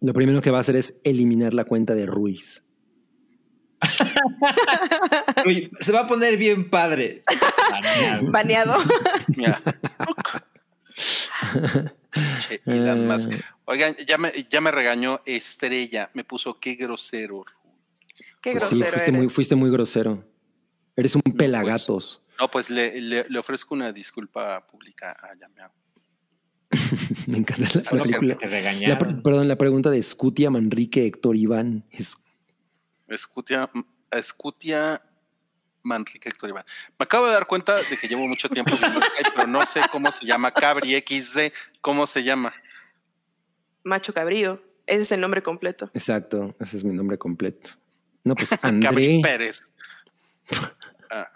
Lo 0.00 0.12
primero 0.12 0.40
que 0.42 0.50
va 0.50 0.58
a 0.58 0.60
hacer 0.62 0.76
es 0.76 0.94
eliminar 1.04 1.54
la 1.54 1.64
cuenta 1.64 1.94
de 1.94 2.06
Ruiz. 2.06 2.62
uy, 5.46 5.70
se 5.80 5.92
va 5.92 6.00
a 6.00 6.06
poner 6.08 6.36
bien 6.36 6.68
padre. 6.70 7.22
Baneado. 8.30 8.30
Baneado. 8.30 8.82
Che, 12.46 12.60
Elon 12.66 13.06
Musk. 13.06 13.32
Eh, 13.32 13.40
Oigan, 13.66 13.94
ya 14.06 14.16
me, 14.18 14.32
ya 14.48 14.60
me 14.60 14.70
regañó 14.70 15.20
Estrella, 15.26 16.10
me 16.14 16.24
puso 16.24 16.58
qué 16.58 16.74
grosero. 16.74 17.44
Qué 18.40 18.52
pues 18.52 18.64
sí, 18.64 18.78
grosero 18.78 18.92
fuiste 18.98 19.12
muy, 19.12 19.28
fuiste 19.28 19.54
muy 19.54 19.70
grosero. 19.70 20.24
Eres 20.96 21.14
un 21.14 21.22
pelagatos. 21.22 22.22
No, 22.40 22.50
pues 22.50 22.70
le, 22.70 23.00
le- 23.00 23.26
le 23.28 23.38
ofrezco 23.38 23.74
una 23.74 23.92
disculpa 23.92 24.64
pública 24.66 25.16
a 25.20 25.34
Yamiao. 25.38 25.72
Me 27.26 27.38
encanta 27.38 27.68
la, 27.74 27.96
la 27.96 28.02
película. 28.02 28.36
te 28.38 28.86
La 28.88 28.98
perdón, 28.98 29.48
la 29.48 29.56
pregunta 29.56 29.90
de 29.90 30.02
Scutia 30.02 30.50
Manrique 30.50 31.04
Héctor 31.06 31.36
Iván. 31.36 31.84
Es- 31.90 32.16
Escutia, 33.08 33.70
Escutia 34.10 35.02
Manrique 35.88 36.28
Héctor 36.28 36.50
Iván. 36.50 36.64
Me 36.98 37.04
acabo 37.04 37.26
de 37.26 37.32
dar 37.32 37.46
cuenta 37.46 37.76
de 37.76 37.96
que 37.96 38.06
llevo 38.06 38.26
mucho 38.28 38.48
tiempo 38.48 38.76
viendo 38.76 39.00
Skype, 39.00 39.30
pero 39.34 39.46
no 39.48 39.66
sé 39.66 39.80
cómo 39.90 40.12
se 40.12 40.24
llama. 40.24 40.52
Cabri 40.52 40.94
XD, 41.00 41.52
¿cómo 41.80 42.06
se 42.06 42.22
llama? 42.22 42.54
Macho 43.82 44.14
Cabrío. 44.14 44.62
Ese 44.86 45.02
es 45.02 45.12
el 45.12 45.20
nombre 45.20 45.42
completo. 45.42 45.90
exacto, 45.94 46.54
ese 46.60 46.78
es 46.78 46.84
mi 46.84 46.94
nombre 46.94 47.18
completo. 47.18 47.70
No, 48.24 48.34
pues 48.34 48.50
Cabri 48.60 48.84
André 48.84 49.20
Pérez. 49.22 49.60
Ah, 51.10 51.26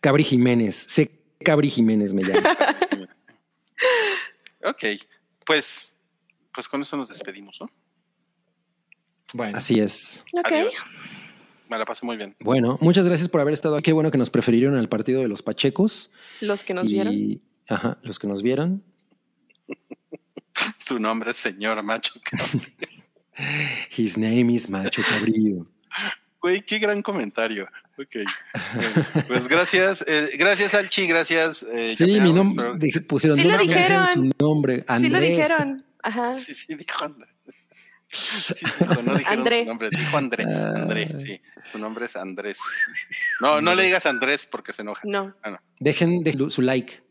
Cabri 0.00 0.24
Jiménez. 0.24 0.74
Sé 0.74 1.12
Cabri 1.44 1.70
Jiménez 1.70 2.12
me 2.12 2.24
llama. 2.24 2.40
ok, 4.64 4.84
pues, 5.46 5.96
pues 6.52 6.66
con 6.66 6.82
eso 6.82 6.96
nos 6.96 7.08
despedimos, 7.08 7.56
¿no? 7.60 7.70
Bueno, 9.32 9.58
Así 9.58 9.78
es. 9.78 10.24
Ok. 10.32 10.46
Adiós. 10.46 10.74
Me 11.68 11.78
la 11.78 11.84
pasé 11.84 12.04
muy 12.06 12.16
bien. 12.16 12.34
Bueno, 12.40 12.78
muchas 12.80 13.06
gracias 13.06 13.28
por 13.28 13.40
haber 13.40 13.54
estado 13.54 13.76
aquí. 13.76 13.84
Qué 13.84 13.92
bueno 13.92 14.10
que 14.10 14.18
nos 14.18 14.30
prefirieron 14.30 14.76
al 14.76 14.88
partido 14.88 15.20
de 15.20 15.28
los 15.28 15.42
Pachecos. 15.42 16.10
Los 16.40 16.64
que 16.64 16.74
nos 16.74 16.88
y, 16.88 16.94
vieron. 16.94 17.40
Ajá, 17.68 17.98
los 18.02 18.18
que 18.18 18.26
nos 18.26 18.42
vieron. 18.42 18.82
Su 20.78 20.98
nombre 20.98 21.30
es 21.30 21.36
señor 21.36 21.82
macho. 21.82 22.14
cabrón. 22.22 22.62
His 23.96 24.18
name 24.18 24.52
is 24.52 24.68
Macho 24.68 25.02
Cabrillo. 25.08 25.66
Güey, 26.40 26.64
qué 26.64 26.78
gran 26.78 27.02
comentario. 27.02 27.68
Ok. 27.98 28.16
Bueno, 28.74 29.24
pues 29.26 29.48
gracias, 29.48 30.04
eh, 30.08 30.30
gracias 30.38 30.74
Alchi, 30.74 31.06
gracias. 31.06 31.64
eh, 31.64 31.94
Sí, 31.96 32.20
mi 32.20 32.32
nombre. 32.32 32.72
dije- 32.78 33.00
Pusieron 33.00 33.38
Sí 33.38 33.48
lo 33.48 33.58
dijeron. 33.58 34.06
Su 34.14 34.30
nombre. 34.38 34.84
Sí 35.00 35.08
lo 35.08 35.20
dijeron. 35.20 35.84
Ajá. 36.02 36.32
Sí, 36.32 36.54
sí, 36.54 36.74
dijo 36.74 37.04
André. 37.04 37.28
Sí, 38.10 38.64
dijo, 38.80 39.02
no 39.02 39.14
dijeron 39.16 39.38
André. 39.40 39.60
su 39.60 39.66
nombre, 39.66 39.90
dijo 39.90 40.16
André. 40.16 40.44
Ah. 40.48 40.72
André, 40.76 41.18
sí. 41.18 41.40
Su 41.64 41.78
nombre 41.78 42.06
es 42.06 42.16
Andrés. 42.16 42.58
No, 43.40 43.60
no 43.60 43.74
le 43.74 43.82
digas 43.84 44.06
Andrés 44.06 44.46
porque 44.46 44.72
se 44.72 44.82
enoja. 44.82 45.02
No. 45.04 45.34
Dejen 45.78 46.22
de- 46.22 46.50
su 46.50 46.62
like. 46.62 47.02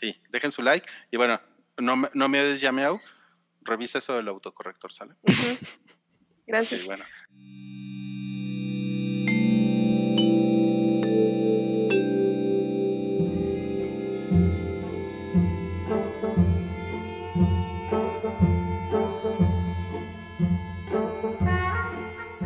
Sí, 0.00 0.20
dejen 0.30 0.50
su 0.50 0.62
like. 0.62 0.88
Y 1.10 1.16
bueno, 1.18 1.40
no, 1.78 1.96
me- 1.96 2.08
no 2.14 2.28
me 2.28 2.42
des 2.42 2.60
llameau. 2.60 2.98
Revisa 3.62 3.98
eso 3.98 4.14
del 4.16 4.28
autocorrector, 4.28 4.92
¿sale? 4.92 5.14
Gracias. 6.46 6.86
bueno. 6.86 7.04